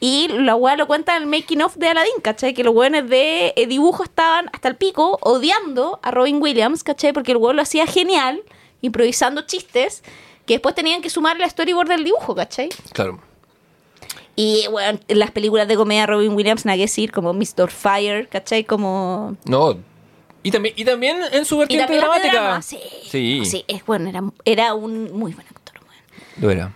Y 0.00 0.28
la 0.28 0.54
weá 0.54 0.76
lo 0.76 0.86
cuenta 0.86 1.16
en 1.16 1.24
el 1.24 1.28
making 1.28 1.62
of 1.62 1.76
de 1.76 1.88
Aladdin, 1.88 2.20
¿cachai? 2.22 2.54
Que 2.54 2.62
los 2.62 2.74
weones 2.74 3.08
de 3.08 3.52
eh, 3.56 3.66
dibujo 3.66 4.04
estaban 4.04 4.48
hasta 4.52 4.68
el 4.68 4.76
pico 4.76 5.18
odiando 5.22 5.98
a 6.02 6.10
Robin 6.12 6.40
Williams, 6.40 6.84
¿cachai? 6.84 7.12
Porque 7.12 7.32
el 7.32 7.38
weón 7.38 7.56
lo 7.56 7.62
hacía 7.62 7.86
genial, 7.86 8.42
improvisando 8.80 9.42
chistes, 9.42 10.04
que 10.46 10.54
después 10.54 10.74
tenían 10.74 11.02
que 11.02 11.10
sumar 11.10 11.38
la 11.38 11.48
storyboard 11.48 11.88
del 11.88 12.04
dibujo, 12.04 12.34
¿cachai? 12.34 12.68
Claro. 12.92 13.20
Y 14.36 14.66
bueno, 14.70 15.00
en 15.08 15.18
las 15.18 15.32
películas 15.32 15.66
de 15.66 15.74
comedia 15.74 16.06
Robin 16.06 16.32
Williams, 16.32 16.64
nada 16.64 16.76
que 16.76 16.82
decir, 16.82 17.10
como 17.10 17.34
Mr. 17.34 17.68
Fire, 17.68 18.28
¿cachai? 18.28 18.62
Como... 18.62 19.36
No. 19.46 19.76
Y 20.44 20.52
también, 20.52 20.74
y 20.76 20.84
también 20.84 21.18
en 21.32 21.44
su 21.44 21.58
vertiente 21.58 21.96
dramática. 21.96 22.32
drama, 22.32 22.62
sí. 22.62 22.78
Sí. 23.10 23.42
Sí, 23.44 23.64
es 23.66 23.84
bueno, 23.84 24.08
era, 24.08 24.22
era 24.44 24.74
un 24.74 25.12
muy 25.12 25.32
buen 25.32 25.46
actor. 25.48 25.74
Lo 26.40 26.52
era. 26.52 26.72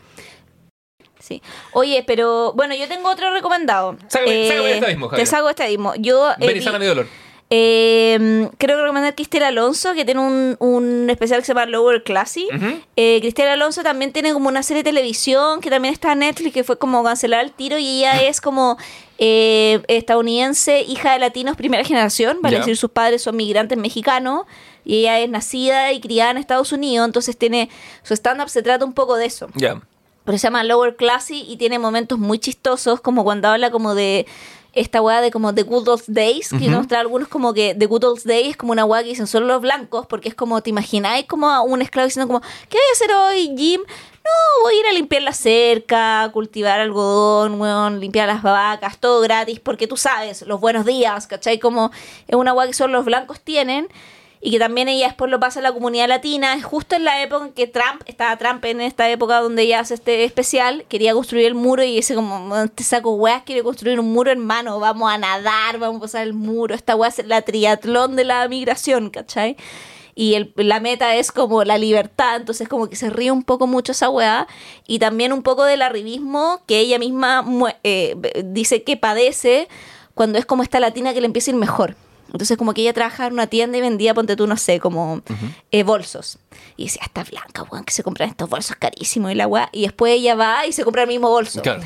Sí. 1.22 1.40
Oye, 1.72 2.02
pero 2.04 2.52
bueno, 2.54 2.74
yo 2.74 2.88
tengo 2.88 3.08
otro 3.08 3.32
recomendado. 3.32 3.92
Sácame- 4.08 4.48
sácame 4.48 4.72
este 4.74 4.86
mismo, 4.88 5.06
Te 5.06 5.10
Javier. 5.12 5.26
saco 5.28 5.48
este 5.50 5.68
mismo. 5.68 5.94
Yo 5.96 6.32
eh, 6.32 6.34
Ven 6.48 6.56
y 6.56 6.60
sana 6.60 6.78
mi 6.80 6.86
dolor. 6.86 7.06
Eh, 7.54 8.48
creo 8.58 8.76
que 8.78 8.82
recomendar 8.82 9.14
Cristel 9.14 9.42
Alonso, 9.44 9.92
que 9.94 10.04
tiene 10.06 10.20
un, 10.22 10.56
un 10.58 11.10
especial 11.10 11.40
que 11.40 11.44
se 11.46 11.52
llama 11.52 11.66
Lower 11.66 12.02
Classy. 12.02 12.48
Eh, 12.96 13.18
Cristel 13.20 13.46
Alonso 13.48 13.82
también 13.82 14.10
tiene 14.12 14.32
como 14.32 14.48
una 14.48 14.62
serie 14.62 14.82
de 14.82 14.88
televisión 14.90 15.60
que 15.60 15.68
también 15.68 15.92
está 15.92 16.12
en 16.12 16.20
Netflix, 16.20 16.54
que 16.54 16.64
fue 16.64 16.78
como 16.78 17.04
cancelar 17.04 17.44
el 17.44 17.52
tiro, 17.52 17.76
y 17.78 17.98
ella 17.98 18.22
es 18.22 18.40
como 18.40 18.78
eh, 19.18 19.82
estadounidense, 19.88 20.80
hija 20.80 21.12
de 21.12 21.18
latinos 21.18 21.56
primera 21.56 21.84
generación, 21.84 22.38
vale 22.40 22.58
decir, 22.58 22.76
sus 22.76 22.90
padres 22.90 23.22
son 23.22 23.36
migrantes 23.36 23.76
mexicanos, 23.78 24.46
y 24.84 25.00
ella 25.00 25.20
es 25.20 25.28
nacida 25.28 25.92
y 25.92 26.00
criada 26.00 26.30
en 26.32 26.38
Estados 26.38 26.72
Unidos, 26.72 27.06
entonces 27.06 27.36
tiene 27.36 27.68
su 28.02 28.14
stand-up 28.14 28.48
se 28.48 28.62
trata 28.62 28.84
un 28.84 28.94
poco 28.94 29.16
de 29.16 29.26
eso 29.26 29.48
Ya. 29.54 29.80
Pero 30.24 30.38
se 30.38 30.44
llama 30.44 30.64
Lower 30.64 30.96
Classy 30.96 31.44
y 31.48 31.56
tiene 31.56 31.78
momentos 31.78 32.18
muy 32.18 32.38
chistosos, 32.38 33.00
como 33.00 33.24
cuando 33.24 33.48
habla 33.48 33.70
como 33.70 33.94
de 33.94 34.26
esta 34.74 35.02
weá 35.02 35.20
de 35.20 35.30
como 35.30 35.54
The 35.54 35.64
Good 35.64 35.88
Old 35.88 36.04
Days, 36.06 36.50
que 36.50 36.68
nos 36.68 36.88
trae 36.88 37.00
algunos 37.00 37.28
como 37.28 37.52
que 37.52 37.74
The 37.74 37.86
Good 37.86 38.04
Old 38.04 38.22
Days 38.24 38.50
es 38.50 38.56
como 38.56 38.72
una 38.72 38.84
weá 38.84 39.02
que 39.02 39.10
dicen 39.10 39.26
solo 39.26 39.46
los 39.46 39.60
blancos, 39.60 40.06
porque 40.06 40.28
es 40.28 40.34
como, 40.34 40.62
¿te 40.62 40.70
imagináis 40.70 41.26
como 41.26 41.50
a 41.50 41.60
un 41.60 41.82
esclavo 41.82 42.06
diciendo 42.06 42.26
como, 42.26 42.40
¿qué 42.40 42.78
voy 42.78 42.88
a 42.88 42.92
hacer 42.92 43.14
hoy, 43.14 43.54
Jim? 43.56 43.80
No, 43.82 44.62
voy 44.62 44.74
a 44.74 44.80
ir 44.80 44.86
a 44.86 44.92
limpiar 44.92 45.22
la 45.22 45.32
cerca, 45.32 46.30
cultivar 46.32 46.80
algodón, 46.80 47.60
weón, 47.60 48.00
limpiar 48.00 48.28
las 48.28 48.42
vacas, 48.42 48.98
todo 48.98 49.20
gratis, 49.20 49.60
porque 49.60 49.86
tú 49.86 49.96
sabes, 49.96 50.42
los 50.42 50.60
buenos 50.60 50.86
días, 50.86 51.26
¿cachai? 51.26 51.58
Como 51.58 51.90
es 52.26 52.34
una 52.34 52.54
weá 52.54 52.66
que 52.66 52.72
solo 52.72 52.94
los 52.94 53.04
blancos 53.04 53.40
tienen 53.40 53.88
y 54.44 54.50
que 54.50 54.58
también 54.58 54.88
ella 54.88 55.06
después 55.06 55.30
lo 55.30 55.38
pasa 55.38 55.60
a 55.60 55.62
la 55.62 55.72
comunidad 55.72 56.08
latina. 56.08 56.60
Justo 56.60 56.96
en 56.96 57.04
la 57.04 57.22
época 57.22 57.46
en 57.46 57.52
que 57.52 57.68
Trump, 57.68 58.02
estaba 58.06 58.36
Trump 58.36 58.64
en 58.64 58.80
esta 58.80 59.08
época 59.08 59.40
donde 59.40 59.62
ella 59.62 59.78
hace 59.78 59.94
este 59.94 60.24
especial, 60.24 60.84
quería 60.88 61.14
construir 61.14 61.46
el 61.46 61.54
muro 61.54 61.84
y 61.84 61.94
dice 61.94 62.16
como, 62.16 62.66
te 62.74 62.82
saco 62.82 63.12
weas, 63.14 63.44
quiere 63.44 63.62
construir 63.62 64.00
un 64.00 64.12
muro 64.12 64.32
hermano, 64.32 64.80
vamos 64.80 65.08
a 65.12 65.16
nadar, 65.16 65.78
vamos 65.78 65.98
a 65.98 66.00
pasar 66.02 66.22
el 66.24 66.32
muro, 66.34 66.74
esta 66.74 66.96
wea 66.96 67.08
es 67.08 67.24
la 67.24 67.42
triatlón 67.42 68.16
de 68.16 68.24
la 68.24 68.48
migración, 68.48 69.10
¿cachai? 69.10 69.56
Y 70.16 70.34
el- 70.34 70.52
la 70.56 70.80
meta 70.80 71.14
es 71.14 71.30
como 71.30 71.62
la 71.64 71.78
libertad, 71.78 72.36
entonces 72.36 72.68
como 72.68 72.88
que 72.88 72.96
se 72.96 73.10
ríe 73.10 73.30
un 73.30 73.44
poco 73.44 73.66
mucho 73.68 73.92
esa 73.92 74.10
weá. 74.10 74.46
Y 74.86 74.98
también 74.98 75.32
un 75.32 75.42
poco 75.42 75.64
del 75.64 75.80
arribismo 75.82 76.60
que 76.66 76.80
ella 76.80 76.98
misma 76.98 77.44
eh, 77.84 78.16
dice 78.44 78.82
que 78.82 78.96
padece 78.98 79.68
cuando 80.14 80.38
es 80.38 80.44
como 80.44 80.62
esta 80.64 80.80
latina 80.80 81.14
que 81.14 81.20
le 81.20 81.26
empieza 81.26 81.50
a 81.50 81.54
ir 81.54 81.60
mejor. 81.60 81.96
Entonces 82.32 82.56
como 82.56 82.74
que 82.74 82.82
ella 82.82 82.92
trabajaba 82.92 83.28
en 83.28 83.34
una 83.34 83.46
tienda 83.46 83.78
y 83.78 83.80
vendía, 83.80 84.14
ponte 84.14 84.36
tú, 84.36 84.46
no 84.46 84.56
sé, 84.56 84.80
como 84.80 85.22
eh, 85.70 85.82
bolsos. 85.82 86.38
Y 86.76 86.84
decía, 86.84 87.02
está 87.04 87.24
blanca, 87.24 87.62
weón, 87.64 87.84
que 87.84 87.92
se 87.92 88.02
compran 88.02 88.30
estos 88.30 88.48
bolsos 88.48 88.76
carísimos 88.76 89.32
y 89.32 89.34
la 89.34 89.46
weá. 89.46 89.68
Y 89.72 89.82
después 89.82 90.14
ella 90.14 90.34
va 90.34 90.66
y 90.66 90.72
se 90.72 90.84
compra 90.84 91.02
el 91.02 91.08
mismo 91.08 91.28
bolso. 91.28 91.62
Claro. 91.62 91.82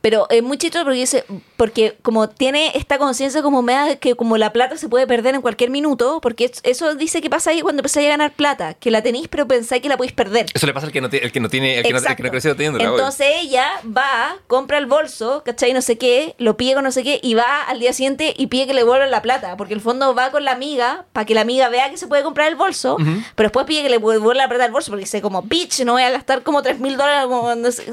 Pero 0.00 0.28
es 0.30 0.42
muy 0.42 0.58
chistoso 0.58 0.84
porque 0.84 1.00
dice, 1.00 1.24
porque 1.58 1.98
como 2.02 2.28
tiene 2.30 2.72
esta 2.76 2.96
conciencia 2.98 3.42
como 3.42 3.60
me 3.62 3.72
da 3.74 3.96
que 3.96 4.14
como 4.14 4.38
la 4.38 4.52
plata 4.52 4.76
se 4.78 4.88
puede 4.88 5.06
perder 5.06 5.34
en 5.34 5.42
cualquier 5.42 5.68
minuto, 5.70 6.20
porque 6.22 6.46
es- 6.46 6.60
eso 6.62 6.94
dice 6.94 7.20
que 7.20 7.28
pasa 7.28 7.50
ahí 7.50 7.60
cuando 7.60 7.80
empezáis 7.80 8.06
a 8.06 8.10
ganar 8.10 8.32
plata, 8.32 8.74
que 8.74 8.90
la 8.90 9.02
tenéis 9.02 9.28
pero 9.28 9.46
pensáis 9.46 9.82
que 9.82 9.88
la 9.88 9.96
podéis 9.96 10.12
perder. 10.14 10.46
Eso 10.54 10.66
le 10.66 10.72
pasa 10.72 10.86
al 10.86 10.92
que 10.92 11.00
no, 11.00 11.10
tiene- 11.10 11.26
el 11.26 11.32
que 11.32 11.40
no 11.40 11.48
tiene, 11.50 11.76
el 11.78 11.82
que 11.84 11.92
no, 11.92 11.98
el 11.98 12.16
que 12.16 12.22
no 12.22 12.30
creció 12.30 12.52
obvio. 12.52 12.70
Entonces 12.78 13.26
ella 13.40 13.68
va, 13.84 14.36
compra 14.46 14.78
el 14.78 14.86
bolso, 14.86 15.42
¿cachai? 15.44 15.72
No 15.72 15.82
sé 15.82 15.98
qué, 15.98 16.34
lo 16.38 16.56
pide 16.56 16.74
con 16.74 16.84
no 16.84 16.92
sé 16.92 17.02
qué, 17.02 17.18
y 17.22 17.34
va 17.34 17.62
al 17.64 17.80
día 17.80 17.92
siguiente 17.92 18.32
y 18.36 18.46
pide 18.46 18.66
que 18.68 18.72
le 18.74 18.82
devuelvan 18.82 19.10
la 19.10 19.20
plata, 19.20 19.56
porque 19.56 19.74
el 19.74 19.80
fondo 19.80 20.14
va 20.14 20.30
con 20.30 20.44
la 20.44 20.52
amiga 20.52 21.06
para 21.12 21.26
que 21.26 21.34
la 21.34 21.40
amiga 21.40 21.68
vea 21.68 21.90
que 21.90 21.96
se 21.96 22.06
puede 22.06 22.22
comprar 22.22 22.46
el 22.48 22.54
bolso, 22.54 22.94
Ujú. 22.94 23.04
pero 23.34 23.48
después 23.48 23.66
pide 23.66 23.82
que 23.82 23.88
le 23.90 23.98
devuelvan 23.98 24.36
la 24.36 24.48
plata 24.48 24.64
al 24.64 24.70
bolso, 24.70 24.92
porque 24.92 25.04
dice 25.06 25.20
como, 25.20 25.42
bitch, 25.42 25.80
no 25.84 25.94
voy 25.94 26.02
a 26.02 26.10
gastar 26.10 26.42
como 26.44 26.62
3 26.62 26.78
mil 26.78 26.96
dólares, 26.96 27.26
como 27.26 27.52
no 27.56 27.72
sé, 27.72 27.84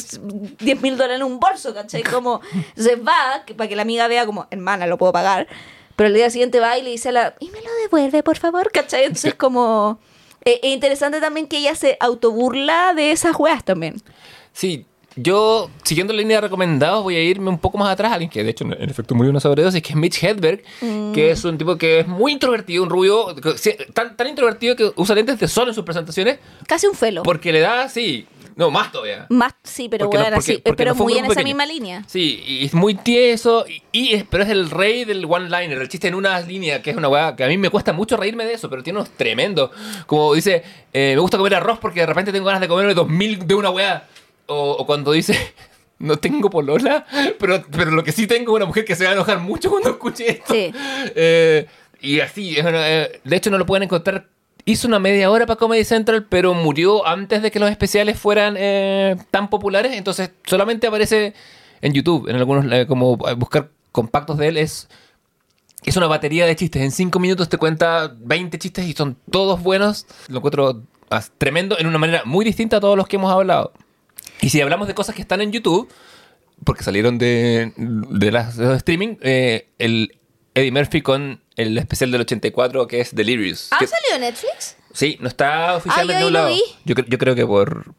10 0.60 0.82
mil 0.82 0.98
dólares 0.98 1.18
en 1.18 1.24
un 1.24 1.40
bolso, 1.40 1.74
¿cachai? 1.74 2.04
Como, 2.04 2.42
entonces 2.78 3.00
va 3.06 3.44
que- 3.44 3.55
para 3.56 3.68
que 3.70 3.76
la 3.76 3.82
amiga 3.84 4.08
vea 4.08 4.26
como, 4.26 4.48
hermana, 4.52 4.88
lo 4.88 4.98
puedo 4.98 5.12
pagar, 5.12 5.48
pero 5.96 6.08
el 6.08 6.14
día 6.14 6.30
siguiente 6.30 6.60
va 6.60 6.78
y 6.78 6.84
le 6.84 6.90
dice 6.92 7.10
a 7.10 7.12
la, 7.12 7.36
y 7.40 7.50
me 7.50 7.62
lo 7.62 7.70
devuelve, 7.84 8.22
por 8.24 8.38
favor, 8.38 8.72
¿cachai? 8.72 9.04
Entonces 9.06 9.36
como... 9.36 10.00
eh, 10.44 10.60
Es 10.64 10.72
interesante 10.74 11.20
también 11.22 11.48
que 11.48 11.58
ella 11.58 11.76
se 11.76 11.98
autoburla 12.00 12.94
de 12.96 13.12
esas 13.12 13.36
weas 13.40 13.64
también. 13.64 13.96
Sí, 14.54 14.86
yo, 15.18 15.70
siguiendo 15.84 16.12
la 16.12 16.20
línea 16.20 16.38
de 16.38 16.42
recomendados, 16.42 17.02
voy 17.04 17.16
a 17.16 17.24
irme 17.24 17.50
un 17.50 17.58
poco 17.58 17.78
más 17.78 17.90
atrás. 17.90 18.12
Alguien 18.12 18.30
que, 18.30 18.44
de 18.44 18.50
hecho, 18.50 18.66
en 18.66 18.90
efecto 18.90 19.16
murió 19.16 19.32
una 19.32 19.40
sobredosis, 19.40 19.82
que 19.82 19.90
es 19.94 19.96
Mitch 19.96 20.22
Hedberg, 20.22 20.62
que 21.14 21.32
es 21.32 21.46
un 21.46 21.58
tipo 21.58 21.78
que 21.78 22.02
es 22.02 22.08
muy 22.08 22.34
introvertido, 22.34 22.84
un 22.84 22.90
rubio, 22.90 23.34
tan, 23.94 24.18
tan 24.18 24.28
introvertido 24.28 24.76
que 24.76 24.92
usa 24.98 25.16
lentes 25.16 25.40
de 25.40 25.48
sol 25.48 25.70
en 25.70 25.74
sus 25.74 25.86
presentaciones, 25.86 26.40
Casi 26.68 26.88
un 26.88 26.96
felo. 26.96 27.24
porque 27.24 27.54
le 27.54 27.62
da, 27.62 27.88
sí, 27.88 28.28
no, 28.56 28.72
más 28.72 28.92
todavía. 28.92 29.26
Más, 29.30 29.54
sí, 29.64 29.90
pero 29.90 30.06
Porque 30.06 30.18
no- 30.18 30.24
bueno, 30.24 30.36
porque- 30.38 30.52
sí, 30.54 30.62
porque 30.64 30.78
pero 30.78 30.94
no 30.96 31.04
muy 31.04 31.14
en 31.14 31.20
grupo 31.20 31.32
esa 31.34 31.40
pequeño. 31.42 31.56
misma 31.58 31.66
línea. 31.74 32.04
Sí, 32.08 32.44
y 32.48 32.66
es 32.66 32.74
muy 32.74 32.96
tieso, 32.96 33.66
y, 33.68 33.82
y 33.92 34.14
es- 34.16 34.24
pero 34.30 34.44
es 34.44 34.50
el 34.50 34.70
rey 34.70 35.04
del 35.06 35.26
one-liner, 35.26 35.78
el 35.82 35.90
chiste 35.90 36.08
en 36.08 36.16
una 36.16 36.40
línea, 36.42 36.82
que 36.82 36.92
es 36.92 36.98
una 36.98 37.10
weá 37.10 37.36
que 37.36 37.44
a 37.44 37.48
mí 37.48 37.58
me 37.58 37.70
cuesta 37.70 37.92
mucho 37.94 38.16
reírme 38.18 38.46
de 38.46 38.54
eso, 38.54 38.70
pero 38.70 38.82
tiene 38.84 39.00
unos 39.00 39.12
tremendos. 39.12 39.72
Como 40.06 40.34
dice, 40.34 40.64
eh, 40.94 41.14
me 41.16 41.22
gusta 41.22 41.38
comer 41.38 41.56
arroz 41.56 41.80
porque 41.80 42.00
de 42.02 42.06
repente 42.06 42.32
tengo 42.32 42.46
ganas 42.46 42.62
de 42.62 42.68
comerme 42.68 42.94
dos 42.94 43.08
mil 43.10 43.46
de 43.46 43.56
una 43.56 43.70
weá. 43.70 44.08
O, 44.48 44.72
o 44.74 44.86
cuando 44.86 45.12
dice, 45.12 45.54
no 46.00 46.18
tengo 46.18 46.50
polola, 46.50 47.06
pero, 47.40 47.64
pero 47.72 47.92
lo 47.92 48.04
que 48.04 48.12
sí 48.12 48.28
tengo 48.28 48.52
es 48.54 48.58
una 48.58 48.66
mujer 48.66 48.86
que 48.86 48.96
se 48.96 49.04
va 49.06 49.10
a 49.10 49.14
enojar 49.14 49.40
mucho 49.40 49.70
cuando 49.72 49.90
escuche 49.90 50.30
esto. 50.30 50.54
Sí. 50.54 50.72
Eh, 51.16 51.66
y 52.02 52.20
así, 52.20 52.56
eh, 52.58 53.22
de 53.24 53.36
hecho 53.36 53.50
no 53.50 53.58
lo 53.58 53.66
pueden 53.66 53.84
encontrar. 53.84 54.28
Hizo 54.66 54.88
una 54.88 54.98
media 55.00 55.30
hora 55.30 55.46
para 55.46 55.58
Comedy 55.58 55.84
Central, 55.84 56.26
pero 56.28 56.56
murió 56.56 57.06
antes 57.08 57.44
de 57.44 57.52
que 57.52 57.60
los 57.60 57.70
especiales 57.70 58.18
fueran 58.18 58.56
eh, 58.58 59.16
tan 59.30 59.50
populares. 59.50 59.94
Entonces 59.94 60.32
solamente 60.46 60.88
aparece 60.88 61.34
en 61.82 61.94
YouTube, 61.94 62.28
en 62.28 62.36
algunos, 62.36 62.66
eh, 62.72 62.88
como 62.88 63.18
eh, 63.30 63.34
buscar 63.36 63.70
compactos 63.92 64.40
de 64.40 64.48
él. 64.48 64.58
Es, 64.58 64.90
es 65.84 65.96
una 65.98 66.08
batería 66.08 66.48
de 66.48 66.56
chistes. 66.56 66.82
En 66.82 66.92
5 66.92 67.20
minutos 67.20 67.48
te 67.48 67.58
cuenta 67.60 68.12
20 68.18 68.58
chistes 68.58 68.88
y 68.88 68.94
son 68.94 69.18
todos 69.30 69.62
buenos. 69.62 70.08
Lo 70.30 70.38
encuentro 70.38 70.82
as- 71.12 71.32
tremendo 71.38 71.78
en 71.78 71.86
una 71.86 72.00
manera 72.00 72.24
muy 72.26 72.44
distinta 72.44 72.78
a 72.78 72.80
todos 72.80 72.98
los 72.98 73.08
que 73.08 73.18
hemos 73.18 73.32
hablado. 73.32 73.72
Y 74.42 74.50
si 74.50 74.62
hablamos 74.62 74.88
de 74.88 74.96
cosas 74.96 75.14
que 75.14 75.22
están 75.22 75.42
en 75.42 75.52
YouTube, 75.52 75.88
porque 76.64 76.84
salieron 76.84 77.20
de, 77.20 77.72
de 77.78 78.32
las 78.32 78.58
de 78.58 78.66
los 78.66 78.78
streaming, 78.78 79.18
eh, 79.22 79.68
el 79.78 80.18
Eddie 80.56 80.72
Murphy 80.72 81.02
con 81.04 81.42
el 81.56 81.78
especial 81.78 82.12
del 82.12 82.22
84 82.22 82.88
que 82.88 83.02
es 83.02 83.16
Delirious. 83.16 83.68
¿Ha 83.72 83.78
Que- 83.80 83.88
salido 83.88 84.16
en 84.16 84.22
Netflix? 84.22 84.76
sí, 84.94 85.18
no 85.22 85.28
está 85.28 85.76
oficialmente 85.76 86.24
Ah, 86.24 86.28
en 86.28 86.34
lo 86.34 86.40
lado. 86.40 86.56
Yo, 86.86 86.96
yo 87.08 87.18
creo 87.18 87.36
que 87.36 87.46
por 87.46 87.94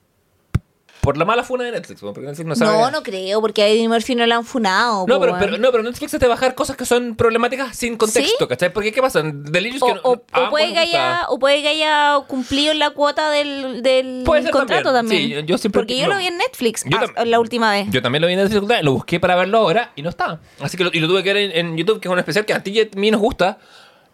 por 1.06 1.16
la 1.16 1.24
mala 1.24 1.42
funa 1.42 1.64
de 1.64 1.72
Netflix, 1.72 2.00
porque 2.02 2.20
Netflix 2.20 2.46
no 2.46 2.54
sabe. 2.54 2.70
No, 2.78 2.90
no 2.90 3.02
creo, 3.02 3.40
porque 3.40 3.62
a 3.62 3.68
Eddie 3.68 3.88
Murphy 3.88 4.14
no 4.14 4.26
la 4.26 4.36
han 4.36 4.44
funado. 4.44 5.06
No, 5.08 5.14
po, 5.14 5.20
pero, 5.20 5.36
pero, 5.38 5.56
no, 5.56 5.70
pero 5.72 5.82
Netflix 5.82 6.12
es 6.12 6.20
de 6.20 6.26
bajar 6.28 6.54
cosas 6.54 6.76
que 6.76 6.84
son 6.84 7.16
problemáticas 7.16 7.74
sin 7.74 7.96
contexto, 7.96 8.36
¿Sí? 8.44 8.46
¿cachai? 8.46 8.72
Porque 8.72 8.92
¿qué 8.92 9.00
pasa? 9.00 9.22
Delirious 9.24 9.82
O, 9.82 9.86
que 9.86 9.94
no- 9.94 10.00
o- 10.02 10.12
o 10.12 10.22
a 10.32 10.36
ambos 10.36 10.50
puede 10.50 10.72
que 10.74 10.78
haya, 10.80 11.22
o 11.30 11.38
puede 11.38 11.62
que 11.62 11.68
haya 11.68 12.18
cumplido 12.26 12.74
la 12.74 12.90
cuota 12.90 13.30
del, 13.30 13.82
del 13.82 14.24
contrato 14.24 14.92
también. 14.92 14.92
también. 14.92 15.22
Sí, 15.22 15.28
yo- 15.30 15.40
yo 15.40 15.58
siempre 15.58 15.80
Porque 15.80 15.96
yo 15.98 16.06
lo- 16.08 16.14
lo 16.14 16.18
vi 16.18 16.26
en 16.26 16.36
Netflix 16.36 16.84
Yo 16.84 16.98
ah, 17.16 17.24
la 17.24 17.40
última 17.40 17.70
vez. 17.70 17.86
Yo 17.90 18.02
también 18.02 18.20
lo 18.20 18.26
vi 18.28 18.34
en 18.34 18.40
Netflix, 18.40 18.82
lo 18.82 18.92
busqué 18.92 19.20
para 19.20 19.36
verlo 19.36 19.58
ahora 19.58 19.92
y 19.96 20.02
no 20.02 20.10
está. 20.10 20.40
Así 20.60 20.76
que 20.76 20.84
lo, 20.84 20.90
y 20.92 21.00
lo 21.00 21.08
tuve 21.08 21.22
que 21.22 21.32
ver 21.32 21.50
en, 21.50 21.66
en 21.66 21.76
YouTube, 21.76 22.00
que 22.00 22.08
es 22.08 22.12
un 22.12 22.18
especial 22.18 22.44
que 22.44 22.52
a 22.52 22.62
ti 22.62 22.70
y 22.72 22.80
a 22.80 22.88
mí 22.96 23.10
nos 23.10 23.20
gusta. 23.20 23.58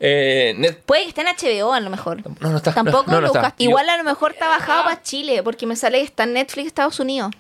Eh, 0.05 0.55
Net- 0.59 0.81
Puede 0.85 1.03
que 1.05 1.09
esté 1.11 1.21
en 1.21 1.29
HBO 1.29 1.73
a 1.73 1.79
lo 1.79 1.89
mejor. 1.89 2.23
no, 2.41 2.51
no 2.51 2.57
está. 2.57 2.75
Tampoco 2.75 3.05
no, 3.07 3.13
no 3.15 3.21
lo 3.21 3.27
está. 3.29 3.39
buscaste. 3.39 3.63
Igual 3.63 3.89
a 3.89 3.97
lo 3.97 4.03
mejor 4.03 4.33
está 4.33 4.49
bajado 4.49 4.83
para 4.83 5.01
Chile, 5.03 5.43
porque 5.45 5.65
me 5.65 5.77
sale 5.77 5.99
que 5.99 6.05
está 6.05 6.25
en 6.25 6.33
Netflix 6.33 6.67
Estados 6.67 6.99
Unidos. 6.99 7.31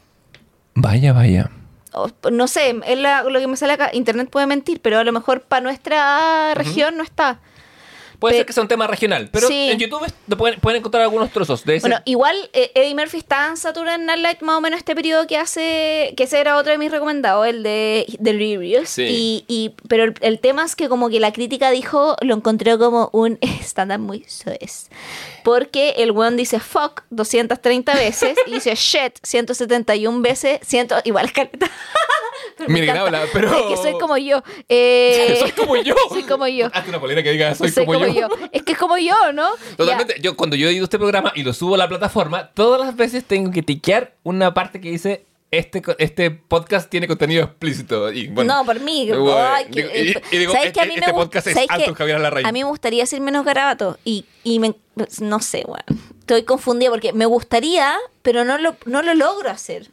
Vaya, 0.74 1.12
vaya. 1.12 1.50
O- 1.92 2.08
no 2.30 2.46
sé, 2.46 2.80
es 2.86 2.98
la- 2.98 3.24
lo 3.24 3.40
que 3.40 3.48
me 3.48 3.56
sale 3.56 3.72
acá. 3.72 3.90
Internet 3.92 4.30
puede 4.30 4.46
mentir, 4.46 4.80
pero 4.80 4.98
a 5.00 5.04
lo 5.04 5.10
mejor 5.12 5.42
para 5.42 5.60
nuestra 5.60 6.54
región 6.54 6.96
no 6.96 7.02
está. 7.02 7.40
Puede 8.22 8.34
Pe- 8.34 8.38
ser 8.38 8.46
que 8.46 8.52
sea 8.52 8.62
un 8.62 8.68
tema 8.68 8.86
regional, 8.86 9.28
pero 9.32 9.48
Sí. 9.48 9.68
en 9.70 9.78
YouTube 9.80 10.06
pueden, 10.38 10.60
pueden 10.60 10.78
encontrar 10.78 11.02
algunos 11.02 11.30
trozos 11.32 11.64
de 11.64 11.76
ese. 11.76 11.88
Bueno, 11.88 12.00
igual 12.04 12.36
eh, 12.52 12.70
Eddie 12.76 12.94
Murphy 12.94 13.18
está 13.18 13.48
en 13.48 13.56
Saturday 13.56 13.98
Night 13.98 14.20
Live 14.20 14.38
más 14.42 14.56
o 14.58 14.60
menos 14.60 14.78
este 14.78 14.94
periodo 14.94 15.26
que 15.26 15.36
hace, 15.36 16.14
que 16.16 16.22
ese 16.22 16.38
era 16.38 16.56
otro 16.56 16.70
de 16.70 16.78
mis 16.78 16.92
recomendados, 16.92 17.44
el 17.48 17.64
de 17.64 18.06
Delirious. 18.20 18.88
Sí. 18.88 19.02
Y, 19.02 19.44
y, 19.48 19.74
pero 19.88 20.04
el, 20.04 20.14
el 20.20 20.38
tema 20.38 20.64
es 20.64 20.76
que 20.76 20.88
como 20.88 21.10
que 21.10 21.18
la 21.18 21.32
crítica 21.32 21.70
dijo, 21.72 22.14
lo 22.20 22.34
encontró 22.36 22.78
como 22.78 23.10
un 23.12 23.38
stand-up 23.60 23.98
muy 23.98 24.24
soez. 24.28 24.88
Porque 25.42 25.94
el 25.96 26.12
weón 26.12 26.36
dice 26.36 26.60
fuck 26.60 27.02
230 27.10 27.94
veces 27.94 28.36
y 28.46 28.52
dice 28.52 28.74
shit 28.76 29.18
171 29.24 30.22
veces, 30.22 30.60
ciento, 30.62 30.94
igual 31.02 31.32
caleta. 31.32 31.68
Encanta. 32.58 33.00
habla, 33.02 33.22
pero- 33.32 33.52
Es 33.52 33.62
que 33.66 33.76
soy 33.76 33.92
como 33.98 34.16
yo. 34.18 34.42
Eh, 34.68 35.38
soy 35.40 35.50
como 35.52 35.76
yo. 35.76 35.94
soy 36.10 36.22
como 36.22 36.46
yo. 36.46 36.66
Hazte 36.72 36.90
una 36.90 37.00
polera 37.00 37.22
que 37.22 37.30
diga 37.32 37.54
soy, 37.56 37.70
Soy 37.70 37.84
como, 37.86 37.98
yo. 37.98 38.11
Es 38.52 38.62
que 38.62 38.72
es 38.72 38.78
como 38.78 38.96
yo, 38.98 39.32
¿no? 39.32 39.48
Totalmente. 39.76 40.16
Yo 40.20 40.36
cuando 40.36 40.56
yo 40.56 40.68
he 40.68 40.72
ido 40.72 40.84
a 40.84 40.86
este 40.86 40.98
programa 40.98 41.32
y 41.34 41.42
lo 41.42 41.52
subo 41.52 41.74
a 41.74 41.78
la 41.78 41.88
plataforma, 41.88 42.50
todas 42.52 42.80
las 42.80 42.96
veces 42.96 43.24
tengo 43.24 43.50
que 43.50 43.62
tiquear 43.62 44.14
una 44.22 44.54
parte 44.54 44.80
que 44.80 44.90
dice 44.90 45.24
este, 45.50 45.82
co- 45.82 45.94
este 45.98 46.30
podcast 46.30 46.88
tiene 46.88 47.06
contenido 47.06 47.44
explícito. 47.44 48.10
Y, 48.10 48.28
bueno, 48.28 48.54
no, 48.56 48.64
por 48.64 48.80
mí. 48.80 49.06
Bueno, 49.10 49.36
ay, 49.36 49.66
que- 49.66 49.82
digo, 49.88 50.20
y- 50.32 50.34
y 50.36 50.38
digo, 50.38 50.52
¿sabes 50.52 50.68
este- 50.68 50.80
que 50.80 50.80
a 50.80 50.84
mí 50.88 50.94
me 50.94 51.00
este 51.00 51.12
gust- 51.12 51.16
podcast 51.24 51.46
es 51.48 51.54
¿sabes 51.54 51.70
alto 51.70 51.92
que 51.92 51.98
Javier 51.98 52.20
Larraín. 52.20 52.46
A 52.46 52.52
mí 52.52 52.60
me 52.64 52.70
gustaría 52.70 53.02
decir 53.02 53.20
menos 53.20 53.44
garabato. 53.44 53.98
Y, 54.04 54.24
y 54.44 54.58
me, 54.60 54.74
no 55.20 55.40
sé, 55.40 55.64
bueno. 55.66 55.84
Estoy 56.20 56.44
confundida 56.44 56.88
porque 56.90 57.12
me 57.12 57.26
gustaría, 57.26 57.96
pero 58.22 58.44
no 58.44 58.56
lo, 58.56 58.76
no 58.86 59.02
lo 59.02 59.12
logro 59.14 59.50
hacer. 59.50 59.88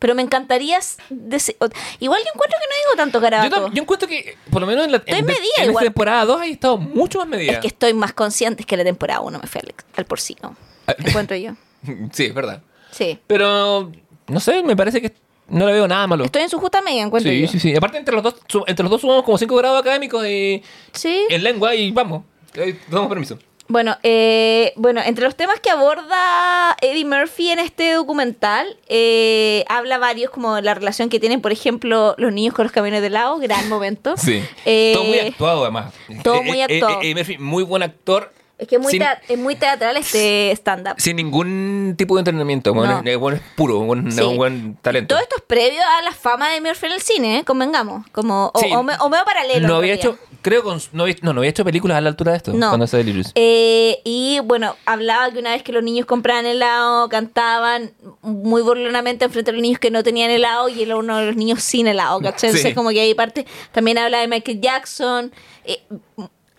Pero 0.00 0.14
me 0.16 0.22
encantaría. 0.22 0.78
dese- 1.10 1.56
Igual 2.00 2.20
yo 2.24 2.30
encuentro 2.34 2.58
que 2.58 2.66
no 2.66 2.74
digo 2.82 2.96
tanto 2.96 3.18
yo, 3.18 3.22
garabato. 3.22 3.68
tam- 3.68 3.72
yo 3.74 3.82
encuentro 3.82 4.08
que, 4.08 4.36
por 4.50 4.60
lo 4.60 4.66
menos 4.66 4.84
en 4.86 4.90
la 4.92 4.96
Estoy 4.98 5.18
en, 5.20 5.26
medida 5.26 5.42
en 5.58 5.70
esta 5.70 5.80
temporada 5.82 6.24
2 6.24 6.40
hay 6.40 6.50
estado 6.52 6.76
mucho 6.78 7.18
más 7.20 7.28
medida. 7.28 7.52
es 7.52 7.58
que 7.60 7.68
estoy 7.68 7.94
más 7.94 8.12
consciente 8.12 8.64
que 8.64 8.76
la 8.76 8.82
temporada 8.82 9.20
1 9.20 9.38
me 9.38 9.46
fue 9.46 9.60
al, 9.60 9.72
al 9.96 10.04
porcino. 10.06 10.56
Ah. 10.88 10.94
Encuentro 10.98 11.36
yo. 11.36 11.52
Sí, 12.12 12.24
es 12.26 12.34
verdad. 12.34 12.62
Sí. 12.90 13.18
Pero, 13.26 13.92
no 14.26 14.40
sé, 14.40 14.62
me 14.62 14.74
parece 14.76 15.00
que 15.00 15.14
no 15.48 15.66
le 15.66 15.72
veo 15.72 15.86
nada 15.88 16.06
malo. 16.06 16.24
Estoy 16.24 16.42
en 16.42 16.48
su 16.50 16.58
justa 16.58 16.80
media, 16.82 17.02
encuentro 17.02 17.30
Sí, 17.30 17.42
yo. 17.42 17.46
sí, 17.48 17.60
sí. 17.60 17.74
Aparte, 17.76 17.98
entre 17.98 18.14
los 18.14 18.22
dos, 18.22 18.34
entre 18.66 18.82
los 18.82 18.90
dos 18.90 19.00
sumamos 19.02 19.24
como 19.24 19.36
5 19.38 19.54
grados 19.56 19.80
académicos 19.80 20.26
y, 20.26 20.62
Sí. 20.92 21.26
en 21.28 21.42
lengua 21.44 21.74
y 21.74 21.90
vamos. 21.90 22.24
Eh, 22.54 22.78
Damos 22.88 23.08
permiso. 23.08 23.38
Bueno, 23.70 23.96
eh, 24.02 24.72
bueno, 24.74 25.00
entre 25.00 25.24
los 25.24 25.36
temas 25.36 25.60
que 25.60 25.70
aborda 25.70 26.76
Eddie 26.80 27.04
Murphy 27.04 27.50
en 27.50 27.60
este 27.60 27.92
documental, 27.92 28.76
eh, 28.88 29.64
habla 29.68 29.96
varios, 29.98 30.32
como 30.32 30.60
la 30.60 30.74
relación 30.74 31.08
que 31.08 31.20
tienen, 31.20 31.40
por 31.40 31.52
ejemplo, 31.52 32.16
los 32.18 32.32
niños 32.32 32.52
con 32.52 32.64
los 32.64 32.72
camiones 32.72 33.00
de 33.00 33.06
helado, 33.06 33.38
gran 33.38 33.68
momento. 33.68 34.16
Sí. 34.16 34.42
Eh, 34.64 34.90
todo 34.92 35.04
muy 35.04 35.18
actuado, 35.20 35.62
además. 35.62 35.94
todo 36.24 36.40
Eh, 36.40 36.44
muy 36.44 36.60
eh, 36.60 36.64
actuado. 36.64 37.00
eh, 37.00 37.04
Eddie 37.04 37.14
Murphy, 37.14 37.38
muy 37.38 37.62
buen 37.62 37.84
actor. 37.84 38.32
Es 38.60 38.68
que 38.68 38.76
es 38.76 38.82
muy, 38.82 38.90
sin, 38.90 39.00
tea- 39.00 39.20
es 39.26 39.38
muy 39.38 39.56
teatral 39.56 39.96
este 39.96 40.50
stand-up. 40.52 40.94
sin 40.98 41.16
ningún 41.16 41.94
tipo 41.96 42.14
de 42.16 42.20
entrenamiento. 42.20 42.74
Bueno, 42.74 43.00
No. 43.02 43.10
es, 43.10 43.16
bueno, 43.16 43.36
es 43.38 43.42
puro, 43.56 43.78
un 43.78 43.86
buen, 43.86 44.12
Sí. 44.12 44.20
un 44.20 44.36
buen 44.36 44.76
talento. 44.82 45.14
Todo 45.14 45.22
esto 45.22 45.36
es 45.38 45.42
previo 45.46 45.80
a 45.98 46.02
la 46.02 46.12
fama 46.12 46.50
de 46.50 46.60
Murphy 46.60 46.86
en 46.86 46.92
el 46.92 47.00
cine, 47.00 47.38
¿eh? 47.38 47.44
convengamos. 47.44 48.06
Como, 48.12 48.50
o, 48.54 48.60
Sí. 48.60 48.68
o 48.74 48.82
me- 48.82 48.96
o 49.00 49.08
medio 49.08 49.24
paralelo. 49.24 49.66
No 49.66 49.76
había 49.76 49.94
realidad. 49.94 50.14
hecho, 50.16 50.18
creo, 50.42 50.62
con, 50.62 50.78
no, 50.92 51.04
había, 51.04 51.16
no, 51.22 51.32
no 51.32 51.40
había 51.40 51.50
hecho 51.50 51.64
películas 51.64 51.96
a 51.96 52.00
la 52.02 52.10
altura 52.10 52.32
de 52.32 52.36
esto. 52.36 52.52
No. 52.52 52.68
Cuando 52.68 52.84
hace 52.84 52.98
Delirious. 52.98 53.32
Eh, 53.34 54.00
y 54.04 54.40
bueno, 54.44 54.76
hablaba 54.84 55.30
que 55.32 55.38
una 55.38 55.50
vez 55.52 55.62
que 55.62 55.72
los 55.72 55.82
niños 55.82 56.04
compraban 56.04 56.44
helado, 56.44 57.08
cantaban 57.08 57.92
muy 58.20 58.60
burlonamente 58.60 59.24
enfrente 59.24 59.52
de 59.52 59.56
los 59.56 59.62
niños 59.62 59.78
que 59.80 59.90
no 59.90 60.02
tenían 60.02 60.30
helado 60.30 60.68
y 60.68 60.82
era 60.82 60.96
uno 60.96 61.16
de 61.16 61.26
los 61.26 61.36
niños 61.36 61.62
sin 61.62 61.86
helado, 61.88 62.20
¿cachai? 62.20 62.50
Sí. 62.50 62.56
Entonces, 62.58 62.74
como 62.74 62.90
que 62.90 63.00
ahí 63.00 63.14
parte. 63.14 63.46
También 63.72 63.96
habla 63.96 64.18
de 64.20 64.28
Michael 64.28 64.60
Jackson, 64.60 65.32
eh, 65.64 65.80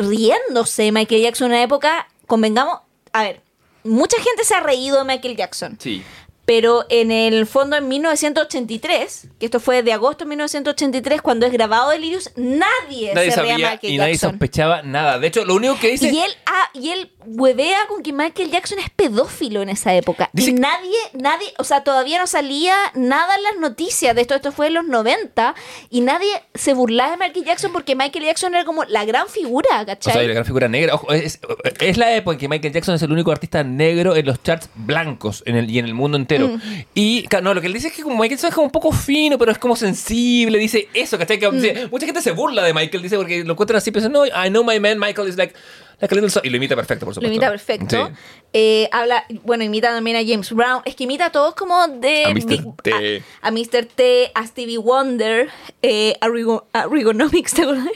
riéndose 0.02 0.84
de 0.84 0.92
Michael 0.92 1.22
Jackson 1.22 1.46
en 1.48 1.52
una 1.54 1.64
época, 1.64 2.08
convengamos, 2.28 2.80
a 3.14 3.24
ver, 3.24 3.42
mucha 3.84 4.18
gente 4.22 4.44
se 4.44 4.56
ha 4.56 4.60
reído 4.60 4.98
de 5.00 5.06
Michael 5.06 5.36
Jackson. 5.36 5.78
Sí. 5.80 6.04
Pero 6.52 6.86
en 6.90 7.12
el 7.12 7.48
fondo, 7.48 7.78
en 7.78 7.88
1983, 7.88 9.28
que 9.40 9.46
esto 9.46 9.62
fue 9.62 9.84
de 9.84 9.94
agosto 9.94 10.26
de 10.26 10.30
1983, 10.32 11.22
cuando 11.22 11.46
es 11.46 11.54
grabado 11.54 11.92
Delirious, 11.92 12.30
nadie, 12.36 13.14
Nadie 13.14 13.30
se 13.30 13.36
sabía 13.38 13.56
Michael 13.58 13.94
y 13.94 13.98
nadie 13.98 14.14
Jackson. 14.16 14.32
sospechaba 14.32 14.82
nada. 14.82 15.18
De 15.18 15.28
hecho, 15.28 15.46
lo 15.46 15.56
único 15.56 15.80
que 15.80 15.92
dice. 15.92 16.10
Y 16.12 16.20
él, 16.20 16.32
ah, 16.46 16.70
y 16.74 16.90
él 16.90 17.10
huevea 17.26 17.78
con 17.88 18.04
que 18.04 18.12
Michael 18.12 18.52
Jackson 18.52 18.80
es 18.80 18.90
pedófilo 18.90 19.62
en 19.62 19.70
esa 19.70 19.94
época. 19.96 20.30
Dice 20.34 20.50
y 20.50 20.54
nadie, 20.54 20.98
nadie, 21.14 21.54
o 21.58 21.64
sea, 21.64 21.86
todavía 21.86 22.20
no 22.20 22.28
salía 22.28 22.76
nada 22.96 23.34
en 23.38 23.44
las 23.44 23.58
noticias 23.58 24.14
de 24.14 24.20
esto. 24.22 24.36
Esto 24.36 24.52
fue 24.52 24.68
en 24.68 24.74
los 24.74 24.86
90 24.86 25.56
y 25.90 26.02
nadie 26.02 26.28
se 26.54 26.74
burlaba 26.74 27.12
de 27.12 27.18
Michael 27.18 27.46
Jackson 27.46 27.72
porque 27.72 27.96
Michael 27.96 28.26
Jackson 28.26 28.54
era 28.56 28.66
como 28.66 28.84
la 28.84 29.06
gran 29.06 29.30
figura, 29.30 29.84
O 29.84 29.86
¿cachai? 29.86 30.14
sea, 30.14 30.22
la 30.24 30.34
gran 30.34 30.46
figura 30.46 30.68
negra. 30.68 30.96
Ojo, 30.96 31.14
es, 31.14 31.40
es 31.80 31.98
la 31.98 32.14
época 32.14 32.34
en 32.34 32.40
que 32.40 32.48
Michael 32.50 32.74
Jackson 32.74 32.96
es 32.96 33.02
el 33.04 33.12
único 33.14 33.32
artista 33.32 33.64
negro 33.64 34.16
en 34.18 34.26
los 34.26 34.44
charts 34.44 34.68
blancos 34.76 35.44
en 35.46 35.56
el, 35.56 35.70
y 35.70 35.80
en 35.80 35.86
el 35.86 35.94
mundo 35.94 36.18
entero. 36.18 36.41
Mm. 36.50 36.62
Y 36.96 37.26
no, 37.42 37.54
lo 37.54 37.62
que 37.62 37.68
él 37.68 37.74
dice 37.74 37.88
es 37.88 37.94
que 37.94 38.02
como 38.04 38.16
Michael 38.16 38.32
Jackson 38.32 38.50
es 38.50 38.56
como 38.56 38.66
un 38.66 38.72
poco 38.72 38.92
fino, 38.92 39.38
pero 39.38 39.52
es 39.52 39.58
como 39.58 39.76
sensible. 39.76 40.58
Dice 40.58 40.88
eso, 40.94 41.18
¿cachai? 41.18 41.40
Que, 41.40 41.50
Mm. 41.50 41.90
mucha 41.92 42.06
gente 42.06 42.22
se 42.22 42.32
burla 42.32 42.64
de 42.64 42.74
Michael, 42.74 43.04
dice, 43.04 43.16
porque 43.18 43.44
lo 43.44 43.54
encuentran 43.54 43.78
así, 43.78 43.92
pero 43.92 44.08
no, 44.10 44.26
I 44.26 44.50
know 44.50 44.64
my 44.64 44.80
man, 44.80 45.00
Michael 45.00 45.28
is 45.30 45.38
like, 45.38 45.54
like 46.02 46.14
a 46.14 46.16
little 46.16 46.30
son-" 46.30 46.46
Y 46.46 46.50
lo 46.50 46.58
imita 46.58 46.76
perfecto, 46.76 47.06
por 47.06 47.12
Lo 47.12 47.16
supuesto. 47.16 47.34
imita 47.34 47.50
perfecto. 47.50 48.08
Sí. 48.08 48.14
Eh, 48.54 48.90
habla, 48.92 49.26
bueno, 49.44 49.64
imita 49.64 49.90
también 49.90 50.18
a 50.18 50.20
James 50.20 50.52
Brown. 50.52 50.82
Es 50.84 50.96
que 50.96 51.06
imita 51.06 51.28
a 51.28 51.32
todos 51.32 51.56
como 51.56 51.88
de. 51.88 52.26
A 52.26 52.34
Mr. 52.34 52.76
T. 52.84 53.24
A, 53.42 53.48
a 53.48 53.52
Mr. 53.52 53.86
T, 53.86 54.32
a 54.36 54.46
Stevie 54.46 54.78
Wonder, 54.78 55.50
eh, 55.82 56.16
a, 56.20 56.28
Rigo, 56.28 56.68
a 56.74 56.88
Rigonomics, 56.88 57.54
¿te 57.56 57.62
acuerdas? 57.62 57.88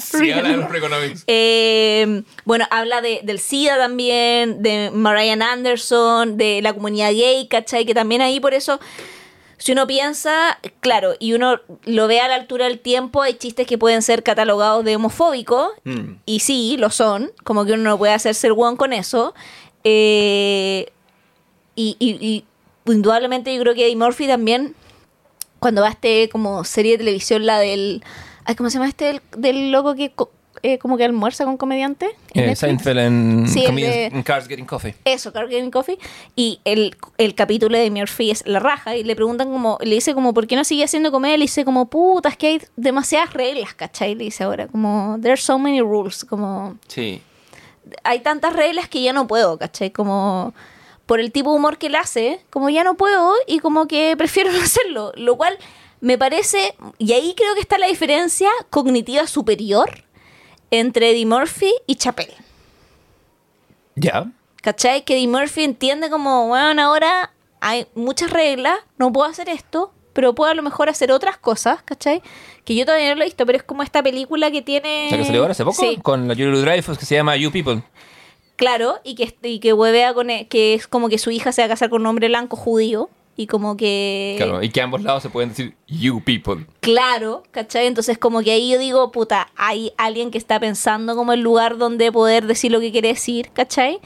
Sí, 0.00 0.30
habla 0.30 0.50
de 0.50 0.56
los 0.58 0.70
Regonomics. 0.70 1.24
Eh, 1.26 2.22
bueno, 2.44 2.66
habla 2.70 3.00
de, 3.00 3.20
del 3.24 3.40
SIDA 3.40 3.76
también, 3.76 4.62
de 4.62 4.90
Marian 4.92 5.42
Anderson, 5.42 6.36
de 6.36 6.62
la 6.62 6.72
comunidad 6.74 7.10
gay, 7.10 7.48
¿cachai? 7.48 7.84
Que 7.84 7.94
también 7.94 8.22
ahí 8.22 8.38
por 8.40 8.54
eso, 8.54 8.78
si 9.64 9.72
uno 9.72 9.86
piensa, 9.86 10.58
claro, 10.80 11.14
y 11.18 11.32
uno 11.32 11.58
lo 11.86 12.06
ve 12.06 12.20
a 12.20 12.28
la 12.28 12.34
altura 12.34 12.66
del 12.66 12.80
tiempo, 12.80 13.22
hay 13.22 13.32
chistes 13.32 13.66
que 13.66 13.78
pueden 13.78 14.02
ser 14.02 14.22
catalogados 14.22 14.84
de 14.84 14.94
homofóbicos, 14.96 15.70
Mm. 15.84 16.16
y 16.26 16.40
sí, 16.40 16.76
lo 16.78 16.90
son, 16.90 17.32
como 17.44 17.64
que 17.64 17.72
uno 17.72 17.82
no 17.84 17.96
puede 17.96 18.12
hacerse 18.12 18.48
el 18.48 18.52
one 18.58 18.76
con 18.76 18.92
eso. 18.92 19.32
Eh, 19.84 20.92
y, 21.76 21.96
y- 21.98 22.18
y 22.26 22.44
indudablemente 22.92 23.54
yo 23.54 23.60
creo 23.62 23.74
que 23.74 23.86
Eddie 23.86 23.96
Murphy 23.96 24.26
también, 24.26 24.74
cuando 25.60 25.80
va 25.80 25.88
a 25.88 25.90
este 25.92 26.28
como 26.28 26.62
serie 26.64 26.92
de 26.92 26.98
televisión, 26.98 27.46
la 27.46 27.58
del... 27.58 28.04
Ay, 28.44 28.56
¿Cómo 28.56 28.68
se 28.68 28.74
llama 28.74 28.88
este? 28.90 29.06
Del, 29.06 29.20
del 29.38 29.72
loco 29.72 29.94
que... 29.94 30.12
eh, 30.66 30.78
como 30.78 30.96
que 30.96 31.04
almuerza 31.04 31.44
con 31.44 31.56
comediantes. 31.58 32.08
en 32.32 32.50
Eh. 32.50 32.56
Seinfeld 32.56 32.98
en, 32.98 33.46
Sí, 33.48 33.60
de- 33.66 34.22
Cars 34.24 34.48
Getting 34.48 34.64
Coffee. 34.64 34.94
Eso, 35.04 35.32
Carl 35.32 35.48
Getting 35.50 35.70
Coffee. 35.70 35.98
Y 36.34 36.58
el, 36.64 36.96
el 37.18 37.34
capítulo 37.34 37.76
de 37.78 37.90
Murphy 37.90 38.30
es 38.30 38.42
la 38.46 38.60
raja. 38.60 38.96
Y 38.96 39.04
le 39.04 39.14
preguntan 39.14 39.50
como, 39.52 39.76
le 39.82 39.94
dice 39.94 40.14
como, 40.14 40.32
¿por 40.34 40.46
qué 40.46 40.56
no 40.56 40.64
sigue 40.64 40.82
haciendo 40.84 41.12
comedia? 41.12 41.36
Le 41.36 41.42
dice 41.44 41.64
como, 41.64 41.86
puta, 41.90 42.30
es 42.30 42.36
que 42.38 42.46
hay 42.46 42.62
demasiadas 42.76 43.34
reglas, 43.34 43.74
¿cachai? 43.74 44.14
Le 44.14 44.24
dice 44.24 44.42
ahora, 44.44 44.66
como, 44.66 45.18
there's 45.20 45.42
so 45.42 45.58
many 45.58 45.80
rules. 45.82 46.24
Como, 46.24 46.76
Sí. 46.88 47.20
hay 48.02 48.20
tantas 48.20 48.54
reglas 48.54 48.88
que 48.88 49.02
ya 49.02 49.12
no 49.12 49.26
puedo, 49.26 49.58
¿cachai? 49.58 49.90
Como, 49.90 50.54
por 51.04 51.20
el 51.20 51.30
tipo 51.30 51.50
de 51.50 51.56
humor 51.58 51.76
que 51.76 51.88
él 51.88 51.96
hace, 51.96 52.40
como 52.48 52.70
ya 52.70 52.82
no 52.84 52.94
puedo 52.94 53.34
y 53.46 53.58
como 53.58 53.86
que 53.86 54.16
prefiero 54.16 54.50
no 54.52 54.62
hacerlo. 54.62 55.12
Lo 55.16 55.36
cual 55.36 55.58
me 56.00 56.16
parece, 56.16 56.74
y 56.98 57.12
ahí 57.12 57.34
creo 57.36 57.54
que 57.54 57.60
está 57.60 57.76
la 57.76 57.86
diferencia 57.86 58.48
cognitiva 58.70 59.26
superior 59.26 60.03
entre 60.80 61.10
Eddie 61.10 61.26
Murphy 61.26 61.72
y 61.86 61.96
Chappelle. 61.96 62.34
Ya. 63.96 64.26
¿Cachai? 64.62 65.04
Que 65.04 65.14
Eddie 65.16 65.28
Murphy 65.28 65.64
entiende 65.64 66.10
como, 66.10 66.48
bueno, 66.48 66.82
ahora 66.82 67.32
hay 67.60 67.86
muchas 67.94 68.30
reglas, 68.30 68.78
no 68.98 69.12
puedo 69.12 69.28
hacer 69.28 69.48
esto, 69.48 69.92
pero 70.12 70.34
puedo 70.34 70.50
a 70.50 70.54
lo 70.54 70.62
mejor 70.62 70.88
hacer 70.88 71.12
otras 71.12 71.36
cosas, 71.38 71.82
¿cachai? 71.82 72.22
Que 72.64 72.74
yo 72.74 72.84
todavía 72.86 73.10
no 73.10 73.16
lo 73.16 73.22
he 73.22 73.26
visto, 73.26 73.44
pero 73.46 73.58
es 73.58 73.64
como 73.64 73.82
esta 73.82 74.02
película 74.02 74.50
que 74.50 74.62
tiene... 74.62 75.08
La 75.10 75.16
que 75.18 75.24
salió 75.24 75.40
ahora 75.42 75.52
hace 75.52 75.64
poco 75.64 75.80
Sí, 75.80 75.98
con 76.02 76.28
la 76.28 76.34
Julie 76.34 76.60
Dreyfus 76.60 76.98
que 76.98 77.04
se 77.06 77.14
llama 77.14 77.36
You 77.36 77.50
People. 77.52 77.82
claro, 78.56 79.00
y 79.04 79.14
que, 79.16 79.36
y 79.42 79.58
que 79.60 79.72
huevea 79.72 80.14
con... 80.14 80.30
e- 80.30 80.46
que 80.48 80.74
es 80.74 80.86
como 80.88 81.08
que 81.08 81.18
su 81.18 81.30
hija 81.30 81.52
se 81.52 81.62
va 81.62 81.66
a 81.66 81.68
casar 81.68 81.90
con 81.90 82.00
un 82.02 82.06
hombre 82.06 82.28
blanco 82.28 82.56
judío, 82.56 83.10
y 83.36 83.46
como 83.46 83.76
que... 83.76 84.34
Claro, 84.36 84.62
y 84.62 84.70
que 84.70 84.80
a 84.80 84.84
ambos 84.84 85.02
lados 85.02 85.22
se 85.22 85.30
pueden 85.30 85.50
decir 85.50 85.74
You 85.86 86.22
People. 86.24 86.66
Claro, 86.80 87.42
¿cachai? 87.50 87.86
Entonces 87.86 88.18
como 88.18 88.42
que 88.42 88.52
ahí 88.52 88.70
yo 88.70 88.78
digo, 88.78 89.10
puta, 89.12 89.48
hay 89.56 89.92
alguien 89.96 90.30
que 90.30 90.38
está 90.38 90.60
pensando 90.60 91.16
como 91.16 91.32
el 91.32 91.40
lugar 91.40 91.78
donde 91.78 92.12
poder 92.12 92.46
decir 92.46 92.72
lo 92.72 92.80
que 92.80 92.92
quiere 92.92 93.08
decir, 93.08 93.50
¿cachai? 93.52 94.00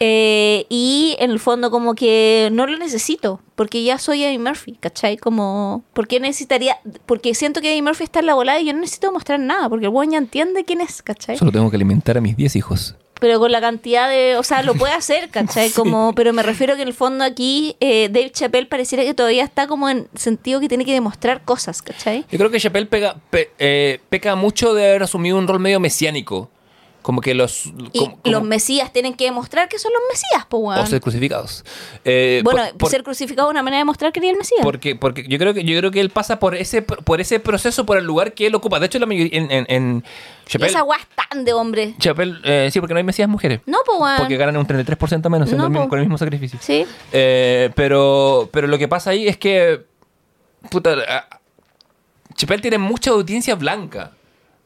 Eh, 0.00 0.66
y 0.68 1.16
en 1.18 1.30
el 1.30 1.38
fondo 1.38 1.70
como 1.70 1.94
que 1.94 2.48
no 2.52 2.66
lo 2.66 2.76
necesito, 2.76 3.40
porque 3.54 3.84
ya 3.84 3.98
soy 3.98 4.24
Eddie 4.24 4.38
Murphy, 4.38 4.72
¿cachai? 4.72 5.16
Como, 5.16 5.84
¿por 5.92 6.08
qué 6.08 6.20
necesitaría? 6.20 6.78
Porque 7.06 7.34
siento 7.34 7.60
que 7.60 7.72
Eddie 7.72 7.82
Murphy 7.82 8.04
está 8.04 8.20
en 8.20 8.26
la 8.26 8.34
volada 8.34 8.60
y 8.60 8.66
yo 8.66 8.72
no 8.72 8.80
necesito 8.80 9.12
mostrar 9.12 9.38
nada, 9.40 9.68
porque 9.68 9.86
el 9.86 9.90
buen 9.90 10.10
ya 10.10 10.18
entiende 10.18 10.64
quién 10.64 10.80
es, 10.80 11.02
¿cachai? 11.02 11.38
Solo 11.38 11.52
tengo 11.52 11.70
que 11.70 11.76
alimentar 11.76 12.18
a 12.18 12.20
mis 12.20 12.36
10 12.36 12.56
hijos. 12.56 12.96
Pero 13.20 13.38
con 13.38 13.52
la 13.52 13.60
cantidad 13.60 14.08
de, 14.08 14.36
o 14.36 14.42
sea, 14.42 14.62
lo 14.62 14.74
puede 14.74 14.92
hacer, 14.94 15.30
¿cachai? 15.30 15.70
Como, 15.70 16.14
pero 16.14 16.32
me 16.32 16.42
refiero 16.42 16.76
que 16.76 16.82
en 16.82 16.88
el 16.88 16.94
fondo 16.94 17.24
aquí 17.24 17.76
eh, 17.80 18.08
Dave 18.10 18.30
Chappelle 18.30 18.66
pareciera 18.66 19.04
que 19.04 19.14
todavía 19.14 19.44
está 19.44 19.66
como 19.66 19.88
en 19.88 20.08
sentido 20.14 20.60
que 20.60 20.68
tiene 20.68 20.84
que 20.84 20.92
demostrar 20.92 21.42
cosas, 21.44 21.80
¿cachai? 21.80 22.24
Yo 22.30 22.38
creo 22.38 22.50
que 22.50 22.58
Chappelle 22.60 22.86
pega, 22.86 23.16
pe- 23.30 23.50
eh, 23.58 24.00
peca 24.08 24.34
mucho 24.34 24.74
de 24.74 24.88
haber 24.90 25.02
asumido 25.04 25.38
un 25.38 25.46
rol 25.48 25.60
medio 25.60 25.80
mesiánico. 25.80 26.50
Como 27.04 27.20
que 27.20 27.34
los... 27.34 27.66
Y 27.92 27.98
como- 27.98 28.18
los 28.24 28.34
como- 28.40 28.46
mesías 28.46 28.90
tienen 28.90 29.12
que 29.12 29.24
demostrar 29.26 29.68
que 29.68 29.78
son 29.78 29.92
los 29.92 30.00
mesías, 30.10 30.46
po, 30.46 30.56
o 30.72 30.86
ser 30.86 31.02
crucificados. 31.02 31.62
Eh, 32.02 32.40
Bueno, 32.42 32.62
por- 32.70 32.78
por- 32.78 32.90
ser 32.90 33.02
crucificado 33.02 33.48
es 33.48 33.50
una 33.50 33.62
manera 33.62 33.76
de 33.76 33.80
demostrar 33.82 34.10
que 34.10 34.20
eres 34.20 34.30
el 34.32 34.38
mesías. 34.38 34.62
Porque, 34.62 34.96
porque 34.96 35.26
yo 35.28 35.36
creo 35.38 35.52
que 35.52 35.64
yo 35.64 35.78
creo 35.78 35.90
que 35.90 36.00
él 36.00 36.08
pasa 36.08 36.38
por 36.38 36.54
ese 36.54 36.80
por 36.80 37.20
ese 37.20 37.40
proceso 37.40 37.84
por 37.84 37.98
el 37.98 38.06
lugar 38.06 38.32
que 38.32 38.46
él 38.46 38.54
ocupa. 38.54 38.80
De 38.80 38.86
hecho, 38.86 38.98
la 38.98 39.04
mayoría 39.04 39.38
en, 39.38 39.50
en, 39.50 39.66
en 39.68 40.04
Chappelle, 40.46 40.70
esa 40.70 40.82
weá 40.82 40.98
es 40.98 41.06
tan 41.28 41.44
de 41.44 41.52
hombre. 41.52 41.94
Chappelle, 41.98 42.36
eh, 42.42 42.70
sí, 42.72 42.80
porque 42.80 42.94
no 42.94 42.98
hay 42.98 43.04
mesías 43.04 43.28
mujeres. 43.28 43.60
No, 43.66 43.76
weón. 44.00 44.16
Porque 44.16 44.38
ganan 44.38 44.56
un 44.56 44.66
33% 44.66 45.28
menos 45.28 45.52
No, 45.52 45.66
el 45.66 45.72
po. 45.74 45.88
con 45.90 45.98
el 45.98 46.06
mismo 46.06 46.16
sacrificio. 46.16 46.58
Sí. 46.62 46.86
Eh, 47.12 47.68
pero, 47.74 48.48
pero 48.50 48.66
lo 48.66 48.78
que 48.78 48.88
pasa 48.88 49.10
ahí 49.10 49.28
es 49.28 49.36
que. 49.36 49.84
Puta. 50.70 50.96
ah, 51.06 51.28
Chappelle 52.34 52.62
tiene 52.62 52.78
mucha 52.78 53.10
audiencia 53.10 53.54
blanca. 53.56 54.12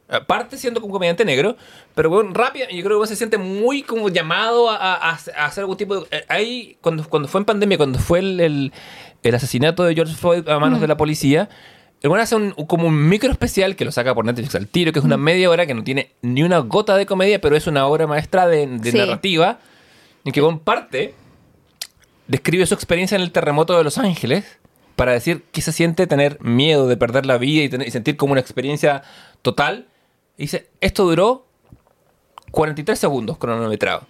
Aparte 0.09 0.57
siendo 0.57 0.81
un 0.81 0.91
comediante 0.91 1.25
negro, 1.25 1.57
pero 1.95 2.09
bueno, 2.09 2.31
rápido, 2.33 2.67
yo 2.71 2.83
creo 2.83 3.01
que 3.01 3.07
se 3.09 3.17
siente 3.17 3.37
muy 3.37 3.83
como 3.83 4.09
llamado 4.09 4.71
a, 4.71 4.77
a- 4.77 5.11
a 5.11 5.45
hacer 5.45 5.63
algún 5.63 5.77
tipo 5.77 6.01
de... 6.01 6.07
eh, 6.17 6.25
Ahí, 6.29 6.79
cuando, 6.81 7.07
cuando 7.09 7.29
fue 7.29 7.41
en 7.41 7.45
pandemia, 7.45 7.77
cuando 7.77 7.99
fue 7.99 8.21
el, 8.21 8.41
el- 8.41 8.73
el 9.23 9.35
asesinato 9.35 9.85
de 9.85 9.95
George 9.95 10.15
Floyd 10.15 10.49
a 10.49 10.59
manos 10.59 10.81
de 10.81 10.87
la 10.89 10.97
policía, 10.97 11.49
el 12.01 12.09
bueno 12.09 12.23
hace 12.23 12.37
un, 12.37 12.53
como 12.53 12.87
un 12.87 13.09
micro 13.09 13.31
especial 13.31 13.75
que 13.77 13.85
lo 13.85 13.93
saca 13.93 14.15
por 14.15 14.25
Netflix 14.25 14.55
al 14.55 14.67
tiro, 14.69 14.93
que 14.93 15.01
es 15.01 15.05
una 15.05 15.17
media 15.19 15.51
hora 15.51 15.67
que 15.67 15.75
no 15.75 15.85
tiene 15.85 16.13
ni 16.23 16.43
una 16.43 16.59
gota 16.61 16.97
de 16.97 17.05
comedia, 17.05 17.41
pero 17.41 17.57
es 17.57 17.67
una 17.67 17.87
obra 17.87 18.07
maestra 18.07 18.47
de, 18.47 18.67
de 18.67 18.93
Sí. 18.93 18.97
narrativa, 18.97 19.59
en 20.25 20.33
que 20.33 20.41
comparte 20.41 21.15
describe 22.27 22.65
su 22.67 22.75
experiencia 22.75 23.17
en 23.17 23.23
el 23.23 23.33
terremoto 23.33 23.77
de 23.77 23.85
Los 23.85 23.99
Ángeles 23.99 24.45
para 24.97 25.13
decir 25.13 25.45
qué 25.53 25.61
se 25.61 25.73
siente 25.73 26.07
tener 26.07 26.39
miedo 26.41 26.89
de 26.89 26.97
perder 26.97 27.27
la 27.27 27.39
vida 27.39 27.63
y, 27.65 27.69
tener- 27.69 27.89
y 27.89 27.91
sentir 27.91 28.17
como 28.17 28.33
una 28.33 28.41
experiencia 28.41 29.03
total. 29.43 29.87
Y 30.39 30.43
dice, 30.43 30.71
esto 30.81 31.05
duró 31.05 31.47
43 32.53 32.99
segundos 32.99 33.37
cronometrado. 33.37 34.07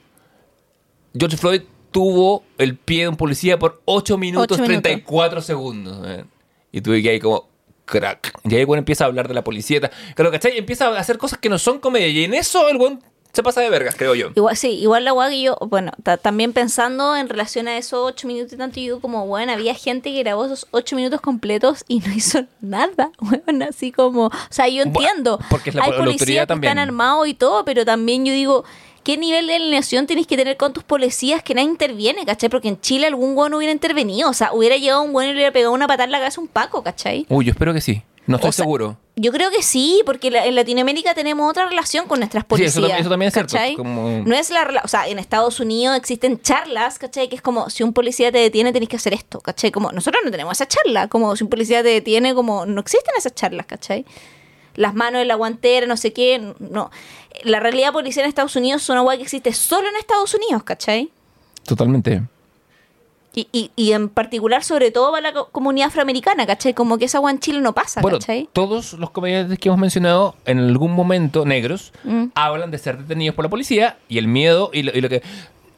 George 1.19 1.37
Floyd 1.37 1.63
tuvo 1.91 2.45
el 2.59 2.77
pie 2.77 3.03
de 3.03 3.09
un 3.09 3.17
policía 3.17 3.59
por 3.59 3.81
8 3.87 4.19
minutos 4.19 4.45
Ocho 4.45 4.63
minutos. 4.63 4.83
34 4.83 5.41
segundos. 5.41 5.99
man. 5.99 6.31
Y 6.71 6.83
tuve 6.83 7.03
que 7.03 7.11
ahí 7.11 7.19
como 7.19 7.49
crack. 7.87 8.39
Y 8.45 8.55
ahí 8.55 8.61
el 8.61 8.67
weón 8.67 8.79
empieza 8.79 9.05
a 9.05 9.07
hablar 9.07 9.27
de 9.27 9.35
la 9.35 9.43
policía. 9.43 9.91
Claro, 10.15 10.31
¿cachai? 10.31 10.55
Y 10.55 10.59
empieza 10.59 10.89
a 10.89 10.99
hacer 10.99 11.17
cosas 11.17 11.39
que 11.39 11.49
no 11.49 11.59
son 11.59 11.79
comedia. 11.81 12.09
Y 12.09 12.25
en 12.25 12.35
eso 12.35 12.69
el 12.69 12.77
buen 12.77 13.03
se 13.33 13.43
pasa 13.43 13.61
de 13.61 13.71
vergas, 13.71 13.95
creo 13.97 14.15
yo. 14.15 14.31
Igual, 14.35 14.57
sí, 14.57 14.71
igual 14.71 15.05
la 15.05 15.13
weá 15.13 15.29
que 15.29 15.41
yo, 15.43 15.57
bueno, 15.61 15.93
ta- 16.03 16.17
también 16.17 16.53
pensando 16.53 17.15
en 17.17 17.29
relación 17.29 17.69
a 17.69 17.77
esos 17.79 18.01
ocho 18.05 18.27
minutos 18.27 18.53
y 18.55 18.57
tanto, 18.57 18.81
yo 18.81 19.01
como, 19.01 19.27
bueno, 19.27 19.53
había 19.53 19.75
gente 19.75 20.11
que 20.13 20.19
grabó 20.23 20.47
esos 20.47 20.67
ocho 20.73 20.97
minutos 20.97 21.21
completos 21.21 21.85
y 21.89 22.01
no 22.01 22.13
hizo 22.15 22.45
nada, 22.61 23.11
bueno, 23.21 23.67
así 23.69 23.93
como, 23.93 24.27
o 24.27 24.31
sea, 24.51 24.69
yo 24.69 24.83
entiendo, 24.83 25.39
porque 25.51 25.71
es 25.71 25.77
la- 25.77 25.85
hay 25.85 25.93
policías 25.93 26.47
que 26.47 26.55
están 26.55 26.79
armados 26.79 27.29
y 27.29 27.35
todo, 27.35 27.65
pero 27.65 27.85
también 27.85 28.25
yo 28.25 28.33
digo, 28.33 28.65
¿qué 29.05 29.17
nivel 29.17 29.47
de 29.47 29.55
alineación 29.55 30.07
tienes 30.07 30.27
que 30.27 30.37
tener 30.37 30.57
con 30.57 30.73
tus 30.73 30.83
policías 30.85 31.43
que 31.43 31.55
nadie 31.55 31.69
interviene, 31.69 32.27
cachai? 32.27 32.49
Porque 32.51 32.69
en 32.69 32.81
Chile 32.81 33.07
algún 33.07 33.37
weón 33.37 33.55
hubiera 33.55 33.73
intervenido, 33.73 34.29
o 34.31 34.35
sea, 34.35 34.53
hubiera 34.53 34.77
llegado 34.77 35.03
un 35.03 35.15
weón 35.15 35.31
y 35.31 35.33
le 35.33 35.37
hubiera 35.39 35.53
pegado 35.53 35.73
una 35.73 35.87
patada 35.87 36.05
en 36.05 36.13
la 36.13 36.19
cabeza 36.19 36.41
a 36.41 36.43
un 36.43 36.49
paco, 36.49 36.83
cachai? 36.83 37.25
Uy, 37.29 37.45
yo 37.45 37.53
espero 37.53 37.73
que 37.73 37.81
sí. 37.81 38.03
No 38.27 38.37
estoy 38.37 38.51
O 38.51 38.53
sea, 38.53 38.65
seguro. 38.65 38.99
Yo 39.21 39.33
creo 39.33 39.51
que 39.51 39.63
sí, 39.63 40.03
porque 40.07 40.31
la- 40.31 40.47
en 40.47 40.55
Latinoamérica 40.55 41.13
tenemos 41.15 41.51
otra 41.51 41.69
relación 41.69 42.07
con 42.07 42.21
nuestras 42.21 42.43
Sí, 42.45 42.49
policías. 42.49 42.77
eso 42.77 42.87
tam- 42.87 43.01
eso 43.01 43.09
también 43.11 43.27
es 43.29 43.35
cierto, 43.35 43.57
No 44.25 44.35
es 44.37 44.51
la 44.51 44.81
o 44.85 44.89
sea, 44.89 45.09
en 45.09 45.19
Estados 45.19 45.59
Unidos 45.61 45.97
existen 45.97 46.41
charlas, 46.41 46.99
¿cachai? 46.99 47.29
Que 47.29 47.37
es 47.37 47.43
como 47.43 47.69
si 47.71 47.83
un 47.83 47.93
policía 47.93 48.31
te 48.31 48.39
detiene 48.39 48.73
tenés 48.73 48.89
que 48.89 48.97
hacer 48.97 49.15
esto, 49.15 49.41
¿cachai? 49.41 49.71
Como 49.73 49.91
nosotros 49.93 50.23
no 50.25 50.31
tenemos 50.31 50.53
esa 50.53 50.69
charla, 50.69 51.09
como 51.09 51.35
si 51.37 51.43
un 51.45 51.51
policía 51.51 51.83
te 51.83 51.89
detiene, 51.89 52.35
como 52.35 52.65
no 52.67 52.81
existen 52.81 53.13
esas 53.19 53.35
charlas, 53.35 53.67
¿cachai? 53.67 54.05
Las 54.75 54.95
manos 54.95 55.21
en 55.23 55.29
la 55.29 55.35
guantera, 55.35 55.87
no 55.87 55.97
sé 55.97 56.13
qué, 56.13 56.55
no. 56.61 56.91
La 57.43 57.59
realidad 57.61 57.93
policial 57.93 58.25
en 58.25 58.29
Estados 58.29 58.55
Unidos 58.55 58.83
es 58.83 58.89
una 58.89 59.01
guay 59.01 59.19
que 59.19 59.25
existe 59.25 59.53
solo 59.53 59.89
en 59.89 59.97
Estados 59.97 60.33
Unidos, 60.35 60.63
¿cachai? 60.63 61.11
Totalmente. 61.67 62.23
Y, 63.35 63.47
y, 63.53 63.71
y 63.77 63.93
en 63.93 64.09
particular, 64.09 64.65
sobre 64.65 64.91
todo 64.91 65.11
para 65.13 65.21
la 65.29 65.33
co- 65.33 65.49
comunidad 65.51 65.89
afroamericana, 65.89 66.47
¿cachai? 66.47 66.75
Como 66.75 66.99
que 66.99 67.05
esa 67.05 67.19
guay 67.19 67.35
en 67.35 67.41
Chile 67.41 67.61
no 67.61 67.73
pasa, 67.75 68.01
Bueno, 68.01 68.19
¿cachai? 68.19 68.49
todos 68.53 68.95
los 68.95 69.11
comediantes 69.11 69.59
que 69.59 69.69
hemos 69.69 69.79
mencionado 69.79 70.35
en 70.47 70.59
algún 70.59 70.93
momento, 70.93 71.45
negros, 71.45 71.93
Mm. 72.05 72.27
hablan 72.35 72.71
de 72.71 72.79
ser 72.79 72.99
detenidos 72.99 73.35
por 73.37 73.45
la 73.45 73.49
policía 73.51 73.99
y 74.09 74.19
el 74.19 74.27
miedo 74.29 74.71
y 74.73 74.83
lo, 74.83 74.93
y 74.97 75.01
lo 75.01 75.09
que... 75.09 75.23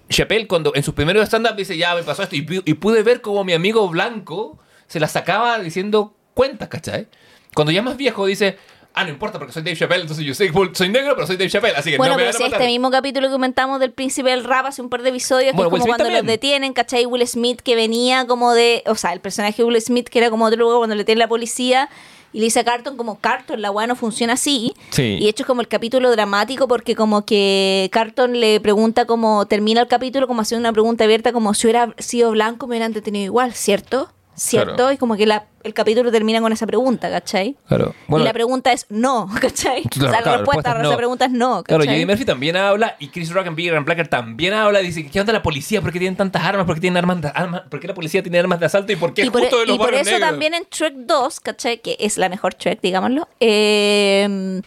Chappelle, 0.09 0.47
cuando 0.49 0.73
en 0.75 0.83
sus 0.83 0.95
primeros 0.95 1.25
stand-up 1.27 1.55
dice, 1.57 1.77
ya 1.77 1.95
me 1.95 2.03
pasó 2.03 2.23
esto, 2.25 2.35
y 2.35 2.43
pude 2.75 3.03
ver 3.05 3.21
como 3.21 3.45
mi 3.45 3.53
amigo 3.53 3.89
blanco 3.89 4.59
se 4.89 4.99
la 4.99 5.07
sacaba 5.07 5.59
diciendo 5.61 6.15
cuentas, 6.35 6.69
¿cachai? 6.69 7.07
Cuando 7.55 7.71
ya 7.73 7.81
más 7.83 7.97
viejo 7.97 8.27
dice, 8.27 8.57
ah, 8.95 9.05
no 9.05 9.11
importa 9.11 9.39
porque 9.39 9.53
soy 9.53 9.63
Dave 9.63 9.77
Chappelle, 9.77 10.03
entonces 10.03 10.25
yo 10.25 10.35
soy, 10.35 10.51
soy 10.75 10.89
negro, 10.89 11.15
pero 11.15 11.27
soy 11.27 11.37
Dave 11.37 11.51
Chappelle, 11.51 11.77
así 11.77 11.91
que 11.91 11.97
Bueno, 11.97 12.15
no 12.15 12.19
me 12.19 12.25
pero 12.25 12.33
van 12.33 12.35
a 12.35 12.39
si 12.39 12.45
matar. 12.45 12.61
este 12.61 12.73
mismo 12.73 12.91
capítulo 12.91 13.29
que 13.29 13.33
comentamos 13.33 13.81
del 13.81 13.93
príncipe 13.93 14.31
del 14.31 14.45
rap 14.45 14.67
hace 14.67 14.83
un 14.83 14.89
par 14.89 15.03
de 15.03 15.11
episodios, 15.11 15.53
que 15.55 15.57
es 15.61 15.65
como 15.65 15.71
cuando 15.71 15.87
los 15.89 15.99
también. 15.99 16.27
detienen, 16.27 16.73
¿cachai? 16.73 17.07
Will 17.07 17.27
Smith 17.27 17.61
que 17.61 17.75
venía 17.77 18.27
como 18.27 18.53
de, 18.53 18.83
o 18.87 18.95
sea, 18.95 19.13
el 19.13 19.21
personaje 19.21 19.57
de 19.63 19.65
Will 19.65 19.81
Smith 19.81 20.09
que 20.09 20.19
era 20.19 20.31
como 20.31 20.45
otro 20.45 20.59
lugar 20.59 20.79
cuando 20.79 20.95
le 20.97 21.05
tiene 21.05 21.19
la 21.19 21.29
policía 21.29 21.89
y 22.33 22.39
le 22.39 22.45
dice 22.45 22.61
a 22.61 22.65
Carton 22.65 22.97
como, 22.97 23.19
Carton, 23.19 23.61
la 23.61 23.73
weá 23.73 23.89
no 23.89 23.97
funciona 23.97 24.35
así. 24.35 24.73
Sí. 24.91 25.17
Y 25.19 25.25
de 25.25 25.29
hecho 25.31 25.43
es 25.43 25.47
como 25.49 25.63
el 25.63 25.69
capítulo 25.69 26.11
dramático 26.13 26.69
porque 26.69 26.95
como 26.95 27.25
que 27.25 27.89
Carton 27.93 28.39
le 28.39 28.61
pregunta 28.61 29.05
como, 29.05 29.47
termina 29.47 29.81
el 29.81 29.89
capítulo 29.89 30.29
como 30.29 30.43
haciendo 30.43 30.61
una 30.69 30.73
pregunta 30.73 31.03
abierta 31.05 31.33
como 31.33 31.55
si 31.55 31.67
hubiera 31.67 31.93
sido 31.99 32.31
blanco 32.31 32.67
me 32.69 32.73
hubieran 32.75 32.93
detenido 32.93 33.25
igual, 33.25 33.53
¿cierto? 33.55 34.13
¿Cierto? 34.43 34.75
Claro. 34.77 34.93
Y 34.93 34.97
como 34.97 35.17
que 35.17 35.27
la- 35.27 35.45
el 35.65 35.75
capítulo 35.75 36.11
termina 36.11 36.41
con 36.41 36.51
esa 36.51 36.67
pregunta, 36.67 37.11
¿cachai? 37.11 37.57
Claro. 37.69 37.95
y 38.09 38.19
la 38.21 38.33
pregunta 38.33 38.73
es 38.73 38.87
no, 38.89 39.29
¿cachai? 39.41 39.83
Claro, 39.83 40.09
o 40.09 40.11
sea, 40.11 40.21
la 40.21 40.23
claro, 40.23 40.39
respuesta 40.39 40.73
a 40.73 40.81
es 40.81 40.87
esa 40.89 40.97
pregunta 40.97 41.25
es 41.27 41.31
no, 41.33 41.63
Claro, 41.63 41.81
¿cachai? 41.83 41.97
Eddie 41.97 42.07
Murphy 42.07 42.25
también 42.25 42.57
habla 42.57 42.97
y 42.99 43.09
Chris 43.09 43.31
Rock 43.35 43.49
en 43.49 43.55
Bigger 43.55 43.77
and 43.77 43.85
Blacker 43.85 44.09
también 44.09 44.55
habla. 44.55 44.79
Dice, 44.79 45.07
¿qué 45.11 45.21
onda 45.21 45.35
la 45.35 45.43
policía? 45.43 45.83
¿Por 45.83 45.93
qué 45.93 45.99
tienen 45.99 46.17
tantas 46.17 46.43
armas? 46.43 46.65
¿Por 46.65 46.77
qué 46.77 46.81
tienen 46.81 46.97
armas 46.97 47.21
de, 47.21 47.29
armas? 47.35 47.63
¿Por 47.69 47.81
qué 47.81 47.89
la 47.89 47.93
policía 47.95 48.23
tiene 48.23 48.39
armas 48.39 48.59
de 48.61 48.65
asalto? 48.65 48.93
¿Y 48.93 48.97
por 48.97 49.13
qué 49.13 49.27
y 49.27 49.31
por, 49.31 49.43
justo 49.43 49.59
de 49.59 49.67
los 49.67 49.77
y 49.77 49.79
por 49.79 49.93
eso 49.93 50.11
negros? 50.13 50.31
también 50.31 50.55
en 50.55 50.65
Trek 50.65 50.95
2, 50.97 51.41
¿cachai? 51.41 51.83
Que 51.83 51.99
es 52.01 52.17
la 52.17 52.31
mejor 52.31 52.55
Trek, 52.55 52.81
digámoslo. 52.81 53.29
eh, 53.41 54.63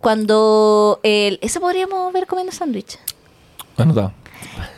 cuando... 0.00 1.00
el- 1.02 1.38
ese 1.42 1.60
podríamos 1.60 2.12
ver 2.12 2.26
comiendo 2.26 2.52
sándwich. 2.52 2.98
Anotado. 3.76 4.12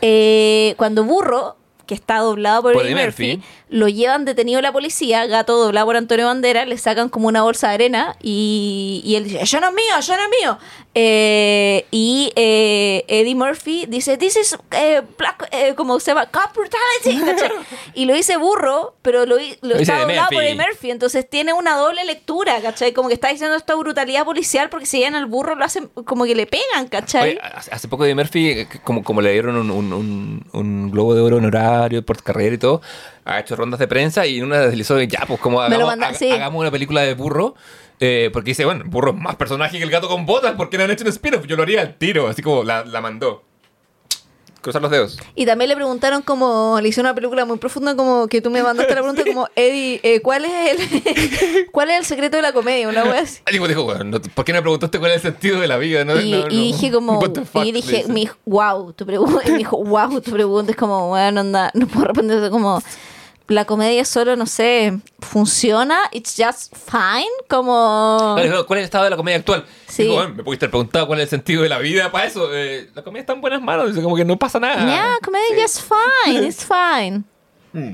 Eh, 0.01 0.75
cuando 0.77 1.05
Burro 1.05 1.57
que 1.89 1.95
está 1.95 2.19
doblado 2.19 2.63
por, 2.63 2.75
Por 2.75 2.83
Eddie 2.83 2.93
Eddie 2.93 3.05
Murphy, 3.07 3.37
Murphy. 3.39 3.49
lo 3.71 3.89
llevan 3.89 4.25
detenido 4.25 4.61
la 4.61 4.71
policía, 4.73 5.27
gato 5.27 5.57
doblado 5.57 5.87
por 5.87 5.97
Antonio 5.97 6.27
Bandera, 6.27 6.65
le 6.67 6.79
sacan 6.79 7.09
como 7.09 7.27
una 7.27 7.43
bolsa 7.43 7.69
de 7.69 7.75
arena 7.75 8.17
y, 8.23 9.03
y 9.05 9.17
él 9.17 9.25
dice, 9.25 9.45
yo 9.45 9.61
no 9.61 9.69
es 9.71 9.75
mío, 9.75 9.95
yo 10.01 10.17
no 10.17 10.23
es 10.23 10.29
mío. 10.41 10.59
Eh, 10.95 11.87
y 11.91 12.33
eh, 12.37 13.05
Eddie 13.09 13.35
Murphy 13.35 13.87
dice, 13.89 14.17
this 14.19 14.37
is 14.37 14.59
eh, 14.73 15.03
black, 15.17 15.49
eh, 15.53 15.75
como 15.77 15.99
se 16.01 16.11
llama, 16.11 16.27
cop 16.27 16.53
brutality. 16.55 17.25
¿cachai? 17.27 17.51
y 17.95 18.05
lo 18.05 18.15
dice 18.15 18.37
burro, 18.37 18.95
pero 19.03 19.25
lo, 19.25 19.37
está 19.39 20.01
doblado 20.01 20.29
por. 20.33 20.43
Eddie 20.43 20.55
Murphy. 20.57 20.91
Entonces 20.91 21.29
tiene 21.29 21.53
una 21.53 21.77
doble 21.77 22.05
lectura, 22.05 22.61
¿cachai? 22.61 22.93
Como 22.93 23.09
que 23.09 23.15
está 23.15 23.29
diciendo 23.29 23.57
esta 23.57 23.75
brutalidad 23.77 24.25
policial 24.25 24.69
porque 24.71 24.87
si 24.87 24.99
llegan 24.99 25.15
al 25.15 25.27
burro 25.27 25.55
lo 25.55 25.65
hacen 25.65 25.89
como 26.05 26.25
que 26.25 26.35
le 26.35 26.47
pegan, 26.47 26.89
¿cachai? 26.89 27.31
Oye, 27.31 27.41
hace 27.71 27.89
poco 27.89 28.05
de 28.05 28.15
Murphy, 28.15 28.67
como, 28.85 29.03
como 29.05 29.21
le 29.21 29.33
dieron 29.33 29.57
un, 29.57 29.71
un- 29.71 29.93
un- 29.93 30.47
un 30.53 30.91
globo 30.91 31.15
de 31.15 31.21
oro 31.21 31.41
honorario 31.79 32.05
por 32.05 32.23
carrera 32.23 32.55
y 32.55 32.59
todo, 32.59 32.81
ha 33.25 33.41
hecho 33.41 33.57
rondas 33.57 33.81
de 33.81 33.89
prensa 33.89 34.27
y 34.27 34.39
en 34.39 34.45
una 34.45 34.59
deslizó 34.61 35.01
ya, 35.03 35.25
pues 35.27 35.41
como 35.41 35.61
hagamos, 35.61 35.87
manda- 35.87 36.09
haga- 36.09 36.19
sí. 36.19 36.31
hagamos 36.31 36.61
una 36.61 36.71
película 36.71 37.03
de 37.03 37.15
burro. 37.15 37.55
eh, 38.01 38.31
porque 38.33 38.51
dice, 38.53 38.65
bueno, 38.65 38.85
burro 38.87 39.11
es 39.11 39.17
más 39.17 39.35
personaje 39.35 39.77
que 39.79 39.83
el 39.83 39.91
gato 39.91 40.07
con 40.09 40.25
botas, 40.25 40.53
¿por 40.55 40.71
qué 40.71 40.79
no 40.79 40.85
han 40.85 40.91
hecho 40.93 41.03
un 41.03 41.11
spin-off? 41.11 41.47
Yo 41.47 41.57
lo 41.57 41.65
haría 41.65 41.81
al 41.81 41.95
tiro, 41.97 42.29
así 42.29 42.43
como 42.43 42.63
la, 42.63 42.85
la 42.85 43.01
mandó. 43.01 43.43
Cruzar 44.61 44.83
los 44.83 44.91
dedos. 44.91 45.17
Y 45.37 45.47
también 45.47 45.69
le 45.69 45.77
preguntaron 45.77 46.21
como, 46.23 46.79
le 46.83 46.89
hizo 46.89 47.01
una 47.01 47.15
película 47.15 47.45
muy 47.45 47.59
profunda 47.59 47.95
como 47.95 48.27
que 48.27 48.43
tú 48.43 48.51
me 48.51 48.61
mandaste 48.63 48.93
la 48.95 49.01
pregunta 49.03 49.23
como, 49.25 49.49
Eddie, 49.55 50.01
eh, 50.03 50.21
¿cuál 50.21 50.45
es 50.47 50.53
el 50.81 51.67
cuál 51.73 51.91
es 51.91 51.99
el 51.99 52.05
secreto 52.05 52.37
de 52.37 52.43
la 52.43 52.53
comedia? 52.53 52.89
Una 52.89 53.05
wea 53.05 53.21
así. 53.21 53.41
Ah, 53.47 53.51
Digo, 53.53 53.69
dijo, 53.69 53.85
bueno, 53.85 54.03
no- 54.05 54.21
¿por 54.21 54.45
qué 54.45 54.53
no 54.53 54.59
me 54.59 54.63
preguntaste 54.63 54.99
cuál 54.99 55.13
es 55.13 55.25
el 55.25 55.33
sentido 55.33 55.61
de 55.61 55.69
la 55.69 55.77
vida? 55.77 56.05
No, 56.05 56.21
Y, 56.21 56.31
no, 56.31 56.39
y 56.39 56.43
no. 56.43 56.49
dije 56.49 56.91
como, 56.91 57.21
fuck, 57.21 57.65
y 57.65 57.73
dije, 57.73 58.05
me 58.09 58.21
dijo, 58.21 58.37
wow, 58.47 58.93
tu 58.93 59.07
pregunta, 59.07 59.43
y 59.47 59.51
me 59.53 59.59
dijo, 59.59 59.77
wow, 59.83 60.21
tu 60.21 60.33
pregunta 60.33 60.73
es 60.73 60.77
como, 60.77 61.09
bueno, 61.09 61.41
anda, 61.41 61.71
no 61.75 61.87
puedo 61.87 62.07
responder 62.07 62.51
como, 62.51 62.83
la 63.49 63.65
comedia 63.65 64.05
solo, 64.05 64.37
no 64.37 64.47
sé, 64.47 64.99
funciona, 65.21 65.99
it's 66.13 66.35
just 66.37 66.75
fine, 66.77 67.29
como... 67.49 68.35
Claro, 68.37 68.67
¿Cuál 68.67 68.79
es 68.79 68.83
el 68.83 68.85
estado 68.85 69.05
de 69.05 69.11
la 69.11 69.17
comedia 69.17 69.39
actual? 69.39 69.65
Sí. 69.89 70.07
Bueno, 70.07 70.35
me 70.35 70.45
pudiste 70.45 70.67
haber 70.67 70.71
preguntado 70.73 71.07
cuál 71.07 71.21
es 71.21 71.25
el 71.25 71.31
sentido 71.31 71.63
de 71.63 71.69
la 71.69 71.79
vida 71.79 72.13
para 72.13 72.27
eso. 72.27 72.51
Eh, 72.55 72.91
la 72.95 73.03
comedia 73.03 73.21
está 73.23 73.33
en 73.33 73.41
buenas 73.41 73.63
manos, 73.63 73.89
dice, 73.89 74.03
como 74.03 74.15
que 74.17 74.25
no 74.25 74.39
pasa 74.39 74.61
nada. 74.61 74.85
Yeah, 74.87 75.17
comedia 75.25 75.63
just 75.63 75.81
fine, 75.83 76.47
it's 76.47 76.65
fine. 76.65 77.25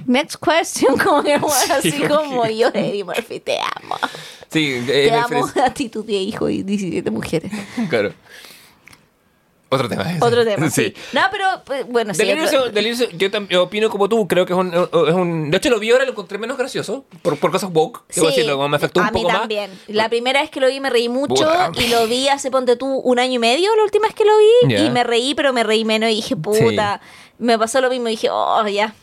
Next 0.07 0.37
question, 0.43 0.97
como 1.05 1.23
que 1.23 1.37
bueno, 1.39 1.75
así 1.75 1.91
Sí, 1.91 2.03
como 2.03 2.47
yo, 2.47 2.69
Eddie 2.73 3.05
Murphy, 3.05 3.41
te 3.41 3.59
amo. 3.59 3.97
Sí, 4.51 4.73
eh, 4.73 4.85
Te 4.87 5.07
la 5.11 5.25
amo 5.25 5.47
diferencia- 5.47 5.65
a 5.67 5.75
ti, 5.75 5.89
tu 5.89 6.03
tía, 6.05 6.21
hijo 6.21 6.49
y 6.49 6.63
17 6.63 7.11
mujeres. 7.11 7.51
Claro. 7.91 8.13
Otro 9.75 9.89
tema. 9.89 10.11
ese. 10.11 10.25
Otro 10.25 10.45
tema, 10.45 10.71
sí. 10.71 10.85
Sí. 10.87 10.95
No, 11.13 11.21
pero 11.31 11.47
pues, 11.65 11.87
bueno, 11.87 12.15
sí. 12.15 12.19
Delirious, 12.25 12.53
otro- 12.55 12.71
Delirious, 12.71 13.09
yo 13.17 13.31
también 13.31 13.61
opino 13.61 13.91
como 13.91 14.09
tú, 14.09 14.27
creo 14.29 14.47
que 14.47 14.53
es 14.53 14.59
un, 14.59 14.73
es 14.75 15.15
un... 15.15 15.51
De 15.51 15.57
hecho, 15.57 15.71
lo 15.71 15.79
vi 15.79 15.91
ahora 15.91 16.05
lo 16.05 16.11
encontré 16.13 16.39
menos 16.39 16.57
gracioso, 16.57 17.05
por, 17.23 17.39
por 17.39 17.51
cosas 17.51 17.71
woke, 17.73 18.03
debo 18.15 18.29
Sí, 18.29 18.35
decirlo, 18.35 18.57
como 18.57 18.69
me 18.69 18.77
afectó 18.77 19.01
un 19.01 19.07
a 19.07 19.11
mí 19.11 19.19
poco 19.21 19.29
más. 19.33 19.41
también. 19.41 19.71
La 19.89 20.09
primera 20.09 20.41
vez 20.41 20.51
que 20.51 20.61
lo 20.61 20.69
vi 20.69 20.81
me 20.81 20.91
reí 20.91 21.09
mucho 21.09 21.35
Puta. 21.35 21.71
y 21.77 21.89
lo 21.89 22.07
vi 22.07 22.29
hace, 22.29 22.51
ponte 22.51 22.77
tú, 22.77 22.87
un 22.87 23.19
año 23.19 23.35
y 23.35 23.39
medio, 23.39 23.75
la 23.77 23.83
última 23.85 24.07
vez 24.07 24.15
que 24.15 24.25
lo 24.25 24.33
vi. 24.69 24.75
Y 24.77 24.91
me 24.91 25.05
reí, 25.05 25.35
pero 25.35 25.53
me 25.53 25.63
reí 25.65 25.85
menos 25.85 26.11
y 26.11 26.17
dije, 26.17 26.37
puta. 26.37 27.01
Me 27.39 27.59
pasó 27.59 27.81
lo 27.81 27.91
mismo 27.91 28.09
y 28.09 28.13
dije, 28.13 28.29
oh, 28.31 28.67
ya. 28.69 28.95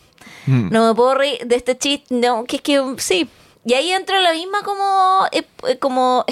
Mm. 0.46 0.70
No 0.72 0.88
me 0.88 0.96
puedo 0.96 1.14
reír 1.16 1.40
de 1.46 1.56
este 1.56 1.78
chiste. 1.78 2.06
No, 2.16 2.46
que 2.46 2.56
es 2.58 2.62
que 2.62 2.82
sí. 2.98 3.30
Y 3.66 3.74
ahí 3.74 3.92
entra 3.92 4.20
la 4.22 4.32
misma 4.34 4.64
como... 4.64 5.28
eh, 5.32 5.44
eh, 5.68 5.78
como 5.78 6.26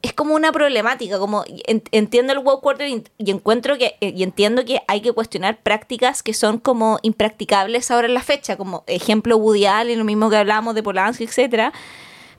es 0.00 0.12
como 0.12 0.34
una 0.34 0.52
problemática, 0.52 1.18
como 1.18 1.44
en- 1.66 1.82
entiendo 1.90 2.32
el 2.32 2.38
woke 2.38 2.62
quarter 2.62 2.88
y, 2.88 3.02
y 3.18 3.30
encuentro 3.30 3.76
que 3.78 3.96
eh, 4.00 4.12
y 4.16 4.22
entiendo 4.22 4.64
que 4.64 4.80
hay 4.86 5.00
que 5.00 5.12
cuestionar 5.12 5.58
prácticas 5.60 6.22
que 6.22 6.34
son 6.34 6.58
como 6.58 6.98
impracticables 7.02 7.90
ahora 7.90 8.06
en 8.06 8.14
la 8.14 8.22
fecha, 8.22 8.56
como 8.56 8.84
ejemplo 8.86 9.36
Woody 9.36 9.66
Allen, 9.66 9.98
lo 9.98 10.04
mismo 10.04 10.30
que 10.30 10.36
hablábamos 10.36 10.74
de 10.76 10.82
Polanski, 10.84 11.24
etcétera, 11.24 11.72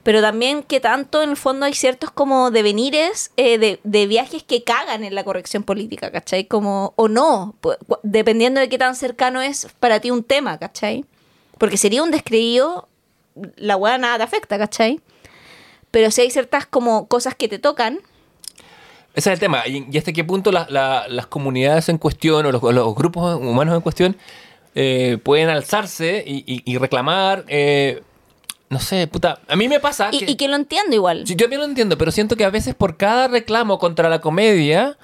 pero 0.02 0.22
también 0.22 0.62
que 0.62 0.80
tanto 0.80 1.20
en 1.22 1.28
el 1.28 1.36
fondo 1.36 1.66
hay 1.66 1.74
ciertos 1.74 2.10
como 2.10 2.50
devenires 2.50 3.30
eh, 3.36 3.58
de, 3.58 3.80
de 3.84 4.06
viajes 4.06 4.42
que 4.42 4.64
cagan 4.64 5.04
en 5.04 5.14
la 5.14 5.24
corrección 5.24 5.62
política, 5.62 6.10
¿cachai? 6.10 6.46
Como, 6.46 6.94
o 6.96 7.08
no, 7.08 7.54
dependiendo 8.02 8.60
de 8.60 8.70
qué 8.70 8.78
tan 8.78 8.96
cercano 8.96 9.42
es 9.42 9.68
para 9.78 10.00
ti 10.00 10.10
un 10.10 10.24
tema, 10.24 10.58
¿cachai? 10.58 11.04
Porque 11.58 11.76
sería 11.76 12.02
un 12.02 12.10
descreído, 12.10 12.88
la 13.56 13.76
weá 13.76 13.98
nada 13.98 14.16
te 14.16 14.22
afecta, 14.24 14.56
¿cachai? 14.56 15.00
Pero 15.90 16.10
si 16.10 16.20
hay 16.22 16.30
ciertas 16.30 16.66
como 16.66 17.06
cosas 17.08 17.34
que 17.34 17.48
te 17.48 17.58
tocan, 17.58 18.00
Ese 19.12 19.30
es 19.30 19.34
el 19.34 19.40
tema. 19.40 19.66
Y, 19.66 19.98
hasta 19.98 20.12
qué 20.12 20.22
punto 20.22 20.52
la- 20.52 20.66
la- 20.70 21.06
las 21.08 21.26
comunidades 21.26 21.88
en 21.88 21.98
cuestión 21.98 22.46
o 22.46 22.52
los, 22.52 22.62
los 22.62 22.94
grupos 22.94 23.40
humanos 23.40 23.74
en 23.74 23.80
cuestión 23.80 24.16
eh, 24.76 25.18
pueden 25.24 25.48
alzarse 25.48 26.22
y, 26.24 26.44
y- 26.46 26.62
y 26.64 26.78
reclamar. 26.78 27.44
eh, 27.48 28.02
no 28.68 28.78
sé, 28.78 29.08
puta. 29.08 29.40
A 29.48 29.56
mí 29.56 29.66
me 29.68 29.80
pasa. 29.80 30.10
y, 30.12 30.30
y 30.30 30.36
que 30.36 30.46
lo 30.46 30.54
entiendo 30.54 30.94
igual. 30.94 31.24
Sí, 31.26 31.34
yo 31.34 31.46
también 31.46 31.60
lo 31.60 31.66
entiendo, 31.66 31.98
pero 31.98 32.12
siento 32.12 32.36
que 32.36 32.44
a 32.44 32.50
veces 32.50 32.76
por 32.76 32.96
cada 32.96 33.26
reclamo 33.26 33.80
contra 33.80 34.08
la 34.08 34.20
comedia 34.20 34.96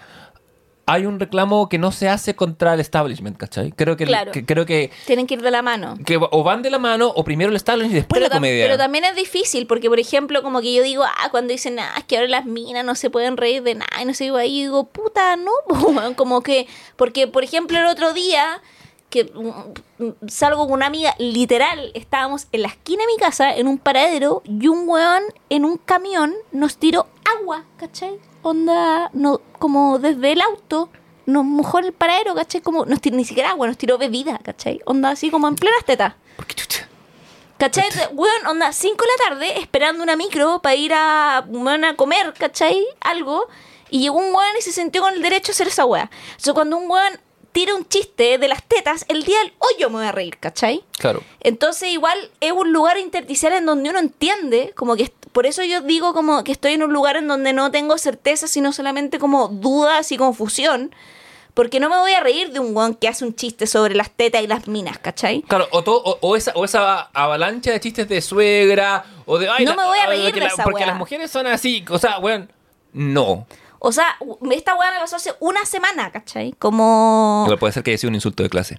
hay 0.88 1.04
un 1.04 1.18
reclamo 1.18 1.68
que 1.68 1.78
no 1.78 1.90
se 1.90 2.08
hace 2.08 2.36
contra 2.36 2.74
el 2.74 2.80
establishment, 2.80 3.36
¿cachai? 3.36 3.72
Creo 3.72 3.96
que, 3.96 4.04
Claro. 4.06 4.30
que- 4.30 4.44
creo 4.46 4.64
que, 4.66 4.92
Tienen 5.04 5.26
que 5.26 5.34
ir 5.34 5.42
de 5.42 5.50
la 5.50 5.60
mano. 5.60 5.96
que 6.06 6.16
o 6.16 6.42
van 6.44 6.62
de 6.62 6.70
la 6.70 6.78
mano 6.78 7.08
o 7.08 7.24
primero 7.24 7.50
el 7.50 7.56
establishment 7.56 7.92
y 7.92 7.96
después 7.96 8.20
Pero, 8.20 8.28
la 8.30 8.36
comedia. 8.36 8.64
pero 8.66 8.78
también 8.78 9.04
es 9.04 9.16
difícil, 9.16 9.66
porque 9.66 9.88
por 9.88 9.98
ejemplo, 9.98 10.42
como 10.44 10.60
que 10.60 10.72
yo 10.72 10.82
digo, 10.84 11.02
ah, 11.04 11.28
cuando 11.32 11.50
dicen, 11.52 11.78
ah, 11.80 11.92
es 11.98 12.04
que 12.04 12.16
ahora 12.16 12.28
las 12.28 12.44
minas 12.46 12.84
no 12.84 12.94
se 12.94 13.10
pueden 13.10 13.36
reír 13.36 13.62
de 13.64 13.74
nada, 13.74 14.00
y 14.00 14.04
no 14.04 14.14
sé, 14.14 14.24
digo, 14.24 14.36
ahí 14.36 14.62
digo, 14.62 14.84
puta, 14.84 15.34
no, 15.36 15.50
po, 15.68 15.74
weón", 15.88 16.14
como 16.14 16.40
que, 16.42 16.68
porque 16.96 17.26
por 17.26 17.42
ejemplo, 17.42 17.76
el 17.78 17.86
otro 17.86 18.12
día, 18.12 18.62
que 19.10 19.24
mm, 19.24 20.04
mm, 20.04 20.12
salgo 20.28 20.64
con 20.66 20.74
una 20.74 20.86
amiga, 20.86 21.14
literal, 21.18 21.90
estábamos 21.94 22.46
en 22.52 22.62
la 22.62 22.68
esquina 22.68 23.02
de 23.02 23.12
mi 23.12 23.18
casa, 23.18 23.56
en 23.56 23.66
un 23.66 23.78
paradero, 23.78 24.42
y 24.44 24.68
un 24.68 24.88
weón 24.88 25.22
en 25.50 25.64
un 25.64 25.78
camión 25.78 26.32
nos 26.52 26.76
tiró 26.76 27.06
agua, 27.40 27.64
¿cachai? 27.76 28.18
Onda, 28.46 29.10
no, 29.12 29.40
como 29.58 29.98
desde 29.98 30.30
el 30.30 30.40
auto. 30.40 30.88
Nos 31.26 31.44
mojó 31.44 31.80
en 31.80 31.86
el 31.86 31.92
paradero, 31.92 32.32
¿cachai? 32.36 32.60
Como, 32.60 32.84
nos 32.84 33.00
tiró, 33.00 33.16
ni 33.16 33.24
siquiera 33.24 33.50
agua, 33.50 33.66
nos 33.66 33.76
tiró 33.76 33.98
bebida, 33.98 34.38
¿cachai? 34.38 34.80
Onda 34.84 35.10
así 35.10 35.32
como 35.32 35.48
en 35.48 35.56
plenas 35.56 35.84
tetas. 35.84 36.14
¿Cachai? 37.58 37.88
Weón, 38.12 38.46
onda, 38.46 38.72
5 38.72 38.94
de 38.94 39.08
la 39.08 39.28
tarde 39.28 39.58
esperando 39.58 40.04
una 40.04 40.14
micro 40.14 40.62
para 40.62 40.76
ir 40.76 40.94
a, 40.94 41.38
a 41.38 41.96
comer, 41.96 42.34
¿cachai? 42.38 42.86
Algo. 43.00 43.48
Y 43.90 43.98
llegó 43.98 44.18
un 44.18 44.32
weón 44.32 44.56
y 44.56 44.62
se 44.62 44.70
sintió 44.70 45.02
con 45.02 45.14
el 45.14 45.22
derecho 45.22 45.50
a 45.50 45.52
hacer 45.52 45.66
esa 45.66 45.84
weá. 45.84 46.08
O 46.36 46.40
sea, 46.40 46.54
cuando 46.54 46.76
un 46.76 46.88
weón 46.88 47.18
tira 47.50 47.74
un 47.74 47.88
chiste 47.88 48.38
de 48.38 48.46
las 48.46 48.62
tetas, 48.62 49.06
el 49.08 49.24
día 49.24 49.38
del 49.40 49.54
hoyo 49.58 49.90
me 49.90 49.96
voy 49.96 50.06
a 50.06 50.12
reír, 50.12 50.38
¿cachai? 50.38 50.84
Claro. 50.98 51.22
Entonces 51.40 51.88
igual 51.88 52.30
es 52.40 52.52
un 52.52 52.72
lugar 52.72 52.96
intersticial 52.98 53.54
en 53.54 53.66
donde 53.66 53.90
uno 53.90 53.98
entiende, 53.98 54.72
como 54.76 54.94
que 54.94 55.04
por 55.36 55.44
eso 55.44 55.62
yo 55.62 55.82
digo 55.82 56.14
como 56.14 56.42
que 56.44 56.52
estoy 56.52 56.72
en 56.72 56.82
un 56.82 56.94
lugar 56.94 57.18
en 57.18 57.28
donde 57.28 57.52
no 57.52 57.70
tengo 57.70 57.98
certeza, 57.98 58.48
sino 58.48 58.72
solamente 58.72 59.18
como 59.18 59.48
dudas 59.48 60.10
y 60.10 60.16
confusión, 60.16 60.94
porque 61.52 61.78
no 61.78 61.90
me 61.90 61.98
voy 61.98 62.12
a 62.12 62.20
reír 62.20 62.52
de 62.52 62.58
un 62.58 62.74
weón 62.74 62.94
que 62.94 63.06
hace 63.06 63.22
un 63.22 63.34
chiste 63.34 63.66
sobre 63.66 63.94
las 63.94 64.10
tetas 64.10 64.40
y 64.42 64.46
las 64.46 64.66
minas, 64.66 64.96
¿cachai? 64.98 65.42
Claro, 65.42 65.68
o, 65.72 65.84
to- 65.84 66.02
o, 66.02 66.16
o 66.22 66.36
esa, 66.36 66.52
o 66.54 66.64
esa 66.64 67.10
avalancha 67.12 67.70
de 67.70 67.80
chistes 67.80 68.08
de 68.08 68.22
suegra, 68.22 69.04
o 69.26 69.36
de... 69.36 69.46
Ay, 69.50 69.66
No 69.66 69.76
me 69.76 69.84
voy 69.84 69.98
a 69.98 70.06
reír 70.06 70.34
de 70.34 70.46
esa 70.46 70.64
Porque 70.64 70.78
weá. 70.78 70.86
las 70.86 70.96
mujeres 70.96 71.30
son 71.30 71.46
así, 71.46 71.84
o 71.90 71.98
sea, 71.98 72.18
weón, 72.18 72.50
no. 72.94 73.46
O 73.78 73.92
sea, 73.92 74.16
esta 74.52 74.74
weá 74.74 74.90
me 74.90 75.00
pasó 75.00 75.16
hace 75.16 75.34
una 75.40 75.66
semana, 75.66 76.10
¿cachai? 76.12 76.52
Como... 76.58 77.42
Igual 77.44 77.58
puede 77.58 77.74
ser 77.74 77.82
que 77.82 77.90
haya 77.90 77.98
sido 77.98 78.08
un 78.08 78.14
insulto 78.14 78.42
de 78.42 78.48
clase. 78.48 78.78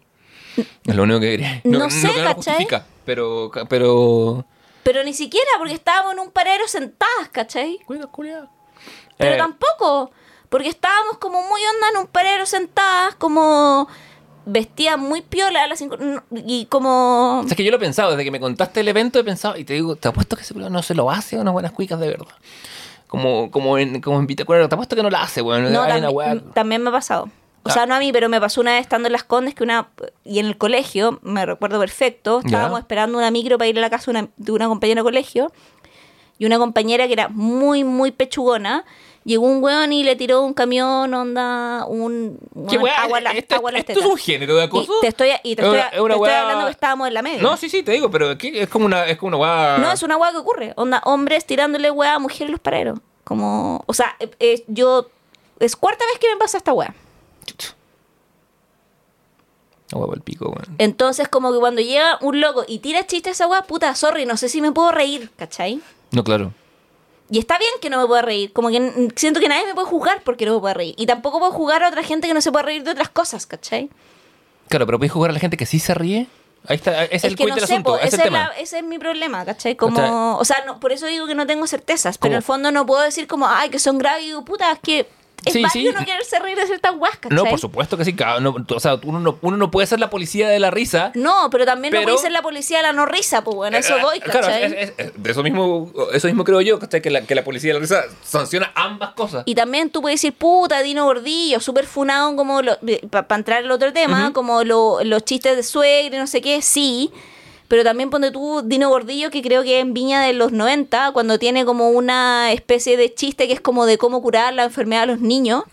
Es 0.87 0.95
lo 0.95 1.03
único 1.03 1.19
que 1.19 1.29
quería. 1.31 1.61
No 1.65 1.87
sé, 1.91 2.07
lo 2.07 2.13
que 2.13 2.19
no 2.19 2.23
lo 2.29 2.35
¿cachai? 2.35 2.53
justifica, 2.55 2.85
pero... 3.05 3.51
pero... 3.69 4.43
Pero 4.87 5.03
ni 5.03 5.13
siquiera, 5.13 5.51
porque 5.57 5.73
estábamos 5.73 6.13
en 6.13 6.19
un 6.19 6.31
paradero 6.31 6.65
sentadas, 6.65 7.27
¿cachai? 7.33 7.77
Cuidado, 7.85 8.09
culiao. 8.09 8.47
Pero 9.17 9.33
Eh, 9.33 9.37
tampoco, 9.37 10.11
porque 10.47 10.69
estábamos 10.69 11.17
como 11.17 11.41
muy 11.41 11.59
onda 11.61 11.89
en 11.91 11.97
un 11.97 12.07
paradero 12.07 12.45
sentadas, 12.45 13.13
como 13.15 13.89
vestidas 14.45 14.97
muy 14.97 15.21
piola 15.21 15.63
a 15.63 15.67
las 15.67 15.79
cinco, 15.79 15.97
no, 15.97 16.23
y 16.31 16.67
como... 16.67 17.41
O 17.41 17.47
sea, 17.49 17.57
que 17.57 17.65
yo 17.65 17.71
lo 17.71 17.75
he 17.75 17.81
pensado, 17.81 18.11
desde 18.11 18.23
que 18.23 18.31
me 18.31 18.39
contaste 18.39 18.79
el 18.79 18.87
evento 18.87 19.19
he 19.19 19.25
pensado, 19.25 19.57
y 19.57 19.65
te 19.65 19.73
digo, 19.73 19.97
te 19.97 20.07
apuesto 20.07 20.37
que 20.37 20.43
ese 20.43 20.53
no 20.53 20.81
se 20.81 20.95
lo 20.95 21.11
hace 21.11 21.35
a 21.35 21.41
unas 21.41 21.51
buenas 21.51 21.73
cuicas 21.73 21.99
de 21.99 22.07
verdad. 22.07 22.33
Como, 23.07 23.51
como 23.51 23.77
en, 23.77 23.99
como 23.99 24.19
en 24.19 24.27
Bitácora, 24.27 24.69
te 24.69 24.75
apuesto 24.75 24.95
que 24.95 25.03
no 25.03 25.09
la 25.09 25.21
hace, 25.21 25.41
weón. 25.41 25.63
No, 25.73 25.81
Hay 25.81 25.99
una 25.99 26.07
también, 26.07 26.51
también 26.53 26.81
me 26.81 26.89
ha 26.91 26.93
pasado. 26.93 27.29
O 27.63 27.69
Ah. 27.69 27.73
sea, 27.73 27.85
no 27.85 27.95
a 27.95 27.99
mí, 27.99 28.11
pero 28.13 28.29
me 28.29 28.39
pasó 28.39 28.61
una 28.61 28.71
vez 28.73 28.81
estando 28.81 29.07
en 29.07 29.11
Las 29.13 29.23
Condes 29.23 29.53
que 29.53 29.63
una... 29.63 29.89
Y 30.23 30.39
en 30.39 30.45
el 30.45 30.57
colegio, 30.57 31.19
me 31.21 31.45
recuerdo 31.45 31.79
perfecto, 31.79 32.41
estábamos 32.45 32.79
esperando 32.79 33.17
una 33.17 33.29
micro 33.31 33.57
para 33.57 33.67
ir 33.67 33.77
a 33.77 33.81
la 33.81 33.89
casa 33.89 34.11
de 34.11 34.19
una, 34.19 34.29
de 34.37 34.51
una 34.51 34.67
compañera 34.67 35.01
de 35.01 35.03
colegio. 35.03 35.51
Y 36.39 36.45
una 36.45 36.59
compañera 36.59 37.07
que 37.07 37.13
era 37.13 37.29
muy, 37.29 37.83
muy 37.83 38.11
pechugona, 38.11 38.85
llegó 39.25 39.45
un 39.47 39.61
weón 39.61 39.91
y 39.91 40.03
le 40.03 40.15
tiró 40.15 40.43
un 40.43 40.53
camión, 40.53 41.11
onda, 41.13 41.83
un... 41.87 42.37
¿Qué 42.69 42.77
weón, 42.77 42.95
agua 42.97 43.19
la- 43.21 43.31
¿Esto, 43.31 43.55
agua 43.55 43.71
a 43.71 43.73
las 43.73 43.79
esto 43.89 43.99
es 43.99 44.05
un 44.05 44.17
género 44.17 44.55
de 44.55 44.63
acoso? 44.63 44.93
Y 44.99 45.01
te 45.01 45.07
estoy, 45.07 45.29
y 45.43 45.55
te 45.55 45.63
Es 45.63 45.67
estoy, 45.67 45.79
una- 45.79 45.89
te 45.89 45.99
una 46.01 46.13
estoy 46.13 46.29
weá- 46.29 46.41
hablando 46.41 46.65
que 46.67 46.71
estábamos 46.71 47.07
en 47.07 47.13
la 47.15 47.21
media. 47.23 47.41
No, 47.41 47.57
sí, 47.57 47.69
sí, 47.69 47.81
te 47.83 47.91
digo, 47.91 48.09
pero 48.11 48.29
aquí 48.29 48.51
es 48.53 48.69
como 48.69 48.85
una, 48.85 49.07
es 49.07 49.17
como 49.17 49.29
una 49.29 49.37
weá... 49.37 49.77
No, 49.79 49.91
es 49.91 50.03
una 50.03 50.15
weá 50.15 50.31
que 50.31 50.37
ocurre. 50.37 50.73
Onda, 50.77 51.01
hombres 51.05 51.43
tirándole 51.45 51.89
weá 51.91 52.13
a 52.13 52.19
mujeres 52.19 52.41
en 52.47 52.51
los 52.51 52.59
paraderos. 52.61 52.99
Como, 53.23 53.83
o 53.87 53.93
sea, 53.93 54.15
eh, 54.19 54.29
eh, 54.39 54.63
yo. 54.67 55.07
Es 55.59 55.75
cuarta 55.75 56.05
vez 56.05 56.19
que 56.19 56.29
me 56.31 56.37
pasa 56.37 56.57
esta 56.57 56.71
weá. 56.71 56.93
Hueá 59.91 60.09
el 60.15 60.21
pico, 60.21 60.45
weón. 60.49 60.75
Entonces, 60.79 61.27
como 61.27 61.51
que 61.53 61.59
cuando 61.59 61.81
llega 61.81 62.17
un 62.21 62.41
loco 62.41 62.65
y 62.67 62.79
tira 62.79 63.05
chistes 63.07 63.29
a 63.29 63.33
esa 63.33 63.47
weá, 63.47 63.63
puta, 63.63 63.93
sorry, 63.95 64.25
no 64.25 64.35
sé 64.37 64.49
si 64.49 64.61
me 64.61 64.71
puedo 64.71 64.91
reír, 64.91 65.31
¿cachai? 65.37 65.81
No, 66.11 66.23
claro. 66.23 66.51
Y 67.29 67.39
está 67.39 67.57
bien 67.57 67.71
que 67.81 67.89
no 67.89 67.99
me 68.01 68.07
pueda 68.07 68.21
reír. 68.21 68.53
Como 68.53 68.69
que 68.69 69.09
siento 69.15 69.39
que 69.39 69.49
nadie 69.49 69.65
me 69.65 69.73
puede 69.75 69.87
juzgar 69.87 70.21
porque 70.23 70.45
no 70.45 70.53
me 70.55 70.59
puede 70.59 70.73
reír. 70.73 70.95
Y 70.97 71.05
tampoco 71.05 71.39
puedo 71.39 71.51
jugar 71.51 71.83
a 71.83 71.89
otra 71.89 72.03
gente 72.03 72.27
que 72.27 72.33
no 72.33 72.41
se 72.41 72.51
puede 72.51 72.65
reír 72.65 72.83
de 72.83 72.91
otras 72.91 73.09
cosas, 73.09 73.45
¿cachai? 73.45 73.89
Claro, 74.69 74.85
pero 74.85 74.97
puedes 74.97 75.11
jugar 75.11 75.31
a 75.31 75.33
la 75.33 75.39
gente 75.39 75.57
que 75.57 75.65
sí 75.65 75.79
se 75.79 75.93
ríe. 75.93 76.27
Ahí 76.67 76.75
está, 76.75 77.05
ese 77.05 77.15
es, 77.15 77.23
el 77.25 77.35
que 77.37 77.45
no 77.45 77.55
del 77.55 77.65
sé, 77.65 77.73
asunto, 77.73 77.91
po, 77.91 77.97
es 77.97 78.07
ese, 78.07 78.15
el 78.15 78.19
es 78.21 78.23
tema. 78.25 78.39
la- 78.49 78.57
ese 78.59 78.77
es 78.79 78.83
mi 78.83 78.97
problema, 78.99 79.45
¿cachai? 79.45 79.75
Como, 79.77 80.37
o 80.37 80.43
sea, 80.43 80.63
no, 80.65 80.79
por 80.81 80.91
eso 80.91 81.05
digo 81.05 81.25
que 81.27 81.35
no 81.35 81.47
tengo 81.47 81.65
certezas, 81.67 82.17
pero 82.17 82.33
en 82.33 82.37
el 82.37 82.43
fondo 82.43 82.71
no 82.71 82.85
puedo 82.85 83.01
decir 83.03 83.25
como, 83.27 83.47
ay, 83.47 83.69
que 83.69 83.79
son 83.79 83.97
graves 83.97 84.23
y 84.23 84.27
digo, 84.27 84.43
puta, 84.43 84.69
es 84.73 84.79
que 84.79 85.07
es 85.47 85.53
Sí, 85.53 85.61
válido 85.63 85.91
sí. 85.93 85.97
no 85.99 86.05
quererse 86.05 86.39
reír 86.39 86.57
de 86.57 86.65
ciertas 86.67 86.93
¿cachai? 87.19 87.35
No, 87.35 87.45
por 87.45 87.59
supuesto 87.59 87.97
que 87.97 88.05
sí. 88.05 88.13
cada- 88.15 88.39
no, 88.39 88.55
o 88.69 88.79
sea, 88.79 88.99
uno 89.03 89.19
no, 89.19 89.37
uno 89.41 89.57
no 89.57 89.71
puede 89.71 89.87
ser 89.87 89.99
la 89.99 90.09
policía 90.09 90.49
de 90.49 90.59
la 90.59 90.71
risa. 90.71 91.11
No, 91.15 91.49
pero 91.51 91.65
también 91.65 91.93
no 91.93 92.01
puede 92.01 92.17
ser 92.17 92.31
la 92.31 92.41
policía 92.41 92.77
de 92.77 92.83
la 92.83 92.93
no 92.93 93.05
risa, 93.05 93.43
pues 93.43 93.55
bueno, 93.55 93.77
eso 93.77 93.97
Eh, 93.97 94.01
voy, 94.01 94.19
Claro, 94.19 94.41
¿cachai? 94.41 94.63
es- 94.63 94.93
es- 94.97 95.11
de 95.15 95.31
eso 95.31 95.43
mismo, 95.43 95.91
eso 96.13 96.27
mismo 96.27 96.43
creo 96.43 96.61
yo, 96.61 96.79
¿cachai? 96.79 97.01
Que 97.01 97.09
la, 97.09 97.21
que 97.21 97.35
la 97.35 97.43
policía 97.43 97.69
de 97.69 97.73
la 97.75 97.79
risa 97.81 98.03
sanciona 98.23 98.71
ambas 98.75 99.11
cosas. 99.13 99.43
Y 99.45 99.55
también 99.55 99.89
tú 99.89 100.01
puedes 100.01 100.21
decir, 100.21 100.33
puta, 100.33 100.81
Dino 100.81 101.05
Gordillo, 101.05 101.59
súper 101.59 101.85
funado 101.85 102.35
como, 102.35 102.61
para 103.09 103.35
entrar 103.35 103.63
al 103.63 103.71
otro 103.71 103.93
tema, 103.93 104.33
como 104.33 104.63
lo- 104.63 105.03
los 105.03 105.23
chistes 105.23 105.55
de 105.55 105.63
suegra 105.63 106.15
y 106.15 106.19
no 106.19 106.27
sé 106.27 106.41
qué, 106.41 106.61
sí. 106.61 107.11
Pero 107.67 107.83
también 107.83 108.09
ponte 108.09 108.31
tú 108.31 108.61
Dino 108.63 108.89
Gordillo, 108.89 109.29
que 109.29 109.41
creo 109.41 109.63
que 109.63 109.79
en 109.79 109.93
Viña 109.93 110.21
de 110.21 110.33
los 110.33 110.51
90, 110.53 111.11
cuando 111.11 111.37
tiene 111.37 111.65
como 111.65 111.89
una 111.89 112.51
especie 112.53 112.95
de 112.95 113.13
chiste 113.13 113.47
que 113.47 113.53
es 113.53 113.59
como 113.61 113.85
de 113.85 113.97
cómo 113.97 114.21
curar 114.21 114.53
la 114.53 114.63
enfermedad 114.63 115.03
a 115.03 115.05
los 115.07 115.19
niños. 115.19 115.63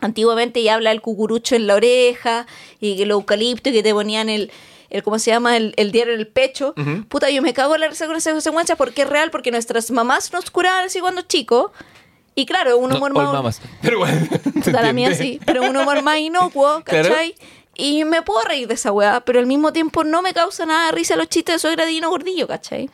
Antiguamente 0.00 0.62
ya 0.62 0.74
habla 0.74 0.92
el 0.92 1.02
cucurucho 1.02 1.56
en 1.56 1.66
la 1.66 1.74
oreja 1.74 2.46
y 2.80 2.96
que 2.96 3.02
el 3.02 3.10
eucalipto 3.10 3.68
y 3.68 3.72
que 3.72 3.82
te 3.82 3.92
ponían 3.92 4.30
el, 4.30 4.50
el 4.88 5.02
¿cómo 5.02 5.18
se 5.18 5.30
llama? 5.30 5.58
El, 5.58 5.74
el 5.76 5.92
diario 5.92 6.14
en 6.14 6.20
el 6.20 6.26
pecho. 6.26 6.74
Puta, 7.10 7.28
yo 7.28 7.42
me 7.42 7.52
cago 7.52 7.74
en 7.74 7.82
la 7.82 7.88
risa 7.88 8.06
con 8.06 8.16
esa 8.16 8.30
consecuencia 8.32 8.76
porque 8.76 9.02
es 9.02 9.08
real, 9.10 9.30
porque 9.30 9.50
nuestras 9.50 9.90
mamás 9.90 10.32
nos 10.32 10.50
curaban 10.50 10.86
así 10.86 11.00
cuando 11.00 11.20
chicos. 11.22 11.70
Y 12.34 12.46
claro, 12.46 12.78
un 12.78 12.88
No, 12.90 12.96
humor 12.96 13.10
all 13.14 13.24
más... 13.24 13.32
mamas. 13.34 13.60
Pero 13.82 13.98
bueno. 13.98 14.26
¿se 14.30 14.70
Puta, 14.70 14.80
la 14.80 14.92
mía 14.94 15.14
sí, 15.14 15.38
pero 15.44 15.62
un 15.68 15.76
humor 15.76 16.00
más 16.02 16.18
inocuo, 16.18 16.80
Claro. 16.84 17.14
Y 17.80 18.04
me 18.04 18.22
puedo 18.22 18.42
reír 18.44 18.68
de 18.68 18.74
esa 18.74 18.92
weá, 18.92 19.20
pero 19.20 19.38
al 19.38 19.46
mismo 19.46 19.72
tiempo 19.72 20.04
no 20.04 20.20
me 20.22 20.34
causa 20.34 20.66
nada 20.66 20.86
de 20.86 20.92
risa 20.92 21.16
los 21.16 21.28
chistes 21.28 21.54
de 21.54 21.58
suegra 21.58 21.86
de 21.86 21.92
Dino 21.92 22.10
Gordillo, 22.10 22.46
¿cachai? 22.46 22.90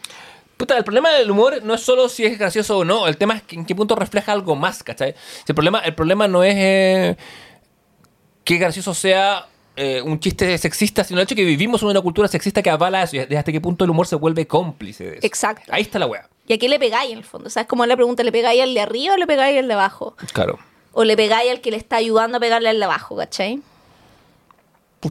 Puta, 0.56 0.78
el 0.78 0.84
problema 0.84 1.10
del 1.10 1.30
humor 1.30 1.62
no 1.62 1.74
es 1.74 1.82
solo 1.82 2.08
si 2.08 2.24
es 2.24 2.38
gracioso 2.38 2.78
o 2.78 2.84
no, 2.84 3.08
el 3.08 3.16
tema 3.16 3.34
es 3.36 3.42
que 3.42 3.56
en 3.56 3.66
qué 3.66 3.74
punto 3.74 3.94
refleja 3.94 4.32
algo 4.32 4.54
más, 4.56 4.82
¿cachai? 4.82 5.14
Si 5.44 5.44
el, 5.48 5.54
problema, 5.54 5.80
el 5.80 5.94
problema 5.94 6.28
no 6.28 6.44
es 6.44 6.54
eh, 6.56 7.16
que 8.44 8.56
gracioso 8.56 8.94
sea 8.94 9.48
eh, 9.74 10.00
un 10.00 10.18
chiste 10.18 10.56
sexista, 10.56 11.04
sino 11.04 11.20
el 11.20 11.24
hecho 11.24 11.34
que 11.34 11.44
vivimos 11.44 11.82
en 11.82 11.88
una 11.88 12.00
cultura 12.00 12.28
sexista 12.28 12.62
que 12.62 12.70
avala 12.70 13.02
eso 13.02 13.16
y 13.16 13.34
hasta 13.34 13.52
qué 13.52 13.60
punto 13.60 13.84
el 13.84 13.90
humor 13.90 14.06
se 14.06 14.16
vuelve 14.16 14.46
cómplice 14.46 15.04
de 15.04 15.18
eso. 15.18 15.26
Exacto. 15.26 15.70
Ahí 15.70 15.82
está 15.82 15.98
la 15.98 16.06
wea. 16.06 16.28
¿Y 16.46 16.54
a 16.54 16.58
qué 16.58 16.68
le 16.68 16.78
pegáis 16.78 17.12
en 17.12 17.18
el 17.18 17.24
fondo? 17.24 17.50
¿Sabes 17.50 17.66
cómo 17.66 17.84
es 17.84 17.88
la 17.88 17.96
pregunta? 17.96 18.22
¿Le 18.22 18.32
pegáis 18.32 18.62
al 18.62 18.72
de 18.72 18.80
arriba 18.80 19.14
o 19.14 19.16
le 19.18 19.26
pegáis 19.26 19.58
al 19.58 19.68
de 19.68 19.74
abajo? 19.74 20.16
Claro. 20.32 20.58
O 20.92 21.04
le 21.04 21.16
pegáis 21.16 21.50
al 21.50 21.60
que 21.60 21.70
le 21.70 21.76
está 21.76 21.96
ayudando 21.96 22.38
a 22.38 22.40
pegarle 22.40 22.70
al 22.70 22.78
de 22.78 22.84
abajo, 22.84 23.16
¿cachai? 23.16 23.60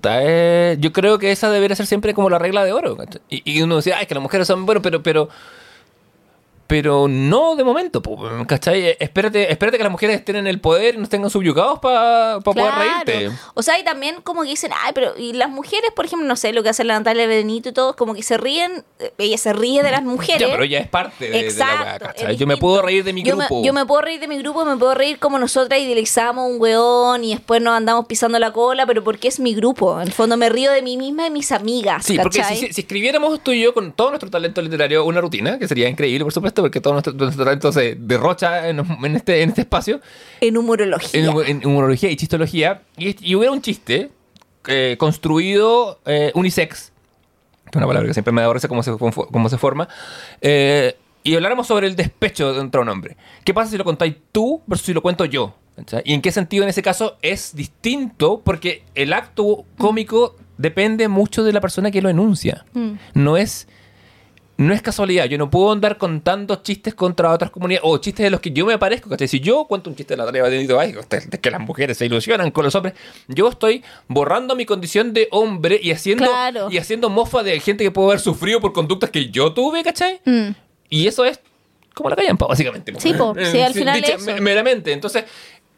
Eh, 0.04 0.78
yo 0.80 0.92
creo 0.94 1.18
que 1.20 1.32
esa 1.32 1.50
debería 1.50 1.76
ser 1.76 1.86
siempre 1.86 2.14
como 2.14 2.30
la 2.30 2.40
regla 2.40 2.64
de 2.64 2.74
oro. 2.74 2.98
y 3.30 3.62
uno 3.62 3.78
decía, 3.78 3.98
ay, 3.98 4.06
que 4.06 4.16
las 4.16 4.24
mujeres 4.24 4.48
son 4.48 4.66
bueno, 4.66 4.82
pero, 4.82 5.04
pero, 5.04 5.30
pero 6.68 7.08
no 7.08 7.56
de 7.56 7.64
momento, 7.64 8.02
¿cachai? 8.48 8.82
Eh, 8.88 8.98
Espérate, 9.00 9.52
espérate 9.52 9.78
que 9.78 9.84
las 9.84 9.92
mujeres 9.92 10.16
estén 10.18 10.36
en 10.36 10.48
el 10.48 10.60
poder 10.60 10.96
y 10.96 10.98
nos 10.98 11.10
tengan 11.10 11.30
subyugados 11.30 11.80
para 11.80 12.40
poder 12.42 12.74
reírte. 12.74 13.32
O 13.54 13.62
sea, 13.62 13.78
y 13.80 13.84
también 13.84 14.16
como 14.24 14.42
que 14.44 14.50
dicen, 14.50 14.72
ay, 14.84 14.92
pero 14.96 15.14
y 15.18 15.34
las 15.34 15.50
mujeres, 15.50 15.92
por 15.96 16.06
ejemplo, 16.06 16.28
no 16.28 16.36
sé, 16.36 16.54
lo 16.54 16.64
que 16.64 16.70
hace 16.70 16.84
la 16.84 16.98
Natalia 16.98 17.28
Benito 17.28 17.70
y 17.70 17.72
todo, 17.72 17.96
como 17.96 18.14
que 18.16 18.24
se 18.24 18.38
ríen, 18.38 18.84
eh, 19.00 19.14
ella 19.18 19.38
se 19.38 19.54
ríe 19.54 19.84
de 19.84 19.92
las 19.92 20.04
mujeres. 20.04 20.42
Ya, 20.42 20.48
pero 20.50 20.64
ella 20.64 20.80
es 20.80 20.88
parte 20.88 21.26
de, 21.26 21.32
de 21.32 21.42
la 21.42 21.48
Exacto, 21.48 22.06
es 22.06 22.12
¿cachai? 22.14 22.38
Yo 22.38 22.48
me 22.48 22.58
puedo 22.58 22.82
reír 22.82 23.04
de 23.04 23.14
mi 23.14 23.24
Yo 23.24 23.36
grupo. 23.38 23.62
Me, 23.62 23.68
yo 23.68 23.74
me 23.74 23.86
puedo 23.86 24.02
reír 24.02 24.20
de 24.20 24.28
mi 24.28 24.38
grupo, 24.40 24.66
me 24.66 24.76
puedo 24.78 24.94
reír 24.96 25.20
como 25.20 25.38
nosotras 25.40 25.80
idealizamos 25.80 26.50
un 26.52 26.60
weón 26.60 27.24
y 27.24 27.32
después 27.36 27.62
nos 27.62 27.74
andamos 27.76 28.06
pisando 28.08 28.40
la 28.40 28.52
cola, 28.52 28.86
pero 28.86 29.04
porque 29.04 29.28
es 29.28 29.40
mi 29.40 29.54
grupo. 29.54 30.02
En 30.02 30.08
el 30.08 30.14
fondo 30.14 30.36
me 30.38 30.50
río 30.50 30.72
de 30.72 30.82
mí 30.82 30.98
misma 30.98 31.28
y 31.28 31.30
mis 31.30 31.52
amigas. 31.52 32.06
Sí, 32.06 32.18
porque 32.18 32.40
¿cachai? 32.40 32.58
si, 32.58 32.68
si- 32.68 32.74
si 32.74 32.82
escribiéramos 32.82 33.40
tú 33.42 33.52
y 33.52 33.62
yo 33.62 33.74
con 33.74 33.92
todo 33.94 34.10
nuestro 34.10 34.30
talento 34.30 34.62
literario 34.62 35.06
una 35.06 35.22
rutina, 35.22 35.60
que 35.60 35.68
sería 35.68 35.88
increíble, 35.90 36.24
por 36.24 36.34
supuesto, 36.34 36.55
porque 36.62 36.82
todo 36.82 36.94
nuestro, 36.94 37.14
nuestro 37.14 37.44
talento 37.44 37.72
se 37.72 37.96
derrocha 37.96 38.68
en, 38.70 38.80
en 38.80 39.16
este, 39.16 39.42
en 39.42 39.50
este 39.50 39.62
espacio, 39.62 40.02
En 40.42 40.58
humorología. 40.58 41.20
en, 41.20 41.62
en 41.62 41.66
humorología 41.66 42.10
y 42.10 42.16
chistología, 42.16 42.82
y, 42.98 43.16
y 43.28 43.36
hubiera 43.36 43.52
un 43.52 43.62
chiste 43.62 44.12
eh, 44.68 44.96
construido 44.98 46.00
eh, 46.06 46.32
unisex, 46.36 46.92
que 47.66 47.70
es 47.72 47.76
una 47.76 47.88
palabra 47.88 48.08
que 48.08 48.14
siempre 48.14 48.32
me 48.32 48.42
da 48.42 48.52
risa 48.54 48.68
cómo 48.68 48.84
se, 48.84 48.92
cómo 48.98 49.50
se 49.50 49.58
forma, 49.58 49.88
eh, 50.42 50.96
y 51.24 51.36
habláramos 51.36 51.66
sobre 51.68 51.88
el 51.88 51.96
despecho 51.96 52.54
dentro 52.54 52.80
de 52.80 52.84
un 52.84 52.90
hombre. 52.90 53.18
¿Qué 53.44 53.54
pasa 53.54 53.72
si 53.72 53.78
lo 53.78 53.84
contáis 53.84 54.16
tú 54.32 54.62
versus 54.68 54.86
si 54.86 54.94
lo 54.94 55.02
cuento 55.02 55.26
yo? 55.26 55.56
¿Y 56.06 56.14
en 56.14 56.22
qué 56.22 56.32
sentido 56.32 56.64
en 56.64 56.70
ese 56.70 56.82
caso 56.82 57.18
es 57.22 57.56
distinto? 57.56 58.42
Porque 58.46 58.84
el 58.94 59.12
acto 59.12 59.66
cómico 59.78 60.36
depende 60.58 61.08
mucho 61.08 61.44
de 61.44 61.52
la 61.52 61.60
persona 61.60 61.92
que 61.92 62.02
lo 62.02 62.10
enuncia. 62.10 62.66
Mm. 62.74 62.92
No 63.16 63.38
es... 63.38 63.68
No 64.58 64.74
es 64.74 64.82
casualidad, 64.82 65.26
yo 65.26 65.38
no 65.38 65.50
puedo 65.50 65.72
andar 65.72 65.98
contando 65.98 66.56
chistes 66.58 66.96
contra 66.96 67.32
otras 67.32 67.52
comunidades 67.52 67.82
o 67.86 67.98
chistes 67.98 68.24
de 68.24 68.30
los 68.30 68.40
que 68.40 68.52
yo 68.52 68.66
me 68.66 68.74
aparezco. 68.74 69.10
¿cachai? 69.10 69.28
Si 69.28 69.42
yo 69.42 69.66
cuento 69.66 69.90
un 69.90 69.96
chiste 69.98 70.14
de 70.14 70.18
la 70.18 70.26
tarea 70.26 70.44
de 70.46 71.40
que 71.42 71.52
las 71.52 71.60
mujeres 71.60 71.98
se 71.98 72.06
ilusionan 72.06 72.52
con 72.52 72.64
los 72.64 72.74
hombres, 72.76 72.94
yo 73.28 73.50
estoy 73.50 73.84
borrando 74.08 74.56
mi 74.56 74.66
condición 74.66 75.14
de 75.14 75.28
hombre 75.32 75.80
y 75.82 75.92
haciendo, 75.92 76.26
Claro. 76.26 76.70
y 76.72 76.78
haciendo 76.78 77.10
mofa 77.10 77.44
de 77.44 77.60
gente 77.60 77.84
que 77.84 77.92
puede 77.92 78.10
haber 78.10 78.20
sufrido 78.22 78.62
por 78.62 78.72
conductas 78.72 79.10
que 79.10 79.30
yo 79.30 79.54
tuve, 79.54 79.84
¿cachai? 79.84 80.22
Mm. 80.24 80.52
Y 80.90 81.08
eso 81.08 81.26
es 81.26 81.40
como 81.94 82.10
la 82.10 82.16
callampa, 82.16 82.48
básicamente. 82.48 82.94
Sí, 83.00 83.14
po, 83.14 83.34
sí, 83.52 83.60
al 83.60 83.74
final 83.74 84.00
dicha 84.02 84.16
eso. 84.16 84.42
Meramente. 84.42 84.94
Entonces, 84.94 85.26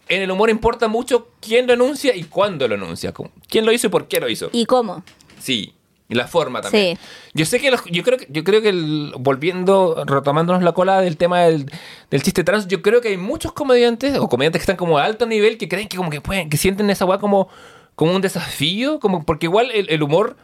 en 0.09 0.21
el 0.21 0.29
humor 0.31 0.49
importa 0.49 0.87
mucho 0.87 1.29
quién 1.39 1.67
lo 1.67 1.73
enuncia 1.73 2.15
y 2.15 2.25
cuándo 2.25 2.67
lo 2.67 2.75
enuncia. 2.75 3.11
como 3.11 3.31
¿Quién 3.49 3.65
lo 3.65 3.71
hizo 3.71 3.87
y 3.87 3.89
por 3.89 4.07
qué 4.07 4.19
lo 4.19 4.29
hizo? 4.29 4.49
¿Y 4.53 4.65
cómo? 4.65 5.03
Sí. 5.39 5.73
Y 6.09 6.15
la 6.15 6.25
forma 6.27 6.61
también. 6.61 6.95
Sí. 6.97 7.03
Yo 7.33 7.45
sé 7.45 7.59
que 7.59 7.69
los- 7.69 7.83
yo 7.85 8.01
creo 8.03 8.17
que 8.17 8.27
yo 8.29 8.43
creo 8.45 8.61
que 8.61 8.69
el- 8.69 9.11
volviendo, 9.19 10.03
retomándonos 10.05 10.63
la 10.63 10.71
cola 10.71 11.01
del 11.01 11.17
tema 11.17 11.41
del, 11.41 11.69
del 12.09 12.23
chiste 12.23 12.43
trans, 12.45 12.67
yo 12.67 12.81
creo 12.81 13.01
que 13.01 13.09
hay 13.09 13.17
muchos 13.17 13.51
comediantes 13.51 14.17
o 14.17 14.29
comediantes 14.29 14.61
que 14.61 14.63
están 14.63 14.77
como 14.77 14.97
a 14.97 15.03
alto 15.03 15.25
nivel 15.25 15.57
que 15.57 15.67
creen 15.67 15.87
que 15.89 15.97
como 15.97 16.09
que 16.09 16.21
pueden, 16.21 16.49
que 16.49 16.55
sienten 16.57 16.89
esa 16.89 17.03
weá 17.05 17.17
como, 17.19 17.49
como 17.95 18.15
un 18.15 18.21
desafío, 18.21 18.99
como 19.01 19.25
porque 19.25 19.47
igual 19.47 19.69
el, 19.71 19.89
el 19.89 20.01
humor 20.01 20.37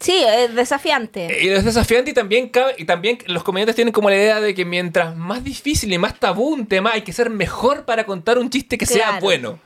Sí, 0.00 0.22
es 0.26 0.54
desafiante. 0.54 1.26
eh, 1.26 1.54
es 1.54 1.64
desafiante 1.64 2.10
y 2.10 2.14
también 2.14 2.48
cabe- 2.48 2.74
y 2.78 2.84
también 2.84 3.18
los 3.26 3.44
comediantes 3.44 3.76
tienen 3.76 3.92
como 3.92 4.10
la 4.10 4.16
idea 4.16 4.40
de 4.40 4.54
que 4.54 4.64
mientras 4.64 5.16
más 5.16 5.44
difícil 5.44 5.92
y 5.92 5.98
más 5.98 6.18
tabú 6.18 6.48
un 6.48 6.66
tema, 6.66 6.90
hay 6.92 7.02
que 7.02 7.12
ser 7.12 7.30
mejor 7.30 7.84
para 7.84 8.04
contar 8.04 8.38
un 8.38 8.50
chiste 8.50 8.76
que 8.78 8.84
sea 8.86 9.20
bueno. 9.20 9.58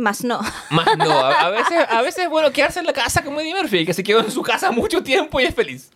Más 0.00 0.24
no. 0.24 0.40
Más 0.70 0.96
no, 0.96 1.10
a, 1.10 1.30
a 1.42 1.50
veces, 1.58 1.78
a 1.88 2.02
veces 2.02 2.24
es 2.24 2.30
bueno 2.30 2.50
quedarse 2.52 2.80
en 2.80 2.86
la 2.86 2.92
casa 2.92 3.22
como 3.22 3.40
Eddie 3.40 3.54
Murphy, 3.54 3.84
que 3.86 3.94
se 3.94 4.02
quedó 4.02 4.20
en 4.20 4.30
su 4.30 4.42
casa 4.42 4.70
mucho 4.70 5.02
tiempo 5.02 5.40
y 5.40 5.44
es 5.44 5.54
feliz. 5.54 5.90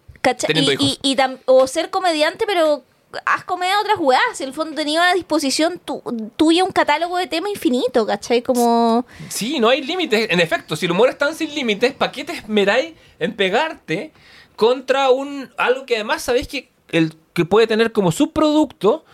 Teniendo 0.46 0.72
Y, 0.72 0.74
hijos. 0.74 0.98
y- 1.02 1.12
y 1.12 1.16
tam- 1.16 1.38
o 1.46 1.66
ser 1.66 1.90
comediante, 1.90 2.44
pero 2.46 2.82
has 3.26 3.44
comido 3.44 3.72
otras 3.80 3.98
weas. 4.00 4.40
En 4.40 4.48
el 4.48 4.54
fondo 4.54 4.74
tenía 4.74 5.10
a 5.10 5.14
disposición 5.14 5.78
tu- 5.84 6.02
tuya 6.36 6.64
un 6.64 6.72
catálogo 6.72 7.16
de 7.18 7.26
temas 7.26 7.50
infinito, 7.50 8.06
¿cachai? 8.06 8.42
Como... 8.42 9.04
Sí, 9.28 9.60
no 9.60 9.68
hay 9.68 9.82
límites. 9.82 10.28
En 10.30 10.40
efecto, 10.40 10.76
si 10.76 10.86
el 10.86 10.92
humor 10.92 11.08
es 11.10 11.18
tan 11.18 11.34
sin 11.34 11.54
límites, 11.54 11.92
¿para 11.94 12.10
qué 12.10 12.24
te 12.24 12.32
esmeráis 12.32 12.94
en 13.18 13.36
pegarte 13.36 14.12
contra 14.56 15.10
un 15.10 15.50
algo 15.58 15.84
que 15.86 15.94
además 15.96 16.22
sabéis 16.22 16.48
que, 16.48 16.70
el, 16.90 17.14
que 17.34 17.44
puede 17.44 17.66
tener 17.66 17.92
como 17.92 18.10
subproducto 18.10 19.04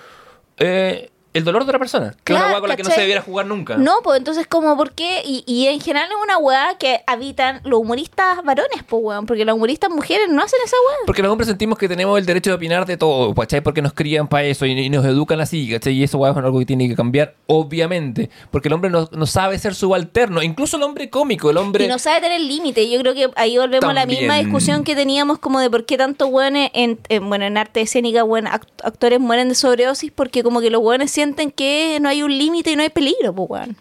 eh, 0.59 1.11
el 1.32 1.44
dolor 1.44 1.65
de 1.65 1.73
la 1.73 1.78
persona? 1.78 2.15
Que 2.24 2.32
es 2.32 2.36
una 2.36 2.47
Claro, 2.47 2.52
hueá 2.55 2.61
con 2.61 2.69
la 2.70 2.77
que 2.77 2.82
no 2.82 2.90
se 2.90 3.01
debiera 3.01 3.23
jugar 3.23 3.47
nunca. 3.47 3.77
No, 3.77 3.94
pues 4.02 4.19
entonces 4.19 4.47
como, 4.47 4.77
¿por 4.77 4.93
qué? 4.93 5.23
Y, 5.24 5.44
y 5.47 5.66
en 5.69 5.81
general 5.81 6.09
es 6.11 6.16
una 6.23 6.39
wea 6.39 6.77
que 6.78 7.01
habitan 7.07 7.61
los 7.65 7.81
humoristas 7.81 8.43
varones, 8.44 8.82
pues 8.89 9.02
weón. 9.02 9.27
Porque 9.27 9.44
las 9.44 9.55
humoristas 9.55 9.90
mujeres 9.90 10.28
no 10.28 10.43
hacen 10.43 10.59
esa 10.65 10.77
wea. 10.89 10.97
Porque 11.07 11.23
los 11.23 11.31
hombres 11.31 11.48
sentimos 11.48 11.78
que 11.78 11.89
tenemos 11.89 12.19
el 12.19 12.27
derecho 12.27 12.51
de 12.51 12.57
opinar 12.57 12.86
de 12.86 12.97
todo, 12.97 13.35
¿cachai? 13.35 13.61
Porque 13.61 13.82
nos 13.82 13.93
crían 13.93 14.28
para 14.28 14.44
eso 14.44 14.66
y, 14.66 14.73
y 14.73 14.90
nos 14.90 15.05
educan 15.05 15.40
así, 15.40 15.70
¿cachai? 15.70 15.94
Y 15.94 16.02
eso 16.05 16.19
weá, 16.19 16.32
es 16.32 16.36
algo 16.36 16.59
que 16.59 16.66
tiene 16.66 16.89
que 16.89 16.97
cambiar, 16.97 17.35
obviamente. 17.47 18.31
Porque 18.51 18.69
el 18.69 18.74
hombre 18.74 18.90
no, 18.90 19.09
no 19.12 19.27
sabe 19.27 19.59
ser 19.59 19.74
subalterno. 19.74 20.43
Incluso 20.43 20.77
el 20.77 20.82
hombre 20.82 21.11
cómico, 21.11 21.51
el 21.51 21.57
hombre... 21.59 21.85
Y 21.85 21.89
no 21.89 21.98
sabe 21.98 22.20
tener 22.20 22.40
límite. 22.40 22.89
Yo 22.90 22.98
creo 23.01 23.15
que 23.15 23.31
ahí 23.36 23.57
volvemos 23.59 23.89
a 23.89 23.94
la 23.94 24.07
misma 24.07 24.36
discusión 24.39 24.85
que 24.85 24.94
teníamos 24.97 25.39
como 25.39 25.61
de 25.61 25.70
por 25.70 25.85
qué 25.86 25.97
tantos 25.97 26.28
hueones 26.31 26.70
en, 26.74 26.98
en- 27.09 27.28
bueno, 27.28 27.44
en 27.44 27.57
arte 27.57 27.81
escénica, 27.81 28.23
bueno, 28.24 28.51
act- 28.51 28.66
actores 28.82 29.20
mueren 29.20 29.48
de 29.48 29.55
sobredosis 29.55 30.11
porque 30.11 30.43
como 30.43 30.61
que 30.61 30.70
los 30.70 30.82
hueones 30.82 31.11
sienten 31.21 31.51
que 31.51 31.99
no 32.01 32.09
hay 32.09 32.23
un 32.23 32.37
límite 32.37 32.71
y 32.73 32.77
no 32.77 32.83
hay 32.83 32.89
peligro, 32.91 33.35
pues 33.35 33.51
weón. 33.51 33.77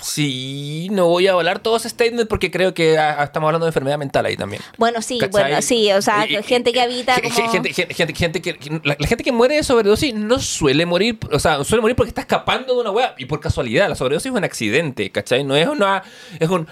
Sí, 0.00 0.88
no 0.90 1.06
voy 1.06 1.28
a 1.28 1.32
hablar 1.32 1.60
todo 1.60 1.76
ese 1.76 1.88
statement 1.88 2.28
porque 2.28 2.50
creo 2.50 2.74
que 2.74 2.98
ah, 2.98 3.22
estamos 3.22 3.46
hablando 3.46 3.66
de 3.66 3.68
enfermedad 3.70 3.98
mental 3.98 4.26
ahí 4.26 4.36
también. 4.36 4.60
Bueno, 4.76 5.00
sí, 5.00 5.18
¿Cachai? 5.18 5.30
bueno, 5.30 5.62
sí, 5.62 5.92
o 5.92 6.02
sea, 6.02 6.26
gente 6.42 6.72
que 6.72 6.80
habita 6.80 7.20
como... 7.22 7.32
Gente, 7.32 7.72
gente, 7.72 7.94
gente, 7.94 8.14
gente 8.14 8.42
que, 8.42 8.80
la, 8.82 8.96
la 8.98 9.06
gente 9.06 9.22
que 9.22 9.30
muere 9.30 9.54
de 9.54 9.62
sobredosis 9.62 10.12
no 10.12 10.40
suele 10.40 10.86
morir, 10.86 11.18
o 11.30 11.38
sea, 11.38 11.62
suele 11.62 11.82
morir 11.82 11.94
porque 11.94 12.08
está 12.08 12.22
escapando 12.22 12.74
de 12.74 12.80
una 12.80 12.90
weá 12.90 13.14
y 13.16 13.26
por 13.26 13.38
casualidad. 13.38 13.88
La 13.88 13.94
sobredosis 13.94 14.32
es 14.32 14.36
un 14.36 14.42
accidente, 14.42 15.10
¿cachai? 15.12 15.44
No 15.44 15.54
es 15.54 15.68
una. 15.68 16.02
Es 16.40 16.48
un. 16.48 16.66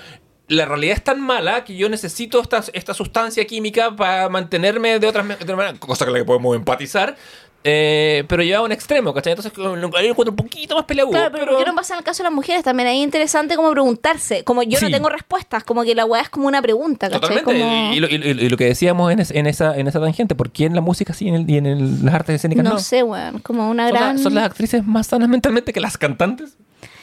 La 0.48 0.64
realidad 0.66 0.96
es 0.96 1.04
tan 1.04 1.20
mala 1.20 1.62
que 1.62 1.76
yo 1.76 1.88
necesito 1.88 2.40
esta, 2.40 2.64
esta 2.72 2.94
sustancia 2.94 3.44
química 3.44 3.94
para 3.94 4.28
mantenerme 4.28 4.98
de 4.98 5.06
otras 5.06 5.24
me- 5.24 5.36
de 5.36 5.44
otra 5.44 5.54
manera, 5.54 5.78
cosa 5.78 6.04
con 6.04 6.14
la 6.14 6.18
que 6.18 6.24
podemos 6.24 6.56
empatizar, 6.56 7.16
eh, 7.62 8.24
pero 8.28 8.42
lleva 8.42 8.58
a 8.60 8.62
un 8.62 8.72
extremo, 8.72 9.12
¿cachai? 9.12 9.32
Entonces, 9.34 9.56
lo 9.58 9.74
encuentro 9.76 10.30
un 10.30 10.36
poquito 10.36 10.74
más 10.76 10.84
peleagudo. 10.86 11.12
Claro, 11.18 11.30
pero, 11.32 11.46
¿por 11.52 11.58
qué 11.58 11.70
no 11.70 11.74
pasa 11.76 11.94
en 11.94 11.98
el 11.98 12.04
caso 12.04 12.22
de 12.22 12.24
las 12.28 12.32
mujeres? 12.32 12.62
También 12.64 12.88
ahí 12.88 12.98
es 13.00 13.04
interesante 13.04 13.54
como 13.56 13.70
preguntarse. 13.70 14.44
Como 14.44 14.62
yo 14.62 14.78
Sí. 14.78 14.86
no 14.86 14.90
tengo 14.90 15.08
respuestas, 15.10 15.62
como 15.64 15.82
que 15.82 15.94
la 15.94 16.04
weá 16.06 16.22
es 16.22 16.30
como 16.30 16.46
una 16.48 16.62
pregunta, 16.62 17.10
¿cachai? 17.10 17.20
Totalmente. 17.42 17.60
Como- 17.62 17.92
Y, 17.92 18.00
lo, 18.00 18.08
y 18.08 18.16
lo- 18.18 18.42
y 18.42 18.48
lo 18.48 18.56
que 18.56 18.64
decíamos 18.64 19.12
en, 19.12 19.20
es- 19.20 19.30
en 19.30 19.46
esa, 19.46 19.76
en 19.76 19.88
esa 19.88 20.00
tangente, 20.00 20.34
¿por 20.34 20.50
qué 20.50 20.64
en 20.64 20.74
la 20.74 20.80
música 20.80 21.12
sí 21.12 21.26
y 21.26 21.28
en, 21.28 21.34
el- 21.34 21.50
y 21.50 21.56
en 21.58 21.66
el- 21.66 22.04
las 22.04 22.14
artes 22.14 22.36
escénicas 22.36 22.64
no? 22.64 22.70
no 22.70 22.78
sé, 22.78 23.02
weón, 23.02 23.40
como 23.40 23.68
una 23.70 23.86
¿Son, 23.88 23.94
la- 23.94 24.00
gran... 24.00 24.18
son 24.18 24.34
las 24.34 24.44
actrices 24.44 24.86
más 24.86 25.08
sanas 25.08 25.28
mentalmente 25.28 25.72
que 25.72 25.80
las 25.80 25.98
cantantes? 25.98 26.56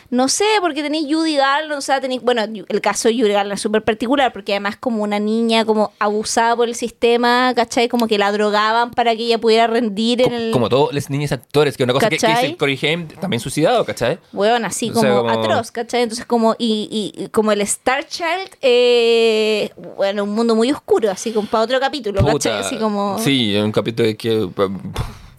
No 0.10 0.30
sé, 0.30 0.46
porque 0.62 0.82
tenéis 0.84 1.14
Judy 1.14 1.36
Garland, 1.36 1.74
o 1.78 1.82
sea, 1.82 2.00
tenéis, 2.00 2.22
bueno, 2.22 2.42
el 2.44 2.82
caso 2.82 3.10
de 3.10 3.16
Judy 3.16 3.32
Garland 3.34 3.54
es 3.56 3.62
súper 3.62 3.84
particular, 3.84 4.32
porque 4.32 4.54
además 4.54 4.78
como 4.78 5.04
una 5.04 5.20
niña 5.20 5.66
como 5.66 5.92
abusada 6.00 6.56
por 6.56 6.70
el 6.70 6.76
sistema, 6.76 7.54
¿cachai? 7.56 7.88
Como 7.90 8.08
que 8.08 8.18
la 8.18 8.32
drogaban 8.32 8.92
para 8.92 9.16
que 9.16 9.24
ella 9.24 9.38
pudiera 9.38 9.68
rendir 9.68 10.22
en 10.22 10.34
el... 10.34 10.52
Como 10.52 10.70
todos 10.70 10.94
los 10.94 11.10
niños 11.10 11.32
actores, 11.32 11.76
que 11.76 11.84
una 11.84 11.94
cosa 11.94 12.10
que, 12.10 12.18
que 12.18 12.26
¿Cachai? 12.26 12.46
dice 12.48 12.58
Corey 12.58 12.80
Haim, 12.82 13.08
también 13.08 13.40
suicidado, 13.42 13.84
¿cachai? 13.86 14.20
Weón, 14.34 14.64
así 14.66 14.90
O 14.90 14.94
como, 14.94 15.02
sea, 15.02 15.18
como- 15.18 15.30
atroz, 15.30 15.72
¿cachai? 15.72 16.04
Entonces 16.04 16.26
como, 16.26 16.56
y, 16.58 17.14
y- 17.18 17.24
y 17.24 17.28
como 17.30 17.52
el 17.52 17.62
Star 17.62 18.06
Child, 18.08 18.56
eh, 18.62 19.72
bueno, 19.98 20.24
un 20.24 20.34
mundo 20.34 20.56
muy 20.56 20.72
oscuro, 20.72 21.12
así 21.12 21.32
como 21.32 21.48
para 21.48 21.64
otro 21.66 21.80
capítulo, 21.80 22.20
¿cachai? 22.22 22.32
Puta. 22.34 22.60
Así 22.60 22.78
como 22.78 23.18
Sí, 23.20 23.56
un 23.58 23.72
capítulo 23.72 24.08
de 24.08 24.16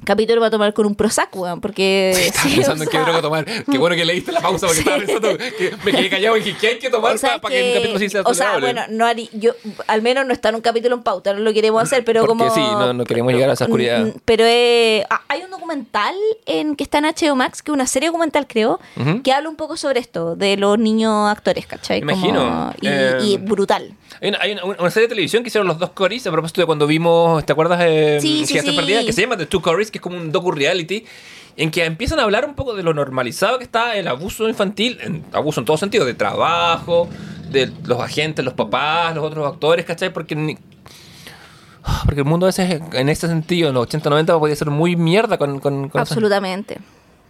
que... 0.08 0.12
capítulo 0.12 0.40
para 0.40 0.50
tomar 0.50 0.72
con 0.74 0.86
un 0.86 0.94
Prozac, 0.94 1.34
weón, 1.36 1.60
porque... 1.60 2.10
Estaba 2.10 2.48
sí, 2.48 2.56
pensando 2.56 2.84
en 2.84 2.90
qué 2.90 2.98
droga 2.98 3.22
tomar. 3.22 3.44
Qué 3.70 3.78
bueno 3.78 3.94
que 3.96 4.04
leíste 4.04 4.32
la 4.32 4.40
pausa 4.40 4.66
porque 4.66 4.80
estaba 4.80 4.98
pensando 4.98 5.36
que 5.38 5.74
me 5.84 5.92
quedé 5.92 6.10
callado 6.10 6.36
y 6.36 6.40
dije, 6.40 6.56
¿qué 6.60 6.66
hay 6.68 6.78
que 6.78 6.90
tomar 6.90 7.14
o 7.14 7.18
sea, 7.18 7.38
para, 7.40 7.54
que, 7.54 7.68
un 7.68 7.74
capítulo 7.74 7.98
sí 7.98 8.08
sea 8.08 8.22
o 8.24 8.34
sea, 8.34 8.58
bueno, 8.58 8.82
no 8.90 9.06
harí- 9.06 9.30
yo, 9.32 9.52
al 9.86 10.02
menos 10.02 10.26
no 10.26 10.32
está 10.32 10.48
en 10.48 10.56
un 10.56 10.60
capítulo 10.60 10.96
en 10.96 11.02
pauta, 11.02 11.32
no 11.32 11.40
lo 11.40 11.52
queremos 11.52 11.82
hacer, 11.82 12.04
pero 12.04 12.20
Porque 12.26 12.38
como... 12.38 12.54
sí, 12.54 12.60
no- 12.60 12.92
no 12.92 13.04
queremos 13.04 13.32
llegar 13.32 13.50
a 13.50 13.52
esa 13.54 13.64
oscuridad. 13.64 14.04
Mm, 14.06 14.12
Pero 14.24 14.44
eh, 14.46 15.04
ah, 15.10 15.22
hay 15.28 15.42
un 15.42 15.50
documental 15.50 16.14
en 16.46 16.74
que 16.76 16.84
está 16.84 16.98
en 16.98 17.04
HBO 17.04 17.36
Max, 17.36 17.62
que 17.62 17.70
es 17.70 17.74
una 17.74 17.86
serie 17.86 18.08
documental, 18.08 18.46
creo, 18.46 18.80
Ujú. 18.96 19.22
que 19.22 19.32
habla 19.32 19.48
un 19.48 19.56
poco 19.56 19.76
sobre 19.76 20.00
esto, 20.00 20.36
de 20.36 20.56
los 20.56 20.78
niños 20.78 21.30
actores, 21.30 21.66
¿cachai? 21.66 22.02
Me 22.02 22.14
Como- 22.14 22.26
imagino. 22.28 22.74
y, 22.80 22.86
Eh, 22.88 23.18
y 23.22 23.36
brutal. 23.36 23.94
Hay, 24.20 24.28
una, 24.30 24.38
hay 24.40 24.52
una- 24.52 24.64
una 24.64 24.90
serie 24.90 25.06
de 25.06 25.10
televisión 25.10 25.42
que 25.42 25.48
hicieron 25.48 25.68
los 25.68 25.78
dos 25.78 25.90
Corys 25.90 26.26
a 26.26 26.32
propósito 26.32 26.60
de 26.62 26.66
cuando 26.66 26.86
vimos, 26.86 27.44
¿te 27.44 27.52
acuerdas? 27.52 27.80
Eh, 27.82 28.18
Sí, 28.20 28.44
sí, 28.46 28.58
sí. 28.58 28.72
Perdidas, 28.72 29.04
que 29.04 29.12
se 29.12 29.20
llama 29.22 29.36
The 29.36 29.46
Two 29.46 29.60
Corys, 29.62 29.90
es 29.98 30.02
como 30.02 30.16
un 30.16 30.32
docu-reality, 30.32 31.04
en 31.56 31.70
que 31.70 31.84
empiezan 31.84 32.20
a 32.20 32.22
hablar 32.22 32.44
un 32.46 32.54
poco 32.54 32.74
de 32.74 32.82
lo 32.82 32.94
normalizado 32.94 33.58
que 33.58 33.64
está 33.64 33.96
el 33.96 34.06
abuso 34.08 34.48
infantil, 34.48 34.98
en, 35.02 35.24
abuso 35.32 35.60
en 35.60 35.66
todo 35.66 35.76
sentido, 35.76 36.04
de 36.04 36.14
trabajo, 36.14 37.08
de 37.50 37.70
los 37.84 38.00
agentes, 38.00 38.44
los 38.44 38.54
papás, 38.54 39.14
los 39.14 39.24
otros 39.24 39.46
actores, 39.52 39.84
¿cachai? 39.84 40.12
Porque, 40.12 40.34
ni- 40.36 40.58
porque 42.04 42.20
el 42.20 42.26
mundo 42.26 42.46
a 42.46 42.48
veces, 42.48 42.80
en 42.92 43.08
ese 43.08 43.26
sentido, 43.28 43.68
en 43.68 43.74
los 43.74 43.82
80, 43.84 44.10
90, 44.10 44.38
podía 44.38 44.54
ser 44.56 44.70
muy 44.70 44.94
mierda 44.96 45.38
con... 45.38 45.58
con, 45.58 45.88
con 45.88 46.00
Absolutamente. 46.00 46.78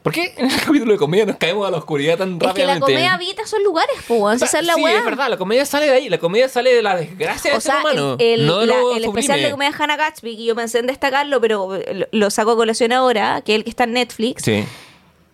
¿Por 0.02 0.12
qué 0.12 0.32
en 0.36 0.50
el 0.50 0.60
capítulo 0.64 0.92
de 0.92 0.98
comedia 0.98 1.26
nos 1.26 1.36
caemos 1.36 1.66
a 1.66 1.70
la 1.70 1.78
oscuridad 1.78 2.16
tan 2.18 2.34
Es 2.34 2.38
que 2.38 2.46
rápidamente? 2.46 2.80
la 2.80 2.86
comedia 2.86 3.14
habita 3.14 3.42
esos 3.42 3.60
lugares, 3.62 3.94
pues, 4.06 4.42
es 4.42 4.52
la 4.64 4.74
sí, 4.74 4.82
weá. 4.82 4.98
es 4.98 5.04
verdad, 5.04 5.28
la 5.28 5.36
comedia 5.36 5.66
sale 5.66 5.86
de 5.86 5.92
ahí, 5.92 6.08
la 6.08 6.18
comedia 6.18 6.48
sale 6.48 6.74
de 6.74 6.82
la 6.82 6.96
desgracia 6.96 7.50
O 7.50 7.54
del 7.54 7.62
ser 7.62 7.72
sea, 7.72 7.80
humano, 7.80 8.16
el, 8.18 8.40
el- 8.40 8.46
no 8.46 8.58
de 8.60 8.66
la- 8.66 8.74
lo 8.78 8.96
el 8.96 9.04
especial 9.04 9.42
de 9.42 9.50
comedia 9.50 9.74
Hannah 9.78 9.96
Gatsby, 9.96 10.36
que 10.36 10.44
yo 10.44 10.54
pensé 10.54 10.78
en 10.78 10.86
destacarlo, 10.86 11.40
pero 11.40 11.68
lo, 11.92 12.06
lo 12.10 12.30
saco 12.30 12.52
a 12.52 12.56
colación 12.56 12.92
ahora, 12.92 13.42
que 13.42 13.52
es 13.54 13.56
el 13.58 13.64
que 13.64 13.70
está 13.70 13.84
en 13.84 13.92
Netflix, 13.94 14.42
Sí. 14.44 14.64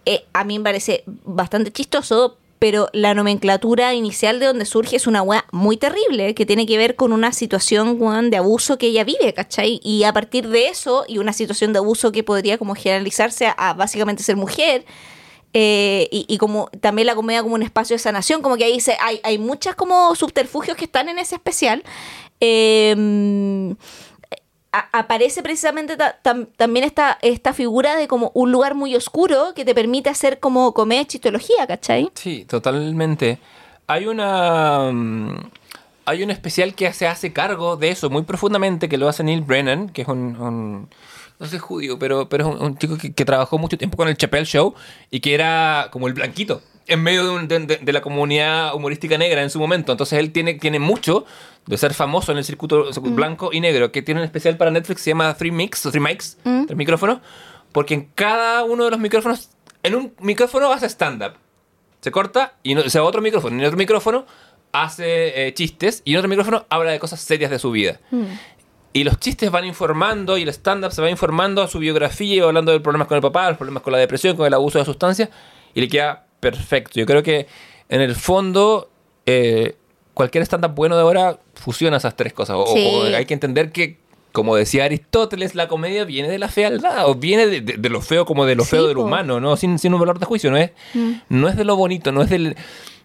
eh, 0.07 0.24
a 0.32 0.45
mí 0.45 0.59
me 0.59 0.65
parece 0.65 1.05
bastante 1.07 1.70
chistoso, 1.70 2.36
pero 2.65 2.89
la 2.95 3.12
nomenclatura 3.12 3.93
inicial 3.93 4.41
de 4.41 4.47
donde 4.47 4.65
surge 4.65 4.97
es 4.97 5.07
una 5.07 5.20
weá 5.20 5.45
muy 5.53 5.77
terrible, 5.77 6.35
que 6.35 6.47
tiene 6.47 6.65
que 6.65 6.78
ver 6.78 6.97
con 6.97 7.12
una 7.12 7.31
situación 7.31 7.99
de 8.31 8.39
abuso 8.39 8.78
que 8.78 8.86
ella 8.86 9.05
vive, 9.05 9.35
¿cachai? 9.35 9.81
Y 9.85 10.05
a 10.05 10.15
partir 10.15 10.49
de 10.49 10.69
eso, 10.69 11.05
y 11.07 11.19
una 11.19 11.35
situación 11.35 11.74
de 11.74 11.81
abuso 11.81 12.11
que 12.11 12.23
podría 12.23 12.57
como 12.57 12.74
generalizarse 12.74 13.49
a, 13.49 13.53
a 13.53 13.74
básicamente 13.74 14.23
ser 14.23 14.36
mujer, 14.36 14.86
eh, 15.53 16.09
y, 16.11 16.39
como 16.39 16.70
también 16.81 17.05
la 17.05 17.15
comedia 17.15 17.43
como 17.43 17.55
un 17.55 17.62
espacio 17.62 17.97
de 17.97 17.99
sanación, 17.99 18.41
como 18.41 18.57
que 18.57 18.65
ahí 18.65 18.81
se, 18.81 18.97
hay, 18.99 19.20
hay 19.24 19.36
muchas 19.36 19.74
como 19.74 20.15
subterfugios 20.15 20.74
que 20.78 20.86
están 20.86 21.11
en 21.11 21.19
ese 21.19 21.35
especial. 21.35 21.85
Eh, 22.41 23.74
aparece 24.93 25.43
precisamente 25.43 25.97
ta- 25.97 26.19
tam- 26.23 26.49
también 26.57 26.85
esta, 26.85 27.19
esta 27.23 27.53
figura 27.53 27.97
de 27.97 28.09
como 28.09 28.31
un 28.35 28.53
lugar 28.53 28.75
muy 28.75 28.95
oscuro 28.97 29.53
que 29.55 29.65
te 29.65 29.75
permite 29.75 30.11
hacer 30.11 30.41
como 30.41 30.73
comedia 30.75 31.05
chistología, 31.07 31.67
¿cachai? 31.67 32.11
Sí, 32.15 32.45
totalmente. 32.45 33.39
Hay 33.87 34.07
una. 34.07 34.91
mm, 34.93 35.37
Hay 36.07 36.23
un 36.23 36.31
especial 36.31 36.75
que 36.75 36.93
se 36.93 37.07
hace 37.07 37.33
cargo 37.33 37.77
de 37.77 37.89
eso 37.89 38.11
muy 38.11 38.23
profundamente, 38.23 38.89
que 38.91 38.99
lo 38.99 39.09
hace 39.09 39.25
Neil 39.25 39.41
Brennan, 39.43 39.89
que 39.89 40.03
es 40.03 40.09
un. 40.09 40.37
un- 40.41 40.89
no 41.41 41.47
sé 41.47 41.59
judío, 41.59 41.99
pero, 41.99 42.29
pero 42.29 42.55
es 42.55 42.61
un, 42.61 42.79
chico 42.79 42.97
que, 42.97 43.25
trabajó 43.25 43.59
mucho 43.59 43.77
tiempo 43.77 43.97
con 43.97 44.07
el 44.09 44.17
Chappelle 44.17 44.45
Show 44.47 44.75
y 45.11 45.19
que 45.21 45.35
era 45.35 45.89
como 45.91 46.07
el 46.07 46.13
blanquito 46.15 46.63
en 46.87 47.03
medio 47.03 47.39
de- 47.39 47.79
de 47.83 47.93
la 47.93 48.01
comunidad 48.03 48.75
humorística 48.75 49.17
negra 49.19 49.43
en 49.43 49.51
su 49.51 49.59
momento. 49.59 49.91
Entonces 49.93 50.19
él 50.19 50.31
tiene, 50.31 50.55
tiene 50.55 50.79
mucho 50.79 51.25
de 51.66 51.78
ser 51.78 51.95
famoso 51.95 52.32
en 52.32 52.39
el 52.39 52.45
circuito 52.45 52.91
blanco 53.15 53.51
y 53.53 53.61
negro, 53.61 53.91
que 53.93 54.03
tiene 54.03 54.20
un 54.20 54.24
especial 54.27 54.57
para 54.57 54.70
Netflix 54.70 54.99
que 55.01 55.05
se 55.05 55.11
llama 55.11 55.35
Three 55.35 55.51
Mix, 55.51 55.85
o 55.86 55.91
Three 55.91 56.01
Mics, 56.03 56.39
tres 56.66 56.77
micrófonos, 56.77 57.19
porque 57.73 57.95
en 57.95 58.11
cada 58.15 58.65
uno 58.65 58.85
de 58.85 58.91
los 58.91 59.01
micrófonos, 59.01 59.51
en 59.82 59.95
un 59.95 60.15
micrófono 60.20 60.73
hace 60.73 60.86
stand-up 60.89 61.32
se 62.01 62.11
corta 62.11 62.55
y 62.62 62.74
no- 62.74 62.89
se 62.89 62.99
va 62.99 63.07
a 63.07 63.09
otro 63.09 63.23
micrófono. 63.23 63.57
Y 63.57 63.61
en 63.61 63.65
otro 63.66 63.78
micrófono 63.78 64.27
hace 64.73 65.47
eh, 65.49 65.55
chistes 65.55 66.03
y 66.05 66.12
en 66.12 66.19
otro 66.19 66.28
micrófono 66.28 66.66
habla 66.69 66.91
de 66.91 66.99
cosas 66.99 67.20
serias 67.20 67.51
de 67.51 67.59
su 67.59 67.70
vida. 67.70 68.01
Y 68.93 69.05
los 69.05 69.19
chistes 69.19 69.51
van 69.51 69.65
informando 69.65 70.36
y 70.39 70.43
el 70.43 70.49
stand-up 70.51 70.93
se 70.93 71.01
va 71.03 71.11
informando 71.11 71.62
a 71.62 71.69
su 71.69 71.78
biografía 71.78 72.35
y 72.36 72.41
va 72.41 72.47
hablando 72.49 72.73
de 72.73 72.81
problemas 72.81 73.09
con 73.09 73.16
el 73.16 73.23
papá, 73.23 73.49
los 73.49 73.57
problemas 73.57 73.82
con 73.82 73.93
la 73.93 73.99
depresión, 73.99 74.36
con 74.36 74.47
el 74.47 74.55
abuso 74.55 74.78
de 74.78 74.85
sustancias 74.85 75.31
y 75.74 75.81
le 75.81 75.89
queda 75.89 76.27
perfecto. 76.41 76.93
Yo 77.01 77.07
creo 77.07 77.23
que 77.23 77.47
en 77.89 78.01
el 78.03 78.15
fondo 78.15 78.91
eh, 79.27 79.77
cualquier 80.15 80.43
stand-up 80.45 80.74
bueno 80.74 80.97
de 80.97 81.03
ahora 81.03 81.39
fusiona 81.55 81.97
esas 81.99 82.16
tres 82.16 82.32
cosas. 82.32 82.57
O, 82.59 82.66
Sí. 82.66 82.86
o 82.86 83.05
hay 83.05 83.27
que 83.27 83.35
entender 83.35 83.70
que, 83.73 83.99
como 84.32 84.57
decía 84.57 84.85
Aristóteles, 84.85 85.55
la 85.55 85.69
comedia 85.69 86.05
viene 86.05 86.28
de 86.28 86.39
la 86.39 86.49
fealdad 86.49 87.09
o 87.09 87.15
viene 87.16 87.47
de, 87.47 87.61
de- 87.61 87.77
de 87.77 87.89
lo 87.89 88.01
feo 88.01 88.24
como 88.24 88.47
de 88.47 88.55
lo 88.57 88.65
Sí, 88.65 88.70
feo 88.70 88.86
del 88.86 88.97
po. 88.97 89.03
humano, 89.05 89.41
¿no? 89.41 89.57
Sin, 89.57 89.78
sin 89.78 89.93
un 89.95 90.01
valor 90.01 90.19
de 90.19 90.27
juicio, 90.27 90.51
no 90.51 90.57
es, 90.57 90.70
no 91.28 91.49
es 91.49 91.57
de 91.57 91.65
lo 91.65 91.77
bonito, 91.77 92.11
no 92.12 92.23
es 92.23 92.31
del 92.31 92.57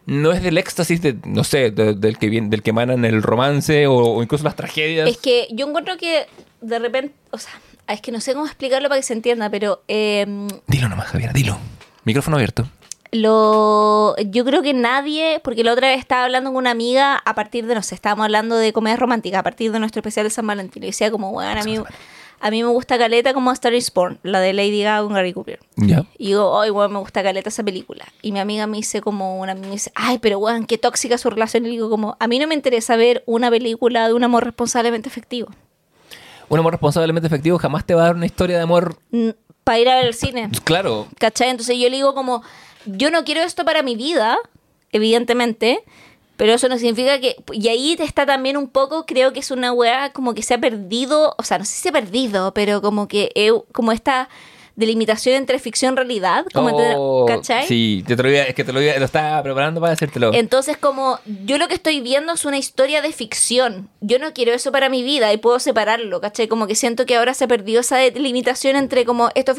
no 0.05 0.31
es 0.31 0.41
del 0.41 0.57
éxtasis 0.57 1.01
de, 1.03 1.17
no 1.25 1.43
sé, 1.43 1.69
de- 1.69 1.93
del 1.93 2.17
que 2.17 2.29
viene, 2.29 2.49
del 2.49 2.63
que 2.63 2.71
emanan 2.71 3.05
el 3.05 3.21
romance 3.21 3.85
o, 3.85 3.95
o 3.95 4.23
incluso 4.23 4.43
las 4.43 4.55
tragedias. 4.55 5.07
Es 5.07 5.17
que 5.17 5.47
yo 5.51 5.67
encuentro 5.67 5.97
que 5.97 6.25
de 6.61 6.79
repente, 6.79 7.13
o 7.29 7.37
sea, 7.37 7.51
es 7.87 8.01
que 8.01 8.11
no 8.11 8.19
sé 8.19 8.33
cómo 8.33 8.45
explicarlo 8.47 8.89
para 8.89 8.99
que 8.99 9.03
se 9.05 9.13
entienda, 9.13 9.51
pero 9.51 9.83
eh, 9.87 10.25
Dilo 10.67 10.89
nomás, 10.89 11.07
Javier, 11.09 11.31
dilo. 11.33 11.59
Micrófono 12.05 12.37
abierto. 12.37 12.67
Lo 13.11 14.15
yo 14.17 14.45
creo 14.45 14.61
que 14.61 14.73
nadie, 14.73 15.39
porque 15.43 15.63
la 15.63 15.73
otra 15.73 15.89
vez 15.89 15.99
estaba 15.99 16.25
hablando 16.25 16.49
con 16.51 16.57
una 16.57 16.71
amiga 16.71 17.21
a 17.25 17.35
partir 17.35 17.65
de, 17.65 17.75
no 17.75 17.81
sé, 17.81 17.95
estábamos 17.95 18.25
hablando 18.25 18.55
de 18.55 18.73
comedia 18.73 18.97
romántica 18.97 19.39
a 19.39 19.43
partir 19.43 19.71
de 19.71 19.79
nuestro 19.79 19.99
especial 19.99 20.25
de 20.25 20.29
San 20.29 20.45
Valentín. 20.45 20.83
Y 20.83 20.87
decía 20.87 21.09
como, 21.11 21.31
bueno, 21.31 21.59
a 21.59 21.63
mí, 21.63 21.79
a 22.39 22.51
mí 22.51 22.63
me 22.63 22.69
gusta 22.69 22.97
Caleta 22.97 23.33
como 23.33 23.51
Star 23.51 23.73
is 23.73 23.91
Born, 23.93 24.19
la 24.23 24.39
de 24.39 24.53
Lady 24.53 24.83
Gaga 24.83 25.03
con 25.03 25.13
Gary 25.13 25.33
Cooper. 25.33 25.59
Y 26.17 26.27
digo, 26.27 26.59
ay, 26.59 26.69
weón, 26.69 26.93
me 26.93 26.99
gusta 26.99 27.23
caleta 27.23 27.49
esa 27.49 27.63
película. 27.63 28.05
Y 28.21 28.31
mi 28.31 28.39
amiga 28.39 28.67
me 28.67 28.77
dice 28.77 29.01
como, 29.01 29.39
una 29.39 29.55
me 29.55 29.69
dice, 29.69 29.91
ay, 29.95 30.19
pero 30.19 30.39
weón, 30.39 30.65
qué 30.65 30.77
tóxica 30.77 31.17
su 31.17 31.29
relación. 31.29 31.65
Y 31.65 31.69
digo 31.69 31.89
como, 31.89 32.15
a 32.19 32.27
mí 32.27 32.39
no 32.39 32.47
me 32.47 32.55
interesa 32.55 32.95
ver 32.95 33.23
una 33.25 33.49
película 33.49 34.07
de 34.07 34.13
un 34.13 34.23
amor 34.23 34.45
responsablemente 34.45 35.09
efectivo. 35.09 35.49
Un 36.47 36.59
amor 36.59 36.73
responsablemente 36.73 37.27
efectivo 37.27 37.57
jamás 37.59 37.85
te 37.85 37.93
va 37.93 38.01
a 38.01 38.05
dar 38.05 38.15
una 38.15 38.25
historia 38.25 38.57
de 38.57 38.63
amor. 38.63 38.97
Para 39.63 39.79
ir 39.79 39.89
a 39.89 39.95
ver 39.95 40.05
el 40.05 40.15
cine. 40.15 40.49
Claro. 40.63 41.07
¿Cachai? 41.19 41.49
Entonces 41.49 41.77
yo 41.77 41.89
le 41.89 41.97
digo 41.97 42.15
como, 42.15 42.41
yo 42.85 43.11
no 43.11 43.23
quiero 43.23 43.41
esto 43.41 43.65
para 43.65 43.83
mi 43.83 43.95
vida, 43.95 44.37
evidentemente, 44.91 45.83
pero 46.37 46.53
eso 46.53 46.69
no 46.69 46.77
significa 46.77 47.19
que... 47.19 47.35
Y 47.51 47.67
ahí 47.67 47.97
está 47.99 48.25
también 48.25 48.55
un 48.55 48.69
poco, 48.69 49.05
creo 49.05 49.33
que 49.33 49.41
es 49.41 49.51
una 49.51 49.73
weá 49.73 50.13
como 50.13 50.33
que 50.33 50.41
se 50.41 50.53
ha 50.53 50.57
perdido, 50.57 51.35
o 51.37 51.43
sea, 51.43 51.57
no 51.57 51.65
sé 51.65 51.73
si 51.73 51.81
se 51.81 51.89
ha 51.89 51.91
perdido, 51.91 52.53
pero 52.53 52.81
como 52.81 53.07
que 53.07 53.31
eh, 53.35 53.51
como 53.73 53.91
esta 53.91 54.29
delimitación 54.79 55.35
entre 55.35 55.59
ficción 55.59 55.93
y 55.93 55.97
realidad, 55.97 56.45
como 56.53 56.69
Oh, 56.97 57.25
¿cachai? 57.27 57.67
Sí, 57.67 58.03
te 58.07 58.15
lo, 58.15 58.29
iba- 58.29 58.43
es 58.43 58.55
que 58.55 58.63
te 58.63 58.71
lo, 58.73 58.81
iba- 58.81 58.97
lo 58.97 59.05
estaba 59.05 59.43
preparando 59.43 59.79
para 59.81 59.91
decírtelo. 59.91 60.33
Entonces, 60.33 60.77
como 60.77 61.19
yo 61.45 61.57
lo 61.57 61.67
que 61.67 61.75
estoy 61.75 61.99
viendo 62.01 62.33
es 62.33 62.45
una 62.45 62.57
historia 62.57 63.01
de 63.01 63.11
ficción. 63.11 63.89
Yo 64.01 64.17
no 64.17 64.33
quiero 64.33 64.53
eso 64.53 64.71
para 64.71 64.89
mi 64.89 65.03
vida 65.03 65.31
y 65.33 65.37
puedo 65.37 65.59
separarlo, 65.59 66.21
¿cachai? 66.21 66.47
Como 66.47 66.65
que 66.65 66.75
siento 66.75 67.05
que 67.05 67.17
ahora 67.17 67.33
se 67.33 67.47
perdió 67.47 67.81
esa 67.81 67.97
delimitación 67.97 68.75
entre 68.75 69.05
como 69.05 69.29
esto. 69.35 69.53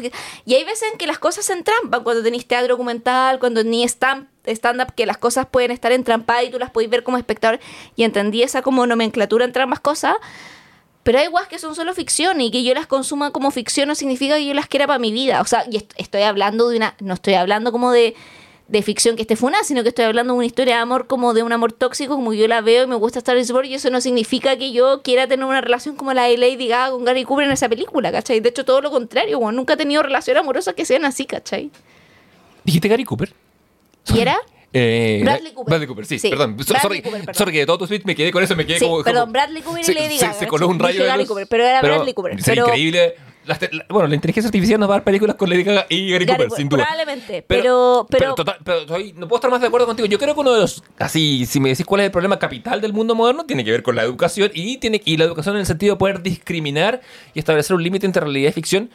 Y 0.45 0.55
hay 0.55 0.63
veces 0.63 0.89
en 0.91 0.97
que 0.97 1.05
las 1.07 1.19
cosas 1.19 1.45
se 1.45 1.53
entrampan. 1.53 2.03
Cuando 2.03 2.23
tenéis 2.23 2.47
teatro 2.47 2.69
documental, 2.75 3.39
cuando 3.39 3.61
stand- 3.61 4.27
stand-up 4.45 4.93
que 4.95 5.05
las 5.05 5.17
cosas 5.19 5.45
pueden 5.45 5.69
estar 5.71 5.91
entrampadas 5.91 6.45
y 6.45 6.49
tú 6.49 6.57
las 6.57 6.71
podés 6.71 6.89
ver 6.89 7.03
como 7.03 7.17
espectador. 7.17 7.59
Y 7.95 8.03
entendí 8.03 8.41
esa 8.41 8.61
como 8.63 8.87
nomenclatura 8.87 9.45
entre 9.45 9.61
ambas 9.63 9.79
cosas. 9.79 10.15
Pero 11.03 11.17
hay 11.19 11.27
guas 11.27 11.47
que 11.47 11.57
son 11.57 11.73
solo 11.73 11.93
ficción 11.95 12.41
y 12.41 12.51
que 12.51 12.63
yo 12.63 12.73
las 12.75 12.85
consuma 12.85 13.31
como 13.31 13.49
ficción 13.51 13.87
no 13.87 13.95
significa 13.95 14.35
que 14.35 14.45
yo 14.45 14.53
las 14.53 14.67
quiera 14.67 14.85
para 14.85 14.99
mi 14.99 15.11
vida. 15.11 15.41
O 15.41 15.45
sea, 15.45 15.65
y 15.69 15.77
est- 15.77 15.93
estoy 15.97 16.21
hablando 16.21 16.69
de 16.69 16.77
una. 16.77 16.95
No 16.99 17.15
estoy 17.15 17.33
hablando 17.33 17.71
como 17.71 17.91
de, 17.91 18.13
de 18.67 18.81
ficción 18.83 19.15
que 19.15 19.23
esté 19.23 19.35
funada, 19.35 19.63
sino 19.63 19.81
que 19.81 19.89
estoy 19.89 20.05
hablando 20.05 20.33
de 20.33 20.37
una 20.37 20.45
historia 20.45 20.75
de 20.75 20.81
amor 20.81 21.07
como 21.07 21.33
de 21.33 21.41
un 21.41 21.51
amor 21.53 21.73
tóxico, 21.73 22.15
como 22.15 22.33
yo 22.33 22.47
la 22.47 22.61
veo 22.61 22.83
y 22.83 22.87
me 22.87 22.95
gusta 22.95 23.17
Star 23.17 23.35
Wars. 23.35 23.67
Y 23.67 23.73
eso 23.73 23.89
no 23.89 23.99
significa 23.99 24.55
que 24.57 24.71
yo 24.73 25.01
quiera 25.01 25.25
tener 25.27 25.43
una 25.45 25.59
relación 25.61 25.95
como 25.95 26.13
la 26.13 26.25
de 26.25 26.37
Lady 26.37 26.67
Gaga 26.67 26.91
con 26.91 27.03
Gary 27.03 27.23
Cooper 27.23 27.45
en 27.47 27.51
esa 27.53 27.67
película, 27.67 28.11
¿cachai? 28.11 28.39
De 28.39 28.49
hecho, 28.49 28.63
todo 28.63 28.81
lo 28.81 28.91
contrario, 28.91 29.39
weón. 29.39 29.55
Nunca 29.55 29.73
he 29.73 29.77
tenido 29.77 30.03
relaciones 30.03 30.41
amorosas 30.41 30.75
que 30.75 30.85
sean 30.85 31.03
así, 31.05 31.25
¿cachai? 31.25 31.71
¿Dijiste 32.63 32.87
Gary 32.87 33.05
Cooper? 33.05 33.33
¿Y 34.13 34.19
era? 34.19 34.37
Eh, 34.73 35.19
Bradley 35.23 35.51
Cooper. 35.53 35.69
Bradley 35.71 35.87
Cooper, 35.87 36.05
sí, 36.05 36.19
Sí, 36.19 36.29
perdón. 36.29 36.55
Bradley 36.55 36.79
sorry, 36.81 37.01
Cooper, 37.01 37.19
perdón. 37.21 37.35
sorry 37.35 37.51
que 37.51 37.59
de 37.59 37.65
todo 37.65 37.77
tu 37.79 37.87
tweet 37.87 38.01
me 38.05 38.15
quedé 38.15 38.31
con 38.31 38.41
eso, 38.43 38.55
me 38.55 38.65
quedé 38.65 38.79
Sí, 38.79 38.85
como... 38.85 39.03
perdón, 39.03 39.21
como- 39.23 39.33
Bradley 39.33 39.61
Cooper 39.61 39.81
y 39.81 39.83
se, 39.85 39.93
Lady 39.93 40.17
Gaga. 40.17 40.33
Se 40.33 40.47
coló 40.47 40.67
un 40.67 40.79
rayo 40.79 41.03
de. 41.03 41.25
Cooper, 41.27 41.47
pero 41.49 41.63
era 41.65 41.81
Bradley 41.81 42.13
Cooper. 42.13 42.37
Pero- 42.45 42.65
increíble... 42.67 43.15
La- 43.43 43.57
bueno, 43.89 44.07
la 44.07 44.13
inteligencia 44.13 44.49
artificial 44.49 44.79
nos 44.79 44.87
va 44.87 44.93
a 44.93 44.97
dar 44.97 45.03
películas 45.03 45.35
con 45.35 45.49
Lady 45.49 45.63
Gaga 45.63 45.87
y 45.89 46.11
Gary, 46.11 46.25
Gary 46.25 46.25
Cooper, 46.27 46.47
Cooper, 46.49 46.57
sin 46.59 46.69
duda. 46.69 46.83
probablemente, 46.83 47.41
pero- 47.41 48.05
pero- 48.07 48.35
total- 48.35 48.57
pero 48.63 48.77
estoy- 48.81 49.13
no 49.13 49.27
puedo 49.27 49.37
estar 49.39 49.49
más 49.49 49.59
de 49.61 49.65
acuerdo 49.67 49.87
contigo. 49.87 50.07
Yo 50.07 50.19
creo 50.19 50.35
que 50.35 50.39
uno 50.41 50.53
de 50.53 50.59
los... 50.61 50.83
Así, 50.99 51.47
si 51.47 51.59
me 51.59 51.69
decís 51.69 51.83
cuál 51.83 52.01
es 52.01 52.05
el 52.05 52.11
problema 52.11 52.37
capital 52.37 52.79
del 52.81 52.93
mundo 52.93 53.15
moderno, 53.15 53.43
tiene 53.47 53.65
que 53.65 53.71
ver 53.71 53.81
con 53.81 53.95
la 53.95 54.03
educación 54.03 54.51
y, 54.53 54.77
tiene, 54.77 55.01
y 55.03 55.17
la 55.17 55.23
educación 55.25 55.55
en 55.55 55.61
el 55.61 55.65
sentido 55.65 55.95
de 55.95 55.97
poder 55.99 56.21
discriminar 56.21 57.01
y 57.33 57.39
establecer 57.39 57.75
un 57.75 57.81
límite 57.81 58.05
entre 58.05 58.21
realidad 58.21 58.51
y 58.51 58.53
ficción 58.53 58.91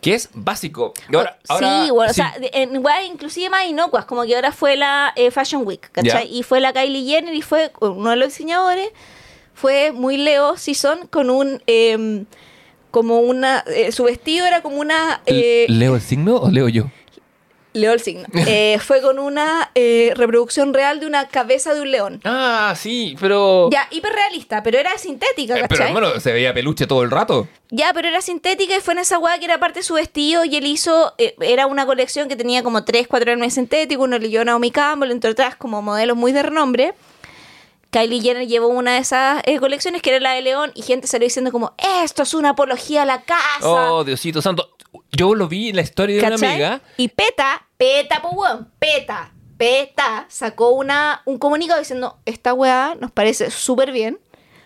que 0.00 0.14
es 0.14 0.30
básico. 0.34 0.94
Ahora, 1.12 1.38
ahora- 1.48 1.84
sí, 1.84 1.90
bueno, 1.90 2.12
sí. 2.12 2.20
o 2.20 2.24
sea, 2.24 2.34
en 2.52 2.84
weas 2.84 3.04
inclusive 3.06 3.50
más 3.50 3.66
inocuas, 3.66 4.04
como 4.06 4.22
que 4.24 4.34
ahora 4.34 4.52
fue 4.52 4.76
la 4.76 5.12
eh, 5.16 5.30
Fashion 5.30 5.66
Week, 5.66 5.90
¿cachai? 5.92 6.28
Y 6.34 6.42
fue 6.42 6.60
la 6.60 6.72
Kylie 6.72 7.04
Jenner 7.04 7.34
y 7.34 7.42
fue 7.42 7.70
uno 7.80 8.10
de 8.10 8.16
los 8.16 8.28
diseñadores, 8.28 8.88
fue 9.54 9.92
muy 9.92 10.16
Leo 10.16 10.56
Season 10.56 11.06
con 11.08 11.28
un, 11.30 11.62
eh, 11.66 12.24
como 12.90 13.20
una, 13.20 13.62
eh, 13.68 13.92
su 13.92 14.04
vestido 14.04 14.46
era 14.46 14.62
como 14.62 14.76
una, 14.76 15.20
eh, 15.26 15.66
¿Leo 15.68 15.94
el 15.94 16.00
signo 16.00 16.36
o 16.38 16.50
leo 16.50 16.68
yo? 16.68 16.90
Leo 17.72 17.92
el 17.92 18.00
signo, 18.00 18.26
Eh, 18.48 18.78
fue 18.84 19.00
con 19.00 19.18
una 19.18 19.70
eh, 19.74 20.12
reproducción 20.16 20.74
real 20.74 20.98
de 21.00 21.06
una 21.06 21.28
cabeza 21.28 21.72
de 21.74 21.80
un 21.82 21.90
león. 21.90 22.20
Ah, 22.24 22.74
sí, 22.76 23.16
pero... 23.20 23.68
Ya, 23.70 23.86
hiperrealista, 23.90 24.62
pero 24.62 24.78
era 24.78 24.96
sintética, 24.98 25.56
Eh, 25.56 25.60
¿cachai? 25.62 25.68
pero 25.68 25.84
hermano, 26.08 26.20
se 26.20 26.32
veía 26.32 26.52
peluche 26.52 26.86
todo 26.86 27.02
el 27.04 27.10
rato. 27.10 27.46
Ya, 27.70 27.92
pero 27.94 28.08
era 28.08 28.20
sintética 28.20 28.76
y 28.76 28.80
fue 28.80 28.94
en 28.94 28.98
esa 29.00 29.18
weá 29.18 29.38
que 29.38 29.44
era 29.44 29.58
parte 29.60 29.80
de 29.80 29.84
su 29.84 29.94
vestido 29.94 30.44
y 30.44 30.56
él 30.56 30.66
hizo, 30.66 31.14
eh, 31.18 31.36
era 31.40 31.66
una 31.66 31.86
colección 31.86 32.28
que 32.28 32.34
tenía 32.34 32.62
como 32.64 32.82
3, 32.84 33.06
4 33.06 33.32
años 33.32 33.54
sintéticos, 33.54 34.04
uno 34.04 34.18
leyó 34.18 34.40
a 34.40 34.44
Naomi 34.44 34.72
Campbell, 34.72 35.12
entre 35.12 35.30
otras 35.30 35.54
como 35.54 35.80
modelos 35.80 36.16
muy 36.16 36.32
de 36.32 36.42
renombre. 36.42 36.94
Kylie 37.90 38.20
Jenner 38.20 38.46
llevó 38.46 38.68
una 38.68 38.92
de 38.94 38.98
esas 38.98 39.42
eh, 39.46 39.58
colecciones 39.58 40.00
que 40.00 40.10
era 40.10 40.20
la 40.20 40.32
de 40.32 40.42
León 40.42 40.70
y 40.76 40.82
gente 40.82 41.08
salió 41.08 41.26
diciendo 41.26 41.50
como, 41.50 41.72
esto 42.04 42.22
es 42.22 42.34
una 42.34 42.50
apología 42.50 43.02
a 43.02 43.04
la 43.04 43.22
casa. 43.22 43.92
Oh, 43.92 44.04
Diosito 44.04 44.40
santo. 44.40 44.70
Yo 45.12 45.34
lo 45.34 45.48
vi 45.48 45.70
en 45.70 45.76
la 45.76 45.82
historia 45.82 46.16
de 46.20 46.26
una 46.26 46.34
amiga. 46.36 46.82
Y 46.96 47.08
PETA, 47.08 47.66
PETA, 47.76 48.22
pues 48.22 48.34
weón, 48.36 48.68
PETA, 48.78 49.32
PETA 49.56 50.26
sacó 50.28 50.70
una, 50.70 51.22
un 51.24 51.38
comunicado 51.38 51.78
diciendo, 51.80 52.18
esta 52.24 52.54
weá 52.54 52.96
nos 53.00 53.10
parece 53.10 53.50
súper 53.50 53.92
bien, 53.92 54.18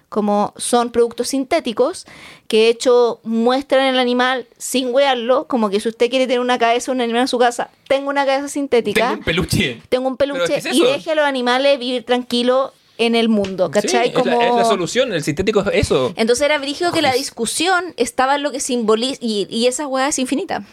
como 0.09 0.55
son 0.57 0.91
productos 0.93 1.29
sintéticos, 1.29 2.07
que 2.47 2.59
de 2.59 2.69
hecho 2.69 3.21
muestran 3.25 3.87
el 3.87 3.99
animal 3.99 4.47
sin 4.57 4.95
wearlo, 4.95 5.49
como 5.49 5.71
que 5.71 5.81
si 5.81 5.89
usted 5.89 6.09
quiere 6.11 6.27
tener 6.27 6.39
una 6.41 6.59
cabeza 6.59 6.93
un 6.93 7.01
animal 7.01 7.23
en 7.23 7.29
su 7.29 7.39
casa, 7.39 7.71
tengo 7.89 8.11
una 8.11 8.25
cabeza 8.25 8.49
sintética, 8.49 9.09
Tengo 9.09 9.19
un 9.19 9.25
peluche. 9.25 9.83
tengo 9.89 10.09
un 10.09 10.17
¿Pero 10.17 10.35
peluche 10.35 10.61
qué 10.63 10.69
es 10.69 10.77
y 10.77 10.85
deje 10.85 11.11
a 11.11 11.15
los 11.17 11.25
animales 11.25 11.79
vivir 11.81 12.05
tranquilos 12.05 12.71
en 12.99 13.15
el 13.15 13.29
mundo, 13.29 13.71
¿cachai? 13.71 14.09
Sí, 14.11 14.15
es, 14.17 14.27
la, 14.27 14.47
es 14.49 14.55
la 14.55 14.65
solución. 14.65 15.13
El 15.13 15.23
sintético 15.25 15.61
es 15.61 15.87
eso. 15.89 16.13
Entonces 16.17 16.45
era 16.45 16.59
brígido 16.59 16.93
que 16.93 17.03
la 17.03 17.13
discusión 17.13 17.95
estaba 17.97 18.37
en 18.37 18.43
lo 18.43 18.53
que 18.53 18.61
simboliza, 18.61 19.19
y, 19.21 19.47
y 19.51 19.67
esa 19.67 19.87
weá 19.87 20.09
es 20.09 20.19
infinita. 20.19 20.65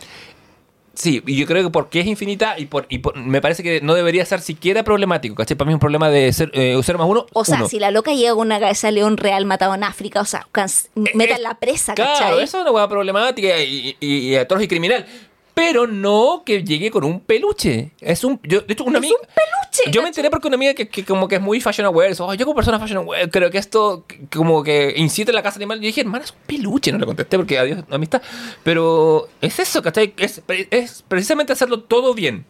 Sí, 0.94 1.24
y 1.26 1.38
yo 1.38 1.48
creo 1.48 1.64
que 1.64 1.70
porque 1.70 2.02
es 2.02 2.06
infinita 2.06 2.60
y, 2.60 2.66
por, 2.66 2.86
y 2.90 2.98
por- 3.00 3.16
me 3.16 3.40
parece 3.42 3.64
que 3.64 3.80
no 3.80 3.96
debería 3.96 4.26
ser 4.26 4.42
siquiera 4.42 4.84
problemático, 4.84 5.36
¿cachai? 5.36 5.56
Para 5.58 5.68
mí 5.68 5.72
es 5.72 5.76
un 5.76 5.80
problema 5.80 6.10
de 6.10 6.32
ser, 6.34 6.52
eh, 6.54 6.78
ser 6.84 6.98
más 6.98 7.08
uno. 7.08 7.26
O 7.32 7.46
sea, 7.46 7.56
uno. 7.60 7.70
si 7.70 7.80
la 7.80 7.92
loca 7.92 8.14
llega 8.14 8.32
con 8.36 8.48
una 8.48 8.60
cabeza 8.60 8.88
de 8.88 8.92
león 8.94 9.16
real 9.16 9.46
matado 9.46 9.74
en 9.74 9.86
África, 9.86 10.20
o 10.20 10.26
sea, 10.26 10.46
cans- 10.52 10.90
metan 11.16 11.42
la 11.44 11.58
presa, 11.60 11.94
Eh, 11.94 11.96
Claro, 11.96 12.12
¿cachai? 12.14 12.44
eso 12.44 12.58
es 12.58 12.62
una 12.64 12.72
hueá 12.72 12.90
problemática 12.90 13.58
y, 13.64 13.96
y, 14.02 14.08
y 14.30 14.36
atroz 14.36 14.62
y 14.64 14.68
criminal. 14.68 15.06
Pero 15.54 15.86
no 15.88 16.44
que 16.46 16.64
llegue 16.64 16.90
con 16.92 17.04
un 17.04 17.20
peluche. 17.20 17.92
Es 18.00 18.24
un. 18.24 18.40
Yo, 18.44 18.62
de 18.62 18.74
hecho, 18.74 18.84
una 18.86 19.00
Es 19.00 19.06
amiga. 19.06 19.16
un 19.22 19.28
peluche, 19.28 19.92
Yo 19.92 20.02
me 20.02 20.08
enteré 20.08 20.30
porque 20.30 20.48
una 20.48 20.56
amiga 20.56 20.74
que, 20.74 20.88
que 20.88 21.04
como 21.06 21.28
que 21.28 21.36
es 21.36 21.42
muy 21.42 21.60
fashion 21.62 21.86
aware. 21.86 22.14
"Oh, 22.20 22.34
yo 22.34 22.46
como 22.46 22.56
persona 22.56 22.80
fashion 22.80 23.00
aware 23.00 23.30
creo 23.30 23.52
que 23.52 23.58
esto 23.58 24.06
como 24.34 24.64
que 24.64 24.94
incita 24.98 25.32
a 25.32 25.36
la 25.36 25.44
casa 25.44 25.58
animal. 25.58 25.80
Yo 25.80 25.86
dije, 25.88 26.02
hermana, 26.02 26.24
es 26.26 26.32
un 26.32 26.38
peluche. 26.48 26.92
No 26.92 26.98
le 27.00 27.06
contesté 27.06 27.38
porque 27.38 27.60
adiós, 27.60 27.84
amistad. 27.90 28.22
Pero 28.64 29.28
es 29.42 29.60
eso, 29.60 29.82
¿cachai? 29.82 30.14
Es, 30.18 30.42
es 30.72 31.04
precisamente 31.08 31.54
hacerlo 31.54 31.82
todo 31.82 32.14
bien. 32.14 32.46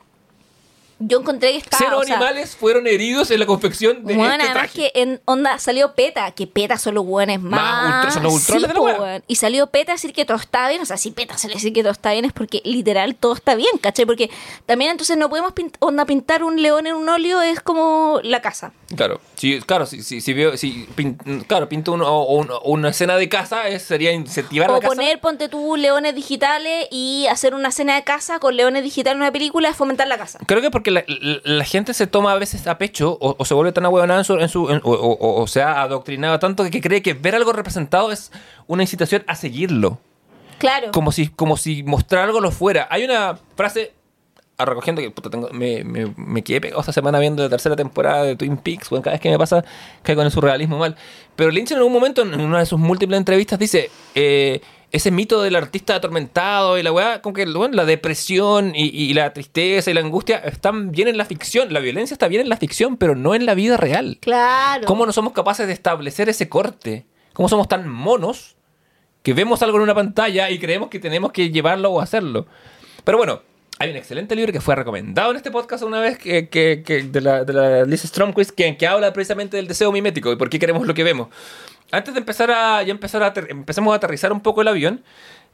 Yo 1.04 1.20
encontré 1.20 1.52
que 1.52 1.58
estaba. 1.58 1.84
Cero 1.84 2.00
o 2.00 2.04
sea, 2.04 2.16
animales 2.16 2.56
fueron 2.56 2.88
heridos 2.88 3.32
en 3.32 3.40
la 3.40 3.46
confección 3.46 4.06
de 4.06 4.16
Bueno, 4.16 4.32
este 4.34 4.44
además 4.46 4.72
traje. 4.72 4.92
que 4.94 5.02
en 5.02 5.22
onda 5.26 5.58
salió 5.60 5.94
PETA, 5.96 6.32
que 6.32 6.48
PETA 6.48 6.78
son 6.78 6.96
los 6.96 7.06
hueones 7.06 7.42
más. 7.42 7.52
Más 7.62 7.96
ultra- 7.96 8.12
son 8.12 8.24
los 8.24 8.34
ultrones 8.34 8.62
Sí, 8.64 8.68
de 8.68 8.74
la. 8.74 9.24
Y 9.28 9.36
salió 9.36 9.68
PETA 9.68 9.92
a 9.94 9.96
decir 9.96 10.14
que 10.14 10.26
todo 10.26 10.38
está 10.38 10.70
bien. 10.70 10.82
O 10.82 10.86
sea, 10.86 10.98
si 10.98 11.12
PETA 11.12 11.38
sale 11.38 11.54
a 11.54 11.58
decir 11.58 11.74
que 11.74 11.82
todo 11.82 11.92
está 11.92 12.12
bien 12.12 12.26
es 12.26 12.34
porque 12.34 12.62
literal 12.64 13.16
todo 13.16 13.34
está 13.34 13.56
bien, 13.56 13.72
¿cachai? 13.82 14.06
Porque 14.06 14.30
también 14.66 14.92
entonces 14.92 15.18
no 15.18 15.30
podemos 15.30 15.54
pint- 15.54 15.76
onda, 15.80 16.06
pintar 16.06 16.44
un 16.44 16.62
león 16.62 16.88
en 16.88 16.96
un 16.96 17.10
óleo, 17.10 17.42
es 17.42 17.60
como 17.62 18.20
la 18.24 18.42
casa. 18.42 18.72
Claro, 18.96 19.20
sí, 19.36 19.60
claro, 19.66 19.86
si, 19.86 20.04
si, 20.04 20.22
si 20.22 20.34
veo, 20.34 20.58
si 20.58 20.86
pin- 20.96 21.18
claro, 21.48 21.68
pinto 21.70 21.94
uno- 21.94 22.08
o- 22.08 22.42
o 22.44 22.70
una, 22.72 22.90
escena 22.90 23.16
de 23.16 23.28
casa, 23.30 23.68
es- 23.70 23.84
sería 23.84 24.12
incentivar 24.12 24.70
O 24.70 24.74
la 24.76 24.80
casa. 24.82 24.94
poner, 24.94 25.20
ponte 25.20 25.50
tú, 25.50 25.76
leones 25.78 26.14
digitales 26.14 26.88
y 26.92 27.26
hacer 27.30 27.56
una 27.56 27.72
cena 27.72 27.96
de 27.96 28.04
casa 28.04 28.40
con 28.40 28.56
leones 28.56 28.84
digitales 28.84 29.16
en 29.16 29.22
una 29.22 29.32
película 29.32 29.70
es 29.70 29.76
fomentar 29.78 30.08
la 30.08 30.18
casa. 30.18 30.40
Creo 30.46 30.62
que 30.62 30.70
porque 30.70 30.91
la, 30.92 31.04
la- 31.08 31.40
la 31.44 31.64
gente 31.66 31.94
se 31.94 32.08
toma 32.08 32.32
a 32.34 32.38
veces 32.38 32.68
a 32.68 32.78
pecho 32.78 33.18
o, 33.20 33.36
o 33.38 33.46
se 33.46 33.54
vuelve 33.54 33.72
tan 33.72 33.86
ahueonada 33.86 34.20
en 34.20 34.26
su, 34.26 34.34
en 34.38 34.50
su 34.50 34.70
en- 34.70 34.82
o, 34.84 34.92
o- 34.92 35.42
o 35.42 35.48
se 35.48 35.62
ha 35.62 35.82
adoctrinado 35.82 36.38
tanto 36.40 36.64
que 36.70 36.82
cree 36.82 37.02
que 37.02 37.14
ver 37.14 37.36
algo 37.36 37.54
representado 37.54 38.12
es 38.12 38.32
una 38.68 38.84
incitación 38.84 39.24
a 39.28 39.36
seguirlo. 39.36 40.00
Claro. 40.60 40.92
Como 40.92 41.12
si, 41.12 41.28
como 41.30 41.58
si 41.58 41.82
mostrar 41.84 42.26
algo 42.26 42.40
lo 42.40 42.52
fuera. 42.52 42.88
Hay 42.92 43.04
una 43.04 43.40
frase, 43.56 43.94
a 44.60 44.66
recogiendo 44.66 45.02
que 45.02 45.10
puta, 45.10 45.30
tengo, 45.32 45.50
me, 45.52 45.84
me, 45.84 46.14
me 46.18 46.44
quedé 46.44 46.62
pegado 46.62 46.82
esta 46.82 46.94
semana 46.94 47.18
viendo 47.18 47.42
la 47.42 47.50
tercera 47.50 47.76
temporada 47.76 48.24
de 48.24 48.36
Twin 48.36 48.58
Peaks. 48.58 48.90
Bueno, 48.92 49.02
cada 49.02 49.16
vez 49.16 49.22
que 49.22 49.32
me 49.32 49.40
pasa, 49.40 49.66
caigo 50.04 50.22
en 50.22 50.28
el 50.28 50.32
surrealismo 50.32 50.78
mal. 50.78 50.96
Pero 51.36 51.50
Lynch 51.50 51.72
en 51.72 51.78
algún 51.78 51.94
momento, 51.94 52.22
en 52.22 52.40
una 52.40 52.60
de 52.60 52.68
sus 52.68 52.78
múltiples 52.80 53.18
entrevistas, 53.18 53.58
dice: 53.58 53.90
eh, 54.14 54.62
ese 54.92 55.10
mito 55.12 55.42
del 55.42 55.56
artista 55.56 55.96
atormentado 55.96 56.78
y 56.78 56.84
la 56.84 56.92
weá, 56.92 57.22
como 57.22 57.34
que 57.34 57.46
bueno, 57.46 57.76
la 57.76 57.86
depresión 57.86 58.74
y, 58.76 58.88
y 58.90 59.14
la 59.14 59.32
tristeza 59.34 59.90
y 59.90 59.94
la 59.94 60.02
angustia 60.02 60.38
están 60.40 60.92
bien 60.92 61.08
en 61.08 61.18
la 61.18 61.26
ficción. 61.26 61.72
La 61.72 61.80
violencia 61.80 62.14
está 62.14 62.28
bien 62.28 62.42
en 62.42 62.50
la 62.50 62.58
ficción, 62.58 62.98
pero 62.98 63.16
no 63.16 63.34
en 63.34 63.46
la 63.46 63.54
vida 63.54 63.78
real. 63.78 64.18
Claro. 64.20 64.86
¿Cómo 64.86 65.06
no 65.06 65.14
somos 65.14 65.34
capaces 65.34 65.68
de 65.68 65.74
establecer 65.74 66.28
ese 66.30 66.50
corte? 66.50 67.06
¿Cómo 67.34 67.48
somos 67.48 67.68
tan 67.70 67.88
monos 67.88 68.56
que 69.24 69.34
vemos 69.34 69.62
algo 69.62 69.78
en 69.78 69.84
una 69.84 69.96
pantalla 69.96 70.50
y 70.50 70.60
creemos 70.60 70.90
que 70.90 71.00
tenemos 71.00 71.32
que 71.32 71.50
llevarlo 71.52 71.92
o 71.92 72.02
hacerlo? 72.02 72.46
Pero 73.06 73.18
bueno, 73.18 73.42
hay 73.80 73.90
un 73.92 73.96
excelente 73.96 74.36
libro 74.36 74.52
que 74.52 74.60
fue 74.62 74.76
recomendado 74.76 75.32
en 75.32 75.38
este 75.38 75.50
podcast 75.52 75.84
una 75.84 76.00
vez 76.02 76.18
que, 76.18 76.50
que- 76.50 76.84
que- 76.86 77.04
de, 77.04 77.22
la, 77.22 77.44
de 77.46 77.54
la 77.54 77.84
Lisa 77.86 78.08
Stromquist 78.08 78.52
que, 78.52 78.76
que 78.78 78.86
habla 78.88 79.14
precisamente 79.14 79.56
del 79.58 79.68
deseo 79.68 79.92
mimético 79.92 80.32
y 80.32 80.36
por 80.36 80.50
qué 80.50 80.60
queremos 80.60 80.86
lo 80.86 80.94
que 80.94 81.04
vemos. 81.04 81.30
Antes 81.92 82.14
de 82.14 82.20
empezar 82.20 82.50
a, 82.52 82.82
ya 82.84 82.92
empezar 82.92 83.22
a 83.24 83.34
empecemos 83.50 83.92
a 83.94 83.98
aterrizar 83.98 84.32
un 84.32 84.42
poco 84.42 84.62
el 84.62 84.68
avión, 84.68 85.04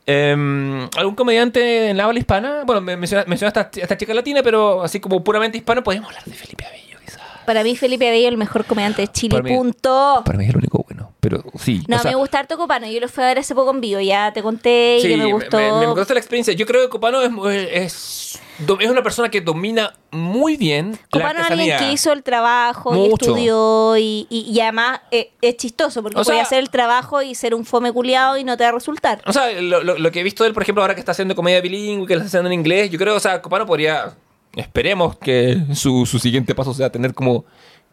em, 0.05 0.87
¿algún 0.97 1.15
comediante 1.15 1.89
en 1.89 1.97
la 1.97 2.05
habla 2.05 2.19
hispana? 2.19 2.63
Bueno, 2.65 2.81
me 2.81 2.95
menciona, 2.97 3.25
menciona 3.27 3.47
esta, 3.49 3.69
esta 3.81 3.97
chica 3.97 4.13
latina, 4.13 4.41
pero 4.43 4.83
así 4.83 4.99
como 4.99 5.23
puramente 5.23 5.57
hispano, 5.57 5.83
podemos 5.83 6.07
hablar 6.09 6.23
de 6.25 6.33
Felipe 6.33 6.65
Abello, 6.65 6.97
quizás. 7.03 7.21
Para 7.45 7.63
mí, 7.63 7.75
Felipe 7.75 8.07
Abello, 8.07 8.29
el 8.29 8.37
mejor 8.37 8.65
comediante 8.65 9.01
de 9.01 9.07
Chile. 9.09 9.31
Para 9.37 9.43
mí- 9.43 9.55
punto. 9.55 10.21
Para 10.25 10.37
mí 10.37 10.43
es 10.45 10.49
el 10.51 10.57
único 10.57 10.85
bueno, 10.87 10.96
pero 11.29 11.43
sí. 11.59 11.83
No, 11.87 11.97
o 11.97 11.99
sea, 11.99 12.11
me 12.11 12.17
gusta 12.17 12.39
harto 12.39 12.57
Copano. 12.57 12.87
Yo 12.87 12.99
lo 12.99 13.07
fui 13.09 13.23
a 13.23 13.27
ver 13.27 13.39
hace 13.39 13.53
poco 13.53 13.71
en 13.71 13.81
vivo. 13.81 13.99
Ya 13.99 14.31
te 14.33 14.41
conté 14.41 14.97
y 14.97 15.01
Sí, 15.01 15.07
que 15.09 15.17
me 15.17 15.31
gustó. 15.31 15.57
Me, 15.57 15.71
me 15.71 15.87
gusta 15.87 16.13
la 16.13 16.19
experiencia. 16.19 16.53
Yo 16.53 16.65
creo 16.65 16.81
que 16.83 16.89
Copano 16.89 17.21
es, 17.21 17.31
es, 17.71 18.39
es 18.79 18.89
una 18.89 19.03
persona 19.03 19.29
que 19.29 19.41
domina 19.41 19.93
muy 20.11 20.55
bien 20.57 20.97
Copano 21.11 21.39
la 21.39 21.45
es 21.45 21.51
alguien 21.51 21.77
que 21.77 21.91
hizo 21.91 22.11
el 22.13 22.23
trabajo 22.23 22.95
y 22.95 23.09
estudió 23.13 23.97
y, 23.97 24.25
y- 24.29 24.51
y 24.51 24.59
además 24.61 25.01
eh, 25.11 25.31
es 25.41 25.57
chistoso 25.57 26.01
porque 26.01 26.19
O 26.19 26.23
puede 26.23 26.37
sea- 26.37 26.43
hacer 26.43 26.59
el 26.59 26.69
trabajo 26.69 27.21
y 27.21 27.35
ser 27.35 27.53
un 27.53 27.65
fome 27.65 27.91
culiado 27.91 28.37
y 28.37 28.43
no 28.43 28.55
te 28.57 28.63
va 28.63 28.69
a 28.69 28.73
resultar. 28.73 29.21
O 29.25 29.33
sea, 29.33 29.51
lo, 29.61 29.83
lo- 29.83 29.97
lo 29.97 30.11
que 30.11 30.21
he 30.21 30.23
visto 30.23 30.43
de 30.43 30.47
él, 30.49 30.53
por 30.53 30.63
ejemplo, 30.63 30.81
ahora 30.81 30.93
que 30.95 31.01
está 31.01 31.11
haciendo 31.11 31.35
comedia 31.35 31.59
bilingüe, 31.61 32.07
que 32.07 32.15
lo 32.15 32.21
está 32.21 32.27
haciendo 32.27 32.47
en 32.47 32.53
inglés, 32.53 32.89
yo 32.89 32.97
creo, 32.97 33.15
o 33.15 33.19
sea, 33.19 33.41
Copano 33.41 33.65
podría, 33.65 34.15
esperemos 34.55 35.17
que 35.17 35.57
su, 35.75 36.05
su 36.05 36.17
siguiente 36.19 36.55
paso 36.55 36.73
sea 36.73 36.89
tener 36.89 37.13
como 37.13 37.45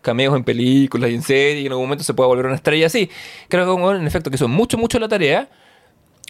cameos 0.05 0.37
en 0.37 0.45
películas 0.45 1.11
y 1.11 1.15
en 1.15 1.23
series 1.23 1.63
y 1.63 1.67
en 1.67 1.73
algún 1.73 1.87
momento 1.87 2.05
se 2.05 2.15
pueda 2.15 2.29
volver 2.29 2.47
una 2.47 2.55
estrella 2.55 2.87
así. 2.87 3.11
Creo 3.49 3.65
que 3.77 3.97
en 3.97 4.07
efecto 4.07 4.31
que 4.31 4.37
hizo 4.37 4.47
mucho, 4.47 4.79
mucho 4.79 5.01
la 5.01 5.09
tarea. 5.09 5.49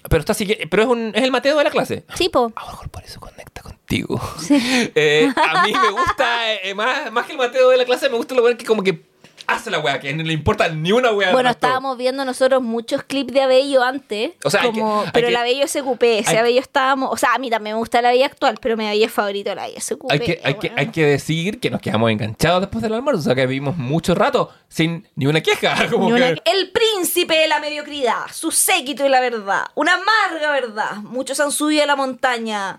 Pero 0.08 0.20
está 0.20 0.32
así 0.32 0.46
que- 0.46 0.66
pero 0.70 0.82
es, 0.82 0.88
un, 0.88 1.12
es 1.14 1.22
el 1.22 1.30
Mateo 1.30 1.56
de 1.58 1.64
la 1.64 1.70
clase. 1.70 2.04
Sí, 2.14 2.28
po. 2.28 2.52
A 2.56 2.60
lo 2.64 2.70
mejor 2.72 2.88
por 2.90 3.02
eso 3.04 3.20
conecta 3.20 3.62
contigo. 3.62 4.20
Sí. 4.38 4.54
Eh, 4.94 5.28
a 5.36 5.62
mí 5.64 5.72
me 5.72 5.90
gusta, 5.90 6.52
eh, 6.62 6.74
más, 6.74 7.10
más 7.12 7.26
que 7.26 7.32
el 7.32 7.38
Mateo 7.38 7.70
de 7.70 7.76
la 7.78 7.84
clase, 7.84 8.08
me 8.08 8.16
gusta 8.16 8.34
lo 8.34 8.42
bueno 8.42 8.56
que 8.56 8.64
como 8.64 8.82
que 8.82 9.02
hace 9.46 9.70
la 9.70 9.78
weá, 9.80 10.00
que 10.00 10.12
no 10.14 10.22
le 10.22 10.32
importa 10.32 10.68
ni 10.68 10.92
una 10.92 11.12
weá. 11.12 11.32
Bueno, 11.32 11.50
estábamos 11.50 11.96
viendo 11.98 12.24
nosotros 12.24 12.62
muchos 12.62 13.02
clips 13.02 13.32
de 13.32 13.42
Abello 13.42 13.82
antes. 13.82 14.32
O 14.44 14.50
sea, 14.50 14.62
hay 14.62 14.70
como, 14.70 15.00
que- 15.02 15.06
hay 15.06 15.10
pero 15.12 15.26
que- 15.26 15.30
el 15.32 15.36
Abello 15.36 15.64
SQP, 15.66 16.02
ese 16.18 16.30
hay- 16.30 16.36
Abello 16.38 16.60
estábamos. 16.60 17.10
O 17.12 17.16
sea, 17.16 17.34
a 17.34 17.38
mí 17.38 17.50
también 17.50 17.74
me 17.76 17.78
gusta 17.78 17.98
el 18.00 18.06
Abello 18.06 18.24
actual, 18.26 18.58
pero 18.60 18.76
mi 18.76 18.86
Abello 18.86 19.08
favorito 19.08 19.50
es 19.50 19.52
el 19.52 19.58
Abello 19.58 19.80
SQP. 19.80 20.12
Hay 20.12 20.18
que, 20.20 20.40
hay, 20.44 20.54
que, 20.54 20.72
hay 20.76 20.86
que 20.88 21.04
decir 21.06 21.60
que 21.60 21.70
nos 21.70 21.80
quedamos 21.80 22.10
enganchados 22.10 22.60
después 22.62 22.82
del 22.82 22.94
almuerzo, 22.94 23.20
o 23.20 23.24
sea 23.24 23.34
que 23.34 23.46
vivimos 23.46 23.76
mucho 23.76 24.14
rato 24.14 24.52
sin 24.68 25.06
ni 25.16 25.26
una 25.26 25.40
queja. 25.40 25.74
Como 25.90 26.06
Ni 26.06 26.12
una- 26.12 26.34
que- 26.34 26.42
El 26.50 26.70
príncipe 26.70 27.34
de 27.38 27.48
la 27.48 27.60
mediocridad, 27.60 28.26
su 28.32 28.50
séquito 28.50 29.02
de 29.02 29.08
la 29.08 29.20
verdad, 29.20 29.66
una 29.74 29.92
amarga 29.94 30.50
verdad. 30.52 30.96
Muchos 31.02 31.38
han 31.40 31.52
subido 31.52 31.82
a 31.84 31.86
la 31.86 31.96
montaña 31.96 32.78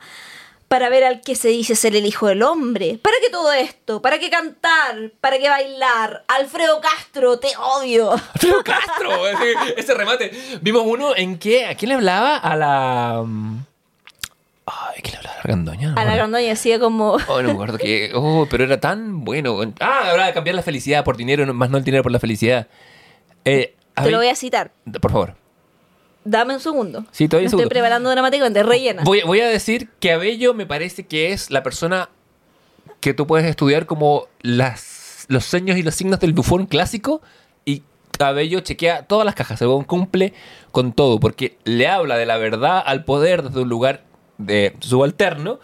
para 0.76 0.90
ver 0.90 1.06
al 1.06 1.22
que 1.22 1.36
se 1.36 1.48
dice 1.48 1.74
ser 1.74 1.96
el 1.96 2.06
hijo 2.06 2.28
del 2.28 2.44
hombre. 2.44 3.00
¿Para 3.02 3.16
qué 3.24 3.30
todo 3.30 3.54
esto? 3.54 4.02
¿Para 4.02 4.20
qué 4.20 4.30
cantar? 4.30 5.10
¿Para 5.22 5.38
qué 5.40 5.48
bailar? 5.48 6.26
Alfredo 6.28 6.82
Castro, 6.82 7.40
te 7.40 7.48
odio. 7.58 8.12
Alfredo 8.34 8.62
Castro, 8.62 9.26
ese, 9.26 9.54
ese 9.78 9.94
remate. 9.94 10.32
Vimos 10.62 10.84
uno 10.86 11.16
en 11.16 11.40
que, 11.40 11.66
¿a 11.66 11.76
quién 11.76 11.88
le 11.88 11.96
hablaba? 11.96 12.36
A 12.36 12.58
la... 12.58 13.24
mm, 13.26 13.66
Ay, 14.66 15.00
¿a 15.00 15.02
quién 15.02 15.14
le 15.14 15.18
hablaba? 15.20 15.36
¿A 15.36 15.48
la 15.48 15.50
Gandoña? 15.56 15.94
A 15.96 16.04
la 16.04 16.16
Grandoña 16.18 16.52
hacía 16.52 16.78
como... 16.78 17.14
Oh, 17.30 17.42
no 17.42 17.48
me 17.48 17.54
acuerdo 17.54 17.78
que... 17.78 18.12
Oh, 18.14 18.46
pero 18.52 18.66
era 18.66 18.78
tan 18.78 19.24
bueno. 19.24 19.58
Ah, 19.80 20.10
hablaba 20.10 20.28
de 20.28 20.34
cambiar 20.34 20.58
la 20.58 20.62
felicidad 20.64 21.06
por 21.06 21.16
dinero, 21.16 21.46
no- 21.46 21.54
más 21.54 21.70
no 21.70 21.78
el 21.78 21.86
dinero 21.86 22.04
por 22.04 22.12
la 22.12 22.20
felicidad. 22.20 22.68
Eh, 23.46 23.76
Te 24.04 24.12
lo 24.12 24.18
voy 24.18 24.28
a 24.28 24.36
citar. 24.36 24.72
Por 25.02 25.12
favor. 25.14 25.36
Dame 26.26 26.56
un 26.56 26.60
segundo. 26.60 27.06
Sí, 27.12 27.28
todavía 27.28 27.44
Me 27.44 27.46
un 27.46 27.46
estoy 27.46 27.60
segundo. 27.60 27.70
preparando 27.70 28.10
dramáticamente, 28.10 28.64
rellena. 28.64 29.04
Voy, 29.04 29.22
voy 29.26 29.40
a 29.42 29.48
decir 29.48 29.90
que 30.00 30.12
Abello 30.12 30.54
me 30.54 30.66
parece 30.66 31.06
que 31.06 31.32
es 31.32 31.52
la 31.52 31.62
persona 31.64 32.10
que 33.00 33.14
tú 33.14 33.28
puedes 33.28 33.46
estudiar 33.48 33.86
como 33.86 34.28
las, 34.42 35.26
los 35.30 35.46
seños 35.46 35.78
y 35.78 35.84
los 35.84 35.94
signos 35.96 36.20
del 36.20 36.34
bufón 36.34 36.66
clásico 36.66 37.22
y 37.64 37.84
Abello 38.20 38.62
chequea 38.62 39.04
todas 39.04 39.26
las 39.26 39.36
cajas, 39.36 39.62
el 39.62 39.68
huevón 39.68 39.84
cumple 39.84 40.34
con 40.72 40.94
todo, 40.94 41.20
porque 41.20 41.58
le 41.64 41.88
habla 41.88 42.18
de 42.18 42.26
la 42.26 42.38
verdad 42.38 42.82
al 42.84 43.06
poder 43.06 43.44
desde 43.44 43.62
un 43.62 43.70
lugar 43.70 44.04
de 44.40 44.76
subalterno, 44.80 45.60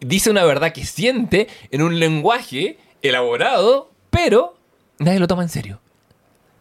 dice 0.00 0.30
una 0.30 0.44
verdad 0.44 0.72
que 0.72 0.84
siente 0.86 1.46
en 1.70 1.82
un 1.82 1.98
lenguaje 2.00 2.78
elaborado, 3.02 3.90
pero 4.10 4.54
nadie 4.98 5.18
lo 5.18 5.26
toma 5.26 5.42
en 5.42 5.48
serio. 5.50 5.80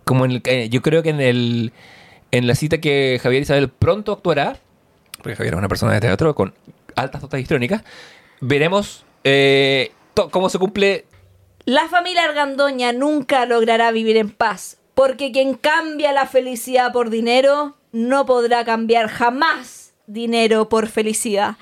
Como 0.03 0.26
en 0.26 0.32
el, 0.32 0.41
eh, 0.45 0.68
yo 0.70 0.82
creo 0.82 1.03
que 1.03 1.10
en 1.11 1.22
el 1.22 1.72
en 2.31 2.47
la 2.47 2.56
cita 2.56 2.80
que 2.80 3.19
Javier 3.22 3.43
Isabel 3.43 3.69
pronto 3.69 4.11
actuará, 4.11 4.57
porque 5.18 5.35
Javier 5.35 5.53
es 5.53 5.57
una 5.57 5.68
persona 5.68 5.93
de 5.93 6.01
teatro 6.01 6.35
con 6.35 6.53
altas 6.95 7.22
dotas 7.22 7.39
histrónicas, 7.39 7.84
veremos 8.41 9.06
eh, 9.23 9.91
cómo 10.31 10.49
se 10.49 10.60
cumple. 10.60 11.06
La 11.65 11.88
familia 11.88 12.23
Argandoña 12.23 12.93
nunca 12.93 13.45
logrará 13.45 13.91
vivir 13.91 14.18
en 14.18 14.30
paz, 14.30 14.77
porque 14.95 15.31
quien 15.31 15.56
cambia 15.56 16.11
la 16.14 16.26
felicidad 16.26 16.91
por 16.91 17.10
dinero 17.10 17.77
no 17.91 18.26
podrá 18.26 18.65
cambiar 18.65 19.07
jamás 19.07 19.93
dinero 20.07 20.69
por 20.69 20.88
felicidad. 20.88 21.57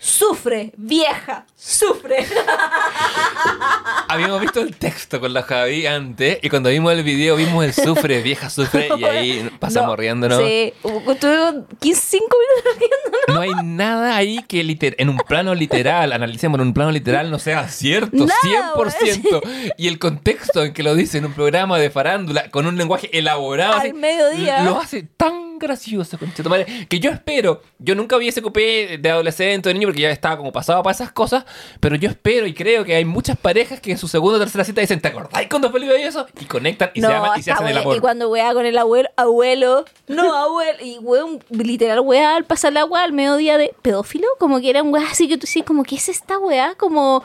Sufre, 0.00 0.72
vieja, 0.76 1.44
sufre. 1.56 2.24
Habíamos 4.08 4.40
visto 4.40 4.60
el 4.60 4.76
texto 4.76 5.20
con 5.20 5.32
la 5.34 5.42
Javi 5.42 5.86
antes 5.86 6.38
y 6.40 6.48
cuando 6.48 6.70
vimos 6.70 6.92
el 6.92 7.02
video 7.02 7.36
vimos 7.36 7.64
el 7.64 7.74
sufre, 7.74 8.22
vieja 8.22 8.48
sufre 8.48 8.88
y 8.96 9.04
ahí 9.04 9.50
pasamos 9.60 9.90
No, 9.90 9.96
riéndonos. 9.96 10.38
Sí, 10.38 10.72
estuvimos 10.82 11.54
15, 11.80 12.00
5 12.00 12.24
minutos 12.38 12.78
riéndonos. 12.78 13.20
No 13.28 13.40
hay 13.40 13.64
nada 13.64 14.16
ahí 14.16 14.42
que 14.48 14.62
liter- 14.64 14.94
en 14.98 15.08
un 15.08 15.18
plano 15.18 15.54
literal, 15.54 16.12
analicemos 16.12 16.60
en 16.60 16.68
un 16.68 16.74
plano 16.74 16.90
literal, 16.92 17.30
no 17.30 17.38
sea 17.38 17.68
cierto, 17.68 18.24
Nada, 18.24 18.74
100%. 18.76 19.74
Y 19.76 19.88
el 19.88 19.98
contexto 19.98 20.62
en 20.64 20.72
que 20.72 20.82
lo 20.82 20.94
dice 20.94 21.18
en 21.18 21.26
un 21.26 21.32
programa 21.34 21.78
de 21.78 21.90
farándula 21.90 22.50
con 22.50 22.66
un 22.66 22.76
lenguaje 22.78 23.10
elaborado 23.18 23.74
Al 23.74 23.80
así, 23.80 23.92
mediodía. 23.92 24.62
lo 24.62 24.78
hace 24.80 25.02
tan 25.02 25.57
gracioso, 25.58 26.18
conchetumare, 26.18 26.86
que 26.88 27.00
yo 27.00 27.10
espero, 27.10 27.62
yo 27.78 27.94
nunca 27.94 28.16
vi 28.16 28.28
ese 28.28 28.42
copé 28.42 28.98
de 28.98 29.10
adolescente 29.10 29.68
o 29.68 29.70
de 29.70 29.74
niño 29.74 29.88
porque 29.88 30.02
ya 30.02 30.10
estaba 30.10 30.36
como 30.36 30.52
pasado 30.52 30.82
para 30.82 30.94
esas 30.94 31.12
cosas, 31.12 31.44
pero 31.80 31.96
yo 31.96 32.08
espero 32.08 32.46
y 32.46 32.54
creo 32.54 32.84
que 32.84 32.94
hay 32.94 33.04
muchas 33.04 33.36
parejas 33.36 33.80
que 33.80 33.90
en 33.90 33.98
su 33.98 34.08
segunda 34.08 34.36
o 34.36 34.40
tercera 34.40 34.64
cita 34.64 34.80
dicen, 34.80 35.00
¿te 35.00 35.08
acordáis 35.08 35.48
cuando 35.48 35.70
Felipe 35.70 36.00
y 36.00 36.04
eso? 36.04 36.26
Y 36.40 36.44
conectan 36.44 36.90
y 36.94 37.00
se 37.00 37.06
aman 37.06 37.38
y 37.38 37.42
se 37.42 37.52
hacen 37.52 37.68
el 37.68 37.78
amor. 37.78 37.96
Y 37.96 38.00
cuando 38.00 38.30
wea 38.30 38.52
con 38.54 38.66
el 38.66 38.76
abuelo, 38.78 39.08
abuelo, 39.16 39.84
no, 40.06 40.34
abuelo, 40.34 40.78
y 40.82 40.98
weón, 40.98 41.42
literal 41.50 42.00
wea 42.00 42.36
al 42.36 42.44
pasar 42.44 42.72
la 42.72 42.84
wea 42.84 43.04
al 43.04 43.12
mediodía 43.12 43.58
de 43.58 43.74
pedófilo, 43.82 44.26
como 44.38 44.60
que 44.60 44.70
era 44.70 44.82
un 44.82 44.92
wea 44.92 45.06
así 45.10 45.28
que 45.28 45.38
tú 45.38 45.46
sí, 45.46 45.62
como, 45.62 45.82
¿qué 45.84 45.96
es 45.96 46.08
esta 46.08 46.38
wea? 46.38 46.74
Como, 46.76 47.22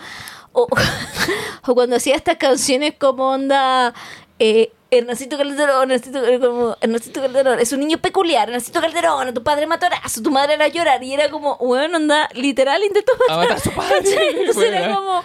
o, 0.52 0.68
o 1.68 1.76
cuando 1.76 1.96
hacía 1.96 2.16
estas 2.16 2.38
canciones 2.38 2.94
como 2.98 3.30
onda, 3.30 3.94
eh, 4.40 4.72
Ernestito 4.98 5.38
Calderón, 5.38 5.84
Ernestito, 5.92 6.26
eh, 6.26 6.40
como, 6.40 6.78
Ernestito 6.82 7.22
Calderón, 7.22 7.60
es 7.60 7.72
un 7.74 7.80
niño 7.82 7.98
peculiar, 7.98 8.48
Ernestito 8.50 8.80
Calderón, 8.82 9.34
tu 9.34 9.44
padre 9.44 9.68
matorazo, 9.68 10.22
tu 10.22 10.32
madre 10.32 10.54
era 10.56 10.66
a 10.66 10.70
llorar, 10.70 11.04
y 11.04 11.14
era 11.14 11.30
como, 11.30 11.56
weón, 11.56 11.94
onda, 11.96 12.30
literal 12.34 12.84
intentó 12.84 13.14
matar 13.28 13.52
a 13.54 13.60
su 13.60 13.72
padre. 13.76 14.04
Entonces 14.40 14.64
era 14.74 14.96
como... 14.96 15.22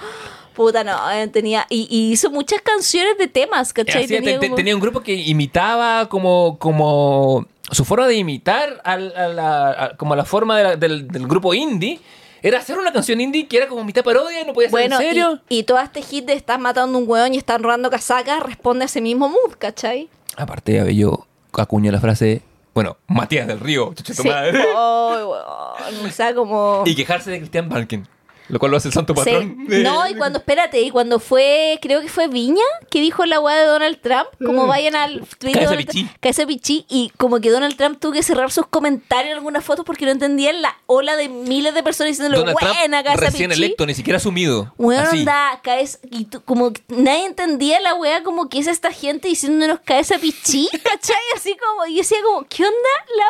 Puta, 0.55 0.82
no, 0.82 1.11
eh, 1.12 1.28
tenía. 1.28 1.66
Y, 1.70 1.86
y 1.89 2.11
hizo 2.11 2.31
muchas 2.31 2.61
canciones 2.62 3.16
de 3.16 3.28
temas, 3.28 3.73
¿cachai? 3.73 4.09
Te- 4.09 4.39
como- 4.40 4.57
tenía 4.57 4.74
un 4.74 4.81
grupo 4.81 5.01
que 5.03 5.15
imitaba 5.15 6.09
como, 6.09 6.59
como 6.59 7.47
su 7.70 7.85
forma 7.85 8.09
de 8.09 8.16
imitar 8.16 8.81
al- 8.82 9.15
a 9.16 9.28
la, 9.28 9.69
a- 9.70 9.97
como 9.97 10.16
la 10.16 10.24
forma 10.24 10.59
de 10.59 10.65
la- 10.65 10.74
del, 10.77 11.07
del 11.07 11.28
grupo 11.28 11.55
indie 11.55 12.01
era 12.43 12.59
hacer 12.59 12.78
una 12.78 12.93
canción 12.93 13.20
indie 13.20 13.47
que 13.48 13.56
era 13.56 13.69
como 13.69 13.85
mitad 13.85 14.02
parodia 14.05 14.40
y 14.43 14.44
no 14.44 14.52
podía 14.52 14.69
ser 14.69 14.73
Bueno, 14.73 14.97
en 15.01 15.02
serio. 15.06 15.40
y, 15.48 15.59
y 15.59 15.62
todo 15.65 15.78
este 15.81 16.02
hit 16.02 16.24
de 16.27 16.35
estás 16.35 16.59
matando 16.60 16.98
un 16.98 17.05
hueón 17.09 17.35
y 17.35 17.39
están 17.39 17.62
robando 17.62 17.90
casacas 17.90 18.43
responde 18.43 18.85
a 18.85 18.86
ese 18.86 19.01
mismo 19.01 19.28
mood, 19.28 19.55
¿cachai? 19.59 20.09
Aparte, 20.36 20.78
Abello 20.81 21.27
acuña 21.52 21.90
la 21.90 22.01
frase, 22.01 22.43
bueno, 22.74 22.97
Matías 23.09 23.47
del 23.48 23.59
Río, 23.60 23.93
chucha 23.94 24.15
tu 24.15 24.23
Sí. 24.23 24.28
madre. 24.28 24.59
Ay, 24.59 25.23
hueón, 25.24 26.06
o 26.06 26.10
sea, 26.12 26.35
como... 26.35 26.82
Y 26.86 26.94
quejarse 26.94 27.31
de 27.31 27.39
Cristian 27.39 27.69
Balken, 27.69 28.06
lo 28.49 28.59
cual 28.59 28.70
lo 28.70 28.77
hace 28.77 28.89
el 28.89 28.95
santo 28.95 29.15
Sí. 29.15 29.19
patrón. 29.19 29.57
No, 29.69 30.09
y 30.09 30.15
cuando, 30.15 30.39
espérate, 30.39 30.81
y 30.81 30.91
cuando 30.91 31.19
fue, 31.20 31.79
creo 31.83 32.01
que 32.01 32.09
fue 32.09 32.29
Viña, 32.29 32.62
que 32.91 33.01
dijo 33.01 33.25
la 33.27 33.41
weá 33.41 33.57
de 33.57 33.66
Donald 33.66 34.01
Trump, 34.01 34.29
como 34.45 34.66
vayan 34.66 34.97
al 34.97 35.27
Donald 35.41 35.77
pichí. 35.77 36.03
Trump, 36.05 36.16
cabeza 36.20 36.47
pichí, 36.47 36.87
y 36.89 37.11
como 37.16 37.41
que 37.41 37.51
Donald 37.51 37.77
Trump 37.77 37.99
tuvo 38.01 38.12
que 38.12 38.23
cerrar 38.23 38.51
sus 38.51 38.66
comentarios 38.66 39.33
en 39.33 39.37
algunas 39.39 39.65
fotos 39.65 39.85
porque 39.85 40.05
no 40.07 40.11
entendían 40.12 40.62
la 40.62 40.77
ola 40.87 41.16
de 41.16 41.29
miles 41.29 41.75
de 41.75 41.83
personas 41.83 42.12
diciéndole, 42.12 42.39
Donald 42.39 42.59
Trump 42.59 42.75
buena, 42.79 43.03
cabeza 43.03 43.25
recién 43.27 43.51
pichí. 43.51 43.62
electo, 43.65 43.87
ni 43.87 43.95
siquiera 43.95 44.16
asumido. 44.16 44.73
Weón, 44.79 45.03
Así. 45.05 45.19
onda, 45.20 45.61
cabeza, 45.62 45.99
y 46.11 46.25
tú- 46.25 46.43
como 46.43 46.73
que 46.73 46.83
nadie 46.89 47.27
entendía 47.27 47.81
la 47.81 47.95
weá, 47.95 48.23
como 48.23 48.49
que 48.49 48.59
es 48.59 48.66
esta 48.66 48.93
gente 48.93 49.29
diciéndonos 49.29 49.81
cabeza 49.85 50.19
pichí, 50.19 50.69
¿cachai? 50.85 51.16
Así 51.37 51.57
como, 51.57 51.87
y 51.87 51.93
yo 51.95 51.99
decía 51.99 52.19
como, 52.25 52.47
¿qué 52.49 52.65
onda? 52.65 52.77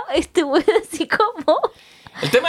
La, 0.08 0.14
este 0.14 0.44
weón 0.44 0.64
así 0.82 1.06
como... 1.08 1.58
El 2.22 2.30
tema, 2.30 2.48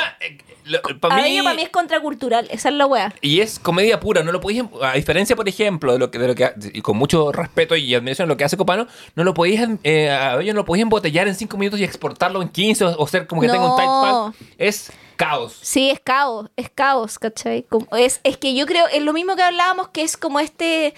para 1.00 1.16
mí... 1.24 1.42
para 1.42 1.56
mí 1.56 1.62
es 1.64 1.70
contracultural, 1.70 2.48
esa 2.52 2.70
es 2.70 2.76
la 2.76 2.86
weá. 2.86 3.14
Y 3.22 3.42
es 3.42 3.60
comedia 3.60 4.00
pura, 4.00 4.24
no 4.24 4.32
lo 4.32 4.40
podéis, 4.40 4.64
a 4.82 4.94
diferencia, 4.94 5.36
por 5.36 5.48
ejemplo, 5.50 5.94
de 5.94 6.00
lo 6.00 6.12
que, 6.12 6.20
de 6.20 6.28
lo 6.28 6.36
que 6.36 6.52
y 6.74 6.82
con 6.82 6.98
mucho 6.98 7.32
respeto 7.32 7.76
y 7.76 7.94
admiración 7.96 8.28
lo 8.28 8.38
que 8.38 8.44
hace 8.44 8.58
Copano, 8.58 8.88
no 9.16 9.24
lo 9.24 9.34
podéis, 9.34 9.62
eh, 9.84 10.10
a 10.10 10.40
ellos 10.42 10.54
no 10.56 10.62
lo 10.62 10.66
podéis 10.66 10.84
embotellar 10.84 11.28
en 11.28 11.36
5 11.36 11.58
minutos 11.58 11.80
y 11.80 11.84
exportarlo 11.84 12.42
en 12.42 12.50
15 12.50 12.86
o, 12.86 12.98
o 13.00 13.08
ser 13.08 13.28
como 13.28 13.42
que 13.42 13.48
tenga 13.48 13.64
un 13.64 13.70
No. 13.72 13.76
tight 13.76 13.90
pad. 13.90 14.48
Es 14.58 14.92
caos. 15.16 15.58
Sí, 15.62 15.90
es 15.90 16.00
caos, 16.00 16.50
es 16.56 16.70
caos, 16.70 17.20
¿cachai? 17.20 17.64
Como- 17.64 17.88
es, 17.98 18.22
es 18.24 18.38
que 18.38 18.54
yo 18.56 18.66
creo, 18.66 18.88
es 18.88 19.02
lo 19.04 19.12
mismo 19.14 19.36
que 19.36 19.44
hablábamos, 19.44 19.90
que 19.90 20.04
es 20.04 20.16
como 20.18 20.40
este 20.40 20.94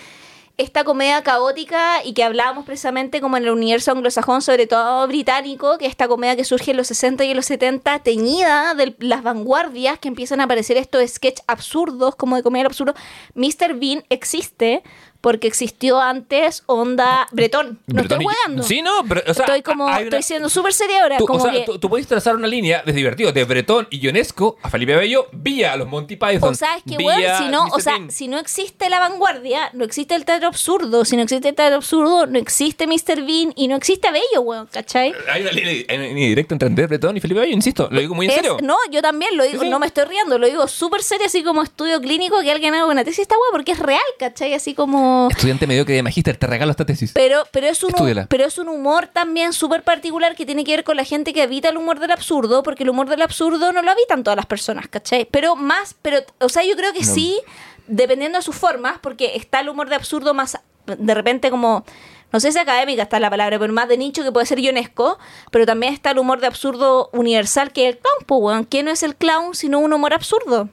esta 0.61 0.83
comedia 0.83 1.23
caótica 1.23 2.03
y 2.05 2.13
que 2.13 2.23
hablábamos 2.23 2.65
precisamente 2.65 3.19
como 3.19 3.38
en 3.38 3.43
el 3.43 3.49
universo 3.49 3.91
anglosajón, 3.91 4.41
sobre 4.41 4.67
todo 4.67 5.07
británico, 5.07 5.77
que 5.77 5.88
esta 5.88 6.07
comedia 6.07 6.35
que 6.35 6.43
surge 6.43 6.71
en 6.71 6.77
los 6.77 6.88
60 6.88 7.25
y 7.25 7.31
en 7.31 7.35
los 7.35 7.47
70, 7.47 7.99
teñida 7.99 8.75
de 8.75 8.95
las 8.99 9.23
vanguardias, 9.23 9.97
que 9.99 10.07
empiezan 10.07 10.39
a 10.39 10.43
aparecer 10.43 10.77
estos 10.77 11.07
sketches 11.09 11.43
absurdos, 11.47 12.15
como 12.15 12.35
de 12.35 12.43
comedia 12.43 12.67
absurdo. 12.67 12.93
Mr. 13.33 13.73
Bean 13.79 14.03
existe 14.09 14.83
porque 15.22 15.48
existió 15.48 15.99
antes 16.02 16.64
onda 16.65 17.27
Bretón. 17.31 17.80
No 17.88 18.02
Bretón 18.02 18.22
estoy 18.22 18.35
jugando. 18.35 18.64
Sí, 18.64 18.81
no, 18.81 19.03
pero, 19.07 19.22
o 19.27 19.34
sea, 19.34 19.45
estoy 19.45 19.61
como, 19.61 19.85
una- 19.85 19.99
estoy 19.99 20.23
siendo 20.23 20.49
súper 20.49 20.73
seria 20.73 21.03
ahora. 21.03 21.18
Tú, 21.18 21.26
como 21.26 21.39
o 21.39 21.43
sea, 21.43 21.52
que- 21.52 21.64
tú, 21.65 21.80
tú 21.80 21.89
puedes 21.89 22.07
trazar 22.07 22.35
una 22.35 22.48
línea 22.48 22.81
de 22.85 22.91
divertido 22.93 23.31
de 23.31 23.43
Bretón 23.43 23.88
y 23.91 23.99
Ionesco 23.99 24.57
a 24.64 24.69
Felipe 24.69 24.95
Bello 24.95 25.27
vía 25.31 25.73
a 25.73 25.76
los 25.77 25.88
Monty 25.88 26.15
Python. 26.15 26.49
O 26.52 26.56
sea, 26.56 26.76
es 26.77 26.84
que, 26.84 27.03
weón, 27.03 27.22
si 27.38 27.48
no, 27.49 27.65
o 27.72 27.80
sea, 27.80 27.93
Bean. 27.98 28.11
si 28.11 28.27
no 28.27 28.39
existe 28.39 28.89
la 28.89 28.99
vanguardia, 28.99 29.69
no 29.73 29.84
existe 29.85 30.15
el 30.15 30.26
teatro 30.26 30.48
absurdo. 30.48 31.06
Si 31.06 31.15
no 31.15 31.23
existe 31.23 31.49
el 31.49 31.56
teatro 31.56 31.76
absurdo, 31.77 32.26
no 32.26 32.39
existe 32.39 32.87
Mr. 32.87 33.21
Bean 33.26 33.54
y 33.55 33.68
no 33.68 33.76
existe 33.76 34.10
Bello, 34.12 34.41
weón, 34.41 34.68
¿cachai? 34.71 35.13
Hay 35.31 35.41
una 35.44 35.52
línea, 35.52 35.86
hay 35.87 35.97
una 35.97 36.07
línea 36.07 36.28
directa 36.29 36.55
entre 36.55 36.68
Andrés 36.68 36.89
Bretón 36.89 37.18
y 37.18 37.20
Felipe 37.20 37.41
Bello, 37.41 37.54
insisto, 37.54 37.87
lo 37.91 37.99
digo 37.99 38.15
muy 38.15 38.26
en 38.26 38.31
Es- 38.31 38.37
serio. 38.37 38.57
no, 38.63 38.76
yo 38.89 39.02
también 39.02 39.37
lo 39.37 39.44
digo, 39.44 39.62
Sí, 39.62 39.70
no 39.70 39.78
me 39.79 39.86
estoy 39.86 40.05
riendo, 40.05 40.39
lo 40.39 40.47
digo 40.47 40.68
súper 40.68 41.04
serio, 41.04 41.28
así 41.28 41.44
como 41.44 41.62
estudio 41.62 42.02
clínico, 42.02 42.41
que 42.41 42.52
alguien 42.52 42.73
haga 42.73 42.86
una 42.87 43.04
tesis 43.04 43.20
esta 43.20 43.36
weón, 43.36 43.52
porque 43.52 43.73
es 43.73 43.79
real, 43.79 44.02
¿cachai? 44.18 44.54
Así 44.55 44.73
como. 44.73 45.11
Como... 45.12 45.30
Estudiante 45.30 45.68
mediocre 45.68 45.96
de 45.96 46.04
magíster, 46.04 46.38
te 46.38 46.48
regalo 46.48 46.72
esta 46.72 46.86
tesis. 46.86 47.12
Pero, 47.14 47.44
pero, 47.52 47.68
es 47.68 47.84
un, 47.84 47.90
Estúdiala. 47.90 48.26
pero 48.28 48.46
es 48.46 48.57
un 48.57 48.70
humor 48.70 49.07
también 49.07 49.54
súper 49.54 49.84
particular 49.84 50.36
que 50.36 50.46
tiene 50.46 50.64
que 50.64 50.76
ver 50.76 50.84
con 50.84 50.98
la 50.98 51.04
gente 51.04 51.34
que 51.34 51.41
habita 51.41 51.70
el 51.70 51.78
humor 51.78 51.99
del 51.99 52.12
absurdo, 52.12 52.64
porque 52.64 52.84
el 52.84 52.90
humor 52.90 53.10
del 53.10 53.22
absurdo 53.22 53.72
no 53.72 53.81
lo 53.81 53.91
habitan 53.91 54.23
todas 54.23 54.38
las 54.38 54.46
personas, 54.46 54.88
¿cachai? 54.88 55.26
Pero 55.30 55.56
más, 55.56 55.96
pero, 56.02 56.20
o 56.40 56.49
sea, 56.49 56.64
yo 56.64 56.76
creo 56.76 56.94
que 56.94 57.02
No. 57.02 57.14
sí, 57.14 57.40
dependiendo 57.88 58.38
de 58.38 58.44
sus 58.44 58.56
formas, 58.56 58.99
porque 59.02 59.36
está 59.36 59.60
el 59.60 59.70
humor 59.70 59.90
de 59.90 59.96
absurdo 59.96 60.34
más, 60.34 60.57
de 60.86 61.14
repente 61.14 61.49
como, 61.52 61.84
no 62.31 62.40
sé 62.40 62.52
si 62.52 62.60
académica 62.60 63.04
está 63.04 63.20
la 63.20 63.30
palabra, 63.30 63.60
pero 63.60 63.73
más 63.73 63.88
de 63.90 63.98
nicho 63.98 64.23
que 64.23 64.31
puede 64.31 64.46
ser 64.46 64.60
ionesco, 64.60 65.20
pero 65.52 65.65
también 65.65 65.94
está 65.94 66.12
el 66.12 66.20
humor 66.20 66.40
de 66.40 66.48
absurdo 66.48 67.10
universal 67.14 67.72
que 67.73 67.88
es 67.90 67.96
el 67.96 67.99
clown, 67.99 68.26
pues. 68.26 68.68
¿Quién 68.70 68.86
no 68.86 68.91
es 68.91 69.04
el 69.04 69.15
clown 69.15 69.56
sino 69.56 69.80
un 69.80 69.91
humor 69.94 70.14
absurdo? 70.14 70.70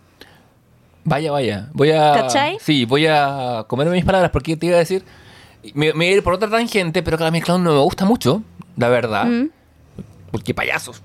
Vaya, 1.08 1.32
vaya. 1.32 1.68
Voy 1.72 1.90
a. 1.90 2.12
¿Cachai? 2.12 2.58
Sí, 2.60 2.84
voy 2.84 3.06
a 3.06 3.64
comerme 3.66 3.94
mis 3.94 4.04
palabras 4.04 4.30
porque 4.30 4.56
te 4.56 4.66
iba 4.66 4.76
a 4.76 4.80
decir. 4.80 5.04
Me, 5.74 5.92
me 5.94 6.06
iba 6.06 6.14
a 6.14 6.16
ir 6.18 6.22
por 6.22 6.34
otra 6.34 6.48
tangente, 6.50 7.02
pero 7.02 7.16
claro, 7.16 7.28
a 7.28 7.30
mí 7.32 7.38
el 7.38 7.44
clown 7.44 7.64
no 7.64 7.72
me 7.72 7.80
gusta 7.80 8.04
mucho, 8.04 8.42
la 8.76 8.88
verdad. 8.88 9.24
Mm. 9.24 9.50
Porque 10.30 10.54
payasos. 10.54 11.02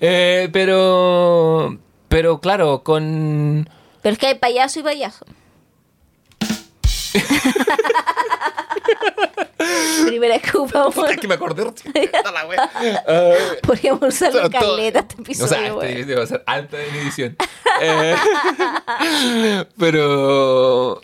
Eh, 0.00 0.48
pero. 0.52 1.78
Pero 2.08 2.40
claro, 2.40 2.82
con. 2.82 3.68
Pero 4.02 4.12
es 4.12 4.18
que 4.18 4.26
hay 4.26 4.34
payaso 4.36 4.80
y 4.80 4.82
payaso. 4.82 5.26
Primera 10.06 10.36
ocupamos. 10.36 10.94
Puta, 10.94 11.16
que 11.16 11.26
me 11.28 11.34
acordé. 11.34 11.64
la 12.32 12.46
wea. 12.46 12.70
Eh, 12.82 13.38
Podríamos 13.66 14.20
en 14.22 14.32
Todo- 14.32 14.50
caleta 14.50 15.00
este 15.00 15.14
O 15.16 15.20
episodio. 15.22 15.48
sea, 15.48 15.74
weón. 15.74 15.96
este 15.96 16.14
va 16.14 16.24
a 16.24 16.26
ser 16.26 16.42
alta 16.46 16.76
en 16.82 16.94
edición. 16.96 17.36
Eh, 17.80 18.16
pero. 19.78 21.00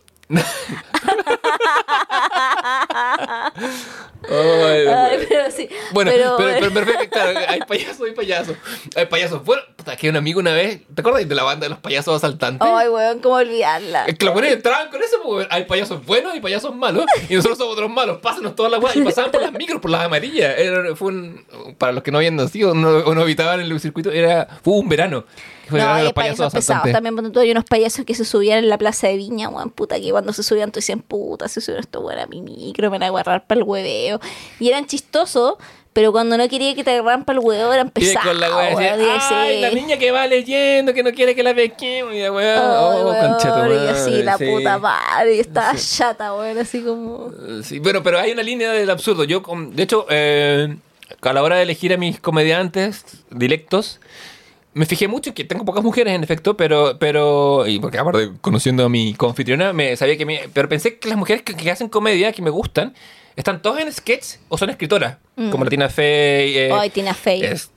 Ay, 4.28 4.86
Ay, 4.86 5.26
pero 5.28 5.50
sí. 5.50 5.68
Bueno, 5.92 6.10
pero, 6.14 6.34
pero, 6.36 6.58
pero, 6.60 6.72
perfecto, 6.72 7.08
claro, 7.10 7.40
hay 7.48 7.60
payasos, 7.60 8.06
hay 8.06 8.12
payasos. 8.14 8.56
Hay 8.96 9.06
payasos. 9.06 9.44
Bueno, 9.44 9.62
puta, 9.76 9.96
que 9.96 10.08
un 10.08 10.16
amigo 10.16 10.40
una 10.40 10.52
vez, 10.52 10.80
¿te 10.94 11.00
acuerdas 11.00 11.28
de 11.28 11.34
la 11.34 11.42
banda 11.42 11.64
de 11.66 11.70
los 11.70 11.78
payasos 11.78 12.16
asaltantes? 12.16 12.66
Ay, 12.70 12.88
weón, 12.88 13.18
¿cómo 13.20 13.36
olvidarla? 13.36 14.06
Que 14.06 14.24
los 14.24 14.34
buenos 14.34 14.52
entraban 14.52 14.88
con 14.90 15.02
eso, 15.02 15.16
porque 15.22 15.46
hay 15.50 15.64
payasos 15.64 16.04
buenos 16.04 16.34
y 16.36 16.40
payasos 16.40 16.74
malos, 16.74 17.04
y 17.28 17.34
nosotros 17.34 17.58
somos 17.58 17.78
los 17.78 17.90
malos, 17.90 18.18
pásanos 18.18 18.54
todas 18.54 18.70
las 18.72 18.80
weas, 18.82 18.96
y 18.96 19.02
pasaban 19.04 19.30
por 19.30 19.42
las 19.42 19.52
micros, 19.52 19.80
por 19.80 19.90
las 19.90 20.02
amarillas. 20.04 20.58
Era- 20.58 20.94
fue 20.96 21.08
un, 21.08 21.44
para 21.78 21.92
los 21.92 22.02
que 22.02 22.10
no 22.10 22.18
habían 22.18 22.36
nacido, 22.36 22.74
no, 22.74 22.88
o 22.98 23.14
no 23.14 23.22
habitaban 23.22 23.60
en 23.60 23.70
el 23.70 23.80
circuito, 23.80 24.10
era, 24.10 24.46
fue 24.62 24.74
un 24.74 24.88
verano. 24.88 25.24
Fue 25.68 25.78
el 25.78 25.84
No, 25.86 25.92
verano 25.92 25.94
de 25.94 26.00
hay 26.00 26.04
los 26.04 26.12
payasos 26.12 26.52
pesados. 26.52 26.92
También 26.92 27.14
cuando 27.14 27.40
hay 27.40 27.50
unos 27.52 27.64
payasos 27.64 28.04
que 28.04 28.14
se 28.14 28.24
subían 28.24 28.58
en 28.58 28.68
la 28.68 28.76
plaza 28.78 29.06
de 29.06 29.16
Viña, 29.16 29.48
weón, 29.48 29.70
puta, 29.70 29.98
que 30.00 30.10
cuando 30.10 30.32
se 30.32 30.42
subían 30.42 30.70
tú 30.72 30.78
decían, 30.80 31.00
puta, 31.00 31.48
se 31.48 31.60
subieron 31.60 31.82
estos 31.84 32.02
weón 32.04 32.18
a 32.18 32.26
mi 32.26 32.42
micro, 32.42 32.90
me 32.90 32.98
van 32.98 33.04
a 33.04 33.06
agarrar 33.06 33.46
para 33.46 33.60
el 33.60 33.64
hueveo. 33.66 34.11
Y 34.60 34.68
eran 34.68 34.86
chistosos, 34.86 35.54
pero 35.92 36.10
cuando 36.10 36.38
no 36.38 36.48
quería 36.48 36.74
que 36.74 36.84
te 36.84 36.90
agarraran 36.92 37.24
para 37.24 37.38
el 37.38 37.44
hueveo 37.44 37.72
eran 37.72 37.88
Y 37.88 37.90
pesados. 37.90 38.28
con 38.28 38.40
la 38.40 38.46
decía, 38.70 38.94
ay, 38.94 39.56
ese- 39.56 39.60
la 39.60 39.70
niña 39.70 39.98
que 39.98 40.10
va 40.10 40.26
leyendo, 40.26 40.94
que 40.94 41.02
no 41.02 41.10
quiere 41.12 41.34
que 41.34 41.42
la 41.42 41.54
pesquemos, 41.54 42.14
y 42.14 42.20
la 42.20 42.28
Ay, 42.28 42.32
oh, 42.32 43.14
conchetumadre, 43.20 43.74
y 43.84 43.88
así, 43.88 44.22
la 44.22 44.38
sí. 44.38 44.46
puta 44.46 44.78
madre, 44.78 45.36
y 45.36 45.40
estaba 45.40 45.74
chata, 45.76 46.34
weón, 46.34 46.56
así 46.58 46.80
como... 46.82 47.30
Sí, 47.62 47.78
bueno, 47.78 48.02
pero 48.02 48.18
hay 48.18 48.32
una 48.32 48.42
línea 48.42 48.72
del 48.72 48.88
absurdo. 48.88 49.24
Yo, 49.24 49.42
de 49.72 49.82
hecho, 49.82 50.06
eh, 50.08 50.74
a 51.20 51.32
la 51.34 51.42
hora 51.42 51.56
de 51.56 51.62
elegir 51.64 51.92
a 51.92 51.98
mis 51.98 52.18
comediantes 52.20 53.04
directos, 53.30 54.00
me 54.74 54.86
fijé 54.86 55.06
mucho 55.08 55.34
que 55.34 55.44
tengo 55.44 55.66
pocas 55.66 55.84
mujeres, 55.84 56.14
en 56.14 56.24
efecto, 56.24 56.56
pero, 56.56 56.96
pero 56.98 57.66
y 57.66 57.78
porque 57.78 57.98
aparte 57.98 58.30
conociendo 58.40 58.86
a 58.86 58.88
mi 58.88 59.12
confitriona, 59.12 59.74
me 59.74 59.94
sabía 59.98 60.16
que 60.16 60.24
me, 60.24 60.48
pero 60.54 60.66
pensé 60.70 60.96
que 60.98 61.10
las 61.10 61.18
mujeres 61.18 61.42
que, 61.42 61.54
que 61.54 61.70
hacen 61.70 61.90
comedia, 61.90 62.32
que 62.32 62.40
me 62.40 62.48
gustan, 62.48 62.94
están 63.36 63.62
todas 63.62 63.82
en 63.82 63.92
sketch 63.92 64.36
o 64.48 64.58
son 64.58 64.70
escritoras, 64.70 65.16
como 65.50 65.64
la 65.64 65.70
Tina 65.70 65.88
Fey. 65.88 66.56
eh, 66.56 66.70
Ay, 66.72 66.90
Tina 66.90 67.14
Fey, 67.14 67.42
es 67.44 67.70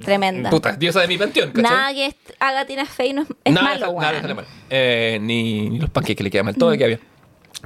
tremenda. 0.00 0.50
puta, 0.50 0.72
diosa 0.72 1.00
de 1.00 1.08
mi 1.08 1.18
panteón, 1.18 1.50
¿cachai? 1.52 1.62
Nada 1.62 1.92
que 1.94 2.14
haga 2.38 2.64
Tina 2.66 2.86
Fey 2.86 3.12
no 3.12 3.22
es, 3.22 3.28
es 3.44 3.52
nada, 3.52 3.78
malo, 3.86 4.00
nada 4.00 4.34
mal. 4.34 4.46
Eh, 4.70 5.18
ni, 5.20 5.68
ni 5.70 5.78
los 5.78 5.90
panqueques 5.90 6.24
le 6.24 6.30
queda 6.30 6.42
mal, 6.42 6.54
todo 6.56 6.70
le 6.70 6.78
queda 6.78 6.88
bien. 6.88 7.00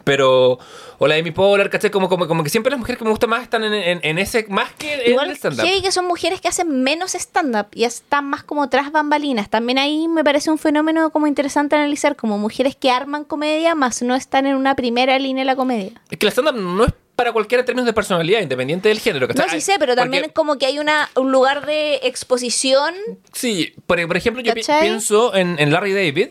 Pero, 0.05 0.59
o 0.99 1.07
la 1.07 1.15
de 1.15 1.23
mi 1.23 1.31
Polar, 1.31 1.71
¿cachai? 1.71 1.91
Como, 1.91 2.09
como, 2.09 2.29
como 2.29 2.45
que 2.45 2.51
siempre 2.51 2.71
las 2.71 2.79
mujeres 2.79 2.99
que 2.99 3.05
me 3.05 3.11
gustan 3.11 3.31
más 3.31 3.43
están 3.43 3.65
en, 3.65 3.73
en- 3.75 4.01
en 4.03 4.19
ese, 4.19 4.45
más 4.51 4.71
que 4.75 4.93
en 5.07 5.11
Igual 5.13 5.31
el 5.31 5.37
stand-up. 5.37 5.65
que 5.83 5.91
son 5.93 6.07
mujeres 6.07 6.41
que 6.41 6.49
hacen 6.49 6.83
menos 6.83 7.15
stand-up 7.15 7.67
y 7.75 7.85
están 7.85 8.27
más 8.29 8.43
como 8.45 8.69
tras 8.69 8.93
bambalinas. 8.93 9.49
También 9.49 9.79
ahí 9.79 10.07
me 10.09 10.23
parece 10.23 10.51
un 10.51 10.59
fenómeno 10.59 11.11
como 11.11 11.27
interesante 11.27 11.75
analizar, 11.77 12.17
como 12.17 12.37
mujeres 12.39 12.77
que 12.77 12.91
arman 12.91 13.25
comedia, 13.25 13.75
más 13.75 14.03
no 14.03 14.15
están 14.15 14.47
en 14.47 14.57
una 14.57 14.75
primera 14.77 15.19
línea 15.19 15.43
de 15.43 15.47
la 15.47 15.57
comedia. 15.57 15.93
Es 16.11 16.19
que 16.19 16.27
el 16.27 16.33
stand-up 16.33 16.55
no 16.57 16.85
es 16.85 16.93
para 17.17 17.33
cualquiera 17.33 17.61
en 17.61 17.67
términos 17.67 17.87
de 17.87 17.93
personalidad, 17.93 18.41
independiente 18.41 18.89
del 18.89 18.99
género, 18.99 19.29
¿cachai? 19.29 19.47
No, 19.47 19.53
sí 19.53 19.61
sé, 19.61 19.77
pero 19.79 19.95
también 19.95 20.25
Porque- 20.25 20.35
como 20.35 20.59
que 20.59 20.67
hay 20.67 20.81
una, 20.81 21.09
un 21.15 21.31
lugar 21.31 21.65
de 21.65 22.01
exposición. 22.03 22.93
Sí, 23.33 23.73
por, 23.87 24.05
por 24.07 24.17
ejemplo, 24.17 24.43
yo 24.43 24.53
pienso 24.53 25.35
en, 25.35 25.57
en 25.61 25.73
Larry 25.73 25.93
David, 25.95 26.29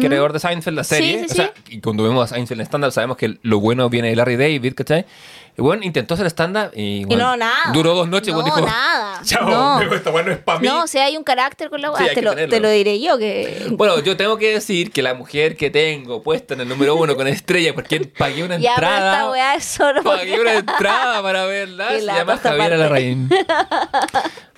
creador 0.00 0.32
de 0.32 0.40
Seinfeld, 0.40 0.76
la 0.76 0.84
Sí, 0.84 0.94
serie. 0.96 1.18
sí, 1.20 1.24
o 1.30 1.34
sea, 1.34 1.52
y 1.68 1.80
cuando 1.80 2.02
vemos 2.02 2.24
a 2.30 2.34
Seinfeld 2.34 2.60
en 2.60 2.66
stand-up 2.66 2.92
sabemos 2.92 3.16
que 3.16 3.38
lo 3.42 3.60
bueno 3.60 3.88
viene 3.88 4.08
de 4.10 4.16
Larry 4.16 4.36
David, 4.36 4.74
¿cachai? 4.74 5.06
Y 5.56 5.62
bueno, 5.62 5.84
intentó 5.84 6.14
hacer 6.14 6.26
stand-up 6.26 6.72
y, 6.74 7.02
Y 7.02 7.04
bueno, 7.04 7.28
no, 7.28 7.36
nada. 7.36 7.70
Duró 7.72 7.94
dos 7.94 8.08
noches. 8.08 8.34
No, 8.34 8.40
bueno, 8.40 8.56
dijo, 8.56 8.66
nada. 8.66 9.20
Chao, 9.24 9.48
No. 9.48 9.78
digo, 9.78 9.94
esta 9.94 10.10
weá 10.10 10.24
no 10.24 10.32
es 10.32 10.38
para 10.38 10.58
mí. 10.58 10.66
No, 10.66 10.82
o 10.82 10.86
sea, 10.88 11.04
hay 11.04 11.16
un 11.16 11.22
carácter 11.22 11.70
con 11.70 11.80
la 11.80 11.96
Sí, 11.96 12.02
hay 12.08 12.14
te, 12.16 12.22
lo, 12.22 12.34
te 12.34 12.58
lo 12.58 12.68
diré 12.70 13.00
yo 13.00 13.16
que. 13.18 13.68
Bueno, 13.70 14.00
yo 14.00 14.16
tengo 14.16 14.36
que 14.36 14.52
decir 14.54 14.90
que 14.90 15.00
la 15.00 15.14
mujer 15.14 15.56
que 15.56 15.70
tengo 15.70 16.24
puesta 16.24 16.54
en 16.54 16.62
el 16.62 16.68
número 16.68 16.96
uno 16.96 17.14
con 17.14 17.28
estrella, 17.28 17.72
porque 17.72 18.00
pagué 18.00 18.42
una 18.42 18.56
ya, 18.58 18.72
pero 18.74 18.88
esta 18.88 18.96
entrada. 18.96 19.30
weá 19.30 19.54
es 19.54 19.64
solo 19.64 20.02
Pagué 20.02 20.40
una 20.40 20.54
entrada 20.58 21.22
para 21.22 21.44
verla. 21.46 21.88
Se 21.90 22.04
llama 22.04 22.36
parte. 22.36 22.76
Larraín. 22.76 23.30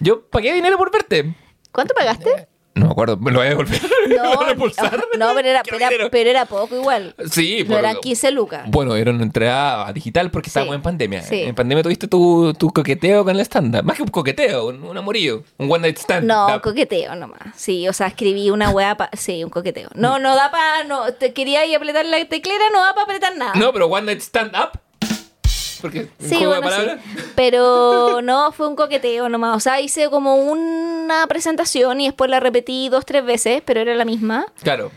Yo 0.01 0.23
pagué 0.29 0.55
dinero 0.55 0.79
por 0.79 0.91
verte. 0.91 1.35
¿Cuánto 1.73 1.93
pagaste? 1.95 2.49
No 2.77 2.87
me 2.87 2.93
acuerdo, 2.93 3.17
me 3.17 3.33
lo 3.33 3.39
voy 3.39 3.47
a 3.47 3.51
devolver. 3.51 3.81
¿Me 4.07 4.15
lo 4.17 4.23
voy 4.37 4.47
a 4.51 4.55
No, 4.55 4.67
no 5.29 5.35
pero, 5.35 5.49
era, 5.49 5.63
pero, 5.65 5.77
era, 5.79 5.89
dinero. 5.89 6.09
pero 6.11 6.31
era 6.31 6.45
poco 6.45 6.77
igual. 6.77 7.15
Sí, 7.31 7.61
No 7.65 7.71
por- 7.71 7.79
eran 7.79 7.97
15 7.97 8.31
lucas. 8.33 8.63
Bueno, 8.71 8.95
era 8.97 9.11
una 9.11 9.23
entrada 9.23 9.93
digital 9.93 10.31
porque 10.31 10.49
estábamos 10.51 10.75
Sí, 10.75 10.77
en 10.77 10.83
pandemia. 10.83 11.23
sí. 11.23 11.41
En 11.43 11.55
pandemia 11.55 11.83
tuviste 11.83 12.07
tu, 12.07 12.53
tu 12.55 12.71
coqueteo 12.71 13.25
con 13.25 13.35
el 13.35 13.41
stand-up. 13.41 13.83
Más 13.83 13.97
que 13.97 14.03
un 14.03 14.09
coqueteo, 14.09 14.69
un, 14.69 14.83
un 14.85 14.97
amorío. 14.97 15.43
Un 15.59 15.71
one 15.73 15.81
night 15.83 15.99
stand. 15.99 16.27
No, 16.27 16.47
Da- 16.49 16.61
coqueteo 16.61 17.15
nomás. 17.17 17.41
Sí, 17.57 17.89
o 17.89 17.93
sea, 17.93 18.09
escribí 18.09 18.51
una 18.51 18.71
weá 18.71 18.95
pa... 18.97 19.09
Sí, 19.15 19.43
un 19.43 19.51
coqueteo. 19.51 19.89
No, 19.95 20.19
no 20.19 20.37
da 20.37 20.51
para... 20.51 20.85
No, 20.85 21.13
te 21.15 21.33
quería 21.33 21.65
ir 21.65 21.75
a 21.75 21.79
apretar 21.79 22.05
la 22.05 22.23
teclera, 22.27 22.65
no 22.73 22.81
da 22.83 22.93
para 22.93 23.05
apretar 23.05 23.37
nada. 23.37 23.53
No, 23.55 23.73
pero 23.73 23.87
one 23.87 24.05
night 24.07 24.21
stand 24.21 24.55
up. 24.55 24.79
Porque 25.81 26.01
un 26.19 26.29
Sí, 26.29 26.37
juego 26.37 26.55
de 26.55 26.61
bueno, 26.61 26.77
sí. 26.77 27.23
Pero 27.35 28.21
no, 28.23 28.53
fue 28.53 28.69
un 28.69 28.77
coqueteo 28.77 29.29
nomás. 29.29 29.57
O 29.57 29.61
sea, 29.61 29.81
hice 29.81 30.09
como 30.11 30.37
una 30.37 31.27
presentación 31.29 32.01
y 32.01 32.07
después 32.07 32.31
la 32.31 32.41
repetí 32.41 32.89
dos, 32.89 33.05
tres 33.07 33.25
veces, 33.25 33.63
pero 33.65 33.81
era 33.81 33.95
la 33.95 34.05
misma. 34.05 34.47
Claro. 34.63 34.91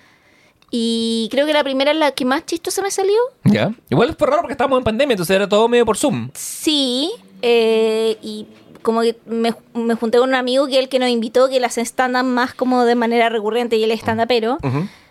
Y 0.72 1.28
creo 1.32 1.46
que 1.48 1.54
la 1.54 1.64
primera 1.64 1.92
es 1.92 1.98
la 1.98 2.12
que 2.12 2.26
más 2.26 2.46
chistosa 2.46 2.82
me 2.82 2.92
salió. 2.92 3.16
Ya. 3.44 3.74
Igual 3.90 4.16
fue 4.18 4.28
raro 4.28 4.42
porque 4.42 4.54
estábamos 4.54 4.78
en 4.78 4.84
pandemia, 4.84 5.14
entonces 5.14 5.36
era 5.36 5.50
todo 5.50 5.68
medio 5.68 5.86
por 5.86 5.98
Zoom. 5.98 6.30
Sí, 6.36 7.12
eh, 7.42 8.18
y 8.22 8.46
como 8.84 9.02
que 9.02 9.18
me, 9.26 9.54
me 9.74 9.96
junté 9.96 10.20
con 10.20 10.30
un 10.30 10.36
amigo 10.36 10.68
que 10.68 10.74
es 10.74 10.80
el 10.80 10.90
que 10.90 11.00
nos 11.00 11.10
invitó, 11.10 11.50
que 11.50 11.58
él 11.58 11.64
hace 11.64 11.82
stand-up 11.82 12.24
más 12.24 12.54
como 12.54 12.86
de 12.86 12.96
manera 12.96 13.30
recurrente 13.30 13.78
y 13.78 13.84
él 13.84 13.92
es 13.92 14.02
stand-upero. 14.02 14.58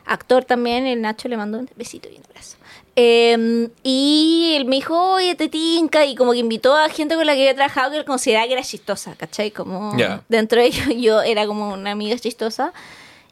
Actor 0.06 0.44
también, 0.44 0.86
el 0.86 1.02
Nacho 1.02 1.28
le 1.28 1.36
mandó 1.36 1.58
un 1.58 1.68
besito 1.76 2.08
y 2.08 2.16
un 2.16 2.24
abrazo. 2.30 2.56
Eh, 3.00 3.68
y 3.84 4.54
él 4.56 4.64
me 4.64 4.76
dijo, 4.76 5.12
oye, 5.12 5.36
te 5.36 5.48
tinca, 5.48 6.04
y 6.04 6.16
como 6.16 6.32
que 6.32 6.38
invitó 6.38 6.76
a 6.76 6.88
gente 6.88 7.14
con 7.14 7.24
la 7.26 7.34
que 7.34 7.42
había 7.42 7.54
trabajado 7.54 7.92
que 7.92 7.98
él 7.98 8.04
consideraba 8.04 8.48
que 8.48 8.54
era 8.54 8.62
chistosa, 8.62 9.14
¿cachai? 9.14 9.52
Como 9.52 9.96
dentro 10.28 10.60
de 10.60 10.66
ellos 10.66 10.86
yo 10.96 11.22
era 11.22 11.46
como 11.46 11.72
una 11.72 11.92
amiga 11.92 12.18
chistosa. 12.18 12.72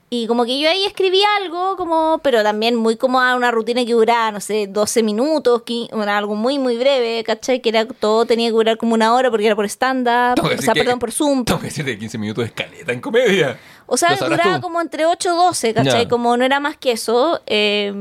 Y 0.08 0.28
como 0.28 0.44
que 0.44 0.60
yo 0.60 0.70
ahí 0.70 0.84
escribí 0.84 1.20
algo, 1.42 1.76
como, 1.76 2.20
pero 2.22 2.44
también 2.44 2.76
muy 2.76 2.94
como 2.96 3.20
a 3.20 3.34
una 3.34 3.50
rutina 3.50 3.84
que 3.84 3.92
duraba, 3.92 4.30
no 4.30 4.38
sé, 4.40 4.68
12 4.68 5.02
minutos, 5.02 5.62
qui- 5.64 5.88
era 6.00 6.16
algo 6.16 6.36
muy, 6.36 6.60
muy 6.60 6.76
breve, 6.76 7.24
¿cachai? 7.24 7.60
Que 7.60 7.70
era 7.70 7.86
todo 7.88 8.24
tenía 8.24 8.46
que 8.48 8.52
durar 8.52 8.76
como 8.76 8.94
una 8.94 9.12
hora 9.12 9.32
porque 9.32 9.46
era 9.46 9.56
por 9.56 9.64
stand-up, 9.64 10.36
o 10.44 10.62
sea, 10.62 10.74
que- 10.74 10.80
perdón, 10.84 11.00
por 11.00 11.10
Zoom. 11.10 11.44
Tengo 11.44 11.58
que 11.58 11.66
decir 11.66 11.84
de 11.84 11.98
15 11.98 12.18
minutos 12.18 12.44
de 12.44 12.48
escaleta 12.50 12.92
en 12.92 13.00
comedia. 13.00 13.58
O 13.86 13.96
sea, 13.96 14.16
duraba 14.16 14.56
tú. 14.56 14.62
como 14.62 14.80
entre 14.80 15.06
8 15.06 15.28
y 15.32 15.36
12, 15.36 15.74
¿cachai? 15.74 16.08
Como 16.08 16.36
no 16.36 16.44
era 16.44 16.58
más 16.60 16.76
que 16.76 16.92
eso. 16.92 17.40
eh, 17.46 17.92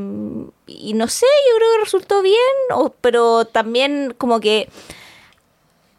y 0.68 0.94
no 0.96 1.08
sé, 1.08 1.26
yo 1.52 1.58
creo 1.58 1.70
que 1.74 1.80
resultó 1.84 2.22
bien, 2.24 2.38
o- 2.74 2.90
pero 3.02 3.46
también 3.46 4.16
como 4.18 4.40
que 4.40 4.68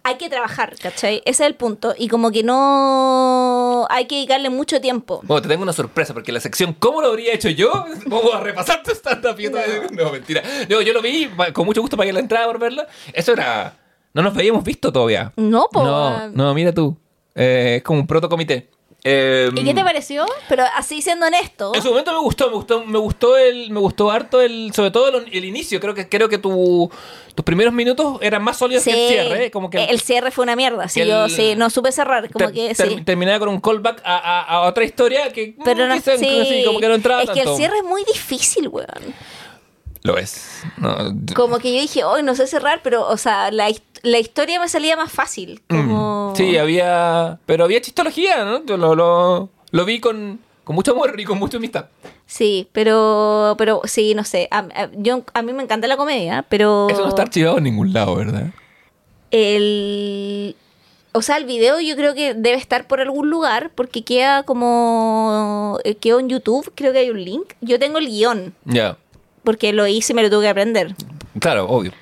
hay 0.02 0.16
que 0.16 0.28
trabajar, 0.28 0.74
¿cachai? 0.80 1.16
Ese 1.24 1.44
es 1.44 1.48
el 1.48 1.54
punto. 1.56 1.94
Y 1.98 2.08
como 2.08 2.30
que 2.30 2.42
no 2.44 3.86
hay 3.90 4.06
que 4.06 4.16
dedicarle 4.16 4.50
mucho 4.50 4.80
tiempo. 4.80 5.20
Bueno, 5.24 5.42
te 5.42 5.48
tengo 5.48 5.62
una 5.64 5.72
sorpresa 5.72 6.14
porque 6.14 6.30
la 6.32 6.38
sección 6.40 6.74
¿Cómo 6.78 7.00
lo 7.00 7.08
habría 7.08 7.32
hecho 7.32 7.48
yo? 7.48 7.70
Vamos 8.06 8.32
a 8.34 8.40
repasar 8.40 8.82
tu 8.82 8.92
stand-up. 8.92 9.36
todavía- 9.36 9.86
No. 9.92 10.12
mentira. 10.12 10.42
Yo, 10.68 10.80
yo 10.82 10.92
lo 10.92 11.02
vi 11.02 11.28
con 11.52 11.66
mucho 11.66 11.80
gusto 11.80 11.96
para 11.96 12.06
que 12.08 12.12
la 12.12 12.20
entrada 12.20 12.46
por 12.46 12.58
verla. 12.58 12.86
Eso 13.12 13.32
era... 13.32 13.76
No 14.14 14.22
nos 14.22 14.34
habíamos 14.34 14.64
visto 14.64 14.90
todavía. 14.92 15.32
No, 15.36 15.68
po. 15.70 15.82
No, 15.84 16.28
no, 16.30 16.54
mira 16.54 16.72
tú. 16.72 16.96
Eh, 17.34 17.74
es 17.78 17.82
como 17.82 18.00
un 18.00 18.06
proto 18.06 18.28
comité. 18.30 18.70
Eh, 19.08 19.50
¿Y 19.54 19.62
qué 19.62 19.72
te 19.72 19.84
pareció? 19.84 20.26
Pero 20.48 20.64
así 20.74 21.00
siendo 21.00 21.26
honesto. 21.26 21.72
En 21.76 21.80
su 21.82 21.90
momento 21.90 22.12
me 22.12 22.18
gustó, 22.18 22.48
me 22.50 22.56
gustó, 22.56 22.84
me 22.84 22.98
gustó 22.98 23.36
el, 23.36 23.70
me 23.70 23.78
gustó 23.78 24.10
harto 24.10 24.40
el, 24.40 24.72
sobre 24.74 24.90
todo 24.90 25.16
el, 25.18 25.28
el 25.32 25.44
inicio. 25.44 25.78
Creo 25.78 25.94
que, 25.94 26.08
creo 26.08 26.28
que 26.28 26.38
tu, 26.38 26.90
tus 27.36 27.44
primeros 27.44 27.72
minutos 27.72 28.18
eran 28.20 28.42
más 28.42 28.56
sólidos 28.56 28.82
que 28.82 28.90
el 28.90 29.08
cierre. 29.08 29.50
Como 29.52 29.70
que 29.70 29.84
el 29.84 30.00
cierre 30.00 30.32
fue 30.32 30.42
una 30.42 30.56
mierda. 30.56 30.88
Sí, 30.88 31.02
el- 31.02 31.08
yo 31.08 31.28
sí, 31.28 31.54
no 31.56 31.70
supe 31.70 31.92
cerrar. 31.92 32.28
Como 32.32 32.46
ter- 32.46 32.54
que 32.54 32.74
ter- 32.74 32.88
sí. 32.88 33.00
terminaba 33.02 33.38
con 33.38 33.48
un 33.50 33.60
callback 33.60 34.02
a, 34.04 34.16
a- 34.16 34.42
a 34.42 34.60
otra 34.62 34.82
historia 34.82 35.32
que 35.32 35.54
mm, 35.56 35.62
Pero 35.64 35.86
no, 35.86 35.94
sí. 36.00 36.10
sí, 36.18 36.62
como 36.66 36.80
que 36.80 36.88
no 36.88 36.94
entraba 36.96 37.22
Es 37.22 37.30
que 37.30 37.42
el 37.42 37.54
cierre 37.54 37.76
es 37.78 37.84
muy 37.84 38.02
difícil, 38.04 38.66
weón. 38.66 39.14
Lo 40.02 40.16
es. 40.18 40.62
No, 40.78 40.96
Como 41.34 41.58
que 41.58 41.74
yo 41.74 41.80
dije, 41.80 42.04
hoy 42.04 42.22
no 42.22 42.36
sé 42.36 42.46
cerrar, 42.46 42.80
pero, 42.82 43.08
o 43.08 43.16
sea, 43.16 43.50
la, 43.50 43.68
la 44.02 44.18
historia 44.18 44.60
me 44.60 44.68
salía 44.68 44.96
más 44.96 45.10
fácil. 45.12 45.62
Como... 45.68 46.30
Mm. 46.32 46.36
Sí, 46.36 46.56
había. 46.58 47.38
Pero 47.46 47.64
había 47.64 47.80
chistología, 47.80 48.44
¿no? 48.44 48.64
Yo 48.64 48.76
lo, 48.76 48.94
lo, 48.94 49.48
lo 49.70 49.84
vi 49.84 50.00
con, 50.00 50.38
con 50.64 50.74
mucho 50.76 50.92
amor 50.92 51.18
y 51.18 51.24
con 51.24 51.38
mucha 51.38 51.56
amistad. 51.58 51.86
Sí, 52.26 52.68
pero, 52.72 53.54
pero 53.58 53.80
sí, 53.84 54.14
no 54.14 54.24
sé. 54.24 54.48
A, 54.50 54.58
a- 54.74 54.90
yo, 54.96 55.22
a 55.32 55.42
mí 55.42 55.52
me 55.52 55.62
encanta 55.62 55.86
la 55.86 55.96
comedia, 55.96 56.44
pero... 56.48 56.88
Eso 56.90 57.02
no 57.02 57.08
está 57.08 57.22
archivado 57.22 57.58
en 57.58 57.64
ningún 57.64 57.92
lado, 57.92 58.16
¿verdad? 58.16 58.50
El... 59.30 60.56
O 61.12 61.22
sea, 61.22 61.38
el 61.38 61.44
video 61.46 61.80
yo 61.80 61.96
creo 61.96 62.14
que 62.14 62.34
debe 62.34 62.56
estar 62.58 62.86
por 62.86 63.00
algún 63.00 63.30
lugar 63.30 63.70
porque 63.74 64.02
queda 64.04 64.42
como... 64.42 65.78
eh, 65.84 65.94
Quedó 65.94 66.20
en 66.20 66.28
YouTube, 66.28 66.70
creo 66.74 66.92
que 66.92 66.98
hay 66.98 67.10
un 67.10 67.24
link. 67.24 67.54
Yo 67.62 67.78
tengo 67.78 67.98
el 67.98 68.06
guion 68.08 68.54
Ya. 68.66 68.98
porque 69.44 69.72
lo 69.72 69.86
hice 69.86 70.12
y 70.12 70.16
me 70.16 70.22
lo 70.22 70.28
tuve 70.30 70.42
que 70.42 70.48
aprender. 70.50 70.94
Claro, 71.40 71.66
obvio. 71.68 71.92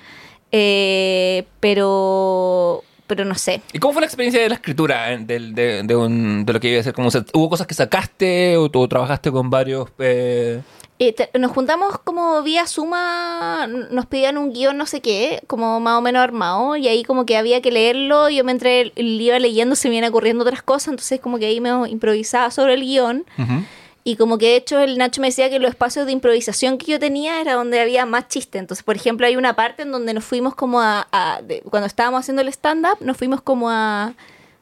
Eh, 0.57 1.45
pero... 1.61 2.83
Pero 3.07 3.25
no 3.27 3.35
sé. 3.35 3.61
¿Y 3.73 3.79
cómo 3.81 3.93
fue 3.93 4.01
la 4.01 4.07
experiencia 4.07 4.41
de 4.41 4.49
la 4.49 4.55
escritura 4.55 5.13
eh, 5.13 5.19
de, 5.19 5.83
de 5.83 5.97
un- 5.97 6.47
de 6.47 6.53
lo 6.55 6.61
que 6.61 6.69
iba 6.71 6.81
a 6.81 6.83
ser? 6.83 6.95
Como, 6.95 7.09
¿Hubo 7.35 7.51
cosas 7.51 7.67
que 7.67 7.75
sacaste 7.75 8.57
o 8.57 8.71
tú 8.71 8.87
trabajaste 8.89 9.31
con 9.31 9.51
varios... 9.51 9.91
eh, 9.99 10.63
Eh, 10.99 11.13
te- 11.13 11.29
nos 11.39 11.51
juntamos 11.51 11.99
como 12.05 12.43
vía 12.43 12.67
suma, 12.67 13.67
nos 13.91 14.07
pedían 14.07 14.39
un 14.39 14.53
guion 14.55 14.77
no 14.79 14.87
sé 14.87 15.01
qué, 15.03 15.43
como 15.49 15.81
más 15.81 15.99
o 15.99 16.01
menos 16.01 16.23
armado, 16.23 16.77
y 16.77 16.87
ahí 16.89 17.03
como 17.03 17.27
que 17.27 17.37
había 17.37 17.61
que 17.61 17.73
leerlo, 17.73 18.31
yo 18.31 18.43
mientras 18.45 18.87
lo 18.97 19.03
iba 19.03 19.39
leyendo 19.41 19.75
se 19.77 19.89
me 19.91 19.97
iban 19.97 20.09
ocurriendo 20.09 20.45
otras 20.45 20.63
cosas, 20.63 20.89
entonces 20.89 21.21
como 21.21 21.39
que 21.39 21.47
ahí 21.47 21.61
me 21.61 21.71
improvisaba 21.91 22.51
sobre 22.53 22.75
el 22.75 22.83
guion, 22.83 23.27
ujú. 23.37 23.65
Y 24.05 24.17
como 24.17 24.37
que 24.39 24.47
de 24.51 24.57
hecho 24.57 24.79
el 24.81 24.99
Nacho 24.99 25.21
me 25.23 25.29
decía 25.29 25.49
que 25.51 25.59
los 25.59 25.71
espacios 25.71 26.05
de 26.07 26.13
improvisación 26.13 26.77
que 26.79 26.93
yo 26.93 26.99
tenía 27.01 27.41
era 27.41 27.55
donde 27.55 27.81
había 27.81 28.05
más 28.07 28.29
chiste, 28.29 28.59
entonces 28.59 28.85
por 28.85 28.97
ejemplo 28.97 29.27
hay 29.27 29.37
una 29.37 29.57
parte 29.57 29.83
en 29.83 29.91
donde 29.93 30.13
nos 30.15 30.25
fuimos 30.25 30.55
como 30.55 30.81
a, 30.81 31.09
a- 31.11 31.41
de- 31.43 31.63
cuando 31.71 31.87
estábamos 31.87 32.21
haciendo 32.21 32.43
el 32.43 32.49
stand-up, 32.49 32.99
nos 33.01 33.17
fuimos 33.17 33.41
como 33.41 33.71
a 33.71 34.13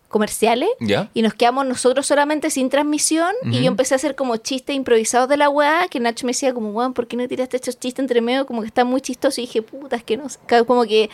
comerciales, 0.08 0.68
¿Ya? 0.78 1.08
y 1.14 1.22
nos 1.22 1.32
quedamos 1.32 1.64
nosotros 1.66 2.06
solamente 2.06 2.50
sin 2.50 2.68
transmisión. 2.68 3.32
Y 3.44 3.62
yo 3.62 3.68
empecé 3.68 3.94
a 3.94 3.96
hacer 3.96 4.14
como 4.14 4.36
chistes 4.36 4.76
improvisados 4.76 5.26
de 5.26 5.38
la 5.38 5.48
weá. 5.48 5.88
Que 5.88 6.00
Nacho 6.00 6.26
me 6.26 6.32
decía, 6.32 6.52
como, 6.52 6.68
weón, 6.70 6.92
¿por 6.92 7.06
qué 7.06 7.16
no 7.16 7.26
tiraste 7.26 7.56
estos 7.56 7.78
chistes 7.80 8.02
entre 8.02 8.20
medio? 8.20 8.44
Como 8.44 8.60
que 8.60 8.66
está 8.66 8.84
muy 8.84 9.00
chistoso. 9.00 9.40
Y 9.40 9.44
dije, 9.46 9.62
puta, 9.62 9.96
es 9.96 10.04
que 10.04 10.18
no 10.18 10.28
sé. 10.28 10.38
Como 10.66 10.84
que, 10.84 11.08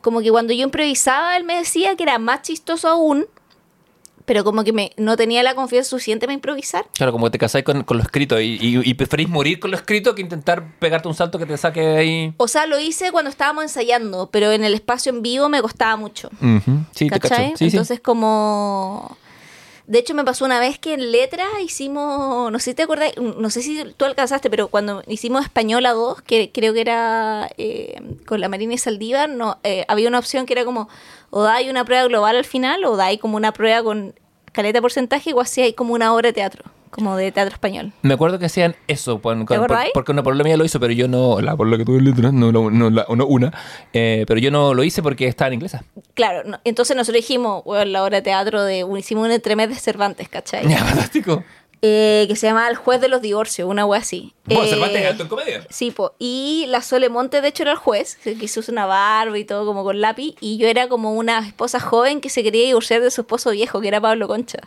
como 0.00 0.20
que 0.20 0.30
cuando 0.30 0.52
yo 0.52 0.62
improvisaba, 0.62 1.36
él 1.36 1.42
me 1.42 1.56
decía 1.56 1.96
que 1.96 2.04
era 2.04 2.20
más 2.20 2.42
chistoso 2.42 2.86
aún. 2.86 3.26
Pero 4.30 4.44
como 4.44 4.62
que 4.62 4.72
me, 4.72 4.92
no 4.96 5.16
tenía 5.16 5.42
la 5.42 5.56
confianza 5.56 5.90
suficiente 5.90 6.24
para 6.26 6.34
improvisar. 6.34 6.86
Claro, 6.94 7.10
como 7.10 7.26
que 7.26 7.32
te 7.32 7.38
casáis 7.38 7.64
con, 7.64 7.82
con 7.82 7.96
lo 7.96 8.04
escrito 8.04 8.40
y, 8.40 8.58
y- 8.60 8.80
y 8.88 8.94
preferís 8.94 9.28
morir 9.28 9.58
con 9.58 9.72
lo 9.72 9.76
escrito 9.76 10.14
que 10.14 10.22
intentar 10.22 10.78
pegarte 10.78 11.08
un 11.08 11.14
salto 11.14 11.36
que 11.36 11.46
te 11.46 11.56
saque 11.56 11.80
de 11.80 11.96
ahí. 11.98 12.34
O 12.36 12.46
sea, 12.46 12.66
lo 12.66 12.78
hice 12.78 13.10
cuando 13.10 13.28
estábamos 13.28 13.64
ensayando, 13.64 14.28
pero 14.30 14.52
en 14.52 14.62
el 14.62 14.72
espacio 14.74 15.10
en 15.10 15.22
vivo 15.22 15.48
me 15.48 15.60
costaba 15.60 15.96
mucho. 15.96 16.30
Sí, 16.94 17.08
te 17.10 17.18
¿Cachai? 17.18 17.46
cacho. 17.46 17.56
Sí, 17.56 17.70
sí. 17.70 17.76
Entonces, 17.76 17.98
como. 17.98 19.16
De 19.88 19.98
hecho, 19.98 20.14
me 20.14 20.22
pasó 20.22 20.44
una 20.44 20.60
vez 20.60 20.78
que 20.78 20.94
en 20.94 21.10
letras 21.10 21.48
hicimos. 21.64 22.52
No 22.52 22.58
sé 22.60 22.66
si 22.70 22.74
te 22.76 22.84
acuerdas, 22.84 23.10
no 23.16 23.50
sé 23.50 23.62
si 23.62 23.82
tú 23.96 24.04
alcanzaste, 24.04 24.48
pero 24.48 24.68
cuando 24.68 25.02
hicimos 25.08 25.42
Española 25.42 25.92
2, 25.92 26.22
que 26.22 26.52
creo 26.54 26.72
que 26.72 26.80
era 26.82 27.50
eh, 27.58 28.00
con 28.24 28.40
la 28.40 28.48
Marina 28.48 28.74
y 28.74 28.78
Saldívar, 28.78 29.28
no, 29.28 29.58
eh, 29.64 29.84
había 29.88 30.06
una 30.06 30.20
opción 30.20 30.46
que 30.46 30.52
era 30.52 30.64
como: 30.64 30.88
o 31.30 31.42
dais 31.42 31.68
una 31.68 31.84
prueba 31.84 32.04
global 32.04 32.36
al 32.36 32.44
final, 32.44 32.84
o 32.84 32.94
dais 32.96 33.18
como 33.18 33.36
una 33.36 33.50
prueba 33.52 33.82
con 33.82 34.14
caleta 34.52 34.78
de 34.78 34.82
porcentaje, 34.82 35.32
o 35.34 35.40
así 35.40 35.60
hay 35.62 35.72
como 35.74 35.94
una 35.94 36.12
obra 36.14 36.28
de 36.28 36.32
teatro, 36.32 36.64
como 36.90 37.16
de 37.16 37.30
teatro 37.32 37.52
español. 37.54 37.92
Me 38.02 38.14
acuerdo 38.14 38.38
que 38.38 38.46
hacían 38.46 38.74
eso, 38.88 39.20
con- 39.20 39.46
con- 39.46 39.66
por- 39.66 39.76
porque 39.94 40.12
una 40.12 40.22
por 40.22 40.34
mía 40.44 40.56
lo 40.56 40.64
hizo, 40.64 40.80
pero 40.80 40.92
yo 40.92 41.06
no, 41.08 41.40
la 41.40 41.56
por 41.56 41.66
lo 41.68 41.78
que 41.78 41.84
tuve 41.84 42.00
letras, 42.00 42.32
no, 42.32 42.50
no, 42.52 42.70
no, 42.70 42.90
la- 42.90 43.06
no 43.14 43.26
una, 43.26 43.52
eh, 43.92 44.24
pero 44.26 44.40
yo 44.40 44.50
no 44.50 44.74
lo 44.74 44.82
hice 44.84 45.02
porque 45.02 45.26
estaba 45.28 45.48
en 45.48 45.54
inglesa. 45.54 45.84
Claro, 46.14 46.58
entonces 46.64 46.96
nosotros 46.96 47.22
dijimos, 47.22 47.62
bueno, 47.64 47.84
la 47.84 48.02
obra 48.04 48.16
de 48.16 48.22
teatro 48.22 48.62
de. 48.64 48.84
Hicimos 48.98 49.24
un 49.26 49.32
entremés 49.32 49.68
de 49.68 49.76
Cervantes, 49.76 50.28
¿cachai? 50.28 50.62
Ya, 50.68 50.78
fantástico. 50.84 51.44
Eh, 51.82 52.26
que 52.28 52.36
se 52.36 52.46
llama 52.46 52.68
El 52.68 52.76
juez 52.76 53.00
de 53.00 53.08
los 53.08 53.22
divorcios, 53.22 53.66
una 53.68 53.86
wea 53.86 54.00
así. 54.00 54.34
Bueno, 54.44 54.64
Eh, 54.64 54.68
Cervantes 54.68 55.00
es 55.00 55.06
alto 55.08 55.22
en 55.22 55.28
comedia. 55.30 55.66
Sí, 55.70 55.90
po. 55.90 56.14
y 56.18 56.66
la 56.68 56.82
Sole 56.82 57.08
Monte, 57.08 57.40
de 57.40 57.48
hecho, 57.48 57.62
era 57.62 57.72
el 57.72 57.78
juez, 57.78 58.16
que 58.22 58.32
hizo 58.38 58.60
una 58.68 58.84
barba 58.84 59.38
y 59.38 59.44
todo 59.46 59.64
como 59.64 59.82
con 59.82 60.00
lápiz, 60.00 60.34
y 60.40 60.58
yo 60.58 60.68
era 60.68 60.88
como 60.88 61.14
una 61.14 61.38
esposa 61.46 61.80
joven 61.80 62.20
que 62.20 62.28
se 62.28 62.42
quería 62.42 62.64
divorciar 62.66 63.00
de 63.00 63.10
su 63.10 63.22
esposo 63.22 63.50
viejo, 63.50 63.80
que 63.80 63.88
era 63.88 63.98
Pablo 64.00 64.28
Concha. 64.28 64.58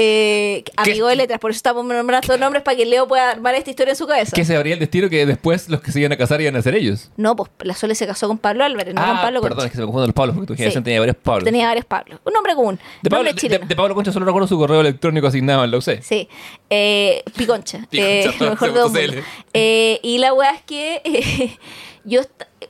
Eh, 0.00 0.62
amigo 0.76 1.08
de 1.08 1.16
letras, 1.16 1.40
por 1.40 1.50
eso 1.50 1.56
estamos 1.56 1.84
nombrando 1.84 2.38
nombres 2.38 2.62
para 2.62 2.76
que 2.76 2.86
Leo 2.86 3.08
pueda 3.08 3.32
armar 3.32 3.56
esta 3.56 3.68
historia 3.70 3.90
en 3.90 3.96
su 3.96 4.06
cabeza. 4.06 4.30
Que 4.32 4.44
se 4.44 4.54
abría 4.54 4.74
el 4.74 4.78
destino 4.78 5.10
que 5.10 5.26
después 5.26 5.68
los 5.68 5.80
que 5.80 5.90
se 5.90 5.98
iban 5.98 6.12
a 6.12 6.16
casar 6.16 6.40
iban 6.40 6.54
a 6.54 6.62
ser 6.62 6.76
ellos. 6.76 7.10
No, 7.16 7.34
pues 7.34 7.50
la 7.62 7.74
Sole 7.74 7.96
se 7.96 8.06
casó 8.06 8.28
con 8.28 8.38
Pablo 8.38 8.62
Álvarez, 8.62 8.94
no 8.94 9.00
con 9.00 9.10
ah, 9.10 9.22
Pablo 9.22 9.40
perdón, 9.40 9.56
Concha. 9.56 9.66
es 9.66 9.70
que 9.72 9.76
se 9.76 9.80
me 9.82 9.86
confunden 9.86 10.06
los 10.06 10.14
Pablos 10.14 10.36
porque 10.36 10.46
tu 10.46 10.54
generación 10.54 10.82
Sí. 10.82 10.84
tenía 10.84 11.00
varios 11.00 11.16
Pablos. 11.16 11.44
Tenía 11.44 11.66
varios 11.66 11.84
Pablos. 11.84 12.20
Un 12.24 12.32
nombre 12.32 12.54
común. 12.54 12.76
de, 13.02 13.10
Pablo, 13.10 13.16
nombre 13.24 13.32
de, 13.32 13.40
chileno. 13.40 13.66
de 13.66 13.74
Pablo 13.74 13.94
Concha 13.96 14.12
solo 14.12 14.24
recuerdo 14.24 14.46
su 14.46 14.56
correo 14.56 14.80
electrónico 14.82 15.26
asignado 15.26 15.64
en 15.64 15.70
la 15.72 15.78
UC. 15.78 16.00
Sí, 16.00 16.28
eh, 16.70 17.24
Piconcha, 17.36 17.84
Piconcha, 17.90 18.30
eh, 18.30 18.34
lo 18.38 18.50
mejor 18.50 18.92
de. 18.92 19.22
Eh, 19.52 19.98
y 20.04 20.18
la 20.18 20.32
weá 20.32 20.52
es 20.52 20.62
que 20.62 21.02
eh, 21.04 21.58
yo 22.04 22.20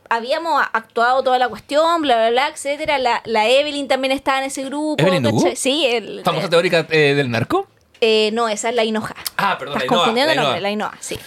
habíamos 0.08 0.62
actuado 0.72 1.22
toda 1.22 1.38
la 1.38 1.48
cuestión, 1.48 2.02
bla, 2.02 2.16
bla, 2.16 2.30
bla, 2.30 2.48
etcétera. 2.48 2.98
La, 2.98 3.22
la 3.24 3.46
Evelyn 3.48 3.88
también 3.88 4.12
estaba 4.12 4.38
en 4.38 4.44
ese 4.44 4.64
grupo. 4.64 5.02
¿Evelyn 5.02 5.26
Hugo? 5.26 5.48
Sí, 5.54 5.86
el, 5.86 6.22
Famosa 6.24 6.46
eh, 6.46 6.50
teórica 6.50 6.86
eh, 6.90 7.14
del 7.14 7.30
narco. 7.30 7.66
eh, 8.00 8.30
no, 8.32 8.48
esa 8.48 8.68
es 8.70 8.74
la 8.74 8.84
Hinoja. 8.84 9.14
Ah, 9.36 9.56
perdón, 9.58 9.76
Estás 9.76 9.82
la 9.82 9.82
Ainhoa, 9.84 9.96
confundiendo 9.98 10.34
la 10.34 10.40
el 10.40 10.44
nombre, 10.44 10.56
Ainhoa. 10.56 10.60
la 10.62 10.70
Hinoa, 10.70 10.94
sí. 11.00 11.18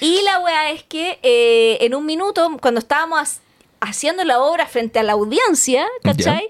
Y 0.00 0.22
la 0.22 0.38
weá 0.40 0.70
es 0.70 0.82
que 0.84 1.18
eh, 1.22 1.78
en 1.80 1.94
un 1.94 2.04
minuto, 2.06 2.56
cuando 2.60 2.78
estábamos 2.80 3.18
ha- 3.20 3.86
haciendo 3.88 4.24
la 4.24 4.40
obra 4.40 4.66
frente 4.66 4.98
a 4.98 5.02
la 5.02 5.12
audiencia, 5.12 5.86
¿cachai? 6.02 6.48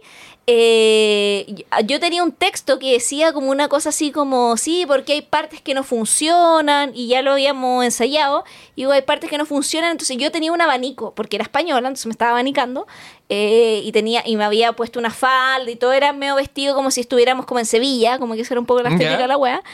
Eh, 0.49 1.65
yo 1.87 1.99
tenía 1.99 2.23
un 2.23 2.31
texto 2.31 2.79
que 2.79 2.93
decía 2.93 3.33
como 3.33 3.51
una 3.51 3.67
cosa 3.67 3.89
así 3.89 4.13
como, 4.13 4.57
sí, 4.57 4.85
porque 4.87 5.15
hay 5.15 5.23
partes 5.23 5.61
que 5.61 5.75
no 5.75 5.83
funcionan 5.83 6.93
y 6.95 7.09
ya 7.09 7.21
lo 7.23 7.33
habíamos 7.33 7.85
ensayado, 7.85 8.45
y 8.77 8.83
digo, 8.83 8.93
hay 8.93 9.03
partes 9.03 9.29
que 9.29 9.39
no 9.39 9.45
funcionan, 9.45 9.91
entonces 9.91 10.17
yo 10.19 10.31
tenía 10.31 10.53
un 10.53 10.61
abanico, 10.61 11.13
porque 11.17 11.35
era 11.35 11.43
española, 11.43 11.89
entonces 11.89 12.07
me 12.07 12.13
estaba 12.13 12.31
abanicando, 12.31 12.87
eh, 13.29 13.81
y 13.83 13.91
tenía 13.91 14.23
y 14.25 14.37
me 14.37 14.45
había 14.45 14.73
puesto 14.73 15.01
una 15.01 15.11
falda 15.11 15.69
y 15.69 15.75
todo 15.75 15.93
era 15.93 16.13
medio 16.13 16.37
vestido 16.37 16.77
como 16.77 16.93
si 16.93 17.01
estuviéramos 17.01 17.45
como 17.45 17.59
en 17.59 17.67
Sevilla, 17.67 18.21
como 18.21 18.35
que 18.35 18.43
eso 18.43 18.55
era 18.55 18.61
un 18.61 18.67
poco 18.67 18.83
la 18.83 18.91
estética 18.91 19.19
de 19.19 19.27
la 19.27 19.37
wea. 19.37 19.65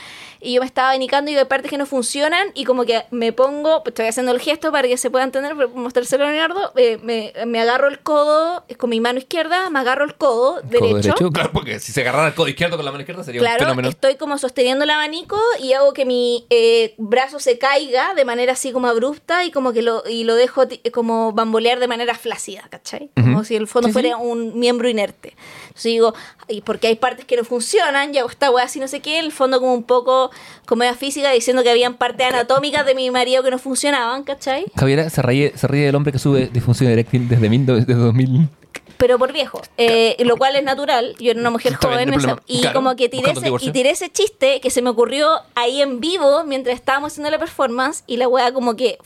Y 0.43 0.55
yo 0.55 0.61
me 0.61 0.67
estaba 0.67 0.89
abanicando 0.89 1.31
y 1.31 1.37
hay 1.37 1.45
partes 1.45 1.71
que 1.71 1.79
no 1.79 1.87
funcionan 1.87 2.49
y 2.55 2.65
como 2.65 2.85
que 2.85 3.05
me 3.13 3.33
pongo, 3.33 3.83
pues, 3.85 3.93
estoy 3.93 4.07
haciendo 4.07 4.33
el 4.33 4.41
gesto 4.41 4.73
para 4.73 4.89
que 4.89 4.97
se 4.97 5.09
pueda 5.11 5.25
entender, 5.25 5.55
pero 5.57 5.69
mostrárselo 5.71 6.25
a 6.25 6.31
Leonardo, 6.31 6.73
eh, 6.77 6.99
me, 7.03 7.33
me 7.47 7.61
agarro 7.61 7.89
el 7.89 8.01
codo 8.01 8.65
eh, 8.69 8.75
con 8.75 8.91
mi 8.91 8.99
mano 9.01 9.19
izquierda, 9.19 9.71
me 9.71 9.79
agarro 9.79 10.05
el 10.05 10.17
codo 10.17 10.61
Codo 10.63 10.63
derecho. 10.97 11.15
Claro, 11.33 11.51
porque 11.53 11.79
si 11.79 11.93
se 11.93 12.01
agarrara 12.01 12.27
el 12.29 12.35
codo 12.35 12.49
izquierdo 12.49 12.77
con 12.77 12.85
la 12.85 12.91
mano 12.91 13.03
izquierda 13.03 13.23
sería 13.23 13.41
un 13.41 13.47
Claro, 13.47 13.61
fenómeno. 13.65 13.89
estoy 13.89 14.17
como 14.17 14.37
sosteniendo 14.37 14.83
el 14.83 14.91
abanico 14.91 15.39
y 15.61 15.75
hago 15.75 15.93
que 15.93 16.05
mi 16.05 16.45
eh, 16.51 16.95
brazo 16.99 17.39
se 17.39 17.59
caiga 17.59 18.15
de 18.15 18.25
manera 18.25 18.55
así 18.55 18.73
como 18.73 18.89
abrupta 18.89 19.45
y 19.45 19.53
como 19.53 19.73
que 19.73 19.83
lo, 19.83 20.03
y 20.09 20.25
lo 20.25 20.35
dejo 20.35 20.67
ti- 20.67 20.81
como 20.93 21.33
bambolear 21.33 21.79
de 21.79 21.87
manera 21.87 22.17
flácida, 22.17 22.67
¿cachai? 22.69 23.11
Como 23.15 23.37
Ujú. 23.37 23.45
si 23.45 23.55
el 23.55 23.69
fondo 23.69 23.89
Sí, 23.89 23.93
fuera 23.93 24.09
sí. 24.09 24.15
un 24.19 24.59
miembro 24.59 24.89
inerte. 24.89 25.37
Entonces 25.69 25.85
digo, 25.85 26.15
y 26.49 26.63
porque 26.63 26.89
hay 26.89 26.97
partes 26.97 27.25
que 27.27 27.37
no 27.37 27.45
funcionan, 27.45 28.13
ya 28.13 28.25
esta 28.25 28.51
weá 28.51 28.65
así 28.65 28.81
no 28.81 28.89
sé 28.89 28.99
qué, 29.01 29.21
el 29.21 29.31
fondo 29.31 29.61
como 29.61 29.73
un 29.75 29.85
poco 29.85 30.32
comedia 30.67 30.95
física 30.95 31.31
diciendo 31.31 31.63
que 31.63 31.71
habían 31.71 31.95
partes 31.95 32.27
anatómicas 32.27 32.85
de 32.87 32.95
mi 32.95 33.11
marido 33.11 33.43
que 33.43 33.51
no 33.51 33.59
funcionaban, 33.59 34.25
¿cachai? 34.25 34.67
Javiera 34.77 35.09
se 35.11 35.23
ríe, 35.23 35.53
se 35.57 35.67
ríe 35.67 35.87
del 35.87 35.95
hombre 35.95 36.13
que 36.13 36.19
sube 36.19 36.49
disfunción 36.53 36.91
eréctil 36.91 37.29
desde, 37.29 37.49
mil, 37.49 37.67
desde 37.67 37.95
2000. 37.95 38.49
pero 38.97 39.19
por 39.19 39.33
viejo, 39.33 39.61
eh, 39.79 40.17
lo 40.25 40.37
cual 40.37 40.55
es 40.57 40.63
natural. 40.63 41.15
Yo 41.19 41.33
era 41.33 41.41
una 41.41 41.51
mujer 41.51 41.73
Está 41.73 41.89
joven 41.89 42.15
y 42.47 42.61
Claro, 42.61 42.75
como 42.75 42.95
que 42.97 43.09
tiré 43.09 43.33
ese, 43.33 43.51
y 43.61 43.71
tiré 43.73 43.91
ese 43.91 44.11
chiste 44.11 44.61
que 44.61 44.71
se 44.71 44.81
me 44.83 44.91
ocurrió 44.91 45.29
ahí 45.55 45.83
en 45.83 46.01
vivo 46.01 46.45
mientras 46.45 46.77
estábamos 46.77 47.13
haciendo 47.13 47.31
la 47.31 47.39
performance 47.39 48.05
y 48.07 48.17
la 48.17 48.29
wea 48.29 48.53
como 48.53 48.77
que 48.77 48.99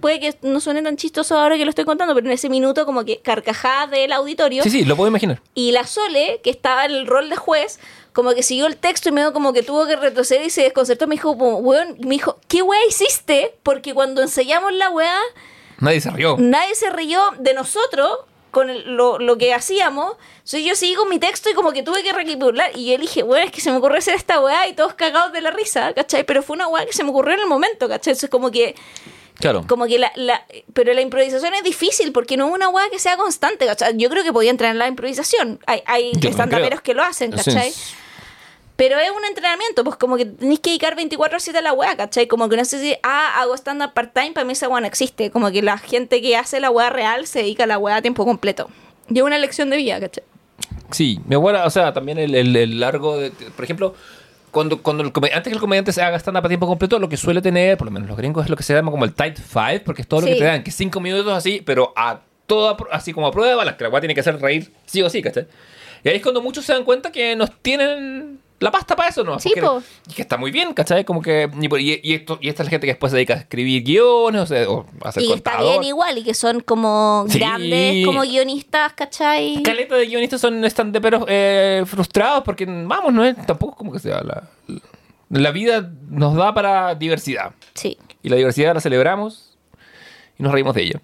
puede 0.00 0.20
que 0.20 0.34
no 0.42 0.60
suene 0.60 0.82
tan 0.82 0.96
chistoso 0.96 1.38
ahora 1.38 1.56
que 1.58 1.64
lo 1.64 1.70
estoy 1.70 1.84
contando, 1.84 2.14
pero 2.14 2.26
en 2.26 2.32
ese 2.32 2.48
minuto 2.48 2.86
como 2.86 3.04
que 3.04 3.18
carcajada 3.18 3.86
del 3.86 4.12
auditorio 4.12 4.62
Sí, 4.62 4.70
sí, 4.70 4.84
lo 4.84 4.96
puedo 4.96 5.08
imaginar. 5.08 5.42
y 5.54 5.72
la 5.72 5.84
Sole, 5.86 6.40
que 6.42 6.50
estaba 6.50 6.84
en 6.86 6.92
el 6.92 7.06
rol 7.06 7.28
de 7.28 7.36
juez, 7.36 7.80
como 8.12 8.34
que 8.34 8.42
siguió 8.42 8.66
el 8.66 8.76
texto 8.76 9.08
y 9.08 9.12
medio 9.12 9.32
como 9.32 9.52
que 9.52 9.62
tuvo 9.62 9.86
que 9.86 9.96
retroceder 9.96 10.44
y 10.46 10.50
se 10.50 10.62
desconcertó. 10.62 11.06
Me 11.06 11.14
dijo, 11.14 11.36
como, 11.38 11.58
weón, 11.58 11.96
me 12.00 12.10
dijo, 12.10 12.38
¿qué 12.48 12.62
wea 12.62 12.80
hiciste? 12.88 13.54
Porque 13.62 13.94
cuando 13.94 14.22
ensayamos 14.22 14.72
la 14.72 14.90
wea, 14.90 15.18
Nadie 15.78 16.00
se 16.00 16.10
rió. 16.10 16.36
nadie 16.38 16.74
se 16.74 16.90
rió 16.90 17.20
de 17.38 17.54
nosotros 17.54 18.10
con 18.50 18.68
el- 18.68 18.96
lo, 18.96 19.18
lo 19.18 19.38
que 19.38 19.54
hacíamos. 19.54 20.16
Entonces 20.38 20.64
yo 20.64 20.74
seguí 20.74 20.94
con 20.94 21.08
mi 21.08 21.18
texto 21.20 21.48
y 21.50 21.54
como 21.54 21.72
que 21.72 21.82
tuve 21.84 22.02
que 22.02 22.12
recapitular. 22.12 22.72
Y 22.74 22.90
yo 22.90 22.98
dije, 22.98 23.22
bueno, 23.22 23.46
es 23.46 23.52
que 23.52 23.60
se 23.60 23.70
me 23.70 23.76
ocurrió 23.78 23.98
hacer 23.98 24.14
esta 24.16 24.40
weá 24.40 24.66
y 24.66 24.72
todos 24.74 24.94
cagados 24.94 25.32
de 25.32 25.40
la 25.40 25.52
risa, 25.52 25.92
¿cachai? 25.94 26.24
Pero 26.24 26.42
fue 26.42 26.54
una 26.56 26.66
weá 26.66 26.84
que 26.84 26.92
se 26.92 27.04
me 27.04 27.10
ocurrió 27.10 27.34
en 27.34 27.40
el 27.40 27.46
momento, 27.46 27.88
¿cachai? 27.88 28.12
Entonces 28.12 28.28
como 28.30 28.50
que... 28.50 28.74
Claro. 29.40 29.64
Como 29.66 29.86
que 29.86 29.98
la, 29.98 30.12
la- 30.16 30.44
pero 30.74 30.92
la 30.92 31.00
improvisación 31.00 31.54
es 31.54 31.62
difícil 31.64 32.12
porque 32.12 32.36
no 32.36 32.48
es 32.48 32.54
una 32.54 32.68
weá 32.68 32.88
que 32.90 32.98
sea 32.98 33.16
constante, 33.16 33.66
¿cachai? 33.66 33.96
Yo 33.96 34.08
creo 34.10 34.22
que 34.22 34.32
podía 34.32 34.50
entrar 34.50 34.70
en 34.70 34.78
la 34.78 34.86
improvisación. 34.88 35.58
Hay, 35.66 35.82
hay 35.86 36.12
estandaperos 36.22 36.80
que 36.82 36.94
lo 36.94 37.02
hacen, 37.02 37.32
Sí. 37.38 37.50
¿cachai? 37.52 37.72
Pero 38.76 38.98
es 38.98 39.10
un 39.10 39.24
entrenamiento, 39.26 39.84
pues 39.84 39.96
como 39.96 40.16
que 40.16 40.24
tenéis 40.24 40.60
que 40.60 40.70
dedicar 40.70 40.96
24 40.96 41.36
horas 41.36 41.48
a 41.48 41.60
la 41.60 41.72
weá, 41.74 41.96
¿cachai? 41.96 42.26
Como 42.28 42.48
que 42.48 42.56
no 42.56 42.64
sé 42.64 42.80
si, 42.80 42.94
ah, 43.02 43.38
hago 43.40 43.54
stand-up 43.54 43.92
part-time, 43.92 44.32
para 44.32 44.44
mí 44.46 44.54
esa 44.54 44.68
weá 44.68 44.80
no 44.80 44.86
existe. 44.86 45.30
Como 45.30 45.50
que 45.50 45.60
la 45.62 45.76
gente 45.76 46.22
que 46.22 46.34
hace 46.36 46.60
la 46.60 46.70
weá 46.70 46.88
real 46.88 47.26
se 47.26 47.40
dedica 47.40 47.64
a 47.64 47.66
la 47.66 47.76
weá 47.76 47.96
a 47.96 48.02
tiempo 48.02 48.24
completo. 48.24 48.70
Y 49.10 49.18
es 49.18 49.22
una 49.24 49.36
lección 49.36 49.68
de 49.68 49.76
vida, 49.76 50.00
¿cachai? 50.00 50.24
Sí, 50.92 51.20
mi 51.26 51.34
abuela, 51.34 51.66
o 51.66 51.70
sea, 51.70 51.92
también 51.92 52.16
el, 52.18 52.34
el- 52.34 52.56
el 52.56 52.80
largo, 52.80 53.18
de, 53.18 53.30
por 53.30 53.64
ejemplo, 53.64 53.94
cuando, 54.50 54.82
cuando 54.82 55.02
el 55.02 55.12
antes 55.32 55.42
que 55.44 55.50
el 55.54 55.60
comediante 55.60 55.92
se 55.92 56.02
haga 56.02 56.18
stand-up 56.18 56.44
a 56.44 56.48
tiempo 56.48 56.66
completo, 56.66 56.98
lo 56.98 57.08
que 57.08 57.16
suele 57.16 57.40
tener, 57.42 57.76
por 57.78 57.86
lo 57.86 57.90
menos 57.92 58.08
los 58.08 58.16
gringos, 58.18 58.44
es 58.44 58.50
lo 58.50 58.56
que 58.56 58.62
se 58.62 58.74
llama 58.74 58.90
como 58.90 59.04
el 59.04 59.12
tight 59.14 59.38
five, 59.38 59.80
porque 59.80 60.02
es 60.02 60.08
todo 60.08 60.20
lo 60.22 60.26
Sí. 60.26 60.32
que 60.34 60.38
te 60.38 60.44
dan, 60.44 60.62
que 60.62 60.70
cinco 60.70 61.00
minutos 61.00 61.32
así, 61.32 61.62
pero 61.64 61.92
a 61.96 62.20
toda, 62.46 62.76
así 62.90 63.12
como 63.12 63.26
a 63.26 63.30
prueba 63.32 63.54
balas, 63.56 63.76
que 63.76 63.84
la 63.84 64.00
tiene 64.00 64.14
que 64.14 64.20
hacer 64.20 64.40
reír 64.40 64.72
sí 64.86 65.02
o 65.02 65.10
sí, 65.10 65.22
¿cachai? 65.22 65.46
Y 66.02 66.08
ahí 66.08 66.16
es 66.16 66.22
cuando 66.22 66.40
muchos 66.42 66.64
se 66.64 66.72
dan 66.72 66.84
cuenta 66.84 67.12
que 67.12 67.36
nos 67.36 67.50
tienen 67.62 68.40
la 68.60 68.70
pasta 68.70 68.94
para 68.94 69.08
eso, 69.08 69.24
¿no? 69.24 69.38
Sí, 69.40 69.52
po. 69.60 69.82
y 70.08 70.12
que 70.14 70.22
está 70.22 70.36
muy 70.36 70.50
bien, 70.50 70.74
¿cachai? 70.74 71.04
Como 71.04 71.20
que, 71.22 71.50
y, 71.60 72.14
esto, 72.14 72.38
y 72.40 72.48
esta 72.48 72.62
es 72.62 72.66
la 72.66 72.70
gente 72.70 72.86
que 72.86 72.92
después 72.92 73.10
se 73.10 73.16
dedica 73.16 73.34
a 73.34 73.38
escribir 73.38 73.82
guiones, 73.82 74.42
o, 74.42 74.46
sea, 74.46 74.68
o 74.70 74.86
a 75.02 75.08
hacer 75.08 75.22
Y 75.22 75.32
está 75.32 75.60
bien 75.62 75.82
igual, 75.82 76.18
y 76.18 76.22
que 76.22 76.34
son 76.34 76.60
como 76.60 77.24
Sí. 77.28 77.38
grandes, 77.38 78.04
como 78.06 78.20
guionistas, 78.20 78.92
¿cachai? 78.92 79.62
Caleta 79.62 79.96
de 79.96 80.06
guionistas 80.06 80.40
son 80.40 80.62
stand 80.66 81.00
pero 81.00 81.24
eh, 81.28 81.82
frustrados 81.86 82.44
porque, 82.44 82.66
vamos, 82.66 83.12
no 83.12 83.24
es 83.24 83.34
tampoco 83.46 83.72
es 83.72 83.78
como 83.78 83.92
que 83.92 83.98
sea 83.98 84.22
la, 84.22 84.48
la 85.30 85.50
vida 85.52 85.90
nos 86.08 86.34
da 86.36 86.52
para 86.52 86.94
diversidad 86.94 87.52
Sí, 87.74 87.96
y 88.22 88.28
la 88.28 88.36
diversidad 88.36 88.74
la 88.74 88.80
celebramos 88.80 89.56
y 90.38 90.42
nos 90.42 90.52
reímos 90.52 90.74
de 90.74 90.82
ella. 90.82 91.00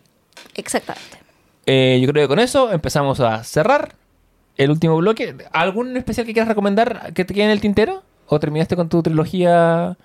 exactamente. 0.55 1.19
Eh, 1.65 1.99
yo 2.01 2.13
creo 2.13 2.25
que 2.25 2.29
con 2.29 2.39
eso 2.39 2.71
empezamos 2.71 3.19
a 3.21 3.43
cerrar 3.43 3.95
el 4.57 4.71
último 4.71 4.97
bloque. 4.97 5.35
¿Algún 5.53 5.97
especial 5.97 6.27
que 6.27 6.33
quieras 6.33 6.49
recomendar 6.49 7.13
que 7.15 7.25
te 7.25 7.35
quede 7.35 7.45
en 7.45 7.51
el 7.51 7.61
tintero? 7.61 8.03
¿O 8.27 8.41
terminaste 8.41 8.77
con 8.77 8.89
tu 8.89 9.03
trilogía? 9.03 9.97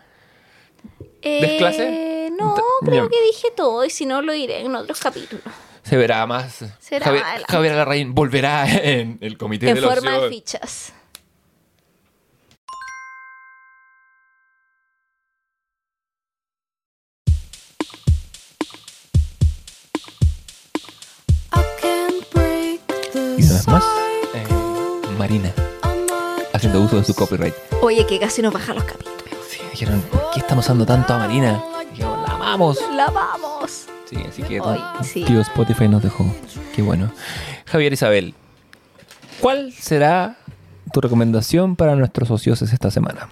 ¿Desclase? 1.21 2.27
Eh, 2.27 2.31
no, 2.37 2.55
creo 2.83 3.09
que 3.09 3.21
dije 3.23 3.49
todo, 3.55 3.85
y 3.85 3.89
si 3.89 4.05
no 4.05 4.21
lo 4.21 4.33
diré 4.33 4.61
en 4.61 4.75
otros 4.75 4.99
capítulos. 4.99 5.43
Se 5.83 5.97
verá 5.97 6.25
más. 6.27 6.63
Será 6.79 7.05
Javier. 7.05 7.23
Javier 7.47 7.73
Alarraín 7.73 8.13
volverá 8.13 8.65
en 8.83 9.17
el 9.21 9.37
comité 9.37 9.69
En 9.69 9.75
de 9.75 9.81
forma 9.81 10.11
ocio. 10.17 10.23
de 10.23 10.29
fichas. 10.29 10.93
Marina, 25.21 25.53
haciendo 26.51 26.81
uso 26.81 26.97
de 26.97 27.03
su 27.03 27.13
copyright. 27.13 27.53
Oye, 27.83 28.07
que 28.07 28.17
casi 28.17 28.41
nos 28.41 28.51
bajan 28.51 28.75
los 28.75 28.85
capítulos. 28.85 29.37
Sí, 29.47 29.59
dijeron, 29.69 30.01
¿por 30.11 30.31
qué 30.33 30.39
estamos 30.39 30.65
usando 30.65 30.83
tanto 30.83 31.13
a 31.13 31.19
Marina? 31.19 31.63
Y 31.83 31.89
dijimos, 31.91 32.27
la 32.27 32.33
amamos. 32.33 32.79
¡La 32.95 33.11
vamos! 33.11 33.85
Sí, 34.09 34.17
así 34.27 34.41
que 34.41 34.59
sí. 35.03 35.23
tío 35.23 35.39
Spotify 35.41 35.87
nos 35.87 36.01
dejó. 36.01 36.25
Qué 36.75 36.81
bueno. 36.81 37.11
Javier 37.67 37.93
Isabel, 37.93 38.33
¿cuál 39.39 39.71
será 39.73 40.37
tu 40.91 41.01
recomendación 41.01 41.75
para 41.75 41.95
nuestros 41.95 42.27
socios 42.27 42.59
esta 42.63 42.89
semana? 42.89 43.29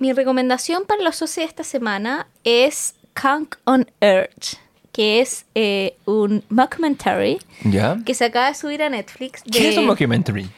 Mi 0.00 0.12
recomendación 0.12 0.82
para 0.84 1.00
los 1.04 1.14
socios 1.14 1.46
esta 1.46 1.62
semana 1.62 2.26
es 2.42 2.96
Kunk 3.14 3.54
on 3.66 3.88
Earth, 4.00 4.56
que 4.90 5.20
es 5.20 5.44
eh, 5.54 5.96
un 6.06 6.42
documentary 6.50 7.38
¿Ya? 7.62 8.00
que 8.04 8.14
se 8.14 8.24
acaba 8.24 8.48
de 8.48 8.56
subir 8.56 8.82
a 8.82 8.90
Netflix. 8.90 9.44
¿Qué 9.48 9.68
es 9.68 9.78
un 9.78 9.86
documentary? 9.86 10.50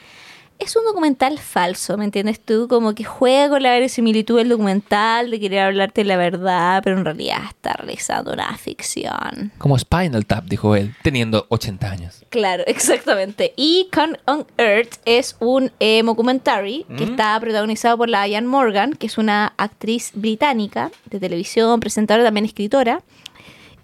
Es 0.58 0.76
un 0.76 0.84
documental 0.84 1.38
falso, 1.38 1.96
¿me 1.98 2.04
entiendes 2.04 2.38
tú? 2.40 2.68
Como 2.68 2.94
que 2.94 3.02
juega 3.04 3.48
con 3.48 3.62
la 3.62 3.70
verosimilitud 3.72 4.38
del 4.38 4.48
documental, 4.48 5.30
de 5.30 5.40
querer 5.40 5.60
hablarte 5.60 6.04
la 6.04 6.16
verdad, 6.16 6.80
pero 6.84 6.96
en 6.98 7.04
realidad 7.04 7.38
está 7.48 7.72
realizando 7.72 8.32
una 8.32 8.56
ficción. 8.56 9.50
Como 9.58 9.76
Spinal 9.78 10.24
Tap, 10.24 10.44
dijo 10.44 10.76
él, 10.76 10.94
teniendo 11.02 11.46
80 11.48 11.90
años. 11.90 12.24
Claro, 12.28 12.62
exactamente. 12.68 13.52
Y 13.56 13.88
Con 13.92 14.18
on 14.26 14.46
Earth 14.56 14.94
es 15.04 15.36
un 15.40 15.72
eh, 15.80 16.02
documentary 16.04 16.84
que 16.96 17.06
Mm. 17.06 17.10
está 17.10 17.40
protagonizado 17.40 17.96
por 17.96 18.08
la 18.08 18.26
Ian 18.28 18.46
Morgan, 18.46 18.92
que 18.94 19.06
es 19.08 19.18
una 19.18 19.54
actriz 19.56 20.12
británica 20.14 20.90
de 21.06 21.18
televisión, 21.18 21.80
presentadora, 21.80 22.24
también 22.24 22.44
escritora, 22.44 23.02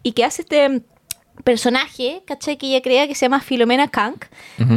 y 0.03 0.13
que 0.13 0.25
hace 0.25 0.43
este 0.43 0.83
personaje, 1.45 2.23
¿cachai? 2.27 2.57
Que 2.57 2.67
ella 2.69 2.83
crea 2.83 3.07
que 3.07 3.15
se 3.15 3.27
llama 3.27 3.41
Filomena 3.41 3.89
Kank, 3.89 4.25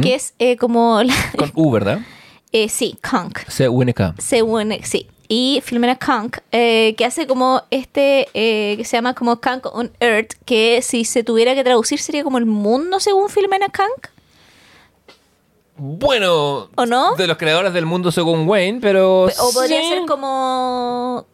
que 0.02 0.14
es 0.14 0.34
eh, 0.38 0.56
como... 0.56 1.02
la- 1.02 1.14
Con 1.36 1.50
U, 1.54 1.70
¿verdad? 1.70 2.00
eh, 2.52 2.68
sí, 2.68 2.96
Kank. 3.00 3.38
C-U-N-K. 3.48 4.14
Según, 4.18 4.72
sí. 4.82 5.08
Y 5.28 5.62
Filomena 5.64 5.96
Kank, 5.96 6.38
eh, 6.52 6.94
que 6.98 7.04
hace 7.06 7.26
como 7.26 7.62
este, 7.70 8.28
eh, 8.34 8.76
que 8.76 8.84
se 8.84 8.96
llama 8.98 9.14
como 9.14 9.40
Kank 9.40 9.66
on 9.74 9.90
Earth, 10.00 10.34
que 10.44 10.82
si 10.82 11.04
se 11.06 11.24
tuviera 11.24 11.54
que 11.54 11.64
traducir 11.64 11.98
sería 12.00 12.22
como 12.22 12.36
el 12.38 12.44
mundo 12.46 13.00
según 13.00 13.30
Filomena 13.30 13.68
Kank. 13.68 14.08
Bueno, 15.76 16.68
¿O 16.74 16.86
no? 16.86 17.14
de 17.16 17.26
los 17.26 17.38
creadores 17.38 17.72
del 17.72 17.86
mundo 17.86 18.12
según 18.12 18.46
Wayne, 18.46 18.78
pero... 18.80 19.24
O 19.24 19.52
podría 19.54 19.80
sí. 19.80 19.88
ser 19.88 20.02
como... 20.06 21.24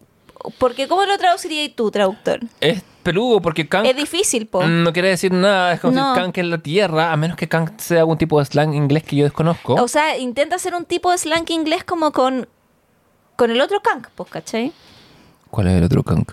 Porque 0.59 0.87
¿cómo 0.87 1.05
lo 1.05 1.19
traducirías 1.19 1.75
tú, 1.75 1.91
traductor? 1.91 2.41
Peludo 3.13 3.41
porque 3.41 3.69
Kang 3.69 3.87
Es 3.87 3.97
difícil, 3.97 4.47
po. 4.47 4.65
no 4.67 4.93
quiere 4.93 5.09
decir 5.09 5.33
nada, 5.33 5.73
es 5.75 5.81
como 5.81 5.95
No. 5.95 6.15
si 6.15 6.21
Kang 6.21 6.33
es 6.35 6.45
la 6.45 6.59
tierra, 6.59 7.13
a 7.13 7.17
menos 7.17 7.37
que 7.37 7.49
Kang 7.49 7.71
sea 7.79 8.01
algún 8.01 8.19
tipo 8.19 8.39
de 8.39 8.45
slang 8.45 8.75
inglés 8.75 9.03
que 9.05 9.17
yo 9.17 9.25
desconozco. 9.25 9.75
O 9.75 9.89
sea, 9.89 10.19
intenta 10.19 10.57
hacer 10.57 10.75
un 10.75 10.85
tipo 10.85 11.11
de 11.11 11.19
slang 11.19 11.45
inglés 11.51 11.85
como 11.85 12.13
con, 12.13 12.49
con 13.37 13.51
el 13.51 13.61
otro 13.61 13.81
Kank, 13.81 14.09
pues, 14.15 14.29
¿cachai? 14.31 14.73
¿Cuál 15.51 15.69
es 15.69 15.75
el 15.75 15.85
otro 15.85 16.03
Kang? 16.03 16.25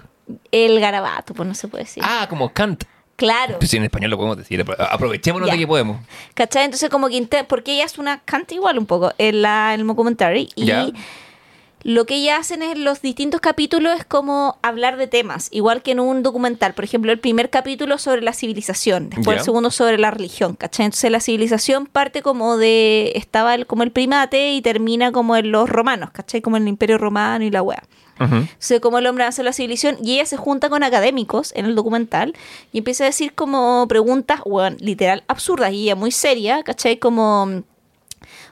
El 0.52 0.80
garabato, 0.80 1.34
pues 1.34 1.48
no 1.48 1.54
se 1.56 1.68
puede 1.68 1.84
decir. 1.86 2.04
Ah, 2.06 2.26
como 2.30 2.52
Kant. 2.52 2.84
Claro. 3.16 3.58
Pues 3.60 3.72
si 3.72 3.78
en 3.78 3.84
español 3.86 4.12
lo 4.12 4.18
podemos 4.18 4.36
decir, 4.38 4.60
apro- 4.66 4.76
aprovechémonos 4.90 5.48
Ya. 5.48 5.54
de 5.54 5.60
que 5.60 5.68
podemos. 5.68 6.02
¿Cachai? 6.34 6.66
Entonces 6.66 6.90
como 6.90 7.08
que 7.08 7.46
porque 7.48 7.74
ella 7.76 7.86
es 7.86 7.98
una 7.98 8.20
Kant 8.26 8.52
igual 8.52 8.78
un 8.78 8.86
poco 8.86 9.14
en 9.18 9.42
la, 9.42 9.74
en 9.74 9.80
el 9.82 9.88
documentary 9.88 10.50
y 10.56 10.66
Ya. 10.66 10.86
Lo 11.86 12.08
que 12.08 12.16
ella 12.16 12.38
hacen 12.38 12.64
en 12.64 12.84
los 12.84 13.04
distintos 13.04 13.42
capítulos 13.42 14.00
es 14.00 14.06
como 14.06 14.58
hablar 14.64 14.98
de 14.98 15.06
temas, 15.06 15.50
igual 15.52 15.84
que 15.84 15.92
en 15.92 16.00
un 16.00 16.24
documental. 16.24 16.74
Por 16.74 16.84
ejemplo, 16.84 17.12
el 17.12 17.20
primer 17.20 17.52
capítulo 17.52 18.00
sobre 18.00 18.24
la 18.24 18.34
civilización, 18.34 19.12
después 19.12 19.38
el 19.38 19.44
segundo 19.44 19.70
sobre 19.70 20.00
la 20.00 20.10
religión, 20.10 20.56
¿cachai? 20.56 20.88
Entonces 20.88 21.12
la 21.12 21.20
civilización 21.20 21.86
parte 21.86 22.24
como 22.24 22.58
de, 22.58 23.12
estaba 23.14 23.54
el, 23.54 23.68
como 23.68 23.84
el 23.84 23.92
primate 23.92 24.54
y 24.54 24.64
termina 24.64 25.12
como 25.12 25.36
en 25.36 25.52
los 25.52 25.70
romanos, 25.70 26.10
¿cachai? 26.10 26.42
Como 26.42 26.58
en 26.58 26.64
el 26.64 26.70
imperio 26.70 26.98
romano 26.98 27.46
y 27.46 27.52
la 27.52 27.62
wea. 27.62 27.84
Ujú. 28.20 28.36
Entonces, 28.36 28.80
cómo 28.80 28.98
el 28.98 29.06
hombre 29.06 29.26
hace 29.26 29.44
la 29.44 29.54
civilización 29.54 30.00
y 30.04 30.16
ella 30.16 30.26
se 30.26 30.38
junta 30.38 30.70
con 30.70 30.82
académicos 30.82 31.54
en 31.56 31.66
el 31.66 31.76
documental 31.76 32.34
y 32.72 32.80
empieza 32.80 33.04
a 33.04 33.08
decir 33.08 33.36
como 33.36 33.88
preguntas, 33.88 34.42
bueno, 34.44 34.76
literal 34.80 35.24
absurdas 35.28 35.72
y 35.72 35.84
ella 35.84 35.96
muy 35.96 36.12
seria, 36.12 36.64
¿cachai? 36.64 36.98
Como, 36.98 37.62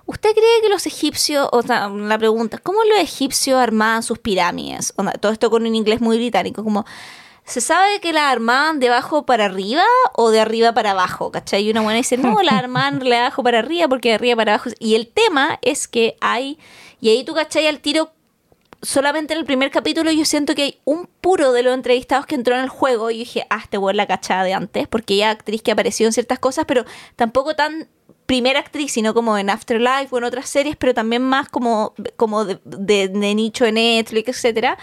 ¿usted 0.06 0.32
cree 0.34 0.62
que 0.62 0.70
los 0.70 0.86
egipcios, 0.86 1.48
o 1.52 1.62
sea, 1.62 1.90
la 1.90 2.18
pregunta, 2.18 2.58
¿cómo 2.58 2.84
los 2.84 3.00
egipcios 3.00 3.60
armaban 3.60 4.04
sus 4.04 4.20
pirámides? 4.20 4.94
Onda, 4.96 5.14
todo 5.14 5.32
esto 5.32 5.50
con 5.50 5.66
un 5.66 5.76
inglés 5.76 6.02
muy 6.02 6.18
británico, 6.18 6.64
como... 6.64 6.86
¿Se 7.46 7.60
sabe 7.60 8.00
que 8.00 8.14
las 8.14 8.32
armaban 8.32 8.80
de 8.80 8.88
abajo 8.88 9.26
para 9.26 9.44
arriba 9.44 9.84
o 10.14 10.32
de 10.32 10.40
arriba 10.40 10.74
para 10.74 10.92
abajo? 10.92 11.30
¿Cachai? 11.30 11.66
Y 11.66 11.72
una 11.72 11.82
buena 11.82 11.98
dice, 11.98 12.16
no, 12.16 12.42
la 12.44 12.58
armaban 12.58 13.00
de 13.00 13.18
abajo 13.18 13.44
para 13.44 13.60
arriba 13.60 13.90
porque 13.90 14.10
de 14.10 14.16
arriba 14.16 14.38
para 14.38 14.54
abajo. 14.54 14.70
Y 14.80 14.96
el 14.96 15.08
tema 15.08 15.60
es 15.62 15.90
que 15.90 16.16
hay, 16.22 16.58
y 17.02 17.10
ahí 17.10 17.26
tú, 17.26 17.34
¿cachai? 17.34 17.68
Al 17.68 17.82
tiro 17.82 18.14
solamente 18.84 19.34
en 19.34 19.40
el 19.40 19.46
primer 19.46 19.72
capítulo 19.72 20.12
yo 20.12 20.26
siento 20.26 20.54
que 20.56 20.64
hay 20.64 20.80
un 20.84 21.08
puro 21.22 21.54
de 21.54 21.64
los 21.64 21.74
entrevistados 21.74 22.26
que 22.26 22.36
entró 22.36 22.56
en 22.56 22.64
el 22.64 22.70
juego 22.70 23.10
y 23.10 23.16
yo 23.16 23.20
dije, 23.20 23.48
ah, 23.50 23.62
este 23.64 23.78
weón 23.78 23.98
la 23.98 24.08
cachada 24.08 24.44
de 24.44 24.54
antes, 24.54 24.88
porque 24.88 25.16
ella 25.16 25.32
actriz 25.32 25.62
que 25.62 25.72
apareció 25.72 26.06
en 26.06 26.14
ciertas 26.14 26.40
cosas, 26.40 26.66
pero 26.68 26.86
tampoco 27.16 27.56
tan 27.56 27.88
primera 28.34 28.60
actriz, 28.60 28.92
sino 28.92 29.14
como 29.14 29.38
en 29.38 29.52
Afterlife 29.52 30.08
o 30.10 30.18
en 30.18 30.24
otras 30.24 30.50
series, 30.50 30.76
pero 30.76 30.96
también 30.96 31.22
más 31.22 31.50
como, 31.50 31.94
como 32.16 32.46
de, 32.46 32.58
de- 32.66 33.08
de 33.10 33.36
nicho 33.36 33.64
en 33.66 33.76
Netflix, 33.76 34.30
etcétera. 34.30 34.76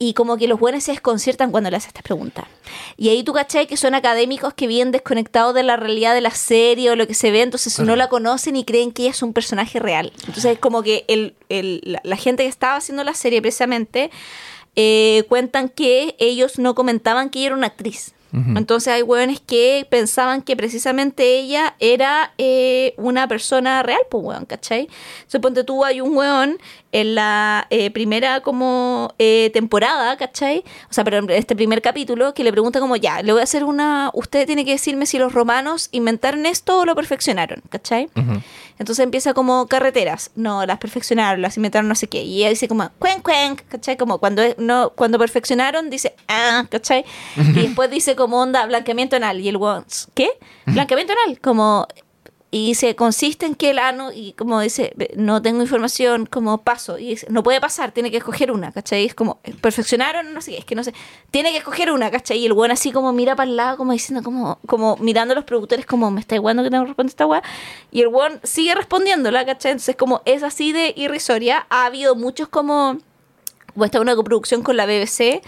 Y 0.00 0.14
como 0.14 0.36
que 0.36 0.48
los 0.48 0.58
buenos 0.58 0.82
se 0.82 0.90
desconciertan 0.90 1.52
cuando 1.52 1.70
le 1.70 1.76
haces 1.76 1.88
estas 1.88 2.02
preguntas. 2.02 2.44
Y 2.96 3.08
ahí 3.10 3.22
tú 3.22 3.32
cachai 3.32 3.68
que 3.68 3.76
son 3.76 3.94
académicos 3.94 4.52
que 4.52 4.66
vienen 4.66 4.90
desconectados 4.90 5.54
de 5.54 5.62
la 5.62 5.76
realidad 5.76 6.12
de 6.12 6.20
la 6.20 6.32
serie 6.32 6.90
o 6.90 6.96
lo 6.96 7.06
que 7.06 7.14
se 7.14 7.30
ve, 7.30 7.42
entonces 7.42 7.78
no 7.78 7.94
la 7.94 8.08
conocen 8.08 8.56
y 8.56 8.64
creen 8.64 8.90
que 8.90 9.02
ella 9.02 9.12
es 9.12 9.22
un 9.22 9.32
personaje 9.32 9.78
real. 9.78 10.12
Entonces 10.26 10.46
es 10.46 10.58
como 10.58 10.82
que 10.82 11.04
el, 11.06 11.34
el- 11.48 11.80
la, 11.84 12.00
la 12.02 12.16
gente 12.16 12.42
que 12.42 12.48
estaba 12.48 12.76
haciendo 12.76 13.04
la 13.04 13.14
serie 13.14 13.40
precisamente 13.40 14.10
eh, 14.74 15.24
cuentan 15.28 15.68
que 15.68 16.16
ellos 16.18 16.58
no 16.58 16.74
comentaban 16.74 17.30
que 17.30 17.38
ella 17.38 17.46
era 17.46 17.56
una 17.56 17.68
actriz. 17.68 18.12
Entonces 18.54 18.92
hay 18.92 19.02
hueones 19.02 19.40
que 19.40 19.86
pensaban 19.88 20.42
que 20.42 20.56
precisamente 20.56 21.38
ella 21.38 21.74
era 21.78 22.34
eh, 22.36 22.92
una 22.98 23.28
persona 23.28 23.82
real, 23.82 24.00
pues 24.10 24.22
hueón, 24.22 24.44
¿cachai? 24.44 24.88
Suponte 25.26 25.64
tú, 25.64 25.84
hay 25.86 26.02
un 26.02 26.14
hueón 26.14 26.58
en 26.96 27.14
la 27.14 27.66
eh, 27.68 27.90
primera 27.90 28.40
como 28.40 29.14
eh, 29.18 29.50
temporada, 29.52 30.16
¿cachai? 30.16 30.64
O 30.88 30.94
sea, 30.94 31.04
pero 31.04 31.18
en 31.18 31.28
este 31.28 31.54
primer 31.54 31.82
capítulo 31.82 32.32
que 32.32 32.42
le 32.42 32.50
pregunta 32.50 32.80
como, 32.80 32.96
ya, 32.96 33.20
le 33.20 33.32
voy 33.32 33.42
a 33.42 33.44
hacer 33.44 33.64
una... 33.64 34.10
Usted 34.14 34.46
tiene 34.46 34.64
que 34.64 34.70
decirme 34.70 35.04
si 35.04 35.18
los 35.18 35.34
romanos 35.34 35.90
inventaron 35.92 36.46
esto 36.46 36.78
o 36.78 36.84
lo 36.86 36.94
perfeccionaron, 36.94 37.62
¿cachai? 37.68 38.08
Entonces 38.78 39.02
empieza 39.02 39.34
como 39.34 39.66
carreteras. 39.66 40.30
No, 40.36 40.64
las 40.64 40.78
perfeccionaron, 40.78 41.42
las 41.42 41.58
inventaron 41.58 41.86
no 41.86 41.94
sé 41.94 42.06
qué. 42.06 42.22
Y 42.22 42.38
ella 42.40 42.48
dice 42.48 42.66
como, 42.66 42.88
cuen, 42.98 43.20
cuen, 43.20 43.56
¿cachai? 43.68 43.98
Como 43.98 44.16
cuando, 44.16 44.42
no, 44.56 44.88
cuando 44.96 45.18
perfeccionaron, 45.18 45.90
dice, 45.90 46.14
ah, 46.28 46.64
¿cachai? 46.70 47.04
Y 47.36 47.60
después 47.60 47.90
dice 47.90 48.16
como 48.16 48.40
onda, 48.40 48.64
blanqueamiento 48.64 49.16
anal. 49.16 49.38
Y 49.40 49.50
el 49.50 49.56
once, 49.56 50.08
¿qué? 50.14 50.30
Blanqueamiento 50.64 51.12
anal. 51.12 51.38
Como, 51.40 51.86
y 52.56 52.74
se 52.74 52.96
consiste 52.96 53.44
en 53.44 53.54
que 53.54 53.68
el 53.68 53.78
ano, 53.78 54.12
y 54.12 54.32
como 54.32 54.58
dice, 54.60 54.94
no 55.14 55.42
tengo 55.42 55.60
información, 55.60 56.24
como 56.24 56.62
paso, 56.62 56.98
y 56.98 57.10
dice, 57.10 57.26
no 57.28 57.42
puede 57.42 57.60
pasar, 57.60 57.92
tiene 57.92 58.10
que 58.10 58.16
escoger 58.16 58.50
una, 58.50 58.72
¿cachai? 58.72 59.04
es 59.04 59.14
como, 59.14 59.40
perfeccionaron, 59.60 60.32
no 60.32 60.40
sé 60.40 60.56
es 60.56 60.64
que 60.64 60.74
no 60.74 60.82
sé, 60.82 60.94
tiene 61.30 61.50
que 61.50 61.58
escoger 61.58 61.90
una, 61.92 62.10
¿cachai? 62.10 62.38
Y 62.38 62.46
el 62.46 62.54
buen 62.54 62.70
así 62.70 62.92
como 62.92 63.12
mira 63.12 63.36
para 63.36 63.50
el 63.50 63.56
lado, 63.58 63.76
como 63.76 63.92
diciendo, 63.92 64.22
como, 64.22 64.58
como 64.66 64.96
mirando 64.96 65.32
a 65.32 65.34
los 65.34 65.44
productores, 65.44 65.84
como, 65.84 66.10
me 66.10 66.20
está 66.20 66.34
igualando 66.34 66.62
que 66.62 66.70
tengo 66.70 66.84
que 66.84 66.88
responder 66.88 67.10
esta 67.10 67.26
weá, 67.26 67.42
y 67.92 68.00
el 68.00 68.08
buen 68.08 68.40
sigue 68.42 68.74
respondiéndola, 68.74 69.44
¿cachai? 69.44 69.72
Entonces, 69.72 69.94
como 69.94 70.22
es 70.24 70.42
así 70.42 70.72
de 70.72 70.94
irrisoria, 70.96 71.66
ha 71.68 71.84
habido 71.84 72.14
muchos 72.14 72.48
como, 72.48 72.96
o 73.76 73.84
esta 73.84 74.00
una 74.00 74.16
coproducción 74.16 74.62
con 74.62 74.78
la 74.78 74.86
BBC, 74.86 75.42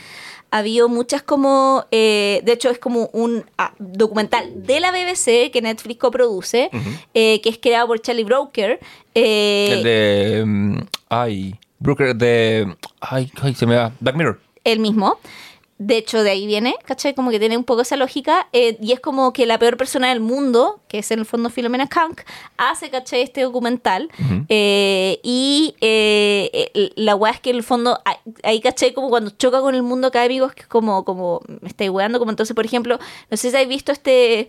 ha 0.50 0.58
habido 0.58 0.88
muchas 0.88 1.22
como, 1.22 1.84
eh, 1.90 2.40
de 2.44 2.52
hecho 2.52 2.70
es 2.70 2.78
como 2.78 3.10
un 3.12 3.44
ah, 3.58 3.72
documental 3.78 4.50
de 4.54 4.80
la 4.80 4.90
BBC 4.90 5.50
que 5.52 5.60
Netflix 5.62 6.00
coproduce, 6.00 6.70
eh, 7.14 7.40
que 7.40 7.48
es 7.48 7.58
creado 7.58 7.88
por 7.88 8.00
Charlie 8.00 8.24
Broker. 8.24 8.80
Eh, 9.14 9.68
el 9.72 9.82
de... 9.82 10.44
Mm, 10.46 10.78
ay, 11.10 11.54
Broker 11.78 12.16
de... 12.16 12.76
Ay, 13.00 13.30
ay, 13.42 13.54
se 13.54 13.66
me 13.66 13.76
va. 13.76 13.92
Black 14.00 14.16
Mirror. 14.16 14.40
El 14.64 14.80
mismo 14.80 15.18
de 15.78 15.96
hecho, 15.96 16.24
de 16.24 16.30
ahí 16.30 16.46
viene, 16.46 16.74
¿cachai? 16.84 17.14
Como 17.14 17.30
que 17.30 17.38
tiene 17.38 17.56
un 17.56 17.62
poco 17.62 17.82
esa 17.82 17.96
lógica. 17.96 18.48
Eh, 18.52 18.76
y 18.80 18.92
es 18.92 18.98
como 18.98 19.32
que 19.32 19.46
la 19.46 19.58
peor 19.58 19.76
persona 19.76 20.08
del 20.08 20.18
mundo, 20.18 20.80
que 20.88 20.98
es 20.98 21.10
en 21.12 21.20
el 21.20 21.24
fondo 21.24 21.50
Filomena 21.50 21.86
Kank, 21.86 22.22
hace, 22.56 22.90
¿cachai? 22.90 23.22
Este 23.22 23.42
documental. 23.42 24.10
Eh, 24.48 25.20
y 25.22 25.76
eh, 25.80 26.92
la 26.96 27.14
weá 27.14 27.32
es 27.32 27.40
que 27.40 27.50
en 27.50 27.56
el 27.56 27.62
fondo, 27.62 28.00
ahí, 28.42 28.60
¿cachai? 28.60 28.92
Como 28.92 29.08
cuando 29.08 29.30
choca 29.30 29.60
con 29.60 29.76
el 29.76 29.84
mundo 29.84 30.08
académico, 30.08 30.46
es 30.46 30.54
que 30.54 30.64
como, 30.64 31.04
como 31.04 31.42
me 31.46 31.68
estáis 31.68 31.90
weando. 31.90 32.18
Como 32.18 32.32
entonces, 32.32 32.56
por 32.56 32.64
ejemplo, 32.64 32.98
no 33.30 33.36
sé 33.36 33.50
si 33.50 33.56
habéis 33.56 33.68
visto 33.68 33.92
este 33.92 34.48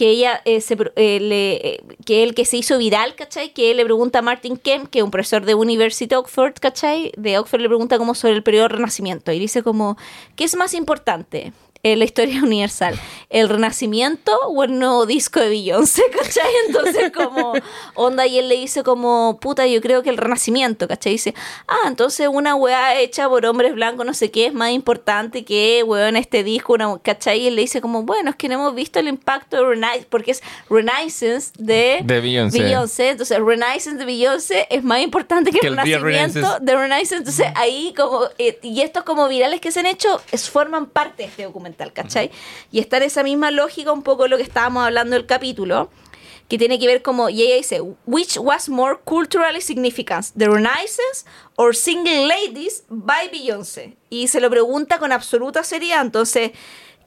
que 0.00 0.08
ella 0.08 0.40
eh, 0.46 0.64
eh, 0.66 0.90
eh, 0.96 1.82
que 2.06 2.22
el 2.22 2.34
que 2.34 2.46
se 2.46 2.56
hizo 2.56 2.78
viral, 2.78 3.14
¿cachai? 3.16 3.52
Que 3.52 3.70
él 3.70 3.76
le 3.76 3.84
pregunta 3.84 4.20
a 4.20 4.22
Martin 4.22 4.56
Kemp, 4.56 4.88
que 4.88 5.00
es 5.00 5.04
un 5.04 5.10
profesor 5.10 5.44
de 5.44 5.54
University 5.54 6.14
Oxford, 6.14 6.54
¿cachai? 6.58 7.12
De 7.18 7.36
Oxford 7.36 7.60
le 7.60 7.68
pregunta 7.68 7.98
como 7.98 8.14
sobre 8.14 8.32
el 8.32 8.42
periodo 8.42 8.68
Renacimiento 8.68 9.30
y 9.30 9.38
dice 9.38 9.62
como, 9.62 9.98
¿qué 10.36 10.44
es 10.44 10.56
más 10.56 10.72
importante? 10.72 11.52
En 11.82 11.98
la 11.98 12.04
historia 12.04 12.40
universal. 12.42 12.98
El 13.28 13.48
renacimiento 13.48 14.32
o 14.48 14.64
el 14.64 14.78
nuevo 14.78 15.06
disco 15.06 15.40
de 15.40 15.48
Beyoncé, 15.48 16.02
¿cachai? 16.12 16.52
Entonces 16.66 17.12
como 17.12 17.52
onda 17.94 18.26
y 18.26 18.38
él 18.38 18.48
le 18.48 18.56
dice 18.56 18.82
como, 18.82 19.38
puta, 19.40 19.66
yo 19.66 19.80
creo 19.80 20.02
que 20.02 20.10
el 20.10 20.16
renacimiento, 20.16 20.88
¿cachai? 20.88 21.12
dice, 21.12 21.34
ah, 21.68 21.86
entonces 21.86 22.28
una 22.30 22.54
weá 22.54 22.98
hecha 22.98 23.28
por 23.28 23.44
hombres 23.46 23.74
blancos, 23.74 24.04
no 24.04 24.14
sé 24.14 24.30
qué, 24.30 24.46
es 24.46 24.54
más 24.54 24.70
importante 24.70 25.44
que, 25.44 25.82
weón, 25.84 26.16
este 26.16 26.44
disco, 26.44 26.74
una, 26.74 26.98
¿cachai? 26.98 27.40
Y 27.40 27.46
él 27.48 27.56
le 27.56 27.62
dice 27.62 27.80
como, 27.80 28.02
bueno, 28.02 28.30
es 28.30 28.36
que 28.36 28.48
no 28.48 28.54
hemos 28.54 28.74
visto 28.74 28.98
el 28.98 29.08
impacto 29.08 29.56
de 29.56 29.64
Renaissance, 29.64 30.06
porque 30.10 30.32
es 30.32 30.42
Renaissance 30.68 31.52
de, 31.58 32.00
de 32.04 32.20
Beyoncé. 32.20 33.10
Entonces, 33.10 33.38
Renaissance 33.38 33.98
de 33.98 34.04
Beyoncé 34.04 34.66
es 34.70 34.82
más 34.82 35.00
importante 35.00 35.50
que, 35.50 35.66
el, 35.66 35.76
renacimiento 35.76 36.58
de 36.60 36.76
Renaissance. 36.76 37.16
Entonces 37.16 37.46
ahí 37.54 37.94
como, 37.96 38.24
eh, 38.38 38.58
y 38.62 38.80
estos 38.80 39.04
como 39.04 39.28
virales 39.28 39.60
que 39.60 39.72
se 39.72 39.80
han 39.80 39.86
hecho, 39.86 40.20
es, 40.32 40.48
forman 40.50 40.86
parte 40.86 41.22
de 41.22 41.28
este 41.28 41.44
documento 41.44 41.69
¿cachai? 41.92 42.30
Y 42.70 42.80
está 42.80 42.98
en 42.98 43.04
esa 43.04 43.22
misma 43.22 43.50
lógica 43.50 43.92
un 43.92 44.02
poco 44.02 44.28
lo 44.28 44.36
que 44.36 44.42
estábamos 44.42 44.84
hablando 44.84 45.16
del 45.16 45.26
capítulo, 45.26 45.90
que 46.50 46.58
tiene 46.58 46.80
que 46.80 46.86
ver 46.88 47.00
como, 47.00 47.30
y 47.30 47.42
ella 47.42 47.54
dice, 47.54 47.80
which 48.06 48.36
was 48.36 48.68
more 48.68 48.98
culturally 49.04 49.60
significant, 49.60 50.26
the 50.36 50.48
Renaissance 50.48 51.24
or 51.54 51.76
Single 51.76 52.26
Ladies 52.26 52.82
by 52.88 53.28
Beyoncé? 53.30 53.96
Y 54.10 54.26
se 54.26 54.40
lo 54.40 54.50
pregunta 54.50 54.98
con 54.98 55.12
absoluta 55.12 55.62
seriedad, 55.62 56.02
entonces... 56.02 56.50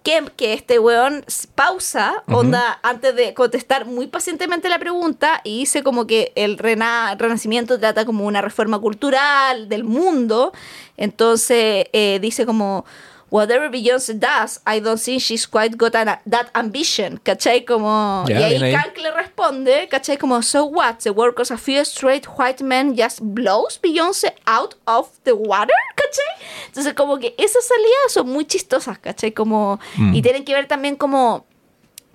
Que, 0.04 0.22
que, 0.36 0.52
este 0.52 0.80
weón 0.80 1.24
pausa, 1.56 2.26
onda, 2.28 2.78
antes 2.84 3.16
de 3.16 3.34
contestar 3.34 3.86
muy 3.86 4.08
pacientemente 4.08 4.68
la 4.68 4.78
pregunta 4.78 5.40
y 5.46 5.60
dice 5.60 5.82
como 5.82 6.06
que 6.06 6.34
el 6.36 6.58
renacimiento 6.58 7.80
trata 7.80 8.04
como 8.04 8.26
una 8.26 8.42
reforma 8.42 8.80
cultural 8.80 9.70
del 9.70 9.86
mundo. 9.86 10.52
Entonces 10.98 11.86
eh, 11.94 12.20
dice 12.22 12.46
como, 12.46 12.84
whatever 13.34 13.68
Beyoncé 13.68 14.14
does, 14.14 14.60
I 14.64 14.80
don't 14.80 15.00
think 15.00 15.20
she's 15.20 15.48
quite 15.48 15.76
got 15.76 15.94
that 15.94 16.52
ambition, 16.54 17.18
¿cachai? 17.18 17.66
Como, 17.66 18.26
y 18.28 18.34
ahí 18.34 18.60
Kank 18.60 18.96
le 19.00 19.12
responde, 19.12 19.88
¿cachai? 19.90 20.20
Como, 20.20 20.44
so 20.44 20.66
what? 20.66 21.00
The 21.00 21.10
work 21.10 21.40
of 21.40 21.50
a 21.50 21.58
few 21.58 21.84
straight 21.84 22.28
white 22.38 22.64
men 22.64 22.96
just 22.96 23.22
blows 23.22 23.80
Beyoncé 23.82 24.34
out 24.46 24.76
of 24.86 25.10
the 25.24 25.34
water, 25.34 25.74
¿cachai? 25.96 26.46
Entonces, 26.68 26.94
como 26.94 27.18
que 27.18 27.34
esas 27.40 27.66
salidas 27.66 28.14
son 28.14 28.30
muy 28.30 28.46
chistosas, 28.46 29.00
¿cachai? 29.00 29.32
Como, 29.32 29.80
y 29.98 30.02
mm. 30.02 30.22
tienen 30.22 30.46
que 30.46 30.54
ver 30.54 30.68
también 30.68 30.96
como 30.96 31.48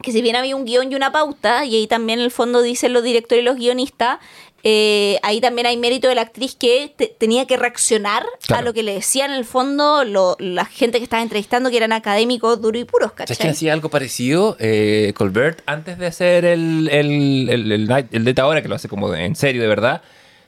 que 0.01 0.13
si 0.13 0.23
bien 0.23 0.37
había 0.37 0.55
un 0.55 0.65
guion 0.65 0.93
y 0.93 0.95
una 0.95 1.11
pauta, 1.11 1.65
y 1.65 1.75
ahí 1.75 1.87
también 1.89 2.21
en 2.21 2.27
el 2.27 2.31
fondo 2.31 2.63
dicen 2.63 2.93
los 2.93 3.03
directores 3.03 3.43
y 3.43 3.45
los 3.45 3.57
guionistas, 3.57 4.21
eh, 4.65 5.19
ahí 5.23 5.41
también 5.41 5.67
hay 5.67 5.77
mérito 5.77 6.09
de 6.09 6.17
la 6.17 6.23
actriz 6.23 6.57
que 6.57 6.93
tenía 7.19 7.47
que 7.47 7.57
reaccionar 7.57 8.25
a 8.49 8.63
lo 8.63 8.75
que 8.75 8.83
le 8.83 8.95
decían 8.95 9.31
en 9.31 9.37
el 9.37 9.45
fondo 9.45 10.05
la 10.39 10.65
gente 10.65 10.99
que 10.99 11.05
estaba 11.05 11.23
entrevistando, 11.23 11.71
que 11.71 11.77
eran 11.77 11.93
académicos 11.93 12.61
duros 12.61 12.83
y 12.83 12.85
puros, 12.85 13.13
¿cachai? 13.13 13.37
¿Sabes 13.37 13.51
que 13.53 13.57
hacía 13.57 13.73
algo 13.73 13.89
parecido? 13.89 14.57
Eh, 14.59 15.13
Colbert, 15.17 15.63
antes 15.67 15.99
de 15.99 16.07
hacer 16.07 16.45
el, 16.45 16.89
el, 16.91 17.49
el, 17.49 17.73
el, 17.73 18.29
el 18.29 18.41
ahora, 18.41 18.63
que 18.63 18.69
lo 18.69 18.75
hace 18.75 18.89
como 18.89 19.15
en 19.15 19.37
serio, 19.37 19.63
de 19.63 19.69
verdad, 19.69 20.03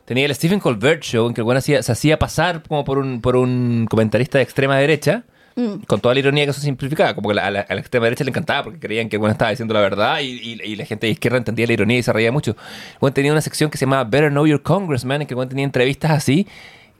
tenía 0.04 0.26
el 0.26 0.34
Stephen 0.34 0.58
Colbert 0.58 1.02
Show, 1.02 1.28
en 1.28 1.34
que 1.34 1.42
el 1.42 1.44
bueno 1.44 1.60
se 1.60 1.76
hacía 1.76 2.18
pasar 2.18 2.62
como 2.66 2.84
por 2.84 2.98
un, 2.98 3.20
por 3.20 3.36
un 3.36 3.86
comentarista 3.88 4.38
de 4.38 4.44
extrema 4.44 4.76
derecha 4.76 5.22
Mm. 5.56 5.82
Con 5.86 6.00
toda 6.00 6.14
la 6.14 6.20
ironía 6.20 6.44
que 6.44 6.50
eso 6.50 6.60
simplificaba, 6.60 7.14
como 7.14 7.30
que 7.30 7.40
a 7.40 7.50
la, 7.50 7.60
extrema 7.60 8.04
derecha 8.04 8.24
le 8.24 8.30
encantaba 8.30 8.64
porque 8.64 8.78
creían 8.78 9.08
que 9.08 9.16
bueno 9.18 9.32
estaba 9.32 9.50
diciendo 9.50 9.74
la 9.74 9.80
verdad 9.80 10.20
y, 10.20 10.76
la 10.76 10.84
gente 10.84 11.06
de 11.06 11.12
izquierda 11.12 11.38
entendía 11.38 11.66
la 11.66 11.72
ironía 11.72 11.98
y 11.98 12.02
se 12.02 12.12
reía 12.12 12.32
mucho. 12.32 12.56
Bueno, 13.00 13.12
tenía 13.14 13.32
una 13.32 13.40
sección 13.40 13.70
que 13.70 13.78
se 13.78 13.84
llamaba 13.84 14.04
Better 14.04 14.30
Know 14.30 14.46
Your 14.46 14.62
Congressman, 14.62 15.22
en 15.22 15.26
que 15.26 15.34
bueno, 15.34 15.48
tenía 15.48 15.64
entrevistas 15.64 16.10
así 16.12 16.46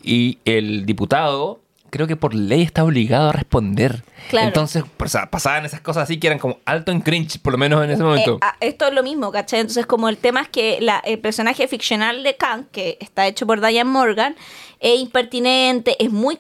y 0.03 0.39
el 0.45 0.87
diputado 0.87 1.61
creo 1.91 2.07
que 2.07 2.17
por 2.17 2.35
ley 2.35 2.63
está 2.63 2.85
obligado 2.85 3.29
a 3.29 3.33
responder. 3.33 4.03
Entonces, 4.33 4.85
pasaban 4.97 5.67
esas 5.67 5.81
cosas 5.81 6.05
así 6.05 6.19
que 6.19 6.29
eran 6.29 6.39
como 6.39 6.59
alto 6.65 6.93
en 6.93 7.01
cringe, 7.01 7.39
por 7.41 7.53
lo 7.53 7.59
menos 7.59 7.85
en 7.85 7.91
ese 7.91 8.03
momento. 8.03 8.35
Eh, 8.35 8.39
ah, 8.43 8.57
esto 8.61 8.87
es 8.87 8.95
lo 8.95 9.03
mismo, 9.03 9.31
¿cachai? 9.33 9.61
Entonces, 9.61 9.87
como 9.87 10.09
el 10.09 10.17
tema 10.17 10.43
es 10.43 10.49
que 10.49 10.81
el 11.05 11.19
personaje 11.19 11.67
ficcional 11.69 12.23
de 12.23 12.37
Kant, 12.37 12.71
que 12.71 12.97
está 13.01 13.27
hecho 13.27 13.47
por 13.47 13.61
Diane 13.61 13.91
Morgan, 13.91 14.37
es 14.79 15.01
impertinente, 15.01 16.03
es 16.03 16.11
muy 16.11 16.39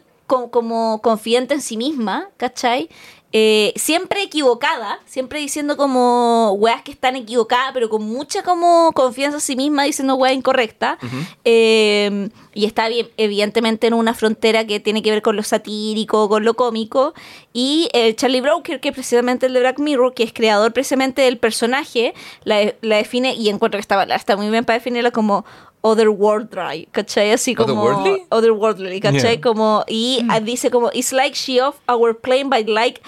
como 0.50 1.00
confidente 1.02 1.54
en 1.54 1.60
sí 1.60 1.76
misma, 1.76 2.28
¿cachai? 2.36 2.88
Eh, 3.32 3.72
siempre 3.76 4.24
equivocada, 4.24 4.98
siempre 5.06 5.38
diciendo 5.38 5.76
como 5.76 6.52
weas 6.58 6.82
que 6.82 6.90
están 6.90 7.14
equivocadas, 7.14 7.70
pero 7.72 7.88
con 7.88 8.02
mucha 8.02 8.42
como 8.42 8.90
confianza 8.92 9.36
en 9.36 9.40
sí 9.40 9.54
misma, 9.54 9.84
diciendo 9.84 10.16
weas 10.16 10.34
incorrectas. 10.34 10.98
Eh, 11.44 12.28
y 12.54 12.64
está 12.64 12.88
bien, 12.88 13.08
evidentemente 13.16 13.86
en 13.86 13.94
una 13.94 14.14
frontera 14.14 14.66
que 14.66 14.80
tiene 14.80 15.02
que 15.02 15.12
ver 15.12 15.22
con 15.22 15.36
lo 15.36 15.44
satírico, 15.44 16.28
con 16.28 16.44
lo 16.44 16.54
cómico. 16.54 17.14
Y 17.52 17.88
el 17.92 18.16
Charlie 18.16 18.40
Broker, 18.40 18.80
que 18.80 18.88
es 18.88 18.94
precisamente 18.94 19.46
el 19.46 19.52
de 19.52 19.60
Black 19.60 19.78
Mirror, 19.78 20.12
que 20.12 20.24
es 20.24 20.32
creador 20.32 20.72
precisamente 20.72 21.22
del 21.22 21.38
personaje, 21.38 22.14
la, 22.42 22.72
define, 22.82 23.34
y 23.34 23.48
encuentro 23.48 23.78
que 23.78 23.82
está, 23.82 24.02
está 24.02 24.36
muy 24.36 24.50
bien 24.50 24.64
para 24.64 24.78
definirla 24.80 25.12
como 25.12 25.44
otherworldly, 25.82 26.88
¿cachai? 26.92 27.32
Así 27.32 27.54
como 27.54 27.82
otherworldly, 27.82 28.26
otherworldly 28.30 29.00
¿cachai? 29.00 29.40
Como 29.40 29.84
y 29.88 30.20
mm. 30.22 30.44
dice 30.44 30.70
como 30.70 30.90
it's 30.92 31.12
like 31.12 31.34
she 31.34 31.60
off 31.60 31.76
our 31.88 32.14
plane 32.14 32.48
by 32.48 32.64
like 32.64 33.00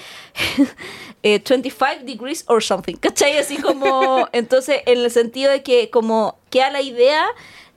25 1.22 1.22
eh, 1.22 2.04
degrees 2.04 2.44
or 2.48 2.62
something, 2.62 2.96
¿cachai? 2.96 3.36
Así 3.38 3.58
como 3.58 4.28
entonces 4.32 4.80
en 4.86 4.98
el 4.98 5.10
sentido 5.10 5.50
de 5.50 5.62
que 5.62 5.90
como 5.90 6.38
queda 6.50 6.70
la 6.70 6.80
idea 6.80 7.26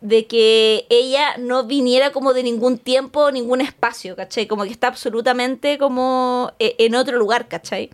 de 0.01 0.27
que 0.27 0.85
ella 0.89 1.37
no 1.37 1.63
viniera 1.63 2.11
como 2.11 2.33
de 2.33 2.43
ningún 2.43 2.77
tiempo, 2.77 3.31
ningún 3.31 3.61
espacio, 3.61 4.15
¿cachai? 4.15 4.45
Como 4.47 4.63
que 4.63 4.71
está 4.71 4.87
absolutamente 4.87 5.77
como 5.77 6.51
eh, 6.59 6.75
en 6.79 6.95
otro 6.95 7.17
lugar, 7.17 7.47
¿cachai? 7.47 7.89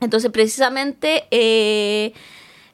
Entonces 0.00 0.30
precisamente 0.30 1.26
eh, 1.30 2.12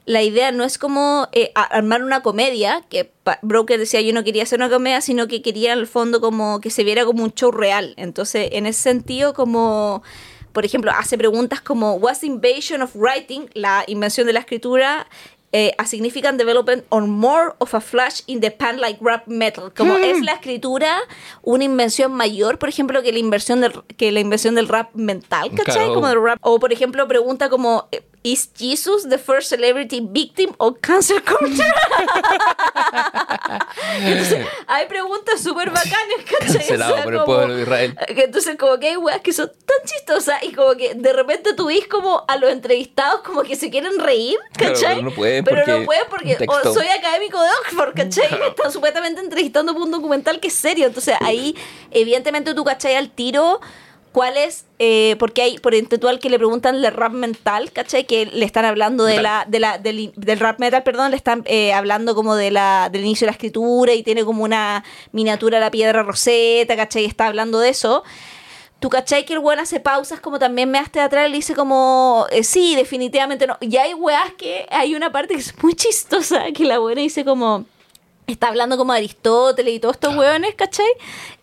la 0.05 0.23
idea 0.23 0.53
no 0.53 0.65
es 0.65 0.79
como 0.79 1.29
eh, 1.33 1.53
armar 1.55 2.03
una 2.03 2.23
comedia, 2.23 2.83
que 2.89 3.11
Broker 3.43 3.79
decía 3.79 4.01
yo 4.01 4.13
no 4.13 4.25
quería 4.25 4.43
hacer 4.43 4.59
una 4.59 4.71
comedia, 4.71 5.01
sino 5.01 5.29
que 5.29 5.43
quería 5.43 5.73
en 5.73 5.79
el 5.79 5.87
fondo 5.87 6.21
como 6.21 6.61
que 6.61 6.71
se 6.71 6.85
viera 6.85 7.05
como 7.05 7.23
un 7.23 7.33
show 7.33 7.51
real. 7.51 7.95
Entonces, 7.97 8.49
en 8.53 8.67
ese 8.67 8.81
sentido, 8.81 9.35
como 9.35 10.03
por 10.53 10.65
ejemplo, 10.65 10.93
hace 10.95 11.17
preguntas 11.17 11.61
como 11.61 11.95
¿Was 11.95 12.21
the 12.21 12.27
invasion 12.27 12.83
of 12.83 12.95
writing, 12.95 13.49
la 13.55 13.85
invención 13.87 14.27
de 14.27 14.35
la 14.35 14.41
escritura, 14.41 15.07
eh, 15.55 15.73
a 15.77 15.85
significant 15.85 16.39
development 16.39 16.85
or 16.89 17.07
more 17.07 17.53
of 17.59 17.75
a 17.75 17.81
flash 17.81 18.23
in 18.27 18.41
the 18.41 18.51
pan 18.51 18.81
like 18.81 18.99
rap 19.03 19.27
metal. 19.27 19.71
Como 19.77 19.99
es 19.99 20.23
la 20.23 20.33
escritura 20.33 20.99
una 21.43 21.65
invención 21.65 22.11
mayor, 22.13 22.59
por 22.59 22.71
ejemplo, 22.71 23.03
que 23.03 23.13
la 23.13 23.19
inversión 23.19 23.61
del, 23.61 23.73
que 23.99 24.11
la 24.13 24.21
invención 24.21 24.55
del 24.55 24.69
rap 24.69 24.95
mental, 24.95 25.51
¿cachai? 25.51 25.75
Claro. 25.75 25.95
Como 25.95 26.09
del 26.09 26.23
rap. 26.23 26.39
O 26.41 26.59
por 26.59 26.73
ejemplo, 26.73 27.07
pregunta 27.07 27.51
como 27.51 27.87
eh, 27.93 28.03
¿Is 28.25 28.49
Jesus 28.57 29.09
the 29.09 29.19
first 29.19 29.49
celebrity 29.49 30.01
victim 30.01 30.55
of 30.59 30.77
cancer 30.81 31.21
culture? 31.25 31.65
Entonces, 34.01 34.47
hay 34.69 34.87
preguntas 34.87 35.41
súper 35.41 35.71
bacanas, 35.71 36.23
¿cachai? 36.31 36.57
Cancelado 36.59 36.93
O 36.93 36.97
sea, 36.97 37.05
por 37.05 37.15
el 37.15 37.25
pueblo 37.25 37.55
de 37.57 37.63
Israel. 37.63 37.97
que 38.07 38.25
Entonces, 38.25 38.57
como 38.57 38.79
que 38.79 38.91
hay 38.91 38.97
weas 38.97 39.21
que 39.23 39.33
son 39.33 39.51
tan 39.67 39.77
chistosas 39.85 40.41
y 40.43 40.53
como 40.53 40.75
que 40.77 40.95
de 40.95 41.13
repente 41.13 41.53
tú 41.55 41.67
ves 41.67 41.87
como 41.89 42.25
a 42.29 42.37
los 42.37 42.51
entrevistados 42.53 43.23
como 43.23 43.43
que 43.43 43.57
se 43.57 43.71
quieren 43.71 43.99
reír, 43.99 44.39
Claro, 44.57 44.75
¿cachai? 44.75 44.95
pero 44.97 45.09
no 45.09 45.15
pueden 45.15 45.45
Pero 45.45 45.57
porque 45.57 45.79
no 45.81 45.87
pueden 45.87 46.05
porque 46.09 46.39
soy 46.73 46.87
académico 46.89 47.41
de 47.43 47.49
Oxford, 47.65 47.95
¿cachai? 47.95 48.39
Me 48.39 48.47
están 48.49 48.71
supuestamente 48.73 49.21
entrevistando 49.21 49.73
por 49.73 49.83
un 49.83 49.91
documental 49.91 50.39
que 50.41 50.49
es 50.49 50.55
serio. 50.55 50.87
Entonces, 50.87 51.17
ahí, 51.21 51.57
evidentemente, 51.91 52.55
tú, 52.55 52.65
¿cachai? 52.65 52.95
Al 52.95 53.11
tiro. 53.11 53.61
¿Cuál 54.13 54.37
es? 54.37 54.67
Eh, 54.79 55.17
porque 55.19 55.41
hay, 55.41 55.59
por 55.59 55.75
ejemplo, 55.75 55.99
que 56.21 56.29
le 56.29 56.39
preguntan 56.39 56.83
del 56.83 56.93
rap 56.93 57.13
mental, 57.13 57.73
¿cachai? 57.73 58.07
Que 58.07 58.27
le 58.27 58.45
están 58.45 58.67
hablando 58.67 59.05
de 59.05 59.23
la, 59.23 59.47
de 59.49 59.59
la, 59.59 59.79
del, 59.79 60.13
del 60.17 60.39
rap 60.39 60.61
metal, 60.61 60.83
perdón, 60.83 61.13
le 61.13 61.17
están 61.17 61.43
eh, 61.47 61.73
hablando 61.73 62.15
como 62.15 62.37
de 62.37 62.51
la, 62.51 62.91
del 62.93 63.03
inicio 63.03 63.25
de 63.25 63.31
la 63.31 63.33
escritura 63.33 63.95
y 63.95 64.03
tiene 64.03 64.27
como 64.27 64.45
una 64.45 64.85
miniatura 65.13 65.61
la 65.61 65.71
piedra 65.71 66.03
roseta, 66.03 66.77
¿cachai? 66.77 67.07
Está 67.07 67.27
hablando 67.27 67.59
de 67.59 67.71
eso. 67.71 68.05
Tú 68.81 68.91
cachai 68.91 69.25
que 69.25 69.33
el 69.33 69.39
weón 69.39 69.61
hace 69.61 69.81
pausas 69.81 70.21
como 70.21 70.39
también 70.39 70.71
me 70.71 70.79
hace 70.79 71.01
atrás 71.01 71.31
y 71.31 71.33
dice 71.33 71.55
como, 71.55 72.27
eh, 72.31 72.45
sí, 72.45 72.77
definitivamente 72.77 73.47
no. 73.47 73.57
Y 73.61 73.77
hay 73.79 73.95
weas 73.95 74.35
que 74.37 74.67
hay 74.71 74.95
una 74.95 75.11
parte 75.11 75.35
que 75.35 75.41
es 75.41 75.55
muy 75.63 75.75
chistosa, 75.75 76.53
que 76.53 76.65
la 76.65 76.81
buena 76.81 77.01
dice 77.01 77.25
como, 77.25 77.65
está 78.27 78.49
hablando 78.49 78.77
como 78.77 78.93
de 78.93 78.99
Aristóteles 78.99 79.75
y 79.75 79.81
todos 79.81 79.97
estos 79.97 80.17
hueones, 80.17 80.55
¿cachai? 80.55 80.91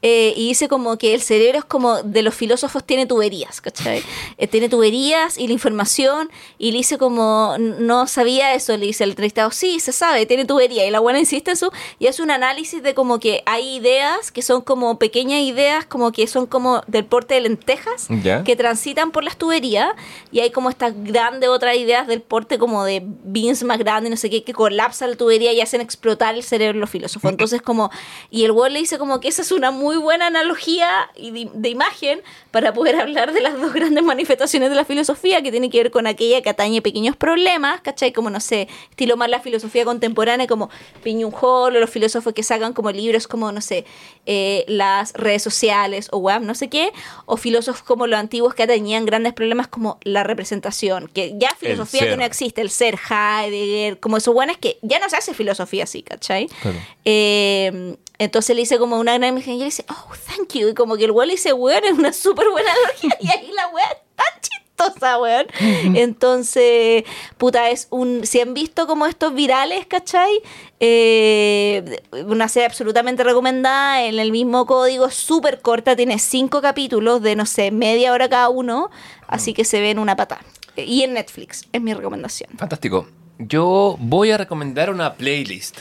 Eh, 0.02 0.34
y 0.38 0.48
dice 0.48 0.70
como 0.70 0.98
que 0.98 1.14
el 1.14 1.22
cerebro 1.22 1.60
es 1.60 1.66
como 1.66 2.02
de 2.04 2.22
los 2.22 2.34
filósofos 2.34 2.86
tiene 2.86 3.06
tuberías, 3.06 3.60
¿cachai? 3.60 4.02
Eh, 4.38 4.48
tiene 4.48 4.70
tuberías 4.70 5.38
y 5.38 5.48
la 5.48 5.54
información 5.54 6.30
y 6.58 6.72
le 6.72 6.78
dice 6.78 6.98
como, 6.98 7.56
no 7.60 8.08
sabía 8.08 8.54
eso, 8.54 8.78
le 8.78 8.86
dice 8.86 9.04
el 9.04 9.10
entrevistado, 9.10 9.52
sí, 9.52 9.82
se 9.82 9.92
sabe, 9.92 10.26
tiene 10.26 10.46
tubería. 10.46 10.86
Y 10.88 10.92
la 10.92 11.02
buena 11.02 11.20
insiste 11.20 11.52
en 11.52 11.56
eso 11.56 11.74
y 12.00 12.08
hace 12.08 12.22
un 12.24 12.32
análisis 12.32 12.82
de 12.82 12.94
como 12.94 13.20
que 13.20 13.44
hay 13.46 13.76
ideas 13.76 14.32
que 14.32 14.42
son 14.42 14.62
como 14.62 14.98
pequeñas 15.00 15.42
ideas, 15.42 15.86
como 15.86 16.14
que 16.14 16.28
son 16.28 16.46
como 16.46 16.82
del 16.88 17.04
porte 17.04 17.34
de 17.34 17.42
lentejas, 17.42 18.08
Ya. 18.24 18.46
que 18.46 18.56
transitan 18.56 19.12
por 19.12 19.26
las 19.26 19.36
tuberías 19.36 19.90
y 20.32 20.40
hay 20.40 20.52
como 20.52 20.70
estas 20.70 20.94
grandes 21.04 21.50
otras 21.50 21.76
ideas 21.76 22.08
del 22.08 22.22
porte 22.22 22.58
como 22.58 22.86
de 22.86 23.02
beans 23.04 23.64
más 23.64 23.78
grandes, 23.80 24.12
no 24.12 24.16
sé 24.18 24.30
qué, 24.30 24.44
que 24.44 24.54
colapsan 24.54 25.10
la 25.12 25.18
tubería 25.18 25.52
y 25.52 25.60
hacen 25.60 25.82
explotar 25.82 26.36
el 26.36 26.44
cerebro 26.44 26.80
los 26.80 26.90
filósofos. 26.90 27.30
Entonces 27.32 27.62
como, 27.62 27.92
y 28.32 28.46
el 28.46 28.52
weón 28.52 28.72
le 28.72 28.80
dice 28.80 28.98
como 28.98 29.20
que 29.20 29.28
esa 29.28 29.42
es 29.42 29.52
una 29.52 29.72
muy 29.72 29.89
buena 29.98 30.28
analogía 30.28 31.10
y 31.16 31.32
de, 31.32 31.50
de 31.54 31.70
imagen 31.70 32.22
para 32.52 32.74
poder 32.74 32.96
hablar 32.96 33.34
de 33.34 33.42
las 33.42 33.60
dos 33.60 33.74
grandes 33.74 34.04
manifestaciones 34.04 34.70
de 34.70 34.76
la 34.76 34.86
filosofía 34.86 35.42
que 35.42 35.52
tiene 35.52 35.70
que 35.70 35.84
ver 35.84 35.92
con 35.92 36.08
aquella 36.08 36.42
que 36.42 36.50
atañe 36.50 36.82
pequeños 36.82 37.16
problemas, 37.16 37.82
¿cachai? 37.82 38.12
Como, 38.12 38.30
no 38.30 38.40
sé, 38.40 38.68
estilo 38.90 39.18
más 39.18 39.30
la 39.30 39.40
filosofía 39.40 39.86
contemporánea 39.86 40.48
como 40.48 40.70
Piñón 41.04 41.32
Hall 41.32 41.76
o 41.76 41.80
los 41.80 41.90
filósofos 41.90 42.34
que 42.34 42.44
sacan 42.44 42.74
como 42.74 42.92
libros 42.92 43.28
como, 43.28 43.52
no 43.52 43.62
sé, 43.62 43.86
eh, 44.26 44.66
las 44.68 45.14
redes 45.14 45.44
sociales 45.44 46.10
o 46.12 46.18
web, 46.18 46.42
no 46.42 46.56
sé 46.56 46.70
qué, 46.70 46.92
o 47.26 47.38
filósofos 47.38 47.84
como 47.84 48.08
los 48.08 48.20
antiguos 48.20 48.54
que 48.54 48.64
atañían 48.64 49.06
grandes 49.06 49.34
problemas 49.34 49.68
como 49.68 50.00
la 50.04 50.24
representación, 50.24 51.08
que 51.08 51.36
ya 51.38 51.50
filosofía 51.58 52.08
que 52.08 52.18
no 52.18 52.24
existe, 52.24 52.62
el 52.62 52.70
ser, 52.70 52.98
Heidegger, 53.10 54.00
como 54.00 54.18
esos 54.18 54.34
buenos 54.34 54.58
que 54.58 54.78
ya 54.82 55.00
no 55.00 55.10
se 55.10 55.18
hace 55.18 55.34
filosofía 55.34 55.84
así, 55.84 56.04
¿cachai? 56.04 56.48
Claro. 56.62 56.78
Eh, 57.06 57.96
entonces 58.20 58.54
le 58.54 58.62
hice 58.62 58.78
como 58.78 59.00
una 59.00 59.18
gran 59.18 59.34
imagen 59.34 59.56
y 59.56 59.60
le 59.60 59.72
dice, 59.80 59.86
oh, 59.90 60.14
thank 60.28 60.54
you. 60.54 60.70
Y 60.70 60.74
como 60.74 60.98
que 60.98 61.06
el 61.06 61.12
weón 61.12 61.28
le 61.28 61.34
dice, 61.34 61.54
weón, 61.54 61.84
es 61.84 61.94
una 61.94 62.14
súper 62.14 62.50
buena 62.50 62.72
analogía. 62.72 63.18
Y 63.20 63.30
ahí 63.30 63.52
la 63.54 63.68
weón 63.68 63.88
es 63.92 64.16
tan 64.16 64.42
chistosa, 64.42 65.20
weón. 65.20 65.48
Entonces, 65.96 67.04
puta, 67.38 67.70
es 67.70 67.88
un. 67.90 68.26
Si 68.26 68.40
han 68.40 68.54
visto 68.54 68.88
como 68.88 69.06
estos 69.06 69.34
virales, 69.34 69.86
¿cachai? 69.86 70.42
Eh, 70.80 72.02
una 72.26 72.48
serie 72.48 72.68
absolutamente 72.68 73.24
recomendada 73.24 74.04
en 74.06 74.20
el 74.20 74.32
mismo 74.32 74.66
código, 74.66 75.10
súper 75.10 75.62
corta, 75.62 75.96
tiene 75.96 76.20
cinco 76.20 76.62
capítulos 76.62 77.22
de, 77.22 77.36
no 77.36 77.46
sé, 77.46 77.72
media 77.72 78.14
hora 78.14 78.30
cada 78.30 78.50
uno. 78.50 78.90
Así 79.28 79.54
que 79.54 79.66
se 79.66 79.80
ven 79.82 80.00
una 80.00 80.16
patada. 80.16 80.42
Y 80.76 81.04
en 81.04 81.14
Netflix, 81.14 81.66
es 81.72 81.82
mi 81.82 81.94
recomendación. 81.94 82.52
Fantástico. 82.58 83.08
Yo 83.38 83.96
voy 84.00 84.32
a 84.32 84.38
recomendar 84.38 84.90
una 84.90 85.16
playlist. 85.16 85.80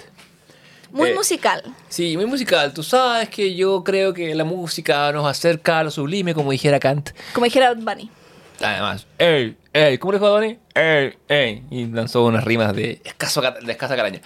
Muy 0.91 1.11
Eh, 1.11 1.15
musical. 1.15 1.63
Sí, 1.89 2.17
muy 2.17 2.27
musical. 2.27 2.73
Tú 2.73 2.83
sabes 2.83 3.29
que 3.29 3.55
yo 3.55 3.85
creo 3.85 4.15
que 4.15 4.35
la 4.35 4.45
música 4.45 5.11
nos 5.13 5.27
acerca 5.27 5.81
a 5.81 5.85
lo 5.85 5.91
sublime, 5.91 6.35
como 6.35 6.51
dijera 6.51 6.79
Kant. 6.81 7.11
Como 7.33 7.45
dijera 7.45 7.75
Bunny. 7.75 8.11
Además, 8.61 9.07
ey, 9.19 9.57
ey, 9.73 9.99
¿cómo 9.99 10.13
le 10.13 10.19
dijo 10.19 10.27
a 10.27 10.31
Donny? 10.31 10.59
Ey, 10.75 11.13
ey. 11.29 11.63
Y 11.71 11.87
lanzó 11.87 12.25
unas 12.25 12.43
rimas 12.45 12.75
de, 12.75 13.01
escaso, 13.05 13.41
de 13.41 13.71
escasa 13.73 13.95
caraña. 13.95 14.21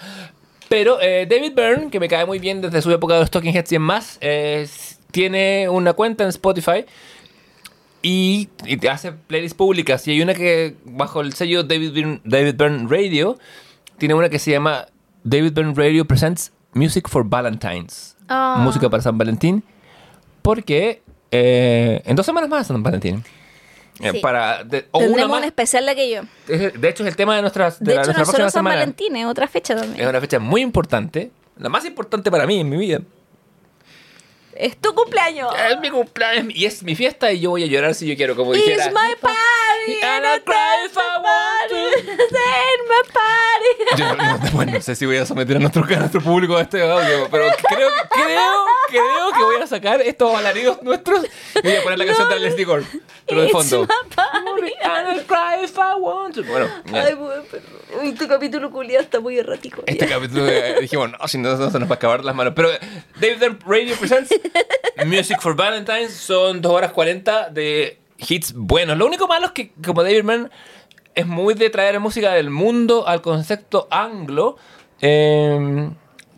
Pero 0.71 0.99
eh, 1.03 1.27
David 1.29 1.53
Byrne, 1.55 1.91
que 1.91 2.01
me 2.01 2.09
cae 2.09 2.25
muy 2.25 2.39
bien 2.39 2.63
desde 2.63 2.81
su 2.81 2.91
época 2.91 3.15
de 3.15 3.21
los 3.21 3.31
Talking 3.31 3.55
Heads 3.55 3.73
y 3.73 3.77
en 3.77 3.83
más, 3.83 4.17
eh, 4.23 4.67
tiene 5.11 5.69
una 5.69 5.93
cuenta 5.93 6.25
en 6.25 6.31
Spotify 6.31 6.87
y, 8.01 8.49
y 8.65 8.77
te 8.79 8.89
hace 8.89 9.13
playlists 9.13 9.57
públicas. 9.57 10.07
Y 10.09 10.13
hay 10.13 10.23
una 10.23 10.33
que, 10.33 10.77
bajo 10.85 11.21
el 11.21 11.35
sello 11.35 11.63
David 11.63 11.93
Byrne, 11.93 12.21
David 12.25 12.55
Byrne 12.57 12.87
Radio, 12.89 13.39
tiene 13.99 14.15
una 14.15 14.31
que 14.31 14.39
se 14.39 14.51
llama 14.51 14.87
David 15.25 15.53
Byrne 15.53 15.75
Radio 15.75 16.05
Presents 16.05 16.53
Music 16.75 17.09
for 17.09 17.25
Valentines. 17.29 18.17
Ah. 18.29 18.57
Música 18.61 18.89
para 18.89 19.03
San 19.03 19.17
Valentín. 19.19 19.63
Porque 20.43 21.03
eh, 21.31 22.03
en 22.05 22.17
dos 22.17 22.27
semanas 22.27 22.49
más 22.51 22.67
San 22.67 22.83
Valentín. 22.83 23.25
Eh, 24.01 24.11
Sí. 24.13 24.19
para, 24.21 24.65
de- 24.65 24.89
o 24.91 24.99
una 24.99 25.07
Tendremos 25.09 25.31
más. 25.33 25.39
un 25.41 25.45
especial 25.45 25.85
de 25.85 25.91
aquello. 25.93 26.23
De 26.49 26.89
hecho, 26.89 27.03
es 27.05 27.09
el 27.11 27.15
tema 27.17 27.37
de, 27.37 27.43
nuestras, 27.43 27.79
de, 27.79 27.85
De, 27.91 27.95
la, 27.97 28.03
hecho, 28.03 28.13
nuestra 28.13 28.25
no 28.25 28.33
solo 28.39 28.45
San 28.51 28.51
semana. 28.61 28.77
Valentín, 28.77 29.15
es 29.17 29.27
otra 29.27 29.47
fecha 29.47 29.77
también. 29.77 30.01
Es 30.01 30.09
una 30.09 30.21
fecha 30.21 30.39
muy 30.39 30.63
importante. 30.63 31.31
La 31.59 31.69
más 31.69 31.85
importante 31.85 32.31
para 32.31 32.47
mí 32.47 32.59
en 32.59 32.69
mi 32.71 32.79
vida. 32.79 33.01
Es 34.57 34.77
tu 34.79 34.95
cumpleaños. 34.95 35.51
Es 35.71 35.79
mi 35.81 35.91
cumpleaños 35.91 36.53
y 36.55 36.65
es 36.65 36.83
mi 36.83 36.95
fiesta 36.97 37.33
y 37.33 37.41
yo 37.41 37.51
voy 37.51 37.65
a 37.65 37.67
llorar 37.67 37.95
si 37.95 38.07
yo 38.07 38.17
quiero, 38.17 38.35
como 38.35 38.53
dijera. 38.55 38.87
It's 38.87 38.95
my 38.95 39.15
party 39.21 39.37
Yo 43.97 44.17
no, 44.17 44.39
no, 44.39 44.51
bueno, 44.53 44.73
no 44.73 44.81
sé 44.81 44.95
si 44.95 45.07
voy 45.07 45.17
a 45.17 45.27
someter 45.27 45.57
a 45.57 45.61
nuestro, 45.61 45.85
a 45.85 45.97
nuestro 45.99 46.21
público 46.21 46.57
a 46.57 46.63
este 46.63 46.83
audio, 46.83 47.29
pero 47.31 47.45
creo, 47.69 47.89
creo, 48.11 48.65
creo 48.89 49.33
que 49.37 49.45
voy 49.45 49.63
a 49.63 49.67
sacar 49.67 50.01
estos 50.01 50.35
alaridos 50.35 50.83
nuestros 50.83 51.25
y 51.57 51.63
voy 51.63 51.77
a 51.77 51.83
poner 51.83 51.99
la 51.99 52.07
canción 52.07 52.29
de 52.29 52.41
Leslie 52.41 52.65
Gore, 52.65 52.85
pero 53.27 53.43
de 53.43 53.49
fondo. 53.49 53.83
my 53.83 54.15
party. 54.15 54.73
And 54.83 55.21
I 55.21 55.25
cry 55.25 55.65
if 55.65 55.77
I 55.77 55.95
want 55.99 56.35
to. 56.35 56.45
Bueno. 56.45 56.69
Ay, 56.93 57.17
pero 57.51 58.15
tu 58.19 58.29
capítulo 58.29 58.71
culiado 58.71 59.03
está 59.03 59.21
muy 59.21 59.39
errático. 59.39 59.83
Este 59.87 60.07
capítulo 60.07 60.47
eh, 60.49 60.77
dijimos, 60.81 61.11
no, 61.11 61.29
si 61.29 61.39
no, 61.39 61.57
no 61.57 61.71
se 61.71 61.79
nos 61.79 61.89
va 61.89 61.95
a 61.95 61.97
acabar 61.97 62.25
las 62.25 62.35
manos. 62.35 62.53
Pero 62.57 62.73
eh, 62.73 62.79
David 63.21 63.57
Radio 63.67 63.97
Presents 63.97 64.35
Music 65.07 65.41
for 65.41 65.55
Valentine's 65.55 66.13
son 66.13 66.61
2 66.61 66.73
horas 66.73 66.93
40 66.93 67.51
de 67.51 67.99
hits 68.19 68.53
buenos. 68.55 68.97
Lo 68.97 69.07
único 69.07 69.27
malo 69.27 69.47
es 69.47 69.53
que, 69.53 69.73
como 69.85 70.03
David 70.03 70.25
Byrne 70.25 70.49
es 71.15 71.27
muy 71.27 71.55
de 71.55 71.71
traer 71.71 71.99
música 72.01 72.33
del 72.33 72.51
mundo 72.51 73.07
al 73.07 73.21
concepto 73.23 73.87
anglo, 73.91 74.57
eh, 75.01 75.91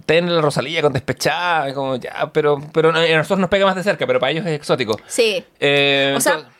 ten 0.06 0.34
la 0.34 0.40
Rosalía 0.40 0.82
con 0.82 0.92
despechada, 0.92 1.72
como 1.74 1.96
ya, 1.96 2.30
pero, 2.32 2.60
pero 2.72 2.90
a 2.90 2.92
nosotros 3.16 3.38
nos 3.38 3.50
pega 3.50 3.66
más 3.66 3.76
de 3.76 3.82
cerca, 3.82 4.06
pero 4.06 4.20
para 4.20 4.32
ellos 4.32 4.44
es 4.46 4.52
exótico. 4.52 4.98
Sí. 5.06 5.44
Eh, 5.60 6.14
O 6.16 6.20
sea, 6.20 6.32
entonces- 6.34 6.54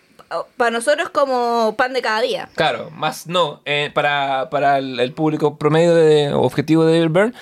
para 0.56 0.70
nosotros 0.72 1.10
como 1.10 1.74
pan 1.76 1.92
de 1.92 2.02
cada 2.02 2.20
día. 2.20 2.48
Claro, 2.56 2.90
más 2.90 3.26
no. 3.28 3.60
eh, 3.64 3.90
para, 3.94 4.48
para 4.50 4.78
el, 4.78 4.98
el 4.98 5.12
público 5.12 5.58
promedio 5.58 5.94
de, 5.94 6.32
objetivo 6.32 6.84
de 6.84 6.98
David 6.98 7.10
Byrne. 7.12 7.32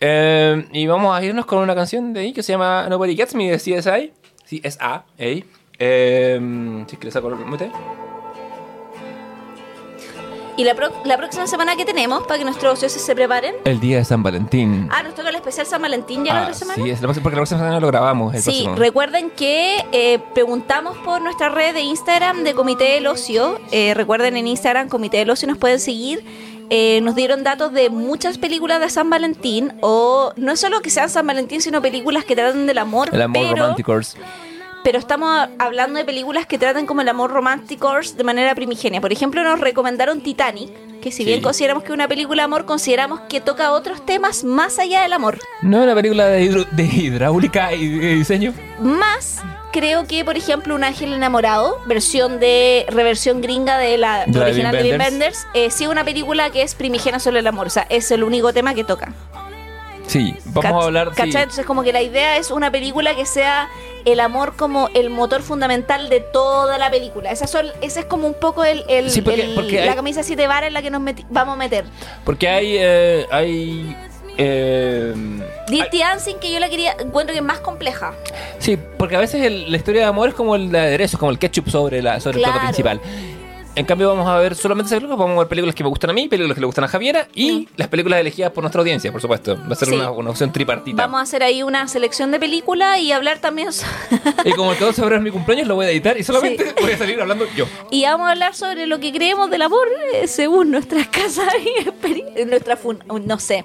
Eh, 0.00 0.66
y 0.72 0.86
vamos 0.86 1.16
a 1.18 1.22
irnos 1.24 1.44
con 1.46 1.58
una 1.58 1.74
canción 1.74 2.12
de 2.12 2.20
ahí 2.20 2.32
que 2.32 2.42
se 2.42 2.52
llama 2.52 2.86
Nobody 2.88 3.16
Gets 3.16 3.34
Me 3.34 3.50
de 3.50 3.56
CSI. 3.56 4.12
CSA. 4.48 5.04
Eh, 5.18 5.44
eh, 5.78 6.84
si 6.86 6.94
es 6.94 6.98
que 7.00 7.06
le 7.06 7.10
saco 7.10 7.28
el 7.28 7.34
mute. 7.36 7.70
Y 10.60 10.64
la, 10.64 10.74
pro- 10.74 10.92
la 11.06 11.16
próxima 11.16 11.46
semana 11.46 11.74
que 11.74 11.86
tenemos, 11.86 12.24
para 12.26 12.36
que 12.36 12.44
nuestros 12.44 12.74
ociosos 12.74 13.00
se 13.00 13.14
preparen. 13.14 13.54
El 13.64 13.80
día 13.80 13.96
de 13.96 14.04
San 14.04 14.22
Valentín. 14.22 14.88
Ah, 14.92 15.02
nos 15.02 15.14
toca 15.14 15.30
el 15.30 15.36
especial 15.36 15.64
San 15.66 15.80
Valentín 15.80 16.22
ya 16.22 16.34
la 16.34 16.40
Ah, 16.40 16.42
otra 16.42 16.54
semana. 16.54 16.82
sí, 16.84 16.90
es 16.90 17.00
la 17.00 17.06
porque 17.08 17.30
la 17.30 17.36
próxima 17.36 17.60
semana 17.60 17.80
lo 17.80 17.86
grabamos. 17.86 18.34
El 18.34 18.42
Sí, 18.42 18.50
próximo. 18.50 18.74
recuerden 18.76 19.30
que 19.30 19.82
eh, 19.92 20.18
preguntamos 20.34 20.98
por 20.98 21.22
nuestra 21.22 21.48
red 21.48 21.72
de 21.72 21.80
Instagram 21.80 22.44
de 22.44 22.52
Comité 22.52 22.84
del 22.84 23.06
Ocio. 23.06 23.58
Eh, 23.72 23.94
recuerden 23.94 24.36
en 24.36 24.48
Instagram, 24.48 24.90
Comité 24.90 25.16
del 25.16 25.30
Ocio, 25.30 25.48
nos 25.48 25.56
pueden 25.56 25.80
seguir. 25.80 26.22
Eh, 26.68 27.00
nos 27.00 27.14
dieron 27.14 27.42
datos 27.42 27.72
de 27.72 27.88
muchas 27.88 28.36
películas 28.36 28.80
de 28.80 28.90
San 28.90 29.08
Valentín, 29.08 29.72
o 29.80 30.34
no 30.36 30.56
solo 30.56 30.82
que 30.82 30.90
sean 30.90 31.08
San 31.08 31.26
Valentín, 31.26 31.62
sino 31.62 31.80
películas 31.80 32.26
que 32.26 32.36
tratan 32.36 32.66
del 32.66 32.76
amor. 32.76 33.08
el 33.12 33.22
amor 33.22 33.42
pero, 33.42 33.56
románticos. 33.62 34.14
Pero 34.82 34.98
estamos 34.98 35.48
hablando 35.58 35.98
de 35.98 36.04
películas 36.04 36.46
que 36.46 36.58
tratan 36.58 36.86
como 36.86 37.00
el 37.02 37.08
amor 37.08 37.30
romántico 37.30 37.92
de 38.16 38.24
manera 38.24 38.54
primigenia. 38.54 39.00
Por 39.00 39.12
ejemplo, 39.12 39.42
nos 39.42 39.60
recomendaron 39.60 40.20
Titanic, 40.20 40.70
que 41.00 41.12
si 41.12 41.24
bien 41.24 41.38
Sí. 41.38 41.42
consideramos 41.42 41.82
que 41.82 41.88
es 41.88 41.94
una 41.94 42.08
película 42.08 42.42
de 42.42 42.44
amor, 42.44 42.64
consideramos 42.66 43.20
que 43.28 43.40
toca 43.40 43.72
otros 43.72 44.04
temas 44.04 44.44
más 44.44 44.78
allá 44.78 45.02
del 45.02 45.12
amor. 45.12 45.38
¿No 45.62 45.78
es 45.78 45.84
una 45.84 45.94
película 45.94 46.26
de, 46.26 46.44
hidráulica 46.78 47.72
y 47.72 47.88
de 47.98 48.14
diseño? 48.14 48.52
Más 48.78 49.40
creo 49.72 50.06
que, 50.06 50.24
por 50.24 50.36
ejemplo, 50.36 50.74
Un 50.74 50.84
Ángel 50.84 51.12
Enamorado, 51.12 51.78
versión 51.86 52.40
de 52.40 52.86
reversión 52.88 53.40
gringa 53.40 53.78
de 53.78 53.98
la 53.98 54.24
De 54.26 54.40
original 54.40 54.72
de 54.72 54.82
Wim 54.82 55.00
Wenders. 55.00 55.46
Eh, 55.54 55.70
sí 55.70 55.84
es 55.84 55.90
una 55.90 56.04
película 56.04 56.50
que 56.50 56.62
es 56.62 56.74
primigenia 56.74 57.20
sobre 57.20 57.38
el 57.40 57.46
amor. 57.46 57.66
O 57.68 57.70
sea, 57.70 57.86
es 57.88 58.10
el 58.10 58.24
único 58.24 58.52
tema 58.52 58.74
que 58.74 58.84
toca. 58.84 59.12
Sí, 60.10 60.34
vamos 60.46 60.64
Cach- 60.72 60.82
a 60.82 60.84
hablar... 60.86 61.08
sí. 61.10 61.14
¿cachai? 61.16 61.42
Entonces, 61.42 61.64
como 61.66 61.82
que 61.84 61.92
la 61.92 62.02
idea 62.02 62.36
es 62.36 62.50
una 62.50 62.70
película 62.72 63.14
que 63.14 63.24
sea 63.26 63.68
el 64.04 64.18
amor 64.18 64.56
como 64.56 64.88
el 64.94 65.08
motor 65.08 65.40
fundamental 65.42 66.08
de 66.08 66.20
toda 66.20 66.78
la 66.78 66.90
película. 66.90 67.30
Esa 67.30 67.46
son, 67.46 67.66
ese 67.80 68.00
es 68.00 68.06
como 68.06 68.26
un 68.26 68.34
poco 68.34 68.64
el, 68.64 68.84
el- 68.88 69.10
Sí, 69.10 69.22
porque- 69.22 69.42
el- 69.42 69.54
porque 69.54 69.84
la 69.84 69.94
camisa 69.94 70.22
siete 70.24 70.46
varas 70.48 70.68
en 70.68 70.74
la 70.74 70.82
que 70.82 70.90
nos 70.90 71.00
meti- 71.00 71.24
vamos 71.30 71.54
a 71.54 71.56
meter. 71.56 71.84
Porque 72.24 72.48
hay... 72.48 72.76
eh, 72.78 73.26
hay 73.30 73.96
eh, 74.36 75.14
Dirty 75.68 75.98
Dancing, 76.00 76.36
que 76.40 76.50
yo 76.50 76.58
la 76.58 76.68
quería, 76.68 76.96
encuentro 76.98 77.32
que 77.32 77.38
es 77.38 77.44
más 77.44 77.60
compleja. 77.60 78.12
Sí, 78.58 78.76
porque 78.98 79.14
a 79.16 79.20
veces 79.20 79.44
el- 79.44 79.70
la 79.70 79.76
historia 79.76 80.00
de 80.02 80.06
amor 80.08 80.30
es 80.30 80.34
como 80.34 80.56
el 80.56 80.74
aderezo, 80.74 81.16
es 81.16 81.20
como 81.20 81.30
el 81.30 81.38
ketchup 81.38 81.68
sobre, 81.68 82.02
la, 82.02 82.18
sobre 82.20 82.38
el 82.38 82.44
plato 82.44 82.60
principal. 82.60 83.00
En 83.76 83.86
cambio 83.86 84.08
vamos 84.08 84.26
a 84.28 84.36
ver 84.38 84.54
solamente 84.56 84.88
esas 84.88 84.98
películas, 84.98 85.18
vamos 85.18 85.36
a 85.36 85.38
ver 85.40 85.48
películas 85.48 85.74
que 85.74 85.84
me 85.84 85.88
gustan 85.88 86.10
a 86.10 86.12
mí, 86.12 86.28
películas 86.28 86.54
que 86.56 86.60
le 86.60 86.66
gustan 86.66 86.84
a 86.84 86.88
Javiera 86.88 87.28
y 87.34 87.68
las 87.76 87.88
películas 87.88 88.18
elegidas 88.20 88.50
por 88.50 88.62
nuestra 88.64 88.80
audiencia, 88.80 89.12
por 89.12 89.20
supuesto. 89.22 89.56
Va 89.56 89.72
a 89.72 89.74
ser 89.76 89.88
Sí. 89.88 89.94
una, 89.94 90.10
una 90.10 90.30
opción 90.30 90.52
tripartita. 90.52 91.00
Vamos 91.02 91.20
a 91.20 91.22
hacer 91.22 91.42
ahí 91.44 91.62
una 91.62 91.86
selección 91.86 92.30
de 92.32 92.40
películas 92.40 92.98
y 92.98 93.12
hablar 93.12 93.38
también 93.38 93.68
Y 94.44 94.50
como 94.52 94.72
el 94.72 94.76
14 94.78 94.86
de 94.86 94.92
febrero 95.04 95.16
es 95.16 95.22
mi 95.22 95.30
cumpleaños, 95.30 95.68
lo 95.68 95.76
voy 95.76 95.86
a 95.86 95.90
editar 95.90 96.18
y 96.18 96.24
solamente 96.24 96.64
Sí. 96.66 96.74
voy 96.82 96.92
a 96.92 96.98
salir 96.98 97.20
hablando 97.20 97.46
yo. 97.56 97.66
y 97.90 98.04
vamos 98.04 98.26
a 98.26 98.32
hablar 98.32 98.54
sobre 98.54 98.86
lo 98.86 98.98
que 98.98 99.12
creemos 99.12 99.48
del 99.50 99.62
amor 99.62 99.86
eh, 100.14 100.26
según 100.26 100.72
nuestras 100.72 101.06
casas 101.06 101.48
y 101.64 101.84
experi- 101.84 102.46
nuestra 102.46 102.76
fun- 102.76 103.02
no 103.24 103.38
sé. 103.38 103.64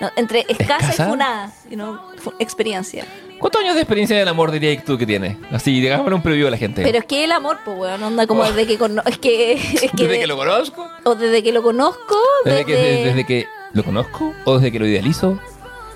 No, 0.00 0.10
entre 0.16 0.40
escasa 0.48 0.90
¿Escasa? 0.90 1.06
y 1.06 1.10
funada, 1.10 1.52
you 1.70 1.76
know, 1.76 1.98
experiencia. 2.38 3.06
¿Cuántos 3.38 3.60
años 3.62 3.74
de 3.74 3.82
experiencia 3.82 4.16
del 4.16 4.28
amor 4.28 4.50
dirías 4.50 4.82
tú 4.84 4.96
que 4.96 5.06
tienes? 5.06 5.36
Así, 5.52 5.80
digámosle 5.80 6.14
un 6.14 6.22
preview 6.22 6.46
a 6.48 6.50
la 6.50 6.56
gente. 6.56 6.82
Pero 6.82 6.98
es 6.98 7.04
que 7.04 7.24
el 7.24 7.32
amor, 7.32 7.58
pues, 7.64 7.76
weón, 7.78 8.02
onda 8.02 8.26
como 8.26 8.44
desde 8.44 8.66
que 8.66 8.78
conozco. 8.78 9.08
Es 9.10 9.18
que. 9.18 9.52
Es 9.52 9.80
que 9.80 9.88
¿Desde 9.92 10.08
de- 10.08 10.18
que 10.20 10.26
lo 10.26 10.36
conozco? 10.36 10.88
O 11.04 11.14
desde 11.14 11.42
que 11.42 11.52
lo 11.52 11.62
conozco. 11.62 12.16
¿Desde, 12.44 12.58
Desde, 12.58 12.66
que, 12.66 12.72
desde, 12.76 13.04
desde 13.04 13.24
que 13.26 13.46
lo 13.72 13.84
conozco? 13.84 14.32
¿O 14.44 14.54
desde 14.54 14.72
que 14.72 14.78
lo 14.78 14.86
idealizo? 14.86 15.38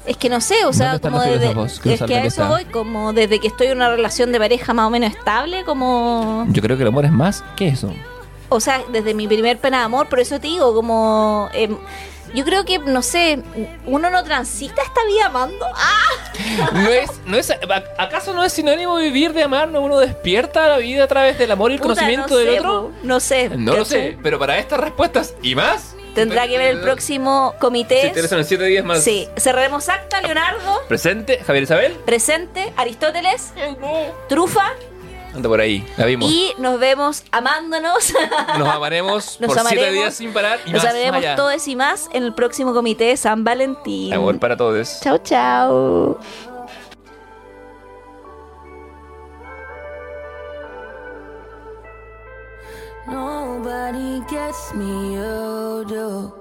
Es 0.06 0.16
que 0.16 0.28
no 0.28 0.40
sé, 0.40 0.64
o 0.64 0.72
sea, 0.72 0.92
¿Dónde 0.92 0.96
están 0.96 1.12
como 1.12 1.24
desde. 1.24 1.92
Es 1.94 2.02
que 2.02 2.14
a 2.16 2.24
eso 2.24 2.42
¿qué 2.42 2.48
voy, 2.48 2.64
como 2.66 3.12
desde 3.12 3.38
que 3.38 3.46
estoy 3.48 3.68
en 3.68 3.76
una 3.76 3.90
relación 3.90 4.32
de 4.32 4.38
pareja 4.38 4.72
más 4.74 4.86
o 4.86 4.90
menos 4.90 5.10
estable, 5.12 5.64
como. 5.64 6.46
Yo 6.50 6.62
creo 6.62 6.76
que 6.76 6.82
el 6.82 6.88
amor 6.88 7.04
es 7.04 7.12
más 7.12 7.44
que 7.56 7.68
eso. 7.68 7.92
O 8.48 8.58
sea, 8.60 8.82
desde 8.90 9.14
mi 9.14 9.28
primer 9.28 9.58
pena 9.58 9.78
de 9.78 9.84
amor, 9.84 10.08
por 10.08 10.18
eso 10.20 10.40
te 10.40 10.48
digo, 10.48 10.74
como. 10.74 11.48
em, 11.52 11.76
yo 12.34 12.44
creo 12.44 12.64
que, 12.64 12.78
no 12.78 13.02
sé, 13.02 13.42
uno 13.86 14.10
no 14.10 14.24
transita 14.24 14.82
esta 14.82 15.04
vida 15.04 15.26
amando. 15.26 15.66
¡Ah! 15.74 16.70
No 16.72 16.90
es, 16.90 17.10
no 17.26 17.36
es, 17.36 17.52
¿Acaso 17.98 18.32
no 18.32 18.44
es 18.44 18.52
sinónimo 18.52 18.96
vivir 18.96 19.32
de 19.32 19.42
amar? 19.42 19.68
¿No 19.68 19.80
uno 19.80 19.98
despierta 19.98 20.68
la 20.68 20.78
vida 20.78 21.04
a 21.04 21.08
través 21.08 21.38
del 21.38 21.50
amor 21.50 21.70
y 21.70 21.74
el 21.74 21.80
Puta, 21.80 21.94
conocimiento 21.94 22.34
no 22.34 22.36
del 22.36 22.48
sé, 22.48 22.58
otro? 22.58 22.92
No 23.02 23.20
sé. 23.20 23.50
No 23.50 23.76
lo 23.76 23.84
sé, 23.84 24.18
pero 24.22 24.38
para 24.38 24.58
estas 24.58 24.80
respuestas 24.80 25.34
y 25.42 25.54
más. 25.54 25.96
Tendrá 26.14 26.48
que 26.48 26.58
ver 26.58 26.70
el 26.70 26.80
próximo 26.80 27.54
comité. 27.60 28.10
Tienes 28.12 28.32
en 28.32 28.44
7 28.44 28.64
días 28.64 28.84
más. 28.84 29.02
Sí, 29.02 29.28
cerraremos 29.36 29.88
acta, 29.88 30.20
Leonardo. 30.20 30.82
Presente, 30.88 31.38
Javier 31.46 31.64
Isabel. 31.64 31.92
Presente, 32.04 32.72
Aristóteles, 32.76 33.52
Trufa. 34.28 34.74
Anda 35.34 35.48
por 35.48 35.60
ahí, 35.60 35.86
la 35.96 36.06
vimos. 36.06 36.30
Y 36.30 36.52
nos 36.58 36.80
vemos 36.80 37.22
amándonos. 37.30 38.12
Nos 38.58 38.68
amaremos 38.68 39.38
Nos 39.40 39.48
por 39.48 39.58
7 39.58 39.60
amaremos. 39.60 39.92
días 39.92 40.14
sin 40.14 40.32
parar 40.32 40.58
y 40.66 40.72
Nos 40.72 40.82
más 40.82 40.92
amaremos 40.92 41.18
allá. 41.18 41.36
todos 41.36 41.68
y 41.68 41.76
más 41.76 42.10
en 42.12 42.24
el 42.24 42.34
próximo 42.34 42.74
comité 42.74 43.04
de 43.04 43.16
San 43.16 43.44
Valentín. 43.44 44.12
Amor 44.12 44.38
para 44.40 44.56
todos. 44.56 44.98
Chao, 45.00 45.18
chao. 45.18 46.18
Nobody 53.06 54.20
gets 54.28 54.74
me, 54.74 55.14
you 55.14 55.84
do. 55.88 56.39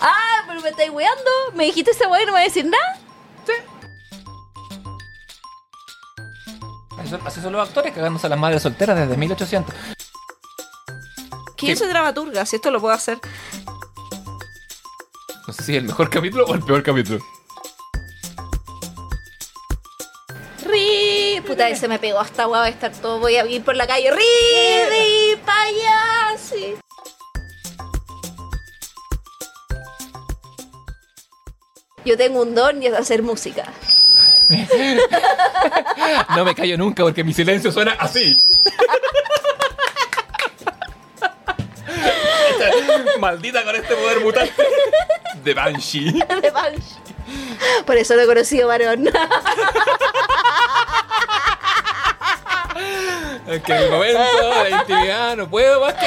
Ah, 0.00 0.44
pero 0.46 0.60
me 0.60 0.70
estáis 0.70 0.90
weando. 0.90 1.30
Me 1.54 1.64
dijiste 1.64 1.90
esa 1.90 2.08
weá 2.08 2.22
y 2.22 2.26
no 2.26 2.32
me 2.32 2.38
voy 2.38 2.42
a 2.42 2.44
decir 2.44 2.64
nada. 2.64 2.98
Así 6.98 7.08
son, 7.10 7.26
así 7.26 7.40
son 7.40 7.52
los 7.52 7.66
actores 7.66 7.94
cagándose 7.94 8.26
a 8.26 8.30
las 8.30 8.38
madres 8.38 8.62
solteras 8.62 8.98
desde 8.98 9.16
1800. 9.16 9.74
Que 11.56 11.66
Sí. 11.66 11.72
yo 11.72 11.76
soy 11.76 11.88
dramaturga, 11.88 12.44
si 12.46 12.56
esto 12.56 12.70
lo 12.70 12.80
puedo 12.80 12.94
hacer. 12.94 13.18
No 15.46 15.52
sé 15.54 15.62
si 15.64 15.72
es 15.76 15.78
el 15.82 15.84
mejor 15.88 16.10
capítulo 16.10 16.44
o 16.44 16.54
el 16.54 16.62
peor 16.62 16.82
capítulo. 16.82 17.20
Ri, 20.64 21.42
puta, 21.46 21.68
ese 21.68 21.88
me 21.88 21.98
pegó 21.98 22.20
hasta 22.20 22.44
a 22.44 22.68
estar 22.68 22.92
todo, 22.92 23.18
voy 23.18 23.36
a 23.36 23.46
ir 23.46 23.64
por 23.64 23.74
la 23.76 23.86
calle. 23.86 24.10
Ri, 24.10 24.22
ri, 24.90 25.40
payasi. 25.44 26.76
Yo 32.04 32.16
tengo 32.16 32.42
un 32.42 32.54
don 32.54 32.82
y 32.82 32.86
es 32.86 32.94
hacer 32.94 33.22
música. 33.22 33.64
No 36.34 36.44
me 36.44 36.54
callo 36.54 36.76
nunca 36.76 37.02
porque 37.04 37.22
mi 37.22 37.32
silencio 37.32 37.70
suena 37.70 37.92
así. 37.98 38.40
Maldita 43.18 43.64
con 43.64 43.76
este 43.76 43.94
poder 43.94 44.20
mutante 44.20 44.66
de 45.44 45.54
Banshee. 45.54 46.12
De 46.42 46.50
Banshee. 46.50 46.96
Por 47.86 47.96
eso 47.96 48.14
lo 48.16 48.22
he 48.22 48.26
conocido 48.26 48.68
varón. 48.68 49.08
Es 53.46 53.62
que 53.62 53.72
en 53.72 53.78
el 53.82 53.90
momento 53.90 54.18
de 54.18 54.70
la 54.70 54.80
intimidad 54.80 55.36
no 55.36 55.48
puedo 55.50 55.80
más 55.80 55.94
que. 55.94 56.06